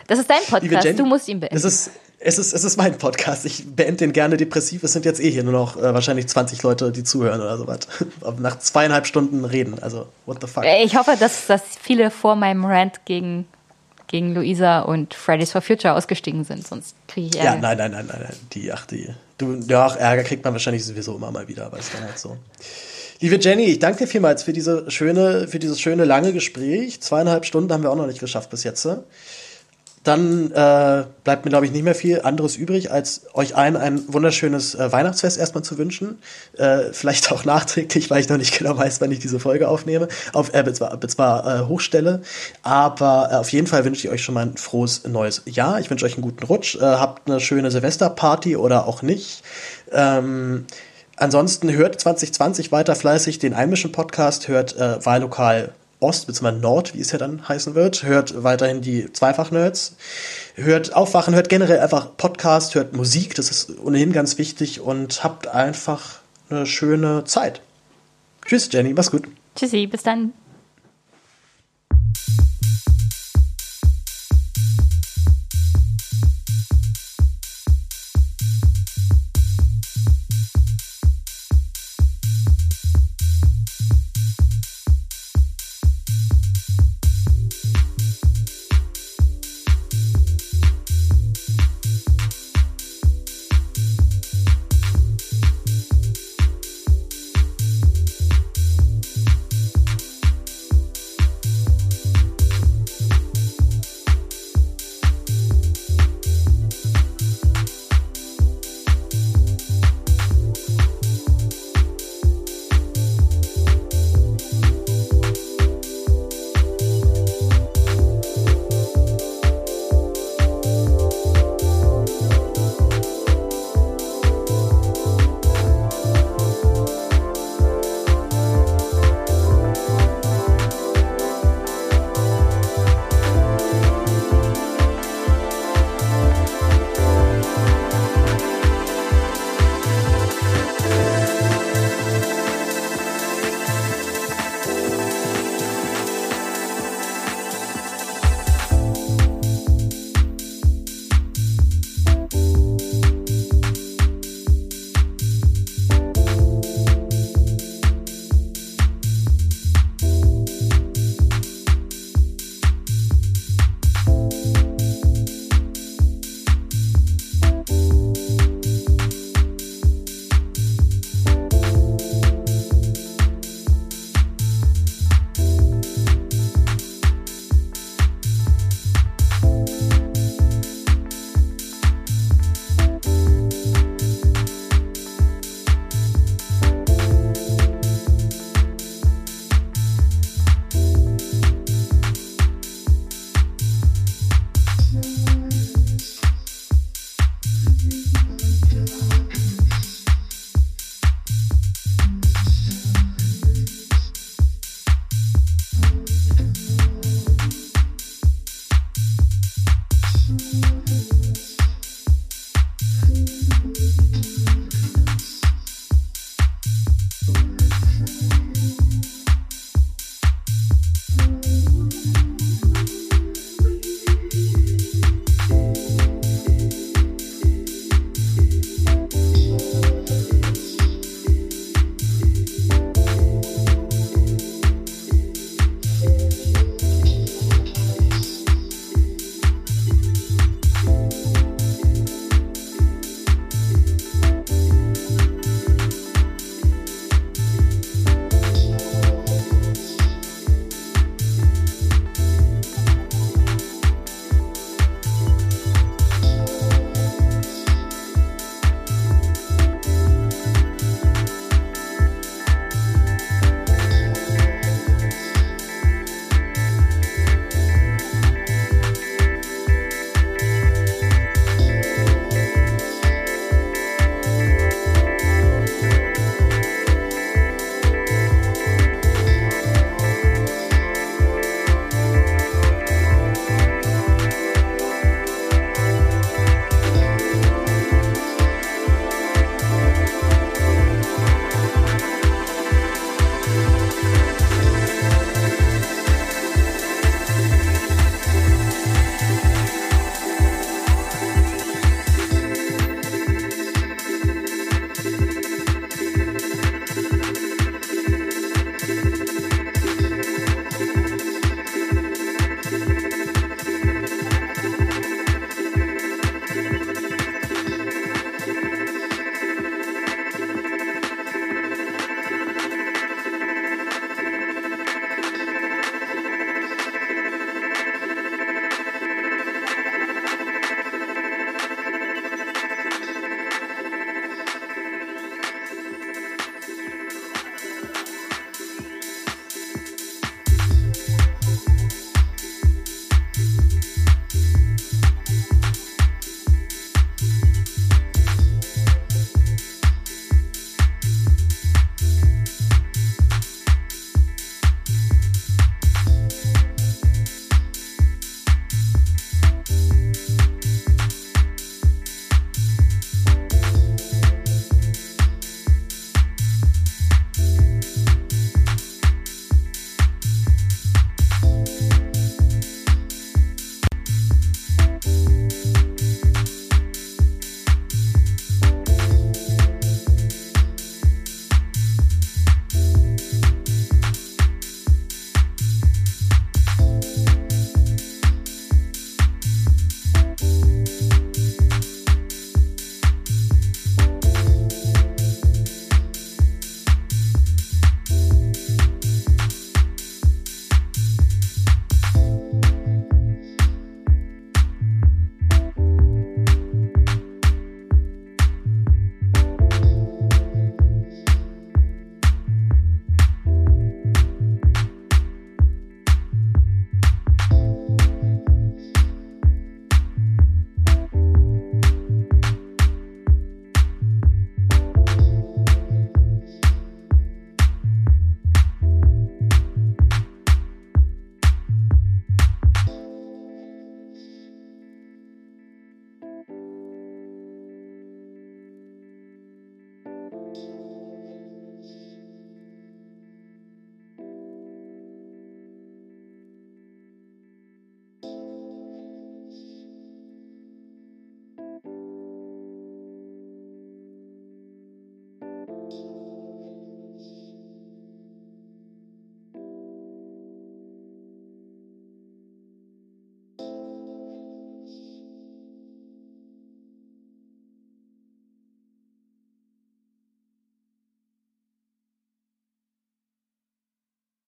Das 0.09 0.19
ist 0.19 0.29
dein 0.29 0.43
Podcast, 0.49 0.99
du 0.99 1.07
musst 1.07 1.29
ihn 1.29 1.39
beenden. 1.39 1.57
Es 1.57 1.65
ist, 1.65 1.91
es, 2.25 2.39
ist, 2.39 2.53
es 2.53 2.65
ist 2.65 2.77
mein 2.77 2.97
Podcast. 2.99 3.45
Ich 3.45 3.65
beende 3.67 3.97
den 3.99 4.13
gerne 4.13 4.37
depressiv. 4.37 4.83
Es 4.83 4.93
sind 4.93 5.05
jetzt 5.05 5.21
eh 5.21 5.31
hier 5.31 5.43
nur 5.45 5.53
noch 5.53 5.77
äh, 5.77 5.93
wahrscheinlich 5.95 6.29
20 6.29 6.63
Leute, 6.63 6.93
die 6.93 7.05
zuhören 7.05 7.41
oder 7.41 7.59
sowas. 7.59 7.81
Nach 8.39 8.59
zweieinhalb 8.59 9.07
Stunden 9.07 9.45
reden. 9.45 9.83
Also, 9.83 10.07
what 10.27 10.39
the 10.41 10.47
fuck. 10.47 10.65
Ich 10.85 10.97
hoffe, 10.97 11.17
dass, 11.19 11.47
dass 11.47 11.63
viele 11.81 12.11
vor 12.11 12.37
meinem 12.37 12.65
Rant 12.65 13.05
gegen, 13.05 13.47
gegen 14.07 14.35
Luisa 14.35 14.81
und 14.81 15.15
Fridays 15.15 15.53
for 15.53 15.63
Future 15.63 15.95
ausgestiegen 15.95 16.45
sind, 16.45 16.67
sonst 16.67 16.95
kriege 17.09 17.29
ich 17.29 17.35
Ja, 17.35 17.55
Ärger. 17.55 17.61
nein, 17.61 17.79
nein, 17.79 17.91
nein, 17.93 18.07
nein, 18.09 18.21
nein. 18.23 18.37
Die, 18.53 18.73
ach, 18.73 18.87
die. 18.87 19.09
Du, 19.39 19.55
ja, 19.69 19.87
ach, 19.87 19.97
Ärger 19.97 20.23
kriegt 20.23 20.45
man 20.45 20.53
wahrscheinlich 20.53 20.85
sowieso 20.85 21.17
immer 21.17 21.31
mal 21.31 21.49
wieder, 21.49 21.67
aber 21.67 21.79
ist 21.79 21.93
dann 21.95 22.03
halt 22.05 22.19
so. 22.19 22.37
Liebe 23.21 23.37
Jenny, 23.41 23.65
ich 23.65 23.79
danke 23.79 23.99
dir 23.99 24.07
vielmals 24.09 24.43
für 24.43 24.53
diese 24.53 24.91
schöne, 24.91 25.47
für 25.49 25.59
dieses 25.61 25.81
schöne 25.81 26.05
lange 26.05 26.33
Gespräch. 26.33 27.01
Zweieinhalb 27.01 27.45
Stunden 27.45 27.73
haben 27.73 27.83
wir 27.85 27.91
auch 27.91 27.97
noch 27.97 28.09
nicht 28.09 28.19
geschafft 28.19 28.51
bis 28.51 28.65
jetzt. 28.65 28.87
Dann 30.05 30.51
äh, 30.51 31.05
bleibt 31.23 31.45
mir, 31.45 31.51
glaube 31.51 31.65
ich, 31.65 31.71
nicht 31.71 31.85
mehr 31.85 31.95
viel 31.95 32.23
anderes 32.23 32.57
übrig, 32.57 32.91
als 32.91 33.23
euch 33.35 33.57
allen 33.57 33.77
ein 33.77 34.03
wunderschönes 34.13 34.75
äh, 34.75 34.91
Weihnachtsfest 34.91 35.39
erstmal 35.39 35.63
zu 35.63 35.79
wünschen. 35.79 36.19
Äh, 36.57 36.93
vielleicht 36.93 37.31
auch 37.31 37.45
nachträglich, 37.45 38.11
weil 38.11 38.21
ich 38.21 38.29
noch 38.29 38.37
nicht 38.37 38.59
genau 38.59 38.77
weiß, 38.77 39.01
wann 39.01 39.13
ich 39.13 39.21
diese 39.21 39.39
Folge 39.39 39.69
aufnehme, 39.69 40.09
auf, 40.33 40.53
äh, 40.55 40.73
zwar, 40.73 41.01
zwar 41.03 41.47
äh, 41.47 41.67
hochstelle. 41.67 42.23
Aber 42.63 43.29
äh, 43.31 43.37
auf 43.37 43.51
jeden 43.51 43.69
Fall 43.69 43.85
wünsche 43.85 44.07
ich 44.07 44.13
euch 44.13 44.25
schon 44.25 44.35
mal 44.35 44.47
ein 44.47 44.57
frohes 44.57 45.07
neues 45.07 45.43
Jahr. 45.45 45.79
Ich 45.79 45.89
wünsche 45.89 46.05
euch 46.05 46.15
einen 46.15 46.23
guten 46.23 46.45
Rutsch. 46.45 46.75
Äh, 46.75 46.81
habt 46.81 47.31
eine 47.31 47.39
schöne 47.39 47.71
Silvesterparty 47.71 48.57
oder 48.57 48.89
auch 48.89 49.03
nicht. 49.03 49.45
Ähm, 49.93 50.67
ansonsten 51.17 51.73
hört 51.73 52.01
2020 52.01 52.73
weiter 52.73 52.97
fleißig 52.97 53.39
den 53.39 53.55
Einmischen 53.55 53.93
Podcast, 53.93 54.49
hört 54.49 54.77
äh, 54.77 55.05
Wahllokal 55.05 55.73
Ost 56.03 56.27
bzw. 56.27 56.53
Nord, 56.53 56.95
wie 56.95 57.01
es 57.01 57.13
ja 57.13 57.19
dann 57.19 57.49
heißen 57.49 57.75
wird, 57.75 58.03
hört 58.03 58.43
weiterhin 58.43 58.81
die 58.83 59.13
Zweifach-Nerds, 59.13 59.97
hört 60.55 60.95
Aufwachen, 60.95 61.35
hört 61.35 61.49
generell 61.49 61.79
einfach 61.81 62.17
Podcast, 62.17 62.75
hört 62.75 62.95
Musik, 62.95 63.35
das 63.35 63.51
ist 63.51 63.79
ohnehin 63.79 64.13
ganz 64.13 64.39
wichtig 64.39 64.81
und 64.81 65.23
habt 65.25 65.47
einfach 65.47 66.21
eine 66.51 66.67
schöne 66.67 67.25
Zeit. 67.25 67.63
Tschüss, 68.45 68.69
Jenny, 68.73 68.93
mach's 68.93 69.11
gut. 69.11 69.29
Tschüssi, 69.55 69.87
bis 69.87 70.03
dann. 70.03 70.33